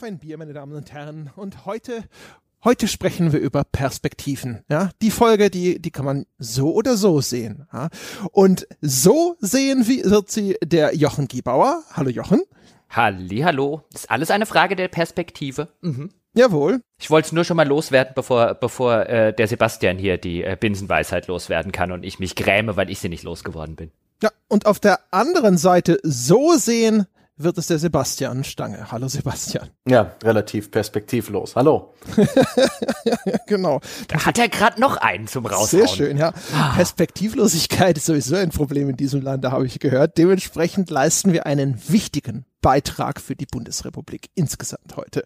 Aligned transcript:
auf 0.00 0.06
ein 0.06 0.18
Bier, 0.18 0.38
meine 0.38 0.54
Damen 0.54 0.74
und 0.74 0.92
Herren. 0.92 1.30
Und 1.36 1.66
heute, 1.66 2.04
heute 2.64 2.88
sprechen 2.88 3.32
wir 3.32 3.40
über 3.40 3.64
Perspektiven. 3.64 4.64
Ja, 4.70 4.88
die 5.02 5.10
Folge, 5.10 5.50
die, 5.50 5.78
die 5.78 5.90
kann 5.90 6.06
man 6.06 6.24
so 6.38 6.72
oder 6.72 6.96
so 6.96 7.20
sehen. 7.20 7.66
Ja? 7.70 7.90
Und 8.32 8.66
so 8.80 9.36
sehen 9.40 9.88
wie, 9.88 10.02
wird 10.04 10.30
sie 10.30 10.56
der 10.64 10.96
Jochen 10.96 11.28
Giebauer. 11.28 11.82
Hallo 11.92 12.08
Jochen. 12.08 12.40
Halli, 12.88 13.40
hallo. 13.40 13.82
Ist 13.92 14.10
alles 14.10 14.30
eine 14.30 14.46
Frage 14.46 14.74
der 14.74 14.88
Perspektive. 14.88 15.68
Mhm. 15.82 16.10
Jawohl. 16.32 16.80
Ich 16.98 17.10
wollte 17.10 17.26
es 17.26 17.32
nur 17.32 17.44
schon 17.44 17.58
mal 17.58 17.68
loswerden, 17.68 18.14
bevor, 18.14 18.54
bevor 18.54 19.06
äh, 19.06 19.34
der 19.34 19.48
Sebastian 19.48 19.98
hier 19.98 20.16
die 20.16 20.42
äh, 20.42 20.56
Binsenweisheit 20.58 21.26
loswerden 21.26 21.72
kann 21.72 21.92
und 21.92 22.04
ich 22.06 22.18
mich 22.18 22.36
gräme, 22.36 22.76
weil 22.76 22.88
ich 22.88 23.00
sie 23.00 23.10
nicht 23.10 23.24
losgeworden 23.24 23.76
bin. 23.76 23.90
Ja, 24.22 24.30
und 24.48 24.64
auf 24.64 24.80
der 24.80 25.00
anderen 25.10 25.58
Seite 25.58 25.98
so 26.02 26.54
sehen 26.54 27.06
wird 27.42 27.58
es 27.58 27.66
der 27.66 27.78
Sebastian 27.78 28.44
Stange. 28.44 28.90
Hallo 28.90 29.08
Sebastian. 29.08 29.68
Ja, 29.88 30.12
relativ 30.22 30.70
perspektivlos. 30.70 31.56
Hallo. 31.56 31.94
genau. 33.46 33.80
Da 34.08 34.26
hat 34.26 34.38
er 34.38 34.48
gerade 34.48 34.80
noch 34.80 34.96
einen 34.96 35.26
zum 35.26 35.46
Raushauen. 35.46 35.66
Sehr 35.68 35.88
schön, 35.88 36.16
ja. 36.16 36.32
Ah. 36.54 36.74
Perspektivlosigkeit 36.74 37.96
ist 37.96 38.06
sowieso 38.06 38.36
ein 38.36 38.50
Problem 38.50 38.90
in 38.90 38.96
diesem 38.96 39.22
Land, 39.22 39.44
da 39.44 39.52
habe 39.52 39.66
ich 39.66 39.78
gehört. 39.78 40.18
Dementsprechend 40.18 40.90
leisten 40.90 41.32
wir 41.32 41.46
einen 41.46 41.80
wichtigen 41.88 42.44
Beitrag 42.60 43.20
für 43.20 43.36
die 43.36 43.46
Bundesrepublik 43.46 44.30
insgesamt 44.34 44.96
heute. 44.96 45.24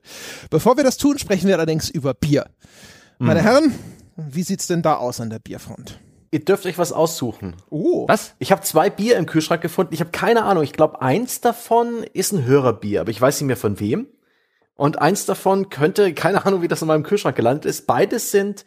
Bevor 0.51 0.77
wir 0.77 0.85
das 0.85 0.97
tun, 0.97 1.19
sprechen 1.19 1.49
wir 1.49 1.57
allerdings 1.57 1.91
über 1.91 2.15
Bier. 2.15 2.47
Meine 3.19 3.41
mhm. 3.41 3.45
Herren, 3.45 3.75
wie 4.17 4.43
sieht's 4.43 4.67
denn 4.67 4.83
da 4.83 4.97
aus 4.97 5.21
an 5.21 5.31
der 5.31 5.41
Bierfront? 5.41 5.99
Ihr 6.35 6.45
dürft 6.45 6.67
euch 6.67 6.79
was 6.79 6.91
aussuchen. 6.93 7.55
Oh. 7.71 8.09
Was? 8.09 8.35
Ich 8.41 8.51
habe 8.51 8.61
zwei 8.63 8.91
Bier 8.91 9.19
im 9.19 9.27
Kühlschrank 9.27 9.63
gefunden. 9.63 9.95
Ich 9.95 10.01
habe 10.01 10.11
keine 10.11 10.43
Ahnung. 10.43 10.65
Ich 10.65 10.73
glaube, 10.73 11.01
eins 11.01 11.41
davon 11.41 12.03
ist 12.13 12.33
ein 12.33 12.45
Hörerbier, 12.45 13.03
aber 13.03 13.11
ich 13.13 13.21
weiß 13.21 13.41
nicht 13.41 13.47
mehr 13.47 13.57
von 13.57 13.79
wem. 13.79 14.09
Und 14.75 15.01
eins 15.01 15.27
davon 15.27 15.69
könnte, 15.69 16.13
keine 16.13 16.45
Ahnung, 16.45 16.61
wie 16.61 16.67
das 16.67 16.83
in 16.83 16.89
meinem 16.89 17.05
Kühlschrank 17.05 17.37
gelandet 17.37 17.67
ist. 17.67 17.87
Beides 17.87 18.33
sind 18.33 18.65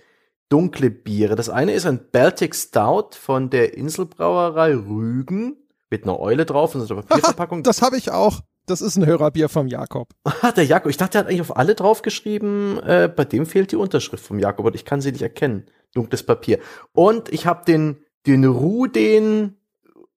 dunkle 0.48 0.90
Biere. 0.90 1.36
Das 1.36 1.50
eine 1.50 1.74
ist 1.74 1.86
ein 1.86 2.00
Baltic 2.10 2.56
Stout 2.56 3.10
von 3.20 3.50
der 3.50 3.76
Inselbrauerei 3.76 4.74
Rügen 4.74 5.58
mit 5.90 6.04
einer 6.04 6.22
Eule 6.22 6.46
drauf 6.46 6.74
und 6.74 6.86
so 6.86 6.94
einer 6.94 7.04
Papierverpackung. 7.04 7.64
das 7.64 7.82
habe 7.82 7.98
ich 7.98 8.12
auch. 8.12 8.40
Das 8.66 8.80
ist 8.80 8.96
ein 8.96 9.06
Hörerbier 9.06 9.50
vom 9.50 9.68
Jakob. 9.68 10.08
Ah, 10.42 10.54
der 10.54 10.64
Jakob. 10.64 10.90
Ich 10.90 10.96
dachte, 10.96 11.18
er 11.18 11.20
hat 11.20 11.28
eigentlich 11.28 11.42
auf 11.42 11.58
alle 11.58 11.76
draufgeschrieben. 11.76 12.80
Äh, 12.82 13.12
bei 13.14 13.26
dem 13.26 13.46
fehlt 13.46 13.74
die 13.74 13.76
Unterschrift 13.76 14.24
vom 14.26 14.40
Jakob 14.40 14.68
und 14.68 14.76
ich 14.76 14.86
kann 14.86 15.02
sie 15.02 15.12
nicht 15.12 15.22
erkennen 15.22 15.66
dunkles 15.94 16.24
Papier. 16.24 16.60
Und 16.94 17.32
ich 17.32 17.46
habe 17.46 17.66
den, 17.66 17.98
den 18.26 18.46
Rudin, 18.46 19.56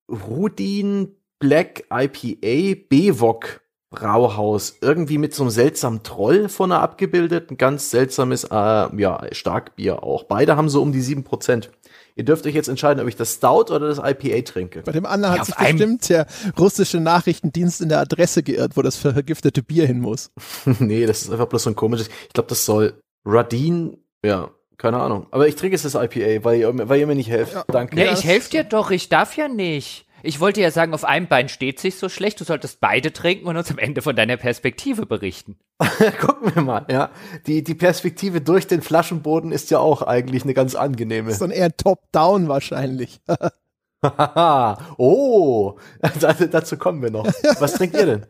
Rudin 0.09 1.17
Black 1.39 1.85
IPA 1.91 2.81
Bewok 2.89 3.61
Brauhaus 3.91 4.77
irgendwie 4.81 5.19
mit 5.19 5.35
so 5.35 5.43
einem 5.43 5.51
seltsamen 5.51 6.05
Troll 6.05 6.49
vorne 6.49 6.79
abgebildet. 6.79 7.51
Ein 7.51 7.57
ganz 7.57 7.91
seltsames, 7.91 8.45
äh, 8.45 8.49
ja, 8.55 9.21
Starkbier 9.33 10.05
auch. 10.05 10.25
Beide 10.25 10.57
haben 10.57 10.69
so 10.69 10.81
um 10.81 10.93
die 10.93 11.01
sieben 11.01 11.25
Prozent. 11.25 11.71
Ihr 12.15 12.25
dürft 12.25 12.47
euch 12.47 12.55
jetzt 12.55 12.69
entscheiden, 12.69 13.01
ob 13.03 13.09
ich 13.09 13.17
das 13.17 13.35
Stout 13.35 13.73
oder 13.75 13.89
das 13.89 13.99
IPA 13.99 14.43
trinke. 14.43 14.83
Bei 14.83 14.93
dem 14.93 15.07
anderen 15.07 15.35
ja, 15.35 15.41
hat 15.41 15.47
sich 15.47 15.57
bestimmt 15.57 16.09
der 16.09 16.27
russische 16.59 17.01
Nachrichtendienst 17.01 17.81
in 17.81 17.89
der 17.89 17.99
Adresse 17.99 18.43
geirrt, 18.43 18.77
wo 18.77 18.83
das 18.83 18.97
vergiftete 18.97 19.63
Bier 19.63 19.87
hin 19.87 20.01
muss. 20.01 20.31
nee, 20.79 21.07
das 21.07 21.23
ist 21.23 21.33
einfach 21.33 21.47
bloß 21.47 21.65
so 21.65 21.71
ein 21.71 21.77
komisches. 21.77 22.09
Ich 22.29 22.33
glaube, 22.33 22.49
das 22.49 22.65
soll 22.65 22.95
Radin, 23.25 23.97
ja, 24.25 24.51
keine 24.81 24.99
Ahnung. 24.99 25.27
Aber 25.31 25.47
ich 25.47 25.57
trinke 25.57 25.75
jetzt 25.75 25.85
das 25.85 25.95
IPA, 25.95 26.43
weil 26.43 26.59
ihr, 26.59 26.89
weil 26.89 27.01
ihr 27.01 27.07
mir 27.07 27.15
nicht 27.15 27.29
helft. 27.29 27.53
Ja. 27.53 27.65
Danke. 27.69 28.03
Ja, 28.03 28.13
ich 28.13 28.25
helfe 28.25 28.51
dir 28.51 28.65
doch, 28.65 28.91
ich 28.91 29.11
darf 29.11 29.37
ja 29.37 29.47
nicht. 29.47 30.07
Ich 30.23 30.41
wollte 30.41 30.61
ja 30.61 30.71
sagen, 30.71 30.95
auf 30.95 31.05
einem 31.05 31.29
Bein 31.29 31.49
steht 31.51 31.79
sich 31.79 31.97
so 31.97 32.09
schlecht, 32.09 32.41
du 32.41 32.45
solltest 32.45 32.81
beide 32.81 33.13
trinken 33.13 33.47
und 33.47 33.57
uns 33.57 33.71
am 33.71 33.79
Ende 33.79 34.01
von 34.01 34.17
deiner 34.17 34.39
Perspektive 34.39 35.05
berichten. 35.05 35.59
Gucken 36.21 36.55
wir 36.55 36.63
mal, 36.63 36.87
ja. 36.91 37.11
Die, 37.47 37.63
die 37.63 37.75
Perspektive 37.75 38.41
durch 38.41 38.67
den 38.67 38.81
Flaschenboden 38.81 39.53
ist 39.53 39.71
ja 39.71 39.79
auch 39.79 40.01
eigentlich 40.01 40.45
eine 40.45 40.55
ganz 40.55 40.75
angenehme. 40.75 41.33
Sondern 41.33 41.59
eher 41.59 41.77
top-down 41.77 42.49
wahrscheinlich. 42.49 43.21
oh, 44.97 45.75
dazu 46.51 46.79
kommen 46.79 47.03
wir 47.03 47.11
noch. 47.11 47.27
Was 47.59 47.75
trinkt 47.75 47.97
ihr 47.97 48.07
denn? 48.07 48.27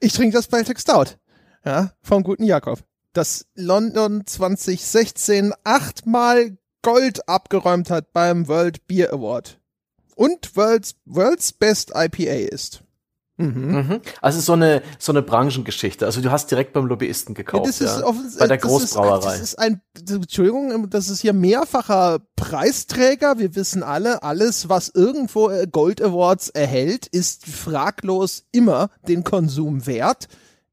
Ich 0.00 0.12
trinke 0.12 0.36
das 0.36 0.48
Baltic 0.48 0.80
Stout. 0.80 1.16
Ja, 1.64 1.92
vom 2.02 2.24
guten 2.24 2.44
Jakob 2.44 2.80
das 3.14 3.46
London 3.54 4.26
2016 4.26 5.54
achtmal 5.64 6.58
Gold 6.82 7.28
abgeräumt 7.28 7.90
hat 7.90 8.12
beim 8.12 8.46
World 8.46 8.86
Beer 8.86 9.12
Award. 9.12 9.58
Und 10.14 10.56
World's, 10.56 10.94
World's 11.06 11.52
Best 11.52 11.92
IPA 11.94 12.48
ist. 12.52 12.84
Mhm. 13.36 13.72
Mhm. 13.72 14.00
Also 14.20 14.40
so 14.40 14.52
eine 14.52 14.82
so 14.98 15.10
eine 15.10 15.20
Branchengeschichte. 15.20 16.06
Also 16.06 16.20
du 16.20 16.30
hast 16.30 16.52
direkt 16.52 16.72
beim 16.72 16.86
Lobbyisten 16.86 17.34
gekauft, 17.34 17.64
ja, 17.64 17.70
das 17.70 17.80
ist 17.80 18.00
ja, 18.00 18.06
offen, 18.06 18.32
bei 18.38 18.46
der 18.46 18.58
Großbrauerei. 18.58 19.24
Das 19.24 19.40
ist, 19.40 19.40
das 19.40 19.40
ist 19.40 19.58
ein 19.58 19.80
Entschuldigung, 20.08 20.88
das 20.88 21.08
ist 21.08 21.20
hier 21.20 21.32
mehrfacher 21.32 22.20
Preisträger. 22.36 23.38
Wir 23.38 23.56
wissen 23.56 23.82
alle, 23.82 24.22
alles 24.22 24.68
was 24.68 24.88
irgendwo 24.88 25.50
äh, 25.50 25.66
Gold 25.66 26.00
Awards 26.00 26.50
erhält, 26.50 27.08
ist 27.08 27.46
fraglos 27.46 28.44
immer 28.52 28.90
den 29.08 29.24
Konsum 29.24 29.84
wert. 29.86 30.28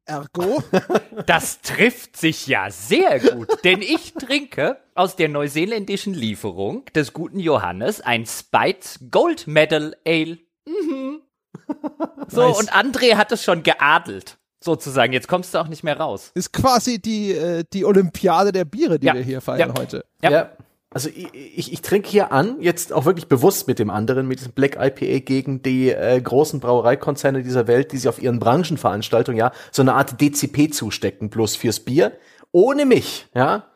Ergo. 0.05 0.63
Das 1.25 1.61
trifft 1.61 2.17
sich 2.17 2.47
ja 2.47 2.71
sehr 2.71 3.19
gut, 3.19 3.63
denn 3.63 3.81
ich 3.81 4.13
trinke 4.13 4.77
aus 4.95 5.15
der 5.15 5.29
neuseeländischen 5.29 6.13
Lieferung 6.13 6.85
des 6.95 7.13
guten 7.13 7.39
Johannes 7.39 8.01
ein 8.01 8.25
Spites 8.25 8.99
Gold 9.11 9.47
Medal 9.47 9.95
Ale. 10.05 10.39
Mhm. 10.65 11.21
So, 12.27 12.47
nice. 12.47 12.59
und 12.59 12.73
André 12.73 13.15
hat 13.15 13.31
es 13.33 13.43
schon 13.43 13.61
geadelt 13.61 14.37
sozusagen. 14.61 15.11
Jetzt 15.11 15.27
kommst 15.27 15.53
du 15.53 15.57
auch 15.57 15.67
nicht 15.67 15.83
mehr 15.83 15.97
raus. 15.97 16.31
Ist 16.33 16.53
quasi 16.53 17.01
die, 17.01 17.31
äh, 17.31 17.65
die 17.73 17.83
Olympiade 17.83 18.51
der 18.53 18.63
Biere, 18.63 18.99
die 18.99 19.07
ja. 19.07 19.13
wir 19.13 19.21
hier 19.21 19.41
feiern 19.41 19.73
ja. 19.75 19.81
heute. 19.81 20.05
Ja. 20.21 20.31
ja. 20.31 20.51
Also 20.93 21.07
ich, 21.07 21.33
ich, 21.33 21.71
ich 21.71 21.81
trinke 21.81 22.09
hier 22.09 22.33
an, 22.33 22.57
jetzt 22.59 22.91
auch 22.91 23.05
wirklich 23.05 23.27
bewusst 23.27 23.65
mit 23.69 23.79
dem 23.79 23.89
anderen, 23.89 24.27
mit 24.27 24.39
diesem 24.39 24.51
Black 24.51 24.75
IPA 24.75 25.19
gegen 25.19 25.61
die 25.61 25.89
äh, 25.89 26.19
großen 26.19 26.59
Brauereikonzerne 26.59 27.43
dieser 27.43 27.65
Welt, 27.67 27.93
die 27.93 27.97
sich 27.97 28.09
auf 28.09 28.21
ihren 28.21 28.39
Branchenveranstaltungen 28.39 29.39
ja 29.39 29.53
so 29.71 29.81
eine 29.83 29.93
Art 29.93 30.19
DCP 30.19 30.73
zustecken, 30.73 31.29
bloß 31.29 31.55
fürs 31.55 31.79
Bier. 31.79 32.11
Ohne 32.51 32.85
mich, 32.85 33.27
ja. 33.33 33.67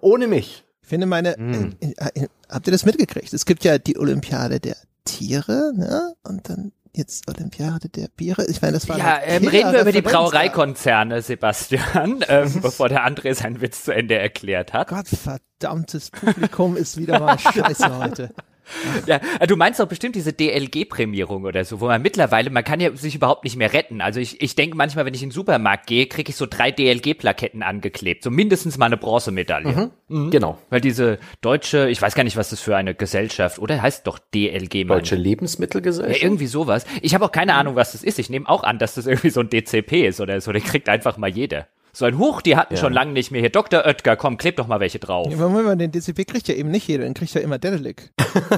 Ohne 0.00 0.26
mich. 0.26 0.64
Ich 0.82 0.88
finde 0.88 1.06
meine, 1.06 1.36
mm. 1.38 1.76
äh, 1.80 1.92
äh, 1.96 2.26
habt 2.50 2.66
ihr 2.66 2.72
das 2.72 2.84
mitgekriegt? 2.84 3.32
Es 3.32 3.46
gibt 3.46 3.62
ja 3.62 3.78
die 3.78 3.96
Olympiade 3.96 4.58
der 4.58 4.76
Tiere, 5.04 5.72
ne? 5.76 6.14
Und 6.24 6.48
dann 6.48 6.72
jetzt 6.94 7.28
Olympiade 7.28 7.88
der 7.88 8.08
Biere. 8.08 8.46
Ich 8.46 8.62
meine, 8.62 8.74
das 8.74 8.88
war 8.88 8.98
Ja, 8.98 9.20
ähm, 9.22 9.46
reden 9.46 9.72
wir 9.72 9.82
über 9.82 9.92
die 9.92 10.02
Brauereikonzerne, 10.02 11.22
Sebastian, 11.22 12.24
ähm, 12.28 12.52
bevor 12.62 12.88
der 12.88 13.06
André 13.06 13.34
seinen 13.34 13.60
Witz 13.60 13.84
zu 13.84 13.92
Ende 13.92 14.16
erklärt 14.16 14.72
hat. 14.72 14.88
Gottverdammtes 14.88 16.10
Publikum 16.10 16.76
ist 16.76 16.96
wieder 16.96 17.20
mal 17.20 17.38
scheiße 17.38 17.98
heute. 17.98 18.30
Ja, 19.06 19.20
äh, 19.40 19.46
du 19.46 19.56
meinst 19.56 19.80
doch 19.80 19.86
bestimmt 19.86 20.14
diese 20.14 20.32
DLG-Prämierung 20.32 21.44
oder 21.44 21.64
so, 21.64 21.80
wo 21.80 21.86
man 21.86 22.00
mittlerweile, 22.02 22.50
man 22.50 22.64
kann 22.64 22.80
ja 22.80 22.94
sich 22.96 23.14
überhaupt 23.14 23.44
nicht 23.44 23.56
mehr 23.56 23.72
retten. 23.72 24.00
Also 24.00 24.20
ich, 24.20 24.40
ich 24.40 24.54
denke 24.54 24.76
manchmal, 24.76 25.04
wenn 25.04 25.14
ich 25.14 25.22
in 25.22 25.28
den 25.28 25.34
Supermarkt 25.34 25.86
gehe, 25.86 26.06
kriege 26.06 26.30
ich 26.30 26.36
so 26.36 26.46
drei 26.46 26.70
DLG-Plaketten 26.70 27.62
angeklebt. 27.62 28.22
So 28.22 28.30
mindestens 28.30 28.78
mal 28.78 28.86
eine 28.86 28.96
Bronzemedaille. 28.96 29.72
Mhm. 29.72 29.90
Mhm. 30.08 30.30
Genau. 30.30 30.58
Weil 30.70 30.80
diese 30.80 31.18
deutsche, 31.40 31.88
ich 31.88 32.00
weiß 32.00 32.14
gar 32.14 32.24
nicht, 32.24 32.36
was 32.36 32.50
das 32.50 32.60
für 32.60 32.76
eine 32.76 32.94
Gesellschaft, 32.94 33.58
oder 33.58 33.80
heißt 33.80 34.06
doch 34.06 34.18
DLG. 34.18 34.86
Deutsche 34.86 35.16
Lebensmittelgesellschaft? 35.16 36.22
Ja, 36.22 36.26
irgendwie 36.26 36.46
sowas. 36.46 36.86
Ich 37.02 37.14
habe 37.14 37.24
auch 37.24 37.32
keine 37.32 37.54
Ahnung, 37.54 37.76
was 37.76 37.92
das 37.92 38.02
ist. 38.02 38.18
Ich 38.18 38.30
nehme 38.30 38.48
auch 38.48 38.62
an, 38.62 38.78
dass 38.78 38.94
das 38.94 39.06
irgendwie 39.06 39.30
so 39.30 39.40
ein 39.40 39.50
DCP 39.50 40.06
ist 40.06 40.20
oder 40.20 40.40
so. 40.40 40.52
Der 40.52 40.60
kriegt 40.60 40.88
einfach 40.88 41.16
mal 41.16 41.30
jeder. 41.30 41.66
So 41.96 42.06
ein 42.06 42.18
Huch, 42.18 42.42
die 42.42 42.56
hatten 42.56 42.74
ja. 42.74 42.80
schon 42.80 42.92
lange 42.92 43.12
nicht 43.12 43.30
mehr 43.30 43.40
hier. 43.40 43.50
Dr. 43.50 43.86
Oetker, 43.86 44.16
komm, 44.16 44.36
kleb 44.36 44.56
doch 44.56 44.66
mal 44.66 44.80
welche 44.80 44.98
drauf. 44.98 45.28
Ja, 45.30 45.36
Moment, 45.36 45.80
den 45.80 45.92
DCP 45.92 46.26
kriegt 46.26 46.48
ja 46.48 46.54
eben 46.56 46.72
nicht 46.72 46.88
jeder, 46.88 47.04
den 47.04 47.14
kriegt 47.14 47.32
ja 47.34 47.40
immer 47.40 47.58
Dedelik. 47.58 48.12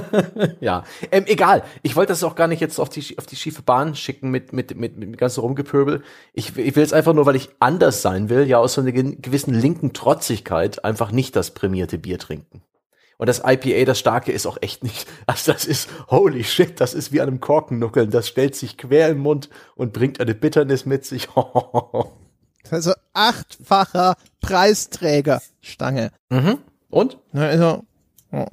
ja, 0.59 0.83
ähm, 1.11 1.25
egal. 1.27 1.63
Ich 1.83 1.95
wollte 1.95 2.13
das 2.13 2.23
auch 2.23 2.33
gar 2.33 2.47
nicht 2.47 2.61
jetzt 2.61 2.79
auf 2.79 2.89
die, 2.89 3.15
auf 3.19 3.27
die 3.27 3.35
schiefe 3.35 3.61
Bahn 3.61 3.93
schicken 3.93 4.31
mit, 4.31 4.53
mit, 4.53 4.75
mit, 4.75 4.97
mit 4.97 5.19
ganzen 5.19 5.41
Rumgepöbel. 5.41 6.01
Ich, 6.33 6.57
ich 6.57 6.75
will 6.75 6.81
es 6.81 6.93
einfach 6.93 7.13
nur, 7.13 7.27
weil 7.27 7.35
ich 7.35 7.49
anders 7.59 8.01
sein 8.01 8.29
will, 8.29 8.47
ja 8.47 8.57
aus 8.57 8.73
so 8.73 8.81
einer 8.81 8.91
gewissen 8.91 9.53
linken 9.53 9.93
Trotzigkeit 9.93 10.83
einfach 10.83 11.11
nicht 11.11 11.35
das 11.35 11.51
prämierte 11.51 11.99
Bier 11.99 12.17
trinken. 12.17 12.63
Und 13.19 13.29
das 13.29 13.43
IPA, 13.45 13.85
das 13.85 13.99
Starke, 13.99 14.31
ist 14.31 14.47
auch 14.47 14.57
echt 14.61 14.83
nicht. 14.83 15.07
Also 15.27 15.51
das 15.51 15.65
ist, 15.65 15.89
holy 16.09 16.43
shit, 16.43 16.79
das 16.79 16.95
ist 16.95 17.11
wie 17.11 17.21
an 17.21 17.27
einem 17.27 17.39
Korkennuckeln. 17.39 18.09
Das 18.09 18.27
stellt 18.27 18.55
sich 18.55 18.77
quer 18.77 19.09
im 19.09 19.19
Mund 19.19 19.49
und 19.75 19.93
bringt 19.93 20.19
eine 20.19 20.33
Bitternis 20.33 20.87
mit 20.87 21.05
sich. 21.05 21.27
Also 22.71 22.93
achtfacher 23.13 24.15
Preisträger 24.41 25.41
Stange. 25.61 26.11
Mhm. 26.29 26.59
Und? 26.89 27.17
Also, 27.33 27.83
oh. 28.31 28.45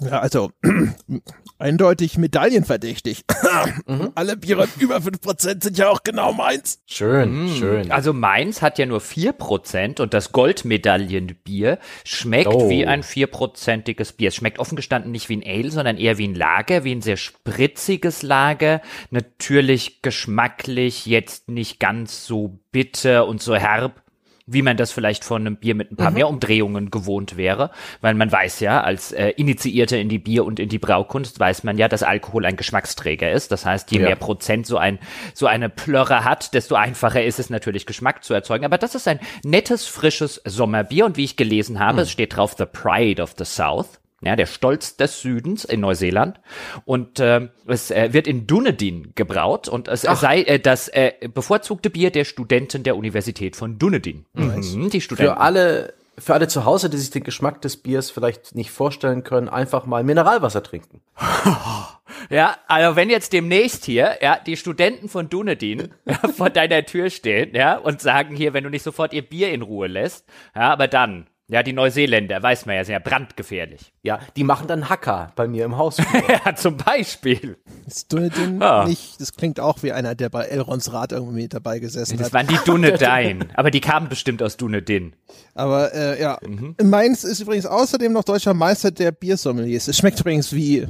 Ja, 0.00 0.20
also 0.20 0.50
Eindeutig 1.58 2.18
medaillenverdächtig. 2.18 3.24
Alle 4.16 4.36
Biere 4.36 4.66
über 4.80 4.96
5% 4.96 5.62
sind 5.62 5.78
ja 5.78 5.88
auch 5.88 6.02
genau 6.02 6.32
meins. 6.32 6.82
Schön, 6.86 7.48
schön. 7.56 7.92
Also 7.92 8.12
meins 8.12 8.60
hat 8.60 8.78
ja 8.78 8.86
nur 8.86 9.00
4% 9.00 10.00
und 10.00 10.12
das 10.12 10.32
Goldmedaillenbier 10.32 11.78
schmeckt 12.04 12.48
Oh. 12.48 12.68
wie 12.68 12.86
ein 12.86 13.02
vierprozentiges 13.02 14.12
Bier. 14.12 14.28
Es 14.28 14.34
schmeckt 14.34 14.58
offen 14.58 14.76
gestanden 14.76 15.10
nicht 15.12 15.28
wie 15.28 15.36
ein 15.36 15.44
Ale, 15.46 15.70
sondern 15.70 15.96
eher 15.96 16.18
wie 16.18 16.28
ein 16.28 16.34
Lager, 16.34 16.84
wie 16.84 16.94
ein 16.94 17.02
sehr 17.02 17.16
spritziges 17.16 18.22
Lager. 18.22 18.80
Natürlich 19.10 20.02
geschmacklich 20.02 21.06
jetzt 21.06 21.48
nicht 21.48 21.80
ganz 21.80 22.26
so 22.26 22.58
bitter 22.72 23.26
und 23.26 23.40
so 23.40 23.54
herb, 23.54 24.02
wie 24.46 24.62
man 24.62 24.76
das 24.76 24.92
vielleicht 24.92 25.24
von 25.24 25.42
einem 25.42 25.56
Bier 25.56 25.74
mit 25.74 25.90
ein 25.90 25.96
paar 25.96 26.10
mehr 26.10 26.28
Umdrehungen 26.28 26.90
gewohnt 26.90 27.36
wäre, 27.36 27.70
weil 28.02 28.14
man 28.14 28.30
weiß 28.30 28.60
ja, 28.60 28.82
als 28.82 29.12
äh, 29.12 29.30
Initiierter 29.30 29.98
in 29.98 30.08
die 30.08 30.18
Bier- 30.18 30.44
und 30.44 30.60
in 30.60 30.68
die 30.68 30.78
Braukunst 30.78 31.40
weiß 31.40 31.64
man 31.64 31.78
ja, 31.78 31.88
dass 31.88 32.02
Alkohol 32.02 32.44
ein 32.44 32.56
Geschmacksträger 32.56 33.32
ist. 33.32 33.52
Das 33.52 33.64
heißt, 33.64 33.90
je 33.90 34.00
Ja. 34.00 34.06
mehr 34.06 34.16
Prozent 34.16 34.66
so 34.66 34.76
ein 34.76 34.98
so 35.32 35.46
eine 35.46 35.68
Plörre 35.70 36.24
hat, 36.24 36.52
desto 36.52 36.74
einfacher 36.74 37.24
ist 37.24 37.38
es 37.38 37.48
natürlich 37.48 37.86
Geschmack 37.86 38.22
zu 38.22 38.34
erzeugen. 38.34 38.64
Aber 38.66 38.76
das 38.78 38.94
ist 38.94 39.08
ein 39.08 39.20
nettes, 39.44 39.86
frisches 39.86 40.42
Sommerbier 40.44 41.06
und 41.06 41.16
wie 41.16 41.24
ich 41.24 41.36
gelesen 41.36 41.78
habe, 41.80 42.02
es 42.02 42.10
steht 42.10 42.36
drauf 42.36 42.54
The 42.58 42.66
Pride 42.66 43.22
of 43.22 43.34
the 43.38 43.44
South. 43.44 44.00
Ja, 44.24 44.36
der 44.36 44.46
Stolz 44.46 44.96
des 44.96 45.20
Südens 45.20 45.64
in 45.64 45.80
Neuseeland. 45.80 46.40
Und 46.84 47.20
ähm, 47.20 47.50
es 47.66 47.90
äh, 47.90 48.12
wird 48.12 48.26
in 48.26 48.46
Dunedin 48.46 49.12
gebraut 49.14 49.68
und 49.68 49.88
es 49.88 50.02
sei 50.02 50.42
äh, 50.42 50.58
das 50.58 50.88
äh, 50.88 51.12
bevorzugte 51.32 51.90
Bier 51.90 52.10
der 52.10 52.24
Studenten 52.24 52.82
der 52.82 52.96
Universität 52.96 53.56
von 53.56 53.78
Dunedin. 53.78 54.24
Mhm, 54.32 54.90
die 54.90 55.00
Studenten. 55.00 55.34
Für 55.34 55.40
alle, 55.40 55.94
für 56.18 56.34
alle 56.34 56.48
zu 56.48 56.64
Hause, 56.64 56.90
die 56.90 56.96
sich 56.96 57.10
den 57.10 57.24
Geschmack 57.24 57.60
des 57.62 57.76
Biers 57.76 58.10
vielleicht 58.10 58.54
nicht 58.54 58.70
vorstellen 58.70 59.24
können, 59.24 59.48
einfach 59.48 59.86
mal 59.86 60.04
Mineralwasser 60.04 60.62
trinken. 60.62 61.00
Ja, 62.30 62.56
also 62.68 62.96
wenn 62.96 63.10
jetzt 63.10 63.32
demnächst 63.32 63.84
hier, 63.84 64.18
ja, 64.20 64.38
die 64.38 64.56
Studenten 64.56 65.08
von 65.08 65.28
Dunedin 65.28 65.94
ja, 66.04 66.16
vor 66.28 66.50
deiner 66.50 66.84
Tür 66.84 67.10
stehen, 67.10 67.54
ja, 67.54 67.76
und 67.76 68.00
sagen 68.00 68.36
hier, 68.36 68.52
wenn 68.54 68.64
du 68.64 68.70
nicht 68.70 68.82
sofort 68.82 69.12
ihr 69.12 69.22
Bier 69.22 69.52
in 69.52 69.62
Ruhe 69.62 69.86
lässt, 69.86 70.26
ja, 70.54 70.72
aber 70.72 70.88
dann, 70.88 71.26
ja, 71.48 71.62
die 71.62 71.74
Neuseeländer, 71.74 72.42
weiß 72.42 72.64
man 72.66 72.76
ja, 72.76 72.84
sind 72.84 72.94
ja 72.94 72.98
brandgefährlich. 72.98 73.92
Ja, 74.02 74.18
die 74.36 74.44
machen 74.44 74.66
dann 74.66 74.88
Hacker 74.88 75.30
bei 75.36 75.46
mir 75.46 75.64
im 75.66 75.76
Haus. 75.76 75.98
Ja, 76.46 76.54
zum 76.56 76.76
Beispiel. 76.78 77.58
Ist 77.86 78.12
Dunedin 78.12 78.62
Ah. 78.62 78.86
nicht, 78.86 79.20
das 79.20 79.32
klingt 79.34 79.60
auch 79.60 79.82
wie 79.82 79.92
einer, 79.92 80.14
der 80.14 80.30
bei 80.30 80.44
Elrons 80.44 80.92
Rat 80.92 81.12
irgendwie 81.12 81.42
mit 81.42 81.52
dabei 81.54 81.78
gesessen 81.80 82.16
Das 82.16 82.28
hat. 82.28 82.32
waren 82.32 82.46
die 82.46 82.58
Dunedain, 82.64 83.44
aber 83.54 83.70
die 83.70 83.80
kamen 83.82 84.08
bestimmt 84.08 84.42
aus 84.42 84.56
Dunedin. 84.56 85.14
Aber 85.54 85.92
äh, 85.94 86.20
ja, 86.20 86.38
Mhm. 86.42 86.76
Mainz 86.82 87.24
ist 87.24 87.40
übrigens 87.40 87.66
außerdem 87.66 88.12
noch 88.12 88.24
deutscher 88.24 88.54
Meister 88.54 88.90
der 88.90 89.12
Biersommeliers. 89.12 89.86
Es 89.88 89.98
schmeckt 89.98 90.20
übrigens 90.20 90.52
wie, 90.54 90.78
äh, 90.78 90.88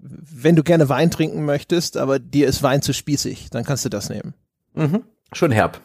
wenn 0.00 0.54
du 0.56 0.62
gerne 0.62 0.88
Wein 0.88 1.10
trinken 1.10 1.44
möchtest, 1.44 1.96
aber 1.96 2.18
dir 2.20 2.46
ist 2.46 2.62
Wein 2.62 2.80
zu 2.82 2.92
spießig, 2.92 3.50
dann 3.50 3.64
kannst 3.64 3.84
du 3.84 3.88
das 3.88 4.08
nehmen. 4.08 4.34
Schön 5.32 5.50
herb. 5.52 5.80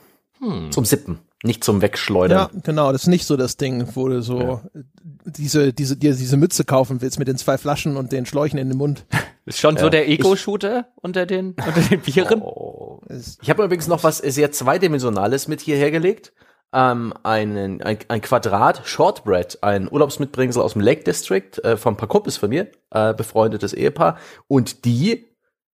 Zum 0.72 0.86
Sippen, 0.86 1.20
nicht 1.44 1.64
zum 1.64 1.82
Wegschleudern. 1.82 2.50
Ja, 2.54 2.62
genau, 2.64 2.92
das 2.92 3.04
ist 3.04 3.08
nicht 3.08 3.26
so 3.26 3.36
das 3.36 3.58
Ding, 3.58 3.88
wo 3.96 4.08
du 4.08 4.22
so 4.22 4.62
äh, 4.76 4.84
diese, 5.26 5.74
diese, 5.74 5.98
dir 5.98 6.14
diese 6.14 6.38
Mütze 6.38 6.64
kaufen 6.64 7.02
willst 7.02 7.20
mit 7.20 7.28
den 7.28 7.38
zwei 7.38 7.58
Flaschen 7.58 7.98
und 7.98 8.12
den 8.12 8.26
Schläuchen 8.26 8.60
in 8.60 8.70
den 8.70 8.78
Mund. 8.78 9.06
Ist 9.46 9.60
schon 9.60 9.76
so 9.76 9.90
der 9.90 10.08
Ego-Shooter 10.08 10.88
unter 10.98 11.26
den, 11.26 11.56
unter 11.66 11.82
den 11.82 12.00
Bieren? 12.02 12.42
Oh. 12.44 13.02
Ich 13.42 13.50
habe 13.50 13.64
übrigens 13.64 13.88
noch 13.88 14.04
was 14.04 14.20
sehr 14.20 14.52
zweidimensionales 14.52 15.48
mit 15.48 15.62
hierher 15.62 15.90
gelegt. 15.90 16.32
Ähm, 16.74 17.14
einen, 17.24 17.82
ein, 17.82 17.98
ein 18.08 18.22
Quadrat 18.22 18.84
Shortbread, 18.86 19.58
ein 19.62 19.92
Urlaubsmitbringsel 19.92 20.62
aus 20.62 20.74
dem 20.74 20.82
Lake 20.82 21.04
District 21.04 21.58
äh, 21.64 21.76
von 21.76 21.96
ein 21.96 21.98
paar 21.98 22.08
Kumpels 22.08 22.38
von 22.38 22.50
mir, 22.50 22.68
äh, 22.92 23.14
befreundetes 23.16 23.74
Ehepaar. 23.74 24.18
Und 24.48 24.86
die, 24.86 25.31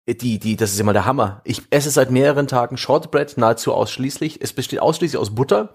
die, 0.08 0.40
die, 0.40 0.56
das 0.56 0.74
ist 0.74 0.80
immer 0.80 0.94
der 0.94 1.06
Hammer. 1.06 1.42
Ich 1.44 1.64
esse 1.72 1.90
seit 1.90 2.12
mehreren 2.12 2.48
Tagen 2.48 2.78
Shortbread 2.78 3.38
nahezu 3.38 3.74
ausschließlich. 3.74 4.40
Es 4.42 4.54
besteht 4.54 4.80
ausschließlich 4.80 5.20
aus 5.20 5.34
Butter, 5.34 5.74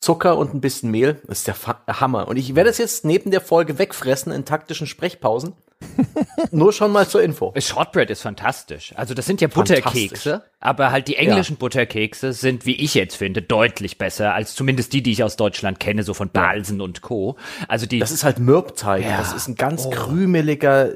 Zucker 0.00 0.36
und 0.36 0.54
ein 0.54 0.60
bisschen 0.60 0.90
Mehl. 0.90 1.20
Das 1.26 1.38
ist 1.38 1.46
der 1.48 1.54
Fa 1.54 1.82
Hammer. 1.88 2.28
Und 2.28 2.36
ich 2.36 2.54
werde 2.54 2.70
es 2.70 2.78
jetzt 2.78 3.04
neben 3.04 3.30
der 3.30 3.40
Folge 3.40 3.78
wegfressen 3.78 4.32
in 4.32 4.44
taktischen 4.44 4.86
Sprechpausen. 4.86 5.54
Nur 6.52 6.72
schon 6.72 6.92
mal 6.92 7.08
zur 7.08 7.22
Info. 7.22 7.52
Shortbread 7.58 8.08
ist 8.10 8.22
fantastisch. 8.22 8.92
Also 8.96 9.14
das 9.14 9.26
sind 9.26 9.40
ja. 9.40 9.48
Butterkekse, 9.48 10.42
aber 10.60 10.90
halt 10.90 11.08
die 11.08 11.16
englischen 11.16 11.56
Butterkekse 11.56 12.32
sind, 12.32 12.66
wie 12.66 12.76
ich 12.76 12.94
jetzt 12.94 13.16
finde, 13.16 13.42
deutlich 13.42 13.98
besser 13.98 14.32
als 14.32 14.54
zumindest 14.54 14.92
die, 14.92 15.02
die 15.02 15.12
ich 15.12 15.22
aus 15.22 15.36
Deutschland 15.36 15.80
kenne, 15.80 16.02
so 16.02 16.14
von 16.14 16.30
Balsen 16.30 16.80
und 16.80 17.02
Co. 17.02 17.36
Also 17.68 17.86
die 17.86 17.98
Das 17.98 18.10
ist 18.10 18.24
halt 18.24 18.38
Mürbteig. 18.38 19.04
Ja. 19.04 19.18
Das 19.18 19.34
ist 19.34 19.48
ein 19.48 19.56
ganz 19.56 19.90
krümeliger, 19.90 20.92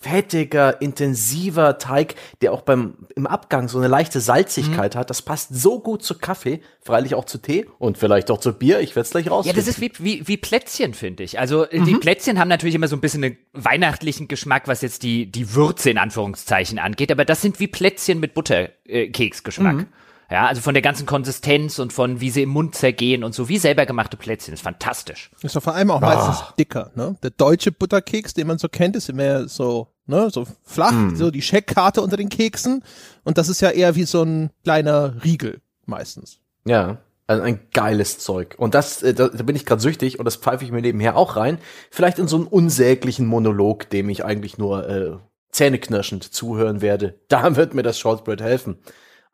fettiger, 0.00 0.80
intensiver 0.80 1.78
Teig, 1.78 2.14
der 2.40 2.52
auch 2.52 2.62
beim 2.62 2.94
im 3.16 3.26
Abgang 3.26 3.68
so 3.68 3.78
eine 3.78 3.88
leichte 3.88 4.20
Salzigkeit 4.20 4.94
Mhm. 4.94 4.98
hat. 4.98 5.10
Das 5.10 5.22
passt 5.22 5.54
so 5.54 5.80
gut 5.80 6.02
zu 6.04 6.16
Kaffee, 6.18 6.60
freilich 6.80 7.14
auch 7.14 7.24
zu 7.24 7.38
Tee 7.38 7.66
und 7.78 7.98
vielleicht 7.98 8.30
auch 8.30 8.38
zu 8.38 8.52
Bier. 8.52 8.80
Ich 8.80 8.90
werde 8.96 9.02
es 9.06 9.10
gleich 9.10 9.26
Ja, 9.26 9.32
rausfinden. 9.32 9.58
das 9.60 9.68
ist 9.68 9.80
wie, 9.80 9.90
wie, 9.98 10.26
wie 10.28 10.36
Plätzchen, 10.36 10.94
finde 10.94 11.24
ich. 11.24 11.38
Also 11.38 11.64
äh, 11.64 11.80
die 11.80 11.96
Plätzchen 11.96 12.38
haben 12.38 12.48
natürlich 12.48 12.74
immer 12.76 12.88
so 12.88 12.96
ein 12.96 13.00
bisschen 13.00 13.24
einen 13.24 13.36
weihnachtlichen 13.52 14.28
Geschmack, 14.28 14.68
was 14.68 14.82
jetzt 14.82 15.02
die, 15.02 15.26
die 15.30 15.54
Würze 15.54 15.90
in 15.90 15.98
Anführungszeichen 15.98 16.78
angeht, 16.78 17.10
aber 17.10 17.24
das 17.24 17.42
sind 17.42 17.58
wie 17.60 17.66
Plätzchen 17.66 18.20
mit 18.20 18.34
Butterkeksgeschmack. 18.34 18.86
Äh, 18.86 19.10
Keksgeschmack. 19.10 19.86
Ja, 20.30 20.46
also 20.46 20.60
von 20.60 20.74
der 20.74 20.82
ganzen 20.82 21.06
Konsistenz 21.06 21.78
und 21.78 21.92
von 21.92 22.20
wie 22.20 22.30
sie 22.30 22.42
im 22.42 22.50
Mund 22.50 22.74
zergehen 22.74 23.24
und 23.24 23.34
so, 23.34 23.48
wie 23.48 23.56
selber 23.56 23.86
gemachte 23.86 24.18
Plätzchen. 24.18 24.52
ist 24.52 24.62
fantastisch. 24.62 25.30
Ist 25.42 25.56
doch 25.56 25.62
vor 25.62 25.74
allem 25.74 25.90
auch 25.90 26.00
meistens 26.00 26.44
dicker, 26.58 26.90
ne? 26.94 27.16
Der 27.22 27.30
deutsche 27.30 27.72
Butterkeks, 27.72 28.34
den 28.34 28.46
man 28.46 28.58
so 28.58 28.68
kennt, 28.68 28.94
ist 28.94 29.08
immer 29.08 29.48
so, 29.48 29.88
ne, 30.06 30.28
so 30.30 30.46
flach, 30.64 31.14
so 31.14 31.30
die 31.30 31.40
Scheckkarte 31.40 32.02
unter 32.02 32.18
den 32.18 32.28
Keksen. 32.28 32.82
Und 33.24 33.38
das 33.38 33.48
ist 33.48 33.62
ja 33.62 33.70
eher 33.70 33.94
wie 33.94 34.04
so 34.04 34.22
ein 34.22 34.50
kleiner 34.64 35.14
Riegel 35.24 35.62
meistens. 35.86 36.40
Ja. 36.66 36.98
Also 37.26 37.42
ein 37.42 37.60
geiles 37.72 38.18
Zeug. 38.18 38.54
Und 38.58 38.74
das, 38.74 39.02
äh, 39.02 39.12
da, 39.12 39.28
da 39.28 39.42
bin 39.42 39.56
ich 39.56 39.66
gerade 39.66 39.82
süchtig 39.82 40.18
und 40.18 40.24
das 40.24 40.36
pfeife 40.36 40.64
ich 40.64 40.72
mir 40.72 40.80
nebenher 40.80 41.16
auch 41.16 41.36
rein. 41.36 41.58
Vielleicht 41.90 42.18
in 42.18 42.26
so 42.26 42.36
einen 42.36 42.46
unsäglichen 42.46 43.26
Monolog, 43.26 43.90
dem 43.90 44.08
ich 44.08 44.24
eigentlich 44.24 44.56
nur 44.56 44.88
äh, 44.88 45.16
zähneknirschend 45.50 46.24
zuhören 46.24 46.80
werde. 46.80 47.18
Da 47.28 47.56
wird 47.56 47.74
mir 47.74 47.82
das 47.82 47.98
Shortbread 47.98 48.40
helfen. 48.40 48.78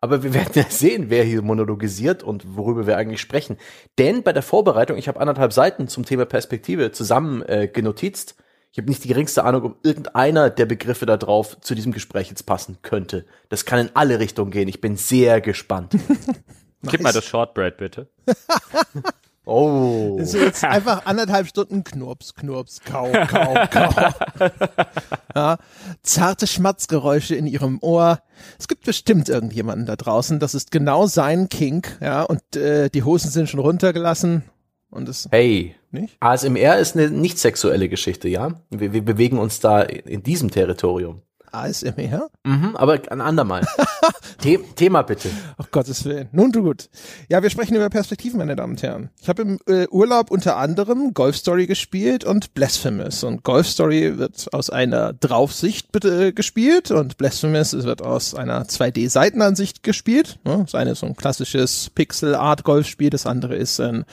Aber 0.04 0.22
wir 0.22 0.34
werden 0.34 0.50
ja 0.52 0.66
sehen, 0.68 1.06
wer 1.08 1.24
hier 1.24 1.40
monologisiert 1.40 2.22
und 2.22 2.56
worüber 2.58 2.86
wir 2.86 2.98
eigentlich 2.98 3.22
sprechen. 3.22 3.56
Denn 3.96 4.22
bei 4.22 4.34
der 4.34 4.42
Vorbereitung, 4.42 4.98
ich 4.98 5.08
habe 5.08 5.18
anderthalb 5.18 5.54
Seiten 5.54 5.88
zum 5.88 6.04
Thema 6.04 6.26
Perspektive 6.26 6.92
zusammen 6.92 7.40
äh, 7.46 7.68
genotizt. 7.68 8.34
Ich 8.70 8.76
habe 8.76 8.90
nicht 8.90 9.02
die 9.02 9.08
geringste 9.08 9.44
Ahnung, 9.44 9.62
ob 9.64 9.78
irgendeiner 9.82 10.50
der 10.50 10.66
Begriffe 10.66 11.06
da 11.06 11.16
drauf 11.16 11.58
zu 11.62 11.74
diesem 11.74 11.92
Gespräch 11.92 12.28
jetzt 12.28 12.42
passen 12.42 12.76
könnte. 12.82 13.24
Das 13.48 13.64
kann 13.64 13.78
in 13.78 13.90
alle 13.94 14.18
Richtungen 14.18 14.50
gehen. 14.50 14.68
Ich 14.68 14.82
bin 14.82 14.96
sehr 14.96 15.40
gespannt. 15.40 15.96
Gib 16.82 17.00
mal 17.00 17.14
das 17.14 17.24
Shortbread, 17.24 17.78
bitte. 17.78 18.10
Oh. 19.44 20.16
Das 20.18 20.34
ist 20.34 20.40
jetzt 20.40 20.64
einfach 20.64 21.04
anderthalb 21.06 21.46
Stunden 21.46 21.84
Knurps, 21.84 22.34
Knurps, 22.34 22.80
Kau, 22.84 23.10
Kau, 23.12 23.54
Kau. 23.70 24.10
ja, 25.34 25.58
zarte 26.02 26.46
Schmatzgeräusche 26.46 27.34
in 27.34 27.46
ihrem 27.46 27.78
Ohr. 27.82 28.20
Es 28.58 28.68
gibt 28.68 28.84
bestimmt 28.84 29.28
irgendjemanden 29.28 29.86
da 29.86 29.96
draußen, 29.96 30.38
das 30.38 30.54
ist 30.54 30.70
genau 30.70 31.06
sein 31.06 31.48
Kink, 31.48 31.98
ja, 32.00 32.22
und 32.22 32.56
äh, 32.56 32.88
die 32.88 33.02
Hosen 33.02 33.30
sind 33.30 33.48
schon 33.48 33.60
runtergelassen 33.60 34.44
und 34.90 35.08
es 35.08 35.28
Hey, 35.30 35.74
nicht. 35.90 36.16
ASMR 36.20 36.78
ist 36.78 36.96
eine 36.96 37.10
nicht 37.10 37.38
sexuelle 37.38 37.88
Geschichte, 37.88 38.28
ja? 38.28 38.54
Wir, 38.70 38.92
wir 38.92 39.04
bewegen 39.04 39.38
uns 39.38 39.60
da 39.60 39.82
in, 39.82 40.06
in 40.06 40.22
diesem 40.22 40.50
Territorium. 40.50 41.22
ASMR? 41.54 42.30
Mhm, 42.44 42.76
aber 42.76 43.00
ein 43.10 43.20
andermal. 43.20 43.66
The 44.42 44.58
Thema 44.76 45.02
bitte. 45.02 45.30
Ach 45.56 45.70
Gottes 45.70 46.04
Willen. 46.04 46.28
Nun 46.32 46.52
gut. 46.52 46.88
Ja, 47.28 47.42
wir 47.42 47.50
sprechen 47.50 47.74
über 47.74 47.88
Perspektiven, 47.88 48.38
meine 48.38 48.56
Damen 48.56 48.72
und 48.72 48.82
Herren. 48.82 49.10
Ich 49.20 49.28
habe 49.28 49.42
im 49.42 49.58
äh, 49.66 49.86
Urlaub 49.88 50.30
unter 50.30 50.56
anderem 50.56 51.14
Golf 51.14 51.36
Story 51.36 51.66
gespielt 51.66 52.24
und 52.24 52.54
Blasphemous. 52.54 53.24
Und 53.24 53.42
Golf 53.44 53.68
Story 53.68 54.18
wird 54.18 54.52
aus 54.52 54.70
einer 54.70 55.12
Draufsicht 55.12 55.92
bitte, 55.92 56.26
äh, 56.26 56.32
gespielt 56.32 56.90
und 56.90 57.16
Blasphemous 57.16 57.72
wird 57.72 58.02
aus 58.02 58.34
einer 58.34 58.64
2D-Seitenansicht 58.64 59.82
gespielt. 59.82 60.38
Ja, 60.44 60.58
das 60.58 60.74
eine 60.74 60.90
ist 60.90 61.00
so 61.00 61.06
ein 61.06 61.16
klassisches 61.16 61.90
Pixel-Art-Golfspiel, 61.94 63.10
das 63.10 63.26
andere 63.26 63.54
ist 63.56 63.80
ein 63.80 64.04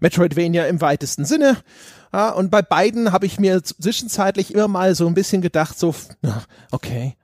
Metroidvania 0.00 0.66
im 0.66 0.80
weitesten 0.80 1.24
Sinne. 1.24 1.56
Ja, 2.12 2.30
und 2.30 2.50
bei 2.50 2.62
beiden 2.62 3.12
habe 3.12 3.26
ich 3.26 3.38
mir 3.38 3.62
zwischenzeitlich 3.62 4.54
immer 4.54 4.68
mal 4.68 4.94
so 4.94 5.06
ein 5.06 5.14
bisschen 5.14 5.42
gedacht, 5.42 5.78
so, 5.78 5.94
okay, 6.70 7.16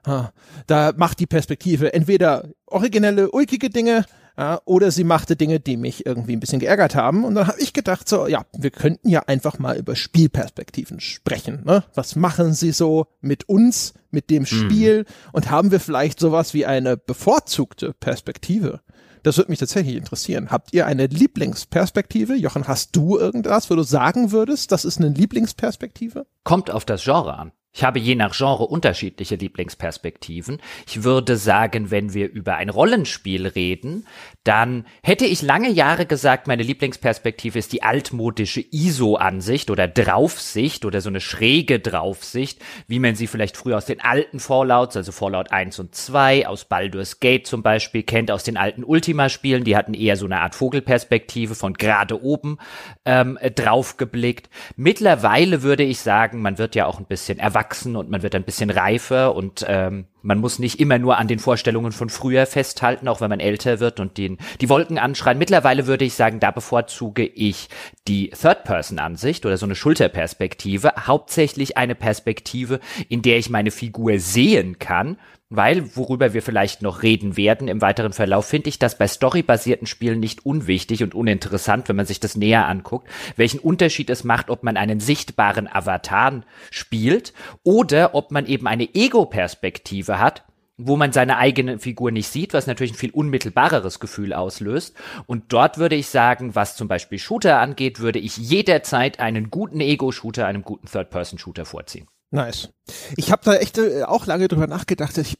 da 0.67 0.93
macht 0.95 1.19
die 1.19 1.27
Perspektive 1.27 1.93
entweder 1.93 2.49
originelle, 2.67 3.31
ulkige 3.31 3.69
Dinge 3.69 4.05
ja, 4.37 4.61
oder 4.65 4.89
sie 4.89 5.03
machte 5.03 5.35
Dinge, 5.35 5.59
die 5.59 5.77
mich 5.77 6.05
irgendwie 6.05 6.35
ein 6.35 6.39
bisschen 6.39 6.59
geärgert 6.59 6.95
haben. 6.95 7.23
Und 7.23 7.35
dann 7.35 7.47
habe 7.47 7.61
ich 7.61 7.71
gedacht, 7.73 8.09
so, 8.09 8.25
ja, 8.27 8.45
wir 8.57 8.71
könnten 8.71 9.09
ja 9.09 9.21
einfach 9.27 9.59
mal 9.59 9.77
über 9.77 9.95
Spielperspektiven 9.95 10.99
sprechen. 10.99 11.61
Ne? 11.65 11.83
Was 11.93 12.15
machen 12.15 12.53
sie 12.53 12.71
so 12.71 13.07
mit 13.21 13.47
uns, 13.47 13.93
mit 14.09 14.31
dem 14.31 14.45
Spiel? 14.47 15.05
Und 15.33 15.51
haben 15.51 15.71
wir 15.71 15.79
vielleicht 15.79 16.19
sowas 16.19 16.53
wie 16.55 16.65
eine 16.65 16.97
bevorzugte 16.97 17.93
Perspektive? 17.93 18.81
Das 19.23 19.37
würde 19.37 19.51
mich 19.51 19.59
tatsächlich 19.59 19.95
interessieren. 19.95 20.51
Habt 20.51 20.73
ihr 20.73 20.85
eine 20.85 21.07
Lieblingsperspektive? 21.07 22.35
Jochen, 22.35 22.67
hast 22.67 22.95
du 22.95 23.17
irgendwas, 23.17 23.69
wo 23.69 23.75
du 23.75 23.83
sagen 23.83 24.31
würdest, 24.31 24.71
das 24.73 24.83
ist 24.83 24.99
eine 24.99 25.09
Lieblingsperspektive? 25.09 26.27
Kommt 26.43 26.69
auf 26.69 26.83
das 26.83 27.03
Genre 27.03 27.33
an. 27.37 27.53
Ich 27.75 27.83
habe 27.83 27.97
je 27.97 28.13
nach 28.13 28.37
Genre 28.37 28.67
unterschiedliche 28.67 29.35
Lieblingsperspektiven. 29.35 30.59
Ich 30.85 31.03
würde 31.03 31.37
sagen, 31.37 31.89
wenn 31.89 32.13
wir 32.13 32.31
über 32.31 32.55
ein 32.55 32.69
Rollenspiel 32.69 33.47
reden, 33.47 34.05
dann 34.43 34.85
hätte 35.01 35.25
ich 35.25 35.41
lange 35.41 35.71
Jahre 35.71 36.05
gesagt, 36.05 36.45
meine 36.45 36.61
Lieblingsperspektive 36.61 37.57
ist 37.57 37.73
die 37.73 37.81
altmodische 37.81 38.63
ISO-Ansicht 38.69 39.71
oder 39.71 39.87
Draufsicht 39.87 40.85
oder 40.85 41.01
so 41.01 41.09
eine 41.09 41.19
schräge 41.19 41.79
Draufsicht, 41.79 42.61
wie 42.87 42.99
man 42.99 43.15
sie 43.15 43.25
vielleicht 43.25 43.57
früher 43.57 43.77
aus 43.77 43.85
den 43.85 44.01
alten 44.01 44.39
Fallouts, 44.39 44.95
also 44.95 45.11
Fallout 45.11 45.51
1 45.51 45.79
und 45.79 45.95
2, 45.95 46.47
aus 46.47 46.65
Baldur's 46.65 47.19
Gate 47.21 47.47
zum 47.47 47.63
Beispiel 47.63 48.03
kennt, 48.03 48.29
aus 48.29 48.43
den 48.43 48.55
alten 48.55 48.83
Ultima-Spielen, 48.83 49.63
die 49.63 49.75
hatten 49.75 49.95
eher 49.95 50.15
so 50.15 50.25
eine 50.25 50.41
Art 50.41 50.53
Vogelperspektive 50.53 51.55
von 51.55 51.73
gerade 51.73 52.21
oben 52.21 52.59
ähm, 53.05 53.39
drauf 53.55 53.97
geblickt. 53.97 54.51
Mittlerweile 54.75 55.63
würde 55.63 55.81
ich 55.81 55.99
sagen, 55.99 56.43
man 56.43 56.59
wird 56.59 56.75
ja 56.75 56.85
auch 56.85 56.99
ein 56.99 57.05
bisschen 57.05 57.39
erwachsen 57.39 57.62
und 57.95 58.09
man 58.09 58.23
wird 58.23 58.35
ein 58.35 58.43
bisschen 58.43 58.69
reifer 58.69 59.35
und 59.35 59.65
ähm, 59.67 60.05
man 60.21 60.39
muss 60.39 60.57
nicht 60.57 60.79
immer 60.79 60.97
nur 60.99 61.17
an 61.17 61.27
den 61.27 61.39
Vorstellungen 61.39 61.91
von 61.91 62.09
früher 62.09 62.45
festhalten, 62.45 63.07
auch 63.07 63.21
wenn 63.21 63.29
man 63.29 63.39
älter 63.39 63.79
wird 63.79 63.99
und 63.99 64.17
den, 64.17 64.37
die 64.61 64.69
Wolken 64.69 64.97
anschreien. 64.97 65.37
Mittlerweile 65.37 65.85
würde 65.85 66.05
ich 66.05 66.13
sagen, 66.13 66.39
da 66.39 66.51
bevorzuge 66.51 67.25
ich 67.25 67.67
die 68.07 68.29
Third-Person-Ansicht 68.29 69.45
oder 69.45 69.57
so 69.57 69.65
eine 69.65 69.75
Schulterperspektive, 69.75 70.93
hauptsächlich 71.07 71.77
eine 71.77 71.95
Perspektive, 71.95 72.79
in 73.09 73.21
der 73.21 73.37
ich 73.37 73.49
meine 73.49 73.71
Figur 73.71 74.17
sehen 74.19 74.79
kann 74.79 75.17
weil, 75.55 75.95
worüber 75.95 76.33
wir 76.33 76.41
vielleicht 76.41 76.81
noch 76.81 77.03
reden 77.03 77.37
werden 77.37 77.67
im 77.67 77.81
weiteren 77.81 78.13
Verlauf, 78.13 78.45
finde 78.45 78.69
ich 78.69 78.79
das 78.79 78.97
bei 78.97 79.07
storybasierten 79.07 79.87
Spielen 79.87 80.19
nicht 80.19 80.45
unwichtig 80.45 81.03
und 81.03 81.13
uninteressant, 81.13 81.89
wenn 81.89 81.95
man 81.95 82.05
sich 82.05 82.19
das 82.19 82.35
näher 82.35 82.67
anguckt, 82.67 83.07
welchen 83.35 83.59
Unterschied 83.59 84.09
es 84.09 84.23
macht, 84.23 84.49
ob 84.49 84.63
man 84.63 84.77
einen 84.77 84.99
sichtbaren 84.99 85.67
Avatar 85.67 86.23
spielt 86.71 87.33
oder 87.63 88.15
ob 88.15 88.31
man 88.31 88.45
eben 88.45 88.67
eine 88.67 88.95
Ego-Perspektive 88.95 90.19
hat, 90.19 90.43
wo 90.77 90.95
man 90.95 91.11
seine 91.11 91.37
eigene 91.37 91.77
Figur 91.77 92.11
nicht 92.11 92.27
sieht, 92.27 92.53
was 92.53 92.65
natürlich 92.65 92.93
ein 92.93 92.97
viel 92.97 93.11
unmittelbareres 93.11 93.99
Gefühl 93.99 94.33
auslöst. 94.33 94.95
Und 95.27 95.53
dort 95.53 95.77
würde 95.77 95.95
ich 95.95 96.07
sagen, 96.07 96.55
was 96.55 96.75
zum 96.75 96.87
Beispiel 96.87 97.19
Shooter 97.19 97.59
angeht, 97.59 97.99
würde 97.99 98.19
ich 98.19 98.37
jederzeit 98.37 99.19
einen 99.19 99.51
guten 99.51 99.81
Ego-Shooter 99.81 100.47
einem 100.47 100.63
guten 100.63 100.87
Third-Person-Shooter 100.87 101.65
vorziehen. 101.65 102.07
Nice. 102.33 102.69
Ich 103.15 103.31
habe 103.31 103.43
da 103.45 103.53
echt 103.53 103.77
äh, 103.77 104.03
auch 104.03 104.25
lange 104.25 104.47
drüber 104.47 104.65
nachgedacht. 104.65 105.19
Ich, 105.19 105.37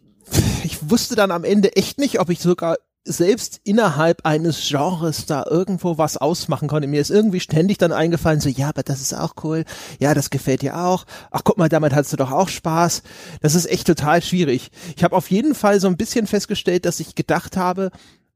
ich 0.64 0.92
wusste 0.92 1.16
dann 1.16 1.32
am 1.32 1.44
Ende 1.44 1.76
echt 1.76 1.98
nicht, 1.98 2.20
ob 2.20 2.30
ich 2.30 2.40
sogar 2.40 2.78
selbst 3.04 3.60
innerhalb 3.64 4.28
eines 4.28 4.70
Genres 4.70 5.26
da 5.26 5.44
irgendwo 5.50 5.98
was 5.98 6.18
ausmachen 6.18 6.68
konnte. 6.68 6.88
Mir 6.88 7.02
ist 7.02 7.10
irgendwie 7.10 7.40
ständig 7.40 7.80
dann 7.80 7.92
eingefallen, 7.92 8.40
so, 8.40 8.48
ja, 8.48 8.70
aber 8.70 8.84
das 8.84 9.02
ist 9.02 9.14
auch 9.16 9.34
cool. 9.44 9.66
Ja, 10.00 10.14
das 10.14 10.30
gefällt 10.30 10.62
dir 10.62 10.78
auch. 10.78 11.06
Ach, 11.32 11.42
guck 11.44 11.58
mal, 11.58 11.68
damit 11.68 11.96
hast 11.96 12.14
du 12.14 12.18
doch 12.18 12.32
auch 12.32 12.48
Spaß. 12.48 13.02
Das 13.42 13.56
ist 13.56 13.66
echt 13.66 13.88
total 13.88 14.22
schwierig. 14.22 14.70
Ich 14.96 15.04
habe 15.04 15.16
auf 15.16 15.32
jeden 15.32 15.56
Fall 15.56 15.80
so 15.80 15.88
ein 15.88 15.98
bisschen 15.98 16.28
festgestellt, 16.28 16.86
dass 16.86 17.00
ich 17.00 17.16
gedacht 17.16 17.58
habe, 17.58 17.90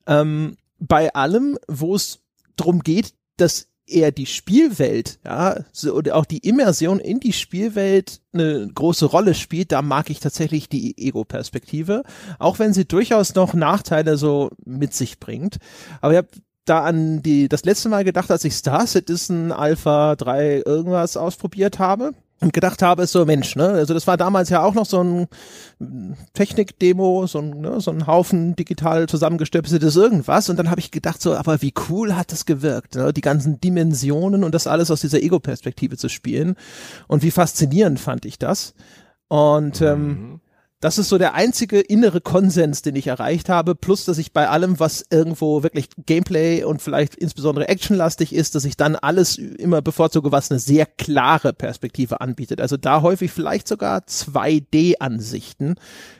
ähm, 0.07 0.57
bei 0.79 1.13
allem, 1.13 1.59
wo 1.67 1.93
es 1.93 2.21
drum 2.55 2.81
geht, 2.81 3.13
dass 3.37 3.67
eher 3.87 4.11
die 4.11 4.25
Spielwelt, 4.25 5.19
ja, 5.25 5.63
so, 5.71 5.93
oder 5.93 6.15
auch 6.15 6.25
die 6.25 6.39
Immersion 6.39 6.99
in 6.99 7.19
die 7.19 7.33
Spielwelt 7.33 8.21
eine 8.33 8.67
große 8.67 9.05
Rolle 9.05 9.33
spielt, 9.33 9.71
da 9.71 9.81
mag 9.81 10.09
ich 10.09 10.19
tatsächlich 10.19 10.69
die 10.69 10.97
Ego-Perspektive, 10.97 12.03
auch 12.39 12.59
wenn 12.59 12.73
sie 12.73 12.85
durchaus 12.85 13.33
noch 13.35 13.53
Nachteile 13.53 14.17
so 14.17 14.49
mit 14.65 14.93
sich 14.93 15.19
bringt. 15.19 15.57
Aber 16.01 16.13
ich 16.13 16.17
habe 16.17 16.27
da 16.65 16.83
an 16.83 17.23
die 17.23 17.47
das 17.47 17.63
letzte 17.63 17.89
Mal 17.89 18.03
gedacht, 18.03 18.29
als 18.29 18.43
ich 18.43 18.53
Star 18.53 18.85
Citizen 18.85 19.51
Alpha 19.51 20.15
3 20.15 20.63
irgendwas 20.65 21.17
ausprobiert 21.17 21.79
habe 21.79 22.13
und 22.39 22.53
gedacht 22.53 22.81
habe, 22.81 23.03
ist 23.03 23.11
so 23.11 23.25
Mensch, 23.25 23.55
ne? 23.55 23.67
Also 23.69 23.93
das 23.93 24.05
war 24.05 24.15
damals 24.15 24.49
ja 24.49 24.61
auch 24.63 24.75
noch 24.75 24.85
so 24.85 25.01
ein 25.01 25.27
Technik-Demo, 26.33 27.25
so 27.25 27.39
ein, 27.39 27.61
ne, 27.61 27.81
so 27.81 27.91
ein 27.91 28.05
Haufen 28.05 28.55
digital 28.55 29.07
zusammengestöpseltes 29.07 29.95
irgendwas. 29.95 30.49
Und 30.49 30.57
dann 30.57 30.69
habe 30.69 30.79
ich 30.79 30.91
gedacht, 30.91 31.21
so, 31.21 31.35
aber 31.35 31.61
wie 31.61 31.73
cool 31.89 32.15
hat 32.15 32.31
das 32.31 32.45
gewirkt, 32.45 32.95
ne? 32.95 33.11
die 33.11 33.21
ganzen 33.21 33.59
Dimensionen 33.59 34.43
und 34.43 34.53
das 34.53 34.67
alles 34.67 34.91
aus 34.91 35.01
dieser 35.01 35.21
Ego-Perspektive 35.21 35.97
zu 35.97 36.09
spielen. 36.09 36.55
Und 37.07 37.23
wie 37.23 37.31
faszinierend 37.31 37.99
fand 37.99 38.25
ich 38.25 38.37
das. 38.37 38.75
Und 39.29 39.81
ähm, 39.81 40.07
mhm 40.07 40.39
das 40.79 40.99
ist 40.99 41.09
so 41.09 41.17
der 41.17 41.33
einzige 41.33 41.79
innere 41.79 42.21
Konsens, 42.21 42.83
den 42.83 42.95
ich 42.95 43.07
erreicht 43.07 43.49
habe, 43.49 43.73
plus 43.73 44.05
dass 44.05 44.19
ich 44.19 44.31
bei 44.31 44.47
allem, 44.47 44.79
was 44.79 45.03
irgendwo 45.09 45.63
wirklich 45.63 45.89
Gameplay 46.05 46.63
und 46.63 46.83
vielleicht 46.83 47.15
insbesondere 47.15 47.67
actionlastig 47.67 48.33
ist, 48.33 48.53
dass 48.53 48.63
ich 48.63 48.77
dann 48.77 48.95
alles 48.95 49.37
immer 49.37 49.81
bevorzuge, 49.81 50.31
was 50.31 50.51
eine 50.51 50.59
sehr 50.59 50.85
klare 50.85 51.51
Perspektive 51.53 52.21
anbietet. 52.21 52.61
Also 52.61 52.77
da 52.77 53.01
häufig 53.01 53.31
vielleicht 53.31 53.67
sogar 53.67 54.01
2D-Ansichten, 54.01 55.75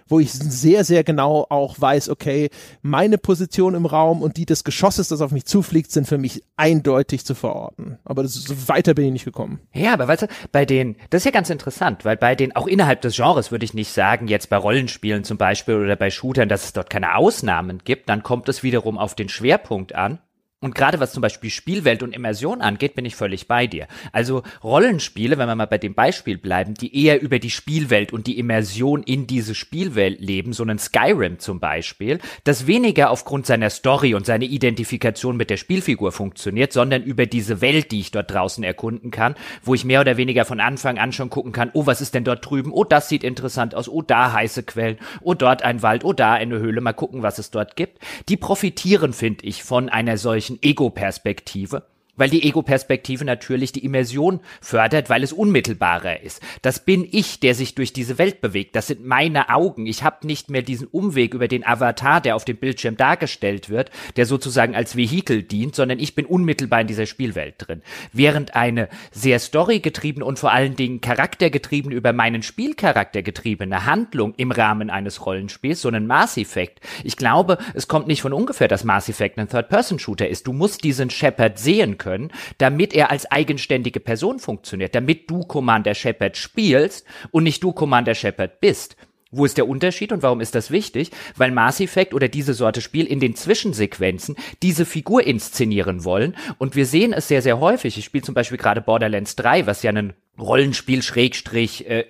wo 0.08 0.20
ich 0.20 0.32
sehr, 0.32 0.84
sehr 0.84 1.04
genau 1.04 1.46
auch 1.50 1.80
weiß, 1.80 2.10
okay, 2.10 2.50
meine 2.82 3.18
Position 3.18 3.76
im 3.76 3.86
Raum 3.86 4.22
und 4.22 4.38
die 4.38 4.46
des 4.46 4.64
Geschosses, 4.64 5.08
das 5.08 5.22
auf 5.22 5.32
mich 5.32 5.46
zufliegt, 5.46 5.92
sind 5.92 6.08
für 6.08 6.18
mich 6.18 6.44
eindeutig 6.56 7.26
zu 7.26 7.36
verorten. 7.36 8.00
Aber 8.06 8.24
das 8.24 8.34
so 8.34 8.68
weiter 8.68 8.94
bin 8.94 9.06
ich 9.06 9.12
nicht 9.12 9.26
gekommen. 9.26 9.60
Ja, 9.74 9.94
aber 9.94 10.08
weißt 10.08 10.24
du, 10.24 10.28
bei 10.52 10.66
den, 10.66 10.96
das 11.10 11.22
ist 11.22 11.26
ja 11.26 11.32
ganz 11.32 11.50
interessant, 11.50 12.06
weil 12.06 12.18
bei 12.18 12.36
den, 12.36 12.56
auch 12.56 12.68
innerhalb 12.68 13.02
des 13.02 13.16
Genres 13.16 13.52
würde 13.52 13.66
ich 13.66 13.74
nicht 13.74 13.92
sagen, 13.92 14.28
jetzt 14.28 14.50
bei 14.50 14.58
Rollenspielen 14.58 15.24
zum 15.24 15.38
Beispiel 15.38 15.76
oder 15.76 15.96
bei 15.96 16.10
Shootern, 16.10 16.50
dass 16.50 16.66
es 16.66 16.74
dort 16.74 16.90
keine 16.90 17.16
Ausnahmen 17.16 17.82
gibt, 17.84 18.10
dann 18.10 18.24
kommt 18.24 18.50
es 18.50 18.64
wiederum 18.64 18.98
auf 18.98 19.16
den 19.16 19.30
Schwerpunkt 19.30 19.96
an. 19.96 20.20
Und 20.60 20.74
gerade 20.74 21.00
was 21.00 21.14
zum 21.14 21.22
Beispiel 21.22 21.52
Spielwelt 21.52 22.02
und 22.02 22.16
Immersion 22.16 22.62
angeht, 22.62 22.96
bin 22.96 23.06
ich 23.06 23.16
völlig 23.16 23.48
bei 23.48 23.68
dir. 23.68 23.86
Also 24.12 24.42
Rollenspiele, 24.64 25.38
wenn 25.38 25.48
wir 25.48 25.54
mal 25.54 25.68
bei 25.68 25.78
dem 25.78 25.94
Beispiel 25.94 26.40
bleiben, 26.40 26.74
die 26.74 27.06
eher 27.06 27.22
über 27.22 27.38
die 27.38 27.52
Spielwelt 27.52 28.12
und 28.12 28.26
die 28.26 28.40
Immersion 28.40 29.04
in 29.04 29.28
diese 29.28 29.54
Spielwelt 29.54 30.20
leben, 30.20 30.54
so 30.54 30.64
ein 30.64 30.80
Skyrim 30.80 31.38
zum 31.38 31.60
Beispiel, 31.60 32.18
das 32.44 32.66
weniger 32.66 33.12
aufgrund 33.12 33.46
seiner 33.46 33.70
Story 33.70 34.16
und 34.16 34.26
seiner 34.26 34.46
Identifikation 34.46 35.38
mit 35.38 35.52
der 35.52 35.58
Spielfigur 35.58 36.12
funktioniert, 36.12 36.74
sondern 36.74 37.04
über 37.04 37.28
diese 37.28 37.62
Welt, 37.62 37.92
die 37.92 38.00
ich 38.00 38.10
dort 38.10 38.32
draußen 38.32 38.64
erkunden 38.64 39.12
kann, 39.12 39.36
wo 39.62 39.76
ich 39.76 39.86
mehr 39.86 40.02
oder 40.02 40.18
weniger 40.18 40.44
von 40.44 40.60
Anfang 40.60 40.98
an 40.98 41.12
schon 41.12 41.30
gucken 41.30 41.52
kann, 41.52 41.70
oh, 41.74 41.86
was 41.86 42.02
ist 42.02 42.16
denn 42.16 42.24
dort 42.24 42.50
drüben? 42.50 42.72
Oh, 42.72 42.84
das 42.84 43.10
sieht 43.10 43.24
interessant 43.24 43.76
aus. 43.76 43.88
Oh, 43.88 44.02
da 44.02 44.32
heiße 44.34 44.64
Quellen. 44.64 44.98
Oh, 45.22 45.36
dort 45.36 45.62
ein 45.62 45.84
Wald. 45.84 46.04
Oh, 46.04 46.14
da 46.14 46.34
eine 46.34 46.58
Höhle. 46.58 46.82
Mal 46.82 46.94
gucken, 46.94 47.22
was 47.22 47.38
es 47.38 47.52
dort 47.52 47.76
gibt. 47.76 48.00
Die 48.28 48.38
profitieren, 48.38 49.14
finde 49.14 49.46
ich, 49.46 49.64
von 49.64 49.90
einer 49.90 50.18
solchen 50.18 50.47
solchen 50.48 50.60
Ego-Perspektive 50.62 51.84
weil 52.18 52.30
die 52.30 52.44
Ego-Perspektive 52.44 53.24
natürlich 53.24 53.72
die 53.72 53.86
Immersion 53.86 54.42
fördert, 54.60 55.10
weil 55.10 55.24
es 55.24 55.32
unmittelbarer 55.32 56.22
ist. 56.22 56.42
Das 56.62 56.84
bin 56.84 57.08
ich, 57.10 57.40
der 57.40 57.56
sich 57.56 57.76
durch 57.76 57.94
diese 57.94 58.18
Welt 58.18 58.42
bewegt. 58.42 58.76
Das 58.76 58.88
sind 58.88 59.06
meine 59.06 59.50
Augen. 59.50 59.86
Ich 59.86 60.04
habe 60.04 60.28
nicht 60.28 60.50
mehr 60.50 60.64
diesen 60.64 60.88
Umweg 60.88 61.34
über 61.34 61.48
den 61.48 61.66
Avatar, 61.66 62.20
der 62.20 62.36
auf 62.36 62.44
dem 62.44 62.58
Bildschirm 62.58 62.98
dargestellt 62.98 63.70
wird, 63.70 63.92
der 64.18 64.26
sozusagen 64.26 64.76
als 64.76 64.98
Vehikel 64.98 65.44
dient, 65.44 65.76
sondern 65.76 66.00
ich 66.00 66.16
bin 66.16 66.26
unmittelbar 66.26 66.82
in 66.82 66.88
dieser 66.88 67.06
Spielwelt 67.06 67.56
drin. 67.60 67.82
Während 68.12 68.56
eine 68.56 68.90
sehr 69.12 69.40
storygetriebene 69.40 70.26
und 70.26 70.40
vor 70.40 70.52
allen 70.52 70.76
Dingen 70.76 71.02
charaktergetriebene, 71.02 71.96
über 71.96 72.14
meinen 72.14 72.42
Spielcharakter 72.44 73.22
getriebene 73.22 73.86
Handlung 73.86 74.34
im 74.38 74.52
Rahmen 74.52 74.90
eines 74.90 75.26
Rollenspiels, 75.26 75.82
so 75.82 75.88
einen 75.88 76.08
Mass 76.08 76.38
Effect, 76.38 76.80
ich 77.04 77.16
glaube, 77.16 77.58
es 77.76 77.88
kommt 77.88 78.08
nicht 78.08 78.22
von 78.22 78.34
ungefähr, 78.34 78.68
dass 78.68 78.84
Mass 78.84 79.08
Effect 79.08 79.38
ein 79.38 79.48
Third-Person-Shooter 79.48 80.28
ist. 80.28 80.48
Du 80.48 80.54
musst 80.54 80.84
diesen 80.84 81.10
Shepard 81.10 81.60
sehen 81.60 81.98
können 81.98 82.07
können, 82.08 82.32
damit 82.58 82.94
er 82.94 83.12
als 83.12 83.30
eigenständige 83.30 84.00
Person 84.00 84.40
funktioniert, 84.40 84.96
damit 84.96 85.30
du 85.30 85.42
Commander 85.42 85.94
Shepard 85.94 86.38
spielst 86.38 87.06
und 87.32 87.44
nicht 87.44 87.62
du 87.62 87.74
Commander 87.74 88.16
Shepard 88.16 88.62
bist. 88.62 88.96
Wo 89.30 89.44
ist 89.44 89.58
der 89.58 89.68
Unterschied 89.68 90.14
und 90.14 90.24
warum 90.24 90.40
ist 90.40 90.56
das 90.56 90.72
wichtig? 90.72 91.12
Weil 91.36 91.52
Mass 91.52 91.82
Effect 91.82 92.14
oder 92.14 92.30
diese 92.30 92.54
Sorte 92.54 92.80
Spiel 92.80 93.06
in 93.06 93.20
den 93.20 93.36
Zwischensequenzen 93.36 94.38
diese 94.64 94.86
Figur 94.86 95.28
inszenieren 95.28 96.06
wollen 96.06 96.38
und 96.60 96.78
wir 96.78 96.86
sehen 96.86 97.12
es 97.12 97.28
sehr, 97.28 97.42
sehr 97.42 97.60
häufig. 97.60 97.98
Ich 97.98 98.06
spiele 98.06 98.24
zum 98.24 98.36
Beispiel 98.36 98.58
gerade 98.58 98.80
Borderlands 98.80 99.36
3, 99.36 99.66
was 99.66 99.84
ja 99.84 99.92
ein 99.92 100.14
Rollenspiel 100.40 101.02
Schrägstrich 101.02 101.90
äh, 101.90 102.06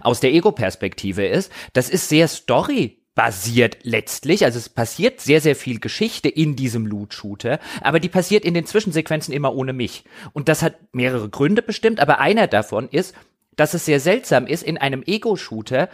aus 0.00 0.20
der 0.20 0.32
Ego-Perspektive 0.32 1.26
ist. 1.26 1.52
Das 1.74 1.90
ist 1.90 2.08
sehr 2.08 2.26
Story 2.26 2.99
basiert 3.14 3.78
letztlich. 3.82 4.44
Also 4.44 4.58
es 4.58 4.68
passiert 4.68 5.20
sehr, 5.20 5.40
sehr 5.40 5.56
viel 5.56 5.80
Geschichte 5.80 6.28
in 6.28 6.56
diesem 6.56 6.86
Loot-Shooter, 6.86 7.58
aber 7.80 8.00
die 8.00 8.08
passiert 8.08 8.44
in 8.44 8.54
den 8.54 8.66
Zwischensequenzen 8.66 9.34
immer 9.34 9.54
ohne 9.54 9.72
mich. 9.72 10.04
Und 10.32 10.48
das 10.48 10.62
hat 10.62 10.76
mehrere 10.92 11.28
Gründe 11.28 11.62
bestimmt, 11.62 12.00
aber 12.00 12.20
einer 12.20 12.46
davon 12.46 12.88
ist, 12.88 13.14
dass 13.56 13.74
es 13.74 13.84
sehr 13.84 14.00
seltsam 14.00 14.46
ist, 14.46 14.62
in 14.62 14.78
einem 14.78 15.02
Ego-Shooter 15.04 15.88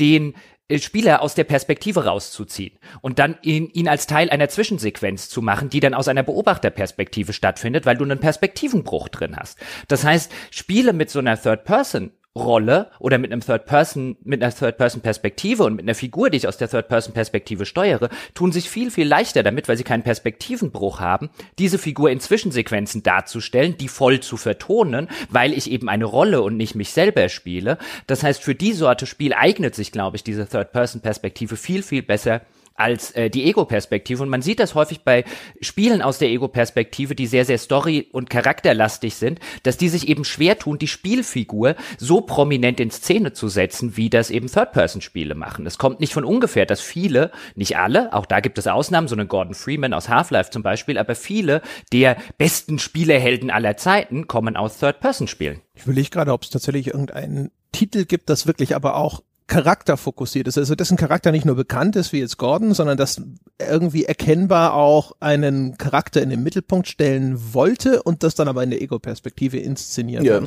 den 0.00 0.34
äh, 0.68 0.78
Spieler 0.78 1.22
aus 1.22 1.34
der 1.34 1.44
Perspektive 1.44 2.04
rauszuziehen 2.04 2.78
und 3.00 3.18
dann 3.18 3.36
ihn, 3.42 3.68
ihn 3.68 3.88
als 3.88 4.06
Teil 4.06 4.30
einer 4.30 4.48
Zwischensequenz 4.48 5.28
zu 5.28 5.42
machen, 5.42 5.68
die 5.68 5.80
dann 5.80 5.94
aus 5.94 6.08
einer 6.08 6.22
Beobachterperspektive 6.22 7.32
stattfindet, 7.32 7.86
weil 7.86 7.96
du 7.96 8.04
einen 8.04 8.20
Perspektivenbruch 8.20 9.08
drin 9.08 9.36
hast. 9.36 9.58
Das 9.88 10.04
heißt, 10.04 10.32
Spiele 10.50 10.92
mit 10.92 11.10
so 11.10 11.18
einer 11.18 11.40
Third-Person 11.40 12.12
Rolle 12.34 12.90
oder 12.98 13.18
mit 13.18 13.30
einem 13.30 13.42
Third 13.42 13.66
Person, 13.66 14.16
mit 14.24 14.42
einer 14.42 14.54
Third 14.54 14.78
Person 14.78 15.02
Perspektive 15.02 15.64
und 15.64 15.74
mit 15.74 15.84
einer 15.84 15.94
Figur, 15.94 16.30
die 16.30 16.38
ich 16.38 16.48
aus 16.48 16.56
der 16.56 16.68
Third 16.68 16.88
Person 16.88 17.12
Perspektive 17.12 17.66
steuere, 17.66 18.08
tun 18.32 18.52
sich 18.52 18.70
viel, 18.70 18.90
viel 18.90 19.06
leichter 19.06 19.42
damit, 19.42 19.68
weil 19.68 19.76
sie 19.76 19.84
keinen 19.84 20.02
Perspektivenbruch 20.02 20.98
haben, 20.98 21.28
diese 21.58 21.78
Figur 21.78 22.10
in 22.10 22.20
Zwischensequenzen 22.20 23.02
darzustellen, 23.02 23.76
die 23.76 23.88
voll 23.88 24.20
zu 24.20 24.38
vertonen, 24.38 25.08
weil 25.28 25.52
ich 25.52 25.70
eben 25.70 25.90
eine 25.90 26.06
Rolle 26.06 26.40
und 26.40 26.56
nicht 26.56 26.74
mich 26.74 26.90
selber 26.90 27.28
spiele. 27.28 27.76
Das 28.06 28.22
heißt, 28.22 28.42
für 28.42 28.54
die 28.54 28.72
Sorte 28.72 29.04
Spiel 29.04 29.34
eignet 29.34 29.74
sich, 29.74 29.92
glaube 29.92 30.16
ich, 30.16 30.24
diese 30.24 30.48
Third 30.48 30.72
Person 30.72 31.02
Perspektive 31.02 31.56
viel, 31.56 31.82
viel 31.82 32.02
besser 32.02 32.40
als 32.82 33.12
äh, 33.12 33.30
die 33.30 33.44
Ego-Perspektive. 33.44 34.22
Und 34.22 34.28
man 34.28 34.42
sieht 34.42 34.60
das 34.60 34.74
häufig 34.74 35.02
bei 35.02 35.24
Spielen 35.60 36.02
aus 36.02 36.18
der 36.18 36.28
Ego-Perspektive, 36.28 37.14
die 37.14 37.26
sehr, 37.26 37.44
sehr 37.44 37.58
story- 37.58 38.08
und 38.12 38.28
charakterlastig 38.28 39.14
sind, 39.14 39.38
dass 39.62 39.76
die 39.76 39.88
sich 39.88 40.08
eben 40.08 40.24
schwer 40.24 40.58
tun, 40.58 40.78
die 40.78 40.88
Spielfigur 40.88 41.76
so 41.98 42.20
prominent 42.20 42.80
in 42.80 42.90
Szene 42.90 43.32
zu 43.32 43.48
setzen, 43.48 43.96
wie 43.96 44.10
das 44.10 44.30
eben 44.30 44.48
Third-Person-Spiele 44.48 45.34
machen. 45.34 45.66
Es 45.66 45.78
kommt 45.78 46.00
nicht 46.00 46.12
von 46.12 46.24
ungefähr, 46.24 46.66
dass 46.66 46.80
viele, 46.80 47.30
nicht 47.54 47.78
alle, 47.78 48.12
auch 48.12 48.26
da 48.26 48.40
gibt 48.40 48.58
es 48.58 48.66
Ausnahmen, 48.66 49.08
so 49.08 49.14
einen 49.14 49.28
Gordon 49.28 49.54
Freeman 49.54 49.94
aus 49.94 50.08
Half-Life 50.08 50.50
zum 50.50 50.62
Beispiel, 50.62 50.98
aber 50.98 51.14
viele 51.14 51.62
der 51.92 52.16
besten 52.36 52.78
Spielerhelden 52.78 53.50
aller 53.50 53.76
Zeiten 53.76 54.26
kommen 54.26 54.56
aus 54.56 54.78
Third-Person-Spielen. 54.78 55.60
Ich 55.74 55.86
will 55.86 55.94
nicht 55.94 56.12
gerade, 56.12 56.32
ob 56.32 56.42
es 56.42 56.50
tatsächlich 56.50 56.88
irgendeinen 56.88 57.50
Titel 57.72 58.04
gibt, 58.04 58.28
das 58.28 58.46
wirklich 58.46 58.74
aber 58.74 58.96
auch 58.96 59.22
charakterfokussiert 59.46 60.48
ist, 60.48 60.58
also 60.58 60.74
dessen 60.74 60.96
Charakter 60.96 61.32
nicht 61.32 61.44
nur 61.44 61.56
bekannt 61.56 61.96
ist 61.96 62.12
wie 62.12 62.20
jetzt 62.20 62.38
Gordon, 62.38 62.74
sondern 62.74 62.96
das 62.96 63.22
irgendwie 63.58 64.04
erkennbar 64.04 64.74
auch 64.74 65.12
einen 65.20 65.76
Charakter 65.78 66.22
in 66.22 66.30
den 66.30 66.42
Mittelpunkt 66.42 66.88
stellen 66.88 67.52
wollte 67.52 68.02
und 68.02 68.22
das 68.22 68.34
dann 68.34 68.48
aber 68.48 68.62
in 68.62 68.70
der 68.70 68.80
Ego-Perspektive 68.80 69.58
inszeniert 69.58 70.24
Ja. 70.24 70.40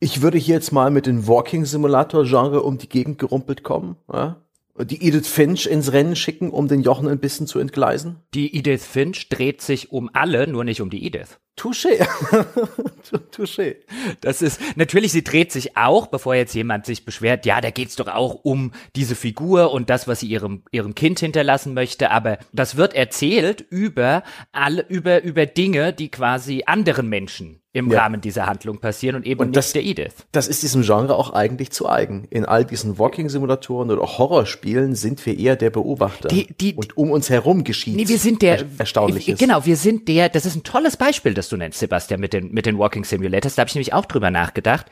Ich 0.00 0.22
würde 0.22 0.38
hier 0.38 0.56
jetzt 0.56 0.72
mal 0.72 0.90
mit 0.90 1.06
dem 1.06 1.26
Walking 1.28 1.64
Simulator 1.64 2.24
Genre 2.24 2.62
um 2.62 2.78
die 2.78 2.88
Gegend 2.88 3.18
gerumpelt 3.18 3.62
kommen, 3.62 3.96
ja? 4.12 4.41
Die 4.78 5.06
Edith 5.06 5.28
Finch 5.28 5.66
ins 5.66 5.92
Rennen 5.92 6.16
schicken, 6.16 6.50
um 6.50 6.66
den 6.66 6.80
Jochen 6.80 7.06
ein 7.06 7.18
bisschen 7.18 7.46
zu 7.46 7.58
entgleisen. 7.58 8.20
Die 8.32 8.56
Edith 8.56 8.86
Finch 8.86 9.28
dreht 9.28 9.60
sich 9.60 9.92
um 9.92 10.08
alle, 10.14 10.46
nur 10.46 10.64
nicht 10.64 10.80
um 10.80 10.88
die 10.88 11.04
Edith. 11.04 11.38
Touché. 11.58 12.06
Touché. 13.30 13.76
Das 14.22 14.40
ist, 14.40 14.58
natürlich, 14.76 15.12
sie 15.12 15.22
dreht 15.22 15.52
sich 15.52 15.76
auch, 15.76 16.06
bevor 16.06 16.34
jetzt 16.34 16.54
jemand 16.54 16.86
sich 16.86 17.04
beschwert, 17.04 17.44
ja, 17.44 17.60
da 17.60 17.70
geht's 17.70 17.96
doch 17.96 18.08
auch 18.08 18.34
um 18.42 18.72
diese 18.96 19.14
Figur 19.14 19.72
und 19.72 19.90
das, 19.90 20.08
was 20.08 20.20
sie 20.20 20.28
ihrem, 20.28 20.62
ihrem 20.70 20.94
Kind 20.94 21.20
hinterlassen 21.20 21.74
möchte, 21.74 22.10
aber 22.10 22.38
das 22.52 22.76
wird 22.76 22.94
erzählt 22.94 23.60
über 23.68 24.22
alle, 24.52 24.86
über, 24.88 25.22
über 25.22 25.44
Dinge, 25.44 25.92
die 25.92 26.10
quasi 26.10 26.62
anderen 26.66 27.08
Menschen 27.08 27.61
im 27.74 27.90
Ja. 27.90 28.02
Rahmen 28.02 28.20
dieser 28.20 28.46
Handlung 28.46 28.78
passieren 28.80 29.16
und 29.16 29.26
eben 29.26 29.40
Und 29.40 29.46
nicht 29.48 29.56
das- 29.56 29.72
der 29.72 29.82
Edith. 29.82 30.12
Das 30.32 30.46
ist 30.46 30.62
diesem 30.62 30.82
Genre 30.82 31.14
auch 31.16 31.32
eigentlich 31.32 31.70
zu 31.70 31.88
eigen. 31.88 32.26
In 32.28 32.44
all 32.44 32.64
diesen 32.66 32.98
Walking-Simulatoren 32.98 33.90
oder 33.90 34.02
auch 34.02 34.18
Horrorspielen 34.18 34.94
sind 34.94 35.24
wir 35.24 35.38
eher 35.38 35.56
der 35.56 35.70
Beobachter. 35.70 36.28
Die- 36.28 36.48
die- 36.60 36.74
und 36.74 36.96
um 36.98 37.10
uns 37.10 37.30
herum 37.30 37.64
geschieht 37.64 37.96
Nee, 37.96 38.08
wir 38.08 38.18
sind 38.18 38.42
der, 38.42 38.58
Er 38.58 38.66
Erstaunliches. 38.78 39.38
Genau, 39.38 39.64
wir 39.64 39.76
sind 39.76 40.06
der, 40.08 40.28
das 40.28 40.44
ist 40.44 40.54
ein 40.56 40.64
tolles 40.64 40.96
Beispiel, 40.98 41.32
das 41.32 41.48
du 41.48 41.56
nennst, 41.56 41.78
Sebastian, 41.78 42.20
mit 42.20 42.32
den, 42.34 42.52
mit 42.52 42.66
den 42.66 42.78
Walking 42.78 43.04
Simulators. 43.04 43.54
Da 43.54 43.60
habe 43.60 43.68
ich 43.68 43.74
nämlich 43.74 43.94
auch 43.94 44.04
drüber 44.04 44.30
nachgedacht. 44.30 44.86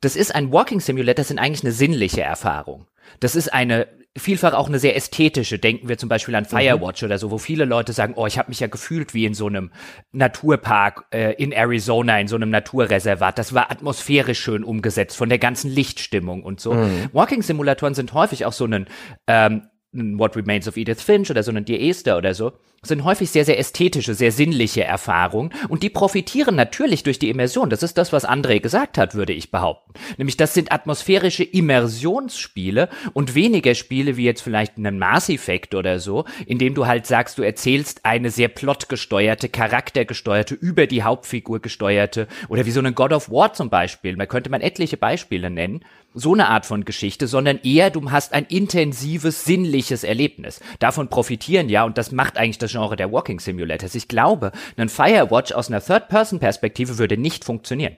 Das 0.00 0.16
ist 0.16 0.34
ein 0.34 0.52
Walking 0.52 0.80
Simulator, 0.80 1.14
das 1.14 1.28
sind 1.28 1.38
eigentlich 1.38 1.62
eine 1.62 1.72
sinnliche 1.72 2.22
Erfahrung. 2.22 2.86
Das 3.20 3.36
ist 3.36 3.52
eine, 3.52 3.86
vielfach 4.16 4.54
auch 4.54 4.68
eine 4.68 4.78
sehr 4.78 4.96
ästhetische. 4.96 5.58
Denken 5.58 5.88
wir 5.88 5.98
zum 5.98 6.08
Beispiel 6.08 6.34
an 6.34 6.44
Firewatch 6.44 7.02
oder 7.02 7.18
so, 7.18 7.30
wo 7.30 7.38
viele 7.38 7.64
Leute 7.64 7.92
sagen, 7.92 8.14
oh, 8.16 8.26
ich 8.26 8.38
habe 8.38 8.48
mich 8.48 8.60
ja 8.60 8.66
gefühlt 8.66 9.14
wie 9.14 9.24
in 9.24 9.34
so 9.34 9.46
einem 9.46 9.70
Naturpark 10.12 11.06
äh, 11.10 11.34
in 11.34 11.52
Arizona, 11.52 12.18
in 12.20 12.28
so 12.28 12.36
einem 12.36 12.50
Naturreservat. 12.50 13.38
Das 13.38 13.54
war 13.54 13.70
atmosphärisch 13.70 14.40
schön 14.40 14.64
umgesetzt, 14.64 15.16
von 15.16 15.28
der 15.28 15.38
ganzen 15.38 15.70
Lichtstimmung 15.70 16.42
und 16.42 16.60
so. 16.60 16.72
Walking-Simulatoren 17.12 17.94
sind 17.94 18.12
häufig 18.12 18.44
auch 18.44 18.52
so 18.52 18.64
einen 18.64 18.86
ähm, 19.26 19.62
ein 19.62 19.62
What 19.92 20.36
Remains 20.36 20.68
of 20.68 20.76
Edith 20.76 21.02
Finch 21.02 21.30
oder 21.30 21.42
so 21.42 21.52
ein 21.52 21.64
Dear 21.64 21.80
Esther 21.80 22.18
oder 22.18 22.34
so, 22.34 22.52
sind 22.82 23.04
häufig 23.04 23.30
sehr, 23.30 23.44
sehr 23.44 23.58
ästhetische, 23.58 24.14
sehr 24.14 24.32
sinnliche 24.32 24.84
Erfahrungen 24.84 25.52
und 25.68 25.82
die 25.82 25.90
profitieren 25.90 26.54
natürlich 26.54 27.02
durch 27.02 27.18
die 27.18 27.30
Immersion. 27.30 27.70
Das 27.70 27.82
ist 27.82 27.98
das, 27.98 28.12
was 28.12 28.28
André 28.28 28.60
gesagt 28.60 28.98
hat, 28.98 29.14
würde 29.14 29.32
ich 29.32 29.50
behaupten. 29.50 29.94
Nämlich 30.18 30.36
das 30.36 30.54
sind 30.54 30.72
atmosphärische 30.72 31.44
Immersionsspiele 31.44 32.88
und 33.12 33.34
weniger 33.34 33.74
Spiele 33.74 34.16
wie 34.16 34.24
jetzt 34.24 34.42
vielleicht 34.42 34.76
einen 34.76 34.98
Mass 34.98 35.28
Effect 35.28 35.74
oder 35.74 35.98
so, 35.98 36.24
in 36.46 36.58
dem 36.58 36.74
du 36.74 36.86
halt 36.86 37.06
sagst, 37.06 37.38
du 37.38 37.42
erzählst 37.42 38.04
eine 38.04 38.30
sehr 38.30 38.48
plotgesteuerte, 38.48 39.48
charaktergesteuerte, 39.48 40.54
über 40.54 40.86
die 40.86 41.02
Hauptfigur 41.02 41.60
gesteuerte 41.60 42.28
oder 42.48 42.66
wie 42.66 42.70
so 42.70 42.80
einen 42.80 42.94
God 42.94 43.12
of 43.12 43.30
War 43.30 43.52
zum 43.52 43.70
Beispiel. 43.70 44.16
Da 44.16 44.26
könnte 44.26 44.50
man 44.50 44.60
etliche 44.60 44.96
Beispiele 44.96 45.50
nennen 45.50 45.84
so 46.16 46.32
eine 46.32 46.48
Art 46.48 46.66
von 46.66 46.84
Geschichte, 46.84 47.28
sondern 47.28 47.58
eher 47.62 47.90
du 47.90 48.10
hast 48.10 48.32
ein 48.32 48.46
intensives, 48.46 49.44
sinnliches 49.44 50.02
Erlebnis. 50.02 50.60
Davon 50.78 51.08
profitieren 51.08 51.68
ja, 51.68 51.84
und 51.84 51.98
das 51.98 52.10
macht 52.10 52.38
eigentlich 52.38 52.58
das 52.58 52.72
Genre 52.72 52.96
der 52.96 53.12
Walking 53.12 53.38
Simulators. 53.38 53.94
Ich 53.94 54.08
glaube, 54.08 54.50
ein 54.76 54.88
Firewatch 54.88 55.52
aus 55.52 55.68
einer 55.68 55.80
Third-Person-Perspektive 55.80 56.98
würde 56.98 57.16
nicht 57.18 57.44
funktionieren. 57.44 57.96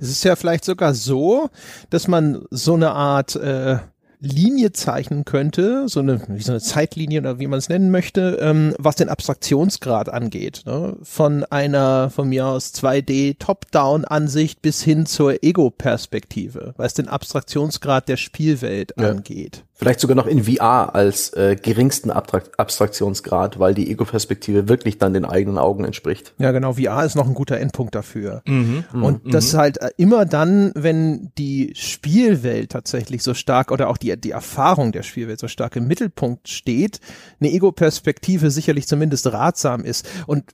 Es 0.00 0.10
ist 0.10 0.24
ja 0.24 0.36
vielleicht 0.36 0.64
sogar 0.64 0.94
so, 0.94 1.48
dass 1.88 2.08
man 2.08 2.44
so 2.50 2.74
eine 2.74 2.90
Art 2.90 3.36
äh, 3.36 3.78
Linie 4.24 4.70
zeichnen 4.72 5.24
könnte, 5.24 5.88
so 5.88 5.98
eine, 6.00 6.22
wie 6.28 6.42
so 6.42 6.52
eine 6.52 6.60
Zeitlinie 6.60 7.20
oder 7.20 7.40
wie 7.40 7.48
man 7.48 7.58
es 7.58 7.68
nennen 7.68 7.90
möchte, 7.90 8.38
ähm, 8.40 8.72
was 8.78 8.94
den 8.94 9.08
Abstraktionsgrad 9.08 10.08
angeht. 10.08 10.62
Ne? 10.64 10.96
Von 11.02 11.44
einer 11.44 12.08
von 12.10 12.28
mir 12.28 12.46
aus 12.46 12.72
2D 12.72 13.36
Top-Down-Ansicht 13.38 14.62
bis 14.62 14.80
hin 14.80 15.06
zur 15.06 15.42
Ego-Perspektive, 15.42 16.74
was 16.76 16.94
den 16.94 17.08
Abstraktionsgrad 17.08 18.08
der 18.08 18.16
Spielwelt 18.16 18.94
Ja. 18.98 19.10
angeht. 19.10 19.64
Vielleicht 19.82 20.00
sogar 20.00 20.16
noch 20.16 20.26
in 20.26 20.44
VR 20.44 20.94
als 20.94 21.32
äh, 21.34 21.56
geringsten 21.60 22.10
Abtrakt 22.10 22.58
Abstraktionsgrad, 22.58 23.58
weil 23.58 23.74
die 23.74 23.90
Ego-Perspektive 23.90 24.68
wirklich 24.68 24.98
dann 24.98 25.12
den 25.12 25.24
eigenen 25.24 25.58
Augen 25.58 25.84
entspricht. 25.84 26.34
Ja, 26.38 26.52
genau, 26.52 26.74
VR 26.74 27.04
ist 27.04 27.16
noch 27.16 27.26
ein 27.26 27.34
guter 27.34 27.58
Endpunkt 27.58 27.94
dafür. 27.94 28.42
Und 28.92 29.34
das 29.34 29.54
halt 29.54 29.78
äh, 29.80 29.90
immer 29.96 30.24
dann, 30.24 30.70
wenn 30.76 31.32
die 31.36 31.72
Spielwelt 31.74 32.70
tatsächlich 32.70 33.22
so 33.22 33.34
stark 33.34 33.72
oder 33.72 33.88
auch 33.88 33.96
die, 33.96 34.16
die 34.16 34.30
Erfahrung 34.30 34.92
der 34.92 35.02
Spielwelt 35.02 35.40
so 35.40 35.48
stark 35.48 35.74
im 35.74 35.88
Mittelpunkt 35.88 36.48
steht, 36.48 37.00
eine 37.40 37.50
Ego-Perspektive 37.50 38.50
sicherlich 38.50 38.86
zumindest 38.86 39.32
ratsam 39.32 39.84
ist. 39.84 40.08
Und 40.26 40.44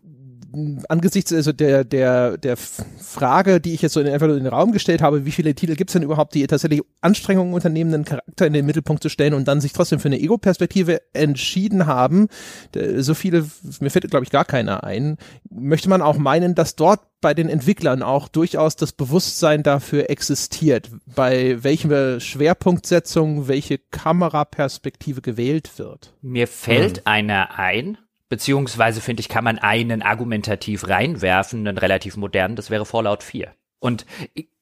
angesichts 0.89 1.33
also 1.33 1.53
der, 1.53 1.85
der, 1.85 2.39
der 2.39 2.57
Frage, 2.57 3.61
die 3.61 3.75
ich 3.75 3.83
jetzt 3.83 3.93
so 3.93 4.01
in, 4.01 4.09
einfach 4.09 4.27
nur 4.27 4.37
in 4.37 4.45
den 4.45 4.53
Raum 4.53 4.73
gestellt 4.73 5.03
habe, 5.03 5.25
wie 5.27 5.31
viele 5.31 5.55
Titel 5.55 5.75
gibt 5.77 5.91
es 5.91 5.93
denn 5.93 6.03
überhaupt, 6.03 6.35
die 6.35 6.47
tatsächlich 6.47 6.83
Anstrengungen 7.01 7.53
unternehmen, 7.55 7.93
einen 7.93 8.05
Charakter 8.05 8.47
in 8.47 8.53
den 8.53 8.65
Mittelpunkt 8.67 9.03
zu 9.03 9.09
stellen 9.09 9.35
und 9.35 9.47
dann 9.47 9.61
sich 9.61 9.73
trotzdem 9.73 10.01
für 10.01 10.09
eine 10.09 10.21
Ego-Perspektive 10.21 11.03
entschieden 11.13 11.87
haben, 11.87 12.29
d- 12.75 13.01
so 13.03 13.15
viele, 13.15 13.47
mir 13.81 13.91
fällt 13.91 14.09
glaube 14.11 14.25
ich 14.25 14.31
gar 14.31 14.45
keiner 14.45 14.85
ein, 14.85 15.19
möchte 15.51 15.89
man 15.89 16.03
auch 16.03 16.17
meinen, 16.17 16.55
dass 16.55 16.77
dort 16.77 17.01
bei 17.21 17.35
den 17.35 17.49
Entwicklern 17.49 18.03
auch 18.03 18.29
durchaus 18.29 18.77
das 18.77 18.93
Bewusstsein 18.93 19.63
dafür 19.63 20.09
existiert, 20.09 20.91
bei 21.15 21.63
welcher 21.63 22.21
Schwerpunktsetzung 22.21 23.49
welche 23.49 23.79
Kameraperspektive 23.79 25.21
gewählt 25.21 25.79
wird. 25.79 26.15
Mir 26.23 26.47
fällt 26.47 27.07
einer 27.07 27.59
ein, 27.59 27.99
beziehungsweise 28.29 29.01
finde 29.01 29.21
ich, 29.21 29.29
kann 29.29 29.45
man 29.45 29.59
einen 29.59 30.03
argumentativ 30.03 30.89
reinwerfen, 30.89 31.67
einen 31.67 31.79
relativ 31.79 32.17
modernen, 32.17 32.57
das 32.57 32.71
wäre 32.71 32.87
Fallout 32.87 33.23
4. 33.23 33.55
Und 33.81 34.07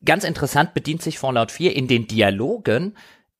ganz 0.04 0.24
interessant 0.24 0.74
bedient 0.74 1.02
sich 1.02 1.18
Fallout 1.18 1.50
4 1.50 1.74
in 1.74 1.88
den 1.88 2.06
Dialogen 2.06 2.96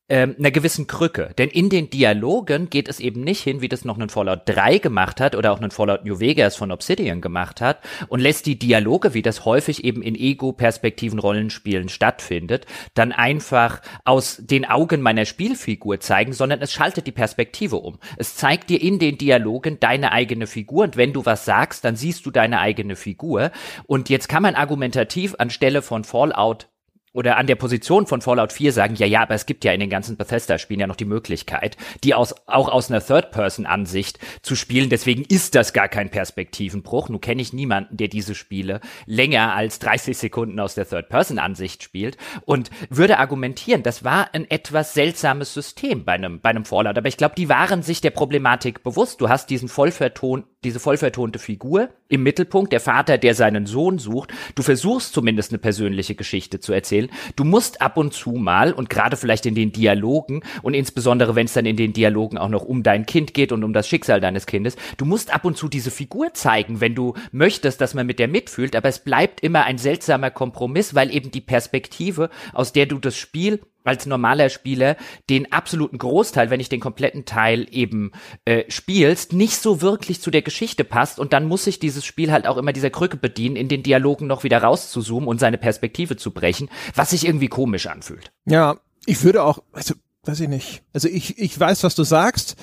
ähm, 0.09 0.37
einer 0.38 0.51
gewissen 0.51 0.87
Krücke. 0.87 1.33
Denn 1.37 1.49
in 1.49 1.69
den 1.69 1.90
Dialogen 1.90 2.71
geht 2.71 2.88
es 2.88 3.01
eben 3.01 3.23
nicht 3.23 3.42
hin, 3.42 3.61
wie 3.61 3.69
das 3.69 3.85
noch 3.85 3.99
ein 3.99 4.09
Fallout 4.09 4.42
3 4.47 4.79
gemacht 4.79 5.21
hat 5.21 5.35
oder 5.35 5.53
auch 5.53 5.61
ein 5.61 5.71
Fallout 5.71 6.05
New 6.05 6.21
Vegas 6.21 6.55
von 6.57 6.71
Obsidian 6.71 7.21
gemacht 7.21 7.61
hat 7.61 7.81
und 8.09 8.21
lässt 8.21 8.47
die 8.47 8.59
Dialoge, 8.59 9.14
wie 9.14 9.23
das 9.23 9.45
häufig 9.45 9.85
eben 9.85 10.03
in 10.03 10.14
Ego-Perspektiven 10.14 11.19
Rollenspielen 11.19 11.88
stattfindet, 11.88 12.66
dann 12.95 13.11
einfach 13.11 13.83
aus 14.05 14.40
den 14.40 14.64
Augen 14.64 15.01
meiner 15.01 15.25
Spielfigur 15.25 15.99
zeigen, 15.99 16.33
sondern 16.33 16.62
es 16.62 16.73
schaltet 16.73 17.07
die 17.07 17.12
Perspektive 17.12 17.77
um. 17.77 17.99
Es 18.16 18.37
zeigt 18.37 18.71
dir 18.71 18.81
in 18.81 18.99
den 18.99 19.19
Dialogen 19.19 19.81
deine 19.81 20.12
eigene 20.12 20.47
Figur 20.47 20.85
und 20.85 20.97
wenn 20.97 21.12
du 21.12 21.27
was 21.27 21.45
sagst, 21.45 21.85
dann 21.85 21.97
siehst 21.97 22.25
du 22.27 22.31
deine 22.31 22.61
eigene 22.61 22.95
Figur. 22.95 23.51
Und 23.87 24.09
jetzt 24.09 24.29
kann 24.29 24.42
man 24.42 24.55
argumentativ 24.55 25.35
anstelle 25.38 25.83
von 25.83 26.05
Fallout 26.05 26.69
oder 27.17 27.39
an 27.39 27.47
der 27.47 27.55
Position 27.55 28.07
von 28.07 28.21
Fallout 28.21 28.53
4 28.53 28.73
sagen, 28.73 28.95
ja, 28.97 29.07
ja, 29.07 29.23
aber 29.23 29.35
es 29.35 29.47
gibt 29.47 29.65
ja 29.65 29.73
in 29.73 29.81
den 29.81 29.89
ganzen 29.89 30.19
Bethesda-Spielen 30.19 30.81
ja 30.81 30.87
noch 30.87 30.97
die 30.97 31.07
Möglichkeit, 31.07 31.79
die 32.05 32.13
aus, 32.13 32.35
auch 32.47 32.69
aus 32.69 32.91
einer 32.91 33.05
Third-Person-Ansicht 33.05 34.19
zu 34.43 34.55
spielen. 34.55 34.91
Deswegen 34.91 35.25
ist 35.25 35.55
das 35.55 35.73
gar 35.73 35.89
kein 35.89 36.11
Perspektivenbruch. 36.11 37.09
Nun 37.09 37.23
kenne 37.23 37.41
ich 37.41 37.55
niemanden, 37.55 37.97
der 37.97 38.09
diese 38.09 38.35
Spiele 38.35 38.81
länger 39.07 39.55
als 39.55 39.79
30 39.79 40.19
Sekunden 40.19 40.61
aus 40.61 40.75
der 40.75 40.87
Third-Person-Ansicht 40.87 41.83
spielt 41.83 42.19
und 42.45 42.69
würde 42.91 43.19
argumentieren, 43.19 43.83
das 43.83 44.05
war 44.05 44.35
ein 44.35 44.51
etwas 44.51 44.93
seltsames 44.93 45.55
System 45.55 46.05
bei 46.05 46.13
einem, 46.13 46.41
bei 46.41 46.51
einem 46.51 46.67
Fallout. 46.67 46.99
Aber 46.99 47.09
ich 47.09 47.17
glaube, 47.17 47.35
die 47.35 47.49
waren 47.49 47.83
sich 47.83 48.03
der 48.03 48.11
Problematik 48.11 48.83
bewusst. 48.83 49.23
Du 49.23 49.31
hast 49.31 49.49
diesen 49.49 49.69
vollverton, 49.71 50.45
diese 50.65 50.81
vollvertonte 50.81 51.39
Figur 51.39 51.89
im 52.09 52.23
Mittelpunkt, 52.23 52.73
der 52.73 52.81
Vater, 52.81 53.17
der 53.17 53.35
seinen 53.35 53.65
Sohn 53.65 53.99
sucht. 53.99 54.33
Du 54.55 54.63
versuchst 54.63 55.15
zumindest 55.15 55.53
eine 55.53 55.59
persönliche 55.59 56.15
Geschichte 56.15 56.61
zu 56.61 56.75
erzählen. 56.75 57.06
Spielen. 57.07 57.33
Du 57.37 57.45
musst 57.45 57.83
ab 57.83 57.97
und 57.97 58.12
zu 58.12 58.33
mal 58.33 58.73
und 58.73 58.90
gerade 58.90 59.16
vielleicht 59.16 59.47
in 59.47 59.55
den 59.55 59.73
Dialogen 59.73 60.42
und 60.62 60.75
insbesondere 60.75 61.35
wenn 61.35 61.47
es 61.47 61.53
dann 61.53 61.66
in 61.66 61.77
den 61.77 61.92
Dialogen 61.92 62.38
auch 62.38 62.49
noch 62.49 62.64
um 62.64 62.83
dein 62.83 63.07
Kind 63.07 63.35
geht 63.35 63.53
und 63.53 63.64
um 63.64 63.73
das 63.73 63.88
Schicksal 63.88 64.21
deines 64.21 64.47
Kindes, 64.47 64.77
du 64.97 65.05
musst 65.05 65.33
ab 65.33 65.45
und 65.45 65.57
zu 65.57 65.69
diese 65.69 65.90
Figur 65.90 66.35
zeigen, 66.35 66.81
wenn 66.81 66.95
du 66.95 67.14
möchtest, 67.33 67.81
dass 67.81 67.95
man 67.95 68.07
mit 68.07 68.19
der 68.19 68.29
mitfühlt, 68.29 68.77
aber 68.77 68.88
es 68.88 68.99
bleibt 69.01 69.40
immer 69.40 69.64
ein 69.64 69.79
seltsamer 69.79 70.31
Kompromiss, 70.31 70.95
weil 70.95 71.14
eben 71.14 71.31
die 71.31 71.40
Perspektive, 71.40 72.31
aus 72.53 72.73
der 72.73 72.87
du 72.87 72.99
das 72.99 73.16
Spiel 73.16 73.61
als 73.87 74.07
normaler 74.07 74.49
Spieler 74.49 74.96
den 75.31 75.53
absoluten 75.53 75.99
Großteil, 75.99 76.51
wenn 76.51 76.59
nicht 76.59 76.72
den 76.72 76.81
kompletten 76.81 77.25
Teil 77.25 77.66
eben 77.70 78.12
äh, 78.44 78.64
spielst, 78.68 79.33
nicht 79.33 79.57
so 79.57 79.81
wirklich 79.81 80.20
zu 80.20 80.31
der 80.31 80.42
Geschichte 80.42 80.85
passt 80.85 81.18
und 81.18 81.33
dann 81.33 81.46
muss 81.46 81.64
sich 81.64 81.79
dieses 81.79 82.05
Spiel 82.05 82.33
halt 82.33 82.46
auch 82.46 82.57
immer 82.57 82.72
dieser 82.72 82.90
Krücke 82.90 83.16
bedienen, 83.16 83.57
in 83.57 83.68
den 83.68 83.83
Dialogen 83.83 84.27
noch 84.27 84.44
wieder 84.44 84.62
rauszuzoomen 84.62 85.29
und 85.29 85.40
seine 85.40 85.59
Perspektive 85.59 86.16
zu 86.16 86.31
brechen, 86.31 86.68
was 86.94 87.11
sich 87.11 87.27
irgendwie 87.27 87.49
komisch 87.49 87.87
anfühlt. 87.87 88.33
Ja, 88.44 88.77
ich 89.07 89.22
würde 89.22 89.42
auch, 89.42 89.62
also 89.72 89.94
weiß 90.25 90.40
ich 90.40 90.49
nicht. 90.49 90.83
Also 90.92 91.09
ich, 91.09 91.38
ich 91.38 91.59
weiß, 91.59 91.85
was 91.85 91.94
du 91.94 92.05
sagst, 92.05 92.57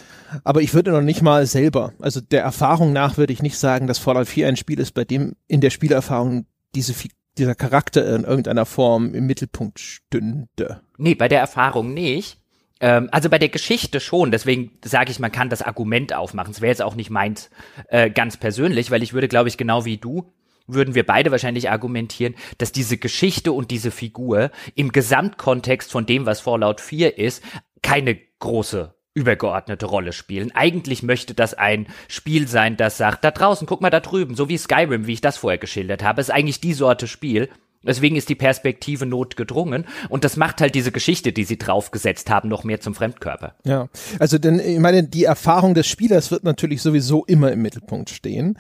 aber 0.44 0.62
ich 0.62 0.74
würde 0.74 0.92
noch 0.92 1.02
nicht 1.02 1.22
mal 1.22 1.46
selber, 1.46 1.94
also 2.00 2.22
der 2.22 2.44
Erfahrung 2.44 2.94
nach 2.94 3.18
würde 3.18 3.34
ich 3.34 3.42
nicht 3.42 3.58
sagen, 3.58 3.88
dass 3.88 4.00
Fallout 4.00 4.28
4 4.28 4.48
ein 4.48 4.58
Spiel 4.58 4.80
ist, 4.80 4.94
bei 4.94 5.06
dem 5.06 5.36
in 5.48 5.62
der 5.62 5.70
Spielerfahrung 5.70 6.46
diese 6.76 6.94
dieser 7.38 7.56
Charakter 7.56 8.16
in 8.16 8.24
irgendeiner 8.24 8.66
Form 8.66 9.14
im 9.14 9.26
Mittelpunkt 9.26 9.80
stünde. 9.80 10.82
Nee, 10.98 11.16
bei 11.16 11.28
der 11.28 11.40
Erfahrung 11.40 11.94
nicht. 11.94 12.38
Ähm, 12.80 13.10
also 13.12 13.30
bei 13.30 13.40
der 13.40 13.50
Geschichte 13.50 14.00
schon, 14.00 14.32
deswegen 14.32 14.72
sage 14.84 15.12
ich, 15.12 15.20
man 15.20 15.32
kann 15.32 15.50
das 15.50 15.62
Argument 15.62 16.14
aufmachen. 16.14 16.52
Es 16.52 16.62
wäre 16.62 16.72
jetzt 16.72 16.82
auch 16.82 16.96
nicht 16.96 17.10
meins 17.10 17.50
äh, 17.88 18.10
ganz 18.10 18.38
persönlich, 18.38 18.92
weil 18.92 19.04
ich 19.04 19.14
würde, 19.14 19.28
glaube 19.28 19.50
ich, 19.50 19.58
genau 19.58 19.86
wie 19.86 19.98
du, 19.98 20.32
würden 20.68 20.96
wir 20.96 21.06
beide 21.06 21.32
wahrscheinlich 21.32 21.70
argumentieren, 21.70 22.36
dass 22.58 22.72
diese 22.72 22.98
Geschichte 22.98 23.52
und 23.52 23.72
diese 23.72 23.92
Figur 23.92 24.52
im 24.76 24.92
Gesamtkontext 24.92 25.92
von 25.92 26.06
dem, 26.06 26.26
was 26.26 26.42
Fallout 26.42 26.82
4 26.82 27.18
ist, 27.18 27.44
keine 27.82 28.18
große 28.40 28.94
übergeordnete 29.16 29.86
Rolle 29.86 30.14
spielen. 30.14 30.52
Eigentlich 30.54 31.04
möchte 31.04 31.34
das 31.34 31.54
ein 31.54 31.88
Spiel 32.08 32.48
sein, 32.48 32.78
das 32.78 32.98
sagt, 32.98 33.24
da 33.24 33.32
draußen, 33.32 33.68
guck 33.68 33.82
mal 33.82 33.90
da 33.90 34.00
drüben, 34.00 34.36
so 34.36 34.50
wie 34.50 34.58
Skyrim, 34.58 35.08
wie 35.08 35.14
ich 35.14 35.22
das 35.22 35.38
vorher 35.38 35.60
geschildert 35.60 36.04
habe, 36.04 36.22
ist 36.22 36.32
eigentlich 36.32 36.62
die 36.62 36.74
Sorte 36.74 37.08
Spiel. 37.08 37.50
Deswegen 37.86 38.16
ist 38.16 38.30
die 38.30 38.36
Perspektive 38.36 39.06
notgedrungen 39.06 39.86
und 40.08 40.24
das 40.24 40.38
macht 40.38 40.62
halt 40.62 40.74
diese 40.74 40.94
Geschichte, 40.94 41.34
die 41.34 41.44
sie 41.44 41.58
draufgesetzt 41.58 42.30
haben, 42.30 42.48
noch 42.48 42.64
mehr 42.64 42.80
zum 42.80 42.96
Fremdkörper. 42.96 43.56
Ja, 43.66 43.90
also 44.20 44.38
denn 44.38 44.60
ich 44.60 44.80
meine, 44.80 45.04
die 45.04 45.26
Erfahrung 45.26 45.74
des 45.74 45.88
Spielers 45.88 46.32
wird 46.32 46.46
natürlich 46.46 46.82
sowieso 46.82 47.26
immer 47.26 47.52
im 47.52 47.62
Mittelpunkt 47.62 48.10
stehen. 48.10 48.58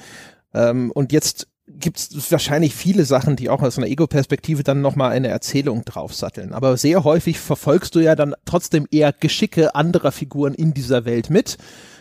Ähm, 0.53 0.91
und 0.91 1.13
jetzt 1.13 1.47
gibt 1.67 1.97
es 1.97 2.31
wahrscheinlich 2.31 2.75
viele 2.75 3.05
Sachen, 3.05 3.35
die 3.35 3.49
auch 3.49 3.61
aus 3.61 3.77
einer 3.77 3.87
Ego-Perspektive 3.87 4.63
dann 4.63 4.81
nochmal 4.81 5.11
eine 5.11 5.29
Erzählung 5.29 5.85
draufsatteln. 5.85 6.53
Aber 6.53 6.75
sehr 6.77 7.03
häufig 7.03 7.39
verfolgst 7.39 7.95
du 7.95 7.99
ja 7.99 8.15
dann 8.15 8.35
trotzdem 8.45 8.87
eher 8.91 9.13
Geschicke 9.13 9.73
anderer 9.73 10.11
Figuren 10.11 10.53
in 10.53 10.73
dieser 10.73 11.05
Welt 11.05 11.29
mit. 11.29 11.57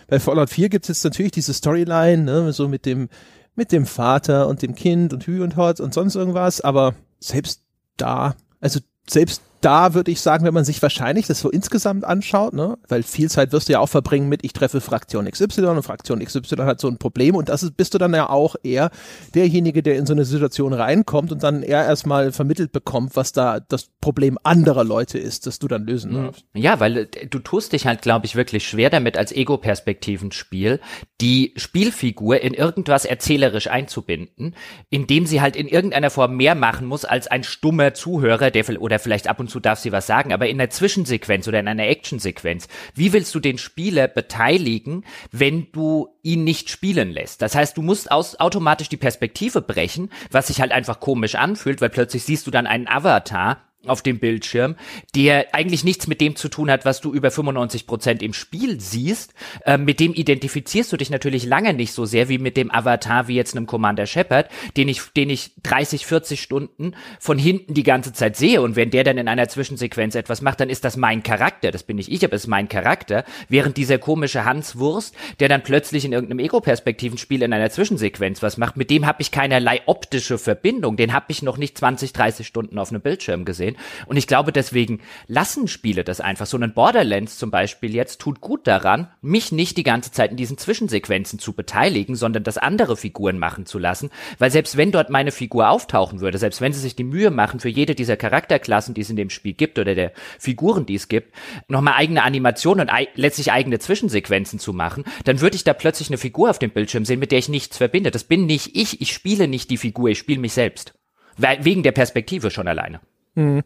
Bei 0.09 0.19
Fallout 0.19 0.51
4 0.51 0.69
gibt 0.69 0.85
es 0.85 0.89
jetzt 0.89 1.05
natürlich 1.05 1.33
diese 1.33 1.55
Storyline, 1.55 2.25
ne, 2.25 2.53
so 2.53 2.69
mit 2.69 2.87
dem, 2.87 3.09
mit 3.55 3.71
dem 3.71 3.87
Vater 3.87 4.49
und 4.49 4.63
dem 4.63 4.75
Kind 4.75 5.13
und 5.13 5.27
Hü 5.27 5.43
und 5.43 5.57
Hot 5.57 5.81
und 5.81 5.95
sonst 5.95 6.17
irgendwas, 6.17 6.61
aber 6.61 6.95
selbst 7.21 7.63
da, 7.97 8.35
also 8.61 8.81
selbst 9.09 9.43
da 9.63 9.95
würde 9.95 10.11
ich 10.11 10.21
sagen, 10.21 10.45
wenn 10.45 10.53
man 10.53 10.65
sich 10.65 10.83
wahrscheinlich 10.83 11.27
das 11.29 11.41
so 11.41 11.49
insgesamt 11.49 12.05
anschaut, 12.05 12.53
ne, 12.53 12.77
weil 12.89 13.05
viel 13.05 13.31
Zeit 13.31 13.53
wirst 13.53 13.69
du 13.69 13.75
ja 13.75 13.79
auch 13.79 13.89
verbringen 13.89 14.29
mit, 14.29 14.45
ich 14.45 14.53
treffe 14.53 14.81
Fraktion 14.81 15.31
XY 15.31 15.63
und 15.67 15.83
Fraktion 15.85 16.19
XY 16.19 16.57
hat 16.59 16.81
so 16.81 16.89
ein 16.89 16.99
Problem 16.99 17.37
und 17.37 17.49
das 17.49 17.63
ist, 17.63 17.77
bist 17.77 17.95
du 17.95 17.99
dann 17.99 18.13
ja 18.13 18.29
auch 18.29 18.57
eher 18.65 18.91
derjenige, 19.35 19.83
der 19.83 19.97
in 19.97 20.07
so 20.07 20.13
eine 20.13 20.25
Situation 20.25 20.73
reinkommt 20.73 21.31
und 21.31 21.45
dann 21.45 21.63
eher 21.63 21.85
erstmal 21.85 22.33
vermittelt 22.33 22.73
bekommt, 22.73 23.15
was 23.15 23.33
da 23.33 23.61
das 23.61 23.89
Problem 24.01 24.37
anderer 24.43 24.83
Leute 24.83 25.19
ist, 25.19 25.47
das 25.47 25.61
du 25.61 25.69
dann 25.69 25.87
lösen 25.87 26.13
mhm. 26.13 26.25
darfst. 26.25 26.45
Ja, 26.55 26.81
weil 26.81 26.97
äh, 26.97 27.27
du 27.31 27.39
tust 27.39 27.73
dich 27.73 27.87
halt, 27.87 28.03
glaube 28.03 28.27
ich, 28.27 28.35
wirklich 28.35 28.67
schwer 28.67 28.91
damit 28.91 29.17
als 29.17 29.31
Ego-Perspektiven-Spiel, 29.31 30.81
die 31.21 31.55
Spielfigur 31.57 32.41
in 32.41 32.53
irgendwas 32.53 33.05
erzählerisch 33.05 33.69
einzubinden, 33.69 34.57
indem 34.91 35.27
sie 35.27 35.41
halt 35.41 35.55
in 35.55 35.69
irgendeiner 35.69 36.11
Form 36.11 36.37
mehr 36.37 36.57
machen 36.57 36.87
muss 36.89 37.05
als 37.05 37.29
ein 37.29 37.45
stummer 37.45 37.95
Zuhörer, 37.95 38.51
der 38.51 38.63
oder 38.81 38.99
vielleicht 38.99 39.29
ab 39.29 39.39
und 39.39 39.52
zu 39.53 39.61
darf 39.61 39.79
sie 39.79 39.93
was 39.93 40.07
sagen, 40.07 40.33
aber 40.33 40.49
in 40.49 40.61
einer 40.61 40.71
Zwischensequenz 40.71 41.47
oder 41.47 41.61
in 41.61 41.69
einer 41.69 41.87
Actionsequenz, 41.87 42.67
wie 42.95 43.13
willst 43.13 43.35
du 43.35 43.41
den 43.41 43.59
Spieler 43.59 44.09
beteiligen, 44.09 45.05
wenn 45.31 45.71
du 45.73 46.09
ihn 46.23 46.43
nicht 46.43 46.71
spielen 46.71 47.11
lässt? 47.11 47.43
Das 47.43 47.55
heißt, 47.55 47.77
du 47.77 47.83
musst 47.83 48.11
aus, 48.11 48.41
automatisch 48.41 48.89
die 48.89 48.97
Perspektive 48.97 49.61
brechen, 49.61 50.11
was 50.31 50.49
sich 50.49 50.61
halt 50.61 50.73
einfach 50.73 50.99
komisch 50.99 51.37
anfühlt, 51.37 51.81
weil 51.81 51.91
plötzlich 51.91 52.25
siehst 52.25 52.47
du 52.47 52.51
dann 52.51 52.67
einen 52.67 52.89
Avatar, 52.89 53.59
auf 53.87 54.03
dem 54.03 54.19
Bildschirm, 54.19 54.77
der 55.15 55.55
eigentlich 55.55 55.83
nichts 55.83 56.07
mit 56.07 56.21
dem 56.21 56.37
zu 56.37 56.49
tun 56.49 56.71
hat, 56.71 56.85
was 56.85 57.01
du 57.01 57.13
über 57.13 57.31
95 57.31 57.87
Prozent 57.87 58.23
im 58.23 58.33
Spiel 58.33 58.81
siehst. 58.81 59.35
Äh, 59.65 59.79
mit 59.79 59.99
dem 59.99 60.15
identifizierst 60.15 60.93
du 60.93 60.97
dich 60.97 61.11
natürlich 61.11 61.45
lange 61.45 61.75
nicht 61.75 61.93
so 61.93 62.05
sehr 62.05 62.29
wie 62.29 62.39
mit 62.39 62.57
dem 62.57 62.71
Avatar 62.71 63.29
wie 63.29 63.35
jetzt 63.35 63.57
einem 63.57 63.67
Commander 63.67 64.07
Shepard, 64.07 64.49
den 64.77 64.89
ich, 64.89 65.03
den 65.17 65.31
ich 65.31 65.53
30, 65.65 66.07
40 66.07 66.41
Stunden 66.41 66.95
von 67.19 67.39
hinten 67.39 67.75
die 67.75 67.83
ganze 67.83 68.13
Zeit 68.13 68.37
sehe. 68.37 68.63
Und 68.63 68.77
wenn 68.77 68.91
der 68.91 69.05
dann 69.05 69.19
in 69.19 69.29
einer 69.29 69.49
Zwischensequenz 69.49 70.15
etwas 70.15 70.43
macht, 70.43 70.61
dann 70.61 70.71
ist 70.71 70.85
das 70.85 70.97
mein 70.97 71.23
Charakter. 71.23 71.73
Das 71.73 71.83
bin 71.83 71.97
nicht 71.97 72.11
ich, 72.11 72.25
aber 72.25 72.35
es 72.35 72.45
ist 72.45 72.49
mein 72.49 72.69
Charakter. 72.69 73.25
Während 73.49 73.77
dieser 73.77 73.99
komische 73.99 74.45
Hans 74.45 74.79
Wurst, 74.79 75.15
der 75.41 75.49
dann 75.49 75.63
plötzlich 75.63 76.05
in 76.05 76.13
irgendeinem 76.13 76.39
Ego-Perspektivenspiel 76.39 77.43
in 77.43 77.53
einer 77.53 77.71
Zwischensequenz 77.71 78.43
was 78.43 78.59
macht, 78.59 78.77
mit 78.77 78.91
dem 78.91 79.07
habe 79.07 79.23
ich 79.23 79.33
keinerlei 79.33 79.81
optische 79.87 80.39
Verbindung. 80.39 80.97
Den 80.97 81.13
habe 81.13 81.27
ich 81.29 81.43
noch 81.43 81.57
nicht 81.57 81.77
20, 81.77 82.13
30 82.13 82.47
Stunden 82.47 82.79
auf 82.79 82.91
einem 82.91 83.01
Bildschirm 83.01 83.45
gesehen 83.45 83.72
sehen. 83.73 84.07
Und 84.07 84.17
ich 84.17 84.27
glaube, 84.27 84.53
deswegen 84.53 85.01
lassen 85.27 85.69
Spiele 85.69 86.05
das 86.05 86.21
einfach. 86.21 86.47
So 86.47 86.59
ein 86.59 86.75
Borderlands 86.75 87.39
zum 87.39 87.51
Beispiel 87.51 87.95
jetzt 87.95 88.21
tut 88.21 88.41
gut 88.41 88.67
daran, 88.67 89.09
mich 89.21 89.53
nicht 89.53 89.77
die 89.77 89.83
ganze 89.83 90.13
Zeit 90.13 90.31
in 90.31 90.37
diesen 90.37 90.59
Zwischensequenzen 90.59 91.39
zu 91.39 91.53
beteiligen, 91.53 92.15
sondern 92.15 92.45
das 92.45 92.59
andere 92.59 92.97
Figuren 92.97 93.39
machen 93.39 93.67
zu 93.67 93.79
lassen. 93.79 94.11
Weil 94.39 94.51
selbst 94.51 94.77
wenn 94.77 94.93
dort 94.93 95.11
meine 95.11 95.33
Figur 95.33 95.69
auftauchen 95.69 96.21
würde, 96.21 96.39
selbst 96.39 96.61
wenn 96.61 96.73
sie 96.73 96.81
sich 96.81 96.97
die 96.97 97.05
Mühe 97.05 97.31
machen, 97.31 97.61
für 97.61 97.69
jede 97.69 97.95
dieser 97.95 98.17
Charakterklassen, 98.17 98.95
die 98.95 99.01
es 99.03 99.11
in 99.11 99.17
dem 99.17 99.31
Spiel 99.31 99.55
gibt 99.55 99.79
oder 99.79 99.95
der 99.95 100.13
Figuren, 100.39 100.87
die 100.87 100.95
es 100.95 101.09
gibt, 101.09 101.35
nochmal 101.69 101.95
eigene 101.95 102.23
Animationen 102.23 102.89
und 102.89 103.09
letztlich 103.15 103.53
eigene 103.53 103.79
Zwischensequenzen 103.79 104.59
zu 104.59 104.73
machen, 104.73 105.05
dann 105.25 105.41
würde 105.41 105.57
ich 105.57 105.65
da 105.65 105.75
plötzlich 105.75 106.09
eine 106.09 106.19
Figur 106.19 106.51
auf 106.51 106.59
dem 106.59 106.71
Bildschirm 106.71 107.05
sehen, 107.05 107.21
mit 107.21 107.33
der 107.33 107.39
ich 107.39 107.49
nichts 107.49 107.77
verbinde. 107.77 108.11
Das 108.11 108.25
bin 108.25 108.47
nicht 108.47 108.77
ich, 108.77 109.01
ich 109.01 109.13
spiele 109.13 109.49
nicht 109.49 109.71
die 109.71 109.77
Figur, 109.77 110.11
ich 110.11 110.19
spiele 110.19 110.41
mich 110.41 110.53
selbst. 110.53 110.95
Wegen 111.37 111.83
der 111.83 111.93
Perspektive 111.93 112.51
schon 112.51 112.69
alleine. 112.69 113.01
Mhm. 113.35 113.63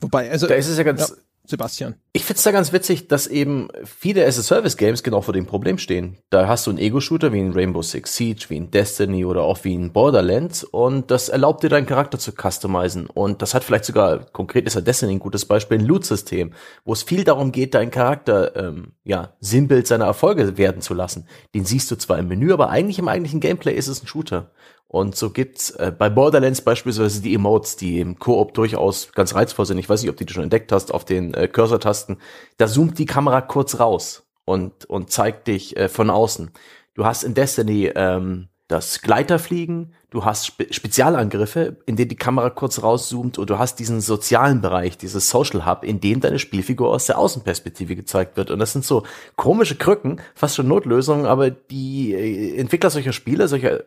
Wobei, 0.00 0.30
also. 0.30 0.46
Da 0.46 0.54
ist 0.54 0.68
es 0.68 0.76
ja 0.76 0.84
ganz. 0.84 1.10
Ja, 1.10 1.16
Sebastian. 1.46 1.96
Ich 2.14 2.24
find's 2.24 2.42
da 2.42 2.52
ganz 2.52 2.72
witzig, 2.72 3.06
dass 3.08 3.26
eben 3.26 3.68
viele 3.84 4.24
as-a-Service-Games 4.24 5.02
genau 5.02 5.20
vor 5.20 5.34
dem 5.34 5.44
Problem 5.44 5.76
stehen. 5.76 6.16
Da 6.30 6.48
hast 6.48 6.66
du 6.66 6.70
einen 6.70 6.78
Ego-Shooter 6.78 7.34
wie 7.34 7.40
ein 7.40 7.52
Rainbow 7.52 7.82
Six 7.82 8.16
Siege, 8.16 8.46
wie 8.48 8.56
ein 8.56 8.70
Destiny 8.70 9.26
oder 9.26 9.42
auch 9.42 9.62
wie 9.62 9.76
ein 9.76 9.92
Borderlands 9.92 10.64
und 10.64 11.10
das 11.10 11.28
erlaubt 11.28 11.62
dir 11.62 11.68
deinen 11.68 11.84
Charakter 11.84 12.18
zu 12.18 12.32
customizen. 12.32 13.08
Und 13.08 13.42
das 13.42 13.52
hat 13.52 13.62
vielleicht 13.62 13.84
sogar, 13.84 14.20
konkret 14.32 14.66
ist 14.66 14.74
ja 14.74 14.80
Destiny 14.80 15.12
ein 15.12 15.18
gutes 15.18 15.44
Beispiel, 15.44 15.80
ein 15.80 15.84
Loot-System, 15.84 16.54
wo 16.86 16.94
es 16.94 17.02
viel 17.02 17.24
darum 17.24 17.52
geht, 17.52 17.74
deinen 17.74 17.90
Charakter, 17.90 18.56
ähm, 18.56 18.92
ja, 19.04 19.34
Sinnbild 19.40 19.86
seiner 19.86 20.06
Erfolge 20.06 20.56
werden 20.56 20.80
zu 20.80 20.94
lassen. 20.94 21.28
Den 21.54 21.66
siehst 21.66 21.90
du 21.90 21.96
zwar 21.96 22.18
im 22.18 22.28
Menü, 22.28 22.54
aber 22.54 22.70
eigentlich 22.70 22.98
im 22.98 23.08
eigentlichen 23.08 23.40
Gameplay 23.40 23.74
ist 23.74 23.88
es 23.88 24.02
ein 24.02 24.06
Shooter. 24.06 24.50
Und 24.94 25.16
so 25.16 25.30
gibt's 25.30 25.70
äh, 25.70 25.90
bei 25.90 26.08
Borderlands 26.08 26.60
beispielsweise 26.60 27.20
die 27.20 27.34
Emotes, 27.34 27.74
die 27.74 27.98
im 27.98 28.20
Koop 28.20 28.54
durchaus 28.54 29.10
ganz 29.10 29.34
reizvoll 29.34 29.66
sind. 29.66 29.78
Ich 29.78 29.88
weiß 29.88 30.00
nicht, 30.00 30.08
ob 30.08 30.16
du 30.16 30.24
die 30.24 30.32
schon 30.32 30.44
entdeckt 30.44 30.70
hast 30.70 30.94
auf 30.94 31.04
den 31.04 31.34
äh, 31.34 31.48
Cursor-Tasten. 31.48 32.18
Da 32.58 32.68
zoomt 32.68 32.96
die 33.00 33.04
Kamera 33.04 33.40
kurz 33.40 33.80
raus 33.80 34.24
und, 34.44 34.84
und 34.84 35.10
zeigt 35.10 35.48
dich 35.48 35.76
äh, 35.76 35.88
von 35.88 36.10
außen. 36.10 36.52
Du 36.94 37.04
hast 37.04 37.24
in 37.24 37.34
Destiny 37.34 37.90
ähm, 37.96 38.50
das 38.68 39.00
Gleiterfliegen, 39.00 39.94
du 40.10 40.24
hast 40.24 40.46
Spe 40.46 40.72
Spezialangriffe, 40.72 41.76
in 41.86 41.96
denen 41.96 42.10
die 42.10 42.14
Kamera 42.14 42.50
kurz 42.50 42.80
rauszoomt 42.80 43.36
und 43.36 43.50
du 43.50 43.58
hast 43.58 43.80
diesen 43.80 44.00
sozialen 44.00 44.60
Bereich, 44.60 44.96
dieses 44.96 45.28
Social 45.28 45.66
Hub, 45.66 45.82
in 45.82 45.98
dem 45.98 46.20
deine 46.20 46.38
Spielfigur 46.38 46.90
aus 46.90 47.06
der 47.06 47.18
Außenperspektive 47.18 47.96
gezeigt 47.96 48.36
wird. 48.36 48.52
Und 48.52 48.60
das 48.60 48.72
sind 48.72 48.84
so 48.84 49.02
komische 49.34 49.74
Krücken, 49.74 50.20
fast 50.36 50.54
schon 50.54 50.68
Notlösungen, 50.68 51.26
aber 51.26 51.50
die 51.50 52.14
äh, 52.14 52.56
Entwickler 52.60 52.90
solcher 52.90 53.12
Spiele, 53.12 53.48
solcher 53.48 53.82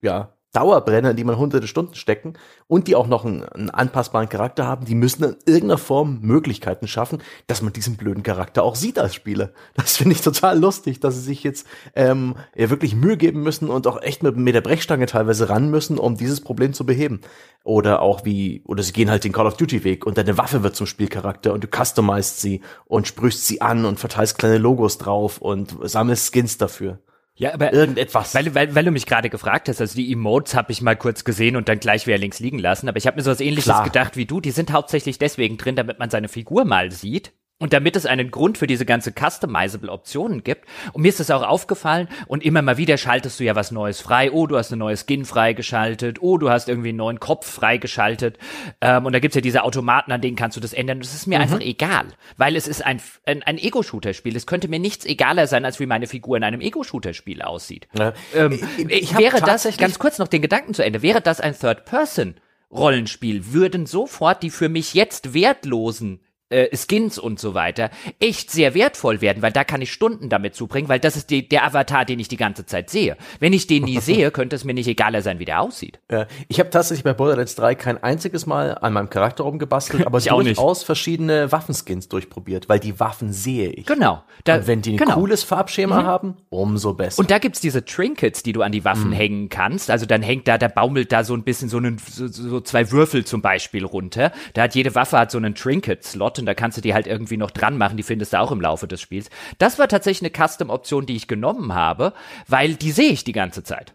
ja, 0.00 0.32
Dauerbrenner, 0.52 1.10
in 1.10 1.16
die 1.16 1.24
man 1.24 1.36
hunderte 1.36 1.66
Stunden 1.66 1.94
stecken 1.94 2.34
und 2.68 2.88
die 2.88 2.96
auch 2.96 3.06
noch 3.06 3.24
einen, 3.24 3.44
einen, 3.44 3.70
anpassbaren 3.70 4.30
Charakter 4.30 4.66
haben, 4.66 4.86
die 4.86 4.94
müssen 4.94 5.24
in 5.24 5.36
irgendeiner 5.46 5.78
Form 5.78 6.20
Möglichkeiten 6.22 6.88
schaffen, 6.88 7.18
dass 7.46 7.60
man 7.60 7.74
diesen 7.74 7.96
blöden 7.96 8.22
Charakter 8.22 8.62
auch 8.62 8.74
sieht 8.74 8.98
als 8.98 9.14
Spieler. 9.14 9.50
Das 9.74 9.96
finde 9.96 10.14
ich 10.14 10.22
total 10.22 10.58
lustig, 10.58 11.00
dass 11.00 11.14
sie 11.14 11.20
sich 11.20 11.44
jetzt 11.44 11.66
ähm, 11.94 12.34
ja, 12.56 12.70
wirklich 12.70 12.94
Mühe 12.94 13.16
geben 13.16 13.42
müssen 13.42 13.68
und 13.68 13.86
auch 13.86 14.00
echt 14.02 14.22
mit, 14.22 14.36
mit 14.36 14.54
der 14.54 14.60
Brechstange 14.60 15.06
teilweise 15.06 15.48
ran 15.48 15.70
müssen, 15.70 15.98
um 15.98 16.16
dieses 16.16 16.40
Problem 16.40 16.72
zu 16.72 16.86
beheben. 16.86 17.20
Oder 17.62 18.00
auch 18.00 18.24
wie, 18.24 18.62
oder 18.64 18.82
sie 18.82 18.92
gehen 18.92 19.10
halt 19.10 19.24
den 19.24 19.32
Call 19.32 19.46
of 19.46 19.56
Duty 19.56 19.84
Weg 19.84 20.06
und 20.06 20.16
deine 20.16 20.38
Waffe 20.38 20.62
wird 20.62 20.76
zum 20.76 20.86
Spielcharakter 20.86 21.52
und 21.52 21.62
du 21.64 21.68
customizest 21.68 22.40
sie 22.40 22.62
und 22.86 23.06
sprühst 23.06 23.46
sie 23.46 23.60
an 23.60 23.84
und 23.84 24.00
verteilst 24.00 24.38
kleine 24.38 24.58
Logos 24.58 24.98
drauf 24.98 25.38
und 25.38 25.76
sammelst 25.82 26.32
Skins 26.32 26.56
dafür. 26.56 27.00
Ja, 27.38 27.54
aber 27.54 27.72
irgendetwas. 27.72 28.34
Weil, 28.34 28.54
weil, 28.54 28.74
weil 28.74 28.84
du 28.84 28.90
mich 28.90 29.06
gerade 29.06 29.30
gefragt 29.30 29.68
hast, 29.68 29.80
also 29.80 29.94
die 29.94 30.12
Emotes 30.12 30.56
habe 30.56 30.72
ich 30.72 30.82
mal 30.82 30.96
kurz 30.96 31.22
gesehen 31.22 31.54
und 31.54 31.68
dann 31.68 31.78
gleich 31.78 32.06
wieder 32.06 32.18
links 32.18 32.40
liegen 32.40 32.58
lassen, 32.58 32.88
aber 32.88 32.98
ich 32.98 33.06
habe 33.06 33.16
mir 33.16 33.22
so 33.22 33.30
was 33.30 33.40
ähnliches 33.40 33.64
Klar. 33.64 33.84
gedacht 33.84 34.16
wie 34.16 34.26
du, 34.26 34.40
die 34.40 34.50
sind 34.50 34.72
hauptsächlich 34.72 35.18
deswegen 35.18 35.56
drin, 35.56 35.76
damit 35.76 36.00
man 36.00 36.10
seine 36.10 36.28
Figur 36.28 36.64
mal 36.64 36.90
sieht. 36.90 37.32
Und 37.60 37.72
damit 37.72 37.96
es 37.96 38.06
einen 38.06 38.30
Grund 38.30 38.56
für 38.56 38.68
diese 38.68 38.86
ganze 38.86 39.10
customizable 39.12 39.90
Optionen 39.90 40.44
gibt. 40.44 40.64
Und 40.92 41.02
mir 41.02 41.08
ist 41.08 41.18
das 41.18 41.32
auch 41.32 41.42
aufgefallen. 41.42 42.06
Und 42.28 42.44
immer 42.44 42.62
mal 42.62 42.76
wieder 42.76 42.96
schaltest 42.96 43.40
du 43.40 43.44
ja 43.44 43.56
was 43.56 43.72
Neues 43.72 44.00
frei. 44.00 44.30
Oh, 44.30 44.46
du 44.46 44.56
hast 44.56 44.70
eine 44.70 44.78
neue 44.78 44.96
Skin 44.96 45.24
freigeschaltet. 45.24 46.22
Oh, 46.22 46.38
du 46.38 46.50
hast 46.50 46.68
irgendwie 46.68 46.90
einen 46.90 46.98
neuen 46.98 47.18
Kopf 47.18 47.50
freigeschaltet. 47.50 48.38
Ähm, 48.80 49.06
und 49.06 49.12
da 49.12 49.18
gibt's 49.18 49.34
ja 49.34 49.40
diese 49.40 49.64
Automaten, 49.64 50.12
an 50.12 50.20
denen 50.20 50.36
kannst 50.36 50.56
du 50.56 50.60
das 50.60 50.72
ändern. 50.72 51.00
Das 51.00 51.12
ist 51.14 51.26
mir 51.26 51.40
einfach 51.40 51.60
egal. 51.60 52.06
Weil 52.36 52.54
es 52.54 52.68
ist 52.68 52.84
ein, 52.86 53.00
ein, 53.26 53.42
ein 53.42 53.58
Ego-Shooter-Spiel. 53.58 54.36
Es 54.36 54.46
könnte 54.46 54.68
mir 54.68 54.78
nichts 54.78 55.04
egaler 55.04 55.48
sein, 55.48 55.64
als 55.64 55.80
wie 55.80 55.86
meine 55.86 56.06
Figur 56.06 56.36
in 56.36 56.44
einem 56.44 56.60
Ego-Shooter-Spiel 56.60 57.42
aussieht. 57.42 57.88
Ja. 57.98 58.12
Ähm, 58.36 58.52
Ich- 58.52 58.92
ich 59.02 59.18
wäre 59.18 59.40
das, 59.40 59.66
ganz 59.78 59.98
kurz 59.98 60.18
noch 60.18 60.28
den 60.28 60.42
Gedanken 60.42 60.74
zu 60.74 60.84
Ende, 60.84 61.02
wäre 61.02 61.20
das 61.20 61.40
ein 61.40 61.58
Third-Person-Rollenspiel, 61.58 63.52
würden 63.52 63.86
sofort 63.86 64.44
die 64.44 64.50
für 64.50 64.68
mich 64.68 64.94
jetzt 64.94 65.34
wertlosen 65.34 66.20
äh, 66.50 66.74
Skins 66.76 67.18
und 67.18 67.38
so 67.38 67.54
weiter 67.54 67.90
echt 68.20 68.50
sehr 68.50 68.74
wertvoll 68.74 69.20
werden, 69.20 69.42
weil 69.42 69.52
da 69.52 69.64
kann 69.64 69.82
ich 69.82 69.92
Stunden 69.92 70.28
damit 70.28 70.54
zubringen, 70.54 70.88
weil 70.88 71.00
das 71.00 71.16
ist 71.16 71.30
die, 71.30 71.48
der 71.48 71.64
Avatar, 71.64 72.04
den 72.04 72.18
ich 72.18 72.28
die 72.28 72.36
ganze 72.36 72.66
Zeit 72.66 72.90
sehe. 72.90 73.16
Wenn 73.40 73.52
ich 73.52 73.66
den 73.66 73.84
nie 73.84 73.98
sehe, 74.00 74.30
könnte 74.30 74.56
es 74.56 74.64
mir 74.64 74.74
nicht 74.74 74.88
egaler 74.88 75.22
sein, 75.22 75.38
wie 75.38 75.44
der 75.44 75.60
aussieht. 75.60 76.00
Ja, 76.10 76.26
ich 76.48 76.58
habe 76.60 76.70
tatsächlich 76.70 77.04
bei 77.04 77.12
Borderlands 77.12 77.54
3 77.56 77.74
kein 77.74 78.02
einziges 78.02 78.46
Mal 78.46 78.78
an 78.78 78.92
meinem 78.92 79.10
Charakter 79.10 79.44
rumgebastelt, 79.44 80.06
aber 80.06 80.20
durchaus 80.20 80.82
verschiedene 80.82 81.52
Waffenskins 81.52 82.08
durchprobiert, 82.08 82.68
weil 82.68 82.80
die 82.80 82.98
Waffen 82.98 83.32
sehe 83.32 83.70
ich. 83.70 83.86
Genau. 83.86 84.22
Da, 84.44 84.56
Und 84.56 84.66
wenn 84.66 84.82
die 84.82 84.92
ein 84.92 84.96
genau. 84.96 85.14
cooles 85.14 85.42
Farbschema 85.42 86.04
haben, 86.04 86.36
umso 86.48 86.94
besser. 86.94 87.18
Und 87.18 87.30
da 87.30 87.38
gibt's 87.38 87.60
diese 87.60 87.84
Trinkets, 87.84 88.42
die 88.42 88.52
du 88.52 88.62
an 88.62 88.72
die 88.72 88.84
Waffen 88.84 89.12
hängen 89.12 89.48
kannst. 89.48 89.90
Also 89.90 90.06
dann 90.06 90.22
hängt 90.22 90.48
da, 90.48 90.58
da 90.58 90.68
baumelt 90.68 91.12
da 91.12 91.24
so 91.24 91.34
ein 91.34 91.42
bisschen 91.42 91.68
so, 91.68 91.76
einen, 91.78 91.98
so, 91.98 92.26
so 92.28 92.60
zwei 92.60 92.90
Würfel 92.90 93.24
zum 93.24 93.42
Beispiel 93.42 93.84
runter. 93.84 94.32
Da 94.54 94.62
hat 94.62 94.74
jede 94.74 94.94
Waffe 94.94 95.18
hat 95.18 95.30
so 95.30 95.38
einen 95.38 95.54
Trinket-Slot 95.54 96.37
und 96.38 96.46
da 96.46 96.54
kannst 96.54 96.76
du 96.76 96.82
die 96.82 96.94
halt 96.94 97.06
irgendwie 97.06 97.36
noch 97.36 97.50
dran 97.50 97.78
machen. 97.78 97.96
Die 97.96 98.02
findest 98.02 98.32
du 98.32 98.40
auch 98.40 98.52
im 98.52 98.60
Laufe 98.60 98.88
des 98.88 99.00
Spiels. 99.00 99.30
Das 99.58 99.78
war 99.78 99.88
tatsächlich 99.88 100.30
eine 100.30 100.48
Custom-Option, 100.48 101.06
die 101.06 101.16
ich 101.16 101.28
genommen 101.28 101.74
habe, 101.74 102.12
weil 102.46 102.74
die 102.74 102.92
sehe 102.92 103.10
ich 103.10 103.24
die 103.24 103.32
ganze 103.32 103.62
Zeit. 103.62 103.94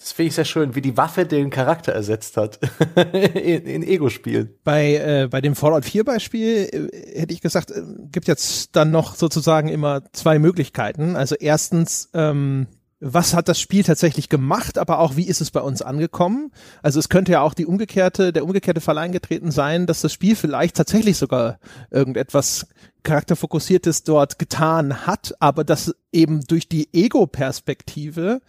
das 0.00 0.12
finde 0.12 0.28
ich 0.28 0.34
sehr 0.34 0.46
schön, 0.46 0.74
wie 0.74 0.80
die 0.80 0.96
Waffe 0.96 1.26
den 1.26 1.50
Charakter 1.50 1.92
ersetzt 1.92 2.38
hat 2.38 2.58
in, 3.34 3.66
in 3.66 3.82
Ego-Spielen. 3.82 4.54
Bei, 4.64 4.94
äh, 4.94 5.28
bei 5.30 5.42
dem 5.42 5.54
Fallout 5.54 5.84
4 5.84 6.04
Beispiel 6.04 6.90
äh, 6.92 7.20
hätte 7.20 7.34
ich 7.34 7.42
gesagt, 7.42 7.70
äh, 7.70 7.82
gibt 8.10 8.26
jetzt 8.26 8.74
dann 8.74 8.90
noch 8.90 9.14
sozusagen 9.14 9.68
immer 9.68 10.02
zwei 10.12 10.38
Möglichkeiten. 10.38 11.16
Also 11.16 11.34
erstens, 11.34 12.08
ähm, 12.14 12.66
was 13.00 13.34
hat 13.34 13.48
das 13.48 13.58
Spiel 13.58 13.82
tatsächlich 13.82 14.28
gemacht, 14.28 14.76
aber 14.76 14.98
auch 14.98 15.16
wie 15.16 15.26
ist 15.26 15.40
es 15.40 15.50
bei 15.50 15.60
uns 15.60 15.80
angekommen? 15.80 16.52
Also 16.82 16.98
es 17.00 17.08
könnte 17.08 17.32
ja 17.32 17.40
auch 17.40 17.54
die 17.54 17.66
umgekehrte, 17.66 18.32
der 18.32 18.44
umgekehrte 18.44 18.82
Fall 18.82 18.98
eingetreten 18.98 19.50
sein, 19.50 19.86
dass 19.86 20.02
das 20.02 20.12
Spiel 20.12 20.36
vielleicht 20.36 20.76
tatsächlich 20.76 21.16
sogar 21.16 21.58
irgendetwas 21.90 22.66
charakterfokussiertes 23.02 24.04
dort 24.04 24.38
getan 24.38 25.06
hat, 25.06 25.34
aber 25.40 25.64
das 25.64 25.94
eben 26.12 26.42
durch 26.42 26.68
die 26.68 26.92
Ego-Perspektive 26.92 28.42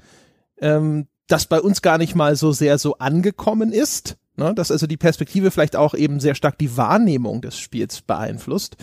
ähm, 0.60 1.08
das 1.28 1.46
bei 1.46 1.62
uns 1.62 1.82
gar 1.82 1.98
nicht 1.98 2.16
mal 2.16 2.36
so 2.36 2.52
sehr 2.52 2.78
so 2.78 2.98
angekommen 2.98 3.72
ist. 3.72 4.18
Ne, 4.38 4.54
dass 4.56 4.72
also 4.72 4.88
die 4.88 4.96
Perspektive 4.96 5.52
vielleicht 5.52 5.76
auch 5.76 5.94
eben 5.94 6.22
sehr 6.22 6.36
stark 6.36 6.58
die 6.58 6.78
Wahrnehmung 6.78 7.42
des 7.42 7.60
Spiels 7.60 8.02
beeinflusst. 8.02 8.78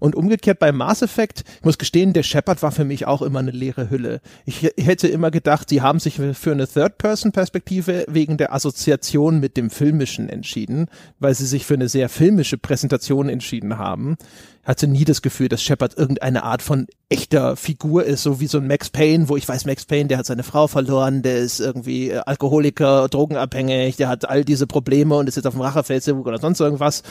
Und 0.00 0.16
umgekehrt 0.16 0.58
bei 0.58 0.72
Mass 0.72 1.02
Effect, 1.02 1.44
ich 1.60 1.64
muss 1.64 1.78
gestehen, 1.78 2.12
der 2.12 2.24
Shepard 2.24 2.64
war 2.64 2.72
für 2.72 2.84
mich 2.84 3.06
auch 3.06 3.22
immer 3.22 3.38
eine 3.38 3.52
leere 3.52 3.90
Hülle. 3.90 4.20
Ich 4.44 4.68
hätte 4.76 5.06
immer 5.06 5.30
gedacht, 5.30 5.68
sie 5.68 5.82
haben 5.82 6.00
sich 6.00 6.16
für 6.16 6.50
eine 6.50 6.66
Third-Person-Perspektive 6.66 8.06
wegen 8.08 8.38
der 8.38 8.52
Assoziation 8.52 9.38
mit 9.38 9.56
dem 9.56 9.70
Filmischen 9.70 10.28
entschieden, 10.28 10.86
weil 11.20 11.34
sie 11.34 11.46
sich 11.46 11.64
für 11.64 11.74
eine 11.74 11.88
sehr 11.88 12.08
filmische 12.08 12.58
Präsentation 12.58 13.28
entschieden 13.28 13.78
haben. 13.78 14.16
Hatte 14.68 14.86
nie 14.86 15.04
das 15.04 15.22
Gefühl, 15.22 15.48
dass 15.48 15.62
Shepard 15.62 15.96
irgendeine 15.96 16.44
Art 16.44 16.62
von 16.62 16.86
echter 17.08 17.56
Figur 17.56 18.04
ist, 18.04 18.22
so 18.22 18.38
wie 18.38 18.46
so 18.46 18.58
ein 18.58 18.66
Max 18.66 18.90
Payne, 18.90 19.28
wo 19.28 19.36
ich 19.36 19.48
weiß, 19.48 19.64
Max 19.64 19.86
Payne, 19.86 20.08
der 20.08 20.18
hat 20.18 20.26
seine 20.26 20.42
Frau 20.42 20.66
verloren, 20.68 21.22
der 21.22 21.38
ist 21.38 21.58
irgendwie 21.58 22.10
äh, 22.10 22.18
Alkoholiker, 22.18 23.08
drogenabhängig, 23.08 23.96
der 23.96 24.08
hat 24.08 24.28
all 24.28 24.44
diese 24.44 24.66
Probleme 24.66 25.16
und 25.16 25.26
ist 25.26 25.36
jetzt 25.36 25.46
auf 25.46 25.54
dem 25.54 25.62
Rachefeldzug 25.62 26.26
oder 26.26 26.38
sonst 26.38 26.60
irgendwas. 26.60 27.02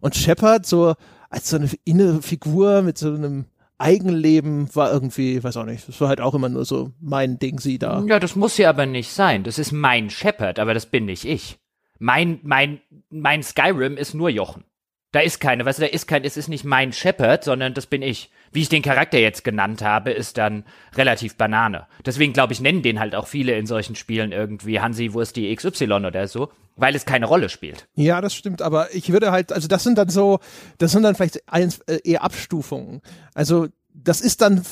Und 0.00 0.14
Shepard 0.14 0.66
so 0.66 0.94
als 1.30 1.48
so 1.48 1.56
eine 1.56 1.70
innere 1.84 2.20
Figur 2.22 2.82
mit 2.82 2.98
so 2.98 3.08
einem 3.08 3.46
Eigenleben 3.78 4.68
war 4.74 4.92
irgendwie, 4.92 5.42
weiß 5.42 5.56
auch 5.56 5.64
nicht, 5.64 5.88
das 5.88 5.98
war 6.02 6.08
halt 6.08 6.20
auch 6.20 6.34
immer 6.34 6.50
nur 6.50 6.66
so 6.66 6.92
mein 7.00 7.38
Ding, 7.38 7.60
sie 7.60 7.78
da. 7.78 8.04
Ja, 8.06 8.18
das 8.18 8.36
muss 8.36 8.58
ja 8.58 8.68
aber 8.68 8.84
nicht 8.84 9.10
sein. 9.10 9.42
Das 9.42 9.58
ist 9.58 9.72
mein 9.72 10.10
Shepard, 10.10 10.58
aber 10.58 10.74
das 10.74 10.84
bin 10.84 11.06
nicht 11.06 11.24
ich. 11.24 11.58
Mein, 11.98 12.40
mein, 12.42 12.80
mein 13.08 13.42
Skyrim 13.42 13.96
ist 13.96 14.12
nur 14.12 14.28
Jochen. 14.28 14.64
Da 15.12 15.20
ist 15.20 15.40
keine, 15.40 15.64
weißt 15.64 15.80
du, 15.80 15.82
da 15.82 15.88
ist 15.88 16.06
kein, 16.06 16.24
es 16.24 16.36
ist 16.36 16.48
nicht 16.48 16.64
mein 16.64 16.92
Shepard, 16.92 17.44
sondern 17.44 17.74
das 17.74 17.86
bin 17.86 18.02
ich. 18.02 18.30
Wie 18.52 18.62
ich 18.62 18.68
den 18.68 18.82
Charakter 18.82 19.18
jetzt 19.18 19.44
genannt 19.44 19.80
habe, 19.80 20.10
ist 20.10 20.36
dann 20.36 20.64
relativ 20.96 21.36
Banane. 21.36 21.86
Deswegen 22.04 22.32
glaube 22.32 22.52
ich, 22.52 22.60
nennen 22.60 22.82
den 22.82 22.98
halt 22.98 23.14
auch 23.14 23.28
viele 23.28 23.56
in 23.56 23.66
solchen 23.66 23.94
Spielen 23.94 24.32
irgendwie 24.32 24.80
Hansi 24.80 25.12
Wursti 25.12 25.54
XY 25.54 25.92
oder 26.06 26.26
so, 26.26 26.50
weil 26.74 26.96
es 26.96 27.04
keine 27.04 27.26
Rolle 27.26 27.48
spielt. 27.48 27.86
Ja, 27.94 28.20
das 28.20 28.34
stimmt, 28.34 28.60
aber 28.60 28.92
ich 28.92 29.12
würde 29.12 29.30
halt, 29.30 29.52
also 29.52 29.68
das 29.68 29.84
sind 29.84 29.98
dann 29.98 30.08
so, 30.08 30.40
das 30.78 30.90
sind 30.90 31.04
dann 31.04 31.14
vielleicht 31.14 31.48
eins, 31.48 31.78
äh, 31.86 32.00
eher 32.02 32.24
Abstufungen. 32.24 33.02
Also 33.34 33.68
das 33.94 34.20
ist 34.20 34.40
dann 34.40 34.62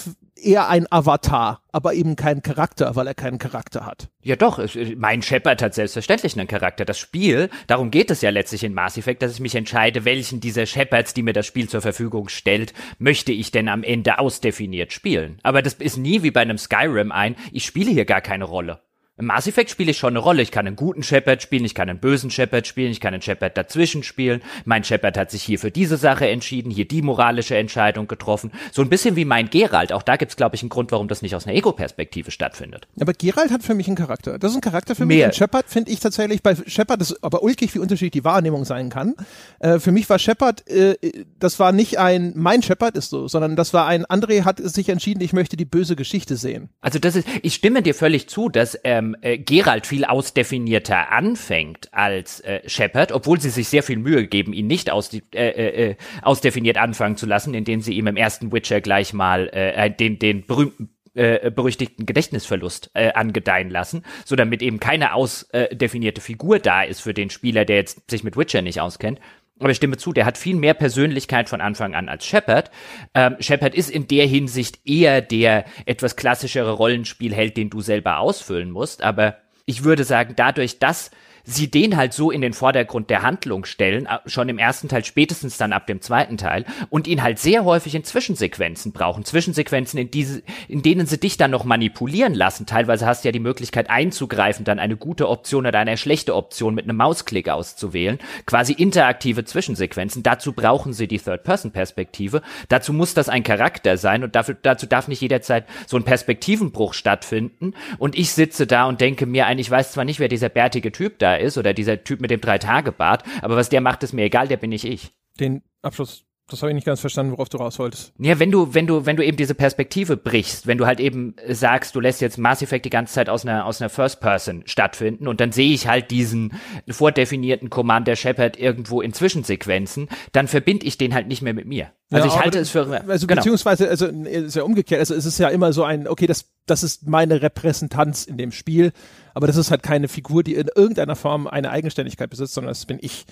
eher 0.42 0.68
ein 0.68 0.87
Avatar, 0.90 1.62
aber 1.72 1.94
eben 1.94 2.16
kein 2.16 2.42
Charakter, 2.42 2.96
weil 2.96 3.07
er 3.07 3.14
keinen 3.14 3.38
Charakter 3.38 3.85
hat. 3.87 4.09
Ja 4.22 4.37
doch, 4.37 4.59
es- 4.59 4.77
mein 4.96 5.22
Shepard 5.22 5.61
hat 5.62 5.74
selbstverständlich 5.74 6.38
einen 6.38 6.48
Charakter. 6.48 6.85
Das 6.85 6.98
Spiel, 6.98 7.51
darum 7.66 7.90
geht 7.90 8.11
es 8.11 8.22
ja 8.22 8.31
letztlich 8.31 8.64
in 8.64 8.74
Mass 8.74 8.96
Effect, 8.96 9.22
dass 9.22 9.33
ich 9.33 9.40
mich 9.40 9.55
entscheide, 9.55 10.05
welchen 10.05 10.40
dieser 10.40 10.66
Shepards, 10.66 11.14
die 11.14 11.22
mir 11.22 11.33
das 11.33 11.46
Spiel 11.46 11.68
zur 11.68 11.81
Verfügung 11.81 12.29
stellt, 12.29 12.72
möchte 12.98 13.33
ich 13.33 13.51
denn 13.51 13.68
am 13.68 13.83
Ende 13.83 14.18
ausdefiniert 14.18 14.92
spielen. 14.92 15.38
Aber 15.42 15.62
das 15.62 15.74
ist 15.74 15.96
nie 15.96 16.22
wie 16.22 16.31
bei 16.31 16.40
einem 16.40 16.59
Skyrim 16.59 17.12
ein, 17.12 17.37
ich 17.53 17.64
spiele 17.64 17.90
hier 17.90 18.05
gar 18.05 18.20
keine 18.20 18.44
Rolle. 18.44 18.81
Im 19.18 19.26
Mass 19.26 19.48
Effect 19.48 19.70
spiele 19.70 19.90
ich 19.90 19.98
schon 19.98 20.11
eine 20.11 20.20
Rolle. 20.20 20.42
Ich 20.42 20.52
kann 20.52 20.66
einen 20.66 20.76
guten 20.76 21.02
Shepard 21.02 21.42
spielen, 21.42 21.64
ich 21.64 21.74
kann 21.74 21.88
einen 21.88 21.98
bösen 21.98 22.31
Shepard 22.31 22.66
spielen, 22.66 22.92
ich 22.92 23.00
kann 23.00 23.14
einen 23.14 23.22
Shepard 23.22 23.57
dazwischen 23.57 24.04
spielen. 24.04 24.42
Mein 24.64 24.85
Shepard 24.85 25.18
hat 25.18 25.33
sich 25.33 25.42
hier 25.42 25.59
für 25.59 25.72
diese 25.72 25.96
Sache 25.96 26.28
entschieden, 26.28 26.70
hier 26.70 26.87
die 26.87 27.02
moralische 27.02 27.57
Entscheidung 27.57 28.07
getroffen. 28.07 28.52
So 28.72 28.81
ein 28.83 28.88
bisschen 28.88 29.16
wie 29.16 29.24
mein 29.24 29.50
Geralt. 29.50 29.92
Auch 29.92 30.02
da 30.02 30.16
gibt's, 30.16 30.37
glaube 30.37 30.54
ich, 30.54 30.62
einen 30.62 30.68
Grund, 30.68 30.92
warum 30.92 31.09
das 31.09 31.20
nicht 31.20 31.35
aus 31.35 31.46
einer 31.46 31.57
Ego-Perspektive 31.57 32.31
stattfindet. 32.31 32.87
Aber 33.00 33.12
Geralt 33.12 33.50
hat 33.50 33.64
für 33.64 33.74
mich 33.74 33.88
einen 33.88 33.96
Charakter. 33.96 34.38
Das 34.38 34.52
ist 34.52 34.59
ein 34.59 34.61
Charakter 34.61 34.94
für 34.94 35.04
mich. 35.04 35.18
Mehr. 35.18 35.26
Und 35.26 35.35
Shepard 35.35 35.66
finde 35.68 35.90
ich 35.90 35.98
tatsächlich, 35.98 36.42
bei 36.42 36.54
Shepard 36.54 37.00
ist 37.00 37.22
aber 37.24 37.42
ulkig, 37.42 37.74
wie 37.74 37.81
unterschiedlich 37.81 38.12
die 38.12 38.24
Wahrnehmung 38.24 38.64
sein 38.64 38.88
kann. 38.88 39.14
Äh, 39.59 39.81
für 39.81 39.90
mich 39.90 40.09
war 40.09 40.20
Shepard, 40.20 40.68
äh, 40.70 40.96
das 41.40 41.59
war 41.59 41.72
nicht 41.72 41.98
ein, 41.98 42.35
mein 42.37 42.62
Shepard 42.62 42.96
ist 42.96 43.11
so, 43.11 43.26
sondern 43.26 43.57
das 43.57 43.74
war 43.74 43.87
ein, 43.87 44.07
André 44.07 44.44
hat 44.44 44.59
sich 44.59 44.88
entschieden, 44.88 45.22
ich 45.22 45.33
möchte 45.33 45.57
die 45.57 45.64
böse 45.64 45.96
Geschichte 45.96 46.37
sehen. 46.37 46.68
Also 46.81 46.98
das 47.00 47.16
ist, 47.16 47.26
ich 47.42 47.54
stimme 47.54 47.83
dir 47.83 47.94
völlig 47.94 48.28
zu, 48.28 48.48
dass 48.48 48.78
ähm, 48.85 49.08
äh, 49.21 49.38
Geralt 49.38 49.87
viel 49.87 50.05
ausdefinierter 50.05 51.12
anfängt 51.12 51.88
als 51.92 52.40
äh, 52.40 52.61
Shepard, 52.68 53.12
obwohl 53.12 53.40
sie 53.40 53.51
sich 53.51 53.68
sehr 53.68 53.83
viel 53.83 53.99
Mühe 53.99 54.27
geben, 54.27 54.53
ihn 54.53 54.66
nicht 54.66 54.90
aus, 54.90 55.12
äh, 55.12 55.21
äh, 55.35 55.90
äh, 55.90 55.97
ausdefiniert 56.23 56.77
anfangen 56.77 57.16
zu 57.16 57.27
lassen, 57.27 57.55
indem 57.55 57.81
sie 57.81 57.94
ihm 57.94 58.07
im 58.07 58.16
ersten 58.16 58.53
Witcher 58.53 58.81
gleich 58.81 59.12
mal 59.12 59.49
äh, 59.49 59.90
den, 59.90 60.18
den 60.18 60.47
berühmten 60.47 60.90
äh, 61.14 61.51
berüchtigten 61.51 62.07
Gedächtnisverlust 62.07 62.90
äh, 62.94 63.12
angedeihen 63.12 63.71
lassen, 63.71 64.05
so 64.25 64.37
damit 64.37 64.62
eben 64.62 64.79
keine 64.79 65.14
ausdefinierte 65.14 66.21
Figur 66.21 66.61
da 66.61 66.83
ist 66.83 67.01
für 67.01 67.12
den 67.12 67.31
Spieler, 67.31 67.64
der 67.64 67.77
jetzt 67.77 68.09
sich 68.09 68.23
mit 68.23 68.37
Witcher 68.37 68.62
nicht 68.62 68.81
auskennt. 68.81 69.18
Aber 69.61 69.71
ich 69.71 69.77
stimme 69.77 69.97
zu, 69.97 70.12
der 70.12 70.25
hat 70.25 70.38
viel 70.38 70.57
mehr 70.57 70.75
Persönlichkeit 70.75 71.49
von 71.49 71.61
Anfang 71.61 71.94
an 71.94 72.09
als 72.09 72.25
Shepard. 72.25 72.71
Ähm, 73.14 73.37
Shepard 73.40 73.75
ist 73.75 73.90
in 73.90 74.07
der 74.07 74.27
Hinsicht 74.27 74.81
eher 74.85 75.21
der 75.21 75.64
etwas 75.85 76.16
klassischere 76.16 76.73
Rollenspielheld, 76.73 77.57
den 77.57 77.71
du 77.71 77.81
selber 77.81 78.18
ausfüllen 78.18 78.71
musst. 78.71 79.03
Aber 79.03 79.37
ich 79.66 79.85
würde 79.85 80.05
sagen, 80.05 80.35
dadurch, 80.37 80.79
dass 80.79 81.11
sie 81.48 81.70
den 81.70 81.96
halt 81.96 82.12
so 82.12 82.30
in 82.30 82.42
den 82.42 82.52
Vordergrund 82.52 83.08
der 83.11 83.22
Handlung 83.22 83.64
stellen, 83.64 84.06
äh, 84.06 84.18
schon 84.26 84.48
im 84.48 84.58
ersten 84.58 84.88
Teil, 84.88 85.04
spätestens 85.04 85.56
dann 85.56 85.72
ab 85.72 85.87
dem 85.87 86.00
zweiten 86.00 86.37
Teil, 86.37 86.64
und 86.90 87.06
ihn 87.06 87.22
halt 87.22 87.38
sehr 87.38 87.64
häufig 87.64 87.94
in 87.94 88.04
Zwischensequenzen 88.04 88.92
brauchen. 88.92 89.24
Zwischensequenzen, 89.24 89.98
in, 89.98 90.11
diese, 90.11 90.42
in 90.68 90.82
denen 90.82 91.06
sie 91.06 91.18
dich 91.18 91.37
dann 91.38 91.50
noch 91.50 91.64
manipulieren 91.64 92.34
lassen. 92.34 92.66
Teilweise 92.66 93.06
hast 93.06 93.24
du 93.24 93.28
ja 93.28 93.32
die 93.32 93.40
Möglichkeit 93.40 93.88
einzugreifen, 93.88 94.64
dann 94.64 94.78
eine 94.78 94.96
gute 94.96 95.28
Option 95.28 95.66
oder 95.66 95.78
eine 95.78 95.96
schlechte 95.96 96.34
Option 96.34 96.74
mit 96.74 96.84
einem 96.84 96.98
Mausklick 96.98 97.48
auszuwählen. 97.48 98.18
Quasi 98.44 98.74
interaktive 98.74 99.44
Zwischensequenzen. 99.44 100.22
Dazu 100.22 100.52
brauchen 100.52 100.92
sie 100.92 101.08
die 101.08 101.18
Third-Person-Perspektive. 101.18 102.42
Dazu 102.68 102.92
muss 102.92 103.14
das 103.14 103.28
ein 103.30 103.42
Charakter 103.42 103.96
sein 103.96 104.22
und 104.22 104.34
dafür, 104.34 104.56
dazu 104.61 104.87
darf 104.87 105.08
nicht 105.08 105.22
jederzeit 105.22 105.64
so 105.87 105.96
ein 105.96 106.04
Perspektivenbruch 106.04 106.92
stattfinden. 106.92 107.72
Und 107.96 108.18
ich 108.18 108.32
sitze 108.32 108.66
da 108.66 108.84
und 108.84 109.00
denke 109.00 109.24
mir 109.24 109.46
ein, 109.46 109.58
ich 109.58 109.70
weiß 109.70 109.92
zwar 109.92 110.04
nicht, 110.04 110.20
wer 110.20 110.28
dieser 110.28 110.50
bärtige 110.50 110.92
Typ 110.92 111.18
da 111.18 111.38
ist 111.40 111.59
oder 111.59 111.74
dieser 111.74 112.05
Typ 112.05 112.20
mit 112.20 112.31
dem 112.31 112.40
Drei-Tage-Bart, 112.40 113.24
aber 113.42 113.57
was 113.57 113.68
der 113.68 113.81
macht, 113.81 114.03
ist 114.03 114.12
mir 114.12 114.24
egal, 114.24 114.48
der 114.48 114.57
bin 114.57 114.70
nicht 114.70 114.85
ich. 114.85 115.12
Den 115.38 115.62
Abschluss 115.83 116.24
Das 116.51 116.62
habe 116.62 116.70
ich 116.70 116.74
nicht 116.74 116.87
ganz 116.87 117.01
verstanden, 117.01 117.33
worauf 117.33 117.51
du 117.51 117.59
raus 117.59 117.79
wolltest. 117.79 118.14
Ja, 118.18 118.38
wenn 118.38 118.51
du, 118.51 118.72
wenn 118.72 118.87
du, 118.87 119.05
wenn 119.05 119.16
du 119.16 119.24
eben 119.24 119.37
diese 119.37 119.55
Perspektive 119.55 120.16
brichst, 120.16 120.66
wenn 120.66 120.79
du 120.79 120.87
halt 120.87 120.98
eben 120.98 121.37
sagst, 121.46 121.94
du 121.94 122.01
lässt 122.01 122.22
jetzt 122.22 122.38
Mass 122.38 122.62
Effect 122.62 122.87
die 122.87 122.90
ganze 122.90 123.12
Zeit 123.12 123.29
aus 123.29 123.44
einer, 123.44 123.66
aus 123.66 123.83
einer 123.83 123.90
First 123.90 124.20
Person 124.20 124.62
stattfinden 124.64 125.29
und 125.29 125.40
dann 125.40 125.53
sehe 125.53 125.74
ich 125.74 125.88
halt 125.88 126.11
diesen 126.11 126.55
vordefinierten 126.88 127.68
Commander 127.68 128.16
Shepard 128.16 128.59
irgendwo 128.59 129.03
in 129.03 129.12
Zwischensequenzen, 129.12 130.09
dann 130.33 130.48
verbinde 130.48 130.87
ich 130.87 130.96
den 130.96 131.12
halt 131.12 131.29
nicht 131.29 131.42
mehr 131.42 131.53
mit 131.53 131.66
mir. 131.66 131.92
Also 132.11 132.29
Ja, 132.29 132.35
ich 132.35 132.40
halte 132.40 132.59
es 132.61 132.70
für, 132.70 132.87
Also 133.07 133.27
genau. 133.27 133.40
beziehungsweise, 133.40 133.88
also 133.88 134.07
ist 134.07 134.57
ja 134.57 134.62
umgekehrt, 134.62 135.01
also 135.01 135.14
es 135.14 135.27
ist 135.27 135.38
ja 135.38 135.48
immer 135.48 135.74
so 135.74 135.85
ein, 135.85 136.09
okay, 136.09 136.27
das, 136.27 136.46
das 136.64 136.83
ist 136.83 137.07
meine 137.07 137.42
Repräsentanz 137.42 138.24
in 138.24 138.38
dem 138.38 138.53
Spiel, 138.53 138.92
aber 139.38 139.46
das 139.46 139.57
ist 139.57 139.70
halt 139.70 139.85
keine 139.85 140.09
Figur, 140.09 140.42
die 140.42 140.57
in 140.57 140.68
irgendeiner 140.74 141.14
Form 141.14 141.46
eine 141.46 141.70
Eigenständigkeit 141.70 142.29
besitzt, 142.29 142.55
sondern 142.55 142.72
das 142.72 142.87
bin 142.87 142.98
ich. 143.01 143.24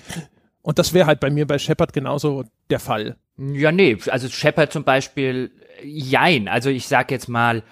Und 0.62 0.78
das 0.78 0.94
wäre 0.94 1.06
halt 1.06 1.18
bei 1.18 1.30
mir 1.30 1.48
bei 1.48 1.58
Shepard 1.58 1.92
genauso 1.92 2.44
der 2.70 2.78
Fall. 2.78 3.16
Ja, 3.36 3.72
nee, 3.72 3.98
also 4.06 4.28
Shepard 4.28 4.72
zum 4.72 4.84
Beispiel, 4.84 5.50
jein. 5.82 6.46
Also 6.46 6.70
ich 6.70 6.86
sag 6.86 7.10
jetzt 7.10 7.28
mal, 7.28 7.64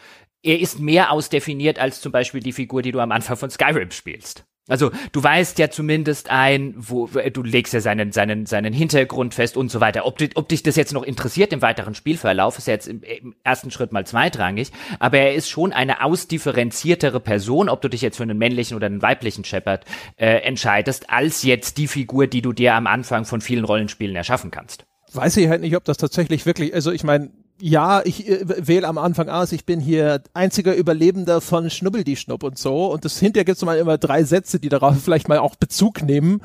er 0.42 0.58
ist 0.58 0.80
mehr 0.80 1.12
ausdefiniert 1.12 1.78
als 1.78 2.00
zum 2.00 2.10
Beispiel 2.10 2.40
die 2.40 2.50
Figur, 2.50 2.82
die 2.82 2.90
du 2.90 2.98
am 2.98 3.12
Anfang 3.12 3.36
von 3.36 3.50
Skyrim 3.50 3.92
spielst. 3.92 4.44
Also 4.66 4.90
du 5.12 5.22
weißt 5.22 5.58
ja 5.58 5.68
zumindest 5.70 6.30
ein, 6.30 6.74
wo 6.78 7.08
wo- 7.12 7.20
du 7.20 7.42
legst 7.42 7.74
ja 7.74 7.80
seinen 7.80 8.12
seinen 8.12 8.46
seinen 8.46 8.72
Hintergrund 8.72 9.34
fest 9.34 9.58
und 9.58 9.70
so 9.70 9.80
weiter. 9.80 10.06
Ob, 10.06 10.18
ob 10.36 10.48
dich 10.48 10.62
das 10.62 10.76
jetzt 10.76 10.94
noch 10.94 11.02
interessiert 11.02 11.52
im 11.52 11.60
weiteren 11.60 11.94
Spielverlauf, 11.94 12.56
ist 12.56 12.66
ja 12.66 12.72
jetzt 12.72 12.88
im, 12.88 13.02
im 13.02 13.34
ersten 13.44 13.70
Schritt 13.70 13.92
mal 13.92 14.06
zweitrangig. 14.06 14.72
Aber 15.00 15.18
er 15.18 15.34
ist 15.34 15.50
schon 15.50 15.72
eine 15.74 16.02
ausdifferenziertere 16.02 17.20
Person, 17.20 17.68
ob 17.68 17.82
du 17.82 17.88
dich 17.88 18.00
jetzt 18.00 18.16
für 18.16 18.22
einen 18.22 18.38
männlichen 18.38 18.76
oder 18.76 18.86
einen 18.86 19.02
weiblichen 19.02 19.44
Shepard 19.44 19.84
äh, 20.16 20.38
entscheidest, 20.38 21.10
als 21.10 21.42
jetzt 21.42 21.76
die 21.76 21.86
Figur, 21.86 22.26
die 22.26 22.40
du 22.42 22.52
dir 22.54 22.74
am 22.74 22.86
Anfang 22.86 23.24
von 23.26 23.40
vielen 23.40 23.64
Rollenspielen 23.64 24.16
erschaffen 24.16 24.50
kannst. 24.50 24.86
Weiß 25.12 25.36
ich 25.36 25.48
halt 25.48 25.60
nicht, 25.60 25.76
ob 25.76 25.84
das 25.84 25.96
tatsächlich 25.98 26.46
wirklich, 26.46 26.74
also 26.74 26.90
ich 26.90 27.04
meine, 27.04 27.30
ja, 27.60 28.02
ich 28.04 28.28
äh, 28.28 28.66
wähle 28.66 28.88
am 28.88 28.98
Anfang 28.98 29.28
aus, 29.28 29.52
ich 29.52 29.64
bin 29.64 29.80
hier 29.80 30.22
einziger 30.34 30.74
Überlebender 30.74 31.40
von 31.40 31.70
Schnubbeldi-Schnupp 31.70 32.42
und 32.42 32.58
so. 32.58 32.92
Und 32.92 33.04
das 33.04 33.18
hinterher 33.18 33.44
gibt's 33.44 33.64
mal 33.64 33.78
immer 33.78 33.98
drei 33.98 34.24
Sätze, 34.24 34.58
die 34.58 34.68
darauf 34.68 35.00
vielleicht 35.02 35.28
mal 35.28 35.38
auch 35.38 35.56
Bezug 35.56 36.02
nehmen. 36.02 36.40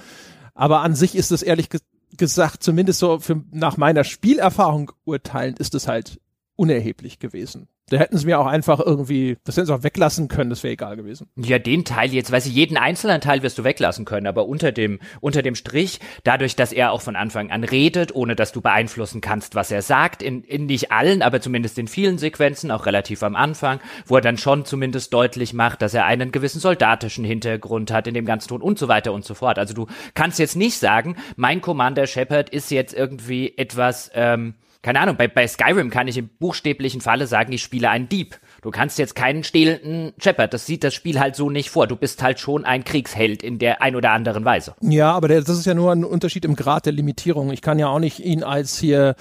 Aber 0.54 0.82
an 0.82 0.96
sich 0.96 1.16
ist 1.16 1.32
das 1.32 1.42
ehrlich 1.42 1.70
ge 1.70 1.80
gesagt, 2.18 2.64
zumindest 2.64 3.00
so 3.00 3.20
für, 3.20 3.44
nach 3.52 3.78
meiner 3.78 4.04
Spielerfahrung 4.04 4.92
urteilend, 5.06 5.60
ist 5.60 5.76
es 5.76 5.88
halt 5.88 6.20
unerheblich 6.56 7.20
gewesen. 7.20 7.68
Da 7.90 7.98
hätten 7.98 8.18
sie 8.18 8.26
mir 8.26 8.40
auch 8.40 8.46
einfach 8.46 8.80
irgendwie, 8.80 9.38
das 9.44 9.58
hätten 9.58 9.68
sie 9.68 9.74
auch 9.74 9.84
weglassen 9.84 10.28
können, 10.28 10.50
das 10.50 10.64
wäre 10.64 10.74
egal 10.74 10.96
gewesen. 10.96 11.28
Ja, 11.36 11.60
den 11.60 11.86
Teil 11.86 12.14
jetzt, 12.14 12.32
weiß 12.32 12.46
ich, 12.46 12.54
jeden 12.54 12.78
einzelnen 12.78 13.22
Teil 13.22 13.44
wirst 13.44 13.58
du 13.58 13.64
weglassen 13.64 14.06
können, 14.06 14.28
aber 14.28 14.46
unter 14.46 14.72
dem, 14.72 15.00
unter 15.22 15.42
dem 15.42 15.56
Strich, 15.56 16.00
dadurch, 16.24 16.56
dass 16.56 16.72
er 16.72 16.92
auch 16.92 17.02
von 17.02 17.16
Anfang 17.16 17.52
an 17.52 17.64
redet, 17.64 18.14
ohne 18.14 18.36
dass 18.36 18.52
du 18.52 18.62
beeinflussen 18.62 19.22
kannst, 19.22 19.56
was 19.56 19.72
er 19.72 19.82
sagt, 19.82 20.22
in, 20.22 20.44
in 20.44 20.68
nicht 20.68 20.92
allen, 20.92 21.22
aber 21.22 21.42
zumindest 21.42 21.78
in 21.78 21.88
vielen 21.88 22.18
Sequenzen, 22.18 22.72
auch 22.72 22.86
relativ 22.86 23.24
am 23.24 23.36
Anfang, 23.36 23.80
wo 24.06 24.16
er 24.16 24.22
dann 24.22 24.38
schon 24.38 24.66
zumindest 24.66 25.14
deutlich 25.14 25.54
macht, 25.54 25.82
dass 25.82 25.94
er 25.94 26.06
einen 26.06 26.32
gewissen 26.32 26.60
soldatischen 26.60 27.26
Hintergrund 27.26 27.92
hat 27.92 28.08
in 28.08 28.14
dem 28.14 28.26
ganzen 28.26 28.50
Ton 28.50 28.62
und 28.62 28.78
so 28.78 28.88
weiter 28.88 29.14
und 29.14 29.26
so 29.26 29.34
fort. 29.34 29.58
Also 29.58 29.74
du 29.74 29.88
kannst 30.14 30.40
jetzt 30.40 30.56
nicht 30.56 30.78
sagen, 30.78 31.16
mein 31.36 31.62
Commander 31.62 32.08
Shepard 32.08 32.50
ist 32.50 32.72
jetzt 32.72 32.94
irgendwie 32.94 33.58
etwas, 33.58 34.12
ähm, 34.14 34.56
keine 34.82 35.02
Ahnung, 35.02 35.18
bei, 35.18 35.28
bei 35.28 35.46
Skyrim 35.46 35.90
kann 35.90 36.08
ich 36.08 36.18
im 36.18 36.30
buchstäblichen 36.30 37.02
Falle 37.02 37.28
sagen, 37.28 37.52
ich 37.52 37.62
spiele 37.62 37.90
einen 37.90 38.08
Dieb. 38.08 38.40
Du 38.62 38.72
kannst 38.72 38.98
jetzt 38.98 39.14
keinen 39.14 39.44
stehlenden 39.44 40.14
Shepard, 40.18 40.54
das 40.54 40.66
sieht 40.66 40.86
das 40.86 40.94
Spiel 40.94 41.20
halt 41.20 41.36
so 41.36 41.50
nicht 41.50 41.70
vor. 41.70 41.86
Du 41.88 41.98
bist 41.98 42.24
halt 42.24 42.40
schon 42.40 42.64
ein 42.64 42.86
Kriegsheld 42.86 43.44
in 43.44 43.60
der 43.60 43.82
ein 43.82 43.98
oder 43.98 44.12
anderen 44.12 44.46
Weise. 44.46 44.76
Ja, 44.82 45.12
aber 45.12 45.28
der, 45.28 45.42
das 45.42 45.58
ist 45.58 45.66
ja 45.66 45.74
nur 45.74 45.92
ein 45.92 46.06
Unterschied 46.06 46.46
im 46.46 46.56
Grad 46.56 46.86
der 46.86 46.94
Limitierung. 46.94 47.52
Ich 47.52 47.62
kann 47.62 47.78
ja 47.78 47.88
auch 47.88 48.00
nicht 48.00 48.20
ihn 48.20 48.44
als 48.44 48.80
hier 48.80 49.16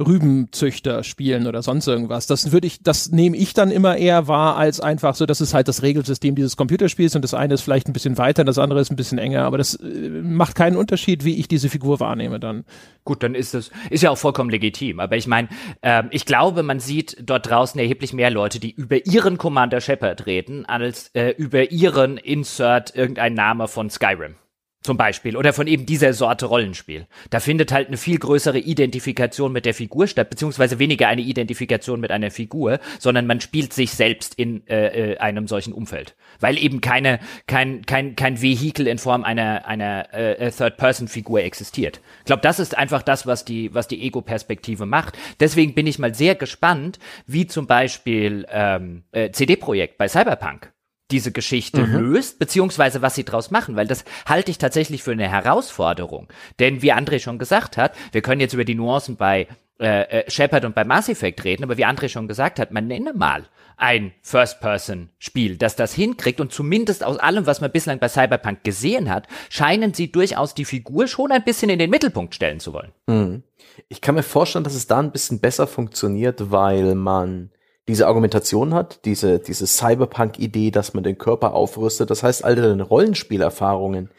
Rübenzüchter 0.00 1.04
spielen 1.04 1.46
oder 1.46 1.62
sonst 1.62 1.86
irgendwas. 1.86 2.26
Das 2.26 2.52
würde 2.52 2.66
ich, 2.66 2.82
das 2.82 3.10
nehme 3.10 3.36
ich 3.36 3.52
dann 3.52 3.70
immer 3.70 3.96
eher 3.96 4.28
wahr 4.28 4.56
als 4.56 4.80
einfach 4.80 5.14
so, 5.14 5.26
das 5.26 5.40
ist 5.40 5.54
halt 5.54 5.68
das 5.68 5.82
Regelsystem 5.82 6.34
dieses 6.34 6.56
Computerspiels 6.56 7.14
und 7.16 7.22
das 7.22 7.34
eine 7.34 7.54
ist 7.54 7.62
vielleicht 7.62 7.88
ein 7.88 7.92
bisschen 7.92 8.18
weiter, 8.18 8.44
das 8.44 8.58
andere 8.58 8.80
ist 8.80 8.90
ein 8.90 8.96
bisschen 8.96 9.18
enger, 9.18 9.44
aber 9.44 9.58
das 9.58 9.74
äh, 9.74 10.08
macht 10.08 10.54
keinen 10.54 10.76
Unterschied, 10.76 11.24
wie 11.24 11.36
ich 11.36 11.48
diese 11.48 11.68
Figur 11.68 12.00
wahrnehme 12.00 12.40
dann. 12.40 12.64
Gut, 13.04 13.22
dann 13.22 13.34
ist 13.34 13.54
das, 13.54 13.70
ist 13.90 14.02
ja 14.02 14.10
auch 14.10 14.18
vollkommen 14.18 14.50
legitim. 14.50 15.00
Aber 15.00 15.16
ich 15.16 15.26
meine, 15.26 15.48
ähm, 15.82 16.08
ich 16.10 16.26
glaube, 16.26 16.62
man 16.62 16.80
sieht 16.80 17.16
dort 17.22 17.48
draußen 17.48 17.80
erheblich 17.80 18.12
mehr 18.12 18.30
Leute, 18.30 18.60
die 18.60 18.70
über 18.70 19.06
ihren 19.06 19.38
Commander 19.38 19.80
Shepard 19.80 20.26
reden, 20.26 20.66
als 20.66 21.08
äh, 21.14 21.30
über 21.30 21.70
ihren 21.70 22.16
Insert 22.16 22.94
irgendein 22.94 23.34
Name 23.34 23.68
von 23.68 23.90
Skyrim. 23.90 24.36
Zum 24.82 24.96
Beispiel. 24.96 25.36
Oder 25.36 25.52
von 25.52 25.66
eben 25.66 25.84
dieser 25.84 26.14
Sorte 26.14 26.46
Rollenspiel. 26.46 27.06
Da 27.28 27.40
findet 27.40 27.70
halt 27.70 27.88
eine 27.88 27.98
viel 27.98 28.18
größere 28.18 28.58
Identifikation 28.58 29.52
mit 29.52 29.66
der 29.66 29.74
Figur 29.74 30.06
statt, 30.06 30.30
beziehungsweise 30.30 30.78
weniger 30.78 31.06
eine 31.08 31.20
Identifikation 31.20 32.00
mit 32.00 32.10
einer 32.10 32.30
Figur, 32.30 32.80
sondern 32.98 33.26
man 33.26 33.42
spielt 33.42 33.74
sich 33.74 33.90
selbst 33.90 34.36
in 34.36 34.66
äh, 34.68 35.12
äh, 35.12 35.18
einem 35.18 35.48
solchen 35.48 35.74
Umfeld. 35.74 36.16
Weil 36.40 36.56
eben 36.56 36.80
keine, 36.80 37.20
kein, 37.46 37.84
kein, 37.84 38.16
kein 38.16 38.40
Vehikel 38.40 38.86
in 38.86 38.96
Form 38.96 39.22
einer, 39.22 39.66
einer 39.66 40.14
äh, 40.14 40.50
Third-Person-Figur 40.50 41.42
existiert. 41.42 42.00
Ich 42.20 42.24
glaube, 42.24 42.40
das 42.40 42.58
ist 42.58 42.74
einfach 42.74 43.02
das, 43.02 43.26
was 43.26 43.44
die, 43.44 43.74
was 43.74 43.86
die 43.86 44.00
Ego-Perspektive 44.00 44.86
macht. 44.86 45.18
Deswegen 45.40 45.74
bin 45.74 45.86
ich 45.86 45.98
mal 45.98 46.14
sehr 46.14 46.36
gespannt, 46.36 46.98
wie 47.26 47.46
zum 47.46 47.66
Beispiel 47.66 48.46
ähm, 48.50 49.02
äh, 49.12 49.30
CD-Projekt 49.30 49.98
bei 49.98 50.08
Cyberpunk 50.08 50.72
diese 51.10 51.32
Geschichte 51.32 51.82
löst, 51.82 52.38
beziehungsweise 52.38 53.02
was 53.02 53.14
sie 53.14 53.24
draus 53.24 53.50
machen, 53.50 53.76
weil 53.76 53.86
das 53.86 54.04
halte 54.26 54.50
ich 54.50 54.58
tatsächlich 54.58 55.02
für 55.02 55.12
eine 55.12 55.28
Herausforderung. 55.28 56.28
Denn 56.58 56.82
wie 56.82 56.92
André 56.92 57.20
schon 57.20 57.38
gesagt 57.38 57.76
hat, 57.76 57.94
wir 58.12 58.22
können 58.22 58.40
jetzt 58.40 58.54
über 58.54 58.64
die 58.64 58.74
Nuancen 58.74 59.16
bei 59.16 59.46
äh, 59.80 60.02
äh, 60.02 60.30
Shepard 60.30 60.66
und 60.66 60.74
bei 60.74 60.84
Mass 60.84 61.08
Effect 61.08 61.42
reden, 61.42 61.64
aber 61.64 61.78
wie 61.78 61.86
André 61.86 62.10
schon 62.10 62.28
gesagt 62.28 62.58
hat, 62.58 62.70
man 62.70 62.86
nenne 62.86 63.14
mal 63.14 63.48
ein 63.78 64.12
First-Person-Spiel, 64.20 65.56
das 65.56 65.74
das 65.74 65.94
hinkriegt 65.94 66.38
und 66.38 66.52
zumindest 66.52 67.02
aus 67.02 67.16
allem, 67.16 67.46
was 67.46 67.62
man 67.62 67.72
bislang 67.72 67.98
bei 67.98 68.08
Cyberpunk 68.08 68.62
gesehen 68.62 69.08
hat, 69.08 69.26
scheinen 69.48 69.94
sie 69.94 70.12
durchaus 70.12 70.54
die 70.54 70.66
Figur 70.66 71.06
schon 71.06 71.32
ein 71.32 71.44
bisschen 71.44 71.70
in 71.70 71.78
den 71.78 71.88
Mittelpunkt 71.88 72.34
stellen 72.34 72.60
zu 72.60 72.74
wollen. 72.74 72.92
Mhm. 73.06 73.42
Ich 73.88 74.02
kann 74.02 74.16
mir 74.16 74.22
vorstellen, 74.22 74.64
dass 74.64 74.74
es 74.74 74.86
da 74.86 74.98
ein 74.98 75.12
bisschen 75.12 75.40
besser 75.40 75.66
funktioniert, 75.66 76.50
weil 76.50 76.94
man 76.94 77.50
diese 77.88 78.06
Argumentation 78.06 78.74
hat, 78.74 79.04
diese, 79.04 79.38
diese 79.38 79.66
Cyberpunk-Idee, 79.66 80.70
dass 80.70 80.94
man 80.94 81.02
den 81.02 81.18
Körper 81.18 81.54
aufrüstet. 81.54 82.10
Das 82.10 82.22
heißt, 82.22 82.44
all 82.44 82.54
deine 82.54 82.82
Rollenspielerfahrungen 82.82 84.10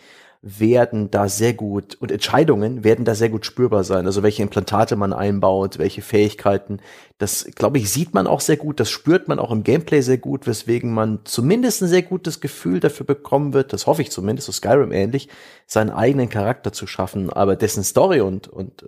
werden 0.44 1.12
da 1.12 1.30
sehr 1.30 1.54
gut 1.54 1.96
und 2.00 2.12
Entscheidungen 2.12 2.84
werden 2.84 3.06
da 3.06 3.14
sehr 3.14 3.30
gut 3.30 3.46
spürbar 3.46 3.84
sein. 3.84 4.08
Also 4.08 4.24
welche 4.24 4.42
Implantate 4.42 4.96
man 4.96 5.14
einbaut, 5.14 5.78
welche 5.78 6.02
Fähigkeiten. 6.02 6.80
Das, 7.20 7.46
glaube 7.54 7.78
ich, 7.78 7.92
sieht 7.92 8.16
man 8.16 8.26
auch 8.26 8.42
sehr 8.42 8.58
gut. 8.58 8.80
Das 8.80 8.90
spürt 8.90 9.28
man 9.28 9.38
auch 9.38 9.52
im 9.52 9.64
Gameplay 9.64 10.02
sehr 10.02 10.18
gut, 10.18 10.48
weswegen 10.48 10.92
man 10.94 11.20
zumindest 11.26 11.84
ein 11.84 11.90
sehr 11.90 12.02
gutes 12.02 12.42
Gefühl 12.42 12.80
dafür 12.80 13.06
bekommen 13.06 13.54
wird, 13.54 13.72
das 13.72 13.86
hoffe 13.86 14.02
ich 14.02 14.10
zumindest, 14.10 14.48
so 14.48 14.52
Skyrim 14.52 14.92
ähnlich, 14.92 15.30
seinen 15.68 15.92
eigenen 15.92 16.30
Charakter 16.30 16.74
zu 16.74 16.88
schaffen, 16.88 17.30
aber 17.30 17.56
dessen 17.56 17.84
Story 17.84 18.22
und, 18.22 18.48
und 18.48 18.82
äh, 18.82 18.88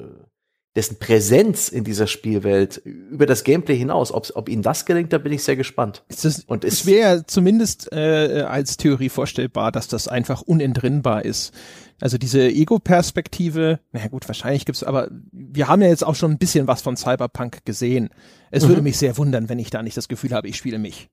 dessen 0.76 0.98
Präsenz 0.98 1.70
in 1.70 1.84
dieser 1.84 2.08
Spielwelt 2.08 2.78
über 2.78 3.28
das 3.28 3.44
Gameplay 3.44 3.78
hinaus, 3.78 4.12
ob, 4.12 4.32
ob 4.34 4.50
ihnen 4.50 4.64
das 4.64 4.86
gelingt, 4.86 5.14
da 5.14 5.20
bin 5.20 5.32
ich 5.32 5.44
sehr 5.44 5.56
gespannt. 5.56 6.04
Es, 6.08 6.26
ist, 6.26 6.50
Und 6.50 6.64
es 6.64 6.86
wäre 6.88 7.26
zumindest 7.28 7.92
äh, 7.92 8.44
als 8.48 8.78
Theorie 8.78 9.10
vorstellbar, 9.10 9.72
dass 9.72 9.88
das 9.88 10.08
einfach 10.08 10.42
unentrinnbar 10.42 11.26
ist. 11.26 11.54
Also 12.02 12.18
diese 12.18 12.50
Ego-Perspektive, 12.50 13.80
na 13.92 14.08
gut, 14.08 14.28
wahrscheinlich 14.28 14.66
gibt's, 14.66 14.84
aber 14.84 15.10
wir 15.32 15.68
haben 15.68 15.82
ja 15.82 15.90
jetzt 15.90 16.04
auch 16.04 16.16
schon 16.16 16.32
ein 16.32 16.38
bisschen 16.40 16.68
was 16.68 16.82
von 16.82 16.98
Cyberpunk 16.98 17.66
gesehen. 17.66 18.10
Es 18.50 18.68
würde 18.68 18.82
mich 18.82 18.98
sehr 18.98 19.18
wundern, 19.18 19.50
wenn 19.50 19.60
ich 19.60 19.70
da 19.70 19.82
nicht 19.84 19.96
das 19.96 20.08
Gefühl 20.08 20.32
habe, 20.32 20.48
ich 20.48 20.58
spiele 20.58 20.80
mich. 20.80 21.10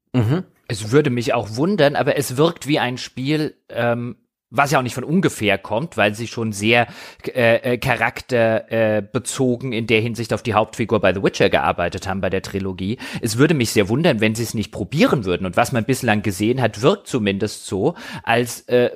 Es 0.69 0.91
würde 0.91 1.11
mich 1.11 1.33
auch 1.33 1.57
wundern, 1.57 1.97
aber 1.97 2.17
es 2.17 2.37
wirkt 2.37 2.67
wie 2.67 2.79
ein 2.79 2.99
Spiel, 2.99 3.55
ähm, 3.69 4.17
was 4.51 4.73
ja 4.73 4.79
auch 4.79 4.83
nicht 4.83 4.95
von 4.95 5.05
ungefähr 5.05 5.59
kommt, 5.59 5.97
weil 5.97 6.15
sie 6.15 6.27
schon 6.27 6.53
sehr 6.53 6.89
äh, 7.27 7.75
äh, 7.75 7.79
charakterbezogen 7.79 8.71
äh, 8.71 9.03
bezogen 9.13 9.73
in 9.73 9.87
der 9.87 10.01
Hinsicht 10.01 10.33
auf 10.33 10.43
die 10.43 10.55
Hauptfigur 10.55 11.01
bei 11.01 11.15
The 11.15 11.23
Witcher 11.23 11.51
gearbeitet 11.51 12.09
haben 12.09 12.21
bei 12.21 12.31
der 12.31 12.43
Trilogie. 12.43 12.99
Es 13.21 13.39
würde 13.39 13.55
mich 13.55 13.71
sehr 13.71 13.89
wundern, 13.89 14.21
wenn 14.21 14.35
sie 14.35 14.43
es 14.43 14.55
nicht 14.55 14.73
probieren 14.73 15.25
würden. 15.25 15.47
Und 15.47 15.57
was 15.57 15.73
man 15.73 15.85
bislang 15.85 16.23
gesehen 16.23 16.61
hat, 16.61 16.83
wirkt 16.83 17.07
zumindest 17.07 17.67
so, 17.67 17.95
als 18.23 18.63
äh, 18.63 18.91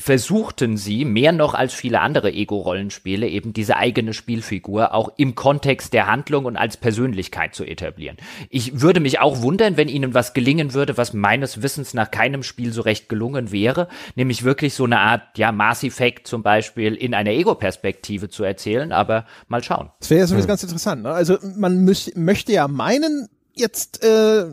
versuchten 0.00 0.76
sie, 0.76 1.04
mehr 1.04 1.32
noch 1.32 1.54
als 1.54 1.74
viele 1.74 2.00
andere 2.00 2.32
Ego-Rollenspiele, 2.32 3.28
eben 3.28 3.52
diese 3.52 3.76
eigene 3.76 4.14
Spielfigur 4.14 4.94
auch 4.94 5.12
im 5.16 5.34
Kontext 5.34 5.92
der 5.92 6.06
Handlung 6.06 6.46
und 6.46 6.56
als 6.56 6.78
Persönlichkeit 6.78 7.54
zu 7.54 7.64
etablieren. 7.64 8.16
Ich 8.48 8.80
würde 8.80 9.00
mich 9.00 9.20
auch 9.20 9.42
wundern, 9.42 9.76
wenn 9.76 9.88
ihnen 9.88 10.14
was 10.14 10.32
gelingen 10.32 10.72
würde, 10.72 10.96
was 10.96 11.12
meines 11.12 11.62
Wissens 11.62 11.92
nach 11.92 12.10
keinem 12.10 12.42
Spiel 12.42 12.72
so 12.72 12.80
recht 12.80 13.08
gelungen 13.08 13.52
wäre, 13.52 13.88
nämlich 14.16 14.42
wirklich 14.42 14.74
so 14.74 14.84
eine 14.84 14.98
Art, 14.98 15.36
ja, 15.36 15.52
Mass 15.52 15.84
Effect 15.84 16.26
zum 16.26 16.42
Beispiel 16.42 16.94
in 16.94 17.14
einer 17.14 17.30
Ego-Perspektive 17.30 18.30
zu 18.30 18.42
erzählen, 18.42 18.92
aber 18.92 19.26
mal 19.48 19.62
schauen. 19.62 19.90
Das 20.00 20.10
wäre 20.10 20.20
ja 20.20 20.26
sowieso 20.26 20.48
ganz 20.48 20.62
interessant. 20.62 21.02
Ne? 21.02 21.10
Also 21.10 21.36
man 21.56 21.84
müß, 21.84 22.12
möchte 22.16 22.52
ja 22.52 22.68
meinen, 22.68 23.28
jetzt, 23.54 24.02
äh, 24.02 24.46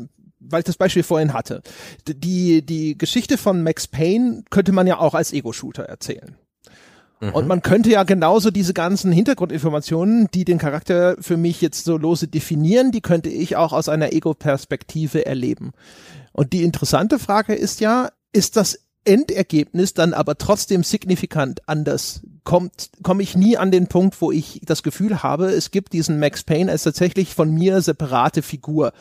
weil 0.49 0.59
ich 0.59 0.65
das 0.65 0.77
Beispiel 0.77 1.03
vorhin 1.03 1.33
hatte, 1.33 1.61
die, 2.07 2.65
die 2.65 2.97
Geschichte 2.97 3.37
von 3.37 3.63
Max 3.63 3.87
Payne 3.87 4.43
könnte 4.49 4.71
man 4.71 4.87
ja 4.87 4.99
auch 4.99 5.13
als 5.13 5.33
Ego-Shooter 5.33 5.83
erzählen. 5.83 6.35
Mhm. 7.19 7.29
Und 7.29 7.47
man 7.47 7.61
könnte 7.61 7.89
ja 7.89 8.03
genauso 8.03 8.51
diese 8.51 8.73
ganzen 8.73 9.11
Hintergrundinformationen, 9.11 10.27
die 10.33 10.45
den 10.45 10.57
Charakter 10.57 11.15
für 11.19 11.37
mich 11.37 11.61
jetzt 11.61 11.85
so 11.85 11.97
lose 11.97 12.27
definieren, 12.27 12.91
die 12.91 13.01
könnte 13.01 13.29
ich 13.29 13.55
auch 13.55 13.73
aus 13.73 13.89
einer 13.89 14.13
Ego-Perspektive 14.13 15.25
erleben. 15.25 15.71
Und 16.31 16.53
die 16.53 16.63
interessante 16.63 17.17
Frage 17.17 17.55
ist 17.55 17.79
ja, 17.79 18.09
ist 18.33 18.55
das 18.55 18.79
Endergebnis 19.07 19.93
dann 19.93 20.13
aber 20.13 20.37
trotzdem 20.37 20.83
signifikant 20.83 21.67
anders 21.67 22.21
kommt, 22.43 22.89
komme 23.03 23.23
ich 23.23 23.35
nie 23.35 23.57
an 23.57 23.71
den 23.71 23.87
Punkt, 23.87 24.21
wo 24.21 24.31
ich 24.31 24.61
das 24.63 24.83
Gefühl 24.83 25.23
habe, 25.23 25.45
es 25.45 25.71
gibt 25.71 25.93
diesen 25.93 26.19
Max 26.19 26.43
Payne 26.43 26.71
als 26.71 26.83
tatsächlich 26.83 27.33
von 27.33 27.53
mir 27.53 27.81
separate 27.81 28.41
Figur 28.41 28.91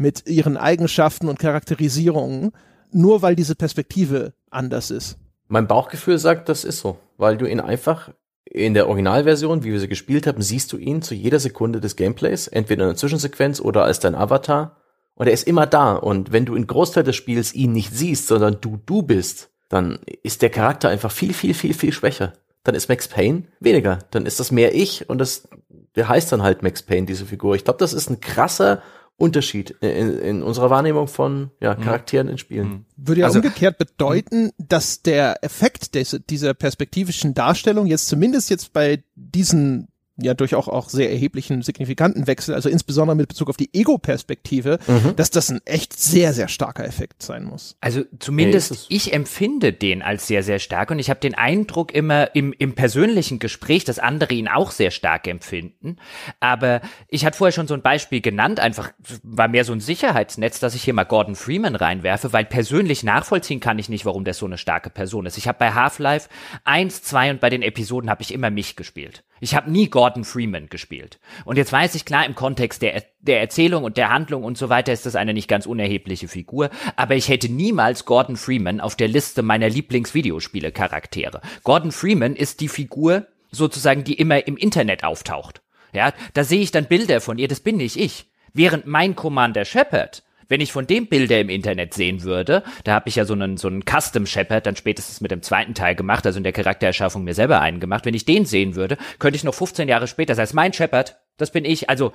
mit 0.00 0.26
ihren 0.26 0.56
Eigenschaften 0.56 1.28
und 1.28 1.38
Charakterisierungen, 1.38 2.52
nur 2.90 3.22
weil 3.22 3.36
diese 3.36 3.54
Perspektive 3.54 4.32
anders 4.50 4.90
ist. 4.90 5.18
Mein 5.46 5.66
Bauchgefühl 5.66 6.18
sagt, 6.18 6.48
das 6.48 6.64
ist 6.64 6.80
so, 6.80 6.98
weil 7.18 7.36
du 7.36 7.46
ihn 7.46 7.60
einfach 7.60 8.10
in 8.44 8.74
der 8.74 8.88
Originalversion, 8.88 9.62
wie 9.62 9.72
wir 9.72 9.78
sie 9.78 9.88
gespielt 9.88 10.26
haben, 10.26 10.42
siehst 10.42 10.72
du 10.72 10.78
ihn 10.78 11.02
zu 11.02 11.14
jeder 11.14 11.38
Sekunde 11.38 11.80
des 11.80 11.96
Gameplays, 11.96 12.48
entweder 12.48 12.84
in 12.84 12.88
einer 12.90 12.96
Zwischensequenz 12.96 13.60
oder 13.60 13.84
als 13.84 14.00
dein 14.00 14.14
Avatar. 14.14 14.76
Und 15.14 15.26
er 15.26 15.34
ist 15.34 15.46
immer 15.46 15.66
da. 15.66 15.92
Und 15.92 16.32
wenn 16.32 16.46
du 16.46 16.54
in 16.54 16.66
Großteil 16.66 17.04
des 17.04 17.14
Spiels 17.14 17.54
ihn 17.54 17.72
nicht 17.72 17.94
siehst, 17.94 18.26
sondern 18.26 18.58
du 18.60 18.80
du 18.86 19.02
bist, 19.02 19.50
dann 19.68 19.98
ist 20.22 20.40
der 20.40 20.50
Charakter 20.50 20.88
einfach 20.88 21.12
viel, 21.12 21.34
viel, 21.34 21.52
viel, 21.52 21.74
viel 21.74 21.92
schwächer. 21.92 22.32
Dann 22.64 22.74
ist 22.74 22.88
Max 22.88 23.06
Payne 23.06 23.44
weniger. 23.60 23.98
Dann 24.10 24.24
ist 24.24 24.40
das 24.40 24.50
mehr 24.50 24.74
ich 24.74 25.08
und 25.10 25.18
das, 25.18 25.48
der 25.94 26.08
heißt 26.08 26.32
dann 26.32 26.42
halt 26.42 26.62
Max 26.62 26.82
Payne, 26.82 27.06
diese 27.06 27.26
Figur. 27.26 27.54
Ich 27.54 27.64
glaube, 27.64 27.78
das 27.78 27.92
ist 27.92 28.08
ein 28.08 28.20
krasser 28.20 28.82
Unterschied 29.20 29.70
in, 29.82 30.18
in 30.18 30.42
unserer 30.42 30.70
Wahrnehmung 30.70 31.06
von 31.06 31.50
ja, 31.60 31.74
mhm. 31.74 31.82
Charakteren 31.82 32.28
in 32.28 32.38
Spielen. 32.38 32.68
Mhm. 32.68 32.84
Würde 32.96 33.20
ja 33.20 33.26
also, 33.26 33.40
umgekehrt 33.40 33.76
bedeuten, 33.76 34.50
dass 34.56 35.02
der 35.02 35.44
Effekt 35.44 35.94
des, 35.94 36.18
dieser 36.30 36.54
perspektivischen 36.54 37.34
Darstellung 37.34 37.86
jetzt 37.86 38.08
zumindest 38.08 38.48
jetzt 38.48 38.72
bei 38.72 39.04
diesen 39.16 39.88
ja 40.22 40.34
durch 40.34 40.54
auch, 40.54 40.68
auch 40.68 40.88
sehr 40.88 41.10
erheblichen, 41.10 41.62
signifikanten 41.62 42.26
Wechsel, 42.26 42.54
also 42.54 42.68
insbesondere 42.68 43.16
mit 43.16 43.28
Bezug 43.28 43.48
auf 43.48 43.56
die 43.56 43.70
Ego-Perspektive, 43.72 44.78
mhm. 44.86 45.16
dass 45.16 45.30
das 45.30 45.50
ein 45.50 45.60
echt 45.64 45.98
sehr, 45.98 46.32
sehr 46.32 46.48
starker 46.48 46.84
Effekt 46.84 47.22
sein 47.22 47.44
muss. 47.44 47.76
Also 47.80 48.02
zumindest 48.18 48.70
hey, 48.70 48.78
ich 48.88 49.12
empfinde 49.12 49.72
den 49.72 50.02
als 50.02 50.26
sehr, 50.26 50.42
sehr 50.42 50.58
stark 50.58 50.90
und 50.90 50.98
ich 50.98 51.10
habe 51.10 51.20
den 51.20 51.34
Eindruck 51.34 51.92
immer 51.92 52.34
im, 52.34 52.52
im 52.58 52.74
persönlichen 52.74 53.38
Gespräch, 53.38 53.84
dass 53.84 53.98
andere 53.98 54.34
ihn 54.34 54.48
auch 54.48 54.70
sehr 54.70 54.90
stark 54.90 55.26
empfinden. 55.26 55.96
Aber 56.40 56.80
ich 57.08 57.24
hatte 57.24 57.38
vorher 57.38 57.52
schon 57.52 57.68
so 57.68 57.74
ein 57.74 57.82
Beispiel 57.82 58.20
genannt, 58.20 58.60
einfach 58.60 58.92
war 59.22 59.48
mehr 59.48 59.64
so 59.64 59.72
ein 59.72 59.80
Sicherheitsnetz, 59.80 60.60
dass 60.60 60.74
ich 60.74 60.82
hier 60.82 60.94
mal 60.94 61.04
Gordon 61.04 61.34
Freeman 61.34 61.76
reinwerfe, 61.76 62.32
weil 62.32 62.44
persönlich 62.44 63.02
nachvollziehen 63.02 63.60
kann 63.60 63.78
ich 63.78 63.88
nicht, 63.88 64.04
warum 64.04 64.24
der 64.24 64.34
so 64.34 64.46
eine 64.46 64.58
starke 64.58 64.90
Person 64.90 65.26
ist. 65.26 65.38
Ich 65.38 65.48
habe 65.48 65.58
bei 65.58 65.72
Half-Life 65.72 66.28
eins, 66.64 67.02
zwei 67.02 67.30
und 67.30 67.40
bei 67.40 67.50
den 67.50 67.62
Episoden 67.62 68.10
habe 68.10 68.22
ich 68.22 68.32
immer 68.32 68.50
mich 68.50 68.76
gespielt. 68.76 69.24
Ich 69.40 69.54
habe 69.54 69.70
nie 69.70 69.88
Gordon 69.88 70.24
Freeman 70.24 70.68
gespielt. 70.68 71.18
Und 71.44 71.56
jetzt 71.56 71.72
weiß 71.72 71.94
ich 71.94 72.04
klar, 72.04 72.26
im 72.26 72.34
Kontext 72.34 72.82
der, 72.82 73.02
der 73.20 73.40
Erzählung 73.40 73.84
und 73.84 73.96
der 73.96 74.10
Handlung 74.10 74.44
und 74.44 74.58
so 74.58 74.68
weiter 74.68 74.92
ist 74.92 75.06
das 75.06 75.16
eine 75.16 75.34
nicht 75.34 75.48
ganz 75.48 75.66
unerhebliche 75.66 76.28
Figur, 76.28 76.70
aber 76.96 77.16
ich 77.16 77.28
hätte 77.28 77.50
niemals 77.50 78.04
Gordon 78.04 78.36
Freeman 78.36 78.80
auf 78.80 78.96
der 78.96 79.08
Liste 79.08 79.42
meiner 79.42 79.68
Lieblingsvideospiele-Charaktere. 79.68 81.40
Gordon 81.64 81.90
Freeman 81.90 82.36
ist 82.36 82.60
die 82.60 82.68
Figur 82.68 83.26
sozusagen, 83.50 84.04
die 84.04 84.14
immer 84.14 84.46
im 84.46 84.56
Internet 84.56 85.04
auftaucht. 85.04 85.62
Ja, 85.92 86.12
da 86.34 86.44
sehe 86.44 86.60
ich 86.60 86.70
dann 86.70 86.86
Bilder 86.86 87.20
von 87.20 87.38
ihr, 87.38 87.48
das 87.48 87.60
bin 87.60 87.78
nicht 87.78 87.96
ich. 87.96 88.30
Während 88.52 88.86
mein 88.86 89.16
Commander 89.16 89.64
Shepard 89.64 90.22
wenn 90.50 90.60
ich 90.60 90.72
von 90.72 90.86
dem 90.86 91.06
Bilder 91.06 91.40
im 91.40 91.48
Internet 91.48 91.94
sehen 91.94 92.22
würde, 92.22 92.62
da 92.84 92.92
habe 92.92 93.08
ich 93.08 93.16
ja 93.16 93.24
so 93.24 93.32
einen, 93.32 93.56
so 93.56 93.68
einen 93.68 93.84
Custom 93.84 94.26
Shepard 94.26 94.66
dann 94.66 94.76
spätestens 94.76 95.22
mit 95.22 95.30
dem 95.30 95.42
zweiten 95.42 95.74
Teil 95.74 95.94
gemacht, 95.94 96.26
also 96.26 96.36
in 96.36 96.44
der 96.44 96.52
Charaktererschaffung 96.52 97.24
mir 97.24 97.34
selber 97.34 97.60
einen 97.60 97.80
gemacht. 97.80 98.04
Wenn 98.04 98.14
ich 98.14 98.26
den 98.26 98.44
sehen 98.44 98.74
würde, 98.74 98.98
könnte 99.18 99.36
ich 99.36 99.44
noch 99.44 99.54
15 99.54 99.88
Jahre 99.88 100.08
später, 100.08 100.32
das 100.32 100.38
heißt 100.38 100.54
mein 100.54 100.72
Shepard, 100.72 101.16
das 101.36 101.52
bin 101.52 101.64
ich, 101.64 101.88
also 101.88 102.12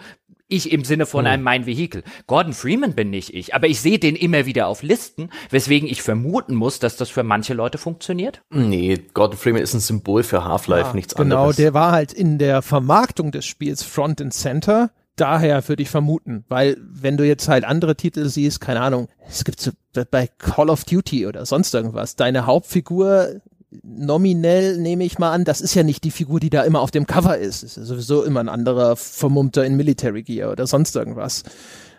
ich 0.47 0.71
im 0.71 0.83
Sinne 0.83 1.05
von 1.05 1.25
hm. 1.25 1.31
einem 1.31 1.43
mein 1.43 1.65
Vehikel. 1.65 2.03
Gordon 2.27 2.53
Freeman 2.53 2.93
bin 2.93 3.09
nicht 3.09 3.33
ich, 3.33 3.55
aber 3.55 3.67
ich 3.67 3.79
sehe 3.79 3.97
den 3.97 4.15
immer 4.15 4.45
wieder 4.45 4.67
auf 4.67 4.83
Listen, 4.83 5.29
weswegen 5.49 5.89
ich 5.89 6.03
vermuten 6.03 6.53
muss, 6.53 6.77
dass 6.79 6.97
das 6.97 7.09
für 7.09 7.23
manche 7.23 7.53
Leute 7.53 7.77
funktioniert. 7.77 8.41
Nee, 8.51 8.99
Gordon 9.13 9.37
Freeman 9.37 9.61
ist 9.61 9.73
ein 9.73 9.79
Symbol 9.79 10.23
für 10.23 10.43
Half-Life, 10.43 10.89
ja, 10.89 10.93
nichts 10.93 11.15
genau, 11.15 11.37
anderes. 11.37 11.55
Genau, 11.55 11.65
der 11.65 11.73
war 11.73 11.91
halt 11.93 12.13
in 12.13 12.37
der 12.37 12.61
Vermarktung 12.61 13.31
des 13.31 13.45
Spiels 13.45 13.81
Front 13.81 14.21
and 14.21 14.33
Center 14.33 14.91
daher 15.15 15.67
würde 15.67 15.83
ich 15.83 15.89
vermuten, 15.89 16.43
weil 16.47 16.77
wenn 16.81 17.17
du 17.17 17.25
jetzt 17.25 17.47
halt 17.47 17.63
andere 17.63 17.95
Titel 17.95 18.27
siehst, 18.27 18.61
keine 18.61 18.81
Ahnung, 18.81 19.07
es 19.27 19.43
gibt 19.43 19.59
so 19.59 19.71
bei 20.11 20.27
Call 20.37 20.69
of 20.69 20.83
Duty 20.83 21.27
oder 21.27 21.45
sonst 21.45 21.73
irgendwas, 21.73 22.15
deine 22.15 22.45
Hauptfigur 22.45 23.41
nominell 23.83 24.77
nehme 24.77 25.03
ich 25.03 25.19
mal 25.19 25.31
an, 25.31 25.43
das 25.43 25.61
ist 25.61 25.75
ja 25.75 25.83
nicht 25.83 26.03
die 26.03 26.11
Figur, 26.11 26.39
die 26.39 26.49
da 26.49 26.63
immer 26.63 26.81
auf 26.81 26.91
dem 26.91 27.07
Cover 27.07 27.37
ist. 27.37 27.63
Es 27.63 27.77
ist 27.77 27.87
sowieso 27.87 28.23
immer 28.23 28.39
ein 28.39 28.49
anderer 28.49 28.95
Vermummter 28.95 29.65
in 29.65 29.75
Military 29.75 30.23
Gear 30.23 30.51
oder 30.51 30.67
sonst 30.67 30.95
irgendwas. 30.95 31.43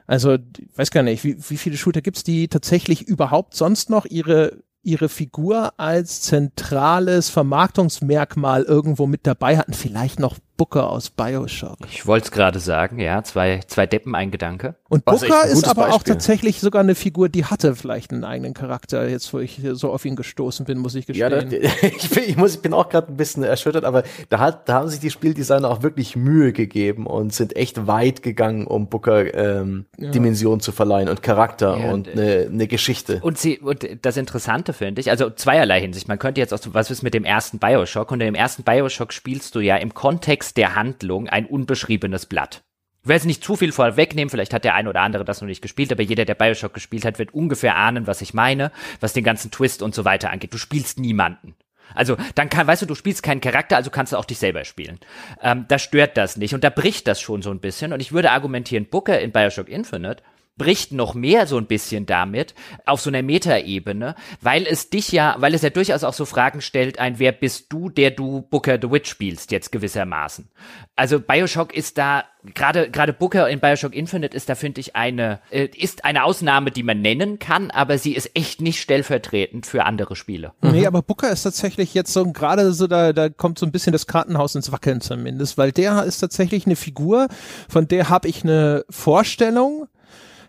Also, 0.06 0.38
weiß 0.76 0.90
gar 0.90 1.02
nicht, 1.02 1.24
wie, 1.24 1.36
wie 1.48 1.56
viele 1.56 1.76
Shooter 1.76 2.00
gibt's, 2.00 2.22
die 2.22 2.48
tatsächlich 2.48 3.02
überhaupt 3.02 3.54
sonst 3.54 3.90
noch 3.90 4.06
ihre 4.06 4.64
ihre 4.86 5.08
Figur 5.08 5.72
als 5.80 6.20
zentrales 6.20 7.28
Vermarktungsmerkmal 7.28 8.62
irgendwo 8.62 9.08
mit 9.08 9.26
dabei 9.26 9.58
hatten. 9.58 9.72
Vielleicht 9.72 10.20
noch 10.20 10.36
Booker 10.56 10.90
aus 10.90 11.10
Bioshock. 11.10 11.78
Ich 11.90 12.06
wollte 12.06 12.26
es 12.26 12.30
gerade 12.30 12.58
sagen, 12.58 12.98
ja, 12.98 13.22
zwei, 13.22 13.60
zwei 13.66 13.86
Deppen, 13.86 14.14
ein 14.14 14.30
Gedanke. 14.30 14.74
Und 14.88 15.04
Booker 15.04 15.44
ist 15.46 15.68
aber 15.68 15.82
Beispiel. 15.82 15.94
auch 15.94 16.02
tatsächlich 16.02 16.60
sogar 16.60 16.80
eine 16.80 16.94
Figur, 16.94 17.28
die 17.28 17.44
hatte 17.44 17.74
vielleicht 17.74 18.12
einen 18.12 18.24
eigenen 18.24 18.54
Charakter. 18.54 19.08
Jetzt, 19.08 19.32
wo 19.34 19.38
ich 19.38 19.60
so 19.72 19.92
auf 19.92 20.04
ihn 20.04 20.16
gestoßen 20.16 20.64
bin, 20.64 20.78
muss 20.78 20.94
ich 20.94 21.06
gestehen. 21.06 21.30
Ja, 21.30 21.42
da, 21.42 21.46
ich, 21.82 22.10
bin, 22.10 22.24
ich, 22.26 22.36
muss, 22.36 22.54
ich 22.54 22.62
bin 22.62 22.72
auch 22.72 22.88
gerade 22.88 23.12
ein 23.12 23.16
bisschen 23.16 23.42
erschüttert, 23.42 23.84
aber 23.84 24.04
da, 24.28 24.38
hat, 24.38 24.68
da 24.68 24.74
haben 24.74 24.88
sich 24.88 25.00
die 25.00 25.10
Spieldesigner 25.10 25.68
auch 25.68 25.82
wirklich 25.82 26.16
Mühe 26.16 26.52
gegeben 26.52 27.06
und 27.06 27.34
sind 27.34 27.54
echt 27.56 27.86
weit 27.86 28.22
gegangen, 28.22 28.66
um 28.66 28.88
Booker 28.88 29.34
ähm, 29.34 29.86
ja. 29.98 30.10
Dimension 30.10 30.60
zu 30.60 30.72
verleihen 30.72 31.08
und 31.08 31.22
Charakter 31.22 31.76
ja, 31.78 31.92
und 31.92 32.08
eine 32.08 32.48
ne 32.50 32.66
Geschichte. 32.66 33.20
Und, 33.22 33.38
sie, 33.38 33.58
und 33.58 33.86
das 34.02 34.16
Interessante 34.16 34.72
finde 34.72 35.00
ich, 35.00 35.10
also 35.10 35.28
zweierlei 35.30 35.80
Hinsicht. 35.80 36.08
Man 36.08 36.18
könnte 36.18 36.40
jetzt 36.40 36.54
auch, 36.54 36.60
was 36.72 36.90
ist 36.90 37.02
mit 37.02 37.12
dem 37.12 37.24
ersten 37.24 37.58
Bioshock? 37.58 38.10
Und 38.10 38.20
im 38.20 38.34
ersten 38.34 38.62
Bioshock 38.62 39.12
spielst 39.12 39.54
du 39.54 39.60
ja 39.60 39.76
im 39.76 39.92
Kontext 39.92 40.45
Text 40.46 40.56
der 40.56 40.76
Handlung 40.76 41.28
ein 41.28 41.46
unbeschriebenes 41.46 42.26
Blatt. 42.26 42.62
Ich 43.02 43.08
will 43.08 43.16
jetzt 43.16 43.26
nicht 43.26 43.42
zu 43.42 43.56
viel 43.56 43.72
vorwegnehmen, 43.72 44.30
vielleicht 44.30 44.52
hat 44.52 44.64
der 44.64 44.74
ein 44.74 44.88
oder 44.88 45.00
andere 45.00 45.24
das 45.24 45.40
noch 45.40 45.48
nicht 45.48 45.62
gespielt, 45.62 45.92
aber 45.92 46.02
jeder, 46.02 46.24
der 46.24 46.34
Bioshock 46.34 46.74
gespielt 46.74 47.04
hat, 47.04 47.18
wird 47.18 47.34
ungefähr 47.34 47.76
ahnen, 47.76 48.06
was 48.06 48.20
ich 48.20 48.34
meine, 48.34 48.72
was 49.00 49.12
den 49.12 49.24
ganzen 49.24 49.50
Twist 49.50 49.82
und 49.82 49.94
so 49.94 50.04
weiter 50.04 50.30
angeht. 50.30 50.52
Du 50.52 50.58
spielst 50.58 50.98
niemanden. 50.98 51.54
Also 51.94 52.16
dann 52.34 52.48
kann, 52.48 52.66
weißt 52.66 52.82
du, 52.82 52.86
du 52.86 52.94
spielst 52.96 53.22
keinen 53.22 53.40
Charakter, 53.40 53.76
also 53.76 53.90
kannst 53.90 54.12
du 54.12 54.16
auch 54.16 54.24
dich 54.24 54.38
selber 54.38 54.64
spielen. 54.64 54.98
Ähm, 55.40 55.66
da 55.68 55.78
stört 55.78 56.16
das 56.16 56.36
nicht 56.36 56.54
und 56.54 56.64
da 56.64 56.70
bricht 56.70 57.06
das 57.06 57.20
schon 57.20 57.42
so 57.42 57.50
ein 57.50 57.60
bisschen. 57.60 57.92
Und 57.92 58.00
ich 58.00 58.12
würde 58.12 58.32
argumentieren, 58.32 58.86
Booker 58.86 59.20
in 59.20 59.30
Bioshock 59.30 59.68
Infinite 59.68 60.22
bricht 60.56 60.92
noch 60.92 61.14
mehr 61.14 61.46
so 61.46 61.58
ein 61.58 61.66
bisschen 61.66 62.06
damit 62.06 62.54
auf 62.86 63.00
so 63.00 63.10
einer 63.10 63.22
Metaebene, 63.22 64.14
weil 64.40 64.66
es 64.66 64.90
dich 64.90 65.12
ja, 65.12 65.36
weil 65.38 65.54
es 65.54 65.62
ja 65.62 65.70
durchaus 65.70 66.04
auch 66.04 66.14
so 66.14 66.24
Fragen 66.24 66.60
stellt, 66.60 66.98
ein 66.98 67.18
wer 67.18 67.32
bist 67.32 67.72
du, 67.72 67.88
der 67.88 68.10
du 68.10 68.42
Booker 68.42 68.78
the 68.80 68.90
Witch 68.90 69.10
spielst 69.10 69.50
jetzt 69.52 69.70
gewissermaßen. 69.72 70.48
Also 70.94 71.20
BioShock 71.20 71.74
ist 71.74 71.98
da 71.98 72.24
gerade 72.54 72.90
gerade 72.90 73.12
Booker 73.12 73.48
in 73.48 73.60
BioShock 73.60 73.94
Infinite 73.94 74.36
ist 74.36 74.48
da 74.48 74.54
finde 74.54 74.80
ich 74.80 74.96
eine 74.96 75.40
äh, 75.50 75.68
ist 75.76 76.04
eine 76.04 76.24
Ausnahme, 76.24 76.70
die 76.70 76.82
man 76.82 77.02
nennen 77.02 77.38
kann, 77.38 77.70
aber 77.70 77.98
sie 77.98 78.14
ist 78.14 78.30
echt 78.34 78.60
nicht 78.60 78.80
stellvertretend 78.80 79.66
für 79.66 79.84
andere 79.84 80.16
Spiele. 80.16 80.52
Nee, 80.62 80.80
mhm. 80.80 80.86
aber 80.86 81.02
Booker 81.02 81.30
ist 81.30 81.42
tatsächlich 81.42 81.92
jetzt 81.94 82.12
so 82.12 82.24
gerade 82.32 82.72
so 82.72 82.86
da 82.86 83.12
da 83.12 83.28
kommt 83.28 83.58
so 83.58 83.66
ein 83.66 83.72
bisschen 83.72 83.92
das 83.92 84.06
Kartenhaus 84.06 84.54
ins 84.54 84.72
Wackeln 84.72 85.00
zumindest, 85.00 85.58
weil 85.58 85.72
der 85.72 86.04
ist 86.04 86.20
tatsächlich 86.20 86.66
eine 86.66 86.76
Figur, 86.76 87.28
von 87.68 87.88
der 87.88 88.08
habe 88.08 88.28
ich 88.28 88.42
eine 88.42 88.84
Vorstellung, 88.88 89.88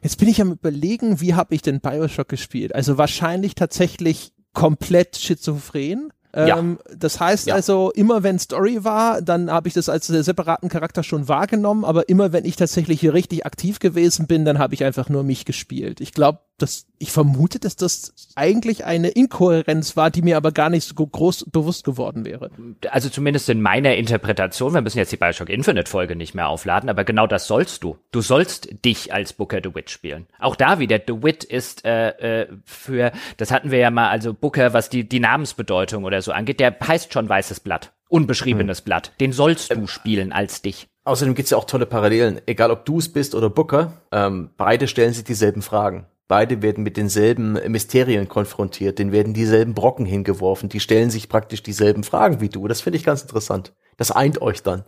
Jetzt 0.07 0.19
bin 0.19 0.29
ich 0.29 0.39
am 0.39 0.53
überlegen, 0.53 1.19
wie 1.19 1.33
habe 1.33 1.53
ich 1.53 1.61
denn 1.61 1.81
Bioshock 1.81 2.29
gespielt? 2.29 2.73
Also 2.73 2.97
wahrscheinlich 2.97 3.55
tatsächlich 3.55 4.31
komplett 4.53 5.17
schizophren. 5.17 6.13
Ja. 6.33 6.59
Ähm, 6.59 6.79
das 6.95 7.19
heißt 7.19 7.47
ja. 7.47 7.55
also, 7.55 7.91
immer 7.91 8.23
wenn 8.23 8.39
Story 8.39 8.85
war, 8.85 9.21
dann 9.21 9.51
habe 9.51 9.67
ich 9.67 9.73
das 9.73 9.89
als 9.89 10.07
separaten 10.07 10.69
Charakter 10.69 11.03
schon 11.03 11.27
wahrgenommen, 11.27 11.83
aber 11.83 12.07
immer 12.07 12.31
wenn 12.31 12.45
ich 12.45 12.55
tatsächlich 12.55 13.01
hier 13.01 13.13
richtig 13.13 13.45
aktiv 13.45 13.79
gewesen 13.79 14.27
bin, 14.27 14.45
dann 14.45 14.59
habe 14.59 14.75
ich 14.75 14.85
einfach 14.85 15.09
nur 15.09 15.23
mich 15.23 15.43
gespielt. 15.43 15.99
Ich 15.99 16.13
glaube, 16.13 16.39
das, 16.57 16.87
ich 16.97 17.11
vermute, 17.11 17.59
dass 17.59 17.75
das 17.75 18.31
eigentlich 18.35 18.85
eine 18.85 19.09
Inkohärenz 19.09 19.95
war, 19.95 20.09
die 20.09 20.23
mir 20.23 20.37
aber 20.37 20.51
gar 20.51 20.69
nicht 20.69 20.87
so 20.87 20.95
groß 20.95 21.45
bewusst 21.51 21.83
geworden 21.83 22.25
wäre. 22.25 22.49
Also 22.89 23.09
zumindest 23.09 23.49
in 23.49 23.61
meiner 23.61 23.95
Interpretation, 23.95 24.73
wir 24.73 24.81
müssen 24.81 24.97
jetzt 24.97 25.11
die 25.11 25.17
Bioshock 25.17 25.49
Infinite 25.49 25.89
Folge 25.89 26.15
nicht 26.15 26.33
mehr 26.33 26.49
aufladen, 26.49 26.89
aber 26.89 27.03
genau 27.03 27.27
das 27.27 27.47
sollst 27.47 27.83
du. 27.83 27.97
Du 28.11 28.21
sollst 28.21 28.83
dich 28.83 29.13
als 29.13 29.33
Booker 29.33 29.61
DeWitt 29.61 29.91
spielen. 29.91 30.25
Auch 30.39 30.55
da 30.55 30.79
wieder, 30.79 30.97
DeWitt 30.97 31.43
ist 31.43 31.85
äh, 31.85 32.41
äh, 32.41 32.47
für, 32.65 33.11
das 33.37 33.51
hatten 33.51 33.69
wir 33.69 33.79
ja 33.79 33.91
mal, 33.91 34.09
also 34.09 34.33
Booker, 34.33 34.73
was 34.73 34.89
die, 34.89 35.07
die 35.07 35.19
Namensbedeutung 35.19 36.05
oder 36.05 36.21
so 36.21 36.31
angeht, 36.31 36.59
der 36.59 36.75
heißt 36.79 37.13
schon 37.13 37.29
weißes 37.29 37.59
Blatt. 37.59 37.93
Unbeschriebenes 38.09 38.79
hm. 38.79 38.85
Blatt. 38.85 39.11
Den 39.19 39.33
sollst 39.33 39.75
du 39.75 39.85
spielen 39.85 40.31
als 40.31 40.61
dich. 40.61 40.87
Außerdem 41.03 41.35
gibt's 41.35 41.51
ja 41.51 41.57
auch 41.57 41.65
tolle 41.65 41.85
Parallelen. 41.85 42.41
Egal 42.47 42.71
ob 42.71 42.85
du 42.85 42.99
es 42.99 43.11
bist 43.11 43.35
oder 43.35 43.49
Booker, 43.49 43.93
ähm, 44.11 44.49
beide 44.57 44.87
stellen 44.87 45.13
sich 45.13 45.23
dieselben 45.23 45.61
Fragen. 45.61 46.05
Beide 46.27 46.61
werden 46.61 46.83
mit 46.83 46.97
denselben 46.97 47.53
Mysterien 47.71 48.27
konfrontiert, 48.27 48.99
denen 48.99 49.13
werden 49.13 49.33
dieselben 49.33 49.73
Brocken 49.73 50.05
hingeworfen, 50.05 50.67
die 50.67 50.81
stellen 50.81 51.09
sich 51.09 51.29
praktisch 51.29 51.63
dieselben 51.63 52.03
Fragen 52.03 52.41
wie 52.41 52.49
du. 52.49 52.67
Das 52.67 52.81
finde 52.81 52.97
ich 52.97 53.05
ganz 53.05 53.21
interessant. 53.21 53.73
Das 53.95 54.11
eint 54.11 54.41
euch 54.41 54.61
dann. 54.61 54.83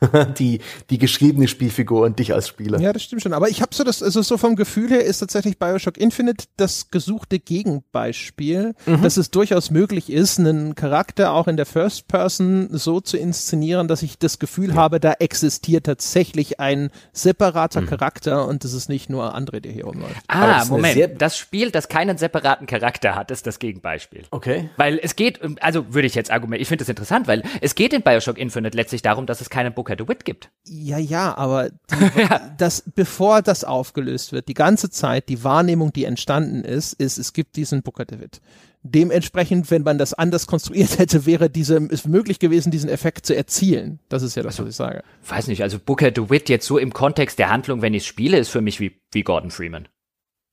die, 0.38 0.60
die 0.90 0.98
geschriebene 0.98 1.48
Spielfigur 1.48 2.02
und 2.02 2.18
dich 2.18 2.34
als 2.34 2.48
Spieler. 2.48 2.80
Ja, 2.80 2.92
das 2.92 3.02
stimmt 3.02 3.22
schon. 3.22 3.32
Aber 3.32 3.48
ich 3.48 3.62
habe 3.62 3.74
so 3.74 3.84
das, 3.84 4.02
also 4.02 4.22
so 4.22 4.38
vom 4.38 4.56
Gefühl 4.56 4.90
her 4.90 5.04
ist 5.04 5.18
tatsächlich 5.18 5.58
Bioshock 5.58 5.98
Infinite 5.98 6.46
das 6.56 6.90
gesuchte 6.90 7.38
Gegenbeispiel, 7.38 8.74
mhm. 8.86 9.02
dass 9.02 9.16
es 9.16 9.30
durchaus 9.30 9.70
möglich 9.70 10.10
ist, 10.10 10.38
einen 10.38 10.74
Charakter 10.74 11.32
auch 11.32 11.48
in 11.48 11.56
der 11.56 11.66
First 11.66 12.08
Person 12.08 12.68
so 12.72 13.00
zu 13.00 13.16
inszenieren, 13.16 13.88
dass 13.88 14.02
ich 14.02 14.18
das 14.18 14.38
Gefühl 14.38 14.70
ja. 14.70 14.76
habe, 14.76 15.00
da 15.00 15.14
existiert 15.18 15.86
tatsächlich 15.86 16.60
ein 16.60 16.90
separater 17.12 17.80
mhm. 17.80 17.86
Charakter 17.86 18.46
und 18.46 18.64
das 18.64 18.72
ist 18.72 18.88
nicht 18.88 19.10
nur 19.10 19.34
André, 19.34 19.60
der 19.60 19.72
hier 19.72 19.84
rumläuft. 19.84 20.16
Ah, 20.28 20.64
Moment. 20.66 21.20
Das 21.20 21.38
Spiel, 21.38 21.70
das 21.70 21.88
keinen 21.88 22.18
separaten 22.18 22.66
Charakter 22.66 23.14
hat, 23.14 23.30
ist 23.30 23.46
das 23.46 23.58
Gegenbeispiel. 23.58 24.24
Okay. 24.30 24.70
Weil 24.76 24.98
es 25.02 25.16
geht, 25.16 25.40
also 25.60 25.94
würde 25.94 26.06
ich 26.06 26.14
jetzt 26.14 26.30
argumentieren, 26.30 26.62
ich 26.62 26.68
finde 26.68 26.82
das 26.82 26.88
interessant, 26.88 27.28
weil 27.28 27.42
es 27.60 27.74
geht 27.74 27.92
in 27.92 28.02
Bioshock 28.02 28.38
Infinite 28.38 28.76
letztlich 28.76 29.02
darum, 29.02 29.26
dass 29.26 29.40
es 29.40 29.50
keinen 29.50 29.72
Booker 29.72 29.93
DeWitt 29.96 30.24
gibt. 30.24 30.50
Ja, 30.66 30.98
ja, 30.98 31.36
aber 31.36 31.70
die, 31.70 32.20
ja. 32.20 32.54
das, 32.58 32.84
bevor 32.94 33.42
das 33.42 33.64
aufgelöst 33.64 34.32
wird, 34.32 34.48
die 34.48 34.54
ganze 34.54 34.90
Zeit, 34.90 35.28
die 35.28 35.44
Wahrnehmung, 35.44 35.92
die 35.92 36.04
entstanden 36.04 36.64
ist, 36.64 36.94
ist, 36.94 37.18
es 37.18 37.32
gibt 37.32 37.56
diesen 37.56 37.82
Booker 37.82 38.04
DeWitt. 38.04 38.40
Dementsprechend, 38.82 39.70
wenn 39.70 39.82
man 39.82 39.96
das 39.96 40.12
anders 40.12 40.46
konstruiert 40.46 40.98
hätte, 40.98 41.26
wäre 41.26 41.48
diese, 41.48 41.76
ist 41.76 42.06
möglich 42.06 42.38
gewesen, 42.38 42.70
diesen 42.70 42.90
Effekt 42.90 43.26
zu 43.26 43.34
erzielen. 43.34 43.98
Das 44.08 44.22
ist 44.22 44.34
ja 44.34 44.42
das, 44.42 44.54
also, 44.54 44.64
was 44.64 44.70
ich 44.70 44.76
sage. 44.76 45.02
Weiß 45.26 45.46
nicht, 45.46 45.62
also 45.62 45.78
Booker 45.78 46.10
DeWitt 46.10 46.48
jetzt 46.48 46.66
so 46.66 46.78
im 46.78 46.92
Kontext 46.92 47.38
der 47.38 47.50
Handlung, 47.50 47.82
wenn 47.82 47.94
ich 47.94 48.06
spiele, 48.06 48.38
ist 48.38 48.50
für 48.50 48.60
mich 48.60 48.80
wie, 48.80 49.00
wie 49.12 49.22
Gordon 49.22 49.50
Freeman. 49.50 49.88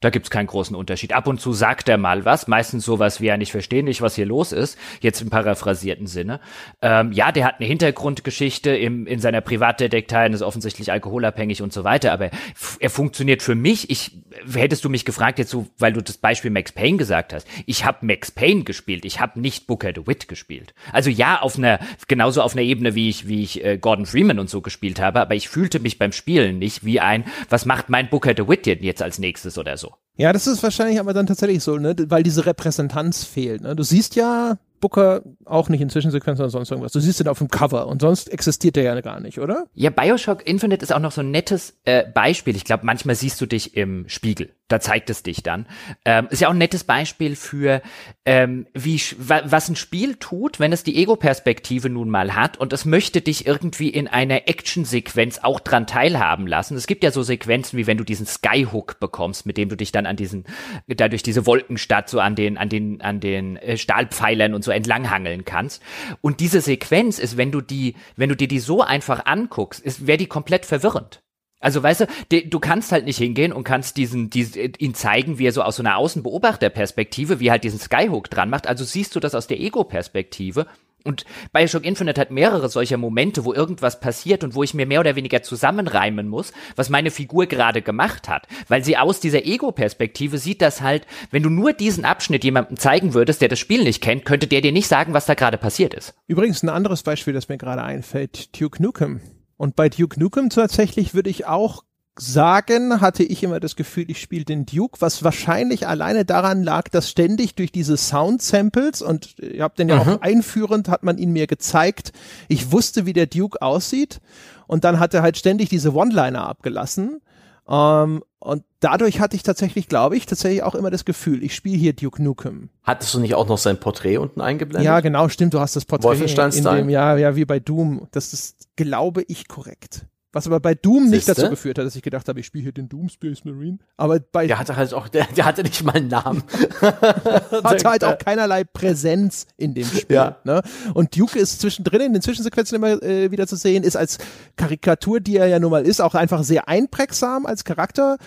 Da 0.02 0.10
gibt's 0.10 0.32
keinen 0.32 0.48
großen 0.48 0.76
Unterschied. 0.76 1.14
Ab 1.14 1.28
und 1.28 1.40
zu 1.40 1.54
sagt 1.54 1.88
er 1.88 2.00
mal 2.00 2.26
was, 2.26 2.48
meistens 2.48 2.86
sowas 2.86 3.22
wie 3.22 3.28
ja 3.28 3.38
nicht 3.38 3.52
verstehen 3.52 3.86
nicht, 3.86 4.02
was 4.02 4.16
hier 4.16 4.26
los 4.26 4.52
ist, 4.52 4.78
jetzt 5.00 5.22
im 5.22 5.30
paraphrasierten 5.30 6.08
Sinne. 6.08 6.40
Ähm, 6.82 7.12
ja, 7.12 7.32
der 7.32 7.46
hat 7.46 7.60
eine 7.60 7.68
Hintergrundgeschichte 7.68 8.76
im, 8.76 9.06
in 9.06 9.20
seiner 9.20 9.42
Privatdetektei 9.42 10.26
und 10.26 10.34
ist 10.34 10.42
offensichtlich 10.42 10.92
alkoholabhängig 10.92 11.62
und 11.62 11.72
so 11.72 11.84
weiter, 11.84 12.12
aber 12.12 12.32
er 12.80 12.90
funktioniert 12.90 13.44
für 13.44 13.54
mich. 13.54 13.92
Ich 13.92 14.18
hättest 14.52 14.84
du 14.84 14.90
mich 14.90 15.06
gefragt 15.06 15.38
jetzt 15.38 15.52
so, 15.52 15.68
weil 15.78 15.94
du 15.94 16.02
das 16.02 16.18
Beispiel 16.18 16.50
Max 16.50 16.72
Payne 16.72 16.98
gesagt 16.98 17.32
hast. 17.32 17.48
Ich 17.68 17.86
habe 17.86 18.04
Max 18.04 18.32
Payne 18.32 18.64
gespielt, 18.64 19.06
ich 19.06 19.20
habe 19.20 19.40
nicht 19.40 19.68
Booker 19.68 19.94
DeWitt 19.94 20.28
gespielt. 20.28 20.74
Also 20.92 21.12
ja, 21.12 21.40
auf 21.42 21.60
einer 21.60 21.80
genauso 22.08 22.42
auf 22.42 22.54
einer 22.54 22.64
Ebene 22.64 22.96
wie 22.96 23.10
ich 23.10 23.28
wie 23.28 23.44
ich 23.44 23.64
äh, 23.64 23.78
Gordon 23.78 24.08
Freeman 24.08 24.40
und 24.40 24.50
so 24.50 24.62
gespielt 24.62 25.00
habe, 25.00 25.22
aber 25.22 25.36
ich 25.36 25.48
fühlte 25.48 25.80
mich 25.80 26.00
beim 26.00 26.12
Spielen 26.12 26.58
nicht 26.58 26.84
wie 26.84 27.00
ein, 27.00 27.24
was 27.50 27.66
macht 27.68 27.90
mein 27.90 28.10
Booker 28.10 28.34
DeWitt 28.34 28.66
jetzt 28.66 29.04
als 29.04 29.20
nächstes 29.20 29.58
oder 29.58 29.78
so. 29.78 29.91
Ja, 30.22 30.32
das 30.32 30.46
ist 30.46 30.62
wahrscheinlich 30.62 31.00
aber 31.00 31.14
dann 31.14 31.26
tatsächlich 31.26 31.64
so, 31.64 31.78
ne, 31.78 31.96
weil 32.08 32.22
diese 32.22 32.46
Repräsentanz 32.46 33.24
fehlt. 33.24 33.64
Ne? 33.64 33.76
Du 33.76 33.82
siehst 33.82 34.16
ja 34.16 34.60
Booker 34.80 35.24
auch 35.46 35.68
nicht 35.68 35.82
in 35.82 35.90
Zwischensequenzen 35.90 36.44
oder 36.44 36.52
sonst 36.52 36.70
irgendwas. 36.70 36.92
Du 36.92 37.00
siehst 37.00 37.20
ihn 37.22 37.28
auf 37.28 37.40
dem 37.40 37.48
Cover 37.48 37.88
und 37.88 38.04
sonst 38.04 38.32
existiert 38.32 38.76
der 38.76 38.84
ja 38.84 39.02
gar 39.02 39.20
nicht, 39.20 39.40
oder? 39.40 39.66
Ja, 39.74 39.90
Bioshock 39.90 40.46
Infinite 40.48 40.84
ist 40.84 40.94
auch 40.94 41.00
noch 41.00 41.12
so 41.12 41.22
ein 41.22 41.32
nettes 41.32 41.80
äh, 41.86 42.04
Beispiel. 42.08 42.56
Ich 42.56 42.66
glaube, 42.66 42.86
manchmal 42.86 43.16
siehst 43.16 43.42
du 43.42 43.48
dich 43.48 43.76
im 43.76 44.08
Spiegel. 44.08 44.52
Da 44.68 44.80
zeigt 44.80 45.10
es 45.10 45.22
dich 45.22 45.44
dann. 45.44 45.66
Ähm, 46.06 46.28
ist 46.30 46.40
ja 46.40 46.48
auch 46.48 46.54
ein 46.54 46.58
nettes 46.58 46.86
Beispiel 46.86 47.36
für, 47.36 47.82
ähm, 48.26 48.68
wie 48.74 49.02
was 49.18 49.68
ein 49.68 49.76
Spiel 49.76 50.16
tut, 50.16 50.62
wenn 50.62 50.72
es 50.72 50.84
die 50.84 50.96
Ego-Perspektive 50.96 51.90
nun 51.90 52.10
mal 52.10 52.36
hat 52.36 52.58
und 52.58 52.72
es 52.72 52.86
möchte 52.86 53.20
dich 53.20 53.46
irgendwie 53.46 53.90
in 53.90 54.08
einer 54.08 54.48
Action-Sequenz 54.48 55.40
auch 55.40 55.60
dran 55.60 55.88
teilhaben 55.88 56.48
lassen. 56.48 56.78
Es 56.78 56.88
gibt 56.88 57.04
ja 57.04 57.12
so 57.12 57.22
Sequenzen, 57.22 57.78
wie 57.78 57.86
wenn 57.86 57.98
du 57.98 58.06
diesen 58.06 58.26
Skyhook 58.26 59.02
bekommst, 59.02 59.46
mit 59.46 59.58
dem 59.58 59.68
du 59.68 59.76
dich 59.76 59.92
dann 59.92 60.06
an 60.06 60.16
diesen, 60.16 60.46
dadurch 60.88 61.24
diese 61.24 61.46
Wolkenstadt 61.46 62.10
so 62.10 62.22
an 62.22 62.36
den, 62.36 62.58
an 62.58 62.70
den, 62.70 63.02
an 63.02 63.20
den 63.20 63.58
äh, 63.58 63.76
Stahlpfeilern 63.76 64.54
und 64.54 64.64
so 64.64 64.72
entlanghangeln 64.72 65.44
kannst. 65.44 65.84
Und 66.22 66.40
diese 66.40 66.62
Sequenz 66.62 67.20
ist, 67.20 67.36
wenn 67.36 67.52
du 67.52 67.60
die, 67.60 67.96
wenn 68.16 68.30
du 68.30 68.38
dir 68.38 68.48
die 68.48 68.60
so 68.60 68.82
einfach 68.82 69.26
anguckst, 69.26 69.82
ist, 69.82 70.08
wäre 70.08 70.18
die 70.18 70.28
komplett 70.28 70.66
verwirrend. 70.66 71.22
Also 71.62 71.82
weißt 71.82 72.02
du, 72.02 72.08
de, 72.32 72.48
du 72.48 72.60
kannst 72.60 72.92
halt 72.92 73.06
nicht 73.06 73.18
hingehen 73.18 73.54
und 73.54 73.64
kannst 73.64 73.98
diesen, 73.98 74.30
diesen 74.30 74.74
ihn 74.78 74.94
zeigen, 74.94 75.40
wie 75.40 75.48
er 75.48 75.54
so 75.54 75.62
aus 75.62 75.78
so 75.78 75.84
einer 75.84 75.98
Außenbeobachterperspektive, 75.98 77.40
wie 77.40 77.48
er 77.48 77.52
halt 77.54 77.64
diesen 77.64 77.80
Skyhook 77.80 78.30
dran 78.30 78.50
macht. 78.50 78.68
Also 78.68 78.84
siehst 78.84 79.16
du 79.16 79.20
das 79.20 79.36
aus 79.36 79.48
der 79.48 79.60
Ego-Perspektive 79.60 80.66
und 81.04 81.26
Bioshock 81.52 81.84
Infinite 81.84 82.20
hat 82.20 82.32
mehrere 82.32 82.70
solcher 82.70 82.98
Momente, 82.98 83.44
wo 83.44 83.54
irgendwas 83.54 84.00
passiert 84.00 84.44
und 84.44 84.56
wo 84.56 84.64
ich 84.64 84.74
mir 84.74 84.86
mehr 84.86 85.00
oder 85.00 85.16
weniger 85.16 85.42
zusammenreimen 85.42 86.28
muss, 86.28 86.54
was 86.76 86.90
meine 86.90 87.12
Figur 87.12 87.48
gerade 87.48 87.82
gemacht 87.82 88.30
hat. 88.30 88.48
Weil 88.68 88.84
sie 88.84 88.98
aus 88.98 89.20
dieser 89.20 89.46
Ego-Perspektive 89.46 90.38
sieht 90.38 90.62
das 90.62 90.82
halt, 90.82 91.08
wenn 91.32 91.44
du 91.44 91.50
nur 91.50 91.74
diesen 91.74 92.06
Abschnitt 92.06 92.44
jemandem 92.44 92.78
zeigen 92.78 93.14
würdest, 93.14 93.42
der 93.42 93.50
das 93.50 93.60
Spiel 93.60 93.84
nicht 93.84 94.02
kennt, 94.02 94.26
könnte 94.26 94.48
der 94.48 94.62
dir 94.62 94.72
nicht 94.72 94.88
sagen, 94.88 95.14
was 95.14 95.26
da 95.26 95.34
gerade 95.34 95.58
passiert 95.58 95.94
ist. 95.94 96.14
Übrigens 96.28 96.64
ein 96.64 96.70
anderes 96.70 97.04
Beispiel, 97.04 97.34
das 97.34 97.50
mir 97.50 97.58
gerade 97.58 97.84
einfällt, 97.84 98.60
Duke 98.60 98.82
Nukem. 98.82 99.22
Und 99.62 99.76
bei 99.76 99.90
Duke 99.90 100.20
Nukem 100.20 100.50
tatsächlich 100.50 101.14
würde 101.14 101.30
ich 101.30 101.46
auch 101.46 101.84
sagen, 102.18 103.00
hatte 103.00 103.22
ich 103.22 103.44
immer 103.44 103.60
das 103.60 103.76
Gefühl, 103.76 104.06
ich 104.08 104.20
spiele 104.20 104.44
den 104.44 104.66
Duke, 104.66 105.00
was 105.02 105.24
wahrscheinlich 105.24 105.86
alleine 105.88 106.26
daran 106.26 106.64
lag, 106.64 106.90
dass 106.90 107.12
ständig 107.12 107.54
durch 107.54 107.72
diese 107.72 107.96
Sound-Samples 107.96 109.04
und 109.04 109.38
ihr 109.38 109.62
habt 109.62 109.78
den 109.78 109.90
ja 109.90 109.98
mhm. 109.98 110.02
auch 110.02 110.22
einführend, 110.22 110.90
hat 110.90 111.04
man 111.04 111.20
ihn 111.20 111.32
mir 111.32 111.46
gezeigt. 111.46 112.12
Ich 112.48 112.72
wusste, 112.72 113.06
wie 113.06 113.14
der 113.14 113.28
Duke 113.28 113.62
aussieht 113.62 114.20
und 114.66 114.84
dann 114.84 115.00
hat 115.00 115.14
er 115.14 115.22
halt 115.22 115.38
ständig 115.38 115.70
diese 115.70 115.94
One-Liner 115.94 116.48
abgelassen. 116.48 117.22
Ähm, 117.68 118.24
und 118.40 118.64
dadurch 118.80 119.20
hatte 119.20 119.36
ich 119.36 119.44
tatsächlich, 119.44 119.88
glaube 119.88 120.18
ich, 120.18 120.26
tatsächlich 120.26 120.64
auch 120.64 120.74
immer 120.74 120.90
das 120.90 121.06
Gefühl, 121.06 121.44
ich 121.44 121.54
spiele 121.54 121.78
hier 121.78 121.94
Duke 121.94 122.24
Nukem. 122.24 122.70
Hattest 122.84 123.14
du 123.14 123.20
nicht 123.20 123.36
auch 123.36 123.48
noch 123.48 123.60
sein 123.60 123.80
Porträt 123.80 124.18
unten 124.18 124.42
eingeblendet? 124.42 124.86
Ja, 124.86 125.00
genau, 125.00 125.30
stimmt, 125.30 125.54
du 125.54 125.60
hast 125.60 125.76
das 125.76 125.86
Porträt 125.86 126.26
in 126.26 126.64
dem, 126.64 126.90
ja, 126.90 127.16
ja, 127.18 127.36
wie 127.36 127.46
bei 127.46 127.60
Doom. 127.60 128.08
Das 128.12 128.34
ist, 128.34 128.68
glaube 128.76 129.24
ich, 129.28 129.48
korrekt. 129.48 130.08
Was 130.34 130.48
aber 130.48 130.62
bei 130.62 130.76
Doom 130.76 131.10
Siehste? 131.10 131.16
nicht 131.16 131.28
dazu 131.28 131.50
geführt 131.50 131.78
hat, 131.78 131.86
dass 131.86 131.96
ich 131.96 132.02
gedacht 132.02 132.30
habe, 132.30 132.40
ich 132.40 132.46
spiele 132.46 132.64
hier 132.64 132.72
den 132.72 132.88
Doom 132.88 133.10
Space 133.10 133.44
Marine. 133.44 133.80
Aber 133.98 134.20
bei 134.20 134.48
der 134.48 134.60
hatte 134.60 134.78
halt 134.78 134.94
auch, 134.94 135.10
der, 135.10 135.26
der 135.36 135.44
hatte 135.44 135.62
nicht 135.62 135.84
mal 135.84 135.96
einen 135.96 136.08
Namen. 136.08 136.44
hatte 136.82 137.90
halt 137.90 138.04
auch 138.06 138.18
keinerlei 138.18 138.64
Präsenz 138.64 139.46
in 139.58 139.74
dem 139.74 139.86
Spiel. 139.86 140.16
Ja. 140.16 140.38
Ne? 140.46 140.62
Und 140.94 141.18
Duke 141.18 141.38
ist 141.38 141.60
zwischendrin 141.60 142.02
in 142.02 142.14
den 142.14 142.22
Zwischensequenzen 142.22 142.78
immer 142.78 143.04
äh, 143.04 143.32
wieder 143.32 143.46
zu 143.46 143.58
sehen, 143.58 143.84
ist 143.84 143.98
als 143.98 144.20
Karikatur, 144.56 145.20
die 145.20 145.36
er 145.36 145.48
ja 145.48 145.60
nun 145.60 145.72
mal 145.72 145.86
ist, 145.86 146.02
auch 146.02 146.16
einfach 146.16 146.44
sehr 146.44 146.70
einprägsam 146.70 147.46
als 147.46 147.66
Charakter. 147.66 148.18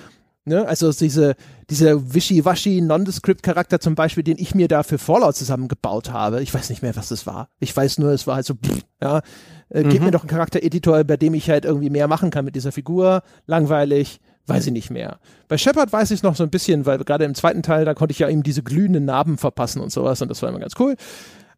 Ne? 0.46 0.66
Also 0.66 0.92
diese, 0.92 1.36
dieser 1.70 2.14
wischiwaschi 2.14 2.80
Nondescript-Charakter 2.80 3.80
zum 3.80 3.94
Beispiel, 3.94 4.24
den 4.24 4.38
ich 4.38 4.54
mir 4.54 4.68
da 4.68 4.82
für 4.82 4.98
Fallout 4.98 5.36
zusammengebaut 5.36 6.10
habe. 6.10 6.42
Ich 6.42 6.52
weiß 6.52 6.68
nicht 6.70 6.82
mehr, 6.82 6.96
was 6.96 7.08
das 7.08 7.26
war. 7.26 7.48
Ich 7.60 7.74
weiß 7.74 7.98
nur, 7.98 8.10
es 8.10 8.26
war 8.26 8.36
halt 8.36 8.46
so, 8.46 8.54
pff, 8.54 8.82
ja, 9.02 9.22
äh, 9.70 9.82
mhm. 9.82 9.88
Gib 9.88 10.02
mir 10.02 10.10
doch 10.10 10.22
einen 10.22 10.28
Charaktereditor, 10.28 11.02
bei 11.04 11.16
dem 11.16 11.34
ich 11.34 11.48
halt 11.50 11.64
irgendwie 11.64 11.90
mehr 11.90 12.08
machen 12.08 12.30
kann 12.30 12.44
mit 12.44 12.54
dieser 12.54 12.72
Figur. 12.72 13.22
Langweilig, 13.46 14.20
weiß 14.46 14.66
ich 14.66 14.72
nicht 14.72 14.90
mehr. 14.90 15.18
Bei 15.48 15.58
Shepard 15.58 15.92
weiß 15.92 16.10
ich 16.10 16.18
es 16.18 16.22
noch 16.22 16.36
so 16.36 16.44
ein 16.44 16.50
bisschen, 16.50 16.86
weil 16.86 16.98
gerade 16.98 17.24
im 17.24 17.34
zweiten 17.34 17.62
Teil, 17.62 17.84
da 17.84 17.94
konnte 17.94 18.12
ich 18.12 18.18
ja 18.18 18.28
ihm 18.28 18.42
diese 18.42 18.62
glühenden 18.62 19.04
Narben 19.04 19.38
verpassen 19.38 19.80
und 19.80 19.90
sowas 19.90 20.20
und 20.22 20.28
das 20.28 20.42
war 20.42 20.50
immer 20.50 20.60
ganz 20.60 20.74
cool. 20.78 20.96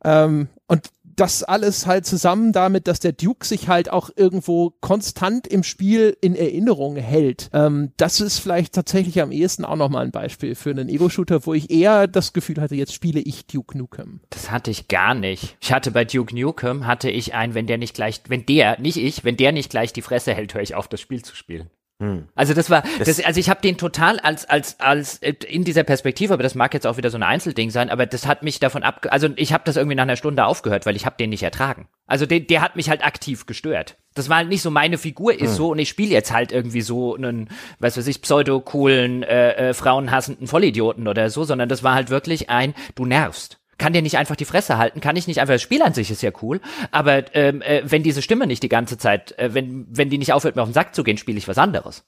Ähm, 0.04 0.48
und 0.68 0.90
das 1.16 1.42
alles 1.42 1.86
halt 1.86 2.06
zusammen 2.06 2.52
damit, 2.52 2.86
dass 2.86 3.00
der 3.00 3.12
Duke 3.12 3.46
sich 3.46 3.68
halt 3.68 3.90
auch 3.90 4.10
irgendwo 4.14 4.74
konstant 4.80 5.46
im 5.46 5.62
Spiel 5.62 6.16
in 6.20 6.34
Erinnerung 6.34 6.96
hält. 6.96 7.50
Ähm, 7.52 7.92
das 7.96 8.20
ist 8.20 8.38
vielleicht 8.38 8.74
tatsächlich 8.74 9.20
am 9.20 9.32
ehesten 9.32 9.64
auch 9.64 9.76
nochmal 9.76 10.04
ein 10.04 10.12
Beispiel 10.12 10.54
für 10.54 10.70
einen 10.70 10.88
Ego-Shooter, 10.88 11.46
wo 11.46 11.54
ich 11.54 11.70
eher 11.70 12.06
das 12.06 12.32
Gefühl 12.32 12.60
hatte, 12.60 12.74
jetzt 12.74 12.94
spiele 12.94 13.20
ich 13.20 13.46
Duke 13.46 13.76
Nukem. 13.76 14.20
Das 14.30 14.50
hatte 14.50 14.70
ich 14.70 14.88
gar 14.88 15.14
nicht. 15.14 15.56
Ich 15.60 15.72
hatte 15.72 15.90
bei 15.90 16.04
Duke 16.04 16.34
Nukem, 16.34 16.86
hatte 16.86 17.10
ich 17.10 17.34
ein, 17.34 17.54
wenn 17.54 17.66
der 17.66 17.78
nicht 17.78 17.94
gleich, 17.94 18.20
wenn 18.28 18.46
der, 18.46 18.78
nicht 18.78 18.98
ich, 18.98 19.24
wenn 19.24 19.36
der 19.36 19.52
nicht 19.52 19.70
gleich 19.70 19.92
die 19.92 20.02
Fresse 20.02 20.34
hält, 20.34 20.54
höre 20.54 20.62
ich 20.62 20.74
auf, 20.74 20.88
das 20.88 21.00
Spiel 21.00 21.22
zu 21.22 21.34
spielen. 21.34 21.70
Hm. 21.98 22.28
Also 22.34 22.52
das 22.52 22.68
war, 22.68 22.82
das, 22.98 23.24
also 23.24 23.40
ich 23.40 23.48
habe 23.48 23.62
den 23.62 23.78
total 23.78 24.20
als 24.20 24.44
als 24.44 24.78
als 24.80 25.16
äh, 25.22 25.32
in 25.48 25.64
dieser 25.64 25.82
Perspektive, 25.82 26.34
aber 26.34 26.42
das 26.42 26.54
mag 26.54 26.74
jetzt 26.74 26.86
auch 26.86 26.98
wieder 26.98 27.08
so 27.08 27.16
ein 27.16 27.22
Einzelding 27.22 27.70
sein, 27.70 27.88
aber 27.88 28.04
das 28.04 28.26
hat 28.26 28.42
mich 28.42 28.60
davon 28.60 28.82
ab, 28.82 29.06
also 29.08 29.28
ich 29.36 29.54
habe 29.54 29.64
das 29.64 29.76
irgendwie 29.76 29.94
nach 29.94 30.02
einer 30.02 30.16
Stunde 30.16 30.44
aufgehört, 30.44 30.84
weil 30.84 30.94
ich 30.94 31.06
habe 31.06 31.16
den 31.18 31.30
nicht 31.30 31.42
ertragen. 31.42 31.88
Also 32.06 32.26
der, 32.26 32.40
der 32.40 32.60
hat 32.60 32.76
mich 32.76 32.90
halt 32.90 33.02
aktiv 33.02 33.46
gestört. 33.46 33.96
Das 34.14 34.28
war 34.28 34.36
halt 34.36 34.48
nicht 34.48 34.60
so 34.60 34.70
meine 34.70 34.98
Figur 34.98 35.32
ist 35.32 35.50
hm. 35.50 35.56
so 35.56 35.70
und 35.70 35.78
ich 35.78 35.88
spiele 35.88 36.10
jetzt 36.10 36.32
halt 36.32 36.52
irgendwie 36.52 36.82
so 36.82 37.14
einen, 37.14 37.48
was 37.78 37.96
weiß 37.96 38.06
ich, 38.08 38.20
pseudo 38.20 38.60
coolen 38.60 39.22
äh, 39.22 39.70
äh, 39.70 39.74
frauenhassenden 39.74 40.48
Vollidioten 40.48 41.08
oder 41.08 41.30
so, 41.30 41.44
sondern 41.44 41.70
das 41.70 41.82
war 41.82 41.94
halt 41.94 42.10
wirklich 42.10 42.50
ein, 42.50 42.74
du 42.94 43.06
nervst 43.06 43.58
kann 43.78 43.92
der 43.92 44.02
nicht 44.02 44.18
einfach 44.18 44.36
die 44.36 44.44
Fresse 44.44 44.78
halten? 44.78 45.00
Kann 45.00 45.16
ich 45.16 45.26
nicht 45.26 45.40
einfach, 45.40 45.54
das 45.54 45.62
Spiel 45.62 45.82
an 45.82 45.94
sich 45.94 46.10
ist 46.10 46.22
ja 46.22 46.30
cool, 46.42 46.60
aber 46.90 47.34
ähm, 47.34 47.62
äh, 47.62 47.82
wenn 47.84 48.02
diese 48.02 48.22
Stimme 48.22 48.46
nicht 48.46 48.62
die 48.62 48.68
ganze 48.68 48.98
Zeit, 48.98 49.38
äh, 49.38 49.54
wenn, 49.54 49.86
wenn 49.90 50.10
die 50.10 50.18
nicht 50.18 50.32
aufhört, 50.32 50.56
mir 50.56 50.62
auf 50.62 50.68
den 50.68 50.74
Sack 50.74 50.94
zu 50.94 51.04
gehen, 51.04 51.18
spiele 51.18 51.38
ich 51.38 51.48
was 51.48 51.58
anderes. 51.58 52.04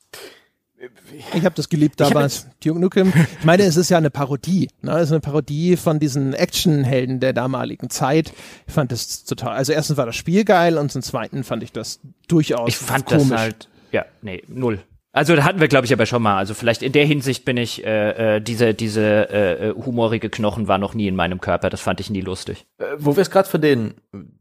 Ich 1.35 1.45
habe 1.45 1.57
das 1.57 1.69
geliebt 1.69 1.99
damals. 1.99 2.47
Duke 2.63 2.79
Nukem. 2.79 3.13
Ich 3.41 3.45
meine, 3.45 3.65
es 3.65 3.77
ist 3.77 3.89
ja 3.91 3.99
eine 3.99 4.11
Parodie. 4.11 4.69
Ne? 4.81 4.93
Es 4.93 5.05
ist 5.05 5.13
eine 5.13 5.21
Parodie 5.21 5.77
von 5.77 5.99
diesen 5.99 6.35
Actionhelden 6.35 7.19
der 7.19 7.33
damaligen 7.33 7.91
Zeit. 7.91 8.33
Ich 8.67 8.75
fand 8.75 8.93
das 8.93 9.25
total. 9.25 9.57
Also 9.57 9.73
erstens 9.73 9.97
war 9.97 10.07
das 10.07 10.15
Spiel 10.15 10.45
geil 10.45 10.79
und 10.79 10.93
zum 10.93 11.03
zweiten 11.03 11.43
fand 11.43 11.65
ich 11.65 11.73
das 11.73 11.99
durchaus 12.29 12.69
Ich 12.69 12.77
fand 12.77 13.07
komisch. 13.07 13.29
das 13.29 13.41
halt. 13.41 13.69
Ja, 13.91 14.05
nee, 14.23 14.43
null. 14.47 14.81
Also 15.19 15.35
da 15.35 15.43
hatten 15.43 15.59
wir, 15.59 15.67
glaube 15.67 15.85
ich, 15.85 15.93
aber 15.93 16.07
schon 16.07 16.23
mal. 16.23 16.37
Also 16.37 16.55
vielleicht 16.55 16.81
in 16.81 16.93
der 16.93 17.05
Hinsicht 17.05 17.45
bin 17.45 17.57
ich, 17.57 17.85
äh, 17.85 18.37
äh, 18.37 18.41
diese, 18.41 18.73
diese 18.73 19.03
äh, 19.03 19.71
äh, 19.71 19.75
humorige 19.75 20.31
Knochen 20.31 20.69
war 20.69 20.79
noch 20.79 20.95
nie 20.95 21.09
in 21.09 21.17
meinem 21.17 21.41
Körper. 21.41 21.71
Das 21.71 21.81
fand 21.81 21.99
ich 21.99 22.09
nie 22.09 22.21
lustig. 22.21 22.67
Äh, 22.79 22.85
wo 22.99 23.17
wir 23.17 23.23
es 23.23 23.31
gerade 23.33 23.49
von 23.49 23.61
den 23.61 23.95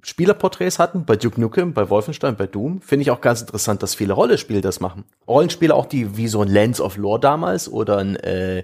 Spielerporträts 0.03 0.77
hatten, 0.77 1.03
bei 1.03 1.15
Duke 1.15 1.41
Nukem, 1.41 1.73
bei 1.73 1.89
Wolfenstein, 1.89 2.35
bei 2.35 2.45
Doom, 2.45 2.81
finde 2.81 3.01
ich 3.01 3.09
auch 3.09 3.21
ganz 3.21 3.41
interessant, 3.41 3.81
dass 3.81 3.95
viele 3.95 4.13
Rollenspiele 4.13 4.61
das 4.61 4.79
machen. 4.79 5.05
Rollenspiele 5.27 5.73
auch, 5.73 5.87
die 5.87 6.15
wie 6.15 6.27
so 6.27 6.43
ein 6.43 6.47
Lens 6.47 6.79
of 6.79 6.95
Lore 6.95 7.21
damals 7.21 7.67
oder 7.67 7.97
ein, 7.97 8.15
äh, 8.17 8.63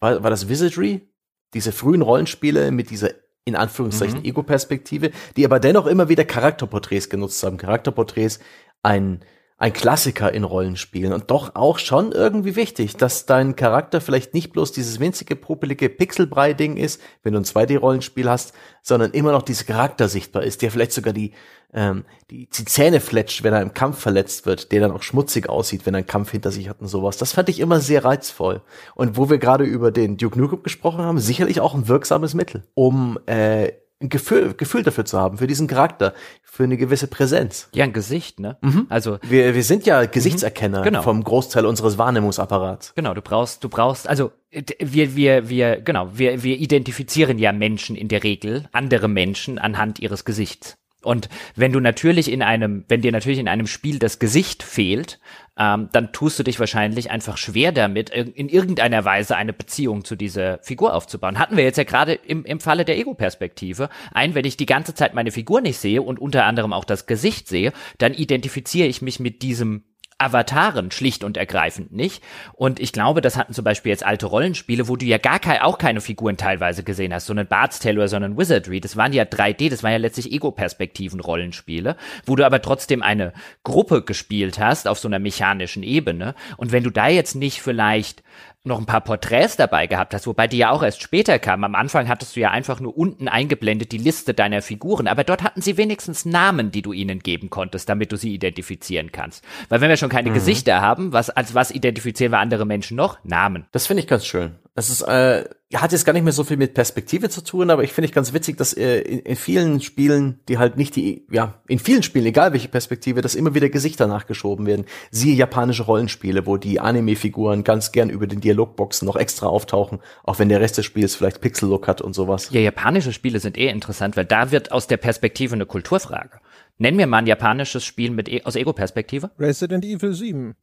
war, 0.00 0.22
war 0.22 0.30
das 0.30 0.48
Wizardry? 0.48 1.10
Diese 1.52 1.72
frühen 1.72 2.00
Rollenspiele 2.00 2.70
mit 2.70 2.88
dieser 2.88 3.10
in 3.44 3.54
Anführungszeichen 3.54 4.20
mhm. 4.20 4.24
Ego-Perspektive, 4.24 5.10
die 5.36 5.44
aber 5.44 5.60
dennoch 5.60 5.86
immer 5.88 6.08
wieder 6.08 6.24
Charakterporträts 6.24 7.10
genutzt 7.10 7.42
haben. 7.42 7.58
Charakterporträts, 7.58 8.40
ein 8.82 9.20
ein 9.60 9.72
Klassiker 9.72 10.32
in 10.32 10.44
Rollenspielen 10.44 11.12
und 11.12 11.32
doch 11.32 11.56
auch 11.56 11.78
schon 11.78 12.12
irgendwie 12.12 12.54
wichtig, 12.54 12.96
dass 12.96 13.26
dein 13.26 13.56
Charakter 13.56 14.00
vielleicht 14.00 14.32
nicht 14.32 14.52
bloß 14.52 14.70
dieses 14.70 15.00
winzige, 15.00 15.34
popelige 15.34 15.88
Pixelbrei-Ding 15.88 16.76
ist, 16.76 17.00
wenn 17.24 17.32
du 17.32 17.40
ein 17.40 17.44
2D-Rollenspiel 17.44 18.30
hast, 18.30 18.52
sondern 18.82 19.10
immer 19.10 19.32
noch 19.32 19.42
dieser 19.42 19.64
Charakter 19.64 20.08
sichtbar 20.08 20.44
ist, 20.44 20.62
der 20.62 20.70
vielleicht 20.70 20.92
sogar 20.92 21.12
die, 21.12 21.32
ähm, 21.74 22.04
die, 22.30 22.48
die 22.48 22.64
Zähne 22.66 23.00
fletscht, 23.00 23.42
wenn 23.42 23.52
er 23.52 23.60
im 23.60 23.74
Kampf 23.74 23.98
verletzt 23.98 24.46
wird, 24.46 24.70
der 24.70 24.80
dann 24.80 24.92
auch 24.92 25.02
schmutzig 25.02 25.48
aussieht, 25.48 25.86
wenn 25.86 25.94
er 25.94 25.98
einen 25.98 26.06
Kampf 26.06 26.30
hinter 26.30 26.52
sich 26.52 26.68
hat 26.68 26.80
und 26.80 26.86
sowas. 26.86 27.16
Das 27.16 27.32
fand 27.32 27.48
ich 27.48 27.58
immer 27.58 27.80
sehr 27.80 28.04
reizvoll. 28.04 28.62
Und 28.94 29.16
wo 29.16 29.28
wir 29.28 29.38
gerade 29.38 29.64
über 29.64 29.90
den 29.90 30.18
Duke 30.18 30.38
Nukem 30.38 30.62
gesprochen 30.62 31.00
haben, 31.00 31.18
sicherlich 31.18 31.60
auch 31.60 31.74
ein 31.74 31.88
wirksames 31.88 32.32
Mittel, 32.32 32.62
um 32.74 33.18
äh, 33.26 33.72
ein 34.00 34.08
Gefühl, 34.08 34.54
Gefühl 34.54 34.82
dafür 34.82 35.04
zu 35.04 35.18
haben, 35.18 35.38
für 35.38 35.46
diesen 35.46 35.66
Charakter, 35.66 36.14
für 36.42 36.64
eine 36.64 36.76
gewisse 36.76 37.08
Präsenz. 37.08 37.68
Ja, 37.74 37.84
ein 37.84 37.92
Gesicht, 37.92 38.38
ne? 38.38 38.56
Mhm. 38.60 38.86
Also 38.88 39.18
wir, 39.22 39.54
wir 39.54 39.64
sind 39.64 39.86
ja 39.86 40.04
Gesichtserkenner 40.04 40.82
genau. 40.82 41.02
vom 41.02 41.22
Großteil 41.24 41.66
unseres 41.66 41.98
Wahrnehmungsapparats. 41.98 42.94
Genau, 42.94 43.14
du 43.14 43.22
brauchst, 43.22 43.64
du 43.64 43.68
brauchst, 43.68 44.08
also 44.08 44.30
wir, 44.50 45.16
wir, 45.16 45.48
wir, 45.48 45.80
genau, 45.80 46.10
wir, 46.14 46.42
wir 46.42 46.56
identifizieren 46.58 47.38
ja 47.38 47.52
Menschen 47.52 47.96
in 47.96 48.08
der 48.08 48.22
Regel, 48.22 48.68
andere 48.72 49.08
Menschen 49.08 49.58
anhand 49.58 49.98
ihres 49.98 50.24
Gesichts. 50.24 50.76
Und 51.02 51.28
wenn 51.54 51.72
du 51.72 51.80
natürlich 51.80 52.30
in 52.30 52.42
einem, 52.42 52.84
wenn 52.88 53.02
dir 53.02 53.12
natürlich 53.12 53.38
in 53.38 53.48
einem 53.48 53.66
Spiel 53.66 53.98
das 53.98 54.18
Gesicht 54.18 54.62
fehlt, 54.62 55.20
ähm, 55.58 55.88
dann 55.92 56.12
tust 56.12 56.38
du 56.38 56.42
dich 56.44 56.60
wahrscheinlich 56.60 57.10
einfach 57.10 57.36
schwer 57.36 57.72
damit, 57.72 58.10
in 58.10 58.48
irgendeiner 58.48 59.04
Weise 59.04 59.36
eine 59.36 59.52
Beziehung 59.52 60.04
zu 60.04 60.16
dieser 60.16 60.58
Figur 60.62 60.94
aufzubauen. 60.94 61.38
Hatten 61.38 61.56
wir 61.56 61.64
jetzt 61.64 61.78
ja 61.78 61.84
gerade 61.84 62.14
im, 62.14 62.44
im 62.44 62.60
Falle 62.60 62.84
der 62.84 62.96
Ego-Perspektive. 62.96 63.88
Ein, 64.12 64.34
wenn 64.34 64.44
ich 64.44 64.56
die 64.56 64.66
ganze 64.66 64.94
Zeit 64.94 65.14
meine 65.14 65.32
Figur 65.32 65.60
nicht 65.60 65.78
sehe 65.78 66.02
und 66.02 66.18
unter 66.18 66.44
anderem 66.44 66.72
auch 66.72 66.84
das 66.84 67.06
Gesicht 67.06 67.48
sehe, 67.48 67.72
dann 67.98 68.14
identifiziere 68.14 68.88
ich 68.88 69.02
mich 69.02 69.20
mit 69.20 69.42
diesem 69.42 69.84
Avataren 70.18 70.90
schlicht 70.90 71.22
und 71.22 71.36
ergreifend 71.36 71.92
nicht. 71.92 72.22
Und 72.52 72.80
ich 72.80 72.92
glaube, 72.92 73.20
das 73.20 73.36
hatten 73.36 73.52
zum 73.52 73.64
Beispiel 73.64 73.90
jetzt 73.90 74.04
alte 74.04 74.26
Rollenspiele, 74.26 74.88
wo 74.88 74.96
du 74.96 75.06
ja 75.06 75.18
gar 75.18 75.38
kein, 75.38 75.60
auch 75.60 75.78
keine 75.78 76.00
Figuren 76.00 76.36
teilweise 76.36 76.82
gesehen 76.82 77.14
hast, 77.14 77.26
so 77.26 77.32
einen 77.32 77.46
Bard's 77.46 77.78
Tale 77.78 77.96
oder 77.96 78.08
so 78.08 78.16
einen 78.16 78.36
Wizardry. 78.36 78.80
Das 78.80 78.96
waren 78.96 79.12
ja 79.12 79.22
3D, 79.22 79.70
das 79.70 79.84
waren 79.84 79.92
ja 79.92 79.98
letztlich 79.98 80.32
Ego-Perspektiven-Rollenspiele, 80.32 81.96
wo 82.26 82.34
du 82.34 82.44
aber 82.44 82.60
trotzdem 82.60 83.02
eine 83.02 83.32
Gruppe 83.62 84.02
gespielt 84.02 84.58
hast 84.58 84.88
auf 84.88 84.98
so 84.98 85.06
einer 85.06 85.20
mechanischen 85.20 85.84
Ebene. 85.84 86.34
Und 86.56 86.72
wenn 86.72 86.82
du 86.82 86.90
da 86.90 87.08
jetzt 87.08 87.36
nicht 87.36 87.62
vielleicht 87.62 88.24
noch 88.68 88.78
ein 88.78 88.86
paar 88.86 89.00
Porträts 89.00 89.56
dabei 89.56 89.86
gehabt 89.86 90.14
hast, 90.14 90.26
wobei 90.26 90.46
die 90.46 90.58
ja 90.58 90.70
auch 90.70 90.82
erst 90.82 91.02
später 91.02 91.38
kamen. 91.38 91.64
Am 91.64 91.74
Anfang 91.74 92.08
hattest 92.08 92.36
du 92.36 92.40
ja 92.40 92.50
einfach 92.50 92.80
nur 92.80 92.96
unten 92.96 93.26
eingeblendet 93.26 93.90
die 93.92 93.98
Liste 93.98 94.34
deiner 94.34 94.62
Figuren, 94.62 95.08
aber 95.08 95.24
dort 95.24 95.42
hatten 95.42 95.60
sie 95.60 95.76
wenigstens 95.76 96.24
Namen, 96.24 96.70
die 96.70 96.82
du 96.82 96.92
ihnen 96.92 97.18
geben 97.20 97.50
konntest, 97.50 97.88
damit 97.88 98.12
du 98.12 98.16
sie 98.16 98.32
identifizieren 98.32 99.10
kannst. 99.10 99.44
Weil 99.68 99.80
wenn 99.80 99.88
wir 99.88 99.96
schon 99.96 100.08
keine 100.08 100.30
mhm. 100.30 100.34
Gesichter 100.34 100.80
haben, 100.80 101.12
was 101.12 101.30
als 101.30 101.54
was 101.54 101.70
identifizieren 101.70 102.32
wir 102.32 102.38
andere 102.38 102.66
Menschen 102.66 102.96
noch? 102.96 103.18
Namen. 103.24 103.66
Das 103.72 103.86
finde 103.86 104.02
ich 104.02 104.06
ganz 104.06 104.26
schön. 104.26 104.56
Das 104.78 104.90
ist, 104.90 105.02
äh, 105.02 105.44
hat 105.74 105.90
jetzt 105.90 106.04
gar 106.04 106.12
nicht 106.12 106.22
mehr 106.22 106.32
so 106.32 106.44
viel 106.44 106.56
mit 106.56 106.74
Perspektive 106.74 107.28
zu 107.28 107.42
tun, 107.42 107.70
aber 107.70 107.82
ich 107.82 107.92
finde 107.92 108.06
ich 108.06 108.14
ganz 108.14 108.32
witzig, 108.32 108.58
dass 108.58 108.72
äh, 108.72 109.00
in, 109.00 109.18
in 109.18 109.34
vielen 109.34 109.80
Spielen, 109.80 110.38
die 110.48 110.58
halt 110.58 110.76
nicht 110.76 110.94
die, 110.94 111.26
ja, 111.32 111.60
in 111.66 111.80
vielen 111.80 112.04
Spielen, 112.04 112.26
egal 112.26 112.52
welche 112.52 112.68
Perspektive, 112.68 113.20
dass 113.20 113.34
immer 113.34 113.56
wieder 113.56 113.70
Gesichter 113.70 114.06
nachgeschoben 114.06 114.66
werden. 114.66 114.86
Siehe 115.10 115.34
japanische 115.34 115.82
Rollenspiele, 115.82 116.46
wo 116.46 116.58
die 116.58 116.78
Anime-Figuren 116.78 117.64
ganz 117.64 117.90
gern 117.90 118.08
über 118.08 118.28
den 118.28 118.40
Dialogboxen 118.40 119.04
noch 119.04 119.16
extra 119.16 119.48
auftauchen, 119.48 119.98
auch 120.22 120.38
wenn 120.38 120.48
der 120.48 120.60
Rest 120.60 120.78
des 120.78 120.86
Spiels 120.86 121.16
vielleicht 121.16 121.40
Pixel-Look 121.40 121.88
hat 121.88 122.00
und 122.00 122.14
sowas. 122.14 122.50
Ja, 122.52 122.60
japanische 122.60 123.12
Spiele 123.12 123.40
sind 123.40 123.58
eh 123.58 123.66
interessant, 123.66 124.16
weil 124.16 124.26
da 124.26 124.52
wird 124.52 124.70
aus 124.70 124.86
der 124.86 124.98
Perspektive 124.98 125.56
eine 125.56 125.66
Kulturfrage. 125.66 126.38
Nenn 126.76 126.94
mir 126.94 127.08
mal 127.08 127.18
ein 127.18 127.26
japanisches 127.26 127.84
Spiel 127.84 128.12
mit 128.12 128.28
e 128.28 128.44
aus 128.44 128.54
Ego-Perspektive. 128.54 129.32
Resident 129.40 129.84
Evil 129.84 130.14
7. 130.14 130.54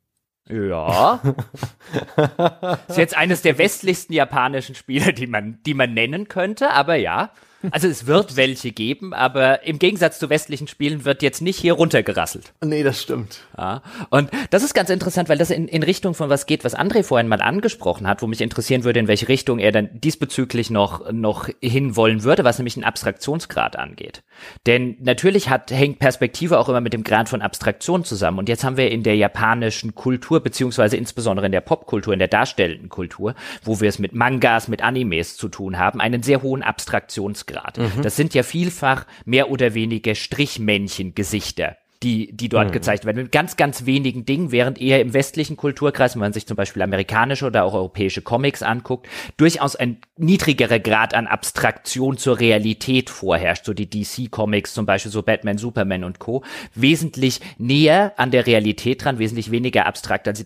Ja. 0.47 1.21
ist 2.87 2.97
jetzt 2.97 3.17
eines 3.17 3.41
der 3.41 3.57
westlichsten 3.57 4.13
japanischen 4.13 4.75
Spiele, 4.75 5.13
die 5.13 5.27
man, 5.27 5.59
die 5.65 5.73
man 5.73 5.93
nennen 5.93 6.27
könnte, 6.27 6.71
aber 6.71 6.95
ja. 6.95 7.31
Also 7.72 7.88
es 7.88 8.05
wird 8.05 8.36
welche 8.36 8.72
geben, 8.72 9.13
aber 9.13 9.63
im 9.63 9.80
Gegensatz 9.80 10.20
zu 10.20 10.30
westlichen 10.30 10.68
Spielen 10.68 11.05
wird 11.05 11.22
jetzt 11.22 11.41
nicht 11.41 11.59
hier 11.59 11.74
runtergerasselt. 11.74 12.53
Nee, 12.63 12.84
das 12.84 13.01
stimmt. 13.01 13.41
Ja. 13.57 13.82
Und 14.09 14.30
das 14.49 14.63
ist 14.63 14.74
ganz 14.74 14.89
interessant, 14.89 15.30
weil 15.30 15.38
das 15.38 15.49
in, 15.49 15.68
in 15.68 15.84
Richtung 15.84 16.13
von 16.13 16.30
was 16.30 16.45
geht, 16.45 16.63
was 16.63 16.78
André 16.78 17.03
vorhin 17.03 17.28
mal 17.28 17.41
angesprochen 17.41 18.07
hat, 18.07 18.22
wo 18.22 18.28
mich 18.28 18.41
interessieren 18.41 18.84
würde, 18.84 18.99
in 18.99 19.07
welche 19.07 19.28
Richtung 19.28 19.59
er 19.59 19.72
dann 19.72 19.89
diesbezüglich 19.93 20.70
noch, 20.70 21.11
noch 21.11 21.49
hinwollen 21.61 22.24
würde, 22.24 22.43
was 22.43 22.57
nämlich 22.57 22.76
einen 22.76 22.84
Abstraktionsgrad 22.84 23.76
angeht. 23.76 24.24
Denn 24.66 24.97
natürlich 24.99 25.49
hat, 25.49 25.72
hängt 25.72 25.99
Perspektive 25.99 26.59
auch 26.59 26.70
immer 26.70 26.82
mit 26.82 26.93
dem 26.93 27.03
Grad 27.03 27.30
von 27.30 27.41
Abstraktion 27.41 28.03
zusammen. 28.03 28.39
Und 28.39 28.49
jetzt 28.49 28.63
haben 28.63 28.78
wir 28.78 28.91
in 28.91 29.03
der 29.03 29.16
japanischen 29.16 29.95
Kultur, 29.95 30.41
beziehungsweise 30.41 30.97
insbesondere 30.97 31.45
in 31.45 31.51
der 31.51 31.61
Popkultur, 31.61 32.13
in 32.13 32.20
der 32.20 32.28
darstellenden 32.28 32.89
Kultur, 32.89 33.36
wo 33.63 33.80
wir 33.82 33.89
es 33.89 33.99
mit 33.99 34.13
Mangas, 34.13 34.68
mit 34.68 34.82
Animes 34.84 35.38
zu 35.38 35.49
tun 35.49 35.78
haben, 35.78 36.01
einen 36.01 36.24
sehr 36.24 36.41
hohen 36.41 36.63
Abstraktionsgrad. 36.63 37.55
Grad. 37.56 37.78
Mhm. 37.78 38.01
Das 38.01 38.16
sind 38.16 38.34
ja 38.34 38.43
vielfach 38.43 39.06
mehr 39.26 39.49
oder 39.49 39.74
weniger 39.74 40.16
Strichmännchen-Gesichter 40.16 41.78
die, 42.03 42.36
die 42.36 42.49
dort 42.49 42.68
mhm. 42.68 42.74
gezeigt 42.74 43.06
werden. 43.06 43.24
Mit 43.24 43.32
ganz, 43.32 43.58
ganz 43.58 43.86
wenigen 43.86 44.26
Dingen, 44.26 44.51
während 44.51 44.80
eher 44.80 45.01
im 45.01 45.14
westlichen 45.14 45.58
Kulturkreis, 45.58 46.16
wenn 46.16 46.20
man 46.20 46.34
sich 46.34 46.45
zum 46.45 46.56
Beispiel 46.56 46.82
amerikanische 46.82 47.45
oder 47.45 47.64
auch 47.64 47.74
europäische 47.74 48.22
Comics 48.22 48.62
anguckt, 48.62 49.08
durchaus 49.38 49.76
ein 49.76 49.97
niedrigerer 50.18 50.80
Grad 50.80 51.14
an 51.14 51.26
Abstraktion 51.26 52.18
zur 52.18 52.39
Realität 52.39 53.10
vorherrscht. 53.10 53.66
So 53.66 53.74
die 53.74 53.89
DC-Comics, 53.89 54.74
zum 54.74 54.86
Beispiel 54.86 55.12
so 55.12 55.24
Batman, 55.24 55.58
Superman 55.58 56.03
und 56.03 56.20
Co. 56.20 56.43
Wesentlich 56.76 57.41
näher 57.58 58.14
an 58.18 58.30
der 58.30 58.45
Realität 58.45 59.03
dran, 59.03 59.18
wesentlich 59.18 59.49
weniger 59.51 59.86
abstrakt 59.86 60.28
als 60.28 60.45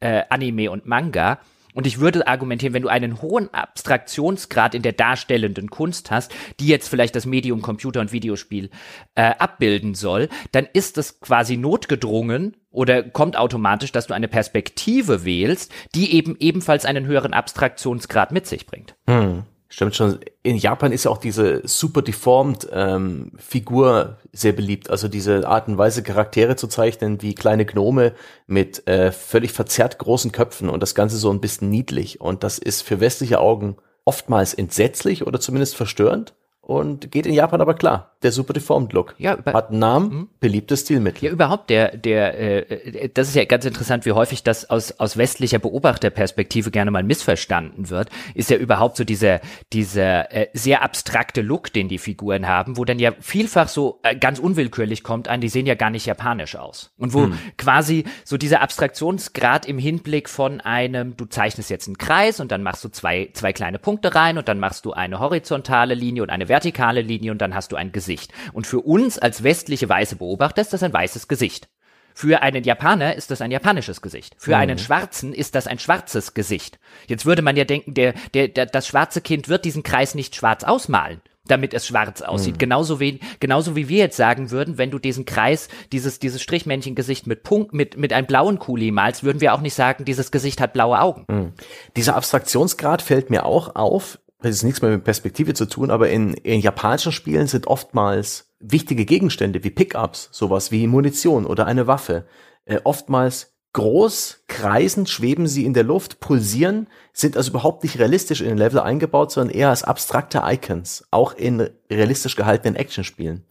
äh, 0.00 0.22
Anime 0.30 0.70
und 0.70 0.86
Manga. 0.86 1.38
Und 1.74 1.86
ich 1.86 1.98
würde 2.00 2.26
argumentieren, 2.26 2.72
wenn 2.72 2.82
du 2.82 2.88
einen 2.88 3.20
hohen 3.20 3.52
Abstraktionsgrad 3.52 4.74
in 4.74 4.82
der 4.82 4.92
darstellenden 4.92 5.68
Kunst 5.68 6.10
hast, 6.10 6.32
die 6.60 6.68
jetzt 6.68 6.88
vielleicht 6.88 7.16
das 7.16 7.26
Medium 7.26 7.62
Computer 7.62 8.00
und 8.00 8.12
Videospiel 8.12 8.70
äh, 9.16 9.32
abbilden 9.38 9.94
soll, 9.94 10.28
dann 10.52 10.68
ist 10.72 10.96
es 10.98 11.20
quasi 11.20 11.56
notgedrungen 11.56 12.56
oder 12.70 13.02
kommt 13.02 13.36
automatisch, 13.36 13.92
dass 13.92 14.06
du 14.06 14.14
eine 14.14 14.28
Perspektive 14.28 15.24
wählst, 15.24 15.72
die 15.94 16.14
eben 16.14 16.36
ebenfalls 16.38 16.84
einen 16.84 17.06
höheren 17.06 17.34
Abstraktionsgrad 17.34 18.32
mit 18.32 18.46
sich 18.46 18.66
bringt. 18.66 18.94
Hm. 19.08 19.44
Stimmt 19.68 19.96
schon. 19.96 20.20
In 20.42 20.56
Japan 20.56 20.92
ist 20.92 21.04
ja 21.04 21.10
auch 21.10 21.18
diese 21.18 21.66
super 21.66 22.02
deformed 22.02 22.68
ähm, 22.72 23.32
Figur 23.36 24.18
sehr 24.32 24.52
beliebt. 24.52 24.90
Also 24.90 25.08
diese 25.08 25.48
Art 25.48 25.68
und 25.68 25.78
Weise, 25.78 26.02
Charaktere 26.02 26.54
zu 26.56 26.68
zeichnen 26.68 27.22
wie 27.22 27.34
kleine 27.34 27.66
Gnome 27.66 28.12
mit 28.46 28.86
äh, 28.86 29.10
völlig 29.10 29.52
verzerrt 29.52 29.98
großen 29.98 30.32
Köpfen 30.32 30.68
und 30.68 30.80
das 30.80 30.94
Ganze 30.94 31.16
so 31.16 31.30
ein 31.32 31.40
bisschen 31.40 31.70
niedlich. 31.70 32.20
Und 32.20 32.44
das 32.44 32.58
ist 32.58 32.82
für 32.82 33.00
westliche 33.00 33.40
Augen 33.40 33.76
oftmals 34.04 34.54
entsetzlich 34.54 35.26
oder 35.26 35.40
zumindest 35.40 35.76
verstörend 35.76 36.34
und 36.60 37.10
geht 37.10 37.26
in 37.26 37.34
Japan 37.34 37.60
aber 37.60 37.74
klar. 37.74 38.13
Der 38.24 38.32
Super 38.32 38.54
Deformed 38.54 38.94
Look. 38.94 39.14
Ja, 39.18 39.36
hat 39.44 39.68
einen 39.68 39.78
Namen, 39.80 40.08
mhm. 40.08 40.28
beliebtes 40.40 40.80
Stilmittel. 40.80 41.26
Ja, 41.26 41.30
überhaupt 41.30 41.68
der 41.68 41.94
der 41.94 42.64
äh, 42.64 43.10
das 43.12 43.28
ist 43.28 43.34
ja 43.34 43.44
ganz 43.44 43.66
interessant, 43.66 44.06
wie 44.06 44.12
häufig 44.12 44.42
das 44.42 44.70
aus 44.70 44.92
aus 44.92 45.18
westlicher 45.18 45.58
Beobachterperspektive 45.58 46.70
gerne 46.70 46.90
mal 46.90 47.02
missverstanden 47.02 47.90
wird. 47.90 48.08
Ist 48.32 48.48
ja 48.48 48.56
überhaupt 48.56 48.96
so 48.96 49.04
dieser 49.04 49.42
dieser 49.74 50.32
äh, 50.32 50.48
sehr 50.54 50.80
abstrakte 50.80 51.42
Look, 51.42 51.70
den 51.74 51.88
die 51.88 51.98
Figuren 51.98 52.48
haben, 52.48 52.78
wo 52.78 52.86
dann 52.86 52.98
ja 52.98 53.12
vielfach 53.20 53.68
so 53.68 54.00
äh, 54.02 54.16
ganz 54.16 54.38
unwillkürlich 54.38 55.02
kommt 55.02 55.28
an, 55.28 55.42
die 55.42 55.50
sehen 55.50 55.66
ja 55.66 55.74
gar 55.74 55.90
nicht 55.90 56.06
japanisch 56.06 56.56
aus. 56.56 56.92
Und 56.96 57.12
wo 57.12 57.26
mhm. 57.26 57.38
quasi 57.58 58.04
so 58.24 58.38
dieser 58.38 58.62
Abstraktionsgrad 58.62 59.66
im 59.66 59.76
Hinblick 59.76 60.30
von 60.30 60.62
einem 60.62 61.14
du 61.18 61.26
zeichnest 61.26 61.68
jetzt 61.68 61.88
einen 61.88 61.98
Kreis 61.98 62.40
und 62.40 62.50
dann 62.50 62.62
machst 62.62 62.82
du 62.84 62.88
zwei 62.88 63.28
zwei 63.34 63.52
kleine 63.52 63.78
Punkte 63.78 64.14
rein 64.14 64.38
und 64.38 64.48
dann 64.48 64.58
machst 64.58 64.86
du 64.86 64.94
eine 64.94 65.20
horizontale 65.20 65.92
Linie 65.92 66.22
und 66.22 66.30
eine 66.30 66.48
vertikale 66.48 67.02
Linie 67.02 67.30
und 67.30 67.42
dann 67.42 67.54
hast 67.54 67.70
du 67.70 67.76
ein 67.76 67.92
Gesicht. 67.92 68.13
Und 68.52 68.66
für 68.66 68.80
uns 68.80 69.18
als 69.18 69.42
westliche 69.42 69.88
weiße 69.88 70.16
Beobachter 70.16 70.62
ist 70.62 70.72
das 70.72 70.82
ein 70.82 70.92
weißes 70.92 71.28
Gesicht. 71.28 71.68
Für 72.16 72.42
einen 72.42 72.62
Japaner 72.62 73.16
ist 73.16 73.32
das 73.32 73.40
ein 73.40 73.50
japanisches 73.50 74.00
Gesicht. 74.00 74.36
Für 74.38 74.52
mhm. 74.52 74.56
einen 74.58 74.78
Schwarzen 74.78 75.32
ist 75.32 75.56
das 75.56 75.66
ein 75.66 75.80
schwarzes 75.80 76.32
Gesicht. 76.32 76.78
Jetzt 77.08 77.26
würde 77.26 77.42
man 77.42 77.56
ja 77.56 77.64
denken, 77.64 77.92
der, 77.94 78.14
der, 78.34 78.46
der, 78.48 78.66
das 78.66 78.86
schwarze 78.86 79.20
Kind 79.20 79.48
wird 79.48 79.64
diesen 79.64 79.82
Kreis 79.82 80.14
nicht 80.14 80.36
schwarz 80.36 80.62
ausmalen. 80.62 81.20
damit 81.46 81.74
es 81.74 81.86
schwarz 81.86 82.22
aussieht. 82.22 82.54
Mhm. 82.54 82.58
Genauso 82.58 83.00
wie, 83.00 83.20
genauso 83.38 83.76
wie 83.76 83.88
wir 83.88 83.98
jetzt 83.98 84.16
sagen 84.16 84.50
würden, 84.50 84.78
wenn 84.78 84.90
du 84.90 84.98
diesen 84.98 85.26
Kreis, 85.26 85.68
dieses, 85.92 86.18
dieses 86.18 86.40
Strichmännchengesicht 86.40 87.26
mit 87.26 87.42
Punkt, 87.42 87.74
mit, 87.74 87.98
mit 87.98 88.12
einem 88.14 88.26
blauen 88.26 88.58
Kuli 88.58 88.90
malst, 88.90 89.24
würden 89.24 89.40
wir 89.42 89.52
auch 89.52 89.60
nicht 89.60 89.74
sagen, 89.74 90.06
dieses 90.06 90.30
Gesicht 90.30 90.60
hat 90.60 90.72
blaue 90.72 91.00
Augen. 91.00 91.24
Mhm. 91.28 91.52
Dieser 91.96 92.16
Abstraktionsgrad 92.16 93.02
fällt 93.02 93.28
mir 93.28 93.44
auch 93.44 93.74
auf. 93.76 94.18
Das 94.44 94.56
ist 94.56 94.62
nichts 94.62 94.82
mehr 94.82 94.90
mit 94.90 95.04
Perspektive 95.04 95.54
zu 95.54 95.64
tun, 95.64 95.90
aber 95.90 96.10
in, 96.10 96.34
in 96.34 96.60
japanischen 96.60 97.12
Spielen 97.12 97.46
sind 97.46 97.66
oftmals 97.66 98.52
wichtige 98.60 99.06
Gegenstände 99.06 99.64
wie 99.64 99.70
Pickups, 99.70 100.28
sowas 100.32 100.70
wie 100.70 100.86
Munition 100.86 101.46
oder 101.46 101.64
eine 101.64 101.86
Waffe, 101.86 102.26
äh, 102.66 102.78
oftmals 102.84 103.54
groß, 103.72 104.44
kreisend 104.46 105.08
schweben 105.08 105.46
sie 105.46 105.64
in 105.64 105.72
der 105.72 105.84
Luft, 105.84 106.20
pulsieren, 106.20 106.88
sind 107.14 107.38
also 107.38 107.52
überhaupt 107.52 107.84
nicht 107.84 107.98
realistisch 107.98 108.42
in 108.42 108.48
den 108.48 108.58
Level 108.58 108.80
eingebaut, 108.80 109.32
sondern 109.32 109.56
eher 109.56 109.70
als 109.70 109.82
abstrakte 109.82 110.42
Icons, 110.44 111.06
auch 111.10 111.32
in 111.32 111.70
realistisch 111.90 112.36
gehaltenen 112.36 112.76
Actionspielen. 112.76 113.46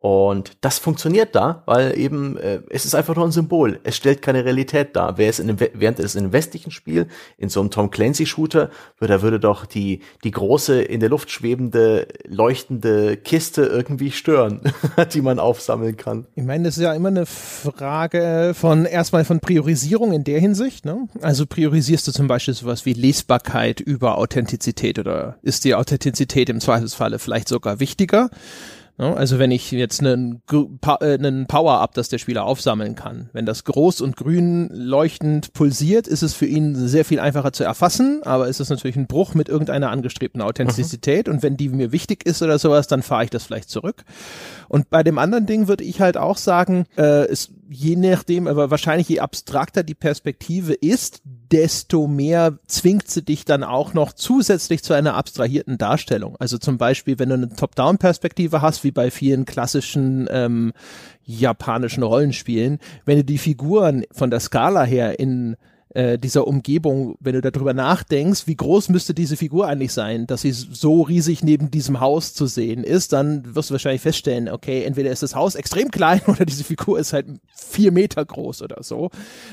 Und 0.00 0.58
das 0.60 0.78
funktioniert 0.78 1.34
da, 1.34 1.64
weil 1.66 1.98
eben 1.98 2.36
äh, 2.36 2.60
es 2.70 2.84
ist 2.84 2.94
einfach 2.94 3.16
nur 3.16 3.24
ein 3.24 3.32
Symbol. 3.32 3.80
Es 3.82 3.96
stellt 3.96 4.22
keine 4.22 4.44
Realität 4.44 4.94
dar. 4.94 5.18
Wer 5.18 5.28
es 5.28 5.40
in 5.40 5.48
einem, 5.48 5.58
während 5.72 5.98
es 5.98 6.14
in 6.14 6.22
einem 6.22 6.32
westlichen 6.32 6.70
Spiel, 6.70 7.08
in 7.36 7.48
so 7.48 7.58
einem 7.58 7.70
Tom 7.70 7.90
Clancy 7.90 8.24
Shooter, 8.24 8.70
da 9.00 9.22
würde 9.22 9.40
doch 9.40 9.66
die 9.66 10.02
die 10.22 10.30
große 10.30 10.80
in 10.80 11.00
der 11.00 11.08
Luft 11.08 11.32
schwebende 11.32 12.06
leuchtende 12.28 13.16
Kiste 13.16 13.62
irgendwie 13.62 14.12
stören, 14.12 14.60
die 15.12 15.20
man 15.20 15.40
aufsammeln 15.40 15.96
kann. 15.96 16.26
Ich 16.36 16.44
meine, 16.44 16.64
das 16.64 16.76
ist 16.76 16.84
ja 16.84 16.94
immer 16.94 17.08
eine 17.08 17.26
Frage 17.26 18.52
von 18.54 18.84
erstmal 18.84 19.24
von 19.24 19.40
Priorisierung 19.40 20.12
in 20.12 20.22
der 20.22 20.38
Hinsicht. 20.38 20.84
Ne? 20.84 21.08
Also 21.22 21.44
priorisierst 21.44 22.06
du 22.06 22.12
zum 22.12 22.28
Beispiel 22.28 22.54
sowas 22.54 22.86
wie 22.86 22.92
Lesbarkeit 22.92 23.80
über 23.80 24.18
Authentizität 24.18 25.00
oder 25.00 25.38
ist 25.42 25.64
die 25.64 25.74
Authentizität 25.74 26.48
im 26.50 26.60
Zweifelsfalle 26.60 27.18
vielleicht 27.18 27.48
sogar 27.48 27.80
wichtiger? 27.80 28.30
Also 28.98 29.38
wenn 29.38 29.52
ich 29.52 29.70
jetzt 29.70 30.00
einen, 30.00 30.42
äh, 30.50 31.14
einen 31.14 31.46
Power-Up, 31.46 31.94
das 31.94 32.08
der 32.08 32.18
Spieler 32.18 32.44
aufsammeln 32.44 32.96
kann, 32.96 33.30
wenn 33.32 33.46
das 33.46 33.62
groß 33.62 34.00
und 34.00 34.16
grün 34.16 34.68
leuchtend 34.72 35.52
pulsiert, 35.52 36.08
ist 36.08 36.22
es 36.22 36.34
für 36.34 36.46
ihn 36.46 36.74
sehr 36.74 37.04
viel 37.04 37.20
einfacher 37.20 37.52
zu 37.52 37.62
erfassen, 37.62 38.22
aber 38.24 38.48
ist 38.48 38.58
es 38.58 38.70
natürlich 38.70 38.96
ein 38.96 39.06
Bruch 39.06 39.34
mit 39.34 39.48
irgendeiner 39.48 39.90
angestrebten 39.90 40.42
Authentizität 40.42 41.28
mhm. 41.28 41.34
und 41.34 41.42
wenn 41.44 41.56
die 41.56 41.68
mir 41.68 41.92
wichtig 41.92 42.26
ist 42.26 42.42
oder 42.42 42.58
sowas, 42.58 42.88
dann 42.88 43.02
fahre 43.02 43.24
ich 43.24 43.30
das 43.30 43.44
vielleicht 43.44 43.70
zurück. 43.70 44.04
Und 44.68 44.90
bei 44.90 45.04
dem 45.04 45.18
anderen 45.18 45.46
Ding 45.46 45.68
würde 45.68 45.84
ich 45.84 46.00
halt 46.00 46.16
auch 46.16 46.36
sagen, 46.36 46.86
äh, 46.96 47.30
ist 47.30 47.52
je 47.68 47.96
nachdem, 47.96 48.46
aber 48.46 48.70
wahrscheinlich 48.70 49.08
je 49.08 49.20
abstrakter 49.20 49.82
die 49.82 49.94
Perspektive 49.94 50.72
ist, 50.72 51.20
desto 51.24 52.06
mehr 52.06 52.58
zwingt 52.66 53.08
sie 53.08 53.22
dich 53.22 53.44
dann 53.44 53.62
auch 53.62 53.94
noch 53.94 54.12
zusätzlich 54.12 54.82
zu 54.82 54.94
einer 54.94 55.14
abstrahierten 55.14 55.76
Darstellung. 55.76 56.36
Also 56.38 56.58
zum 56.58 56.78
Beispiel, 56.78 57.18
wenn 57.18 57.28
du 57.28 57.34
eine 57.34 57.48
Top-Down-Perspektive 57.50 58.62
hast, 58.62 58.84
wie 58.84 58.90
bei 58.90 59.10
vielen 59.10 59.44
klassischen 59.44 60.28
ähm, 60.30 60.72
japanischen 61.24 62.02
Rollenspielen, 62.02 62.78
wenn 63.04 63.18
du 63.18 63.24
die 63.24 63.38
Figuren 63.38 64.04
von 64.12 64.30
der 64.30 64.40
Skala 64.40 64.84
her 64.84 65.20
in 65.20 65.56
äh, 65.90 66.18
dieser 66.18 66.46
Umgebung, 66.46 67.16
wenn 67.20 67.34
du 67.34 67.40
darüber 67.40 67.72
nachdenkst, 67.72 68.46
wie 68.46 68.56
groß 68.56 68.88
müsste 68.90 69.14
diese 69.14 69.36
Figur 69.36 69.66
eigentlich 69.66 69.92
sein, 69.92 70.26
dass 70.26 70.42
sie 70.42 70.52
so 70.52 71.02
riesig 71.02 71.42
neben 71.42 71.70
diesem 71.70 72.00
Haus 72.00 72.34
zu 72.34 72.46
sehen 72.46 72.84
ist, 72.84 73.12
dann 73.12 73.54
wirst 73.54 73.70
du 73.70 73.74
wahrscheinlich 73.74 74.02
feststellen, 74.02 74.48
okay, 74.48 74.84
entweder 74.84 75.10
ist 75.10 75.22
das 75.22 75.34
Haus 75.34 75.54
extrem 75.54 75.90
klein 75.90 76.20
oder 76.26 76.44
diese 76.44 76.64
Figur 76.64 76.98
ist 76.98 77.12
halt 77.12 77.26
vier 77.54 77.92
Meter 77.92 78.24
groß 78.24 78.62
oder 78.62 78.82
so. 78.82 79.10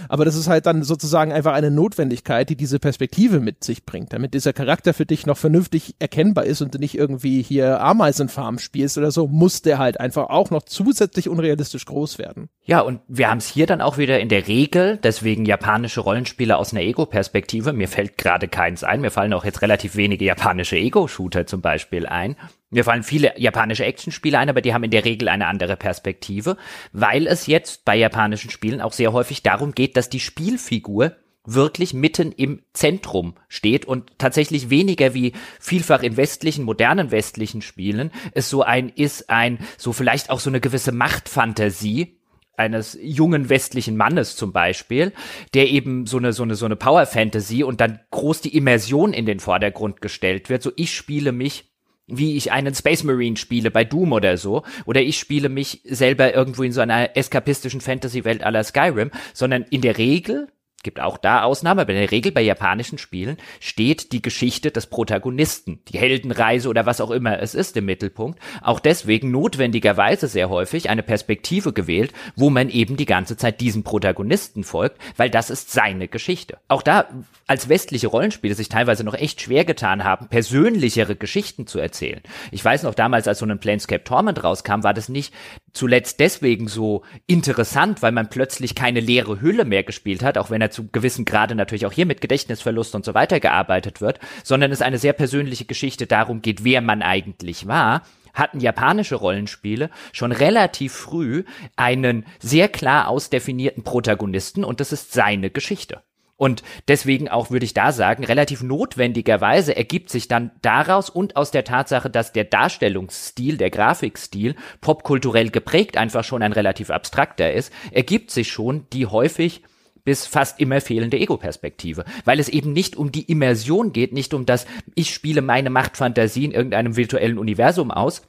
Aber 0.09 0.25
das 0.25 0.36
ist 0.36 0.47
halt 0.47 0.65
dann 0.65 0.83
sozusagen 0.83 1.31
einfach 1.31 1.53
eine 1.53 1.71
Notwendigkeit, 1.71 2.49
die 2.49 2.55
diese 2.55 2.79
Perspektive 2.79 3.39
mit 3.39 3.63
sich 3.63 3.86
bringt, 3.86 4.13
damit 4.13 4.33
dieser 4.33 4.53
Charakter 4.53 4.93
für 4.93 5.05
dich 5.05 5.25
noch 5.25 5.38
vernünftig 5.38 5.95
erkennbar 5.99 6.45
ist 6.45 6.61
und 6.61 6.73
du 6.73 6.79
nicht 6.79 6.97
irgendwie 6.97 7.41
hier 7.41 7.81
Ameisenfarm 7.81 8.59
spielst 8.59 8.97
oder 8.97 9.11
so, 9.11 9.27
muss 9.27 9.61
der 9.61 9.77
halt 9.77 9.99
einfach 9.99 10.29
auch 10.29 10.49
noch 10.49 10.63
zusätzlich 10.63 11.29
unrealistisch 11.29 11.86
groß 11.86 12.19
werden. 12.19 12.49
Ja, 12.63 12.81
und 12.81 12.99
wir 13.07 13.29
haben 13.29 13.38
es 13.38 13.47
hier 13.47 13.67
dann 13.67 13.81
auch 13.81 13.97
wieder 13.97 14.19
in 14.19 14.29
der 14.29 14.47
Regel, 14.47 14.97
deswegen 15.01 15.45
japanische 15.45 16.01
Rollenspiele 16.26 16.57
aus 16.57 16.73
einer 16.73 16.82
Ego-Perspektive. 16.82 17.71
Mir 17.71 17.88
fällt 17.88 18.17
gerade 18.17 18.47
keins 18.47 18.84
ein. 18.84 19.01
Mir 19.01 19.11
fallen 19.11 19.34
auch 19.34 19.45
jetzt 19.45 19.61
relativ 19.61 19.95
wenige 19.95 20.26
japanische 20.26 20.76
Ego-Shooter 20.76 21.45
zum 21.45 21.61
Beispiel 21.61 22.07
ein. 22.07 22.36
Mir 22.71 22.84
fallen 22.84 23.03
viele 23.03 23.39
japanische 23.39 23.86
Actionspiele 23.86 24.39
ein, 24.39 24.49
aber 24.49 24.61
die 24.61 24.73
haben 24.73 24.84
in 24.84 24.89
der 24.89 25.05
Regel 25.05 25.30
eine 25.30 25.45
andere 25.45 25.76
Perspektive, 25.76 26.57
weil 26.93 27.28
es 27.28 27.45
jetzt 27.45 27.86
bei 27.86 27.95
japanischen 27.95 28.49
Spielen 28.49 28.82
auch 28.82 28.91
sehr 28.91 29.13
häufig 29.13 29.43
darum 29.43 29.73
geht, 29.73 29.97
dass 29.97 30.09
die 30.09 30.19
Spielfigur 30.19 31.15
wirklich 31.45 31.93
mitten 31.93 32.32
im 32.32 32.63
Zentrum 32.73 33.36
steht 33.47 33.86
und 33.86 34.17
tatsächlich 34.17 34.71
weniger 34.71 35.13
wie 35.13 35.34
vielfach 35.59 36.01
in 36.01 36.17
westlichen, 36.17 36.65
modernen 36.65 37.11
westlichen 37.11 37.61
Spielen 37.61 38.09
es 38.34 38.49
so 38.49 38.63
ein 38.63 38.89
ist, 38.89 39.30
ein 39.30 39.59
so 39.78 39.93
vielleicht 39.93 40.32
auch 40.32 40.39
so 40.39 40.49
eine 40.49 40.59
gewisse 40.59 40.91
Machtfantasie, 40.91 42.17
eines 42.58 42.97
jungen 43.01 43.49
westlichen 43.49 43.97
Mannes 43.97 44.36
zum 44.36 44.51
Beispiel, 44.51 45.14
der 45.53 45.70
eben 45.70 46.06
so 46.06 46.18
eine, 46.18 46.34
so 46.34 46.43
eine, 46.43 46.56
so 46.56 46.66
eine 46.66 46.76
Power 46.76 47.06
Fantasy 47.06 47.64
und 47.64 47.82
dann 47.82 47.99
groß 48.12 48.41
die 48.41 48.56
Immersion 48.56 49.14
in 49.14 49.26
den 49.26 49.39
Vordergrund 49.39 50.01
gestellt 50.01 50.49
wird. 50.49 50.64
So, 50.64 50.72
ich 50.76 50.93
spiele 50.93 51.32
mich 51.32 51.66
wie 52.08 52.38
ich 52.38 52.51
einen 52.51 52.76
Space 52.76 53.03
Marine 53.03 53.36
spiele 53.36 53.72
bei 53.72 53.84
Doom 53.84 54.14
oder 54.14 54.38
so, 54.38 54.64
oder 54.86 55.01
ich 55.01 55.18
spiele 55.18 55.49
mich 55.49 55.82
selber 55.86 56.34
irgendwo 56.34 56.64
in 56.64 56.72
so 56.72 56.82
einer 56.82 57.18
eskapistischen 57.18 57.82
Fantasy-Welt 57.82 58.43
aller 58.43 58.64
Skyrim, 58.64 59.12
sondern 59.34 59.64
in 59.64 59.82
der 59.82 59.97
Regel 59.97 60.47
gibt 60.86 61.01
auch 61.01 61.17
da 61.17 61.41
Ausnahmen, 61.41 61.81
aber 61.81 61.91
in 61.91 61.99
der 61.99 62.11
Regel 62.11 62.31
bei 62.31 62.41
japanischen 62.41 62.97
Spielen 62.97 63.38
steht 63.59 64.13
die 64.13 64.21
Geschichte 64.21 64.69
des 64.69 64.86
Protagonisten, 64.86 65.79
die 65.89 65.97
Heldenreise 65.97 66.69
oder 66.69 66.86
was 66.86 67.01
auch 67.01 67.09
immer 67.09 67.41
es 67.41 67.55
ist 67.55 67.75
im 67.75 67.86
Mittelpunkt. 67.86 68.39
Auch 68.61 68.79
deswegen 68.79 69.31
notwendigerweise 69.31 70.27
sehr 70.27 70.47
häufig 70.47 70.89
eine 70.89 71.03
Perspektive 71.03 71.73
gewählt, 71.73 72.13
wo 72.36 72.51
man 72.51 72.69
eben 72.69 72.97
die 72.97 73.07
ganze 73.07 73.36
Zeit 73.36 73.61
diesem 73.61 73.83
Protagonisten 73.83 74.63
folgt, 74.63 75.01
weil 75.17 75.31
das 75.31 75.49
ist 75.49 75.71
seine 75.71 76.07
Geschichte. 76.07 76.59
Auch 76.67 76.83
da 76.83 77.07
als 77.47 77.67
westliche 77.67 78.07
Rollenspiele 78.07 78.53
sich 78.53 78.69
teilweise 78.69 79.03
noch 79.03 79.15
echt 79.15 79.41
schwer 79.41 79.65
getan 79.65 80.03
haben, 80.03 80.27
persönlichere 80.27 81.15
Geschichten 81.15 81.65
zu 81.65 81.79
erzählen. 81.79 82.21
Ich 82.51 82.63
weiß 82.63 82.83
noch 82.83 82.93
damals, 82.93 83.27
als 83.27 83.39
so 83.39 83.45
ein 83.45 83.59
Planescape 83.59 84.03
Torment 84.03 84.43
rauskam, 84.43 84.83
war 84.83 84.93
das 84.93 85.09
nicht 85.09 85.33
zuletzt 85.73 86.19
deswegen 86.19 86.67
so 86.67 87.03
interessant, 87.27 88.01
weil 88.01 88.11
man 88.11 88.29
plötzlich 88.29 88.75
keine 88.75 88.99
leere 88.99 89.41
Hülle 89.41 89.65
mehr 89.65 89.83
gespielt 89.83 90.23
hat, 90.23 90.38
auch 90.38 90.49
wenn 90.49 90.61
er 90.61 90.71
zu 90.76 90.89
gewissen 90.89 91.26
Grade 91.26 91.55
natürlich 91.55 91.86
auch 91.86 91.93
hier 91.93 92.05
mit 92.05 92.21
Gedächtnisverlust 92.21 92.93
und 92.93 93.05
so 93.05 93.13
weiter 93.13 93.39
gearbeitet 93.39 94.01
wird, 94.01 94.19
sondern 94.43 94.71
es 94.71 94.82
eine 94.82 94.99
sehr 94.99 95.13
persönliche 95.13 95.65
Geschichte 95.65 96.05
darum 96.05 96.41
geht, 96.41 96.63
wer 96.63 96.82
man 96.82 97.01
eigentlich 97.01 97.67
war, 97.67 98.03
hatten 98.34 98.59
japanische 98.59 99.15
Rollenspiele 99.15 99.89
schon 100.11 100.32
relativ 100.32 100.93
früh 100.93 101.45
einen 101.78 102.26
sehr 102.39 102.67
klar 102.67 103.07
ausdefinierten 103.07 103.84
Protagonisten 103.84 104.63
und 104.63 104.80
das 104.80 104.91
ist 104.91 105.13
seine 105.13 105.49
Geschichte. 105.49 106.01
Und 106.38 106.63
deswegen 106.89 107.30
auch 107.30 107.49
würde 107.49 107.63
ich 107.63 107.73
da 107.73 107.93
sagen, 107.93 108.26
relativ 108.26 108.61
notwendigerweise 108.61 109.76
ergibt 109.76 110.09
sich 110.09 110.28
dann 110.28 110.51
daraus 110.61 111.09
und 111.09 111.38
aus 111.38 111.51
der 111.51 111.63
Tatsache, 111.63 112.09
dass 112.09 112.34
der 112.34 112.43
Darstellungsstil, 112.43 113.55
der 113.55 113.69
Grafikstil 113.69 114.55
popkulturell 114.82 115.49
geprägt 115.49 115.95
einfach 115.95 116.26
schon 116.26 116.43
ein 116.43 116.51
relativ 116.51 116.89
abstrakter 116.89 117.53
ist, 117.53 117.71
ergibt 117.91 118.32
sich 118.32 118.51
schon 118.51 118.86
die 118.91 119.05
häufig 119.05 119.63
bis 120.06 120.26
fast 120.26 120.60
immer 120.62 120.80
fehlende 120.80 121.20
Ego-Perspektive, 121.20 122.06
weil 122.24 122.39
es 122.39 122.47
eben 122.47 122.72
nicht 122.72 122.95
um 122.95 123.12
die 123.12 123.24
Immersion 123.24 123.91
geht, 123.91 124.14
nicht 124.14 124.34
um 124.34 124.45
das, 124.45 124.66
ich 124.93 125.14
spiele 125.14 125.41
meine 125.41 125.70
Machtfantasie 125.70 126.45
in 126.45 126.51
irgendeinem 126.51 126.95
virtuellen 126.95 127.38
Universum 127.38 127.91
aus, 127.91 128.22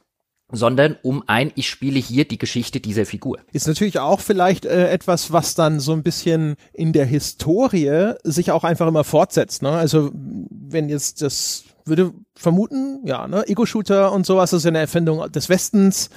sondern 0.51 0.97
um 1.03 1.23
ein, 1.27 1.51
ich 1.55 1.69
spiele 1.69 1.99
hier 1.99 2.25
die 2.25 2.37
Geschichte 2.37 2.79
dieser 2.79 3.05
Figur. 3.05 3.39
Ist 3.51 3.67
natürlich 3.67 3.99
auch 3.99 4.21
vielleicht 4.21 4.65
äh, 4.65 4.89
etwas, 4.89 5.31
was 5.31 5.55
dann 5.55 5.79
so 5.79 5.93
ein 5.93 6.03
bisschen 6.03 6.55
in 6.73 6.93
der 6.93 7.05
Historie 7.05 8.13
sich 8.23 8.51
auch 8.51 8.63
einfach 8.63 8.87
immer 8.87 9.03
fortsetzt. 9.03 9.61
Ne? 9.61 9.71
Also 9.71 10.11
wenn 10.13 10.89
jetzt 10.89 11.21
das 11.21 11.65
würde 11.85 12.13
vermuten, 12.35 13.01
ja, 13.05 13.27
ne, 13.27 13.47
Ego-Shooter 13.47 14.11
und 14.11 14.25
sowas 14.25 14.53
ist 14.53 14.65
eine 14.65 14.79
Erfindung 14.79 15.31
des 15.31 15.47
Westens 15.49 16.09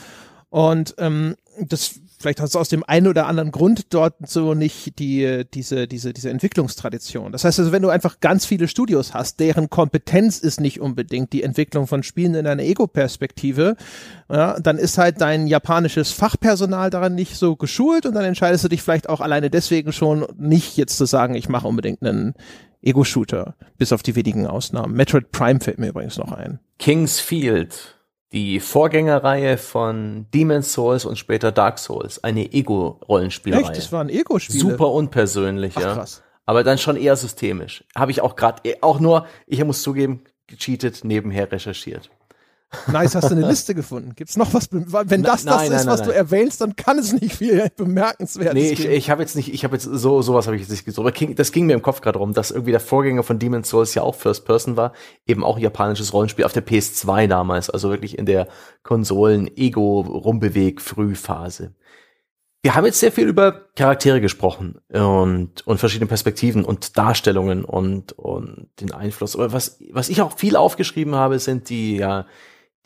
und 0.49 0.95
ähm, 0.99 1.37
das 1.61 2.01
vielleicht 2.21 2.41
hast 2.41 2.55
du 2.55 2.59
aus 2.59 2.68
dem 2.68 2.85
einen 2.87 3.07
oder 3.07 3.27
anderen 3.27 3.51
Grund 3.51 3.95
dort 3.95 4.14
so 4.27 4.55
nicht 4.55 4.99
die, 4.99 5.45
diese, 5.55 5.89
diese, 5.89 6.12
diese 6.12 6.31
Entwicklungstradition. 6.31 7.33
Das 7.33 7.45
heißt 7.45 7.59
also, 7.59 7.73
wenn 7.73 7.83
du 7.83 7.89
einfach 7.89 8.21
ganz 8.21 8.45
viele 8.45 8.68
Studios 8.68 9.14
hast, 9.14 9.41
deren 9.41 9.71
Kompetenz 9.71 10.39
ist 10.39 10.61
nicht 10.61 10.81
unbedingt 10.81 11.33
die 11.33 11.43
Entwicklung 11.43 11.87
von 11.87 12.03
Spielen 12.03 12.35
in 12.35 12.47
einer 12.47 12.62
Ego-Perspektive, 12.62 13.77
ja, 14.31 14.61
dann 14.61 14.77
ist 14.77 14.99
halt 14.99 15.21
dein 15.21 15.47
japanisches 15.47 16.12
Fachpersonal 16.12 16.91
daran 16.91 17.14
nicht 17.14 17.37
so 17.37 17.57
geschult 17.57 18.05
und 18.05 18.14
dann 18.14 18.25
entscheidest 18.25 18.64
du 18.64 18.68
dich 18.68 18.83
vielleicht 18.83 19.09
auch 19.09 19.21
alleine 19.21 19.49
deswegen 19.49 19.93
schon 19.93 20.27
nicht 20.37 20.77
jetzt 20.77 20.99
zu 20.99 21.07
sagen, 21.07 21.35
ich 21.35 21.49
mache 21.49 21.66
unbedingt 21.66 22.03
einen 22.03 22.35
Ego-Shooter, 22.83 23.55
bis 23.79 23.93
auf 23.93 24.03
die 24.03 24.14
wenigen 24.14 24.47
Ausnahmen. 24.47 24.95
Metroid 24.95 25.33
Prime 25.33 25.61
fällt 25.61 25.79
mir 25.79 25.89
übrigens 25.89 26.18
noch 26.18 26.33
ein. 26.33 26.61
King's 26.79 27.18
Field 27.18 27.99
die 28.33 28.61
Vorgängerreihe 28.61 29.59
von 29.59 30.26
Demon's 30.33 30.72
Souls 30.72 31.05
und 31.05 31.16
später 31.16 31.51
Dark 31.51 31.78
Souls, 31.78 32.22
eine 32.22 32.53
Ego-Rollenspielreihe. 32.53 33.62
Echt? 33.62 33.76
Das 33.76 33.93
war 33.93 34.03
ein 34.03 34.09
Ego-Spiel? 34.09 34.61
Super 34.61 34.89
unpersönlich, 34.89 35.74
Ach, 35.76 35.83
ja. 35.83 35.95
Krass. 35.95 36.22
Aber 36.47 36.64
dann 36.64 36.78
schon 36.78 36.97
eher 36.97 37.16
systemisch. 37.16 37.85
Habe 37.95 38.11
ich 38.11 38.20
auch 38.20 38.37
gerade, 38.37 38.62
auch 38.81 39.01
nur, 39.01 39.26
ich 39.47 39.62
muss 39.64 39.83
zugeben, 39.83 40.24
gecheatet, 40.47 41.05
nebenher 41.05 41.51
recherchiert. 41.51 42.11
Nice, 42.87 43.16
hast 43.16 43.31
du 43.31 43.35
eine 43.35 43.49
Liste 43.49 43.75
gefunden? 43.75 44.14
Gibt's 44.14 44.37
noch 44.37 44.55
was? 44.55 44.68
Wenn 44.71 45.23
das 45.23 45.45
nein, 45.45 45.55
das 45.55 45.68
nein, 45.68 45.73
ist, 45.73 45.85
nein, 45.87 45.87
was 45.93 46.03
du 46.03 46.14
erwähnst, 46.14 46.61
dann 46.61 46.77
kann 46.77 46.99
es 46.99 47.12
nicht 47.12 47.35
viel 47.35 47.68
bemerkenswertes 47.77 48.55
Nee, 48.55 48.71
ich, 48.71 48.87
ich 48.87 49.11
habe 49.11 49.23
jetzt 49.23 49.35
nicht, 49.35 49.53
ich 49.53 49.64
habe 49.64 49.75
jetzt 49.75 49.85
so 49.85 50.23
sowas 50.23 50.47
habe 50.47 50.55
ich 50.55 50.62
jetzt 50.62 50.71
nicht 50.71 50.85
gesucht. 50.85 51.05
Aber 51.05 51.12
ging, 51.12 51.35
das 51.35 51.51
ging 51.51 51.66
mir 51.66 51.75
im 51.75 51.83
Kopf 51.83 52.01
gerade 52.01 52.18
rum, 52.18 52.33
dass 52.33 52.53
irgendwie 52.53 52.71
der 52.71 52.81
Vorgänger 52.81 53.25
von 53.25 53.41
Demon's 53.41 53.68
Souls 53.68 53.95
ja 53.95 54.03
auch 54.03 54.14
First 54.14 54.45
Person 54.45 54.77
war, 54.77 54.93
eben 55.27 55.43
auch 55.43 55.57
ein 55.57 55.62
japanisches 55.62 56.12
Rollenspiel 56.12 56.45
auf 56.45 56.53
der 56.53 56.64
PS2 56.64 57.27
damals, 57.27 57.71
also 57.71 57.91
wirklich 57.91 58.16
in 58.16 58.27
der 58.27 58.47
Konsolen 58.85 59.51
Ego 59.57 60.01
Rumbeweg 60.03 60.81
Frühphase. 60.81 61.75
Wir 62.62 62.75
haben 62.75 62.85
jetzt 62.85 63.01
sehr 63.01 63.11
viel 63.11 63.27
über 63.27 63.68
Charaktere 63.75 64.21
gesprochen 64.21 64.81
und 64.93 65.66
und 65.66 65.79
verschiedene 65.79 66.09
Perspektiven 66.09 66.64
und 66.64 66.97
Darstellungen 66.99 67.64
und 67.64 68.12
und 68.12 68.68
den 68.81 68.93
Einfluss. 68.93 69.35
Aber 69.35 69.53
was 69.53 69.81
was 69.91 70.09
ich 70.09 70.21
auch 70.21 70.39
viel 70.39 70.57
aufgeschrieben 70.57 71.14
habe, 71.16 71.39
sind 71.39 71.71
die 71.71 71.97
ja 71.97 72.27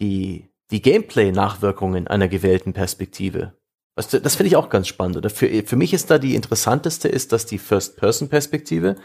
die 0.01 0.51
die 0.71 0.83
Gameplay-Nachwirkungen 0.83 2.09
einer 2.09 2.29
gewählten 2.29 2.73
Perspektive. 2.73 3.53
Was, 3.95 4.09
das 4.09 4.35
finde 4.35 4.49
ich 4.49 4.57
auch 4.57 4.71
ganz 4.71 4.89
spannend. 4.89 5.17
Oder 5.17 5.31
für, 5.31 5.49
für 5.65 5.77
mich 5.77 5.93
ist 5.93 6.11
da 6.11 6.19
die 6.19 6.35
interessanteste, 6.35 7.09
ist, 7.09 7.33
dass 7.33 7.47
die 7.47 7.59
First-Person-Perspektive 7.59 8.97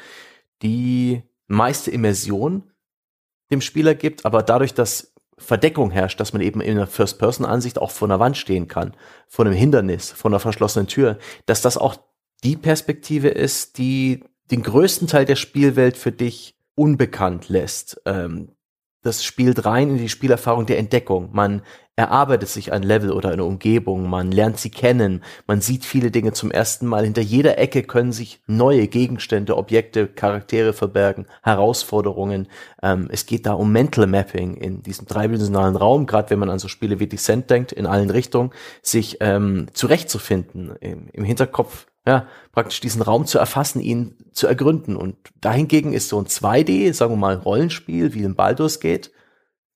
die 0.64 1.22
meiste 1.48 1.92
Immersion 1.92 2.72
dem 3.52 3.62
Spieler 3.62 3.96
gibt, 3.96 4.26
aber 4.26 4.44
dadurch, 4.44 4.74
dass 4.74 5.14
Verdeckung 5.38 5.92
herrscht, 5.92 6.20
dass 6.20 6.34
man 6.34 6.42
eben 6.42 6.60
in 6.62 6.72
einer 6.72 6.88
First-Person-Ansicht 6.88 7.78
auch 7.78 7.92
vor 7.92 8.08
einer 8.08 8.20
Wand 8.20 8.38
stehen 8.38 8.68
kann, 8.68 8.96
vor 9.28 9.46
einem 9.46 9.54
Hindernis, 9.54 10.12
vor 10.12 10.32
einer 10.32 10.40
verschlossenen 10.40 10.88
Tür, 10.88 11.18
dass 11.46 11.62
das 11.62 11.78
auch 11.78 11.98
die 12.44 12.58
Perspektive 12.58 13.30
ist, 13.30 13.78
die 13.78 14.24
den 14.52 14.64
größten 14.64 15.08
Teil 15.08 15.26
der 15.26 15.36
Spielwelt 15.36 15.98
für 15.98 16.12
dich 16.12 16.56
unbekannt 16.76 17.50
lässt. 17.50 18.02
Ähm, 18.06 18.56
das 19.02 19.24
spielt 19.24 19.66
rein 19.66 19.90
in 19.90 19.98
die 19.98 20.10
Spielerfahrung 20.10 20.66
der 20.66 20.78
Entdeckung. 20.78 21.30
Man 21.32 21.62
erarbeitet 22.00 22.48
sich 22.48 22.72
ein 22.72 22.82
Level 22.82 23.12
oder 23.12 23.30
eine 23.30 23.44
Umgebung, 23.44 24.10
man 24.10 24.32
lernt 24.32 24.58
sie 24.58 24.70
kennen, 24.70 25.22
man 25.48 25.60
sieht 25.60 25.84
viele 25.84 26.12
Dinge 26.12 26.32
zum 26.32 26.50
ersten 26.50 26.88
Mal. 26.88 27.04
Hinter 27.04 27.22
jeder 27.22 27.58
Ecke 27.58 27.84
können 27.84 28.14
sich 28.14 28.42
neue 28.48 28.88
Gegenstände, 28.88 29.58
Objekte, 29.58 30.08
Charaktere 30.08 30.72
verbergen, 30.72 31.26
Herausforderungen. 31.44 32.48
Ähm, 32.82 33.10
es 33.12 33.26
geht 33.26 33.46
da 33.46 33.52
um 33.52 33.74
Mental 33.74 34.08
Mapping 34.08 34.56
in 34.56 34.82
diesem 34.82 35.08
dreidimensionalen 35.08 35.76
Raum, 35.76 36.06
gerade 36.06 36.30
wenn 36.30 36.40
man 36.40 36.50
an 36.50 36.60
so 36.60 36.70
Spiele 36.70 37.02
wie 37.02 37.08
Descent 37.08 37.50
denkt, 37.50 37.74
in 37.74 37.86
allen 37.86 38.10
Richtungen, 38.10 38.52
sich 38.82 39.18
ähm, 39.20 39.68
zurechtzufinden, 39.74 40.78
im, 40.80 41.10
im 41.12 41.26
Hinterkopf 41.26 41.86
ja, 42.10 42.28
praktisch 42.52 42.80
diesen 42.80 43.04
Raum 43.04 43.28
zu 43.28 43.38
erfassen, 43.38 43.80
ihn 43.80 44.16
zu 44.32 44.48
ergründen. 44.48 44.96
Und 44.96 45.16
dahingegen 45.42 45.94
ist 45.94 46.10
so 46.10 46.20
ein 46.20 46.26
2D, 46.26 46.92
sagen 46.94 47.14
wir 47.14 47.18
mal, 47.18 47.36
Rollenspiel 47.36 48.16
wie 48.16 48.26
ein 48.26 48.36
Baldur's 48.36 48.80
Gate 48.80 49.12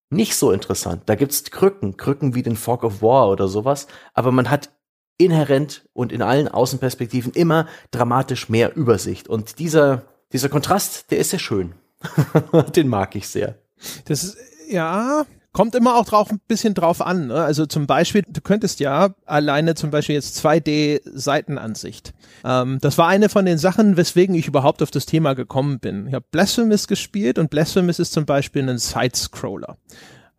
nicht 0.10 0.36
so 0.36 0.52
interessant. 0.52 1.04
Da 1.08 1.16
gibt's 1.16 1.44
Krücken, 1.46 1.98
Krücken 1.98 2.36
wie 2.36 2.44
den 2.44 2.56
Fog 2.56 2.84
of 2.84 3.02
War 3.02 3.30
oder 3.30 3.48
sowas, 3.48 3.88
aber 4.14 4.32
man 4.32 4.50
hat 4.50 4.70
inhärent 5.18 5.88
und 5.94 6.12
in 6.12 6.22
allen 6.22 6.48
Außenperspektiven 6.48 7.34
immer 7.34 7.68
dramatisch 7.92 8.50
mehr 8.50 8.76
Übersicht. 8.76 9.28
Und 9.28 9.60
dieser, 9.60 10.04
dieser 10.32 10.50
Kontrast, 10.50 11.12
der 11.12 11.20
ist 11.20 11.32
sehr 11.32 11.40
schön. 11.40 11.74
den 12.76 12.88
mag 12.88 13.16
ich 13.16 13.28
sehr. 13.28 13.60
Das 14.06 14.24
ist, 14.24 14.38
ja, 14.70 15.26
kommt 15.54 15.76
immer 15.76 15.96
auch 15.96 16.06
drauf, 16.06 16.32
ein 16.32 16.40
bisschen 16.48 16.74
drauf 16.74 17.02
an. 17.02 17.28
Ne? 17.28 17.36
Also 17.36 17.66
zum 17.66 17.88
Beispiel, 17.88 18.24
du 18.28 18.42
könntest 18.42 18.80
ja 18.80 19.14
alleine 19.26 19.76
zum 19.76 19.92
Beispiel 19.92 20.16
jetzt 20.16 20.44
2D-Seitenansicht. 20.44 22.14
Ähm, 22.44 22.80
das 22.82 22.98
war 22.98 23.08
eine 23.08 23.30
von 23.30 23.46
den 23.46 23.58
Sachen, 23.58 23.98
weswegen 23.98 24.36
ich 24.36 24.48
überhaupt 24.48 24.82
auf 24.82 24.92
das 24.92 25.06
Thema 25.06 25.34
gekommen 25.36 25.80
bin. 25.80 26.08
Ich 26.08 26.14
habe 26.14 26.26
Blasphemous 26.32 26.88
gespielt 26.88 27.38
und 27.40 27.50
Blasphemous 27.50 28.00
ist 28.00 28.14
zum 28.14 28.26
Beispiel 28.26 28.68
ein 28.68 28.78
Sidescroller. 28.78 29.78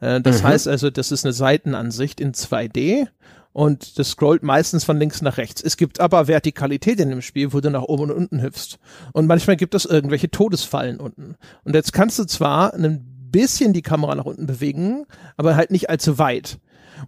Äh, 0.00 0.20
das 0.20 0.42
Mhm. 0.42 0.48
heißt 0.48 0.68
also, 0.68 0.90
das 0.90 1.12
ist 1.12 1.24
eine 1.24 1.32
Seitenansicht 1.32 2.20
in 2.20 2.32
2D. 2.34 3.06
Und 3.52 4.00
das 4.00 4.10
scrollt 4.10 4.42
meistens 4.42 4.82
von 4.82 4.98
links 4.98 5.22
nach 5.22 5.36
rechts. 5.36 5.62
Es 5.62 5.76
gibt 5.76 6.00
aber 6.00 6.26
Vertikalität 6.26 6.98
in 6.98 7.08
dem 7.10 7.22
Spiel, 7.22 7.52
wo 7.52 7.60
du 7.60 7.70
nach 7.70 7.82
oben 7.84 8.02
und 8.04 8.10
unten 8.10 8.42
hüpfst. 8.42 8.80
Und 9.12 9.28
manchmal 9.28 9.54
gibt 9.54 9.76
es 9.76 9.84
irgendwelche 9.84 10.28
Todesfallen 10.28 10.98
unten. 10.98 11.36
Und 11.62 11.76
jetzt 11.76 11.92
kannst 11.92 12.18
du 12.18 12.24
zwar 12.24 12.74
ein 12.74 13.13
bisschen 13.34 13.72
die 13.72 13.82
Kamera 13.82 14.14
nach 14.14 14.26
unten 14.26 14.46
bewegen, 14.46 15.06
aber 15.36 15.56
halt 15.56 15.72
nicht 15.72 15.90
allzu 15.90 16.18
weit. 16.18 16.58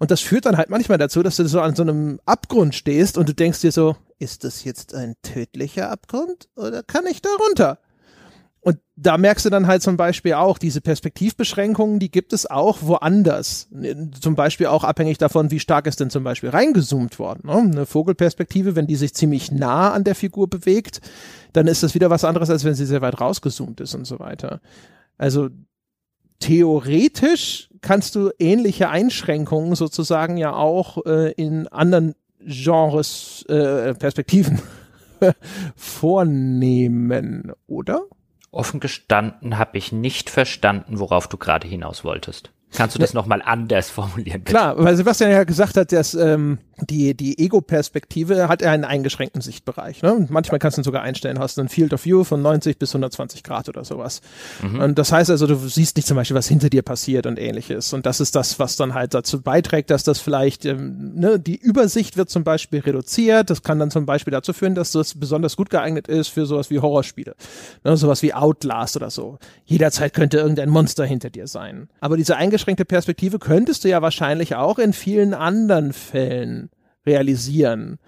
Und 0.00 0.10
das 0.10 0.20
führt 0.20 0.44
dann 0.44 0.56
halt 0.56 0.70
manchmal 0.70 0.98
dazu, 0.98 1.22
dass 1.22 1.36
du 1.36 1.46
so 1.46 1.60
an 1.60 1.76
so 1.76 1.82
einem 1.82 2.20
Abgrund 2.26 2.74
stehst 2.74 3.16
und 3.16 3.28
du 3.28 3.32
denkst 3.32 3.60
dir 3.60 3.70
so, 3.70 3.96
ist 4.18 4.42
das 4.42 4.64
jetzt 4.64 4.92
ein 4.92 5.14
tödlicher 5.22 5.90
Abgrund 5.90 6.48
oder 6.56 6.82
kann 6.82 7.06
ich 7.06 7.22
da 7.22 7.28
runter? 7.48 7.78
Und 8.60 8.78
da 8.96 9.16
merkst 9.16 9.46
du 9.46 9.50
dann 9.50 9.68
halt 9.68 9.82
zum 9.82 9.96
Beispiel 9.96 10.32
auch, 10.32 10.58
diese 10.58 10.80
Perspektivbeschränkungen, 10.80 12.00
die 12.00 12.10
gibt 12.10 12.32
es 12.32 12.50
auch 12.50 12.78
woanders. 12.82 13.68
Zum 14.20 14.34
Beispiel 14.34 14.66
auch 14.66 14.82
abhängig 14.82 15.18
davon, 15.18 15.52
wie 15.52 15.60
stark 15.60 15.86
ist 15.86 16.00
denn 16.00 16.10
zum 16.10 16.24
Beispiel 16.24 16.48
reingezoomt 16.48 17.20
worden. 17.20 17.42
Ne? 17.44 17.52
Eine 17.58 17.86
Vogelperspektive, 17.86 18.74
wenn 18.74 18.88
die 18.88 18.96
sich 18.96 19.14
ziemlich 19.14 19.52
nah 19.52 19.92
an 19.92 20.02
der 20.02 20.16
Figur 20.16 20.50
bewegt, 20.50 21.00
dann 21.52 21.68
ist 21.68 21.84
das 21.84 21.94
wieder 21.94 22.10
was 22.10 22.24
anderes, 22.24 22.50
als 22.50 22.64
wenn 22.64 22.74
sie 22.74 22.86
sehr 22.86 23.02
weit 23.02 23.20
rausgezoomt 23.20 23.80
ist 23.80 23.94
und 23.94 24.04
so 24.04 24.18
weiter. 24.18 24.60
Also 25.16 25.48
theoretisch 26.38 27.68
kannst 27.80 28.14
du 28.14 28.30
ähnliche 28.38 28.88
Einschränkungen 28.88 29.74
sozusagen 29.74 30.36
ja 30.36 30.52
auch 30.54 31.04
äh, 31.06 31.32
in 31.32 31.68
anderen 31.68 32.14
Genres, 32.40 33.44
äh, 33.48 33.94
Perspektiven 33.94 34.60
vornehmen, 35.76 37.52
oder? 37.66 38.02
Offen 38.50 38.80
gestanden 38.80 39.58
habe 39.58 39.78
ich 39.78 39.92
nicht 39.92 40.30
verstanden, 40.30 40.98
worauf 40.98 41.28
du 41.28 41.36
gerade 41.36 41.68
hinaus 41.68 42.04
wolltest. 42.04 42.50
Kannst 42.72 42.94
du 42.94 42.98
das 42.98 43.14
nochmal 43.14 43.42
anders 43.42 43.88
formulieren? 43.90 44.40
Bitte? 44.40 44.52
Klar, 44.52 44.76
weil 44.76 44.96
Sebastian 44.96 45.30
ja 45.30 45.44
gesagt 45.44 45.76
hat, 45.76 45.92
dass 45.92 46.14
ähm, 46.14 46.58
die, 46.80 47.14
die 47.16 47.38
Ego-Perspektive 47.38 48.48
hat 48.48 48.60
ja 48.60 48.70
einen 48.70 48.84
eingeschränkten 48.84 49.40
Sichtbereich. 49.40 50.02
Ne? 50.02 50.12
Und 50.12 50.30
manchmal 50.30 50.58
kannst 50.58 50.76
du 50.76 50.82
ihn 50.82 50.84
sogar 50.84 51.02
einstellen, 51.02 51.38
hast 51.38 51.58
einen 51.58 51.70
Field 51.70 51.94
of 51.94 52.04
View 52.04 52.24
von 52.24 52.42
90 52.42 52.78
bis 52.78 52.90
120 52.90 53.42
Grad 53.42 53.68
oder 53.70 53.84
sowas. 53.84 54.20
Und 54.78 54.98
das 54.98 55.10
heißt 55.10 55.30
also, 55.30 55.46
du 55.46 55.56
siehst 55.56 55.96
nicht 55.96 56.06
zum 56.06 56.16
Beispiel, 56.16 56.36
was 56.36 56.48
hinter 56.48 56.68
dir 56.68 56.82
passiert 56.82 57.26
und 57.26 57.38
ähnliches. 57.38 57.92
Und 57.94 58.04
das 58.04 58.20
ist 58.20 58.36
das, 58.36 58.58
was 58.58 58.76
dann 58.76 58.92
halt 58.92 59.14
dazu 59.14 59.40
beiträgt, 59.40 59.90
dass 59.90 60.04
das 60.04 60.20
vielleicht, 60.20 60.66
ähm, 60.66 61.14
ne, 61.14 61.38
die 61.38 61.56
Übersicht 61.56 62.18
wird 62.18 62.28
zum 62.28 62.44
Beispiel 62.44 62.80
reduziert. 62.80 63.48
Das 63.48 63.62
kann 63.62 63.78
dann 63.78 63.90
zum 63.90 64.04
Beispiel 64.04 64.32
dazu 64.32 64.52
führen, 64.52 64.74
dass 64.74 64.92
das 64.92 65.18
besonders 65.18 65.56
gut 65.56 65.70
geeignet 65.70 66.08
ist 66.08 66.28
für 66.28 66.44
sowas 66.44 66.68
wie 66.68 66.80
Horrorspiele. 66.80 67.36
Ne? 67.84 67.96
Sowas 67.96 68.22
wie 68.22 68.34
Outlast 68.34 68.96
oder 68.96 69.10
so. 69.10 69.38
Jederzeit 69.64 70.12
könnte 70.12 70.36
irgendein 70.38 70.68
Monster 70.68 71.06
hinter 71.06 71.30
dir 71.30 71.46
sein. 71.46 71.88
Aber 72.00 72.18
diese 72.18 72.36
eingeschränkte 72.56 72.86
Perspektive 72.86 73.38
könntest 73.38 73.84
du 73.84 73.88
ja 73.90 74.00
wahrscheinlich 74.00 74.54
auch 74.54 74.78
in 74.78 74.94
vielen 74.94 75.34
anderen 75.34 75.92
Fällen 75.92 76.70
realisieren. 77.04 77.98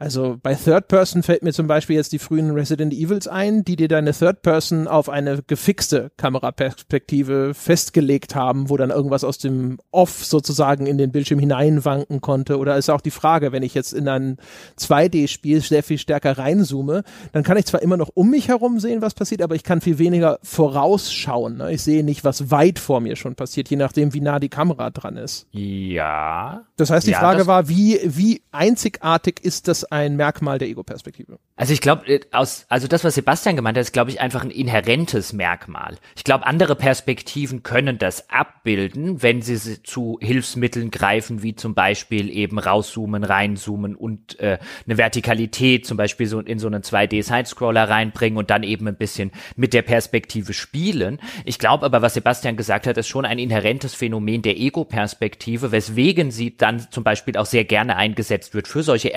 Also 0.00 0.36
bei 0.40 0.54
Third 0.54 0.86
Person 0.86 1.24
fällt 1.24 1.42
mir 1.42 1.52
zum 1.52 1.66
Beispiel 1.66 1.96
jetzt 1.96 2.12
die 2.12 2.20
frühen 2.20 2.52
Resident 2.52 2.92
Evils 2.92 3.26
ein, 3.26 3.64
die 3.64 3.74
dir 3.74 3.88
deine 3.88 4.12
Third 4.12 4.42
Person 4.42 4.86
auf 4.86 5.08
eine 5.08 5.42
gefixte 5.44 6.12
Kameraperspektive 6.16 7.52
festgelegt 7.52 8.36
haben, 8.36 8.70
wo 8.70 8.76
dann 8.76 8.90
irgendwas 8.90 9.24
aus 9.24 9.38
dem 9.38 9.78
Off 9.90 10.24
sozusagen 10.24 10.86
in 10.86 10.98
den 10.98 11.10
Bildschirm 11.10 11.40
hineinwanken 11.40 12.20
konnte. 12.20 12.58
Oder 12.58 12.76
ist 12.76 12.90
auch 12.90 13.00
die 13.00 13.10
Frage, 13.10 13.50
wenn 13.50 13.64
ich 13.64 13.74
jetzt 13.74 13.92
in 13.92 14.08
ein 14.08 14.36
2D-Spiel 14.78 15.60
sehr 15.62 15.82
viel 15.82 15.98
stärker 15.98 16.38
reinzoome, 16.38 17.02
dann 17.32 17.42
kann 17.42 17.56
ich 17.56 17.66
zwar 17.66 17.82
immer 17.82 17.96
noch 17.96 18.10
um 18.14 18.30
mich 18.30 18.46
herum 18.46 18.78
sehen, 18.78 19.02
was 19.02 19.14
passiert, 19.14 19.42
aber 19.42 19.56
ich 19.56 19.64
kann 19.64 19.80
viel 19.80 19.98
weniger 19.98 20.38
vorausschauen. 20.44 21.56
Ne? 21.56 21.72
Ich 21.72 21.82
sehe 21.82 22.04
nicht, 22.04 22.22
was 22.22 22.52
weit 22.52 22.78
vor 22.78 23.00
mir 23.00 23.16
schon 23.16 23.34
passiert, 23.34 23.68
je 23.68 23.76
nachdem, 23.76 24.14
wie 24.14 24.20
nah 24.20 24.38
die 24.38 24.48
Kamera 24.48 24.90
dran 24.90 25.16
ist. 25.16 25.48
Ja. 25.50 26.62
Das 26.76 26.90
heißt, 26.90 27.08
die 27.08 27.10
Ja, 27.12 27.18
Frage 27.18 27.48
war, 27.48 27.68
wie, 27.68 27.98
wie 28.04 28.42
einzigartig 28.52 29.40
ist 29.42 29.66
das 29.66 29.87
ein 29.90 30.16
Merkmal 30.16 30.58
der 30.58 30.68
Ego-Perspektive? 30.68 31.38
Also 31.56 31.72
ich 31.72 31.80
glaube, 31.80 32.20
aus, 32.32 32.66
also 32.68 32.86
das, 32.88 33.04
was 33.04 33.14
Sebastian 33.14 33.56
gemeint 33.56 33.76
hat, 33.76 33.82
ist, 33.82 33.92
glaube 33.92 34.10
ich, 34.10 34.20
einfach 34.20 34.42
ein 34.42 34.50
inhärentes 34.50 35.32
Merkmal. 35.32 35.98
Ich 36.16 36.24
glaube, 36.24 36.46
andere 36.46 36.76
Perspektiven 36.76 37.62
können 37.62 37.98
das 37.98 38.30
abbilden, 38.30 39.22
wenn 39.22 39.42
sie 39.42 39.56
si- 39.56 39.82
zu 39.82 40.18
Hilfsmitteln 40.20 40.90
greifen, 40.90 41.42
wie 41.42 41.54
zum 41.56 41.74
Beispiel 41.74 42.30
eben 42.30 42.58
rauszoomen, 42.58 43.24
reinzoomen 43.24 43.96
und 43.96 44.38
äh, 44.40 44.58
eine 44.86 44.98
Vertikalität 44.98 45.86
zum 45.86 45.96
Beispiel 45.96 46.26
so 46.26 46.40
in 46.40 46.58
so 46.58 46.66
einen 46.66 46.82
2D-Sidescroller 46.82 47.88
reinbringen 47.88 48.38
und 48.38 48.50
dann 48.50 48.62
eben 48.62 48.86
ein 48.88 48.96
bisschen 48.96 49.32
mit 49.56 49.72
der 49.74 49.82
Perspektive 49.82 50.52
spielen. 50.52 51.20
Ich 51.44 51.58
glaube 51.58 51.84
aber, 51.84 52.02
was 52.02 52.14
Sebastian 52.14 52.56
gesagt 52.56 52.86
hat, 52.86 52.96
ist 52.96 53.08
schon 53.08 53.24
ein 53.24 53.38
inhärentes 53.38 53.94
Phänomen 53.94 54.42
der 54.42 54.58
Ego-Perspektive, 54.58 55.72
weswegen 55.72 56.30
sie 56.30 56.56
dann 56.56 56.86
zum 56.90 57.04
Beispiel 57.04 57.36
auch 57.36 57.46
sehr 57.46 57.64
gerne 57.64 57.96
eingesetzt 57.96 58.54
wird 58.54 58.68
für 58.68 58.82
solche 58.82 59.12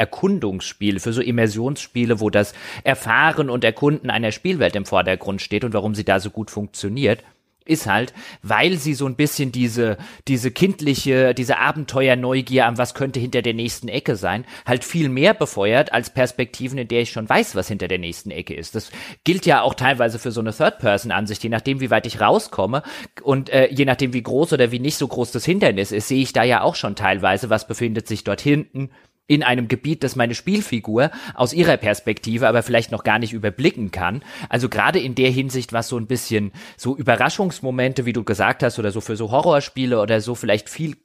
Erkundungsspiele, 0.62 1.00
für 1.00 1.14
so 1.14 1.22
Immersionsspiele, 1.22 2.20
wo 2.20 2.30
das 2.30 2.54
Erfahren 2.84 3.50
und 3.50 3.64
Erkunden 3.64 4.10
einer 4.10 4.32
Spielwelt 4.32 4.76
im 4.76 4.86
Vordergrund 4.86 5.42
steht 5.42 5.64
und 5.64 5.74
warum 5.74 5.96
sie 5.96 6.06
da 6.06 6.20
so 6.20 6.30
gut 6.30 6.52
funktioniert. 6.52 7.24
ist 7.64 7.86
halt, 7.86 8.14
weil 8.42 8.78
sie 8.78 8.96
so 8.96 9.06
ein 9.06 9.16
bisschen 9.16 9.52
diese, 9.52 9.98
diese 10.28 10.50
kindliche, 10.50 11.36
diese 11.36 11.60
Abenteuerneugier 11.60 12.66
an 12.66 12.80
was 12.80 12.96
könnte 12.96 13.20
hinter 13.20 13.44
der 13.44 13.54
nächsten 13.54 13.88
Ecke 13.88 14.16
sein, 14.16 14.46
halt 14.66 14.84
viel 14.84 15.10
mehr 15.10 15.36
befeuert 15.36 15.94
als 15.94 16.12
Perspektiven, 16.12 16.80
in 16.80 16.88
der 16.88 17.02
ich 17.02 17.12
schon 17.12 17.30
weiß, 17.30 17.56
was 17.56 17.68
hinter 17.68 17.88
der 17.88 18.00
nächsten 18.00 18.32
Ecke 18.32 18.56
ist. 18.56 18.74
Das 18.74 18.92
gilt 19.24 19.46
ja 19.46 19.62
auch 19.62 19.76
teilweise 19.76 20.18
für 20.18 20.32
so 20.32 20.42
eine 20.42 20.54
Third-Person-Ansicht, 20.54 21.44
je 21.44 21.50
nachdem, 21.50 21.82
wie 21.82 21.92
weit 21.92 22.08
ich 22.08 22.20
rauskomme 22.20 22.82
und 23.22 23.50
äh, 23.50 23.70
je 23.72 23.86
nachdem, 23.86 24.14
wie 24.14 24.24
groß 24.24 24.54
oder 24.54 24.72
wie 24.72 24.80
nicht 24.80 24.98
so 24.98 25.08
groß 25.08 25.32
das 25.32 25.46
Hindernis 25.46 25.92
ist, 25.92 26.08
sehe 26.08 26.24
ich 26.24 26.34
da 26.34 26.44
ja 26.44 26.62
auch 26.62 26.76
schon 26.76 26.96
teilweise, 26.96 27.52
was 27.52 27.68
befindet 27.68 28.08
sich 28.08 28.24
dort 28.24 28.42
hinten, 28.42 28.90
in 29.32 29.44
einem 29.44 29.70
Gebiet, 29.70 30.04
das 30.04 30.18
meine 30.18 30.36
Spielfigur 30.36 31.10
aus 31.36 31.54
ihrer 31.54 31.78
Perspektive 31.78 32.50
aber 32.50 32.64
vielleicht 32.64 32.92
noch 32.92 33.06
gar 33.06 33.18
nicht 33.18 33.32
überblicken 33.32 33.90
kann. 33.90 34.26
Also 34.50 34.68
gerade 34.68 35.00
in 35.00 35.16
der 35.16 35.30
Hinsicht, 35.30 35.72
was 35.72 35.88
so 35.88 35.98
ein 35.98 36.06
bisschen 36.06 36.52
so 36.76 36.98
Überraschungsmomente, 36.98 38.06
wie 38.06 38.12
du 38.12 38.26
gesagt 38.26 38.62
hast, 38.62 38.78
oder 38.78 38.92
so 38.92 39.00
für 39.00 39.16
so 39.16 39.32
Horrorspiele 39.32 40.02
oder 40.02 40.20
so 40.20 40.36
vielleicht 40.36 40.70
viel 40.70 40.98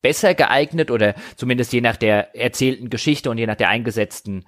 besser 0.00 0.32
geeignet 0.32 0.90
oder 0.90 1.14
zumindest 1.36 1.74
je 1.74 1.82
nach 1.82 1.96
der 1.96 2.34
erzählten 2.34 2.88
Geschichte 2.88 3.28
und 3.28 3.36
je 3.36 3.46
nach 3.46 3.56
der 3.56 3.68
eingesetzten 3.68 4.46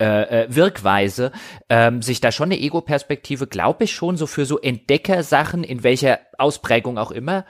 äh, 0.00 0.44
äh 0.44 0.46
Wirkweise, 0.48 1.32
ähm, 1.68 2.00
sich 2.00 2.22
da 2.22 2.32
schon 2.32 2.50
eine 2.50 2.58
Ego-Perspektive, 2.58 3.48
glaube 3.48 3.84
ich, 3.84 3.92
schon 3.92 4.16
so 4.16 4.26
für 4.26 4.46
so 4.46 4.58
Entdeckersachen, 4.58 5.62
in 5.62 5.82
welcher 5.82 6.20
Ausprägung 6.38 6.96
auch 6.96 7.10
immer, 7.10 7.44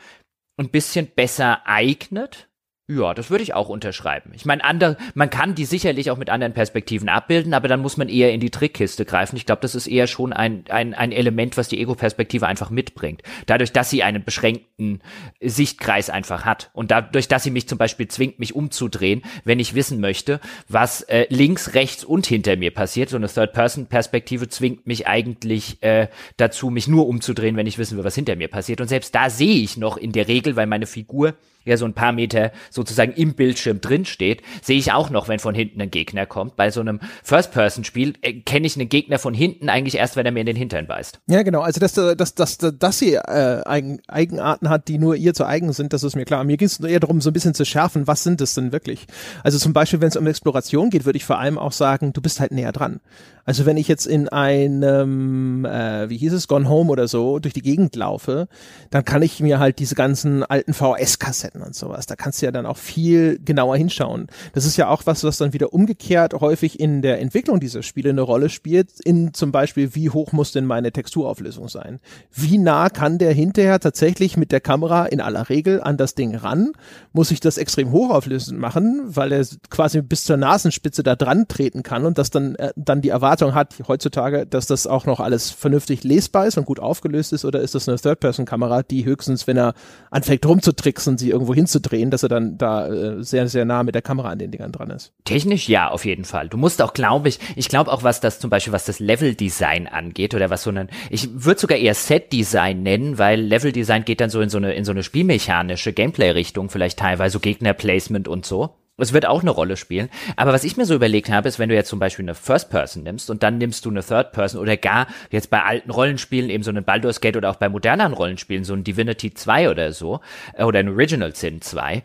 ein 0.56 0.70
bisschen 0.70 1.06
besser 1.06 1.64
eignet. 1.64 2.47
Ja, 2.90 3.12
das 3.12 3.28
würde 3.28 3.42
ich 3.42 3.52
auch 3.52 3.68
unterschreiben. 3.68 4.30
Ich 4.34 4.46
meine, 4.46 4.64
ander, 4.64 4.96
man 5.12 5.28
kann 5.28 5.54
die 5.54 5.66
sicherlich 5.66 6.10
auch 6.10 6.16
mit 6.16 6.30
anderen 6.30 6.54
Perspektiven 6.54 7.10
abbilden, 7.10 7.52
aber 7.52 7.68
dann 7.68 7.80
muss 7.80 7.98
man 7.98 8.08
eher 8.08 8.32
in 8.32 8.40
die 8.40 8.48
Trickkiste 8.48 9.04
greifen. 9.04 9.36
Ich 9.36 9.44
glaube, 9.44 9.60
das 9.60 9.74
ist 9.74 9.86
eher 9.86 10.06
schon 10.06 10.32
ein, 10.32 10.64
ein, 10.70 10.94
ein 10.94 11.12
Element, 11.12 11.58
was 11.58 11.68
die 11.68 11.78
Ego-Perspektive 11.82 12.46
einfach 12.46 12.70
mitbringt. 12.70 13.20
Dadurch, 13.44 13.72
dass 13.72 13.90
sie 13.90 14.02
einen 14.02 14.24
beschränkten 14.24 15.02
Sichtkreis 15.38 16.08
einfach 16.08 16.46
hat. 16.46 16.70
Und 16.72 16.90
dadurch, 16.90 17.28
dass 17.28 17.42
sie 17.42 17.50
mich 17.50 17.68
zum 17.68 17.76
Beispiel 17.76 18.08
zwingt, 18.08 18.38
mich 18.38 18.56
umzudrehen, 18.56 19.20
wenn 19.44 19.60
ich 19.60 19.74
wissen 19.74 20.00
möchte, 20.00 20.40
was 20.66 21.02
äh, 21.02 21.26
links, 21.28 21.74
rechts 21.74 22.04
und 22.04 22.26
hinter 22.26 22.56
mir 22.56 22.70
passiert. 22.70 23.10
So 23.10 23.18
eine 23.18 23.28
Third-Person-Perspektive 23.28 24.48
zwingt 24.48 24.86
mich 24.86 25.06
eigentlich 25.06 25.82
äh, 25.82 26.08
dazu, 26.38 26.70
mich 26.70 26.88
nur 26.88 27.06
umzudrehen, 27.06 27.56
wenn 27.56 27.66
ich 27.66 27.76
wissen 27.76 27.98
will, 27.98 28.04
was 28.04 28.14
hinter 28.14 28.34
mir 28.34 28.48
passiert. 28.48 28.80
Und 28.80 28.88
selbst 28.88 29.14
da 29.14 29.28
sehe 29.28 29.62
ich 29.62 29.76
noch 29.76 29.98
in 29.98 30.12
der 30.12 30.26
Regel, 30.26 30.56
weil 30.56 30.66
meine 30.66 30.86
Figur 30.86 31.34
ja 31.68 31.76
so 31.76 31.84
ein 31.84 31.94
paar 31.94 32.12
Meter 32.12 32.52
sozusagen 32.70 33.12
im 33.12 33.34
Bildschirm 33.34 33.80
drin 33.80 34.04
steht, 34.04 34.42
sehe 34.62 34.78
ich 34.78 34.92
auch 34.92 35.10
noch, 35.10 35.28
wenn 35.28 35.38
von 35.38 35.54
hinten 35.54 35.80
ein 35.80 35.90
Gegner 35.90 36.26
kommt. 36.26 36.56
Bei 36.56 36.70
so 36.70 36.80
einem 36.80 37.00
First-Person-Spiel 37.22 38.14
äh, 38.22 38.34
kenne 38.40 38.66
ich 38.66 38.76
einen 38.76 38.88
Gegner 38.88 39.18
von 39.18 39.34
hinten 39.34 39.68
eigentlich 39.68 39.96
erst, 39.96 40.16
wenn 40.16 40.26
er 40.26 40.32
mir 40.32 40.40
in 40.40 40.46
den 40.46 40.56
Hintern 40.56 40.86
beißt. 40.86 41.20
Ja, 41.28 41.42
genau. 41.42 41.60
Also, 41.60 41.80
dass, 41.80 41.92
dass, 41.92 42.34
dass, 42.34 42.58
dass 42.58 42.98
sie 42.98 43.14
äh, 43.14 43.62
Eigen, 43.64 44.00
Eigenarten 44.08 44.68
hat, 44.68 44.88
die 44.88 44.98
nur 44.98 45.16
ihr 45.16 45.34
zu 45.34 45.46
eigen 45.46 45.72
sind, 45.72 45.92
das 45.92 46.02
ist 46.02 46.16
mir 46.16 46.24
klar. 46.24 46.44
Mir 46.44 46.56
ging 46.56 46.66
es 46.66 46.80
eher 46.80 47.00
darum, 47.00 47.20
so 47.20 47.30
ein 47.30 47.32
bisschen 47.32 47.54
zu 47.54 47.64
schärfen, 47.64 48.06
was 48.06 48.24
sind 48.24 48.40
es 48.40 48.54
denn 48.54 48.72
wirklich? 48.72 49.06
Also 49.44 49.58
zum 49.58 49.72
Beispiel, 49.72 50.00
wenn 50.00 50.08
es 50.08 50.16
um 50.16 50.26
Exploration 50.26 50.90
geht, 50.90 51.04
würde 51.04 51.16
ich 51.16 51.24
vor 51.24 51.38
allem 51.38 51.58
auch 51.58 51.72
sagen, 51.72 52.12
du 52.12 52.20
bist 52.20 52.40
halt 52.40 52.52
näher 52.52 52.72
dran. 52.72 53.00
Also 53.48 53.64
wenn 53.64 53.78
ich 53.78 53.88
jetzt 53.88 54.06
in 54.06 54.28
einem, 54.28 55.64
äh, 55.64 56.10
wie 56.10 56.18
hieß 56.18 56.34
es, 56.34 56.48
Gone 56.48 56.68
Home 56.68 56.90
oder 56.90 57.08
so, 57.08 57.38
durch 57.38 57.54
die 57.54 57.62
Gegend 57.62 57.96
laufe, 57.96 58.46
dann 58.90 59.06
kann 59.06 59.22
ich 59.22 59.40
mir 59.40 59.58
halt 59.58 59.78
diese 59.78 59.94
ganzen 59.94 60.42
alten 60.42 60.74
VHS-Kassetten 60.74 61.62
und 61.62 61.74
sowas, 61.74 62.04
da 62.04 62.14
kannst 62.14 62.42
du 62.42 62.46
ja 62.46 62.52
dann 62.52 62.66
auch 62.66 62.76
viel 62.76 63.40
genauer 63.42 63.78
hinschauen. 63.78 64.26
Das 64.52 64.66
ist 64.66 64.76
ja 64.76 64.90
auch 64.90 65.06
was, 65.06 65.24
was 65.24 65.38
dann 65.38 65.54
wieder 65.54 65.72
umgekehrt 65.72 66.34
häufig 66.34 66.78
in 66.78 67.00
der 67.00 67.22
Entwicklung 67.22 67.58
dieser 67.58 67.82
Spiele 67.82 68.10
eine 68.10 68.20
Rolle 68.20 68.50
spielt, 68.50 69.00
in 69.02 69.32
zum 69.32 69.50
Beispiel, 69.50 69.94
wie 69.94 70.10
hoch 70.10 70.32
muss 70.32 70.52
denn 70.52 70.66
meine 70.66 70.92
Texturauflösung 70.92 71.68
sein? 71.68 72.00
Wie 72.30 72.58
nah 72.58 72.90
kann 72.90 73.16
der 73.16 73.32
hinterher 73.32 73.80
tatsächlich 73.80 74.36
mit 74.36 74.52
der 74.52 74.60
Kamera 74.60 75.06
in 75.06 75.22
aller 75.22 75.48
Regel 75.48 75.80
an 75.80 75.96
das 75.96 76.14
Ding 76.14 76.34
ran? 76.34 76.72
Muss 77.14 77.30
ich 77.30 77.40
das 77.40 77.56
extrem 77.56 77.92
hochauflösend 77.92 78.60
machen, 78.60 79.04
weil 79.06 79.32
er 79.32 79.46
quasi 79.70 80.02
bis 80.02 80.24
zur 80.24 80.36
Nasenspitze 80.36 81.02
da 81.02 81.16
dran 81.16 81.48
treten 81.48 81.82
kann 81.82 82.04
und 82.04 82.18
das 82.18 82.28
dann, 82.28 82.54
äh, 82.56 82.74
dann 82.76 83.00
die 83.00 83.08
Erwartung 83.08 83.37
Erwartung 83.40 83.54
hat 83.54 83.88
heutzutage, 83.88 84.46
dass 84.46 84.66
das 84.66 84.86
auch 84.86 85.06
noch 85.06 85.20
alles 85.20 85.50
vernünftig 85.50 86.04
lesbar 86.04 86.46
ist 86.46 86.58
und 86.58 86.64
gut 86.64 86.80
aufgelöst 86.80 87.32
ist, 87.32 87.44
oder 87.44 87.60
ist 87.60 87.74
das 87.74 87.88
eine 87.88 87.98
Third-Person-Kamera, 87.98 88.82
die 88.82 89.04
höchstens, 89.04 89.46
wenn 89.46 89.56
er 89.56 89.74
anfängt 90.10 90.44
rumzutricksen, 90.44 91.18
sie 91.18 91.30
irgendwo 91.30 91.54
hinzudrehen, 91.54 92.10
dass 92.10 92.22
er 92.22 92.28
dann 92.28 92.58
da 92.58 92.88
äh, 92.88 93.22
sehr, 93.22 93.48
sehr 93.48 93.64
nah 93.64 93.82
mit 93.82 93.94
der 93.94 94.02
Kamera 94.02 94.30
an 94.30 94.38
den 94.38 94.50
Dingern 94.50 94.72
dran 94.72 94.90
ist? 94.90 95.12
Technisch 95.24 95.68
ja, 95.68 95.88
auf 95.88 96.04
jeden 96.04 96.24
Fall. 96.24 96.48
Du 96.48 96.56
musst 96.56 96.82
auch, 96.82 96.92
glaube 96.92 97.28
ich, 97.28 97.38
ich 97.56 97.68
glaube 97.68 97.92
auch, 97.92 98.02
was 98.02 98.20
das 98.20 98.40
zum 98.40 98.50
Beispiel, 98.50 98.72
was 98.72 98.84
das 98.84 98.98
Level-Design 98.98 99.86
angeht, 99.86 100.34
oder 100.34 100.50
was 100.50 100.62
so 100.62 100.70
ein, 100.70 100.88
ich 101.10 101.28
würde 101.32 101.60
sogar 101.60 101.78
eher 101.78 101.94
Set-Design 101.94 102.82
nennen, 102.82 103.18
weil 103.18 103.40
Level-Design 103.40 104.04
geht 104.04 104.20
dann 104.20 104.30
so 104.30 104.40
in 104.40 104.50
so 104.50 104.58
eine, 104.58 104.74
in 104.74 104.84
so 104.84 104.90
eine 104.90 105.02
spielmechanische 105.02 105.92
Gameplay-Richtung, 105.92 106.70
vielleicht 106.70 106.98
teilweise 106.98 107.34
so 107.34 107.40
Gegner-Placement 107.40 108.26
und 108.26 108.46
so. 108.46 108.74
Es 108.98 109.12
wird 109.12 109.26
auch 109.26 109.42
eine 109.42 109.50
Rolle 109.50 109.76
spielen. 109.76 110.10
Aber 110.36 110.52
was 110.52 110.64
ich 110.64 110.76
mir 110.76 110.84
so 110.84 110.94
überlegt 110.94 111.30
habe, 111.30 111.48
ist, 111.48 111.58
wenn 111.58 111.68
du 111.68 111.74
jetzt 111.74 111.88
zum 111.88 111.98
Beispiel 111.98 112.24
eine 112.24 112.34
First 112.34 112.68
Person 112.70 113.04
nimmst 113.04 113.30
und 113.30 113.42
dann 113.42 113.58
nimmst 113.58 113.84
du 113.84 113.90
eine 113.90 114.02
Third 114.02 114.32
Person 114.32 114.60
oder 114.60 114.76
gar 114.76 115.06
jetzt 115.30 115.50
bei 115.50 115.62
alten 115.62 115.90
Rollenspielen 115.90 116.50
eben 116.50 116.64
so 116.64 116.70
einen 116.70 116.84
Baldur's 116.84 117.20
Gate 117.20 117.36
oder 117.36 117.50
auch 117.50 117.56
bei 117.56 117.68
moderneren 117.68 118.12
Rollenspielen 118.12 118.64
so 118.64 118.74
ein 118.74 118.84
Divinity 118.84 119.32
2 119.32 119.70
oder 119.70 119.92
so 119.92 120.20
äh, 120.54 120.64
oder 120.64 120.80
ein 120.80 120.88
Original 120.88 121.34
Sin 121.34 121.62
2. 121.62 122.02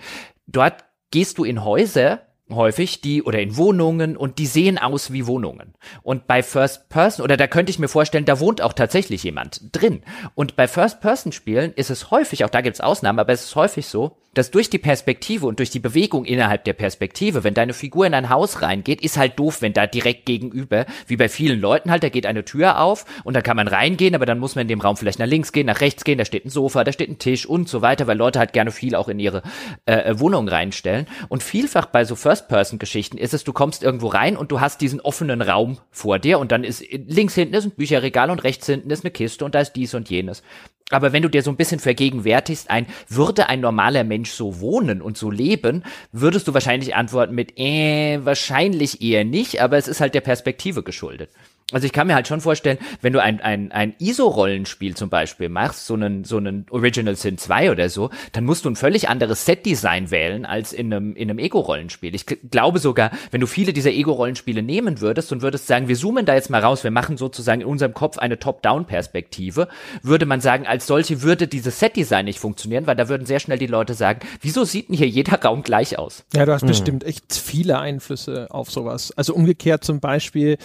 Dort 0.48 0.84
gehst 1.12 1.38
du 1.38 1.44
in 1.44 1.64
Häuser 1.64 2.22
häufig, 2.50 3.02
die 3.02 3.24
oder 3.24 3.40
in 3.40 3.58
Wohnungen 3.58 4.18
und 4.18 4.38
die 4.38 4.46
sehen 4.46 4.78
aus 4.78 5.12
wie 5.14 5.28
Wohnungen. 5.28 5.74
Und 6.02 6.28
bei 6.28 6.44
First 6.44 6.90
Person 6.90 7.24
oder 7.24 7.38
da 7.38 7.48
könnte 7.48 7.70
ich 7.70 7.80
mir 7.80 7.88
vorstellen, 7.88 8.26
da 8.26 8.40
wohnt 8.40 8.62
auch 8.62 8.74
tatsächlich 8.74 9.24
jemand 9.24 9.62
drin. 9.72 10.04
Und 10.36 10.56
bei 10.56 10.68
First 10.68 11.02
Person 11.02 11.32
Spielen 11.32 11.74
ist 11.74 11.90
es 11.90 12.12
häufig, 12.12 12.44
auch 12.46 12.50
da 12.50 12.62
gibt 12.62 12.76
es 12.76 12.82
Ausnahmen, 12.82 13.20
aber 13.20 13.34
es 13.34 13.46
ist 13.46 13.56
häufig 13.56 13.88
so, 13.88 14.18
dass 14.34 14.52
durch 14.52 14.70
die 14.70 14.80
Perspektive 14.80 15.46
und 15.46 15.60
durch 15.60 15.70
die 15.70 15.80
Bewegung 15.80 16.26
innerhalb 16.26 16.64
der 16.64 16.74
Perspektive, 16.74 17.44
wenn 17.44 17.54
deine 17.54 17.74
Figur 17.74 18.06
in 18.06 18.14
ein 18.14 18.30
Haus 18.30 18.62
reingeht, 18.62 19.02
ist 19.02 19.18
halt 19.18 19.38
doof, 19.38 19.62
wenn 19.62 19.74
da 19.74 19.86
direkt 19.86 20.26
gegenüber, 20.26 20.86
wie 21.08 21.18
bei 21.18 21.30
vielen 21.30 21.60
Leuten 21.60 21.92
halt, 21.92 22.04
da 22.04 22.10
geht 22.10 22.26
eine 22.26 22.44
Tür 22.44 22.82
auf 22.82 23.06
und 23.24 23.36
da 23.36 23.42
kann 23.42 23.58
man 23.58 23.68
reingehen, 23.68 24.16
aber 24.16 24.26
dann 24.26 24.40
muss 24.40 24.56
man 24.56 24.64
in 24.64 24.70
dem 24.70 24.82
Raum 24.82 24.98
vielleicht 24.98 25.20
nach 25.20 25.28
links 25.28 25.52
gehen, 25.52 25.68
nach 25.68 25.82
rechts 25.82 26.04
gehen, 26.04 26.18
da 26.18 26.26
steht 26.26 26.46
ein 26.46 26.50
Sofa, 26.50 26.84
da 26.84 26.92
steht 26.92 27.10
ein 27.10 27.20
Tisch 27.20 27.46
und 27.46 27.70
so 27.70 27.82
weiter, 27.82 28.08
weil 28.08 28.18
Leute 28.18 28.40
halt 28.40 28.54
gerne 28.54 28.72
viel 28.72 28.96
auch 28.96 29.08
in 29.08 29.20
ihre 29.20 29.44
äh, 29.86 29.94
äh 29.94 30.20
Wohnung 30.20 30.48
reinstellen. 30.48 31.08
Und 31.30 31.44
vielfach 31.44 31.86
bei 31.86 32.06
so 32.06 32.16
First-Person-Geschichten 32.44 33.18
ist 33.18 33.34
es, 33.34 33.44
du 33.44 33.54
kommst 33.54 33.84
irgendwo 33.84 34.08
rein 34.08 34.38
und 34.38 34.52
du 34.52 34.60
hast 34.60 34.82
diesen 34.82 35.02
offenen 35.02 35.42
Raum 35.42 35.78
vor 35.92 36.20
dir 36.20 36.40
und 36.40 36.52
dann 36.52 36.64
ist 36.64 36.84
links 36.92 37.36
hinten 37.36 37.54
ist 37.54 37.66
ein 37.66 37.72
Bücherregal 37.72 38.30
und 38.30 38.44
rechts 38.44 38.66
hinten 38.66 38.90
ist 38.90 39.04
eine 39.04 39.12
Kiste 39.12 39.46
und 39.46 39.56
da 39.56 39.60
ist 39.60 39.74
dies 39.74 39.94
und 39.94 40.10
jenes. 40.10 40.44
Aber 40.92 41.14
wenn 41.14 41.24
du 41.24 41.30
dir 41.30 41.42
so 41.42 41.50
ein 41.50 41.56
bisschen 41.56 41.80
vergegenwärtigst, 41.80 42.70
ein, 42.70 42.86
würde 43.08 43.50
ein 43.50 43.62
normaler 43.62 44.04
Mensch 44.04 44.32
so 44.32 44.60
wohnen 44.60 45.02
und 45.02 45.18
so 45.18 45.32
leben, 45.32 45.84
würdest 46.12 46.48
du 46.48 46.54
wahrscheinlich 46.54 46.96
antworten 46.96 47.34
mit, 47.34 47.58
äh, 47.58 48.20
wahrscheinlich 48.24 49.02
eher 49.02 49.24
nicht, 49.24 49.62
aber 49.62 49.78
es 49.78 49.88
ist 49.88 50.02
halt 50.02 50.14
der 50.14 50.22
Perspektive 50.22 50.84
geschuldet. 50.84 51.30
Also 51.74 51.86
ich 51.86 51.94
kann 51.94 52.08
mir 52.08 52.16
halt 52.16 52.28
schon 52.28 52.42
vorstellen, 52.42 52.78
wenn 53.02 53.14
du 53.14 53.22
ein, 53.22 53.42
ein, 53.42 53.72
ein 53.72 53.96
ISO-Rollenspiel 54.00 54.96
zum 54.96 55.10
Beispiel 55.10 55.50
machst, 55.50 55.86
so 55.86 55.96
einen, 55.96 56.24
so 56.24 56.38
einen 56.38 56.66
Original 56.70 57.16
Sin 57.16 57.38
2 57.38 57.72
oder 57.72 57.90
so, 57.90 58.10
dann 58.32 58.46
musst 58.46 58.66
du 58.66 58.70
ein 58.70 58.76
völlig 58.76 59.10
anderes 59.10 59.46
Set-Design 59.46 60.12
wählen 60.12 60.46
als 60.46 60.74
in 60.74 60.94
einem, 60.94 61.16
in 61.16 61.30
einem 61.30 61.40
Ego-Rollenspiel. 61.40 62.14
Ich 62.16 62.26
glaube 62.26 62.80
sogar, 62.80 63.12
wenn 63.32 63.42
du 63.42 63.48
viele 63.48 63.74
dieser 63.74 63.92
Ego-Rollenspiele 63.92 64.62
nehmen 64.62 65.02
würdest 65.02 65.32
und 65.32 65.42
würdest 65.42 65.68
sagen, 65.68 65.88
wir 65.88 65.96
zoomen 65.96 66.26
da 66.26 66.36
jetzt 66.36 66.50
mal 66.50 66.62
raus, 66.62 66.84
wir 66.84 66.92
machen 66.92 67.18
sozusagen 67.18 67.62
in 67.62 67.68
unserem 67.68 67.94
Kopf 67.94 68.18
eine 68.18 68.40
Top-Down-Perspektive, 68.40 69.68
würde 70.02 70.26
man 70.26 70.42
sagen, 70.42 70.68
als 70.68 70.88
solche 70.88 71.22
würde 71.22 71.48
dieses 71.48 71.80
Set-Design 71.80 72.26
nicht 72.26 72.40
funktionieren, 72.40 72.88
weil 72.88 72.96
da 72.96 73.10
würden 73.10 73.26
sehr 73.26 73.40
schnell 73.40 73.58
die 73.58 73.68
Leute 73.68 73.94
sagen, 73.94 74.20
wieso 74.42 74.64
sieht 74.64 74.90
denn 74.90 74.98
hier 74.98 75.08
jeder 75.08 75.42
Raum 75.42 75.64
gleich 75.64 75.98
aus? 75.98 76.24
Ja, 76.34 76.46
du 76.46 76.54
hast 76.54 76.62
hm. 76.62 76.68
bestimmt 76.68 77.04
echt 77.04 77.34
viele 77.34 77.80
Einflüsse 77.80 78.48
auf 78.52 78.72
sowas. 78.72 79.12
Also 79.16 79.34
umgekehrt 79.34 79.84
zum 79.84 80.00
Beispiel, 80.00 80.58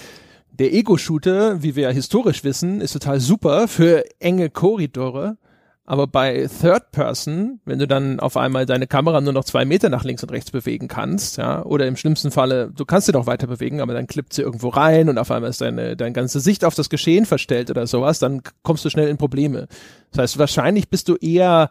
der 0.59 0.73
Ego-Shooter, 0.75 1.63
wie 1.63 1.77
wir 1.77 1.85
ja 1.85 1.91
historisch 1.91 2.45
wissen, 2.45 2.81
ist 2.81 2.93
total 2.93 3.21
super 3.21 3.69
für 3.69 4.05
enge 4.19 4.51
Korridore. 4.51 5.37
Aber 5.85 6.07
bei 6.07 6.47
Third 6.61 6.91
Person, 6.91 7.61
wenn 7.65 7.79
du 7.79 7.87
dann 7.87 8.21
auf 8.21 8.37
einmal 8.37 8.67
deine 8.67 8.87
Kamera 8.87 9.23
nur 9.23 9.33
noch 9.33 9.45
zwei 9.45 9.65
Meter 9.65 9.89
nach 9.89 10.05
links 10.05 10.23
und 10.23 10.31
rechts 10.31 10.51
bewegen 10.51 10.87
kannst, 10.87 11.39
ja, 11.39 11.65
oder 11.65 11.87
im 11.87 11.97
schlimmsten 11.97 12.31
Falle, 12.31 12.71
du 12.77 12.85
kannst 12.85 13.07
sie 13.07 13.13
doch 13.13 13.25
weiter 13.25 13.47
bewegen, 13.47 13.81
aber 13.81 13.95
dann 13.95 14.07
klippt 14.07 14.35
sie 14.35 14.43
irgendwo 14.43 14.69
rein 14.69 15.09
und 15.09 15.17
auf 15.17 15.31
einmal 15.31 15.49
ist 15.49 15.63
deine, 15.63 15.97
deine 15.97 16.13
ganze 16.13 16.41
Sicht 16.41 16.67
auf 16.67 16.75
das 16.75 16.91
Geschehen 16.91 17.25
verstellt 17.25 17.71
oder 17.71 17.87
sowas, 17.87 18.19
dann 18.19 18.43
kommst 18.63 18.85
du 18.85 18.91
schnell 18.91 19.09
in 19.09 19.17
Probleme. 19.17 19.67
Das 20.11 20.19
heißt, 20.21 20.39
wahrscheinlich 20.39 20.91
bist 20.91 21.09
du 21.09 21.17
eher, 21.17 21.71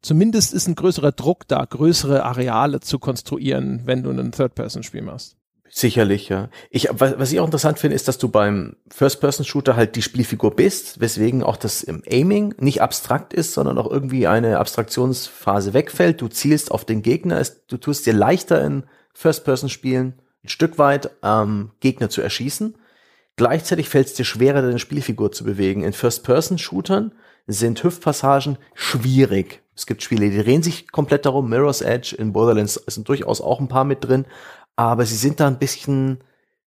zumindest 0.00 0.54
ist 0.54 0.66
ein 0.66 0.74
größerer 0.74 1.12
Druck 1.12 1.46
da, 1.46 1.62
größere 1.62 2.24
Areale 2.24 2.80
zu 2.80 2.98
konstruieren, 2.98 3.82
wenn 3.84 4.02
du 4.02 4.10
ein 4.10 4.32
Third-Person-Spiel 4.32 5.02
machst. 5.02 5.36
Sicherlich, 5.72 6.28
ja. 6.28 6.48
Ich, 6.68 6.88
was, 6.90 7.16
was 7.18 7.30
ich 7.30 7.38
auch 7.38 7.44
interessant 7.44 7.78
finde, 7.78 7.94
ist, 7.94 8.08
dass 8.08 8.18
du 8.18 8.28
beim 8.28 8.74
First-Person-Shooter 8.90 9.76
halt 9.76 9.94
die 9.94 10.02
Spielfigur 10.02 10.56
bist, 10.56 11.00
weswegen 11.00 11.44
auch 11.44 11.56
das 11.56 11.84
im 11.84 12.02
Aiming 12.10 12.54
nicht 12.58 12.82
abstrakt 12.82 13.32
ist, 13.32 13.54
sondern 13.54 13.78
auch 13.78 13.88
irgendwie 13.88 14.26
eine 14.26 14.58
Abstraktionsphase 14.58 15.72
wegfällt. 15.72 16.20
Du 16.20 16.26
zielst 16.26 16.72
auf 16.72 16.84
den 16.84 17.02
Gegner, 17.02 17.40
du 17.68 17.76
tust 17.76 18.04
dir 18.04 18.12
leichter 18.12 18.64
in 18.64 18.82
First-Person-Spielen 19.14 20.14
ein 20.42 20.48
Stück 20.48 20.76
weit 20.78 21.10
ähm, 21.22 21.70
Gegner 21.78 22.10
zu 22.10 22.20
erschießen. 22.20 22.76
Gleichzeitig 23.36 23.88
fällt 23.88 24.08
es 24.08 24.14
dir 24.14 24.24
schwerer, 24.24 24.62
deine 24.62 24.80
Spielfigur 24.80 25.30
zu 25.30 25.44
bewegen. 25.44 25.84
In 25.84 25.92
First-Person-Shootern 25.92 27.12
sind 27.46 27.82
Hüftpassagen 27.84 28.58
schwierig. 28.74 29.62
Es 29.76 29.86
gibt 29.86 30.02
Spiele, 30.02 30.30
die 30.30 30.42
drehen 30.42 30.62
sich 30.62 30.90
komplett 30.90 31.24
darum. 31.26 31.48
Mirror's 31.48 31.80
Edge 31.80 32.16
in 32.16 32.32
Borderlands 32.32 32.74
sind 32.86 33.08
durchaus 33.08 33.40
auch 33.40 33.60
ein 33.60 33.68
paar 33.68 33.84
mit 33.84 34.04
drin, 34.04 34.26
aber 34.80 35.04
sie 35.04 35.16
sind 35.16 35.40
da 35.40 35.46
ein 35.46 35.58
bisschen 35.58 36.24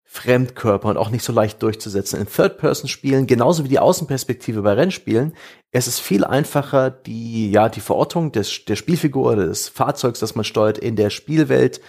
Fremdkörper 0.02 0.90
und 0.90 0.98
auch 0.98 1.09
nicht 1.09 1.24
so 1.24 1.32
leicht 1.32 1.62
durchzusetzen. 1.62 2.20
In 2.20 2.28
Third-Person-Spielen, 2.28 3.26
genauso 3.26 3.64
wie 3.64 3.68
die 3.68 3.78
Außenperspektive 3.78 4.61
bei 4.61 4.74
Rennspielen, 4.74 5.32
es 5.70 5.86
ist 5.86 6.00
viel 6.00 6.22
einfacher, 6.22 6.90
die, 6.90 7.50
ja, 7.50 7.70
die 7.70 7.80
Verortung 7.80 8.30
des, 8.30 8.66
der 8.66 8.76
Spielfigur 8.76 9.32
oder 9.32 9.46
des 9.46 9.70
Fahrzeugs, 9.70 10.20
das 10.20 10.34
man 10.34 10.44
steuert, 10.44 10.76
in 10.76 10.96
der 10.96 11.09
Spielwelt 11.09 11.80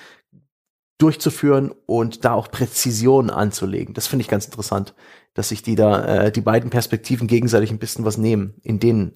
durchzuführen 1.00 1.74
und 1.86 2.24
da 2.24 2.32
auch 2.32 2.50
Präzision 2.50 3.30
anzulegen. 3.30 3.94
Das 3.94 4.08
finde 4.08 4.22
ich 4.22 4.30
ganz 4.30 4.46
interessant, 4.46 4.96
dass 5.34 5.50
sich 5.50 5.64
die 5.64 5.76
da, 5.76 6.28
äh, 6.28 6.32
die 6.32 6.40
beiden 6.40 6.70
Perspektiven 6.70 7.28
gegenseitig 7.28 7.72
ein 7.72 7.80
bisschen 7.80 8.06
was 8.06 8.18
nehmen 8.18 8.54
in 8.64 8.80
den, 8.80 9.12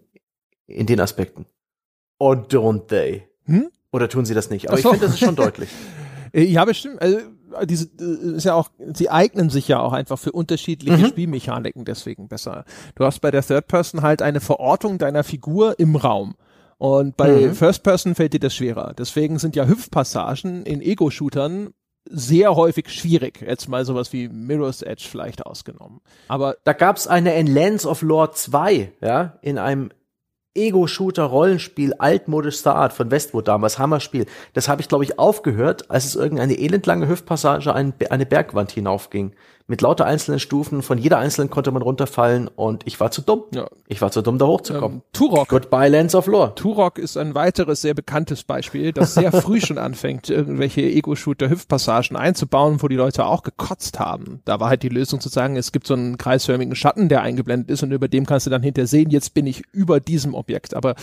in 0.67 0.85
den 0.85 0.99
Aspekten. 0.99 1.45
Or 2.19 2.35
don't 2.35 2.87
they? 2.87 3.23
Hm? 3.45 3.71
Oder 3.93 4.09
tun 4.09 4.25
sie 4.25 4.33
das 4.33 4.49
nicht? 4.49 4.67
Aber 4.67 4.77
so. 4.77 4.89
ich 4.89 4.91
finde, 4.91 5.05
das 5.05 5.15
ist 5.15 5.21
schon 5.21 5.35
deutlich. 5.37 5.69
Ja, 6.33 6.65
bestimmt. 6.65 7.01
Also 7.01 7.19
diese 7.65 7.89
äh, 7.99 8.35
ist 8.35 8.43
ja 8.43 8.53
auch, 8.53 8.69
sie 8.93 9.09
eignen 9.09 9.49
sich 9.49 9.67
ja 9.67 9.79
auch 9.79 9.93
einfach 9.93 10.19
für 10.19 10.31
unterschiedliche 10.31 10.97
mhm. 10.97 11.07
Spielmechaniken 11.07 11.85
deswegen 11.85 12.27
besser. 12.27 12.65
Du 12.95 13.05
hast 13.05 13.19
bei 13.19 13.31
der 13.31 13.43
Third 13.43 13.67
Person 13.67 14.01
halt 14.01 14.21
eine 14.21 14.39
Verortung 14.39 14.97
deiner 14.97 15.23
Figur 15.23 15.79
im 15.79 15.95
Raum. 15.95 16.35
Und 16.77 17.17
bei 17.17 17.47
mhm. 17.47 17.55
First 17.55 17.83
Person 17.83 18.15
fällt 18.15 18.33
dir 18.33 18.39
das 18.39 18.55
schwerer. 18.55 18.93
Deswegen 18.97 19.37
sind 19.37 19.55
ja 19.55 19.67
Hüpfpassagen 19.67 20.63
in 20.63 20.81
Ego-Shootern 20.81 21.73
sehr 22.09 22.55
häufig 22.55 22.89
schwierig. 22.89 23.41
Jetzt 23.41 23.67
mal 23.67 23.83
sowas 23.85 24.13
wie 24.13 24.29
Mirror's 24.29 24.81
Edge 24.81 25.05
vielleicht 25.09 25.45
ausgenommen. 25.45 25.99
Aber 26.27 26.55
da 26.63 26.73
gab's 26.73 27.07
eine 27.07 27.35
in 27.35 27.47
Lands 27.47 27.85
of 27.85 28.01
Lore 28.01 28.31
2, 28.31 28.93
ja, 29.01 29.37
in 29.41 29.57
einem 29.57 29.91
Ego-Shooter-Rollenspiel 30.55 31.93
altmodischster 31.93 32.75
Art 32.75 32.93
von 32.93 33.11
Westwood 33.11 33.47
damals, 33.47 33.79
Hammerspiel. 33.79 34.25
Das 34.53 34.67
habe 34.67 34.81
ich, 34.81 34.87
glaube 34.87 35.03
ich, 35.03 35.19
aufgehört, 35.19 35.89
als 35.91 36.05
es 36.05 36.15
irgendeine 36.15 36.57
elendlange 36.57 37.07
Hüftpassage 37.07 37.73
eine 37.73 38.25
Bergwand 38.25 38.71
hinaufging 38.71 39.33
mit 39.69 39.81
lauter 39.81 40.05
einzelnen 40.05 40.39
Stufen. 40.39 40.81
Von 40.81 40.97
jeder 40.97 41.19
einzelnen 41.19 41.49
konnte 41.49 41.71
man 41.71 41.83
runterfallen 41.83 42.47
und 42.47 42.81
ich 42.85 42.99
war 42.99 43.11
zu 43.11 43.21
dumm. 43.21 43.43
Ja. 43.53 43.67
Ich 43.87 44.01
war 44.01 44.11
zu 44.11 44.23
dumm, 44.23 44.39
da 44.39 44.47
hochzukommen. 44.47 44.97
Ähm, 44.97 45.03
Turok. 45.13 45.47
Goodbye 45.47 45.89
Lands 45.89 46.15
of 46.15 46.25
Lore. 46.25 46.53
Turok 46.55 46.97
ist 46.97 47.17
ein 47.17 47.35
weiteres 47.35 47.81
sehr 47.81 47.93
bekanntes 47.93 48.43
Beispiel, 48.43 48.91
das 48.91 49.13
sehr 49.13 49.31
früh 49.41 49.61
schon 49.61 49.77
anfängt, 49.77 50.29
irgendwelche 50.29 50.81
Ego-Shooter-Hüftpassagen 50.81 52.17
einzubauen, 52.17 52.81
wo 52.81 52.87
die 52.87 52.95
Leute 52.95 53.25
auch 53.25 53.43
gekotzt 53.43 53.99
haben. 53.99 54.41
Da 54.45 54.59
war 54.59 54.69
halt 54.69 54.81
die 54.81 54.89
Lösung 54.89 55.21
zu 55.21 55.29
sagen, 55.29 55.55
es 55.55 55.71
gibt 55.71 55.85
so 55.85 55.93
einen 55.93 56.17
kreisförmigen 56.17 56.75
Schatten, 56.75 57.07
der 57.07 57.21
eingeblendet 57.21 57.69
ist 57.69 57.83
und 57.83 57.91
über 57.91 58.07
dem 58.07 58.25
kannst 58.25 58.47
du 58.47 58.49
dann 58.49 58.63
hinter 58.63 58.87
sehen, 58.87 59.11
jetzt 59.11 59.35
bin 59.35 59.45
ich 59.45 59.61
über 59.71 59.99
diesem 59.99 60.33
Objekt. 60.33 60.73
Aber 60.73 60.95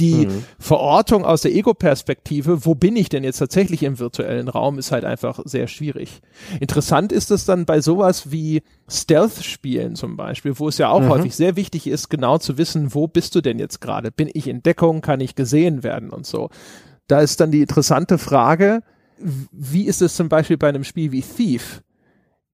die 0.00 0.26
mhm. 0.26 0.44
Verortung 0.58 1.24
aus 1.24 1.42
der 1.42 1.54
Ego-Perspektive, 1.54 2.64
wo 2.66 2.74
bin 2.74 2.96
ich 2.96 3.08
denn 3.10 3.22
jetzt 3.22 3.38
tatsächlich 3.38 3.84
im 3.84 4.00
virtuellen 4.00 4.48
Raum, 4.48 4.78
ist 4.78 4.90
halt 4.90 5.04
einfach 5.04 5.38
sehr 5.44 5.68
schwierig. 5.68 6.20
Interessant 6.58 7.12
ist 7.12 7.30
es 7.30 7.44
dann 7.44 7.64
bei 7.64 7.80
sowas, 7.80 8.07
sowas 8.08 8.32
wie 8.32 8.62
Stealth-Spielen 8.88 9.94
zum 9.94 10.16
Beispiel, 10.16 10.58
wo 10.58 10.68
es 10.68 10.78
ja 10.78 10.88
auch 10.88 11.02
mhm. 11.02 11.08
häufig 11.08 11.36
sehr 11.36 11.56
wichtig 11.56 11.86
ist, 11.86 12.08
genau 12.08 12.38
zu 12.38 12.58
wissen, 12.58 12.94
wo 12.94 13.06
bist 13.06 13.34
du 13.34 13.40
denn 13.40 13.58
jetzt 13.58 13.80
gerade? 13.80 14.10
Bin 14.10 14.30
ich 14.32 14.48
in 14.48 14.62
Deckung? 14.62 15.00
Kann 15.00 15.20
ich 15.20 15.34
gesehen 15.34 15.82
werden 15.82 16.10
und 16.10 16.26
so? 16.26 16.50
Da 17.06 17.20
ist 17.20 17.40
dann 17.40 17.50
die 17.50 17.60
interessante 17.60 18.18
Frage, 18.18 18.82
wie 19.18 19.84
ist 19.84 20.02
es 20.02 20.16
zum 20.16 20.28
Beispiel 20.28 20.56
bei 20.56 20.68
einem 20.68 20.84
Spiel 20.84 21.12
wie 21.12 21.22
Thief? 21.22 21.82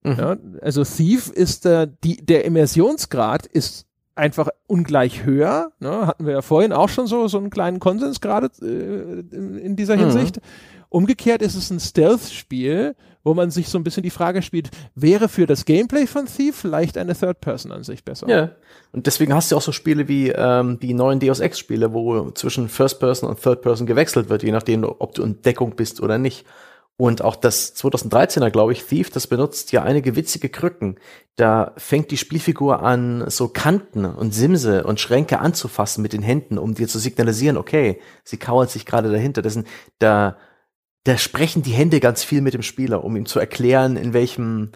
Mhm. 0.03 0.17
Ja, 0.19 0.37
also 0.61 0.85
Thief 0.85 1.31
ist 1.31 1.67
äh, 1.67 1.89
die, 2.03 2.17
der 2.17 2.45
Immersionsgrad 2.45 3.47
ist 3.47 3.87
einfach 4.17 4.49
ungleich 4.67 5.25
höher. 5.25 5.73
Ne? 5.81 6.07
Hatten 6.07 6.27
wir 6.27 6.35
ja 6.35 6.43
vorhin 6.43 6.73
auch 6.73 6.89
schon 6.89 7.07
so, 7.07 7.27
so 7.27 7.39
einen 7.39 7.51
kleinen 7.51 7.81
Konsens 7.81 8.21
gerade 8.21 8.51
äh, 8.63 9.21
in 9.61 9.77
dieser 9.77 9.97
mhm. 9.97 10.01
Hinsicht. 10.01 10.37
Mhm. 10.37 10.43
Umgekehrt 10.89 11.43
ist 11.43 11.57
es 11.57 11.71
ein 11.71 11.81
Stealth-Spiel, 11.81 12.95
wo 13.25 13.35
man 13.35 13.51
sich 13.51 13.69
so 13.69 13.79
ein 13.79 13.85
bisschen 13.85 14.03
die 14.03 14.11
Frage 14.11 14.43
spielt, 14.43 14.71
wäre 14.95 15.29
für 15.29 15.47
das 15.47 15.65
Gameplay 15.65 16.07
von 16.07 16.27
Thief 16.27 16.55
vielleicht 16.57 16.97
eine 16.99 17.15
Third-Person-Ansicht 17.15 18.05
besser? 18.05 18.29
Ja, 18.29 18.51
und 18.93 19.07
deswegen 19.07 19.35
hast 19.35 19.51
du 19.51 19.57
auch 19.57 19.63
so 19.63 19.73
Spiele 19.73 20.07
wie 20.07 20.29
ähm, 20.29 20.79
die 20.79 20.95
neuen 20.95 21.19
Deus 21.19 21.41
Ex-Spiele, 21.41 21.93
wo 21.93 22.31
zwischen 22.31 22.69
First-Person 22.69 23.29
und 23.29 23.43
Third-Person 23.43 23.87
gewechselt 23.87 24.29
wird, 24.29 24.43
je 24.43 24.53
nachdem, 24.53 24.85
ob 24.85 25.15
du 25.15 25.23
in 25.23 25.43
Deckung 25.43 25.75
bist 25.75 26.01
oder 26.01 26.19
nicht. 26.19 26.45
Und 26.97 27.23
auch 27.23 27.35
das 27.35 27.75
2013er, 27.75 28.51
glaube 28.51 28.73
ich, 28.73 28.85
Thief, 28.85 29.11
das 29.11 29.27
benutzt 29.27 29.73
ja 29.73 29.83
einige 29.83 30.15
witzige 30.15 30.49
Krücken. 30.49 30.97
Da 31.35 31.73
fängt 31.77 32.13
die 32.13 32.17
Spielfigur 32.17 32.85
an, 32.85 33.25
so 33.29 33.49
Kanten 33.49 34.05
und 34.05 34.33
Simse 34.33 34.85
und 34.85 35.01
Schränke 35.01 35.41
anzufassen 35.41 36.03
mit 36.03 36.13
den 36.13 36.23
Händen, 36.23 36.57
um 36.57 36.75
dir 36.75 36.87
zu 36.87 37.01
signalisieren, 37.01 37.57
okay, 37.57 38.01
sie 38.23 38.37
kauert 38.37 38.71
sich 38.71 38.87
gerade 38.87 39.11
dahinter. 39.11 39.43
Das 39.43 39.55
sind, 39.55 39.67
da 39.99 40.37
da 41.05 41.19
sprechen 41.19 41.63
die 41.63 41.73
Hände 41.73 42.01
ganz 42.01 42.25
viel 42.25 42.41
mit 42.41 42.55
dem 42.55 42.63
Spieler, 42.63 43.05
um 43.05 43.17
ihm 43.17 43.27
zu 43.27 43.39
erklären, 43.39 43.97
in 43.97 44.13
welchem 44.13 44.73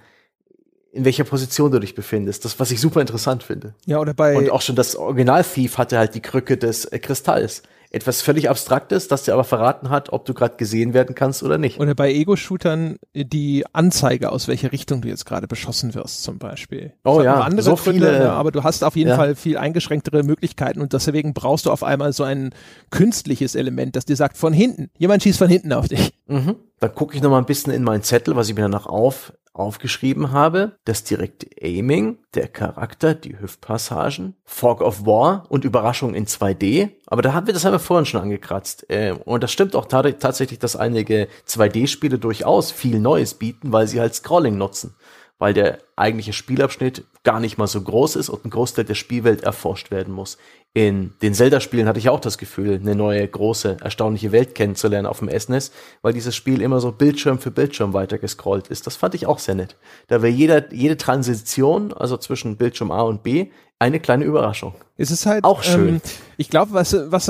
in 0.91 1.05
welcher 1.05 1.25
Position 1.25 1.71
du 1.71 1.79
dich 1.79 1.95
befindest. 1.95 2.45
Das, 2.45 2.59
was 2.59 2.71
ich 2.71 2.81
super 2.81 3.01
interessant 3.01 3.43
finde. 3.43 3.75
Ja, 3.85 3.99
oder 3.99 4.15
bei. 4.15 4.37
Und 4.37 4.51
auch 4.51 4.63
schon 4.63 4.75
das 4.75 4.97
Original 4.97 5.45
Thief 5.45 5.77
hatte 5.77 5.99
halt 5.99 6.15
die 6.15 6.23
Krücke 6.23 6.57
des 6.57 6.87
äh, 6.87 6.99
Kristalls 6.99 7.63
etwas 7.91 8.21
völlig 8.21 8.51
Abstraktes, 8.51 9.09
das 9.09 9.23
dir 9.23 9.33
aber 9.33 9.45
verraten 9.45 9.89
hat, 9.91 10.13
ob 10.13 10.25
du 10.27 10.35
gerade 10.35 10.57
gesehen 10.57 10.95
werden 10.95 11.15
kannst 11.15 11.43
oder 11.43 11.59
nicht. 11.59 11.81
Oder 11.81 11.95
bei 11.95 12.13
Ego-Shootern 12.13 12.97
die 13.15 13.65
Anzeige, 13.73 14.31
aus 14.31 14.49
welcher 14.49 14.73
Richtung 14.73 15.01
du 15.01 15.09
jetzt 15.09 15.25
gerade 15.25 15.47
beschossen 15.47 15.95
wirst, 15.95 16.23
zum 16.23 16.39
Beispiel. 16.39 16.93
Oh 17.05 17.23
ja, 17.23 17.41
andere 17.41 17.63
so 17.63 17.75
Gründe, 17.77 18.07
viele, 18.07 18.33
aber 18.33 18.53
du 18.53 18.63
hast 18.63 18.85
auf 18.85 18.97
jeden 18.97 19.11
ja. 19.11 19.17
Fall 19.17 19.35
viel 19.35 19.57
eingeschränktere 19.57 20.23
Möglichkeiten 20.23 20.81
und 20.81 20.93
deswegen 20.93 21.33
brauchst 21.33 21.67
du 21.67 21.71
auf 21.71 21.83
einmal 21.83 22.13
so 22.13 22.25
ein 22.25 22.51
künstliches 22.91 23.55
Element, 23.55 23.97
das 23.97 24.05
dir 24.05 24.17
sagt, 24.17 24.37
von 24.37 24.53
hinten, 24.53 24.91
jemand 24.99 25.23
schießt 25.23 25.39
von 25.39 25.49
hinten 25.49 25.73
auf 25.73 25.89
dich. 25.89 26.13
Mhm. 26.27 26.57
Dann 26.81 26.95
gucke 26.95 27.17
ich 27.17 27.23
noch 27.23 27.31
mal 27.31 27.39
ein 27.39 27.47
bisschen 27.47 27.73
in 27.73 27.83
meinen 27.83 28.03
Zettel, 28.03 28.37
was 28.37 28.49
ich 28.49 28.55
mir 28.55 28.63
danach 28.63 28.87
auf 28.87 29.33
aufgeschrieben 29.59 30.33
habe, 30.33 30.77
das 30.85 31.05
direkte 31.05 31.49
Aiming, 31.63 32.19
der 32.35 32.49
Charakter, 32.49 33.15
die 33.15 33.39
Hüftpassagen, 33.39 34.37
Fog 34.45 34.81
of 34.81 35.07
War 35.07 35.45
und 35.49 35.65
Überraschung 35.65 36.15
in 36.15 36.27
2D. 36.27 36.91
Aber 37.07 37.23
da 37.23 37.33
haben 37.33 37.47
wir, 37.47 37.55
das 37.55 37.65
haben 37.65 37.73
wir 37.73 37.79
vorhin 37.79 38.07
schon 38.07 38.21
angekratzt. 38.21 38.87
Ähm, 38.89 39.19
und 39.19 39.43
das 39.43 39.53
stimmt 39.53 39.75
auch 39.75 39.87
tatsächlich, 39.87 40.59
dass 40.59 40.77
einige 40.77 41.29
2D-Spiele 41.47 42.19
durchaus 42.19 42.71
viel 42.71 43.01
Neues 43.01 43.35
bieten, 43.35 43.73
weil 43.73 43.87
sie 43.87 44.01
halt 44.01 44.15
Scrolling 44.15 44.57
nutzen. 44.59 44.95
Weil 45.39 45.55
der 45.55 45.79
eigentliche 45.95 46.33
Spielabschnitt 46.33 47.05
gar 47.23 47.39
nicht 47.39 47.59
mal 47.59 47.67
so 47.67 47.81
groß 47.81 48.17
ist 48.17 48.29
und 48.29 48.45
ein 48.45 48.51
Großteil 48.51 48.85
der 48.85 48.95
Spielwelt 48.95 49.43
erforscht 49.43 49.91
werden 49.91 50.13
muss 50.13 50.39
in 50.75 51.15
den 51.23 51.35
Zelda-Spielen 51.35 51.89
hatte 51.89 51.99
ich 51.99 52.09
auch 52.09 52.21
das 52.21 52.39
Gefühl, 52.39 52.79
eine 52.81 52.95
neue, 52.95 53.27
große, 53.27 53.79
erstaunliche 53.81 54.33
Welt 54.33 54.55
kennenzulernen 54.55 55.07
auf 55.07 55.19
dem 55.19 55.29
SNES, 55.29 55.73
weil 56.03 56.13
dieses 56.13 56.37
Spiel 56.37 56.61
immer 56.61 56.79
so 56.81 56.93
Bildschirm 56.93 57.39
für 57.39 57.51
Bildschirm 57.51 57.95
weitergescrollt 57.95 58.69
ist. 58.69 58.87
Das 58.87 58.95
fand 58.95 59.15
ich 59.15 59.27
auch 59.27 59.39
sehr 59.39 59.55
nett. 59.55 59.77
Da 60.09 60.23
wäre 60.23 60.33
jeder, 60.33 60.73
jede 60.73 60.97
Transition, 60.97 61.93
also 61.93 62.17
zwischen 62.17 62.59
Bildschirm 62.59 62.91
A 62.91 63.01
und 63.01 63.23
B, 63.23 63.49
eine 63.81 63.99
kleine 63.99 64.25
Überraschung. 64.25 64.75
Es 64.97 65.11
ist 65.11 65.27
halt 65.27 65.45
auch 65.45 65.63
schön. 65.63 65.97
Ähm, 65.97 66.01
ich 66.37 66.51
glaube, 66.51 66.73
was, 66.75 66.95
was, 67.07 67.29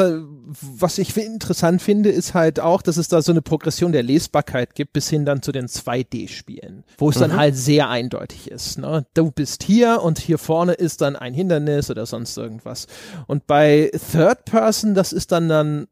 was 0.49 0.99
ich 0.99 1.17
interessant 1.17 1.83
finde, 1.83 2.11
ist 2.11 2.33
halt 2.33 2.59
auch, 2.59 2.81
dass 2.81 2.97
es 2.97 3.09
da 3.09 3.21
so 3.21 3.33
eine 3.33 3.43
Progression 3.43 3.93
der 3.93 4.03
Lesbarkeit 4.03 4.75
gibt, 4.75 4.95
bis 4.95 5.11
hin 5.11 5.27
dann 5.27 5.43
zu 5.43 5.53
den 5.53 5.67
2D-Spielen, 5.67 6.85
wo 6.97 7.11
es 7.11 7.17
mhm. 7.17 7.21
dann 7.21 7.37
halt 7.37 7.57
sehr 7.57 7.91
eindeutig 7.91 8.51
ist. 8.51 8.79
Ne? 8.79 9.05
Du 9.15 9.31
bist 9.31 9.63
hier 9.63 10.01
und 10.03 10.19
hier 10.19 10.39
vorne 10.39 10.73
ist 10.73 11.03
dann 11.03 11.17
ein 11.17 11.35
Hindernis 11.35 11.91
oder 11.91 12.07
sonst 12.07 12.37
irgendwas. 12.39 12.87
Und 13.27 13.47
bei 13.47 13.91
Third 14.13 14.47
Person, 14.47 14.95
das 14.95 15.13
ist 15.13 15.33
dann 15.33 15.49
dann 15.49 15.89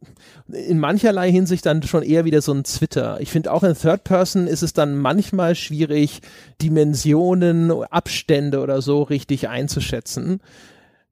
in 0.49 0.79
mancherlei 0.79 1.31
Hinsicht 1.31 1.67
dann 1.67 1.83
schon 1.83 2.03
eher 2.03 2.25
wieder 2.25 2.41
so 2.41 2.53
ein 2.53 2.65
Twitter. 2.65 3.21
Ich 3.21 3.31
finde 3.31 3.53
auch 3.53 3.63
in 3.63 3.75
Third 3.75 4.05
Person 4.05 4.47
ist 4.47 4.63
es 4.63 4.73
dann 4.73 4.97
manchmal 4.97 5.55
schwierig, 5.55 6.23
Dimensionen, 6.63 7.71
Abstände 7.71 8.61
oder 8.61 8.81
so 8.81 9.03
richtig 9.03 9.49
einzuschätzen. 9.49 10.41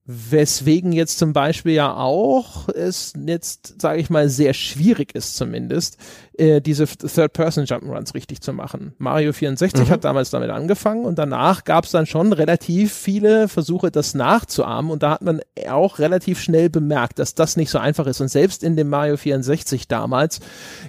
Weswegen 0.06 0.92
jetzt 0.92 1.18
zum 1.18 1.32
Beispiel 1.32 1.72
ja 1.72 1.96
auch 1.96 2.68
es 2.68 3.14
jetzt, 3.26 3.80
sage 3.80 4.00
ich 4.00 4.10
mal, 4.10 4.28
sehr 4.28 4.52
schwierig 4.52 5.14
ist 5.14 5.34
zumindest, 5.34 5.96
äh, 6.38 6.60
diese 6.60 6.86
Third-Person-Jump'n'Runs 6.86 8.14
richtig 8.14 8.40
zu 8.40 8.52
machen. 8.52 8.94
Mario 8.98 9.32
64 9.32 9.86
mhm. 9.86 9.90
hat 9.90 10.04
damals 10.04 10.30
damit 10.30 10.50
angefangen 10.50 11.04
und 11.04 11.18
danach 11.18 11.64
gab 11.64 11.84
es 11.84 11.92
dann 11.92 12.06
schon 12.06 12.32
relativ 12.32 12.92
viele 12.92 13.48
Versuche, 13.48 13.90
das 13.90 14.14
nachzuahmen 14.14 14.90
und 14.90 15.02
da 15.02 15.12
hat 15.12 15.22
man 15.22 15.40
auch 15.68 15.98
relativ 15.98 16.40
schnell 16.40 16.70
bemerkt, 16.70 17.18
dass 17.18 17.34
das 17.34 17.56
nicht 17.56 17.70
so 17.70 17.78
einfach 17.78 18.06
ist. 18.06 18.20
Und 18.20 18.28
selbst 18.28 18.62
in 18.62 18.76
dem 18.76 18.88
Mario 18.88 19.16
64 19.16 19.88
damals 19.88 20.40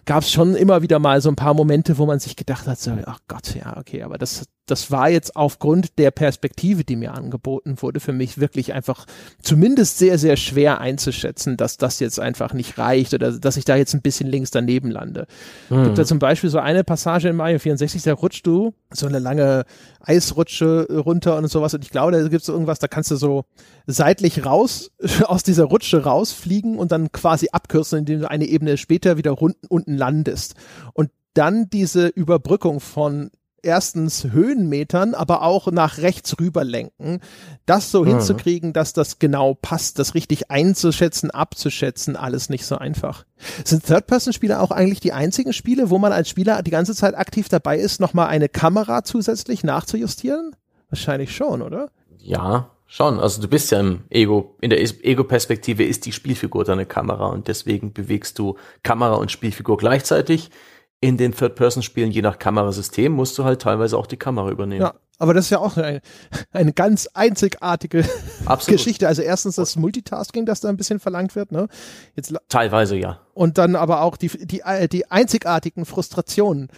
gab 0.05 0.23
es 0.23 0.31
schon 0.31 0.55
immer 0.55 0.81
wieder 0.81 0.99
mal 0.99 1.21
so 1.21 1.29
ein 1.29 1.35
paar 1.35 1.53
Momente, 1.53 1.97
wo 1.97 2.05
man 2.05 2.19
sich 2.19 2.35
gedacht 2.35 2.67
hat, 2.67 2.79
so, 2.79 2.91
ach 3.05 3.19
Gott, 3.27 3.55
ja, 3.55 3.77
okay, 3.77 4.03
aber 4.03 4.17
das, 4.17 4.45
das 4.65 4.89
war 4.89 5.09
jetzt 5.09 5.35
aufgrund 5.35 5.99
der 5.99 6.11
Perspektive, 6.11 6.83
die 6.83 6.95
mir 6.95 7.13
angeboten 7.13 7.81
wurde, 7.81 7.99
für 7.99 8.13
mich 8.13 8.39
wirklich 8.39 8.73
einfach 8.73 9.05
zumindest 9.41 9.99
sehr, 9.99 10.17
sehr 10.17 10.38
schwer 10.38 10.81
einzuschätzen, 10.81 11.57
dass 11.57 11.77
das 11.77 11.99
jetzt 11.99 12.19
einfach 12.19 12.53
nicht 12.53 12.77
reicht 12.77 13.13
oder 13.13 13.31
dass 13.31 13.57
ich 13.57 13.65
da 13.65 13.76
jetzt 13.76 13.93
ein 13.93 14.01
bisschen 14.01 14.27
links 14.27 14.51
daneben 14.51 14.89
lande. 14.89 15.27
Mhm. 15.70 15.86
Gibt 15.86 15.98
da 15.98 16.06
zum 16.06 16.20
Beispiel 16.20 16.49
so 16.49 16.60
eine 16.60 16.84
Passage 16.84 17.30
in 17.30 17.36
Mario 17.36 17.60
64, 17.60 18.03
da 18.03 18.14
rutschst 18.14 18.45
du 18.45 18.74
so 18.91 19.07
eine 19.07 19.20
lange 19.20 19.66
Eisrutsche 20.02 20.88
runter 20.91 21.38
und 21.38 21.48
sowas. 21.48 21.74
Und 21.74 21.84
ich 21.84 21.90
glaube, 21.90 22.12
da 22.12 22.22
gibt 22.28 22.41
es 22.41 22.49
irgendwas, 22.49 22.80
da 22.80 22.88
kannst 22.88 23.12
du 23.12 23.16
so 23.16 23.45
seitlich 23.88 24.45
raus, 24.45 24.91
aus 25.24 25.44
dieser 25.44 25.66
Rutsche 25.66 26.03
rausfliegen 26.03 26.78
und 26.78 26.91
dann 26.91 27.12
quasi 27.12 27.49
abkürzen, 27.52 27.99
indem 27.99 28.22
du 28.22 28.30
eine 28.30 28.45
Ebene 28.45 28.78
später 28.78 29.18
wieder 29.18 29.41
unten 29.41 29.95
landest. 29.95 30.56
Und 30.94 31.12
dann 31.34 31.70
diese 31.70 32.07
Überbrückung 32.07 32.80
von 32.80 33.32
erstens 33.65 34.23
Höhenmetern, 34.23 35.13
aber 35.13 35.41
auch 35.41 35.71
nach 35.71 35.97
rechts 35.97 36.39
rüber 36.39 36.63
lenken, 36.63 37.19
das 37.65 37.91
so 37.91 38.03
mhm. 38.03 38.09
hinzukriegen, 38.09 38.71
dass 38.71 38.93
das 38.93 39.19
genau 39.19 39.55
passt, 39.55 39.99
das 39.99 40.13
richtig 40.15 40.51
einzuschätzen, 40.51 41.31
abzuschätzen, 41.31 42.15
alles 42.15 42.49
nicht 42.49 42.65
so 42.65 42.77
einfach. 42.77 43.25
Sind 43.63 43.85
Third-Person-Spiele 43.85 44.59
auch 44.59 44.71
eigentlich 44.71 44.99
die 44.99 45.13
einzigen 45.13 45.51
Spiele, 45.51 45.89
wo 45.89 45.97
man 45.97 46.13
als 46.13 46.29
Spieler 46.29 46.61
die 46.63 46.71
ganze 46.71 46.95
Zeit 46.95 47.15
aktiv 47.15 47.49
dabei 47.49 47.77
ist, 47.77 47.99
nochmal 47.99 48.27
eine 48.27 48.47
Kamera 48.47 49.03
zusätzlich 49.03 49.63
nachzujustieren? 49.63 50.55
Wahrscheinlich 50.89 51.35
schon, 51.35 51.61
oder? 51.61 51.89
Ja, 52.19 52.71
schon. 52.85 53.19
Also 53.19 53.41
du 53.41 53.47
bist 53.47 53.71
ja 53.71 53.79
im 53.79 54.03
Ego, 54.09 54.55
in 54.61 54.69
der 54.69 54.79
Ego-Perspektive 54.81 55.83
ist 55.83 56.05
die 56.05 56.11
Spielfigur 56.11 56.63
deine 56.63 56.85
Kamera 56.85 57.27
und 57.27 57.47
deswegen 57.47 57.93
bewegst 57.93 58.39
du 58.39 58.55
Kamera 58.83 59.15
und 59.15 59.31
Spielfigur 59.31 59.77
gleichzeitig 59.77 60.51
in 61.01 61.17
den 61.17 61.34
Third-Person-Spielen, 61.34 62.11
je 62.11 62.22
nach 62.22 62.39
Kamerasystem, 62.39 63.11
musst 63.11 63.38
du 63.38 63.43
halt 63.43 63.61
teilweise 63.61 63.97
auch 63.97 64.07
die 64.07 64.17
Kamera 64.17 64.49
übernehmen. 64.49 64.81
Ja, 64.81 64.93
aber 65.19 65.34
das 65.34 65.45
ist 65.45 65.51
ja 65.51 65.59
auch 65.59 65.77
eine, 65.77 66.01
eine 66.51 66.73
ganz 66.73 67.07
einzigartige 67.13 68.05
Absolut. 68.45 68.80
Geschichte. 68.80 69.07
Also 69.07 69.22
erstens 69.22 69.55
das 69.55 69.76
Multitasking, 69.76 70.45
das 70.45 70.61
da 70.61 70.69
ein 70.69 70.77
bisschen 70.77 70.99
verlangt 70.99 71.35
wird, 71.35 71.51
ne? 71.51 71.67
Jetzt, 72.15 72.34
teilweise 72.49 72.95
ja. 72.95 73.22
Und 73.34 73.57
dann 73.57 73.76
aber 73.76 74.01
auch 74.01 74.17
die, 74.17 74.30
die, 74.30 74.61
die 74.89 75.11
einzigartigen 75.11 75.85
Frustrationen, 75.85 76.69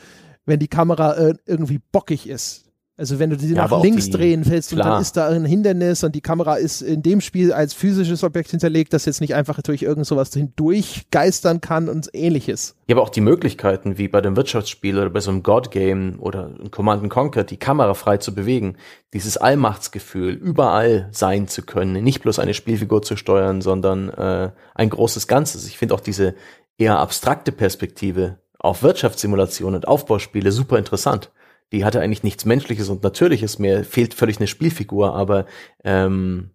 wenn 0.45 0.59
die 0.59 0.67
Kamera 0.67 1.13
äh, 1.13 1.33
irgendwie 1.45 1.79
bockig 1.91 2.27
ist. 2.27 2.66
Also 2.99 3.19
wenn 3.19 3.29
du 3.29 3.37
sie 3.37 3.53
ja, 3.53 3.67
nach 3.67 3.83
links 3.83 4.05
die, 4.05 4.11
drehen 4.11 4.43
willst 4.47 4.71
klar. 4.71 4.85
und 4.85 4.91
dann 4.91 5.01
ist 5.03 5.15
da 5.15 5.29
ein 5.29 5.45
Hindernis 5.45 6.03
und 6.03 6.15
die 6.15 6.21
Kamera 6.21 6.55
ist 6.55 6.81
in 6.81 7.03
dem 7.03 7.21
Spiel 7.21 7.53
als 7.53 7.75
physisches 7.75 8.23
Objekt 8.23 8.49
hinterlegt, 8.49 8.91
das 8.91 9.05
jetzt 9.05 9.21
nicht 9.21 9.35
einfach 9.35 9.61
durch 9.61 9.83
irgend 9.83 10.07
sowas 10.07 10.33
hindurch 10.33 11.05
geistern 11.11 11.61
kann 11.61 11.89
und 11.89 12.09
ähnliches. 12.13 12.75
Ja, 12.87 12.95
aber 12.95 13.03
auch 13.03 13.09
die 13.09 13.21
Möglichkeiten, 13.21 13.99
wie 13.99 14.07
bei 14.07 14.19
dem 14.19 14.35
Wirtschaftsspiel 14.35 14.97
oder 14.97 15.11
bei 15.11 15.19
so 15.19 15.29
einem 15.29 15.43
God-Game 15.43 16.17
oder 16.19 16.49
Command 16.71 17.07
Conquer, 17.11 17.43
die 17.43 17.57
Kamera 17.57 17.93
frei 17.93 18.17
zu 18.17 18.33
bewegen, 18.33 18.77
dieses 19.13 19.37
Allmachtsgefühl, 19.37 20.33
überall 20.33 21.07
sein 21.11 21.47
zu 21.47 21.61
können, 21.61 22.03
nicht 22.03 22.23
bloß 22.23 22.39
eine 22.39 22.55
Spielfigur 22.55 23.03
zu 23.03 23.15
steuern, 23.15 23.61
sondern 23.61 24.09
äh, 24.09 24.49
ein 24.73 24.89
großes 24.89 25.27
Ganzes. 25.27 25.67
Ich 25.67 25.77
finde 25.77 25.93
auch 25.93 25.99
diese 25.99 26.33
eher 26.79 26.97
abstrakte 26.97 27.51
Perspektive 27.51 28.39
auf 28.57 28.81
Wirtschaftssimulationen 28.81 29.75
und 29.75 29.87
Aufbauspiele 29.87 30.51
super 30.51 30.79
interessant 30.79 31.29
die 31.71 31.83
hatte 31.83 32.01
eigentlich 32.01 32.23
nichts 32.23 32.45
Menschliches 32.45 32.89
und 32.89 33.03
Natürliches 33.03 33.59
mehr, 33.59 33.83
fehlt 33.83 34.13
völlig 34.13 34.37
eine 34.37 34.47
Spielfigur, 34.47 35.13
aber 35.13 35.45
ähm, 35.83 36.51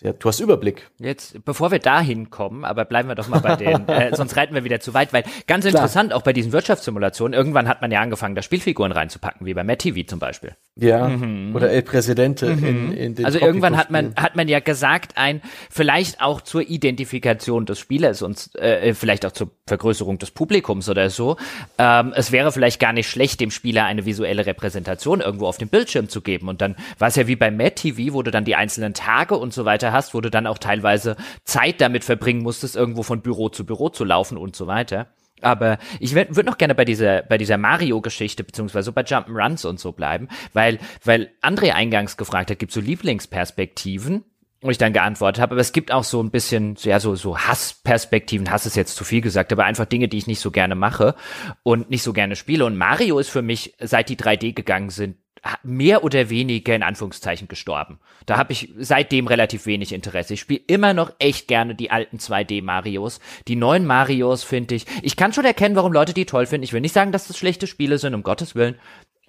ja, 0.00 0.12
du 0.14 0.28
hast 0.28 0.40
Überblick. 0.40 0.90
Jetzt, 0.98 1.44
bevor 1.44 1.70
wir 1.70 1.78
dahin 1.78 2.30
kommen, 2.30 2.64
aber 2.64 2.86
bleiben 2.86 3.08
wir 3.08 3.14
doch 3.14 3.28
mal 3.28 3.40
bei 3.40 3.56
den, 3.56 3.86
äh, 3.88 4.10
sonst 4.16 4.36
reiten 4.36 4.54
wir 4.54 4.64
wieder 4.64 4.80
zu 4.80 4.94
weit, 4.94 5.12
weil 5.12 5.22
ganz 5.46 5.66
interessant, 5.66 6.10
Klar. 6.10 6.18
auch 6.18 6.22
bei 6.22 6.32
diesen 6.32 6.52
Wirtschaftssimulationen, 6.52 7.38
irgendwann 7.38 7.68
hat 7.68 7.82
man 7.82 7.90
ja 7.90 8.00
angefangen, 8.00 8.34
da 8.34 8.40
Spielfiguren 8.40 8.90
reinzupacken, 8.90 9.46
wie 9.46 9.52
bei 9.52 9.64
Matt 9.64 9.80
TV 9.80 10.06
zum 10.06 10.18
Beispiel. 10.18 10.56
Ja, 10.76 11.08
mhm. 11.08 11.54
oder 11.54 11.70
El 11.70 11.82
Presidente 11.82 12.56
mhm. 12.56 12.64
in, 12.64 12.92
in 12.92 13.14
den 13.16 13.26
Also 13.26 13.38
irgendwann 13.38 13.76
hat 13.76 13.90
man, 13.90 14.14
hat 14.16 14.34
man 14.34 14.48
ja 14.48 14.60
gesagt, 14.60 15.18
ein, 15.18 15.42
vielleicht 15.70 16.22
auch 16.22 16.40
zur 16.40 16.62
Identifikation 16.62 17.66
des 17.66 17.78
Spielers 17.78 18.22
und 18.22 18.54
äh, 18.54 18.94
vielleicht 18.94 19.26
auch 19.26 19.32
zur 19.32 19.50
Vergrößerung 19.66 20.18
des 20.18 20.30
Publikums 20.30 20.88
oder 20.88 21.10
so, 21.10 21.36
ähm, 21.76 22.14
es 22.16 22.32
wäre 22.32 22.50
vielleicht 22.50 22.80
gar 22.80 22.94
nicht 22.94 23.10
schlecht, 23.10 23.40
dem 23.40 23.50
Spieler 23.50 23.84
eine 23.84 24.06
visuelle 24.06 24.46
Repräsentation 24.46 25.20
irgendwo 25.20 25.46
auf 25.46 25.58
dem 25.58 25.68
Bildschirm 25.68 26.08
zu 26.08 26.22
geben. 26.22 26.48
Und 26.48 26.62
dann 26.62 26.76
war 26.98 27.08
es 27.08 27.16
ja 27.16 27.26
wie 27.26 27.36
bei 27.36 27.50
Matt 27.50 27.76
TV, 27.76 28.14
wo 28.14 28.22
du 28.22 28.30
dann 28.30 28.46
die 28.46 28.54
einzelnen 28.54 28.94
Tage 28.94 29.36
und 29.36 29.52
so 29.52 29.66
weiter 29.66 29.81
hast, 29.90 30.14
wo 30.14 30.20
du 30.20 30.30
dann 30.30 30.46
auch 30.46 30.58
teilweise 30.58 31.16
Zeit 31.44 31.80
damit 31.80 32.04
verbringen 32.04 32.42
musstest, 32.42 32.76
irgendwo 32.76 33.02
von 33.02 33.22
Büro 33.22 33.48
zu 33.48 33.66
Büro 33.66 33.88
zu 33.88 34.04
laufen 34.04 34.38
und 34.38 34.54
so 34.54 34.68
weiter. 34.68 35.08
Aber 35.42 35.78
ich 35.98 36.14
würde 36.14 36.36
würd 36.36 36.46
noch 36.46 36.58
gerne 36.58 36.74
bei 36.74 36.84
dieser, 36.84 37.22
bei 37.22 37.36
dieser 37.36 37.58
Mario-Geschichte, 37.58 38.44
beziehungsweise 38.44 38.92
bei 38.92 39.02
Jump'n'Runs 39.02 39.66
und 39.66 39.80
so 39.80 39.92
bleiben, 39.92 40.28
weil, 40.52 40.78
weil 41.04 41.32
André 41.42 41.72
eingangs 41.72 42.16
gefragt 42.16 42.50
hat, 42.50 42.58
gibt 42.58 42.72
so 42.72 42.80
Lieblingsperspektiven? 42.80 44.24
Und 44.60 44.70
ich 44.70 44.78
dann 44.78 44.92
geantwortet 44.92 45.42
habe, 45.42 45.54
aber 45.54 45.60
es 45.60 45.72
gibt 45.72 45.90
auch 45.90 46.04
so 46.04 46.22
ein 46.22 46.30
bisschen, 46.30 46.76
ja, 46.82 47.00
so, 47.00 47.16
so 47.16 47.36
Hassperspektiven, 47.36 48.48
Hass 48.48 48.64
ist 48.64 48.76
jetzt 48.76 48.94
zu 48.94 49.02
viel 49.02 49.20
gesagt, 49.20 49.52
aber 49.52 49.64
einfach 49.64 49.86
Dinge, 49.86 50.06
die 50.06 50.18
ich 50.18 50.28
nicht 50.28 50.38
so 50.38 50.52
gerne 50.52 50.76
mache 50.76 51.16
und 51.64 51.90
nicht 51.90 52.04
so 52.04 52.12
gerne 52.12 52.36
spiele. 52.36 52.64
Und 52.64 52.78
Mario 52.78 53.18
ist 53.18 53.28
für 53.28 53.42
mich, 53.42 53.74
seit 53.80 54.08
die 54.08 54.14
3D 54.14 54.54
gegangen 54.54 54.90
sind, 54.90 55.16
mehr 55.62 56.04
oder 56.04 56.30
weniger 56.30 56.74
in 56.74 56.82
Anführungszeichen 56.82 57.48
gestorben. 57.48 57.98
Da 58.26 58.36
habe 58.36 58.52
ich 58.52 58.72
seitdem 58.78 59.26
relativ 59.26 59.66
wenig 59.66 59.92
Interesse. 59.92 60.34
Ich 60.34 60.40
spiele 60.40 60.62
immer 60.66 60.94
noch 60.94 61.12
echt 61.18 61.48
gerne 61.48 61.74
die 61.74 61.90
alten 61.90 62.18
2D-Marios. 62.18 63.18
Die 63.48 63.56
neuen 63.56 63.84
Marios 63.84 64.44
finde 64.44 64.76
ich. 64.76 64.86
Ich 65.02 65.16
kann 65.16 65.32
schon 65.32 65.44
erkennen, 65.44 65.76
warum 65.76 65.92
Leute 65.92 66.14
die 66.14 66.26
toll 66.26 66.46
finden. 66.46 66.64
Ich 66.64 66.72
will 66.72 66.80
nicht 66.80 66.94
sagen, 66.94 67.12
dass 67.12 67.26
das 67.26 67.38
schlechte 67.38 67.66
Spiele 67.66 67.98
sind, 67.98 68.14
um 68.14 68.22
Gottes 68.22 68.54
Willen. 68.54 68.76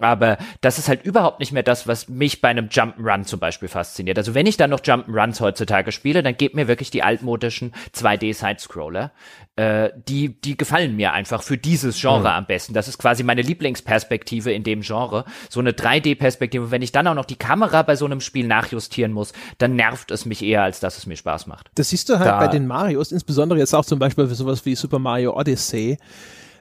Aber 0.00 0.38
das 0.60 0.78
ist 0.78 0.88
halt 0.88 1.04
überhaupt 1.04 1.38
nicht 1.38 1.52
mehr 1.52 1.62
das, 1.62 1.86
was 1.86 2.08
mich 2.08 2.40
bei 2.40 2.48
einem 2.48 2.66
Jump'n'Run 2.66 3.24
zum 3.24 3.38
Beispiel 3.38 3.68
fasziniert. 3.68 4.18
Also 4.18 4.34
wenn 4.34 4.46
ich 4.46 4.56
dann 4.56 4.70
noch 4.70 4.80
Jump'n'Runs 4.80 5.40
heutzutage 5.40 5.92
spiele, 5.92 6.24
dann 6.24 6.36
gebt 6.36 6.56
mir 6.56 6.66
wirklich 6.66 6.90
die 6.90 7.04
altmodischen 7.04 7.72
2D-Sidescroller. 7.94 9.12
Äh, 9.54 9.90
die, 10.08 10.40
die 10.40 10.56
gefallen 10.56 10.96
mir 10.96 11.12
einfach 11.12 11.44
für 11.44 11.56
dieses 11.56 12.00
Genre 12.00 12.18
mhm. 12.18 12.26
am 12.26 12.46
besten. 12.46 12.74
Das 12.74 12.88
ist 12.88 12.98
quasi 12.98 13.22
meine 13.22 13.42
Lieblingsperspektive 13.42 14.52
in 14.52 14.64
dem 14.64 14.80
Genre. 14.80 15.24
So 15.48 15.60
eine 15.60 15.70
3D-Perspektive. 15.70 16.72
Wenn 16.72 16.82
ich 16.82 16.90
dann 16.90 17.06
auch 17.06 17.14
noch 17.14 17.24
die 17.24 17.36
Kamera 17.36 17.82
bei 17.82 17.94
so 17.94 18.04
einem 18.04 18.20
Spiel 18.20 18.48
nachjustieren 18.48 19.12
muss, 19.12 19.32
dann 19.58 19.76
nervt 19.76 20.10
es 20.10 20.26
mich 20.26 20.42
eher, 20.42 20.64
als 20.64 20.80
dass 20.80 20.98
es 20.98 21.06
mir 21.06 21.16
Spaß 21.16 21.46
macht. 21.46 21.70
Das 21.76 21.90
siehst 21.90 22.08
du 22.08 22.18
halt 22.18 22.26
da 22.26 22.40
bei 22.40 22.48
den 22.48 22.66
Marios, 22.66 23.12
insbesondere 23.12 23.60
jetzt 23.60 23.74
auch 23.74 23.84
zum 23.84 24.00
Beispiel 24.00 24.26
für 24.26 24.34
sowas 24.34 24.66
wie 24.66 24.74
Super 24.74 24.98
Mario 24.98 25.38
Odyssey, 25.38 25.98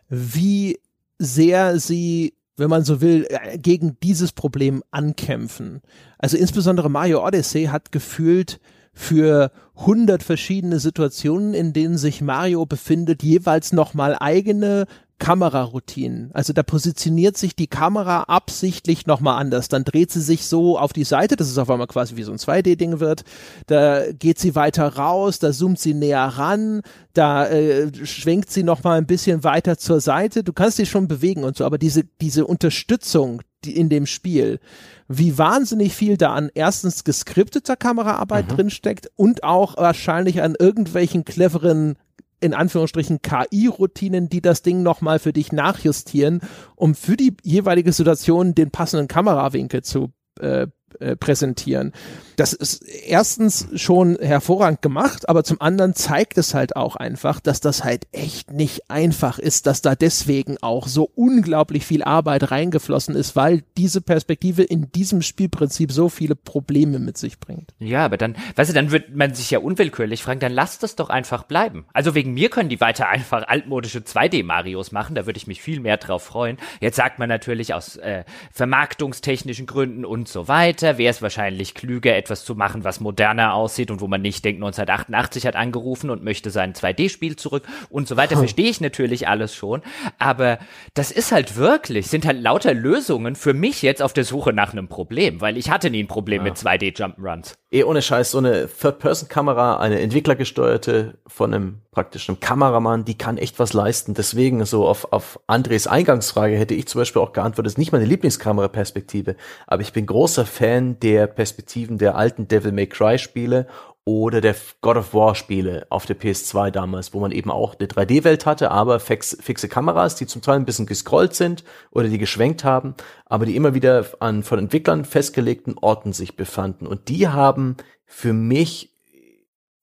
wie 0.07 0.77
sehr 1.18 1.80
sie 1.80 2.35
wenn 2.57 2.69
man 2.69 2.84
so 2.84 3.01
will, 3.01 3.27
äh, 3.30 3.57
gegen 3.57 3.97
dieses 4.03 4.31
Problem 4.31 4.84
ankämpfen. 4.91 5.81
Also 6.17 6.38
insbesondere 6.38 6.89
Mario 6.89 7.25
Odyssey 7.25 7.65
hat 7.65 7.91
gefühlt 7.91 8.59
für 8.93 9.51
hundert 9.75 10.21
verschiedene 10.21 10.80
Situationen, 10.80 11.53
in 11.53 11.73
denen 11.73 11.97
sich 11.97 12.21
Mario 12.21 12.65
befindet, 12.65 13.23
jeweils 13.23 13.73
nochmal 13.73 14.15
eigene 14.19 14.85
Kameraroutinen. 15.19 16.31
Also 16.34 16.53
da 16.53 16.64
positioniert 16.64 17.38
sich 17.38 17.56
die 17.56 17.68
Kamera 17.68 18.23
absichtlich 18.23 19.06
nochmal 19.06 19.40
anders. 19.40 19.69
Dann 19.69 19.84
dreht 19.84 20.11
sie 20.11 20.22
sich 20.22 20.45
so 20.45 20.77
auf 20.77 20.91
die 20.91 21.03
Seite, 21.03 21.35
dass 21.35 21.49
es 21.49 21.57
auf 21.57 21.69
einmal 21.69 21.88
quasi 21.88 22.15
wie 22.15 22.23
so 22.23 22.31
ein 22.31 22.38
2D-Ding 22.38 22.99
wird. 22.99 23.23
Da 23.68 24.11
geht 24.11 24.40
sie 24.40 24.56
weiter 24.56 24.95
raus, 24.95 25.40
da 25.40 25.52
zoomt 25.52 25.80
sie 25.80 25.94
näher 25.94 26.26
ran, 26.26 26.81
da 27.14 27.48
äh, 27.48 27.90
schwenkt 28.06 28.52
sie 28.52 28.64
nochmal 28.64 28.98
ein 28.98 29.07
bisschen 29.07 29.44
weiter 29.44 29.77
zur 29.77 30.02
Seite. 30.02 30.44
Du 30.44 30.52
kannst 30.52 30.80
dich 30.80 30.90
schon 30.90 31.07
bewegen 31.07 31.44
und 31.44 31.56
so, 31.56 31.65
aber 31.65 31.77
diese, 31.77 32.03
diese 32.19 32.45
Unterstützung 32.45 33.41
die 33.65 33.77
in 33.77 33.90
dem 33.90 34.06
Spiel, 34.06 34.60
wie 35.07 35.38
wahnsinnig 35.38 35.94
viel 35.94 36.18
da 36.18 36.34
an 36.34 36.49
erstens 36.53 37.03
geskripteter 37.03 37.76
Kameraarbeit 37.76 38.49
mhm. 38.49 38.56
drinsteckt 38.56 39.11
und 39.15 39.44
auch 39.44 39.77
wahrscheinlich 39.77 40.41
an 40.41 40.56
irgendwelchen 40.57 41.26
cleveren 41.26 41.95
in 42.43 42.53
Anführungsstrichen 42.53 43.21
KI-Routinen, 43.21 44.27
die 44.27 44.41
das 44.41 44.61
Ding 44.61 44.83
nochmal 44.83 45.19
für 45.19 45.31
dich 45.31 45.53
nachjustieren, 45.53 46.41
um 46.75 46.93
für 46.93 47.15
die 47.15 47.37
jeweilige 47.41 47.93
Situation 47.93 48.53
den 48.53 48.69
passenden 48.69 49.07
Kamerawinkel 49.07 49.81
zu 49.81 50.11
äh, 50.39 50.67
äh, 50.99 51.15
präsentieren. 51.15 51.93
Das 52.35 52.53
ist 52.53 52.84
erstens 52.84 53.68
schon 53.76 54.18
hervorragend 54.19 54.81
gemacht, 54.81 55.30
aber 55.30 55.43
zum 55.43 55.61
anderen 55.61 55.93
zeigt 55.93 56.38
es 56.38 56.53
halt 56.53 56.76
auch 56.76 56.95
einfach, 56.95 57.39
dass 57.39 57.61
das 57.61 57.84
halt 57.84 58.07
echt 58.11 58.51
nicht 58.51 58.89
einfach 58.89 59.39
ist, 59.39 59.68
dass 59.68 59.81
da 59.81 59.95
deswegen 59.95 60.57
auch 60.61 60.88
so 60.88 61.10
unglaublich 61.15 61.85
viel 61.85 62.03
Arbeit 62.03 62.51
reingeflossen 62.51 63.15
ist, 63.15 63.35
weil 63.35 63.64
diese 63.77 64.01
Perspektive 64.01 64.64
in 64.64 64.91
diesem 64.91 65.22
Spielprinzip 65.22 65.91
so 65.91 66.10
viele 66.10 66.35
Probleme 66.35 66.99
mit 66.99 67.18
sich 67.18 67.39
bringt. 67.39 67.73
Ja, 67.80 68.05
aber 68.05 68.18
dann, 68.18 68.35
weißt 68.55 68.72
du, 68.72 68.73
dann 68.73 68.91
wird 68.91 69.15
man 69.15 69.34
sich 69.34 69.51
ja 69.51 69.60
unwillkürlich 69.60 70.23
fragen, 70.23 70.39
dann 70.39 70.53
lasst 70.53 70.84
es 70.84 70.95
doch 70.95 71.10
einfach 71.10 71.43
bleiben. 71.43 71.85
Also 71.93 72.15
wegen 72.15 72.34
mir 72.34 72.49
können 72.49 72.69
die 72.69 72.81
weiter 72.81 73.10
einfach 73.10 73.47
altmodische 73.47 73.99
2D-Marios 73.99 74.91
machen, 74.91 75.15
da 75.15 75.26
würde 75.26 75.38
ich 75.38 75.47
mich 75.47 75.61
viel 75.61 75.80
mehr 75.80 75.97
drauf 75.97 76.23
freuen. 76.23 76.57
Jetzt 76.80 76.95
sagt 76.95 77.19
man 77.19 77.30
natürlich 77.30 77.73
aus 77.73 77.97
äh, 77.97 78.23
vermarktungstechnischen 78.51 79.65
Gründen 79.65 80.05
und 80.05 80.27
so 80.27 80.47
weiter, 80.47 80.97
wäre 80.97 81.11
es 81.11 81.22
wahrscheinlich 81.22 81.73
klüger, 81.73 82.15
etwas 82.23 82.45
zu 82.45 82.55
machen, 82.55 82.83
was 82.83 82.99
moderner 82.99 83.53
aussieht 83.53 83.91
und 83.91 84.01
wo 84.01 84.07
man 84.07 84.21
nicht 84.21 84.43
denkt, 84.45 84.63
1988 84.63 85.45
hat 85.45 85.55
angerufen 85.55 86.09
und 86.09 86.23
möchte 86.23 86.49
sein 86.49 86.73
2D-Spiel 86.73 87.35
zurück 87.35 87.63
und 87.89 88.07
so 88.07 88.17
weiter. 88.17 88.37
Verstehe 88.37 88.69
ich 88.69 88.81
natürlich 88.81 89.27
alles 89.27 89.53
schon. 89.53 89.81
Aber 90.19 90.59
das 90.93 91.11
ist 91.11 91.31
halt 91.31 91.57
wirklich, 91.57 92.07
sind 92.07 92.25
halt 92.25 92.41
lauter 92.41 92.73
Lösungen 92.73 93.35
für 93.35 93.53
mich 93.53 93.81
jetzt 93.81 94.01
auf 94.01 94.13
der 94.13 94.23
Suche 94.23 94.53
nach 94.53 94.71
einem 94.71 94.87
Problem, 94.87 95.41
weil 95.41 95.57
ich 95.57 95.69
hatte 95.69 95.89
nie 95.89 96.03
ein 96.03 96.07
Problem 96.07 96.45
ja. 96.45 96.51
mit 96.51 96.55
2D-Jump'n'Runs. 96.55 97.53
Eh 97.71 97.83
ohne 97.83 98.01
Scheiß, 98.01 98.31
so 98.31 98.37
eine 98.37 98.67
Third-Person-Kamera, 98.67 99.79
eine 99.79 99.99
entwicklergesteuerte 99.99 101.17
von 101.27 101.53
einem 101.53 101.81
praktischen 101.93 102.39
Kameramann, 102.39 103.05
die 103.05 103.17
kann 103.17 103.37
echt 103.37 103.59
was 103.59 103.73
leisten. 103.73 104.13
Deswegen 104.13 104.65
so 104.65 104.87
auf, 104.87 105.11
auf 105.11 105.39
Andres 105.47 105.87
Eingangsfrage 105.87 106.57
hätte 106.57 106.73
ich 106.73 106.87
zum 106.87 107.01
Beispiel 107.01 107.21
auch 107.21 107.33
geantwortet, 107.33 107.71
ist 107.71 107.77
nicht 107.77 107.91
meine 107.91 108.05
Lieblingskameraperspektive, 108.05 109.35
aber 109.67 109.81
ich 109.81 109.93
bin 109.93 110.05
großer 110.05 110.45
Fan 110.45 110.99
der 110.99 111.27
Perspektiven 111.27 111.97
der 111.97 112.12
alten 112.15 112.48
Devil 112.48 112.72
May 112.72 112.88
Cry 112.88 113.18
Spiele 113.18 113.68
oder 114.06 114.41
der 114.41 114.56
God 114.81 114.98
of 114.98 115.14
War 115.14 115.34
Spiele 115.34 115.88
auf 115.90 116.06
der 116.06 116.19
PS2 116.19 116.72
damals, 116.72 117.14
wo 117.14 117.19
man 117.19 117.31
eben 117.31 117.49
auch 117.49 117.76
eine 117.80 117.88
3D-Welt 117.88 118.45
hatte, 118.45 118.69
aber 118.72 118.99
fix, 118.99 119.38
fixe 119.40 119.69
Kameras, 119.69 120.15
die 120.15 120.27
zum 120.27 120.41
Teil 120.41 120.57
ein 120.57 120.65
bisschen 120.65 120.85
gescrollt 120.85 121.34
sind 121.35 121.64
oder 121.91 122.10
die 122.10 122.18
geschwenkt 122.18 122.64
haben, 122.65 122.95
aber 123.26 123.45
die 123.45 123.56
immer 123.56 123.73
wieder 123.73 124.06
an 124.19 124.44
von 124.44 124.60
Entwicklern 124.60 125.06
festgelegten 125.06 125.77
Orten 125.80 126.11
sich 126.11 126.35
befanden. 126.35 126.85
Und 126.85 127.07
die 127.07 127.30
haben 127.30 127.77
für 128.06 128.34
mich 128.34 128.90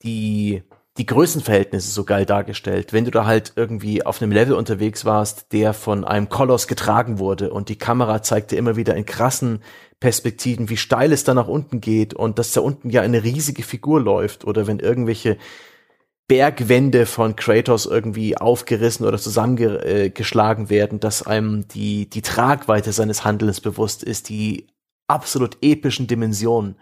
die 0.02 0.62
die 0.97 1.07
Größenverhältnisse 1.07 1.90
so 1.90 2.05
geil 2.05 2.27
dargestellt. 2.27 2.93
Wenn 2.93 3.07
du 3.07 3.11
da 3.11 3.24
halt 3.24 3.55
irgendwie 3.57 4.05
auf 4.05 4.20
einem 4.20 4.32
Level 4.32 4.55
unterwegs 4.55 5.07
warst, 5.07 5.52
der 5.52 5.73
von 5.73 6.05
einem 6.05 6.28
Koloss 6.28 6.66
getragen 6.66 7.19
wurde 7.19 7.52
und 7.52 7.70
die 7.70 7.78
Kamera 7.78 8.23
zeigte 8.23 8.57
immer 8.57 8.77
wieder 8.77 8.94
in 8.97 9.07
krassen 9.07 9.62
Perspektiven, 10.01 10.70
wie 10.70 10.78
steil 10.78 11.12
es 11.12 11.24
da 11.24 11.35
nach 11.35 11.47
unten 11.47 11.81
geht 11.81 12.14
und 12.14 12.39
dass 12.39 12.52
da 12.52 12.62
unten 12.62 12.89
ja 12.90 13.02
eine 13.02 13.22
riesige 13.22 13.62
Figur 13.62 14.01
läuft 14.01 14.44
oder 14.44 14.66
wenn 14.66 14.81
irgendwelche 14.81 15.36
Bergwände 16.27 17.06
von 17.06 17.36
Kratos 17.36 17.86
irgendwie 17.86 18.36
aufgerissen 18.36 19.05
oder 19.05 19.18
zusammengeschlagen 19.18 20.70
werden, 20.70 21.01
dass 21.01 21.27
einem 21.27 21.68
die, 21.68 22.09
die 22.09 22.22
Tragweite 22.22 22.93
seines 22.93 23.24
Handelns 23.24 23.60
bewusst 23.60 24.02
ist, 24.02 24.28
die 24.28 24.68
absolut 25.06 25.59
epischen 25.60 26.06
Dimensionen. 26.06 26.77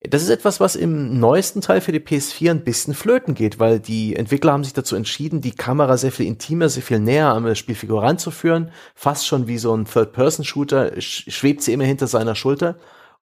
Das 0.00 0.22
ist 0.22 0.28
etwas, 0.28 0.60
was 0.60 0.76
im 0.76 1.18
neuesten 1.18 1.60
Teil 1.60 1.80
für 1.80 1.90
die 1.90 1.98
PS4 1.98 2.52
ein 2.52 2.62
bisschen 2.62 2.94
flöten 2.94 3.34
geht, 3.34 3.58
weil 3.58 3.80
die 3.80 4.14
Entwickler 4.14 4.52
haben 4.52 4.62
sich 4.62 4.72
dazu 4.72 4.94
entschieden, 4.94 5.40
die 5.40 5.50
Kamera 5.50 5.96
sehr 5.96 6.12
viel 6.12 6.26
intimer, 6.26 6.68
sehr 6.68 6.84
viel 6.84 7.00
näher 7.00 7.28
am 7.28 7.52
Spielfigur 7.56 8.02
ranzuführen. 8.04 8.70
Fast 8.94 9.26
schon 9.26 9.48
wie 9.48 9.58
so 9.58 9.74
ein 9.74 9.86
Third-Person-Shooter 9.86 11.00
schwebt 11.00 11.62
sie 11.62 11.72
immer 11.72 11.84
hinter 11.84 12.06
seiner 12.06 12.36
Schulter. 12.36 12.76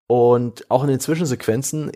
Und 0.06 0.70
auch 0.70 0.82
in 0.82 0.90
den 0.90 1.00
Zwischensequenzen 1.00 1.92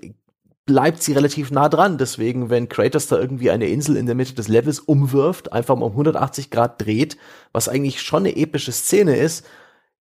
bleibt 0.65 1.03
sie 1.03 1.13
relativ 1.13 1.51
nah 1.51 1.69
dran. 1.69 1.99
Deswegen, 1.99 2.49
wenn 2.49 2.71
Kratos 2.71 3.07
da 3.07 3.19
irgendwie 3.19 3.51
eine 3.51 3.69
Insel 3.69 3.97
in 3.97 4.07
der 4.07 4.15
Mitte 4.15 4.35
des 4.35 4.49
Levels 4.49 4.81
umwirft, 4.81 5.53
einfach 5.53 5.77
mal 5.77 5.87
um 5.87 5.93
180 5.93 6.51
Grad 6.51 6.81
dreht, 6.81 7.19
was 7.53 7.69
eigentlich 7.69 8.01
schon 8.01 8.21
eine 8.21 8.37
epische 8.37 8.73
Szene 8.73 9.17
ist, 9.17 9.45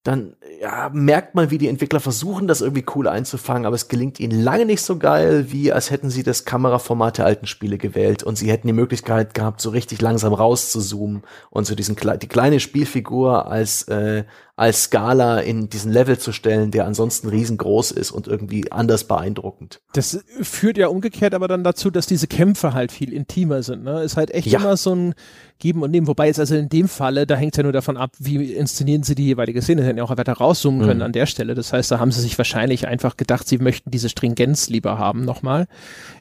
dann 0.09 0.33
ja, 0.59 0.89
merkt 0.91 1.35
man, 1.35 1.51
wie 1.51 1.59
die 1.59 1.67
Entwickler 1.67 1.99
versuchen, 1.99 2.47
das 2.47 2.61
irgendwie 2.61 2.83
cool 2.95 3.07
einzufangen, 3.07 3.67
aber 3.67 3.75
es 3.75 3.89
gelingt 3.89 4.19
ihnen 4.19 4.41
lange 4.41 4.65
nicht 4.65 4.81
so 4.81 4.97
geil, 4.97 5.51
wie 5.51 5.71
als 5.71 5.91
hätten 5.91 6.09
sie 6.09 6.23
das 6.23 6.45
Kameraformat 6.45 7.19
der 7.19 7.25
alten 7.25 7.45
Spiele 7.45 7.77
gewählt 7.77 8.23
und 8.23 8.35
sie 8.35 8.49
hätten 8.49 8.65
die 8.65 8.73
Möglichkeit 8.73 9.35
gehabt, 9.35 9.61
so 9.61 9.69
richtig 9.69 10.01
langsam 10.01 10.33
rauszuzoomen 10.33 11.21
und 11.51 11.65
so 11.65 11.75
diesen 11.75 11.95
die 11.95 12.27
kleine 12.27 12.59
Spielfigur 12.59 13.51
als 13.51 13.83
äh, 13.83 14.23
als 14.59 14.83
Skala 14.83 15.39
in 15.39 15.69
diesen 15.69 15.91
Level 15.91 16.17
zu 16.17 16.33
stellen, 16.33 16.69
der 16.71 16.85
ansonsten 16.85 17.29
riesengroß 17.29 17.91
ist 17.91 18.11
und 18.11 18.27
irgendwie 18.27 18.71
anders 18.73 19.05
beeindruckend. 19.05 19.79
Das 19.93 20.19
führt 20.41 20.77
ja 20.77 20.89
umgekehrt 20.89 21.33
aber 21.33 21.47
dann 21.47 21.63
dazu, 21.63 21.89
dass 21.89 22.07
diese 22.07 22.27
Kämpfe 22.27 22.73
halt 22.73 22.91
viel 22.91 23.13
intimer 23.13 23.63
sind. 23.63 23.85
Ne? 23.85 24.03
Ist 24.03 24.17
halt 24.17 24.31
echt 24.31 24.47
ja. 24.47 24.59
immer 24.59 24.75
so 24.75 24.93
ein 24.93 25.15
Geben 25.59 25.83
und 25.83 25.91
Nehmen. 25.91 26.07
Wobei 26.07 26.27
jetzt 26.27 26.39
also 26.39 26.55
in 26.55 26.69
dem 26.69 26.87
Falle, 26.87 27.27
da 27.27 27.35
hängt 27.35 27.53
es 27.53 27.57
ja 27.57 27.63
nur 27.63 27.73
davon 27.73 27.97
ab, 27.97 28.11
wie 28.17 28.53
inszenieren 28.53 29.03
sie 29.03 29.13
die 29.13 29.25
jeweilige 29.25 29.61
Szene. 29.61 29.81
Sie 29.81 29.87
hätten 29.87 29.97
ja 29.97 30.05
auch 30.05 30.15
weiter 30.15 30.33
rauszoomen 30.33 30.81
können 30.81 30.99
mhm. 30.99 31.05
an 31.05 31.11
der 31.11 31.25
Stelle. 31.25 31.53
Das 31.53 31.73
heißt, 31.73 31.91
da 31.91 31.99
haben 31.99 32.11
sie 32.11 32.21
sich 32.21 32.37
wahrscheinlich 32.37 32.87
einfach 32.87 33.17
gedacht, 33.17 33.47
sie 33.47 33.57
möchten 33.57 33.91
diese 33.91 34.07
Stringenz 34.07 34.69
lieber 34.69 34.97
haben 34.97 35.25
nochmal. 35.25 35.67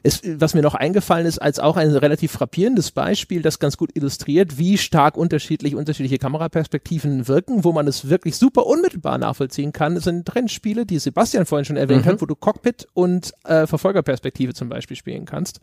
Es, 0.03 0.21
was 0.23 0.53
mir 0.53 0.61
noch 0.61 0.75
eingefallen 0.75 1.25
ist, 1.25 1.39
als 1.39 1.59
auch 1.59 1.77
ein 1.77 1.89
relativ 1.89 2.33
frappierendes 2.33 2.91
Beispiel, 2.91 3.41
das 3.41 3.59
ganz 3.59 3.77
gut 3.77 3.91
illustriert, 3.93 4.57
wie 4.57 4.77
stark 4.77 5.15
unterschiedlich 5.15 5.73
unterschiedliche 5.73 6.17
Kameraperspektiven 6.17 7.29
wirken, 7.29 7.63
wo 7.63 7.71
man 7.71 7.87
es 7.87 8.09
wirklich 8.09 8.28
wirklich 8.29 8.37
super 8.37 8.65
unmittelbar 8.67 9.17
nachvollziehen 9.17 9.73
kann, 9.73 9.99
sind 9.99 10.33
Rennspiele, 10.33 10.85
die 10.85 10.99
Sebastian 10.99 11.45
vorhin 11.45 11.65
schon 11.65 11.77
erwähnt 11.77 12.05
mhm. 12.05 12.09
hat, 12.09 12.21
wo 12.21 12.25
du 12.25 12.35
Cockpit 12.35 12.87
und 12.93 13.33
äh, 13.45 13.65
Verfolgerperspektive 13.65 14.53
zum 14.53 14.69
Beispiel 14.69 14.95
spielen 14.95 15.25
kannst. 15.25 15.59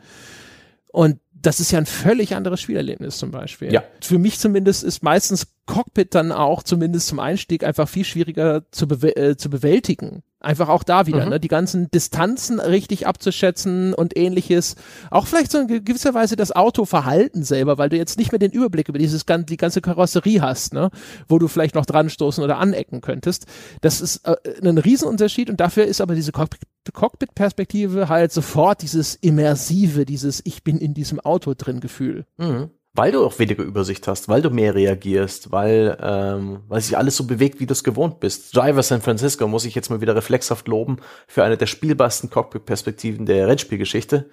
Und 0.88 1.20
das 1.32 1.60
ist 1.60 1.70
ja 1.70 1.78
ein 1.78 1.86
völlig 1.86 2.34
anderes 2.34 2.60
Spielerlebnis 2.60 3.18
zum 3.18 3.30
Beispiel. 3.30 3.72
Ja. 3.72 3.84
Für 4.00 4.18
mich 4.18 4.38
zumindest 4.38 4.82
ist 4.82 5.02
meistens 5.02 5.46
Cockpit 5.66 6.14
dann 6.14 6.32
auch 6.32 6.62
zumindest 6.62 7.08
zum 7.08 7.20
Einstieg 7.20 7.62
einfach 7.62 7.88
viel 7.88 8.04
schwieriger 8.04 8.62
zu, 8.72 8.88
be 8.88 9.14
äh, 9.16 9.36
zu 9.36 9.50
bewältigen. 9.50 10.22
Einfach 10.46 10.68
auch 10.68 10.84
da 10.84 11.08
wieder, 11.08 11.24
mhm. 11.24 11.30
ne? 11.30 11.40
die 11.40 11.48
ganzen 11.48 11.90
Distanzen 11.90 12.60
richtig 12.60 13.08
abzuschätzen 13.08 13.94
und 13.94 14.16
ähnliches. 14.16 14.76
Auch 15.10 15.26
vielleicht 15.26 15.50
so 15.50 15.58
in 15.58 15.84
gewisser 15.84 16.14
Weise 16.14 16.36
das 16.36 16.52
Autoverhalten 16.52 17.42
selber, 17.42 17.78
weil 17.78 17.88
du 17.88 17.96
jetzt 17.96 18.16
nicht 18.16 18.30
mehr 18.30 18.38
den 18.38 18.52
Überblick 18.52 18.88
über 18.88 19.00
dieses 19.00 19.26
die 19.26 19.56
ganze 19.56 19.80
Karosserie 19.80 20.40
hast, 20.40 20.72
ne? 20.72 20.90
wo 21.26 21.40
du 21.40 21.48
vielleicht 21.48 21.74
noch 21.74 21.84
dran 21.84 22.08
stoßen 22.10 22.44
oder 22.44 22.58
anecken 22.58 23.00
könntest. 23.00 23.46
Das 23.80 24.00
ist 24.00 24.18
äh, 24.24 24.36
ein 24.62 24.78
Riesenunterschied 24.78 25.50
und 25.50 25.58
dafür 25.58 25.84
ist 25.84 26.00
aber 26.00 26.14
diese 26.14 26.30
Cockpit-Perspektive 26.30 28.08
halt 28.08 28.30
sofort 28.30 28.82
dieses 28.82 29.16
immersive, 29.16 30.04
dieses 30.04 30.42
Ich 30.44 30.62
bin 30.62 30.78
in 30.78 30.94
diesem 30.94 31.18
Auto 31.18 31.54
drin 31.54 31.80
Gefühl. 31.80 32.24
Mhm 32.36 32.70
weil 32.96 33.12
du 33.12 33.24
auch 33.24 33.38
weniger 33.38 33.62
Übersicht 33.62 34.08
hast, 34.08 34.28
weil 34.28 34.42
du 34.42 34.50
mehr 34.50 34.74
reagierst, 34.74 35.52
weil, 35.52 35.96
ähm, 36.00 36.60
weil 36.68 36.80
sich 36.80 36.96
alles 36.96 37.16
so 37.16 37.26
bewegt, 37.26 37.60
wie 37.60 37.66
du 37.66 37.72
es 37.72 37.84
gewohnt 37.84 38.20
bist. 38.20 38.56
Driver 38.56 38.82
San 38.82 39.02
Francisco 39.02 39.46
muss 39.46 39.64
ich 39.64 39.74
jetzt 39.74 39.90
mal 39.90 40.00
wieder 40.00 40.16
reflexhaft 40.16 40.66
loben 40.68 40.98
für 41.26 41.44
eine 41.44 41.56
der 41.56 41.66
spielbarsten 41.66 42.30
Cockpit-Perspektiven 42.30 43.26
der 43.26 43.48
Rennspielgeschichte, 43.48 44.30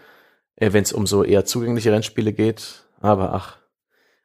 äh, 0.56 0.74
wenn 0.74 0.84
es 0.84 0.94
um 0.94 1.06
so 1.06 1.24
eher 1.24 1.46
zugängliche 1.46 1.92
Rennspiele 1.92 2.34
geht. 2.34 2.86
Aber 3.02 3.34
ach. 3.34 3.58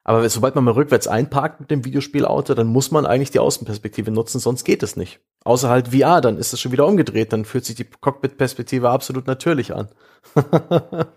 Aber 0.04 0.26
sobald 0.30 0.54
man 0.54 0.64
mal 0.64 0.72
rückwärts 0.72 1.06
einparkt 1.06 1.60
mit 1.60 1.70
dem 1.70 1.84
Videospielauto, 1.84 2.54
dann 2.54 2.68
muss 2.68 2.90
man 2.90 3.04
eigentlich 3.04 3.30
die 3.30 3.40
Außenperspektive 3.40 4.10
nutzen, 4.10 4.38
sonst 4.38 4.64
geht 4.64 4.82
es 4.82 4.96
nicht. 4.96 5.20
Außer 5.44 5.68
halt 5.68 5.88
VR, 5.88 6.22
dann 6.22 6.38
ist 6.38 6.54
es 6.54 6.60
schon 6.60 6.72
wieder 6.72 6.86
umgedreht, 6.86 7.32
dann 7.34 7.44
fühlt 7.44 7.66
sich 7.66 7.74
die 7.74 7.84
Cockpit-Perspektive 7.84 8.88
absolut 8.88 9.26
natürlich 9.26 9.74
an. 9.74 9.88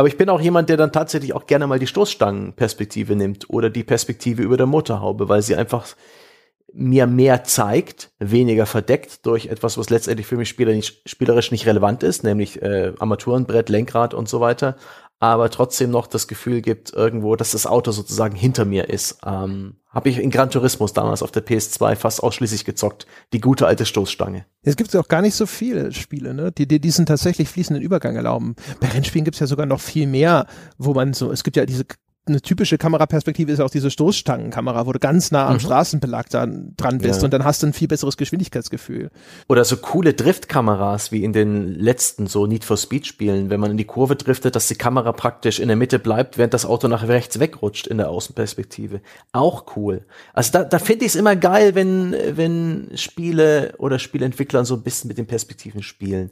Aber 0.00 0.08
ich 0.08 0.16
bin 0.16 0.30
auch 0.30 0.40
jemand, 0.40 0.70
der 0.70 0.78
dann 0.78 0.92
tatsächlich 0.92 1.34
auch 1.34 1.44
gerne 1.44 1.66
mal 1.66 1.78
die 1.78 1.86
Stoßstangenperspektive 1.86 3.14
nimmt 3.14 3.50
oder 3.50 3.68
die 3.68 3.84
Perspektive 3.84 4.40
über 4.40 4.56
der 4.56 4.64
Motorhaube, 4.64 5.28
weil 5.28 5.42
sie 5.42 5.54
einfach 5.56 5.88
mir 6.72 7.06
mehr 7.06 7.44
zeigt, 7.44 8.10
weniger 8.18 8.64
verdeckt 8.64 9.26
durch 9.26 9.48
etwas, 9.48 9.76
was 9.76 9.90
letztendlich 9.90 10.26
für 10.26 10.38
mich 10.38 10.48
spielerisch 10.48 11.50
nicht 11.50 11.66
relevant 11.66 12.02
ist, 12.02 12.24
nämlich 12.24 12.62
äh, 12.62 12.94
Armaturenbrett, 12.98 13.68
Lenkrad 13.68 14.14
und 14.14 14.26
so 14.26 14.40
weiter, 14.40 14.76
aber 15.20 15.50
trotzdem 15.50 15.90
noch 15.90 16.06
das 16.06 16.26
Gefühl 16.26 16.62
gibt 16.62 16.94
irgendwo, 16.94 17.36
dass 17.36 17.52
das 17.52 17.66
Auto 17.66 17.92
sozusagen 17.92 18.34
hinter 18.34 18.64
mir 18.64 18.88
ist. 18.88 19.18
Ähm, 19.24 19.76
Habe 19.90 20.08
ich 20.08 20.18
in 20.18 20.30
Gran 20.30 20.50
Turismo 20.50 20.86
damals 20.88 21.22
auf 21.22 21.30
der 21.30 21.46
PS2 21.46 21.94
fast 21.94 22.22
ausschließlich 22.22 22.64
gezockt. 22.64 23.06
Die 23.34 23.40
gute 23.40 23.66
alte 23.66 23.84
Stoßstange. 23.84 24.46
Es 24.62 24.76
gibt 24.76 24.96
auch 24.96 25.08
gar 25.08 25.20
nicht 25.20 25.34
so 25.34 25.44
viele 25.44 25.92
Spiele, 25.92 26.32
ne? 26.32 26.52
die, 26.52 26.66
die 26.66 26.80
diesen 26.80 27.04
tatsächlich 27.04 27.50
fließenden 27.50 27.84
Übergang 27.84 28.16
erlauben. 28.16 28.56
Bei 28.80 28.88
Rennspielen 28.88 29.26
gibt 29.26 29.36
es 29.36 29.40
ja 29.40 29.46
sogar 29.46 29.66
noch 29.66 29.80
viel 29.80 30.06
mehr, 30.06 30.46
wo 30.78 30.94
man 30.94 31.12
so, 31.12 31.30
es 31.30 31.44
gibt 31.44 31.56
ja 31.58 31.66
diese 31.66 31.84
eine 32.26 32.42
typische 32.42 32.76
Kameraperspektive 32.76 33.50
ist 33.50 33.58
ja 33.58 33.64
auch 33.64 33.70
diese 33.70 33.90
Stoßstangenkamera, 33.90 34.86
wo 34.86 34.92
du 34.92 34.98
ganz 34.98 35.30
nah 35.30 35.46
am 35.46 35.54
mhm. 35.54 35.60
Straßenbelag 35.60 36.28
da 36.28 36.46
dran 36.46 36.98
bist 36.98 37.20
ja. 37.20 37.24
und 37.24 37.32
dann 37.32 37.44
hast 37.44 37.62
du 37.62 37.66
ein 37.66 37.72
viel 37.72 37.88
besseres 37.88 38.16
Geschwindigkeitsgefühl. 38.16 39.10
Oder 39.48 39.64
so 39.64 39.78
coole 39.78 40.12
Driftkameras 40.12 41.12
wie 41.12 41.24
in 41.24 41.32
den 41.32 41.74
letzten 41.74 42.26
so 42.26 42.46
Need 42.46 42.64
for 42.64 42.76
Speed 42.76 43.06
Spielen, 43.06 43.48
wenn 43.48 43.58
man 43.58 43.70
in 43.70 43.76
die 43.78 43.86
Kurve 43.86 44.16
driftet, 44.16 44.54
dass 44.54 44.68
die 44.68 44.74
Kamera 44.74 45.12
praktisch 45.12 45.60
in 45.60 45.68
der 45.68 45.76
Mitte 45.76 45.98
bleibt, 45.98 46.36
während 46.36 46.52
das 46.52 46.66
Auto 46.66 46.88
nach 46.88 47.08
rechts 47.08 47.40
wegrutscht 47.40 47.86
in 47.86 47.96
der 47.96 48.10
Außenperspektive. 48.10 49.00
Auch 49.32 49.76
cool. 49.76 50.04
Also 50.34 50.52
da, 50.52 50.64
da 50.64 50.78
finde 50.78 51.06
ich 51.06 51.12
es 51.12 51.16
immer 51.16 51.36
geil, 51.36 51.74
wenn, 51.74 52.14
wenn 52.32 52.90
Spiele 52.94 53.74
oder 53.78 53.98
Spielentwickler 53.98 54.64
so 54.66 54.74
ein 54.74 54.82
bisschen 54.82 55.08
mit 55.08 55.16
den 55.16 55.26
Perspektiven 55.26 55.82
spielen. 55.82 56.30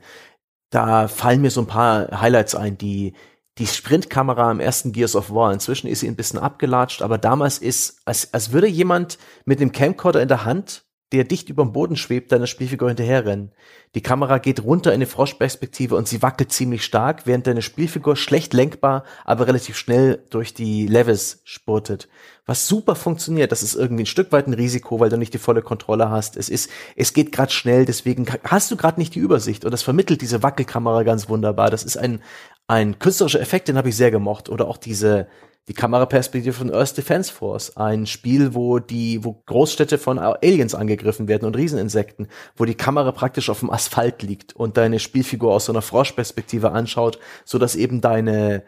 Da 0.70 1.08
fallen 1.08 1.40
mir 1.40 1.50
so 1.50 1.62
ein 1.62 1.66
paar 1.66 2.20
Highlights 2.20 2.54
ein, 2.54 2.76
die 2.76 3.14
die 3.58 3.66
Sprintkamera 3.66 4.50
im 4.50 4.60
ersten 4.60 4.92
Gears 4.92 5.16
of 5.16 5.30
War. 5.30 5.52
Inzwischen 5.52 5.88
ist 5.88 6.00
sie 6.00 6.08
ein 6.08 6.16
bisschen 6.16 6.38
abgelatscht, 6.38 7.02
aber 7.02 7.18
damals 7.18 7.58
ist, 7.58 8.00
als, 8.04 8.32
als 8.32 8.52
würde 8.52 8.68
jemand 8.68 9.18
mit 9.44 9.60
dem 9.60 9.72
Camcorder 9.72 10.22
in 10.22 10.28
der 10.28 10.44
Hand 10.44 10.84
der 11.12 11.24
dicht 11.24 11.48
über 11.48 11.64
dem 11.64 11.72
Boden 11.72 11.96
schwebt, 11.96 12.32
deiner 12.32 12.46
Spielfigur 12.46 12.88
hinterherrennen. 12.88 13.52
Die 13.94 14.02
Kamera 14.02 14.38
geht 14.38 14.62
runter 14.62 14.90
in 14.90 14.96
eine 14.96 15.06
Froschperspektive 15.06 15.96
und 15.96 16.06
sie 16.06 16.20
wackelt 16.20 16.52
ziemlich 16.52 16.84
stark, 16.84 17.26
während 17.26 17.46
deine 17.46 17.62
Spielfigur 17.62 18.16
schlecht 18.16 18.52
lenkbar, 18.52 19.04
aber 19.24 19.46
relativ 19.46 19.76
schnell 19.78 20.22
durch 20.28 20.52
die 20.52 20.86
Levels 20.86 21.40
spurtet. 21.44 22.08
Was 22.44 22.68
super 22.68 22.94
funktioniert, 22.94 23.52
das 23.52 23.62
ist 23.62 23.74
irgendwie 23.74 24.02
ein 24.02 24.06
Stück 24.06 24.32
weit 24.32 24.46
ein 24.46 24.54
Risiko, 24.54 25.00
weil 25.00 25.08
du 25.08 25.16
nicht 25.16 25.32
die 25.32 25.38
volle 25.38 25.62
Kontrolle 25.62 26.10
hast. 26.10 26.36
Es 26.36 26.50
ist, 26.50 26.70
es 26.96 27.14
geht 27.14 27.32
gerade 27.32 27.52
schnell, 27.52 27.86
deswegen 27.86 28.26
hast 28.44 28.70
du 28.70 28.76
gerade 28.76 29.00
nicht 29.00 29.14
die 29.14 29.20
Übersicht 29.20 29.64
und 29.64 29.70
das 29.70 29.82
vermittelt 29.82 30.20
diese 30.20 30.42
Wackelkamera 30.42 31.02
ganz 31.02 31.28
wunderbar. 31.30 31.70
Das 31.70 31.84
ist 31.84 31.96
ein, 31.96 32.22
ein 32.66 32.98
künstlerischer 32.98 33.40
Effekt, 33.40 33.68
den 33.68 33.78
habe 33.78 33.88
ich 33.88 33.96
sehr 33.96 34.10
gemocht. 34.10 34.50
Oder 34.50 34.68
auch 34.68 34.76
diese, 34.76 35.26
die 35.68 35.74
Kameraperspektive 35.74 36.54
von 36.54 36.72
Earth 36.72 36.96
Defense 36.96 37.32
Force, 37.32 37.76
ein 37.76 38.06
Spiel, 38.06 38.54
wo 38.54 38.78
die, 38.78 39.22
wo 39.22 39.42
Großstädte 39.44 39.98
von 39.98 40.18
Aliens 40.18 40.74
angegriffen 40.74 41.28
werden 41.28 41.44
und 41.44 41.56
Rieseninsekten, 41.56 42.28
wo 42.56 42.64
die 42.64 42.74
Kamera 42.74 43.12
praktisch 43.12 43.50
auf 43.50 43.60
dem 43.60 43.70
Asphalt 43.70 44.22
liegt 44.22 44.56
und 44.56 44.78
deine 44.78 44.98
Spielfigur 44.98 45.52
aus 45.52 45.66
so 45.66 45.72
einer 45.72 45.82
Froschperspektive 45.82 46.72
anschaut, 46.72 47.18
so 47.44 47.58
dass 47.58 47.76
eben 47.76 48.00
deine 48.00 48.64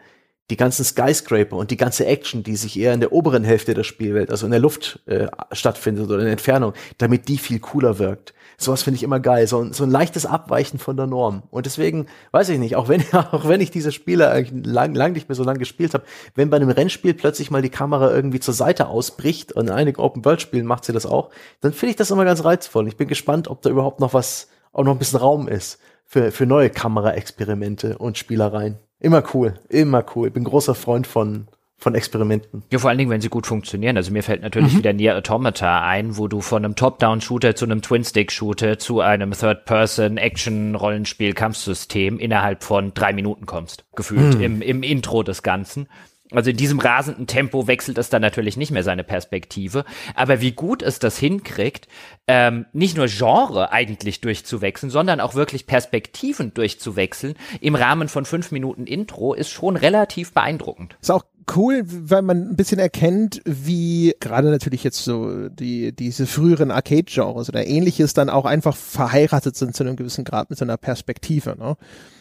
die 0.51 0.57
ganzen 0.57 0.83
Skyscraper 0.83 1.55
und 1.55 1.71
die 1.71 1.77
ganze 1.77 2.05
Action, 2.05 2.43
die 2.43 2.57
sich 2.57 2.77
eher 2.77 2.93
in 2.93 2.99
der 2.99 3.13
oberen 3.13 3.43
Hälfte 3.43 3.73
der 3.73 3.83
Spielwelt, 3.83 4.29
also 4.29 4.45
in 4.45 4.51
der 4.51 4.59
Luft 4.59 4.99
äh, 5.05 5.27
stattfindet 5.53 6.09
oder 6.09 6.19
in 6.19 6.27
Entfernung, 6.27 6.73
damit 6.97 7.29
die 7.29 7.37
viel 7.37 7.59
cooler 7.59 7.99
wirkt. 7.99 8.33
Sowas 8.63 8.83
finde 8.83 8.97
ich 8.97 9.03
immer 9.03 9.19
geil, 9.19 9.47
so, 9.47 9.59
ein 9.59 9.73
so 9.73 9.83
ein 9.83 9.89
leichtes 9.89 10.25
Abweichen 10.25 10.79
von 10.79 10.95
der 10.95 11.07
Norm. 11.07 11.43
Und 11.49 11.65
deswegen, 11.65 12.05
weiß 12.31 12.49
ich 12.49 12.59
nicht, 12.59 12.75
auch 12.75 12.87
wenn, 12.87 13.03
auch 13.13 13.47
wenn 13.47 13.61
ich 13.61 13.71
diese 13.71 13.91
Spiele 13.91 14.29
eigentlich 14.29 14.65
lang, 14.65 14.93
lang 14.93 15.13
nicht 15.13 15.29
mehr 15.29 15.35
so 15.35 15.43
lange 15.43 15.59
gespielt 15.59 15.93
habe, 15.93 16.03
wenn 16.35 16.49
bei 16.49 16.57
einem 16.57 16.69
Rennspiel 16.69 17.13
plötzlich 17.13 17.51
mal 17.51 17.61
die 17.61 17.69
Kamera 17.69 18.11
irgendwie 18.11 18.39
zur 18.39 18.53
Seite 18.53 18.87
ausbricht, 18.87 19.51
und 19.53 19.67
in 19.67 19.73
einigen 19.73 19.99
Open-World-Spielen 19.99 20.65
macht 20.65 20.85
sie 20.85 20.93
das 20.93 21.05
auch, 21.05 21.29
dann 21.61 21.73
finde 21.73 21.91
ich 21.91 21.95
das 21.97 22.11
immer 22.11 22.25
ganz 22.25 22.43
reizvoll. 22.43 22.87
Ich 22.87 22.97
bin 22.97 23.07
gespannt, 23.07 23.47
ob 23.47 23.61
da 23.61 23.69
überhaupt 23.69 23.99
noch 23.99 24.13
was, 24.13 24.47
auch 24.73 24.83
noch 24.83 24.93
ein 24.93 24.99
bisschen 24.99 25.19
Raum 25.19 25.47
ist 25.47 25.79
für, 26.05 26.31
für 26.31 26.45
neue 26.45 26.69
Kameraexperimente 26.69 27.97
und 27.97 28.17
Spielereien. 28.17 28.77
Immer 28.99 29.23
cool, 29.33 29.55
immer 29.69 30.05
cool. 30.15 30.27
Ich 30.27 30.33
bin 30.33 30.43
großer 30.43 30.75
Freund 30.75 31.07
von, 31.07 31.47
von 31.81 31.95
Experimenten. 31.95 32.63
Ja, 32.71 32.77
vor 32.77 32.91
allen 32.91 32.99
Dingen, 32.99 33.09
wenn 33.09 33.21
sie 33.21 33.29
gut 33.29 33.47
funktionieren. 33.47 33.97
Also 33.97 34.11
mir 34.11 34.21
fällt 34.21 34.43
natürlich 34.43 34.73
mhm. 34.73 34.77
wieder 34.77 34.93
Nier 34.93 35.17
Automata 35.17 35.81
ein, 35.81 36.15
wo 36.15 36.27
du 36.27 36.39
von 36.39 36.63
einem 36.63 36.75
Top-Down-Shooter 36.75 37.55
zu 37.55 37.65
einem 37.65 37.81
Twin-Stick-Shooter 37.81 38.77
zu 38.77 38.99
einem 39.01 39.31
Third-Person-Action-Rollenspiel-Kampfsystem 39.31 42.19
innerhalb 42.19 42.63
von 42.63 42.93
drei 42.93 43.13
Minuten 43.13 43.47
kommst. 43.47 43.85
Gefühlt 43.95 44.35
mhm. 44.35 44.41
im, 44.41 44.61
im 44.61 44.83
Intro 44.83 45.23
des 45.23 45.41
Ganzen. 45.41 45.87
Also 46.29 46.51
in 46.51 46.57
diesem 46.57 46.79
rasenden 46.79 47.25
Tempo 47.27 47.67
wechselt 47.67 47.97
es 47.97 48.09
dann 48.09 48.21
natürlich 48.21 48.55
nicht 48.57 48.71
mehr 48.71 48.83
seine 48.83 49.03
Perspektive. 49.03 49.83
Aber 50.15 50.39
wie 50.39 50.51
gut 50.51 50.83
es 50.83 50.99
das 50.99 51.17
hinkriegt, 51.17 51.87
ähm, 52.27 52.67
nicht 52.73 52.95
nur 52.95 53.07
Genre 53.07 53.71
eigentlich 53.71 54.21
durchzuwechseln, 54.21 54.91
sondern 54.91 55.19
auch 55.19 55.33
wirklich 55.33 55.65
Perspektiven 55.65 56.53
durchzuwechseln 56.53 57.33
im 57.59 57.73
Rahmen 57.75 58.07
von 58.07 58.25
fünf 58.25 58.51
Minuten 58.51 58.85
Intro, 58.85 59.33
ist 59.33 59.49
schon 59.49 59.75
relativ 59.75 60.31
beeindruckend. 60.31 60.95
Ist 61.01 61.09
auch 61.11 61.25
cool, 61.55 61.83
weil 61.85 62.21
man 62.21 62.49
ein 62.49 62.55
bisschen 62.55 62.79
erkennt, 62.79 63.41
wie 63.45 64.15
gerade 64.19 64.49
natürlich 64.49 64.83
jetzt 64.83 65.03
so 65.03 65.49
die 65.49 65.91
diese 65.93 66.27
früheren 66.27 66.71
Arcade-Genres 66.71 67.49
oder 67.49 67.65
ähnliches 67.65 68.13
dann 68.13 68.29
auch 68.29 68.45
einfach 68.45 68.75
verheiratet 68.75 69.55
sind 69.55 69.75
zu 69.75 69.83
einem 69.83 69.95
gewissen 69.95 70.23
Grad 70.23 70.49
mit 70.49 70.59
so 70.59 70.65
einer 70.65 70.77
Perspektive. 70.77 71.55
Ne? 71.57 71.75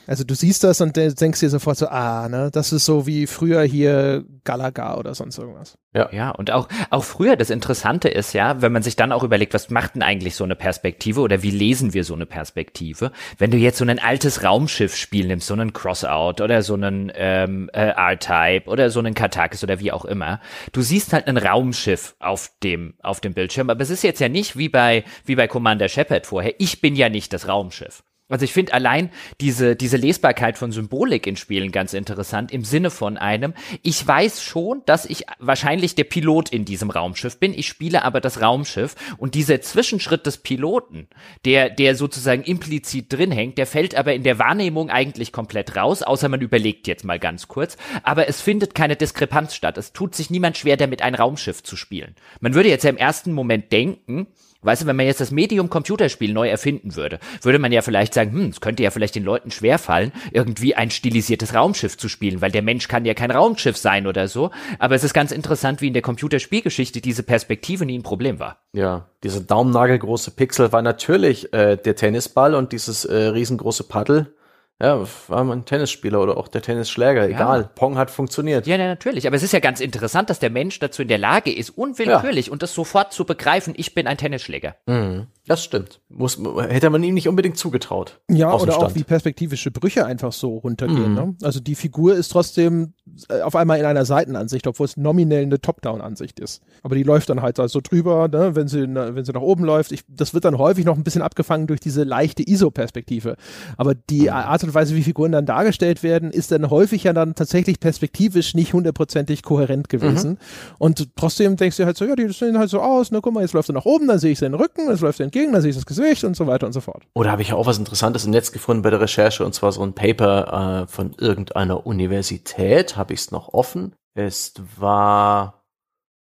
Also 0.06 0.24
du 0.24 0.34
siehst 0.34 0.64
das 0.64 0.80
und 0.80 0.96
denkst 0.96 1.40
dir 1.40 1.50
sofort 1.50 1.78
so, 1.78 1.86
ah, 1.86 2.28
ne, 2.28 2.50
das 2.52 2.72
ist 2.72 2.84
so 2.84 3.06
wie 3.06 3.26
früher 3.26 3.62
hier 3.62 4.24
Galaga 4.44 4.96
oder 4.96 5.14
sonst 5.14 5.38
irgendwas. 5.38 5.78
Ja. 5.94 6.08
Ja, 6.12 6.30
und 6.30 6.50
auch, 6.50 6.68
auch 6.90 7.04
früher 7.04 7.36
das 7.36 7.50
Interessante 7.50 8.08
ist 8.08 8.32
ja, 8.32 8.62
wenn 8.62 8.72
man 8.72 8.82
sich 8.82 8.96
dann 8.96 9.12
auch 9.12 9.24
überlegt, 9.24 9.54
was 9.54 9.70
macht 9.70 9.94
denn 9.94 10.02
eigentlich 10.02 10.36
so 10.36 10.44
eine 10.44 10.56
Perspektive 10.56 11.20
oder 11.20 11.42
wie 11.42 11.50
lesen 11.50 11.94
wir 11.94 12.04
so 12.04 12.14
eine 12.14 12.26
Perspektive? 12.26 13.12
Wenn 13.38 13.50
du 13.50 13.56
jetzt 13.56 13.78
so 13.78 13.84
ein 13.84 13.98
altes 13.98 14.44
Raumschiff-Spiel 14.44 15.26
nimmst, 15.26 15.46
so 15.46 15.54
einen 15.54 15.72
Crossout 15.72 16.42
oder 16.42 16.62
so 16.62 16.74
einen 16.74 17.10
ähm, 17.14 17.70
äh, 17.72 17.88
R-Type 17.88 18.68
oder 18.68 18.90
so 18.90 19.00
einen 19.00 19.14
Katakis 19.14 19.64
oder 19.64 19.80
wie 19.80 19.92
auch 19.92 20.04
immer, 20.04 20.40
du 20.72 20.82
siehst 20.82 21.12
halt 21.12 21.26
ein 21.26 21.36
Raumschiff 21.36 22.14
auf 22.20 22.50
dem, 22.62 22.94
auf 23.02 23.20
dem 23.20 23.34
Bildschirm, 23.34 23.70
aber 23.70 23.82
es 23.82 23.90
ist 23.90 24.02
jetzt 24.02 24.20
ja 24.20 24.28
nicht 24.28 24.56
wie 24.56 24.68
bei, 24.68 25.04
wie 25.24 25.36
bei 25.36 25.48
Commander 25.48 25.88
Shepard 25.88 26.26
vorher, 26.26 26.54
ich 26.58 26.80
bin 26.80 26.94
ja 26.94 27.08
nicht 27.08 27.32
das 27.32 27.48
Raumschiff. 27.48 28.02
Also 28.30 28.44
ich 28.44 28.52
finde 28.52 28.72
allein 28.72 29.10
diese, 29.40 29.76
diese 29.76 29.96
Lesbarkeit 29.96 30.56
von 30.56 30.72
Symbolik 30.72 31.26
in 31.26 31.36
Spielen 31.36 31.72
ganz 31.72 31.92
interessant 31.92 32.52
im 32.52 32.64
Sinne 32.64 32.90
von 32.90 33.16
einem, 33.16 33.54
ich 33.82 34.06
weiß 34.06 34.42
schon, 34.42 34.82
dass 34.86 35.04
ich 35.04 35.24
wahrscheinlich 35.38 35.94
der 35.94 36.04
Pilot 36.04 36.50
in 36.50 36.64
diesem 36.64 36.90
Raumschiff 36.90 37.38
bin, 37.38 37.52
ich 37.52 37.68
spiele 37.68 38.04
aber 38.04 38.20
das 38.20 38.40
Raumschiff 38.40 38.94
und 39.18 39.34
dieser 39.34 39.60
Zwischenschritt 39.60 40.26
des 40.26 40.38
Piloten, 40.38 41.08
der, 41.44 41.70
der 41.70 41.96
sozusagen 41.96 42.42
implizit 42.42 43.12
drin 43.12 43.32
hängt, 43.32 43.58
der 43.58 43.66
fällt 43.66 43.94
aber 43.94 44.14
in 44.14 44.22
der 44.22 44.38
Wahrnehmung 44.38 44.90
eigentlich 44.90 45.32
komplett 45.32 45.76
raus, 45.76 46.02
außer 46.02 46.28
man 46.28 46.40
überlegt 46.40 46.86
jetzt 46.86 47.04
mal 47.04 47.18
ganz 47.18 47.48
kurz, 47.48 47.76
aber 48.02 48.28
es 48.28 48.40
findet 48.40 48.74
keine 48.74 48.96
Diskrepanz 48.96 49.54
statt. 49.54 49.76
Es 49.76 49.92
tut 49.92 50.14
sich 50.14 50.30
niemand 50.30 50.56
schwer 50.56 50.76
damit, 50.76 51.02
ein 51.02 51.14
Raumschiff 51.14 51.62
zu 51.62 51.76
spielen. 51.76 52.14
Man 52.40 52.54
würde 52.54 52.68
jetzt 52.68 52.84
ja 52.84 52.90
im 52.90 52.96
ersten 52.96 53.32
Moment 53.32 53.72
denken, 53.72 54.28
Weißt 54.62 54.82
du, 54.82 54.86
wenn 54.86 54.96
man 54.96 55.06
jetzt 55.06 55.20
das 55.20 55.30
Medium 55.30 55.70
Computerspiel 55.70 56.34
neu 56.34 56.48
erfinden 56.48 56.94
würde, 56.94 57.18
würde 57.40 57.58
man 57.58 57.72
ja 57.72 57.80
vielleicht 57.80 58.12
sagen, 58.12 58.32
hm, 58.32 58.48
es 58.48 58.60
könnte 58.60 58.82
ja 58.82 58.90
vielleicht 58.90 59.14
den 59.14 59.24
Leuten 59.24 59.50
schwerfallen, 59.50 60.12
irgendwie 60.32 60.74
ein 60.74 60.90
stilisiertes 60.90 61.54
Raumschiff 61.54 61.96
zu 61.96 62.08
spielen, 62.08 62.42
weil 62.42 62.50
der 62.50 62.62
Mensch 62.62 62.86
kann 62.86 63.06
ja 63.06 63.14
kein 63.14 63.30
Raumschiff 63.30 63.78
sein 63.78 64.06
oder 64.06 64.28
so. 64.28 64.50
Aber 64.78 64.94
es 64.94 65.04
ist 65.04 65.14
ganz 65.14 65.32
interessant, 65.32 65.80
wie 65.80 65.86
in 65.86 65.94
der 65.94 66.02
Computerspielgeschichte 66.02 67.00
diese 67.00 67.22
Perspektive 67.22 67.86
nie 67.86 67.98
ein 67.98 68.02
Problem 68.02 68.38
war. 68.38 68.58
Ja, 68.72 69.08
diese 69.24 69.42
daumennagelgroße 69.42 70.32
Pixel 70.32 70.72
war 70.72 70.82
natürlich 70.82 71.52
äh, 71.54 71.76
der 71.76 71.96
Tennisball 71.96 72.54
und 72.54 72.72
dieses 72.72 73.06
äh, 73.06 73.16
riesengroße 73.16 73.84
Paddel 73.84 74.34
ja, 74.80 75.06
war 75.28 75.44
man 75.44 75.60
ein 75.60 75.64
Tennisspieler 75.66 76.20
oder 76.20 76.38
auch 76.38 76.48
der 76.48 76.62
Tennisschläger, 76.62 77.28
egal. 77.28 77.60
Ja. 77.60 77.70
Pong 77.74 77.98
hat 77.98 78.10
funktioniert. 78.10 78.66
Ja, 78.66 78.78
natürlich. 78.78 79.26
Aber 79.26 79.36
es 79.36 79.42
ist 79.42 79.52
ja 79.52 79.60
ganz 79.60 79.80
interessant, 79.80 80.30
dass 80.30 80.38
der 80.38 80.48
Mensch 80.48 80.78
dazu 80.78 81.02
in 81.02 81.08
der 81.08 81.18
Lage 81.18 81.52
ist, 81.52 81.70
unwillkürlich 81.70 82.46
ja. 82.46 82.52
und 82.52 82.62
das 82.62 82.72
sofort 82.72 83.12
zu 83.12 83.26
begreifen, 83.26 83.74
ich 83.76 83.94
bin 83.94 84.06
ein 84.06 84.16
Tennisschläger. 84.16 84.76
Mhm. 84.86 85.26
Das 85.50 85.64
stimmt. 85.64 86.00
Muss, 86.08 86.38
hätte 86.68 86.90
man 86.90 87.02
ihm 87.02 87.14
nicht 87.14 87.26
unbedingt 87.26 87.58
zugetraut. 87.58 88.20
Ja, 88.30 88.54
oder 88.54 88.78
auch 88.78 88.94
wie 88.94 89.02
perspektivische 89.02 89.72
Brüche 89.72 90.06
einfach 90.06 90.32
so 90.32 90.58
runtergehen. 90.58 91.10
Mhm. 91.10 91.14
Ne? 91.14 91.34
Also 91.42 91.58
die 91.58 91.74
Figur 91.74 92.14
ist 92.14 92.28
trotzdem 92.28 92.92
äh, 93.28 93.40
auf 93.40 93.56
einmal 93.56 93.80
in 93.80 93.84
einer 93.84 94.04
Seitenansicht, 94.04 94.68
obwohl 94.68 94.86
es 94.86 94.96
nominell 94.96 95.42
eine 95.42 95.60
Top-Down-Ansicht 95.60 96.38
ist. 96.38 96.62
Aber 96.84 96.94
die 96.94 97.02
läuft 97.02 97.30
dann 97.30 97.42
halt 97.42 97.56
so 97.56 97.80
drüber, 97.80 98.28
ne? 98.28 98.54
wenn, 98.54 98.68
sie, 98.68 98.82
wenn 98.94 99.24
sie 99.24 99.32
nach 99.32 99.40
oben 99.40 99.64
läuft. 99.64 99.90
Ich, 99.90 100.04
das 100.06 100.34
wird 100.34 100.44
dann 100.44 100.56
häufig 100.56 100.84
noch 100.84 100.96
ein 100.96 101.02
bisschen 101.02 101.22
abgefangen 101.22 101.66
durch 101.66 101.80
diese 101.80 102.04
leichte 102.04 102.48
ISO-Perspektive. 102.48 103.34
Aber 103.76 103.96
die 103.96 104.22
mhm. 104.22 104.28
Art 104.28 104.62
und 104.62 104.72
Weise, 104.72 104.94
wie 104.94 105.02
Figuren 105.02 105.32
dann 105.32 105.46
dargestellt 105.46 106.04
werden, 106.04 106.30
ist 106.30 106.52
dann 106.52 106.70
häufig 106.70 107.02
ja 107.02 107.12
dann 107.12 107.34
tatsächlich 107.34 107.80
perspektivisch 107.80 108.54
nicht 108.54 108.72
hundertprozentig 108.72 109.42
kohärent 109.42 109.88
gewesen. 109.88 110.30
Mhm. 110.30 110.38
Und 110.78 111.16
trotzdem 111.16 111.56
denkst 111.56 111.76
du 111.76 111.86
halt 111.86 111.96
so, 111.96 112.04
ja, 112.04 112.14
die 112.14 112.28
sehen 112.28 112.56
halt 112.56 112.70
so 112.70 112.80
aus, 112.80 113.10
ne, 113.10 113.18
guck 113.20 113.34
mal, 113.34 113.40
jetzt 113.40 113.52
läuft 113.52 113.68
er 113.68 113.72
nach 113.72 113.84
oben, 113.84 114.06
dann 114.06 114.20
sehe 114.20 114.30
ich 114.30 114.38
seinen 114.38 114.54
Rücken, 114.54 114.88
jetzt 114.88 115.00
läuft 115.00 115.18
entgegen 115.18 115.39
entgegen, 115.40 115.52
dann 115.52 115.62
sehe 115.62 115.70
ich 115.70 115.76
das 115.76 115.86
Gesicht 115.86 116.24
und 116.24 116.36
so 116.36 116.46
weiter 116.46 116.66
und 116.66 116.72
so 116.72 116.80
fort. 116.80 117.04
Oder 117.14 117.30
habe 117.30 117.42
ich 117.42 117.52
auch 117.52 117.66
was 117.66 117.78
Interessantes 117.78 118.24
im 118.24 118.30
Netz 118.30 118.52
gefunden 118.52 118.82
bei 118.82 118.90
der 118.90 119.00
Recherche 119.00 119.44
und 119.44 119.54
zwar 119.54 119.72
so 119.72 119.82
ein 119.82 119.94
Paper 119.94 120.82
äh, 120.82 120.86
von 120.86 121.14
irgendeiner 121.18 121.86
Universität, 121.86 122.96
habe 122.96 123.14
ich 123.14 123.20
es 123.20 123.30
noch 123.30 123.52
offen. 123.52 123.94
Es 124.14 124.54
war, 124.76 125.64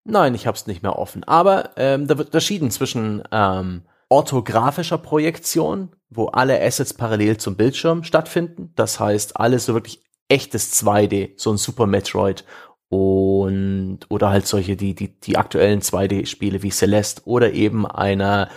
nein, 0.04 0.34
ich 0.34 0.46
habe 0.46 0.56
es 0.56 0.66
nicht 0.66 0.82
mehr 0.82 0.98
offen, 0.98 1.24
aber 1.24 1.70
ähm, 1.76 2.06
da 2.06 2.18
wird 2.18 2.28
unterschieden 2.28 2.70
zwischen 2.70 3.22
ähm, 3.30 3.82
orthografischer 4.08 4.98
Projektion, 4.98 5.90
wo 6.10 6.26
alle 6.26 6.60
Assets 6.60 6.94
parallel 6.94 7.36
zum 7.38 7.56
Bildschirm 7.56 8.04
stattfinden. 8.04 8.72
Das 8.76 9.00
heißt, 9.00 9.36
alles 9.38 9.66
so 9.66 9.74
wirklich 9.74 10.02
echtes 10.28 10.72
2D, 10.82 11.32
so 11.36 11.52
ein 11.52 11.58
Super 11.58 11.86
Metroid 11.86 12.44
und 12.88 14.00
oder 14.08 14.30
halt 14.30 14.46
solche 14.46 14.76
die 14.76 14.94
die 14.94 15.18
die 15.18 15.36
aktuellen 15.36 15.80
2D-Spiele 15.80 16.62
wie 16.62 16.70
Celeste 16.70 17.22
oder 17.24 17.52
eben 17.52 17.86
einer 17.86 18.48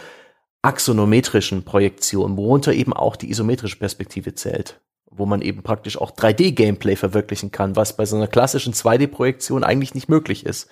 axonometrischen 0.68 1.64
Projektion, 1.64 2.36
worunter 2.36 2.74
eben 2.74 2.92
auch 2.92 3.16
die 3.16 3.30
isometrische 3.30 3.80
Perspektive 3.80 4.36
zählt, 4.36 4.82
wo 5.18 5.26
man 5.26 5.42
eben 5.42 5.64
praktisch 5.64 5.98
auch 6.00 6.12
3D-Gameplay 6.12 6.96
verwirklichen 6.96 7.52
kann, 7.52 7.76
was 7.76 7.96
bei 7.96 8.06
so 8.06 8.16
einer 8.16 8.28
klassischen 8.28 8.74
2D-Projektion 8.74 9.64
eigentlich 9.64 9.96
nicht 9.96 10.10
möglich 10.10 10.46
ist. 10.46 10.70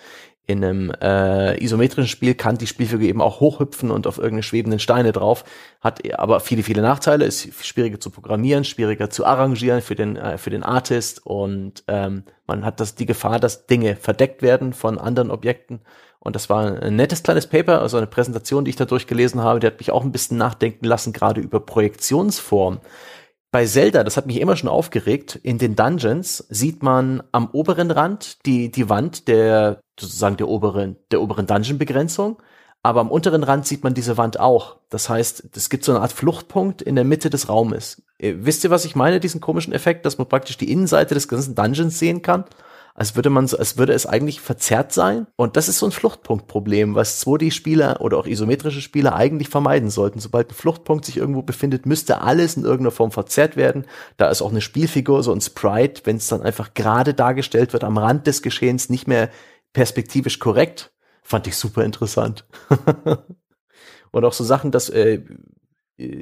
In 0.47 0.63
einem 0.63 0.91
äh, 1.01 1.61
isometrischen 1.63 2.07
Spiel 2.07 2.35
kann 2.35 2.59
die 2.59 2.67
Spielfigur 2.67 3.07
eben 3.07 3.21
auch 3.21 3.39
hochhüpfen 3.39 3.89
und 3.89 4.05
auf 4.05 4.17
irgendeine 4.17 4.43
schwebenden 4.43 4.79
Steine 4.79 5.11
drauf, 5.11 5.43
hat 5.81 6.07
aber 6.19 6.39
viele, 6.39 6.61
viele 6.61 6.83
Nachteile, 6.83 7.25
ist 7.25 7.65
schwieriger 7.65 7.99
zu 7.99 8.11
programmieren, 8.11 8.63
schwieriger 8.63 9.09
zu 9.09 9.25
arrangieren 9.25 9.81
für 9.81 9.95
den, 9.95 10.15
äh, 10.17 10.37
für 10.37 10.51
den 10.51 10.61
Artist 10.61 11.25
und 11.25 11.83
ähm, 11.87 12.23
man 12.45 12.63
hat 12.63 12.79
das, 12.79 12.93
die 12.93 13.07
Gefahr, 13.07 13.39
dass 13.39 13.65
Dinge 13.65 13.95
verdeckt 13.95 14.43
werden 14.43 14.73
von 14.73 14.99
anderen 14.99 15.31
Objekten 15.31 15.81
und 16.25 16.35
das 16.35 16.49
war 16.49 16.81
ein 16.81 16.95
nettes 16.95 17.21
kleines 17.21 17.45
Paper, 17.45 17.81
also 17.83 17.97
eine 17.97 18.07
Präsentation, 18.07 18.65
die 18.65 18.69
ich 18.69 18.75
da 18.75 18.85
durchgelesen 18.85 19.43
habe, 19.43 19.59
die 19.59 19.67
hat 19.67 19.77
mich 19.77 19.91
auch 19.91 20.03
ein 20.03 20.11
bisschen 20.11 20.37
nachdenken 20.37 20.83
lassen, 20.83 21.13
gerade 21.13 21.39
über 21.39 21.59
Projektionsform. 21.59 22.79
Bei 23.51 23.65
Zelda, 23.65 24.03
das 24.03 24.17
hat 24.17 24.25
mich 24.25 24.41
immer 24.41 24.57
schon 24.57 24.69
aufgeregt, 24.69 25.39
in 25.41 25.57
den 25.57 25.75
Dungeons 25.75 26.45
sieht 26.49 26.83
man 26.83 27.23
am 27.31 27.49
oberen 27.51 27.89
Rand 27.91 28.45
die, 28.45 28.69
die 28.69 28.89
Wand 28.89 29.27
der, 29.29 29.79
sozusagen 29.99 30.35
der 30.37 30.49
oberen, 30.49 30.97
der 31.11 31.21
oberen 31.21 31.47
Dungeon-Begrenzung. 31.47 32.41
aber 32.85 33.01
am 33.01 33.09
unteren 33.09 33.43
Rand 33.43 33.65
sieht 33.65 33.83
man 33.83 33.95
diese 33.95 34.15
Wand 34.17 34.39
auch. 34.39 34.77
Das 34.91 35.09
heißt, 35.09 35.49
es 35.55 35.69
gibt 35.71 35.83
so 35.83 35.91
eine 35.91 36.01
Art 36.01 36.11
Fluchtpunkt 36.11 36.83
in 36.83 36.93
der 36.93 37.03
Mitte 37.03 37.31
des 37.31 37.49
Raumes. 37.49 38.03
Äh, 38.19 38.35
wisst 38.37 38.63
ihr, 38.63 38.69
was 38.69 38.85
ich 38.85 38.95
meine, 38.95 39.19
diesen 39.19 39.41
komischen 39.41 39.73
Effekt, 39.73 40.05
dass 40.05 40.19
man 40.19 40.27
praktisch 40.29 40.57
die 40.57 40.71
Innenseite 40.71 41.15
des 41.15 41.27
ganzen 41.27 41.55
Dungeons 41.55 41.97
sehen 41.97 42.21
kann? 42.21 42.45
Als 42.97 43.17
würde 43.17 43.29
man 43.29 43.45
so, 43.45 43.57
als 43.57 43.77
würde 43.77 43.91
es 43.91 44.05
eigentlich 44.05 44.39
verzerrt 44.39 44.93
sein. 44.93 45.27
Und 45.35 45.57
das 45.57 45.67
ist 45.67 45.79
so 45.79 45.85
ein 45.85 45.91
Fluchtpunktproblem, 45.91 46.95
was 46.95 47.21
2D-Spieler 47.25 47.99
oder 47.99 48.17
auch 48.17 48.25
isometrische 48.25 48.79
Spieler 48.79 49.15
eigentlich 49.15 49.49
vermeiden 49.49 49.89
sollten. 49.89 50.19
Sobald 50.19 50.49
ein 50.49 50.55
Fluchtpunkt 50.55 51.03
sich 51.03 51.17
irgendwo 51.17 51.41
befindet, 51.41 51.85
müsste 51.85 52.21
alles 52.21 52.55
in 52.55 52.63
irgendeiner 52.63 52.91
Form 52.91 53.11
verzerrt 53.11 53.57
werden. 53.57 53.85
Da 54.15 54.29
ist 54.29 54.41
auch 54.41 54.49
eine 54.49 54.61
Spielfigur, 54.61 55.23
so 55.23 55.33
ein 55.33 55.41
Sprite, 55.41 56.03
wenn 56.05 56.15
es 56.15 56.27
dann 56.27 56.41
einfach 56.41 56.73
gerade 56.73 57.13
dargestellt 57.13 57.73
wird 57.73 57.83
am 57.83 57.97
Rand 57.97 58.27
des 58.27 58.41
Geschehens, 58.41 58.89
nicht 58.89 59.07
mehr 59.07 59.29
perspektivisch 59.73 60.39
korrekt. 60.39 60.93
Fand 61.21 61.47
ich 61.47 61.57
super 61.57 61.83
interessant. 61.83 62.45
Und 64.11 64.23
auch 64.23 64.31
so 64.31 64.45
Sachen, 64.45 64.71
dass 64.71 64.89
äh, 64.89 65.21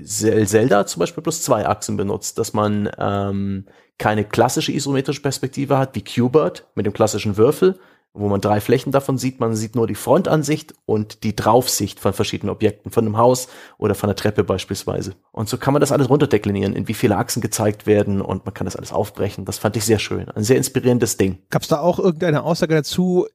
Zelda 0.04 0.88
zum 0.88 1.02
Beispiel 1.02 1.22
bloß 1.22 1.44
zwei 1.44 1.68
Achsen 1.68 1.98
benutzt, 1.98 2.40
dass 2.40 2.54
man 2.54 2.90
ähm, 2.98 3.66
keine 3.98 4.24
klassische 4.24 4.72
isometrische 4.72 5.22
Perspektive 5.22 5.78
hat, 5.78 5.95
wie 5.95 6.02
Qbert 6.02 6.68
mit 6.76 6.86
dem 6.86 6.94
klassischen 6.94 7.38
Würfel, 7.38 7.80
wo 8.14 8.28
man 8.28 8.41
drei 8.41 8.61
Flächen 8.61 8.91
davon 8.91 9.18
sieht. 9.18 9.40
Man 9.40 9.56
sieht 9.56 9.76
nur 9.76 9.88
die 9.88 9.95
Frontansicht 9.95 10.74
und 10.86 11.24
die 11.24 11.36
Draufsicht 11.36 11.99
von 11.99 12.14
verschiedenen 12.14 12.52
Objekten, 12.52 12.91
von 12.91 13.06
einem 13.06 13.18
Haus 13.18 13.48
oder 13.78 13.95
von 13.95 14.10
einer 14.10 14.15
Treppe 14.15 14.44
beispielsweise. 14.44 15.15
Und 15.32 15.49
so 15.49 15.57
kann 15.57 15.74
man 15.74 15.80
das 15.80 15.91
alles 15.91 16.10
runterdeklinieren, 16.10 16.76
in 16.76 16.88
wie 16.88 16.94
viele 16.94 17.18
Achsen 17.18 17.41
gezeigt 17.41 17.88
werden 17.88 18.22
und 18.22 18.45
man 18.45 18.53
kann 18.53 18.65
das 18.65 18.76
alles 18.76 18.91
aufbrechen. 18.91 19.45
Das 19.45 19.57
fand 19.57 19.76
ich 19.78 19.86
sehr 19.86 19.99
schön. 19.99 20.30
Ein 20.30 20.44
sehr 20.44 20.57
inspirierendes 20.57 21.18
Ding. 21.18 21.40
Gab 21.49 21.64
es 21.64 21.70
da 21.70 21.80
auch 21.80 21.98
irgendeine 21.98 22.44
Aussage 22.44 22.76
dazu, 22.76 23.28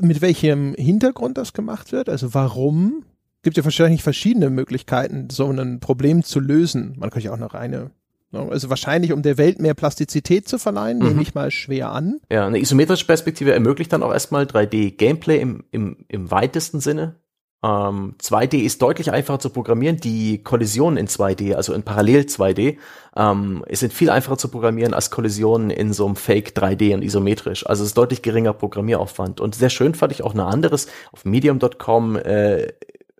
mit 0.00 0.20
welchem 0.20 0.74
Hintergrund 0.74 1.38
das 1.38 1.54
gemacht 1.54 1.92
wird? 1.92 2.08
Also 2.08 2.34
warum? 2.34 3.04
Gibt 3.42 3.56
ja 3.56 3.64
wahrscheinlich 3.64 4.02
verschiedene 4.02 4.50
Möglichkeiten, 4.50 5.30
so 5.30 5.48
ein 5.48 5.78
Problem 5.78 6.24
zu 6.24 6.40
lösen. 6.40 6.96
Man 6.98 7.10
könnte 7.10 7.26
ja 7.26 7.32
auch 7.32 7.36
eine 7.36 7.54
reine 7.54 7.76
Ne? 7.76 7.90
Also 8.32 8.68
wahrscheinlich, 8.68 9.12
um 9.12 9.22
der 9.22 9.38
Welt 9.38 9.60
mehr 9.60 9.74
Plastizität 9.74 10.48
zu 10.48 10.58
verleihen, 10.58 10.98
mhm. 10.98 11.08
nehme 11.08 11.22
ich 11.22 11.34
mal 11.34 11.50
schwer 11.50 11.92
an. 11.92 12.20
Ja, 12.30 12.46
eine 12.46 12.58
isometrische 12.58 13.06
Perspektive 13.06 13.52
ermöglicht 13.52 13.92
dann 13.92 14.02
auch 14.02 14.12
erstmal 14.12 14.44
3D-Gameplay 14.44 15.40
im, 15.40 15.64
im, 15.70 16.04
im 16.08 16.30
weitesten 16.30 16.80
Sinne. 16.80 17.16
Ähm, 17.64 18.14
2D 18.20 18.58
ist 18.58 18.82
deutlich 18.82 19.10
einfacher 19.10 19.38
zu 19.38 19.50
programmieren. 19.50 19.96
Die 19.96 20.42
Kollisionen 20.42 20.98
in 20.98 21.08
2D, 21.08 21.54
also 21.54 21.72
in 21.72 21.82
Parallel 21.82 22.22
2D, 22.22 22.76
ähm, 23.16 23.64
sind 23.70 23.92
viel 23.92 24.10
einfacher 24.10 24.38
zu 24.38 24.48
programmieren 24.48 24.92
als 24.92 25.10
Kollisionen 25.10 25.70
in 25.70 25.92
so 25.92 26.06
einem 26.06 26.16
Fake 26.16 26.50
3D 26.50 26.94
und 26.94 27.02
isometrisch. 27.02 27.66
Also 27.66 27.82
es 27.82 27.90
ist 27.90 27.98
deutlich 27.98 28.22
geringer 28.22 28.52
Programmieraufwand. 28.52 29.40
Und 29.40 29.54
sehr 29.54 29.70
schön 29.70 29.94
fand 29.94 30.12
ich 30.12 30.22
auch 30.22 30.34
ein 30.34 30.40
anderes 30.40 30.88
auf 31.12 31.24
medium.com 31.24 32.16
äh, 32.16 32.72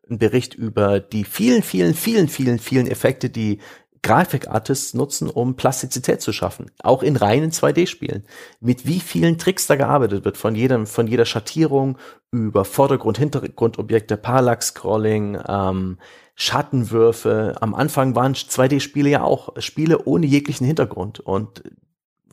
ein 0.08 0.18
Bericht 0.18 0.54
über 0.54 1.00
die 1.00 1.24
vielen, 1.24 1.62
vielen, 1.62 1.94
vielen, 1.94 2.28
vielen, 2.28 2.58
vielen 2.58 2.86
Effekte, 2.86 3.28
die 3.28 3.58
Grafikartists 4.06 4.94
nutzen, 4.94 5.28
um 5.28 5.56
Plastizität 5.56 6.20
zu 6.20 6.32
schaffen. 6.32 6.70
Auch 6.80 7.02
in 7.02 7.16
reinen 7.16 7.50
2D-Spielen. 7.50 8.22
Mit 8.60 8.86
wie 8.86 9.00
vielen 9.00 9.36
Tricks 9.36 9.66
da 9.66 9.74
gearbeitet 9.74 10.24
wird, 10.24 10.36
von 10.36 10.54
jedem, 10.54 10.86
von 10.86 11.08
jeder 11.08 11.24
Schattierung 11.24 11.98
über 12.30 12.64
Vordergrund, 12.64 13.18
Hintergrundobjekte, 13.18 14.16
Parallax-Scrolling, 14.16 15.38
ähm, 15.48 15.98
Schattenwürfe. 16.36 17.56
Am 17.60 17.74
Anfang 17.74 18.14
waren 18.14 18.34
2D-Spiele 18.34 19.08
ja 19.08 19.22
auch 19.24 19.60
Spiele 19.60 20.04
ohne 20.04 20.26
jeglichen 20.26 20.68
Hintergrund. 20.68 21.18
Und 21.18 21.64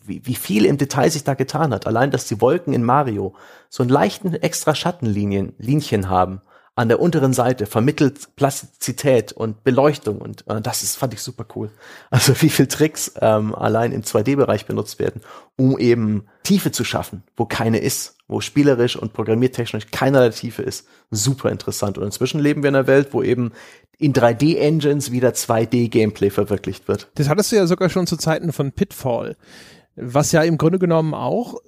wie, 0.05 0.21
wie 0.27 0.35
viel 0.35 0.65
im 0.65 0.77
Detail 0.77 1.09
sich 1.09 1.23
da 1.23 1.33
getan 1.33 1.73
hat. 1.73 1.87
Allein, 1.87 2.11
dass 2.11 2.27
die 2.27 2.39
Wolken 2.39 2.73
in 2.73 2.83
Mario 2.83 3.33
so 3.69 3.81
einen 3.81 3.89
leichten 3.89 4.31
extra 4.35 4.75
Schattenlinien, 4.75 5.53
Linchen 5.57 6.07
haben 6.07 6.41
an 6.75 6.87
der 6.87 6.99
unteren 6.99 7.33
Seite 7.33 7.67
vermittelt 7.67 8.35
Plastizität 8.35 9.31
und 9.31 9.63
Beleuchtung 9.63 10.19
und 10.19 10.47
äh, 10.47 10.59
das 10.59 10.81
ist 10.81 10.95
fand 10.95 11.13
ich 11.13 11.21
super 11.21 11.45
cool. 11.55 11.69
Also 12.09 12.39
wie 12.41 12.49
viel 12.49 12.67
Tricks 12.67 13.13
ähm, 13.21 13.53
allein 13.53 13.91
im 13.91 14.01
2D-Bereich 14.01 14.65
benutzt 14.65 14.99
werden, 14.99 15.21
um 15.55 15.77
eben 15.77 16.25
Tiefe 16.43 16.71
zu 16.71 16.83
schaffen, 16.83 17.23
wo 17.37 17.45
keine 17.45 17.77
ist, 17.77 18.17
wo 18.27 18.41
spielerisch 18.41 18.95
und 18.95 19.13
programmiertechnisch 19.13 19.87
keinerlei 19.91 20.29
Tiefe 20.29 20.63
ist. 20.63 20.87
Super 21.11 21.51
interessant. 21.51 21.97
Und 21.97 22.05
inzwischen 22.05 22.39
leben 22.39 22.63
wir 22.63 22.69
in 22.69 22.75
einer 22.75 22.87
Welt, 22.87 23.09
wo 23.11 23.21
eben 23.21 23.51
in 23.99 24.13
3D-Engines 24.13 25.11
wieder 25.11 25.29
2D-Gameplay 25.29 26.31
verwirklicht 26.31 26.87
wird. 26.87 27.09
Das 27.15 27.29
hattest 27.29 27.51
du 27.51 27.55
ja 27.55 27.67
sogar 27.67 27.89
schon 27.89 28.07
zu 28.07 28.17
Zeiten 28.17 28.51
von 28.51 28.71
Pitfall 28.71 29.35
was 29.95 30.31
ja 30.31 30.41
im 30.41 30.57
Grunde 30.57 30.79
genommen 30.79 31.13
auch 31.13 31.55
äh, 31.55 31.59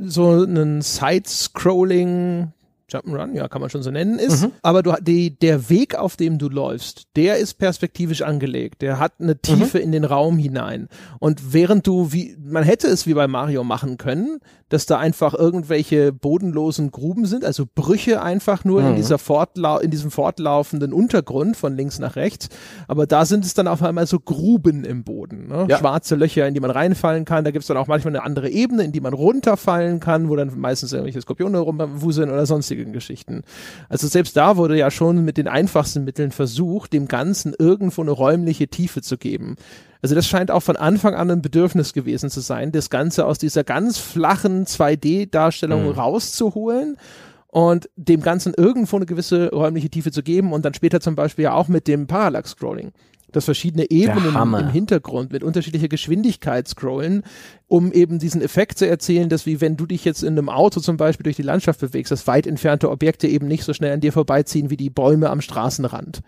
so 0.00 0.30
einen 0.30 0.82
Side-Scrolling 0.82 2.52
Jump'n'Run, 2.90 3.34
ja, 3.34 3.48
kann 3.48 3.60
man 3.60 3.70
schon 3.70 3.82
so 3.82 3.90
nennen, 3.90 4.18
ist. 4.18 4.42
Mhm. 4.42 4.52
Aber 4.62 4.82
du, 4.82 4.94
die, 5.00 5.38
der 5.38 5.70
Weg, 5.70 5.94
auf 5.94 6.16
dem 6.16 6.38
du 6.38 6.48
läufst, 6.48 7.04
der 7.16 7.38
ist 7.38 7.54
perspektivisch 7.54 8.22
angelegt. 8.22 8.82
Der 8.82 8.98
hat 8.98 9.14
eine 9.18 9.36
Tiefe 9.36 9.78
mhm. 9.78 9.84
in 9.84 9.92
den 9.92 10.04
Raum 10.04 10.38
hinein. 10.38 10.88
Und 11.18 11.52
während 11.52 11.86
du, 11.86 12.12
wie, 12.12 12.36
man 12.44 12.62
hätte 12.62 12.86
es 12.88 13.06
wie 13.06 13.14
bei 13.14 13.26
Mario 13.26 13.64
machen 13.64 13.96
können, 13.96 14.40
dass 14.68 14.86
da 14.86 14.98
einfach 14.98 15.34
irgendwelche 15.34 16.12
bodenlosen 16.12 16.90
Gruben 16.90 17.26
sind, 17.26 17.44
also 17.44 17.64
Brüche 17.72 18.22
einfach 18.22 18.64
nur 18.64 18.82
mhm. 18.82 18.88
in 18.88 18.96
dieser 18.96 19.18
Fortlau 19.18 19.78
in 19.78 19.90
diesem 19.90 20.10
fortlaufenden 20.10 20.92
Untergrund 20.92 21.56
von 21.56 21.76
links 21.76 21.98
nach 21.98 22.16
rechts. 22.16 22.48
Aber 22.88 23.06
da 23.06 23.24
sind 23.24 23.44
es 23.44 23.54
dann 23.54 23.68
auf 23.68 23.82
einmal 23.82 24.06
so 24.06 24.18
Gruben 24.18 24.84
im 24.84 25.04
Boden, 25.04 25.48
ne? 25.48 25.66
ja. 25.68 25.78
schwarze 25.78 26.16
Löcher, 26.16 26.48
in 26.48 26.54
die 26.54 26.60
man 26.60 26.70
reinfallen 26.70 27.24
kann. 27.24 27.44
Da 27.44 27.50
gibt 27.50 27.62
es 27.62 27.68
dann 27.68 27.76
auch 27.76 27.86
manchmal 27.86 28.16
eine 28.16 28.24
andere 28.24 28.50
Ebene, 28.50 28.82
in 28.82 28.92
die 28.92 29.00
man 29.00 29.14
runterfallen 29.14 30.00
kann, 30.00 30.28
wo 30.28 30.36
dann 30.36 30.58
meistens 30.58 30.92
irgendwelche 30.92 31.20
Skorpione 31.20 31.58
rumwuseln 31.58 32.30
oder 32.30 32.44
sonstigen 32.74 32.92
Geschichten. 32.92 33.42
Also 33.88 34.06
selbst 34.06 34.36
da 34.36 34.56
wurde 34.56 34.76
ja 34.76 34.90
schon 34.90 35.24
mit 35.24 35.36
den 35.36 35.48
einfachsten 35.48 36.04
Mitteln 36.04 36.30
versucht, 36.30 36.92
dem 36.92 37.08
Ganzen 37.08 37.54
irgendwo 37.58 38.02
eine 38.02 38.10
räumliche 38.10 38.68
Tiefe 38.68 39.02
zu 39.02 39.16
geben. 39.16 39.56
Also 40.02 40.14
das 40.14 40.26
scheint 40.26 40.50
auch 40.50 40.62
von 40.62 40.76
Anfang 40.76 41.14
an 41.14 41.30
ein 41.30 41.42
Bedürfnis 41.42 41.92
gewesen 41.92 42.28
zu 42.30 42.40
sein, 42.40 42.72
das 42.72 42.90
Ganze 42.90 43.24
aus 43.24 43.38
dieser 43.38 43.64
ganz 43.64 43.98
flachen 43.98 44.66
2D-Darstellung 44.66 45.84
mhm. 45.84 45.90
rauszuholen 45.92 46.98
und 47.46 47.88
dem 47.96 48.20
Ganzen 48.20 48.52
irgendwo 48.54 48.96
eine 48.96 49.06
gewisse 49.06 49.50
räumliche 49.50 49.88
Tiefe 49.88 50.10
zu 50.10 50.22
geben 50.22 50.52
und 50.52 50.64
dann 50.64 50.74
später 50.74 51.00
zum 51.00 51.14
Beispiel 51.14 51.44
ja 51.44 51.54
auch 51.54 51.68
mit 51.68 51.86
dem 51.88 52.06
Parallax-Scrolling 52.06 52.92
dass 53.36 53.44
verschiedene 53.44 53.90
Ebenen 53.90 54.34
im 54.36 54.68
Hintergrund 54.68 55.32
mit 55.32 55.42
unterschiedlicher 55.42 55.88
Geschwindigkeit 55.88 56.68
scrollen, 56.68 57.22
um 57.66 57.92
eben 57.92 58.18
diesen 58.18 58.42
Effekt 58.42 58.78
zu 58.78 58.88
erzählen, 58.88 59.28
dass 59.28 59.46
wie 59.46 59.60
wenn 59.60 59.76
du 59.76 59.86
dich 59.86 60.04
jetzt 60.04 60.22
in 60.22 60.38
einem 60.38 60.48
Auto 60.48 60.80
zum 60.80 60.96
Beispiel 60.96 61.24
durch 61.24 61.36
die 61.36 61.42
Landschaft 61.42 61.80
bewegst, 61.80 62.12
dass 62.12 62.26
weit 62.26 62.46
entfernte 62.46 62.90
Objekte 62.90 63.26
eben 63.28 63.48
nicht 63.48 63.64
so 63.64 63.72
schnell 63.72 63.92
an 63.92 64.00
dir 64.00 64.12
vorbeiziehen 64.12 64.70
wie 64.70 64.76
die 64.76 64.90
Bäume 64.90 65.30
am 65.30 65.40
Straßenrand. 65.40 66.22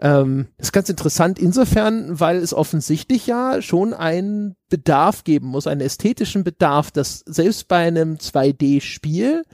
Ähm, 0.00 0.48
das 0.58 0.68
ist 0.68 0.72
ganz 0.72 0.88
interessant 0.88 1.38
insofern, 1.38 2.18
weil 2.18 2.38
es 2.38 2.52
offensichtlich 2.52 3.26
ja 3.26 3.62
schon 3.62 3.94
einen 3.94 4.56
Bedarf 4.68 5.24
geben 5.24 5.46
muss, 5.48 5.66
einen 5.66 5.80
ästhetischen 5.80 6.42
Bedarf, 6.42 6.90
dass 6.90 7.20
selbst 7.26 7.68
bei 7.68 7.86
einem 7.86 8.16
2D-Spiel 8.16 9.44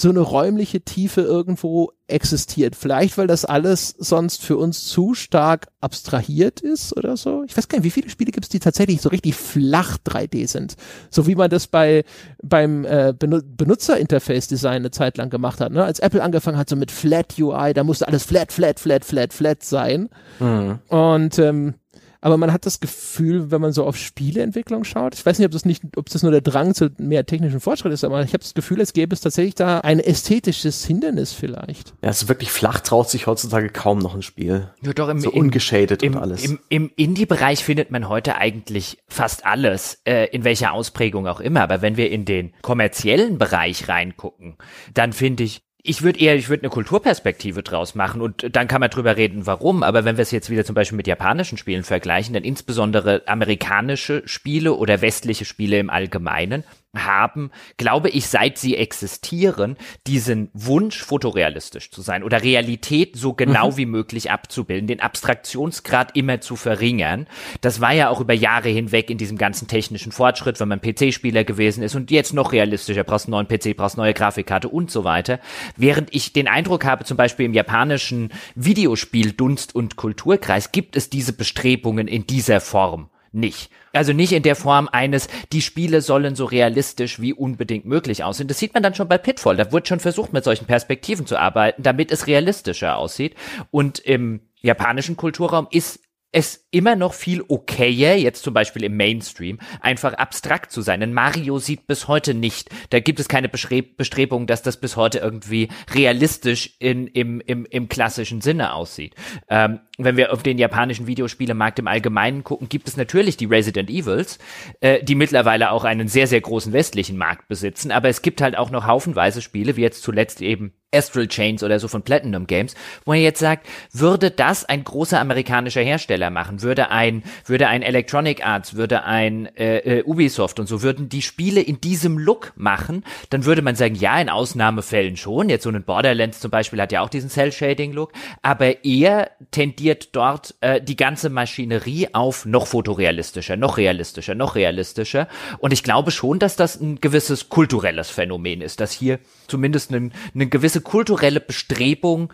so 0.00 0.08
eine 0.08 0.20
räumliche 0.20 0.80
Tiefe 0.80 1.20
irgendwo 1.20 1.92
existiert. 2.06 2.74
Vielleicht, 2.74 3.18
weil 3.18 3.26
das 3.26 3.44
alles 3.44 3.94
sonst 3.98 4.42
für 4.42 4.56
uns 4.56 4.86
zu 4.86 5.14
stark 5.14 5.68
abstrahiert 5.80 6.60
ist 6.60 6.96
oder 6.96 7.16
so. 7.16 7.44
Ich 7.44 7.56
weiß 7.56 7.68
gar 7.68 7.78
nicht, 7.78 7.84
wie 7.84 7.90
viele 7.90 8.10
Spiele 8.10 8.32
gibt 8.32 8.46
es, 8.46 8.48
die 8.48 8.58
tatsächlich 8.58 9.00
so 9.00 9.10
richtig 9.10 9.34
flach 9.34 9.98
3D 10.06 10.48
sind. 10.48 10.76
So 11.10 11.26
wie 11.26 11.34
man 11.34 11.50
das 11.50 11.66
bei 11.66 12.04
beim 12.42 12.84
äh, 12.84 13.12
Benutzerinterface-Design 13.12 14.76
eine 14.76 14.90
Zeit 14.90 15.18
lang 15.18 15.30
gemacht 15.30 15.60
hat. 15.60 15.72
Ne? 15.72 15.84
Als 15.84 16.00
Apple 16.00 16.22
angefangen 16.22 16.58
hat, 16.58 16.68
so 16.68 16.76
mit 16.76 16.90
Flat 16.90 17.38
UI, 17.38 17.74
da 17.74 17.84
musste 17.84 18.08
alles 18.08 18.24
flat, 18.24 18.52
flat, 18.52 18.80
flat, 18.80 19.04
flat, 19.04 19.32
flat 19.32 19.62
sein. 19.62 20.08
Mhm. 20.38 20.78
Und 20.88 21.38
ähm, 21.38 21.74
aber 22.20 22.36
man 22.36 22.52
hat 22.52 22.66
das 22.66 22.80
Gefühl, 22.80 23.50
wenn 23.50 23.60
man 23.60 23.72
so 23.72 23.84
auf 23.84 23.96
Spieleentwicklung 23.96 24.84
schaut, 24.84 25.14
ich 25.14 25.24
weiß 25.24 25.38
nicht, 25.38 25.46
ob 25.46 25.52
das 25.52 25.64
nicht, 25.64 25.82
ob 25.96 26.08
das 26.08 26.22
nur 26.22 26.32
der 26.32 26.40
Drang 26.40 26.74
zu 26.74 26.90
mehr 26.98 27.24
technischen 27.24 27.60
Fortschritt 27.60 27.92
ist, 27.92 28.04
aber 28.04 28.22
ich 28.22 28.32
habe 28.32 28.42
das 28.42 28.54
Gefühl, 28.54 28.80
es 28.80 28.92
gäbe 28.92 29.14
es 29.14 29.20
tatsächlich 29.20 29.54
da 29.54 29.80
ein 29.80 30.00
ästhetisches 30.00 30.84
Hindernis 30.84 31.32
vielleicht. 31.32 31.94
Ja, 32.02 32.12
so 32.12 32.28
wirklich 32.28 32.50
flach 32.50 32.80
traut 32.80 33.08
sich 33.08 33.26
heutzutage 33.26 33.70
kaum 33.70 33.98
noch 33.98 34.14
ein 34.14 34.22
Spiel. 34.22 34.70
Ja, 34.82 34.92
doch 34.92 35.08
im, 35.08 35.20
so 35.20 35.30
ungeschadet 35.30 36.02
im, 36.02 36.14
und 36.14 36.20
alles. 36.20 36.44
Im, 36.44 36.58
im 36.68 36.90
Indie-Bereich 36.94 37.64
findet 37.64 37.90
man 37.90 38.08
heute 38.08 38.36
eigentlich 38.36 38.98
fast 39.08 39.46
alles, 39.46 40.00
äh, 40.04 40.26
in 40.26 40.44
welcher 40.44 40.72
Ausprägung 40.72 41.26
auch 41.26 41.40
immer. 41.40 41.62
Aber 41.62 41.82
wenn 41.82 41.96
wir 41.96 42.10
in 42.10 42.24
den 42.24 42.52
kommerziellen 42.62 43.38
Bereich 43.38 43.88
reingucken, 43.88 44.56
dann 44.92 45.12
finde 45.12 45.44
ich, 45.44 45.62
ich 45.82 46.02
würde 46.02 46.20
eher, 46.20 46.36
ich 46.36 46.48
würde 46.48 46.64
eine 46.64 46.70
Kulturperspektive 46.70 47.62
draus 47.62 47.94
machen 47.94 48.20
und 48.20 48.54
dann 48.54 48.68
kann 48.68 48.80
man 48.80 48.90
drüber 48.90 49.16
reden, 49.16 49.46
warum. 49.46 49.82
Aber 49.82 50.04
wenn 50.04 50.16
wir 50.16 50.22
es 50.22 50.30
jetzt 50.30 50.50
wieder 50.50 50.64
zum 50.64 50.74
Beispiel 50.74 50.96
mit 50.96 51.06
japanischen 51.06 51.58
Spielen 51.58 51.84
vergleichen, 51.84 52.34
dann 52.34 52.44
insbesondere 52.44 53.22
amerikanische 53.26 54.22
Spiele 54.26 54.74
oder 54.74 55.00
westliche 55.00 55.44
Spiele 55.44 55.78
im 55.78 55.90
Allgemeinen, 55.90 56.64
haben, 56.96 57.50
glaube 57.76 58.10
ich, 58.10 58.26
seit 58.26 58.58
sie 58.58 58.76
existieren, 58.76 59.76
diesen 60.06 60.50
Wunsch, 60.54 61.02
fotorealistisch 61.02 61.90
zu 61.90 62.02
sein 62.02 62.24
oder 62.24 62.42
Realität 62.42 63.16
so 63.16 63.32
genau 63.32 63.70
mhm. 63.70 63.76
wie 63.76 63.86
möglich 63.86 64.30
abzubilden, 64.30 64.88
den 64.88 65.00
Abstraktionsgrad 65.00 66.16
immer 66.16 66.40
zu 66.40 66.56
verringern. 66.56 67.28
Das 67.60 67.80
war 67.80 67.92
ja 67.92 68.08
auch 68.08 68.20
über 68.20 68.34
Jahre 68.34 68.68
hinweg 68.68 69.08
in 69.10 69.18
diesem 69.18 69.38
ganzen 69.38 69.68
technischen 69.68 70.10
Fortschritt, 70.10 70.58
wenn 70.58 70.68
man 70.68 70.80
PC-Spieler 70.80 71.44
gewesen 71.44 71.82
ist 71.84 71.94
und 71.94 72.10
jetzt 72.10 72.34
noch 72.34 72.52
realistischer, 72.52 73.04
brauchst 73.04 73.26
einen 73.26 73.32
neuen 73.32 73.48
PC, 73.48 73.76
brauchst 73.76 73.96
neue 73.96 74.14
Grafikkarte 74.14 74.68
und 74.68 74.90
so 74.90 75.04
weiter. 75.04 75.38
Während 75.76 76.12
ich 76.12 76.32
den 76.32 76.48
Eindruck 76.48 76.84
habe, 76.84 77.04
zum 77.04 77.16
Beispiel 77.16 77.46
im 77.46 77.54
japanischen 77.54 78.32
Videospiel 78.56 79.32
Dunst- 79.32 79.74
und 79.74 79.96
Kulturkreis 79.96 80.72
gibt 80.72 80.96
es 80.96 81.08
diese 81.08 81.32
Bestrebungen 81.32 82.08
in 82.08 82.26
dieser 82.26 82.60
Form 82.60 83.10
nicht. 83.32 83.70
Also 83.92 84.12
nicht 84.12 84.32
in 84.32 84.42
der 84.42 84.56
Form 84.56 84.88
eines, 84.90 85.28
die 85.52 85.62
Spiele 85.62 86.00
sollen 86.00 86.34
so 86.34 86.44
realistisch 86.44 87.20
wie 87.20 87.32
unbedingt 87.32 87.84
möglich 87.84 88.24
aussehen. 88.24 88.48
Das 88.48 88.58
sieht 88.58 88.74
man 88.74 88.82
dann 88.82 88.94
schon 88.94 89.08
bei 89.08 89.18
Pitfall. 89.18 89.56
Da 89.56 89.72
wird 89.72 89.88
schon 89.88 90.00
versucht, 90.00 90.32
mit 90.32 90.44
solchen 90.44 90.66
Perspektiven 90.66 91.26
zu 91.26 91.36
arbeiten, 91.36 91.82
damit 91.82 92.12
es 92.12 92.26
realistischer 92.26 92.96
aussieht. 92.96 93.34
Und 93.70 93.98
im 93.98 94.40
japanischen 94.60 95.16
Kulturraum 95.16 95.66
ist 95.70 96.00
es 96.32 96.66
immer 96.70 96.94
noch 96.94 97.14
viel 97.14 97.42
okayer, 97.48 98.16
jetzt 98.16 98.44
zum 98.44 98.54
Beispiel 98.54 98.84
im 98.84 98.96
Mainstream, 98.96 99.58
einfach 99.80 100.14
abstrakt 100.14 100.70
zu 100.70 100.80
sein. 100.80 101.00
Denn 101.00 101.12
Mario 101.12 101.58
sieht 101.58 101.86
bis 101.86 102.06
heute 102.06 102.34
nicht, 102.34 102.70
da 102.90 103.00
gibt 103.00 103.18
es 103.18 103.28
keine 103.28 103.48
Bestrebung, 103.48 104.46
dass 104.46 104.62
das 104.62 104.78
bis 104.78 104.96
heute 104.96 105.18
irgendwie 105.18 105.68
realistisch 105.92 106.76
in, 106.78 107.08
im, 107.08 107.40
im, 107.40 107.66
im 107.66 107.88
klassischen 107.88 108.40
Sinne 108.40 108.74
aussieht. 108.74 109.14
Ähm, 109.48 109.80
wenn 109.98 110.16
wir 110.16 110.32
auf 110.32 110.42
den 110.42 110.58
japanischen 110.58 111.06
Videospielemarkt 111.06 111.80
im 111.80 111.88
Allgemeinen 111.88 112.44
gucken, 112.44 112.68
gibt 112.68 112.88
es 112.88 112.96
natürlich 112.96 113.36
die 113.36 113.46
Resident 113.46 113.90
Evils, 113.90 114.38
äh, 114.80 115.02
die 115.02 115.16
mittlerweile 115.16 115.72
auch 115.72 115.84
einen 115.84 116.08
sehr, 116.08 116.28
sehr 116.28 116.40
großen 116.40 116.72
westlichen 116.72 117.16
Markt 117.16 117.48
besitzen, 117.48 117.90
aber 117.90 118.08
es 118.08 118.22
gibt 118.22 118.40
halt 118.40 118.56
auch 118.56 118.70
noch 118.70 118.86
haufenweise 118.86 119.42
Spiele, 119.42 119.76
wie 119.76 119.82
jetzt 119.82 120.02
zuletzt 120.02 120.40
eben 120.40 120.74
Astral 120.92 121.28
Chains 121.28 121.62
oder 121.62 121.78
so 121.78 121.86
von 121.88 122.02
Platinum 122.02 122.46
Games, 122.46 122.74
wo 123.04 123.12
er 123.12 123.20
jetzt 123.20 123.38
sagt, 123.38 123.66
würde 123.92 124.30
das 124.30 124.64
ein 124.64 124.82
großer 124.82 125.20
amerikanischer 125.20 125.82
Hersteller 125.82 126.30
machen, 126.30 126.62
würde 126.62 126.90
ein, 126.90 127.22
würde 127.46 127.68
ein 127.68 127.82
Electronic 127.82 128.44
Arts, 128.44 128.74
würde 128.74 129.04
ein 129.04 129.46
äh, 129.56 129.78
äh, 129.78 130.02
Ubisoft 130.04 130.58
und 130.58 130.66
so, 130.66 130.82
würden 130.82 131.08
die 131.08 131.22
Spiele 131.22 131.60
in 131.60 131.80
diesem 131.80 132.18
Look 132.18 132.52
machen, 132.56 133.04
dann 133.30 133.44
würde 133.44 133.62
man 133.62 133.76
sagen, 133.76 133.94
ja, 133.94 134.20
in 134.20 134.28
Ausnahmefällen 134.28 135.16
schon. 135.16 135.48
Jetzt 135.48 135.62
so 135.62 135.70
ein 135.70 135.82
Borderlands 135.84 136.40
zum 136.40 136.50
Beispiel 136.50 136.80
hat 136.80 136.92
ja 136.92 137.02
auch 137.02 137.08
diesen 137.08 137.30
Cell-Shading-Look, 137.30 138.12
aber 138.42 138.84
er 138.84 139.30
tendiert 139.52 140.16
dort 140.16 140.56
äh, 140.60 140.80
die 140.80 140.96
ganze 140.96 141.30
Maschinerie 141.30 142.08
auf 142.12 142.46
noch 142.46 142.66
fotorealistischer, 142.66 143.56
noch 143.56 143.76
realistischer, 143.76 144.34
noch 144.34 144.56
realistischer. 144.56 145.28
Und 145.58 145.72
ich 145.72 145.84
glaube 145.84 146.10
schon, 146.10 146.40
dass 146.40 146.56
das 146.56 146.80
ein 146.80 147.00
gewisses 147.00 147.48
kulturelles 147.48 148.10
Phänomen 148.10 148.60
ist, 148.60 148.80
dass 148.80 148.90
hier 148.90 149.20
zumindest 149.46 149.92
eine, 149.92 150.10
eine 150.34 150.46
gewisse 150.48 150.79
gewisse 150.80 150.82
kulturelle 150.82 151.40
Bestrebung 151.40 152.32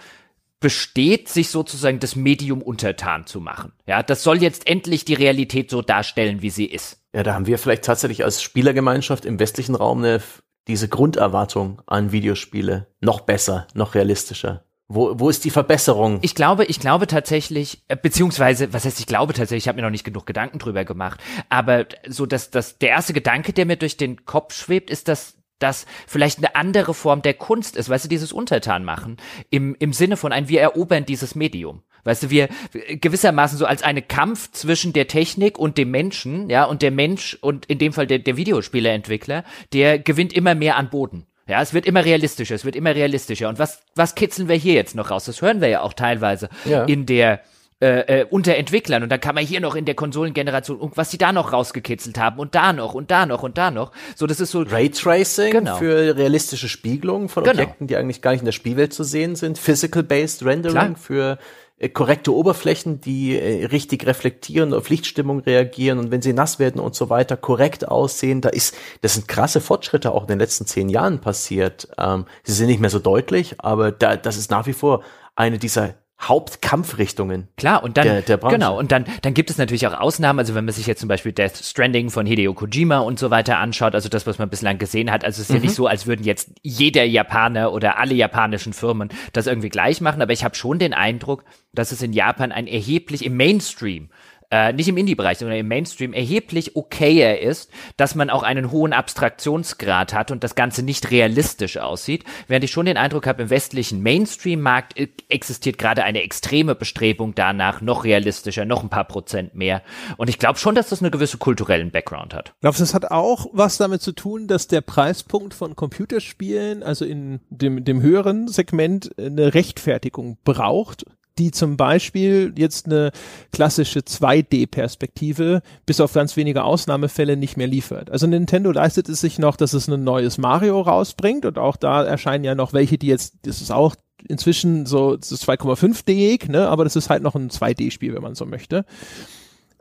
besteht, 0.60 1.28
sich 1.28 1.50
sozusagen 1.50 2.00
das 2.00 2.16
Medium 2.16 2.62
untertan 2.62 3.26
zu 3.26 3.40
machen. 3.40 3.72
Ja, 3.86 4.02
das 4.02 4.22
soll 4.22 4.42
jetzt 4.42 4.66
endlich 4.66 5.04
die 5.04 5.14
Realität 5.14 5.70
so 5.70 5.82
darstellen, 5.82 6.40
wie 6.40 6.50
sie 6.50 6.64
ist. 6.64 7.02
Ja, 7.14 7.22
da 7.22 7.34
haben 7.34 7.46
wir 7.46 7.58
vielleicht 7.58 7.84
tatsächlich 7.84 8.24
als 8.24 8.42
Spielergemeinschaft 8.42 9.26
im 9.26 9.38
westlichen 9.38 9.74
Raum 9.74 9.98
eine, 9.98 10.22
diese 10.66 10.88
Grunderwartung 10.88 11.82
an 11.86 12.10
Videospiele 12.10 12.86
noch 13.00 13.20
besser, 13.20 13.66
noch 13.74 13.94
realistischer. 13.94 14.64
Wo, 14.88 15.18
wo 15.18 15.28
ist 15.28 15.44
die 15.44 15.50
Verbesserung? 15.50 16.20
Ich 16.22 16.34
glaube, 16.34 16.64
ich 16.64 16.78
glaube 16.78 17.08
tatsächlich, 17.08 17.82
äh, 17.88 17.96
beziehungsweise, 17.96 18.72
was 18.72 18.84
heißt, 18.84 19.00
ich 19.00 19.06
glaube 19.06 19.32
tatsächlich, 19.34 19.64
ich 19.64 19.68
habe 19.68 19.76
mir 19.76 19.82
noch 19.82 19.90
nicht 19.90 20.04
genug 20.04 20.26
Gedanken 20.26 20.58
drüber 20.58 20.84
gemacht, 20.84 21.20
aber 21.48 21.86
so, 22.08 22.24
dass 22.24 22.50
dass 22.50 22.78
der 22.78 22.90
erste 22.90 23.12
Gedanke, 23.12 23.52
der 23.52 23.66
mir 23.66 23.76
durch 23.76 23.96
den 23.96 24.24
Kopf 24.24 24.54
schwebt, 24.54 24.90
ist, 24.90 25.08
dass 25.08 25.35
das 25.58 25.86
vielleicht 26.06 26.38
eine 26.38 26.54
andere 26.54 26.94
Form 26.94 27.22
der 27.22 27.34
Kunst 27.34 27.76
ist, 27.76 27.88
weißt 27.88 28.04
du, 28.04 28.08
dieses 28.08 28.32
Untertan 28.32 28.84
machen, 28.84 29.16
im, 29.50 29.74
im 29.78 29.92
Sinne 29.92 30.16
von 30.16 30.32
ein, 30.32 30.48
wir 30.48 30.60
erobern 30.60 31.04
dieses 31.04 31.34
Medium. 31.34 31.82
Weißt 32.04 32.22
du, 32.22 32.30
wir 32.30 32.48
gewissermaßen 32.72 33.58
so 33.58 33.66
als 33.66 33.82
eine 33.82 34.00
Kampf 34.00 34.52
zwischen 34.52 34.92
der 34.92 35.08
Technik 35.08 35.58
und 35.58 35.76
dem 35.76 35.90
Menschen, 35.90 36.48
ja, 36.48 36.64
und 36.64 36.82
der 36.82 36.92
Mensch 36.92 37.36
und 37.40 37.66
in 37.66 37.78
dem 37.78 37.92
Fall 37.92 38.06
der, 38.06 38.20
der 38.20 38.36
Videospieleentwickler, 38.36 39.42
der 39.72 39.98
gewinnt 39.98 40.32
immer 40.32 40.54
mehr 40.54 40.76
an 40.76 40.88
Boden. 40.88 41.26
Ja, 41.48 41.62
es 41.62 41.74
wird 41.74 41.86
immer 41.86 42.04
realistischer, 42.04 42.54
es 42.54 42.64
wird 42.64 42.76
immer 42.76 42.94
realistischer. 42.94 43.48
Und 43.48 43.58
was, 43.58 43.82
was 43.94 44.14
kitzeln 44.14 44.48
wir 44.48 44.56
hier 44.56 44.74
jetzt 44.74 44.94
noch 44.94 45.10
raus? 45.10 45.24
Das 45.24 45.42
hören 45.42 45.60
wir 45.60 45.68
ja 45.68 45.80
auch 45.80 45.92
teilweise 45.92 46.48
ja. 46.64 46.84
in 46.84 47.06
der 47.06 47.40
äh, 47.78 48.20
äh, 48.20 48.26
unter 48.30 48.56
Entwicklern 48.56 49.02
und 49.02 49.10
dann 49.10 49.20
kann 49.20 49.34
man 49.34 49.44
hier 49.44 49.60
noch 49.60 49.74
in 49.74 49.84
der 49.84 49.94
Konsolengeneration 49.94 50.78
und 50.78 50.96
was 50.96 51.10
sie 51.10 51.18
da 51.18 51.32
noch 51.32 51.52
rausgekitzelt 51.52 52.16
haben 52.16 52.38
und 52.38 52.54
da 52.54 52.72
noch 52.72 52.94
und 52.94 53.10
da 53.10 53.26
noch 53.26 53.42
und 53.42 53.58
da 53.58 53.70
noch. 53.70 53.92
So, 54.14 54.26
das 54.26 54.40
ist 54.40 54.52
so 54.52 54.62
Raytracing 54.62 55.50
genau. 55.50 55.76
für 55.76 56.16
realistische 56.16 56.70
Spiegelungen 56.70 57.28
von 57.28 57.44
genau. 57.44 57.62
Objekten, 57.62 57.86
die 57.86 57.96
eigentlich 57.96 58.22
gar 58.22 58.30
nicht 58.30 58.40
in 58.40 58.46
der 58.46 58.52
Spielwelt 58.52 58.94
zu 58.94 59.04
sehen 59.04 59.36
sind. 59.36 59.58
Physical-based 59.58 60.42
Rendering 60.46 60.74
Klar. 60.74 60.96
für 60.96 61.38
äh, 61.78 61.90
korrekte 61.90 62.34
Oberflächen, 62.34 63.02
die 63.02 63.38
äh, 63.38 63.66
richtig 63.66 64.06
reflektieren, 64.06 64.72
auf 64.72 64.88
Lichtstimmung 64.88 65.40
reagieren 65.40 65.98
und 65.98 66.10
wenn 66.10 66.22
sie 66.22 66.32
nass 66.32 66.58
werden 66.58 66.80
und 66.80 66.94
so 66.94 67.10
weiter, 67.10 67.36
korrekt 67.36 67.86
aussehen. 67.86 68.40
Da 68.40 68.48
ist, 68.48 68.74
das 69.02 69.12
sind 69.12 69.28
krasse 69.28 69.60
Fortschritte 69.60 70.12
auch 70.12 70.22
in 70.22 70.28
den 70.28 70.38
letzten 70.38 70.64
zehn 70.64 70.88
Jahren 70.88 71.20
passiert. 71.20 71.88
Ähm, 71.98 72.24
sie 72.42 72.52
sind 72.52 72.68
nicht 72.68 72.80
mehr 72.80 72.88
so 72.88 73.00
deutlich, 73.00 73.56
aber 73.58 73.92
da, 73.92 74.16
das 74.16 74.38
ist 74.38 74.50
nach 74.50 74.66
wie 74.66 74.72
vor 74.72 75.02
eine 75.34 75.58
dieser 75.58 75.92
Hauptkampfrichtungen. 76.20 77.48
Klar, 77.56 77.82
und 77.84 77.98
dann, 77.98 78.06
der, 78.06 78.22
der 78.22 78.38
genau, 78.38 78.78
und 78.78 78.90
dann, 78.90 79.04
dann 79.20 79.34
gibt 79.34 79.50
es 79.50 79.58
natürlich 79.58 79.86
auch 79.86 79.92
Ausnahmen, 79.92 80.38
also 80.38 80.54
wenn 80.54 80.64
man 80.64 80.72
sich 80.72 80.86
jetzt 80.86 81.00
zum 81.00 81.08
Beispiel 81.08 81.32
Death 81.32 81.58
Stranding 81.58 82.08
von 82.08 82.24
Hideo 82.24 82.54
Kojima 82.54 83.00
und 83.00 83.18
so 83.18 83.30
weiter 83.30 83.58
anschaut, 83.58 83.94
also 83.94 84.08
das, 84.08 84.26
was 84.26 84.38
man 84.38 84.48
bislang 84.48 84.78
gesehen 84.78 85.10
hat, 85.10 85.24
also 85.24 85.42
es 85.42 85.48
ist 85.48 85.50
mhm. 85.50 85.56
ja 85.56 85.62
nicht 85.62 85.74
so, 85.74 85.86
als 85.86 86.06
würden 86.06 86.24
jetzt 86.24 86.52
jeder 86.62 87.04
Japaner 87.04 87.70
oder 87.72 87.98
alle 87.98 88.14
japanischen 88.14 88.72
Firmen 88.72 89.10
das 89.34 89.46
irgendwie 89.46 89.68
gleich 89.68 90.00
machen, 90.00 90.22
aber 90.22 90.32
ich 90.32 90.42
habe 90.42 90.54
schon 90.54 90.78
den 90.78 90.94
Eindruck, 90.94 91.44
dass 91.74 91.92
es 91.92 92.00
in 92.00 92.14
Japan 92.14 92.50
ein 92.50 92.66
erheblich 92.66 93.24
im 93.24 93.36
Mainstream 93.36 94.08
äh, 94.50 94.72
nicht 94.72 94.88
im 94.88 94.96
Indie-Bereich, 94.96 95.38
sondern 95.38 95.58
im 95.58 95.68
Mainstream 95.68 96.12
erheblich 96.12 96.76
okayer 96.76 97.40
ist, 97.40 97.70
dass 97.96 98.14
man 98.14 98.30
auch 98.30 98.42
einen 98.42 98.70
hohen 98.70 98.92
Abstraktionsgrad 98.92 100.12
hat 100.12 100.30
und 100.30 100.44
das 100.44 100.54
Ganze 100.54 100.82
nicht 100.82 101.10
realistisch 101.10 101.78
aussieht, 101.78 102.24
während 102.48 102.64
ich 102.64 102.70
schon 102.70 102.86
den 102.86 102.96
Eindruck 102.96 103.26
habe, 103.26 103.42
im 103.42 103.50
westlichen 103.50 104.02
Mainstream-Markt 104.02 104.98
äh, 104.98 105.08
existiert 105.28 105.78
gerade 105.78 106.04
eine 106.04 106.22
extreme 106.22 106.74
Bestrebung 106.74 107.34
danach, 107.34 107.80
noch 107.80 108.04
realistischer, 108.04 108.64
noch 108.64 108.82
ein 108.82 108.90
paar 108.90 109.04
Prozent 109.04 109.54
mehr. 109.54 109.82
Und 110.16 110.28
ich 110.28 110.38
glaube 110.38 110.58
schon, 110.58 110.74
dass 110.74 110.88
das 110.88 111.00
eine 111.00 111.10
gewisse 111.10 111.38
kulturellen 111.38 111.90
Background 111.90 112.34
hat. 112.34 112.54
Glaubst 112.60 112.80
du, 112.80 112.84
das 112.84 112.94
hat 112.94 113.10
auch 113.10 113.46
was 113.52 113.76
damit 113.76 114.02
zu 114.02 114.12
tun, 114.12 114.46
dass 114.46 114.68
der 114.68 114.80
Preispunkt 114.80 115.54
von 115.54 115.76
Computerspielen, 115.76 116.82
also 116.82 117.04
in 117.04 117.40
dem, 117.50 117.84
dem 117.84 118.00
höheren 118.02 118.48
Segment, 118.48 119.10
eine 119.18 119.54
Rechtfertigung 119.54 120.38
braucht? 120.44 121.04
Die 121.38 121.50
zum 121.50 121.76
Beispiel 121.76 122.52
jetzt 122.56 122.86
eine 122.86 123.10
klassische 123.52 124.00
2D-Perspektive 124.00 125.62
bis 125.84 126.00
auf 126.00 126.12
ganz 126.12 126.36
wenige 126.36 126.64
Ausnahmefälle 126.64 127.36
nicht 127.36 127.56
mehr 127.56 127.66
liefert. 127.66 128.10
Also 128.10 128.26
Nintendo 128.26 128.72
leistet 128.72 129.08
es 129.08 129.20
sich 129.20 129.38
noch, 129.38 129.56
dass 129.56 129.72
es 129.72 129.88
ein 129.88 130.04
neues 130.04 130.38
Mario 130.38 130.80
rausbringt 130.80 131.44
und 131.44 131.58
auch 131.58 131.76
da 131.76 132.04
erscheinen 132.04 132.44
ja 132.44 132.54
noch 132.54 132.72
welche, 132.72 132.98
die 132.98 133.08
jetzt, 133.08 133.34
das 133.42 133.60
ist 133.60 133.70
auch 133.70 133.96
inzwischen 134.28 134.86
so, 134.86 135.16
das 135.16 135.32
ist 135.32 135.48
2,5D, 135.48 136.50
ne, 136.50 136.68
aber 136.68 136.84
das 136.84 136.96
ist 136.96 137.10
halt 137.10 137.22
noch 137.22 137.34
ein 137.34 137.50
2D-Spiel, 137.50 138.14
wenn 138.14 138.22
man 138.22 138.34
so 138.34 138.46
möchte. 138.46 138.84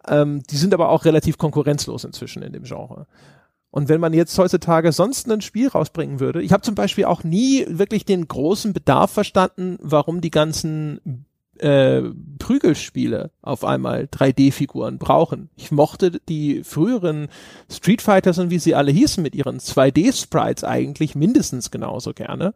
Ähm, 0.08 0.44
die 0.44 0.58
sind 0.58 0.74
aber 0.74 0.90
auch 0.90 1.06
relativ 1.06 1.38
konkurrenzlos 1.38 2.04
inzwischen 2.04 2.44
in 2.44 2.54
dem 2.54 2.64
Genre. 2.64 3.08
Und 3.72 3.90
wenn 3.90 4.00
man 4.00 4.14
jetzt 4.14 4.38
heutzutage 4.38 4.94
sonst 4.94 5.30
ein 5.30 5.42
Spiel 5.42 5.68
rausbringen 5.68 6.22
würde, 6.22 6.42
ich 6.42 6.54
habe 6.54 6.64
zum 6.64 6.76
Beispiel 6.76 7.06
auch 7.06 7.24
nie 7.26 7.66
wirklich 7.68 8.06
den 8.06 8.26
großen 8.26 8.72
Bedarf 8.72 9.12
verstanden, 9.12 9.78
warum 9.82 10.22
die 10.22 10.32
ganzen 10.32 11.26
äh, 11.60 12.02
Prügelspiele 12.40 13.32
auf 13.42 13.64
einmal 13.64 14.04
3D-Figuren 14.12 14.98
brauchen. 14.98 15.50
Ich 15.56 15.72
mochte 15.72 16.20
die 16.28 16.64
früheren 16.64 17.28
Street 17.72 18.02
Fighters 18.02 18.38
und 18.40 18.50
wie 18.50 18.60
sie 18.60 18.76
alle 18.76 18.92
hießen 18.92 19.22
mit 19.22 19.36
ihren 19.36 19.60
2D-Sprites 19.60 20.64
eigentlich 20.64 21.16
mindestens 21.16 21.72
genauso 21.72 22.14
gerne. 22.14 22.54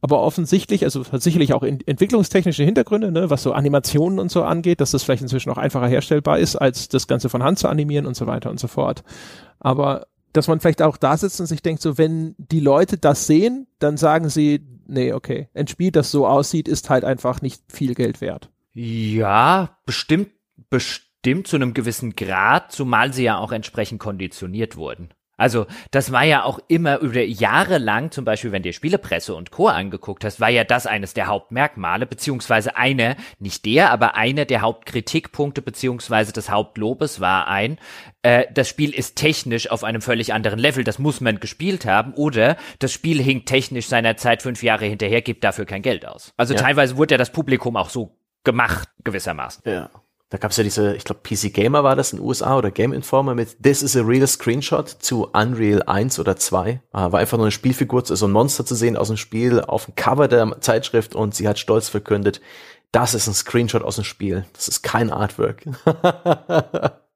Aber 0.00 0.20
offensichtlich, 0.20 0.84
also 0.84 1.04
sicherlich 1.12 1.52
auch 1.54 1.62
in, 1.62 1.80
entwicklungstechnische 1.86 2.64
Hintergründe, 2.64 3.12
ne, 3.12 3.30
was 3.30 3.42
so 3.42 3.52
Animationen 3.52 4.18
und 4.18 4.30
so 4.30 4.42
angeht, 4.42 4.80
dass 4.80 4.90
das 4.90 5.02
vielleicht 5.02 5.22
inzwischen 5.22 5.50
auch 5.50 5.58
einfacher 5.58 5.88
herstellbar 5.88 6.38
ist, 6.38 6.56
als 6.56 6.88
das 6.88 7.06
Ganze 7.06 7.28
von 7.28 7.42
Hand 7.42 7.58
zu 7.58 7.68
animieren 7.68 8.06
und 8.06 8.16
so 8.16 8.26
weiter 8.26 8.50
und 8.50 8.60
so 8.60 8.68
fort. 8.68 9.02
Aber 9.58 10.06
dass 10.32 10.48
man 10.48 10.60
vielleicht 10.60 10.82
auch 10.82 10.96
da 10.96 11.16
sitzt 11.16 11.40
und 11.40 11.46
sich 11.46 11.62
denkt, 11.62 11.82
so 11.82 11.98
wenn 11.98 12.34
die 12.38 12.60
Leute 12.60 12.98
das 12.98 13.26
sehen, 13.26 13.66
dann 13.78 13.96
sagen 13.96 14.28
sie, 14.28 14.60
nee, 14.90 15.12
okay, 15.12 15.48
ein 15.54 15.66
Spiel, 15.66 15.90
das 15.90 16.10
so 16.10 16.26
aussieht, 16.26 16.68
ist 16.68 16.90
halt 16.90 17.04
einfach 17.04 17.40
nicht 17.42 17.62
viel 17.72 17.94
Geld 17.94 18.20
wert. 18.20 18.50
Ja, 18.72 19.78
bestimmt, 19.86 20.30
bestimmt 20.68 21.46
zu 21.46 21.56
einem 21.56 21.74
gewissen 21.74 22.14
Grad, 22.16 22.72
zumal 22.72 23.12
sie 23.12 23.24
ja 23.24 23.38
auch 23.38 23.52
entsprechend 23.52 24.00
konditioniert 24.00 24.76
wurden. 24.76 25.10
Also 25.40 25.66
das 25.90 26.12
war 26.12 26.24
ja 26.24 26.44
auch 26.44 26.58
immer 26.68 26.98
über 26.98 27.22
Jahre 27.22 27.78
lang, 27.78 28.10
zum 28.10 28.26
Beispiel 28.26 28.52
wenn 28.52 28.62
dir 28.62 28.74
Spielepresse 28.74 29.34
und 29.34 29.50
Co. 29.50 29.68
angeguckt 29.68 30.22
hast, 30.22 30.38
war 30.38 30.50
ja 30.50 30.64
das 30.64 30.86
eines 30.86 31.14
der 31.14 31.28
Hauptmerkmale, 31.28 32.04
beziehungsweise 32.04 32.76
eine, 32.76 33.16
nicht 33.38 33.64
der, 33.64 33.90
aber 33.90 34.16
eine 34.16 34.44
der 34.44 34.60
Hauptkritikpunkte, 34.60 35.62
beziehungsweise 35.62 36.34
des 36.34 36.50
Hauptlobes 36.50 37.20
war 37.20 37.48
ein, 37.48 37.78
äh, 38.22 38.44
das 38.52 38.68
Spiel 38.68 38.94
ist 38.94 39.16
technisch 39.16 39.70
auf 39.70 39.82
einem 39.82 40.02
völlig 40.02 40.34
anderen 40.34 40.58
Level, 40.58 40.84
das 40.84 40.98
muss 40.98 41.22
man 41.22 41.40
gespielt 41.40 41.86
haben, 41.86 42.12
oder 42.12 42.58
das 42.78 42.92
Spiel 42.92 43.22
hinkt 43.22 43.48
technisch 43.48 43.86
seiner 43.86 44.18
Zeit 44.18 44.42
fünf 44.42 44.62
Jahre 44.62 44.84
hinterher, 44.84 45.22
gibt 45.22 45.42
dafür 45.42 45.64
kein 45.64 45.80
Geld 45.80 46.04
aus. 46.04 46.34
Also 46.36 46.52
Ja. 46.52 46.60
teilweise 46.60 46.98
wurde 46.98 47.14
ja 47.14 47.18
das 47.18 47.32
Publikum 47.32 47.78
auch 47.78 47.88
so 47.88 48.14
gemacht, 48.44 48.90
gewissermaßen. 49.04 49.62
Ja. 49.64 49.88
Da 50.30 50.38
gab's 50.38 50.56
ja 50.56 50.62
diese, 50.62 50.94
ich 50.94 51.04
glaube, 51.04 51.22
PC 51.22 51.52
Gamer 51.52 51.82
war 51.82 51.96
das 51.96 52.12
in 52.12 52.18
den 52.20 52.24
USA 52.26 52.56
oder 52.56 52.70
Game 52.70 52.92
Informer 52.92 53.34
mit 53.34 53.60
This 53.62 53.82
is 53.82 53.96
a 53.96 54.02
real 54.02 54.26
Screenshot 54.26 54.88
zu 54.88 55.26
Unreal 55.32 55.82
1 55.82 56.20
oder 56.20 56.36
2. 56.36 56.80
Ah, 56.92 57.10
war 57.10 57.18
einfach 57.18 57.36
nur 57.36 57.46
eine 57.46 57.52
Spielfigur, 57.52 58.06
so 58.06 58.26
ein 58.26 58.30
Monster 58.30 58.64
zu 58.64 58.76
sehen 58.76 58.96
aus 58.96 59.08
dem 59.08 59.16
Spiel 59.16 59.60
auf 59.60 59.86
dem 59.86 59.96
Cover 59.96 60.28
der 60.28 60.60
Zeitschrift 60.60 61.16
und 61.16 61.34
sie 61.34 61.48
hat 61.48 61.58
stolz 61.58 61.88
verkündet, 61.88 62.40
das 62.92 63.14
ist 63.14 63.26
ein 63.26 63.34
Screenshot 63.34 63.82
aus 63.82 63.96
dem 63.96 64.04
Spiel. 64.04 64.46
Das 64.52 64.68
ist 64.68 64.82
kein 64.82 65.10
Artwork. 65.10 65.64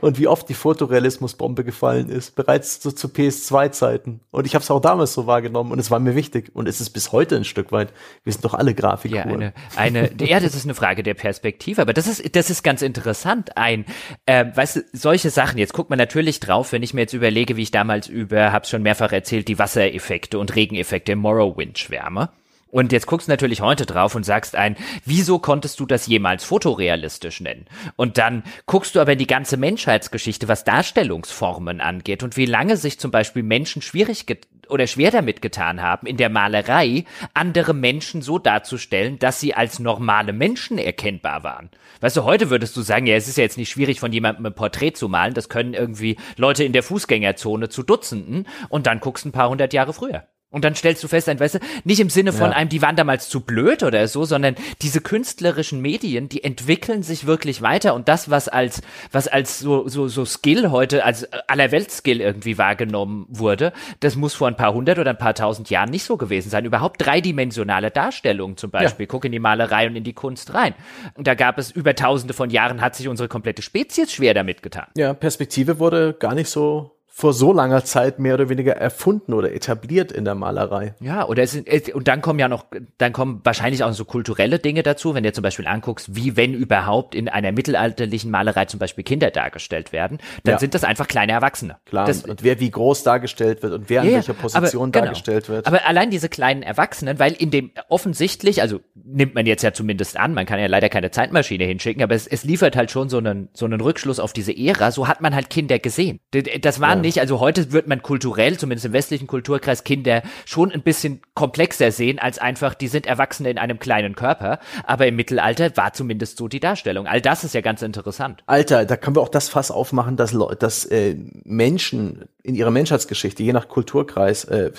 Und 0.00 0.18
wie 0.18 0.28
oft 0.28 0.48
die 0.48 0.54
Fotorealismusbombe 0.54 1.64
gefallen 1.64 2.08
ist, 2.08 2.34
bereits 2.36 2.82
so 2.82 2.90
zu 2.90 3.08
PS2-Zeiten. 3.08 4.20
Und 4.30 4.46
ich 4.46 4.54
habe 4.54 4.62
es 4.62 4.70
auch 4.70 4.80
damals 4.80 5.12
so 5.14 5.26
wahrgenommen 5.26 5.72
und 5.72 5.78
es 5.78 5.90
war 5.90 5.98
mir 5.98 6.14
wichtig. 6.14 6.50
Und 6.54 6.68
es 6.68 6.80
ist 6.80 6.90
bis 6.90 7.12
heute 7.12 7.36
ein 7.36 7.44
Stück 7.44 7.72
weit. 7.72 7.92
Wir 8.24 8.32
sind 8.32 8.44
doch 8.44 8.54
alle 8.54 8.74
Grafiker. 8.74 9.16
Ja, 9.16 9.24
eine, 9.24 9.52
eine, 9.76 10.10
ja, 10.20 10.40
das 10.40 10.54
ist 10.54 10.64
eine 10.64 10.74
Frage 10.74 11.02
der 11.02 11.14
Perspektive, 11.14 11.82
aber 11.82 11.92
das 11.92 12.06
ist, 12.06 12.36
das 12.36 12.50
ist 12.50 12.62
ganz 12.62 12.82
interessant. 12.82 13.56
Ein, 13.56 13.84
äh, 14.26 14.44
weißt 14.54 14.76
du, 14.76 14.80
solche 14.92 15.30
Sachen, 15.30 15.58
jetzt 15.58 15.72
guckt 15.72 15.90
man 15.90 15.98
natürlich 15.98 16.40
drauf, 16.40 16.72
wenn 16.72 16.82
ich 16.82 16.94
mir 16.94 17.02
jetzt 17.02 17.14
überlege, 17.14 17.56
wie 17.56 17.62
ich 17.62 17.70
damals 17.70 18.08
über, 18.08 18.52
hab's 18.52 18.70
schon 18.70 18.82
mehrfach 18.82 19.12
erzählt, 19.12 19.48
die 19.48 19.58
Wassereffekte 19.58 20.38
und 20.38 20.54
Regeneffekte 20.54 21.12
im 21.12 21.20
Morrowind 21.20 21.78
schwärme. 21.78 22.30
Und 22.74 22.90
jetzt 22.90 23.06
guckst 23.06 23.28
du 23.28 23.30
natürlich 23.30 23.60
heute 23.60 23.86
drauf 23.86 24.16
und 24.16 24.24
sagst 24.24 24.56
ein, 24.56 24.74
wieso 25.04 25.38
konntest 25.38 25.78
du 25.78 25.86
das 25.86 26.08
jemals 26.08 26.42
fotorealistisch 26.42 27.40
nennen? 27.40 27.66
Und 27.94 28.18
dann 28.18 28.42
guckst 28.66 28.96
du 28.96 29.00
aber 29.00 29.12
in 29.12 29.18
die 29.20 29.28
ganze 29.28 29.56
Menschheitsgeschichte, 29.56 30.48
was 30.48 30.64
Darstellungsformen 30.64 31.80
angeht 31.80 32.24
und 32.24 32.36
wie 32.36 32.46
lange 32.46 32.76
sich 32.76 32.98
zum 32.98 33.12
Beispiel 33.12 33.44
Menschen 33.44 33.80
schwierig 33.80 34.26
oder 34.68 34.88
schwer 34.88 35.12
damit 35.12 35.40
getan 35.40 35.82
haben, 35.82 36.08
in 36.08 36.16
der 36.16 36.30
Malerei 36.30 37.04
andere 37.32 37.74
Menschen 37.74 38.22
so 38.22 38.40
darzustellen, 38.40 39.20
dass 39.20 39.38
sie 39.38 39.54
als 39.54 39.78
normale 39.78 40.32
Menschen 40.32 40.76
erkennbar 40.76 41.44
waren. 41.44 41.70
Weißt 42.00 42.16
du, 42.16 42.24
heute 42.24 42.50
würdest 42.50 42.76
du 42.76 42.82
sagen, 42.82 43.06
ja, 43.06 43.14
es 43.14 43.28
ist 43.28 43.38
ja 43.38 43.44
jetzt 43.44 43.56
nicht 43.56 43.70
schwierig, 43.70 44.00
von 44.00 44.12
jemandem 44.12 44.46
ein 44.46 44.54
Porträt 44.54 44.94
zu 44.94 45.08
malen, 45.08 45.34
das 45.34 45.48
können 45.48 45.74
irgendwie 45.74 46.16
Leute 46.36 46.64
in 46.64 46.72
der 46.72 46.82
Fußgängerzone 46.82 47.68
zu 47.68 47.84
Dutzenden 47.84 48.48
und 48.68 48.88
dann 48.88 48.98
guckst 48.98 49.26
ein 49.26 49.32
paar 49.32 49.48
hundert 49.48 49.72
Jahre 49.72 49.92
früher. 49.92 50.26
Und 50.54 50.64
dann 50.64 50.74
stellst 50.76 51.02
du 51.02 51.08
fest, 51.08 51.28
ein, 51.28 51.40
weißt 51.40 51.56
du, 51.56 51.58
nicht 51.84 51.98
im 52.00 52.08
Sinne 52.10 52.32
von 52.32 52.50
Ja. 52.52 52.56
einem, 52.56 52.68
die 52.68 52.80
waren 52.80 52.96
damals 52.96 53.28
zu 53.28 53.40
blöd 53.40 53.82
oder 53.82 54.06
so, 54.08 54.24
sondern 54.24 54.54
diese 54.82 55.00
künstlerischen 55.00 55.80
Medien, 55.80 56.28
die 56.28 56.44
entwickeln 56.44 57.02
sich 57.02 57.26
wirklich 57.26 57.60
weiter 57.60 57.94
und 57.94 58.08
das, 58.08 58.30
was 58.30 58.48
als, 58.48 58.80
was 59.10 59.26
als 59.28 59.58
so, 59.58 59.88
so, 59.88 60.06
so 60.06 60.24
Skill 60.24 60.70
heute, 60.70 61.04
als 61.04 61.28
Allerweltsskill 61.48 62.20
irgendwie 62.20 62.56
wahrgenommen 62.56 63.26
wurde, 63.28 63.72
das 64.00 64.14
muss 64.16 64.34
vor 64.34 64.46
ein 64.48 64.56
paar 64.56 64.72
hundert 64.72 64.98
oder 64.98 65.10
ein 65.10 65.18
paar 65.18 65.34
tausend 65.34 65.70
Jahren 65.70 65.90
nicht 65.90 66.04
so 66.04 66.16
gewesen 66.16 66.50
sein. 66.50 66.64
Überhaupt 66.64 67.04
dreidimensionale 67.04 67.90
Darstellungen 67.90 68.56
zum 68.56 68.70
Beispiel. 68.70 69.06
Guck 69.06 69.24
in 69.24 69.32
die 69.32 69.40
Malerei 69.40 69.88
und 69.88 69.96
in 69.96 70.04
die 70.04 70.12
Kunst 70.12 70.54
rein. 70.54 70.74
Und 71.14 71.26
da 71.26 71.34
gab 71.34 71.58
es 71.58 71.70
über 71.72 71.94
tausende 71.96 72.32
von 72.32 72.50
Jahren 72.50 72.80
hat 72.80 72.94
sich 72.94 73.08
unsere 73.08 73.28
komplette 73.28 73.62
Spezies 73.62 74.12
schwer 74.12 74.34
damit 74.34 74.62
getan. 74.62 74.86
Ja, 74.96 75.14
Perspektive 75.14 75.78
wurde 75.80 76.14
gar 76.18 76.34
nicht 76.34 76.48
so 76.48 76.92
vor 77.16 77.32
so 77.32 77.52
langer 77.52 77.84
Zeit 77.84 78.18
mehr 78.18 78.34
oder 78.34 78.48
weniger 78.48 78.72
erfunden 78.72 79.34
oder 79.34 79.52
etabliert 79.54 80.10
in 80.10 80.24
der 80.24 80.34
Malerei. 80.34 80.96
Ja, 81.00 81.28
oder 81.28 81.44
es 81.44 81.52
sind, 81.52 81.68
und 81.94 82.08
dann 82.08 82.20
kommen 82.22 82.40
ja 82.40 82.48
noch, 82.48 82.64
dann 82.98 83.12
kommen 83.12 83.40
wahrscheinlich 83.44 83.84
auch 83.84 83.92
so 83.92 84.04
kulturelle 84.04 84.58
Dinge 84.58 84.82
dazu, 84.82 85.14
wenn 85.14 85.22
du 85.22 85.32
zum 85.32 85.42
Beispiel 85.42 85.68
anguckst, 85.68 86.16
wie 86.16 86.36
wenn 86.36 86.54
überhaupt 86.54 87.14
in 87.14 87.28
einer 87.28 87.52
mittelalterlichen 87.52 88.32
Malerei 88.32 88.64
zum 88.64 88.80
Beispiel 88.80 89.04
Kinder 89.04 89.30
dargestellt 89.30 89.92
werden, 89.92 90.18
dann 90.42 90.54
Ja. 90.54 90.58
sind 90.58 90.74
das 90.74 90.82
einfach 90.82 91.06
kleine 91.06 91.30
Erwachsene. 91.30 91.76
Klar, 91.84 92.06
Das, 92.08 92.24
und 92.24 92.42
wer 92.42 92.58
wie 92.58 92.70
groß 92.72 93.04
dargestellt 93.04 93.62
wird 93.62 93.72
und 93.74 93.88
wer 93.88 94.02
in 94.02 94.08
Ja, 94.08 94.14
welcher 94.16 94.34
Position 94.34 94.82
aber, 94.82 94.90
genau. 94.90 95.04
dargestellt 95.04 95.48
wird. 95.48 95.68
Aber 95.68 95.86
allein 95.86 96.10
diese 96.10 96.28
kleinen 96.28 96.64
Erwachsenen, 96.64 97.20
weil 97.20 97.34
in 97.34 97.52
dem 97.52 97.70
offensichtlich, 97.88 98.60
also 98.60 98.80
nimmt 98.96 99.36
man 99.36 99.46
jetzt 99.46 99.62
ja 99.62 99.72
zumindest 99.72 100.16
an, 100.18 100.34
man 100.34 100.46
kann 100.46 100.58
ja 100.58 100.66
leider 100.66 100.88
keine 100.88 101.12
Zeitmaschine 101.12 101.62
hinschicken, 101.62 102.02
aber 102.02 102.16
es, 102.16 102.26
es 102.26 102.42
liefert 102.42 102.74
halt 102.74 102.90
schon 102.90 103.08
so 103.08 103.18
einen, 103.18 103.50
so 103.52 103.66
einen 103.66 103.80
Rückschluss 103.80 104.18
auf 104.18 104.32
diese 104.32 104.52
Ära, 104.56 104.90
so 104.90 105.06
hat 105.06 105.20
man 105.20 105.32
halt 105.32 105.48
Kinder 105.48 105.78
gesehen. 105.78 106.18
Das 106.60 106.80
waren 106.80 106.98
Ja. 106.98 107.03
Nicht, 107.04 107.20
also 107.20 107.38
heute 107.38 107.70
wird 107.70 107.86
man 107.86 108.02
kulturell, 108.02 108.58
zumindest 108.58 108.86
im 108.86 108.92
westlichen 108.92 109.28
Kulturkreis, 109.28 109.84
Kinder 109.84 110.22
schon 110.44 110.72
ein 110.72 110.82
bisschen 110.82 111.20
komplexer 111.34 111.92
sehen, 111.92 112.18
als 112.18 112.38
einfach, 112.38 112.74
die 112.74 112.88
sind 112.88 113.06
Erwachsene 113.06 113.50
in 113.50 113.58
einem 113.58 113.78
kleinen 113.78 114.16
Körper, 114.16 114.58
aber 114.82 115.06
im 115.06 115.14
Mittelalter 115.14 115.76
war 115.76 115.92
zumindest 115.92 116.38
so 116.38 116.48
die 116.48 116.60
Darstellung. 116.60 117.06
All 117.06 117.20
das 117.20 117.44
ist 117.44 117.54
ja 117.54 117.60
ganz 117.60 117.82
interessant. 117.82 118.42
Alter, 118.46 118.84
da 118.84 118.96
können 118.96 119.14
wir 119.14 119.20
auch 119.20 119.28
das 119.28 119.48
Fass 119.48 119.70
aufmachen, 119.70 120.16
dass, 120.16 120.36
dass 120.58 120.84
äh, 120.86 121.16
Menschen 121.44 122.24
in 122.42 122.54
ihrer 122.56 122.70
Menschheitsgeschichte, 122.70 123.42
je 123.42 123.52
nach 123.52 123.68
Kulturkreis, 123.68 124.44
äh, 124.44 124.72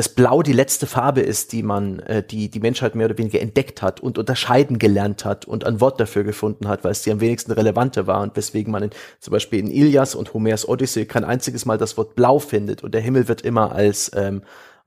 das 0.00 0.08
Blau 0.08 0.42
die 0.42 0.54
letzte 0.54 0.86
Farbe 0.86 1.20
ist, 1.20 1.52
die 1.52 1.62
man, 1.62 1.98
äh, 1.98 2.22
die 2.22 2.48
die 2.48 2.60
Menschheit 2.60 2.94
mehr 2.94 3.04
oder 3.04 3.18
weniger 3.18 3.38
entdeckt 3.38 3.82
hat 3.82 4.00
und 4.00 4.16
unterscheiden 4.16 4.78
gelernt 4.78 5.26
hat 5.26 5.44
und 5.44 5.66
ein 5.66 5.82
Wort 5.82 6.00
dafür 6.00 6.24
gefunden 6.24 6.68
hat, 6.68 6.84
weil 6.84 6.92
es 6.92 7.02
die 7.02 7.12
am 7.12 7.20
wenigsten 7.20 7.52
relevante 7.52 8.06
war 8.06 8.22
und 8.22 8.34
weswegen 8.34 8.72
man 8.72 8.84
in, 8.84 8.90
zum 9.18 9.32
Beispiel 9.32 9.58
in 9.58 9.70
Ilias 9.70 10.14
und 10.14 10.32
Homers 10.32 10.66
Odyssee 10.66 11.04
kein 11.04 11.22
einziges 11.22 11.66
Mal 11.66 11.76
das 11.76 11.98
Wort 11.98 12.14
Blau 12.14 12.38
findet 12.38 12.82
und 12.82 12.94
der 12.94 13.02
Himmel 13.02 13.28
wird 13.28 13.42
immer 13.42 13.72
als 13.72 14.10
ähm, 14.14 14.40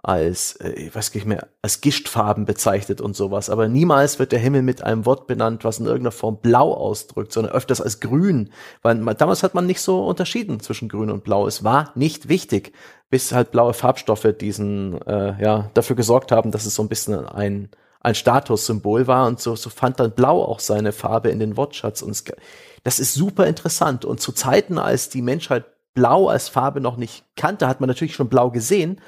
als, 0.04 0.58
äh, 0.58 0.72
ich 0.74 0.94
weiß 0.94 1.14
nicht 1.16 1.26
mehr, 1.26 1.48
als 1.62 1.80
Gischtfarben 1.82 2.46
bezeichnet 2.46 3.00
und 3.00 3.16
sowas. 3.16 3.50
Aber 3.50 3.70
niemals 3.70 4.20
wird 4.20 4.34
der 4.34 4.40
Himmel 4.40 4.62
mit 4.62 4.84
einem 4.84 5.06
Wort 5.06 5.28
benannt, 5.28 5.64
was 5.64 5.80
in 5.80 5.86
irgendeiner 5.86 6.12
Form 6.12 6.38
blau 6.42 6.74
ausdrückt, 6.74 7.32
sondern 7.32 7.54
öfters 7.54 7.82
als 7.82 8.02
grün. 8.02 8.52
Weil 8.82 8.96
man, 8.96 9.18
damals 9.18 9.44
hat 9.44 9.56
man 9.56 9.66
nicht 9.66 9.82
so 9.82 10.06
unterschieden 10.06 10.60
zwischen 10.60 10.90
grün 10.90 11.10
und 11.10 11.24
blau. 11.24 11.48
Es 11.48 11.64
war 11.64 11.92
nicht 11.96 12.28
wichtig, 12.28 12.74
bis 13.10 13.32
halt 13.32 13.52
blaue 13.52 13.74
Farbstoffe 13.74 14.28
diesen, 14.40 15.02
äh, 15.08 15.42
ja, 15.42 15.70
dafür 15.74 15.96
gesorgt 15.96 16.34
haben, 16.34 16.52
dass 16.52 16.66
es 16.66 16.76
so 16.76 16.84
ein 16.84 16.90
bisschen 16.90 17.26
ein, 17.26 17.70
ein 18.02 18.16
Statussymbol 18.16 19.08
war 19.08 19.28
und 19.28 19.40
so, 19.40 19.56
so 19.56 19.70
fand 19.70 20.02
dann 20.02 20.12
blau 20.12 20.44
auch 20.44 20.60
seine 20.60 20.92
Farbe 20.92 21.30
in 21.30 21.40
den 21.40 21.56
Wortschatz 21.56 22.02
und 22.02 22.12
es, 22.12 22.26
das 22.84 23.00
ist 23.00 23.14
super 23.14 23.48
interessant 23.48 24.04
und 24.04 24.20
zu 24.20 24.34
Zeiten, 24.34 24.78
als 24.78 25.08
die 25.08 25.22
Menschheit 25.22 25.64
blau 25.94 26.28
als 26.28 26.50
Farbe 26.50 26.82
noch 26.82 26.98
nicht 26.98 27.24
kannte, 27.38 27.68
hat 27.68 27.80
man 27.80 27.88
natürlich 27.88 28.16
schon 28.16 28.28
blau 28.28 28.52
gesehen, 28.52 29.00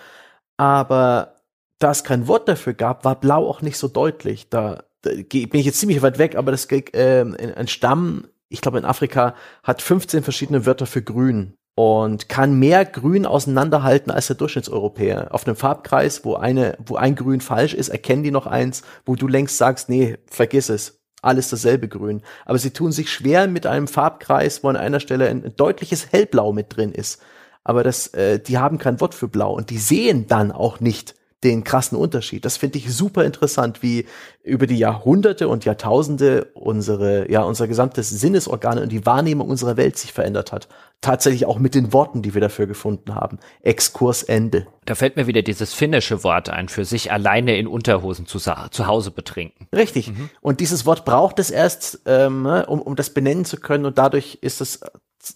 aber 0.57 1.35
da 1.79 1.91
es 1.91 2.03
kein 2.03 2.27
Wort 2.27 2.47
dafür 2.47 2.73
gab, 2.73 3.05
war 3.05 3.19
Blau 3.19 3.47
auch 3.47 3.61
nicht 3.61 3.77
so 3.77 3.87
deutlich. 3.87 4.49
Da, 4.49 4.83
da 5.01 5.11
bin 5.11 5.49
ich 5.53 5.65
jetzt 5.65 5.79
ziemlich 5.79 6.01
weit 6.01 6.17
weg, 6.17 6.35
aber 6.35 6.51
das 6.51 6.67
ähm, 6.71 7.35
ein 7.55 7.67
Stamm, 7.67 8.27
ich 8.49 8.61
glaube 8.61 8.77
in 8.77 8.85
Afrika, 8.85 9.35
hat 9.63 9.81
15 9.81 10.23
verschiedene 10.23 10.65
Wörter 10.65 10.85
für 10.85 11.01
Grün 11.01 11.53
und 11.75 12.29
kann 12.29 12.57
mehr 12.57 12.85
Grün 12.85 13.25
auseinanderhalten 13.25 14.11
als 14.11 14.27
der 14.27 14.37
Durchschnittseuropäer. 14.37 15.33
Auf 15.33 15.45
einem 15.45 15.57
Farbkreis, 15.57 16.23
wo 16.23 16.35
eine, 16.35 16.77
wo 16.85 16.95
ein 16.95 17.15
Grün 17.15 17.41
falsch 17.41 17.73
ist, 17.73 17.89
erkennen 17.89 18.23
die 18.23 18.31
noch 18.31 18.47
eins, 18.47 18.83
wo 19.05 19.15
du 19.15 19.27
längst 19.27 19.57
sagst, 19.57 19.89
nee, 19.89 20.17
vergiss 20.27 20.69
es. 20.69 21.01
Alles 21.21 21.49
dasselbe 21.49 21.89
Grün. 21.89 22.21
Aber 22.45 22.59
sie 22.59 22.69
tun 22.69 22.91
sich 22.91 23.11
schwer 23.11 23.47
mit 23.47 23.65
einem 23.65 23.87
Farbkreis, 23.87 24.63
wo 24.63 24.69
an 24.69 24.77
einer 24.77 24.99
Stelle 24.99 25.27
ein 25.27 25.55
deutliches 25.57 26.11
Hellblau 26.11 26.53
mit 26.53 26.75
drin 26.75 26.91
ist 26.93 27.21
aber 27.65 27.83
das, 27.83 28.07
äh, 28.13 28.39
die 28.39 28.57
haben 28.57 28.77
kein 28.77 29.01
Wort 29.01 29.13
für 29.13 29.27
blau 29.27 29.53
und 29.53 29.69
die 29.69 29.79
sehen 29.79 30.27
dann 30.27 30.53
auch 30.53 30.79
nicht 30.79 31.15
den 31.43 31.63
krassen 31.63 31.97
Unterschied. 31.97 32.43
Das 32.43 32.57
finde 32.57 32.79
ich 32.79 32.91
super 32.93 33.23
interessant, 33.23 33.83
wie 33.83 34.05
über 34.43 34.65
die 34.67 34.77
Jahrhunderte 34.77 35.47
und 35.47 35.63
Jahrtausende 35.63 36.47
unsere, 36.53 37.29
ja, 37.31 37.43
unser 37.43 37.67
gesamtes 37.67 38.09
Sinnesorgan 38.09 38.79
und 38.79 38.91
die 38.91 39.05
Wahrnehmung 39.05 39.49
unserer 39.49 39.77
Welt 39.77 39.97
sich 39.97 40.11
verändert 40.11 40.51
hat. 40.51 40.67
Tatsächlich 41.01 41.45
auch 41.45 41.59
mit 41.59 41.75
den 41.75 41.93
Worten, 41.93 42.23
die 42.23 42.33
wir 42.33 42.41
dafür 42.41 42.65
gefunden 42.65 43.13
haben. 43.13 43.37
Exkurs 43.61 44.23
Ende. 44.23 44.65
Da 44.85 44.95
fällt 44.95 45.17
mir 45.17 45.27
wieder 45.27 45.43
dieses 45.43 45.73
finnische 45.73 46.23
Wort 46.23 46.49
ein, 46.49 46.67
für 46.67 46.85
sich 46.85 47.11
alleine 47.11 47.57
in 47.57 47.67
Unterhosen 47.67 48.25
zu, 48.25 48.39
zu 48.39 48.87
Hause 48.87 49.11
betrinken. 49.11 49.67
Richtig. 49.75 50.11
Und 50.41 50.61
dieses 50.61 50.85
Wort 50.85 51.05
braucht 51.05 51.37
es 51.37 51.51
erst, 51.51 52.01
ähm, 52.05 52.41
ne, 52.41 52.65
um, 52.65 52.81
um 52.81 52.95
das 52.95 53.11
benennen 53.11 53.45
zu 53.45 53.57
können 53.57 53.85
und 53.85 53.97
dadurch 53.97 54.39
ist 54.41 54.61
es 54.61 54.79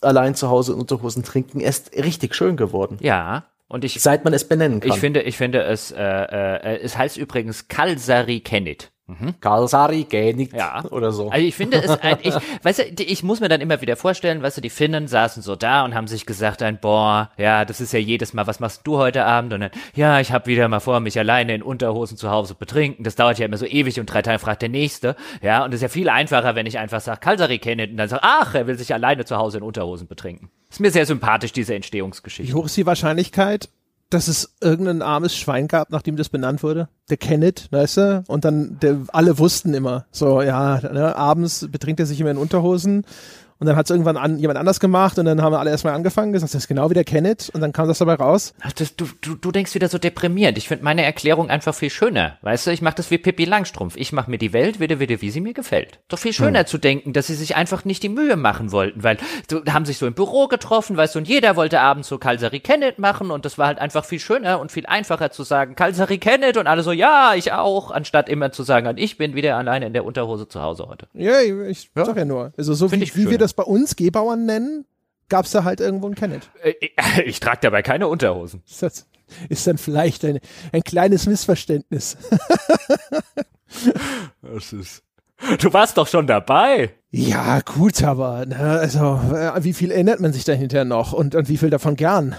allein 0.02 0.36
zu 0.36 0.49
Hause 0.49 0.74
in 0.74 0.80
Unterhosen 0.80 1.24
trinken 1.24 1.60
erst 1.60 1.94
richtig 1.94 2.36
schön 2.36 2.57
geworden. 2.57 2.98
Ja, 3.02 3.45
und 3.68 3.84
ich, 3.86 4.02
Seit 4.02 4.24
man 4.24 4.34
es 4.34 4.48
benennen 4.48 4.80
kann. 4.80 4.90
ich 4.91 4.98
finde, 4.98 5.22
ich 5.22 5.38
finde 5.38 5.61
es, 5.61 5.91
äh, 5.91 6.02
äh, 6.02 6.80
es 6.82 6.98
heißt 6.98 7.18
übrigens 7.18 7.68
Kalsari 7.68 8.40
Kennit. 9.18 9.41
Kalsari, 9.41 10.03
Gänig 10.03 10.53
Ja. 10.53 10.84
oder 10.91 11.11
so. 11.11 11.30
Also 11.30 11.45
ich 11.45 11.56
finde 11.56 11.77
es, 11.81 11.90
ein, 11.90 12.18
ich, 12.22 12.34
weißt 12.64 12.80
du, 12.98 13.03
ich 13.03 13.23
muss 13.23 13.40
mir 13.40 13.49
dann 13.49 13.61
immer 13.61 13.81
wieder 13.81 13.95
vorstellen, 13.95 14.41
weißt 14.41 14.57
du, 14.57 14.61
die 14.61 14.69
Finnen 14.69 15.07
saßen 15.07 15.41
so 15.44 15.56
da 15.56 15.84
und 15.86 15.95
haben 15.95 16.07
sich 16.07 16.26
gesagt, 16.26 16.61
ein 16.61 16.80
boah, 16.80 17.31
ja, 17.38 17.65
das 17.65 17.81
ist 17.81 17.94
ja 17.94 17.99
jedes 17.99 18.34
Mal, 18.34 18.48
was 18.48 18.60
machst 18.60 18.81
du 18.86 18.98
heute 18.98 19.26
Abend? 19.26 19.53
Und 19.53 19.61
dann, 19.61 19.72
ja, 19.95 20.19
ich 20.19 20.31
habe 20.31 20.45
wieder 20.48 20.68
mal 20.68 20.80
vor, 20.80 20.99
mich 20.99 21.18
alleine 21.18 21.56
in 21.56 21.61
Unterhosen 21.64 22.18
zu 22.18 22.30
Hause 22.30 22.56
betrinken. 22.56 23.03
Das 23.03 23.15
dauert 23.15 23.40
ja 23.40 23.45
immer 23.45 23.57
so 23.57 23.65
ewig 23.65 23.99
und 23.99 24.06
drei 24.07 24.22
Tage 24.22 24.40
fragt 24.40 24.61
der 24.61 24.69
Nächste. 24.69 25.15
Ja, 25.41 25.64
und 25.64 25.69
es 25.73 25.77
ist 25.77 25.81
ja 25.84 25.90
viel 25.90 26.10
einfacher, 26.10 26.56
wenn 26.56 26.65
ich 26.65 26.77
einfach 26.80 27.02
sage, 27.02 27.19
Kalsari 27.19 27.60
Kenneth 27.60 27.91
und 27.91 27.98
dann 27.98 28.10
sage, 28.10 28.23
ach, 28.23 28.53
er 28.56 28.68
will 28.68 28.77
sich 28.77 28.94
alleine 28.94 29.26
zu 29.26 29.38
Hause 29.38 29.57
in 29.57 29.64
Unterhosen 29.64 30.07
betrinken. 30.07 30.49
Ist 30.69 30.80
mir 30.80 30.91
sehr 30.91 31.06
sympathisch, 31.06 31.52
diese 31.52 31.73
Wie 31.73 31.77
Entstehungsgeschichte. 31.77 32.53
hoch 32.53 32.65
ist 32.65 32.77
die 32.77 32.86
Wahrscheinlichkeit, 32.86 33.69
dass 34.10 34.27
es 34.27 34.56
irgendein 34.61 35.02
armes 35.02 35.36
Schwein 35.36 35.68
gab, 35.68 35.91
nachdem 35.91 36.15
das 36.15 36.30
benannt 36.30 36.64
wurde? 36.64 36.90
Der 37.10 37.18
Kenneth, 37.18 37.68
weißt 37.72 37.98
du? 37.98 38.23
Und 38.27 38.45
dann, 38.45 38.80
der, 38.80 38.98
alle 39.10 39.38
wussten 39.38 39.73
immer, 39.73 40.06
so, 40.11 40.41
ja, 40.41 40.80
ne, 40.81 41.15
abends 41.15 41.68
betrinkt 41.72 41.99
er 41.99 42.06
sich 42.06 42.19
immer 42.19 42.31
in 42.31 42.38
Unterhosen. 42.38 43.06
Und 43.60 43.68
dann 43.68 43.76
hat 43.76 43.86
es 43.86 43.91
irgendwann 43.91 44.15
an, 44.15 44.40
jemand 44.40 44.57
anders 44.57 44.80
gemacht 44.80 45.19
und 45.19 45.26
dann 45.26 45.41
haben 45.41 45.52
wir 45.52 45.60
alle 45.60 45.69
erstmal 45.69 45.94
angefangen, 45.94 46.31
gesagt, 46.31 46.53
das 46.53 46.61
ist 46.61 46.68
genau 46.69 46.90
wie 46.90 46.94
der 46.94 47.03
Kenneth 47.03 47.49
und 47.53 47.60
dann 47.60 47.73
kam 47.73 47.90
das 47.90 47.98
dabei 47.98 48.14
raus. 48.14 48.53
Ach, 48.61 48.72
das, 48.72 48.95
du, 48.95 49.06
du, 49.19 49.36
du 49.36 49.52
denkst 49.52 49.76
wieder 49.76 49.90
so 49.90 49.98
deprimierend. 49.98 50.57
Ich 50.57 50.69
finde 50.69 50.86
meine 50.86 51.03
Erklärung 51.03 51.49
einfach 51.49 51.76
viel 51.76 51.90
schöner. 51.90 52.38
Weißt 52.41 52.68
du, 52.68 52.72
ich 52.72 52.81
mache 52.81 52.95
das 52.95 53.11
wie 53.11 53.18
Pippi 53.18 53.44
Langstrumpf. 53.44 53.98
Ich 53.98 54.14
mache 54.14 54.31
mir 54.31 54.38
die 54.38 54.53
Welt 54.53 54.80
wieder, 54.80 54.99
wieder, 54.99 55.22
wie 55.22 55.30
sie 55.30 55.41
mir 55.41 55.53
gefällt. 55.53 55.99
Doch 56.07 56.19
viel 56.19 56.31
schöner 56.31 56.65
zu 56.65 56.77
denken, 56.77 57.11
dass 57.11 57.27
sie 57.27 57.36
sich 57.36 57.57
einfach 57.57 57.84
nicht 57.84 58.02
die 58.02 58.10
Mühe 58.10 58.38
machen 58.38 58.72
wollten, 58.72 59.03
weil 59.03 59.18
so, 59.49 59.61
haben 59.65 59.86
sich 59.86 59.98
so 59.98 60.07
im 60.07 60.14
Büro 60.14 60.48
getroffen, 60.48 60.95
weißt 60.95 61.15
du, 61.15 61.19
und 61.19 61.27
jeder 61.27 61.57
wollte 61.57 61.81
abends 61.81 62.07
so 62.07 62.18
Kalsari 62.18 62.61
Kenneth 62.61 62.98
machen 62.98 63.30
und 63.30 63.44
das 63.44 63.57
war 63.57 63.68
halt 63.68 63.80
einfach 63.80 64.06
viel 64.06 64.19
schöner 64.19 64.61
und 64.61 64.72
viel 64.72 64.86
einfacher 64.86 65.31
zu 65.31 65.44
sagen, 65.44 65.76
Kalsari 65.76 66.18
Kenneth 66.18 66.56
und 66.56 66.68
alle 66.68 66.84
so, 66.84 66.94
ja, 66.94 67.34
ich 67.36 67.52
auch, 67.52 67.91
anstatt 67.91 68.30
immer 68.30 68.53
zu 68.53 68.64
sagen, 68.64 68.88
und 68.88 68.98
ich 68.98 69.18
bin 69.18 69.36
wieder 69.36 69.57
alleine 69.57 69.88
in 69.88 69.94
der 69.94 70.06
Unterhose 70.06 70.48
zu 70.48 70.61
Hause 70.61 70.88
heute. 70.88 71.07
Ja, 71.14 71.41
ich 71.41 71.91
sag 71.94 72.15
ja 72.15 72.23
nur. 72.23 72.53
Also 72.57 72.73
so 72.73 72.90
wie, 72.91 73.03
ich 73.03 73.18
wie 73.18 73.26
wir 73.26 73.31
schön. 73.31 73.40
Das 73.49 73.53
bei 73.53 73.63
uns 73.63 73.95
Gebauern 73.95 74.45
nennen, 74.45 74.85
gab's 75.27 75.51
da 75.51 75.63
halt 75.63 75.80
irgendwo 75.80 76.05
einen 76.07 76.15
Kenneth. 76.15 76.49
Äh, 76.61 76.73
Ich 77.26 77.39
trage 77.39 77.59
dabei 77.61 77.81
keine 77.81 78.07
Unterhosen. 78.07 78.63
Ist, 78.69 78.81
das, 78.84 79.07
ist 79.49 79.67
dann 79.67 79.77
vielleicht 79.77 80.23
ein, 80.26 80.39
ein 80.71 80.84
kleines 80.84 81.26
Missverständnis. 81.27 82.17
Das 84.41 84.73
ist. 84.73 85.03
Du 85.59 85.71
warst 85.73 85.97
doch 85.97 86.07
schon 86.07 86.27
dabei. 86.27 86.95
Ja, 87.11 87.61
gut, 87.61 88.03
aber 88.03 88.45
ne, 88.45 88.57
also 88.57 89.21
äh, 89.34 89.63
wie 89.63 89.73
viel 89.73 89.91
erinnert 89.91 90.19
man 90.19 90.34
sich 90.34 90.43
dahinter 90.43 90.85
noch 90.85 91.13
und, 91.13 91.35
und 91.35 91.47
wie 91.49 91.57
viel 91.57 91.69
davon 91.69 91.95
gern? 91.95 92.35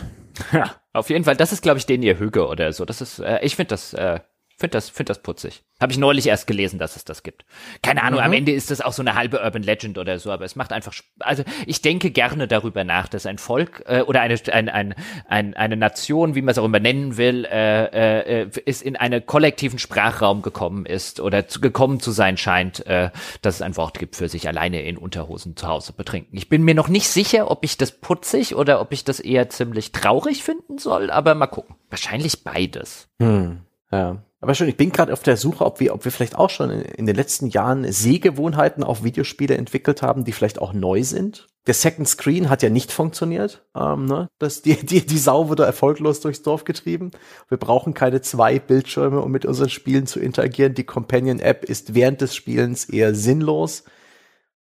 Ja, 0.52 0.74
auf 0.92 1.08
jeden 1.08 1.24
Fall. 1.24 1.36
Das 1.36 1.52
ist, 1.52 1.62
glaube 1.62 1.78
ich, 1.78 1.86
den 1.86 2.02
ihr 2.02 2.18
Hüge 2.18 2.46
oder 2.46 2.72
so. 2.72 2.84
Das 2.84 3.00
ist, 3.00 3.20
äh, 3.20 3.38
ich 3.42 3.56
finde 3.56 3.68
das, 3.68 3.94
äh, 3.94 4.20
finde 4.60 4.72
das, 4.72 4.90
finde 4.90 5.10
das 5.10 5.22
putzig. 5.22 5.62
Habe 5.80 5.92
ich 5.92 5.98
neulich 5.98 6.26
erst 6.26 6.46
gelesen, 6.46 6.78
dass 6.78 6.94
es 6.94 7.06
das 7.06 7.22
gibt. 7.22 7.46
Keine 7.82 8.02
Ahnung. 8.02 8.20
Am 8.20 8.34
Ende 8.34 8.52
ist 8.52 8.70
das 8.70 8.82
auch 8.82 8.92
so 8.92 9.00
eine 9.00 9.14
halbe 9.14 9.42
Urban 9.42 9.62
Legend 9.62 9.96
oder 9.96 10.18
so, 10.18 10.30
aber 10.30 10.44
es 10.44 10.54
macht 10.54 10.72
einfach, 10.72 10.92
also 11.20 11.42
ich 11.64 11.80
denke 11.80 12.10
gerne 12.10 12.46
darüber 12.46 12.84
nach, 12.84 13.08
dass 13.08 13.24
ein 13.24 13.38
Volk 13.38 13.82
äh, 13.86 14.02
oder 14.02 14.20
eine, 14.20 14.38
ein, 14.52 14.68
ein, 14.68 14.94
ein, 15.26 15.54
eine 15.54 15.76
Nation, 15.76 16.34
wie 16.34 16.42
man 16.42 16.52
es 16.52 16.58
auch 16.58 16.66
immer 16.66 16.78
nennen 16.78 17.16
will, 17.16 17.46
äh, 17.46 18.42
äh, 18.42 18.50
ist 18.66 18.82
in 18.82 18.96
einen 18.96 19.24
kollektiven 19.24 19.78
Sprachraum 19.78 20.42
gekommen 20.42 20.84
ist 20.84 21.18
oder 21.18 21.48
zu, 21.48 21.62
gekommen 21.62 21.98
zu 21.98 22.10
sein 22.10 22.36
scheint, 22.36 22.86
äh, 22.86 23.10
dass 23.40 23.56
es 23.56 23.62
ein 23.62 23.78
Wort 23.78 23.98
gibt 23.98 24.16
für 24.16 24.28
sich 24.28 24.46
alleine 24.46 24.82
in 24.82 24.98
Unterhosen 24.98 25.56
zu 25.56 25.66
Hause 25.66 25.94
betrinken. 25.94 26.36
Ich 26.36 26.50
bin 26.50 26.62
mir 26.62 26.74
noch 26.74 26.88
nicht 26.88 27.08
sicher, 27.08 27.50
ob 27.50 27.64
ich 27.64 27.78
das 27.78 27.92
putzig 27.92 28.54
oder 28.54 28.82
ob 28.82 28.92
ich 28.92 29.04
das 29.04 29.18
eher 29.18 29.48
ziemlich 29.48 29.92
traurig 29.92 30.44
finden 30.44 30.76
soll, 30.76 31.10
aber 31.10 31.34
mal 31.34 31.46
gucken. 31.46 31.76
Wahrscheinlich 31.88 32.44
beides. 32.44 33.08
Hm, 33.18 33.60
ja. 33.90 34.22
Aber 34.40 34.54
schon, 34.54 34.68
ich 34.68 34.76
bin 34.76 34.90
gerade 34.90 35.12
auf 35.12 35.22
der 35.22 35.36
Suche, 35.36 35.66
ob 35.66 35.80
wir, 35.80 35.94
ob 35.94 36.04
wir 36.04 36.12
vielleicht 36.12 36.36
auch 36.36 36.48
schon 36.48 36.70
in, 36.70 36.80
in 36.80 37.06
den 37.06 37.14
letzten 37.14 37.48
Jahren 37.48 37.90
Sehgewohnheiten 37.90 38.82
auf 38.82 39.04
Videospiele 39.04 39.54
entwickelt 39.56 40.00
haben, 40.00 40.24
die 40.24 40.32
vielleicht 40.32 40.60
auch 40.60 40.72
neu 40.72 41.02
sind. 41.04 41.46
Der 41.66 41.74
Second 41.74 42.08
Screen 42.08 42.48
hat 42.48 42.62
ja 42.62 42.70
nicht 42.70 42.90
funktioniert. 42.90 43.62
Ähm, 43.76 44.06
ne? 44.06 44.28
das, 44.38 44.62
die, 44.62 44.74
die, 44.86 45.04
die 45.04 45.18
Sau 45.18 45.48
wurde 45.48 45.64
erfolglos 45.64 46.20
durchs 46.20 46.42
Dorf 46.42 46.64
getrieben. 46.64 47.10
Wir 47.50 47.58
brauchen 47.58 47.92
keine 47.92 48.22
zwei 48.22 48.58
Bildschirme, 48.58 49.20
um 49.20 49.30
mit 49.30 49.44
unseren 49.44 49.68
Spielen 49.68 50.06
zu 50.06 50.20
interagieren. 50.20 50.74
Die 50.74 50.84
Companion-App 50.84 51.64
ist 51.64 51.94
während 51.94 52.22
des 52.22 52.34
Spielens 52.34 52.86
eher 52.86 53.14
sinnlos. 53.14 53.84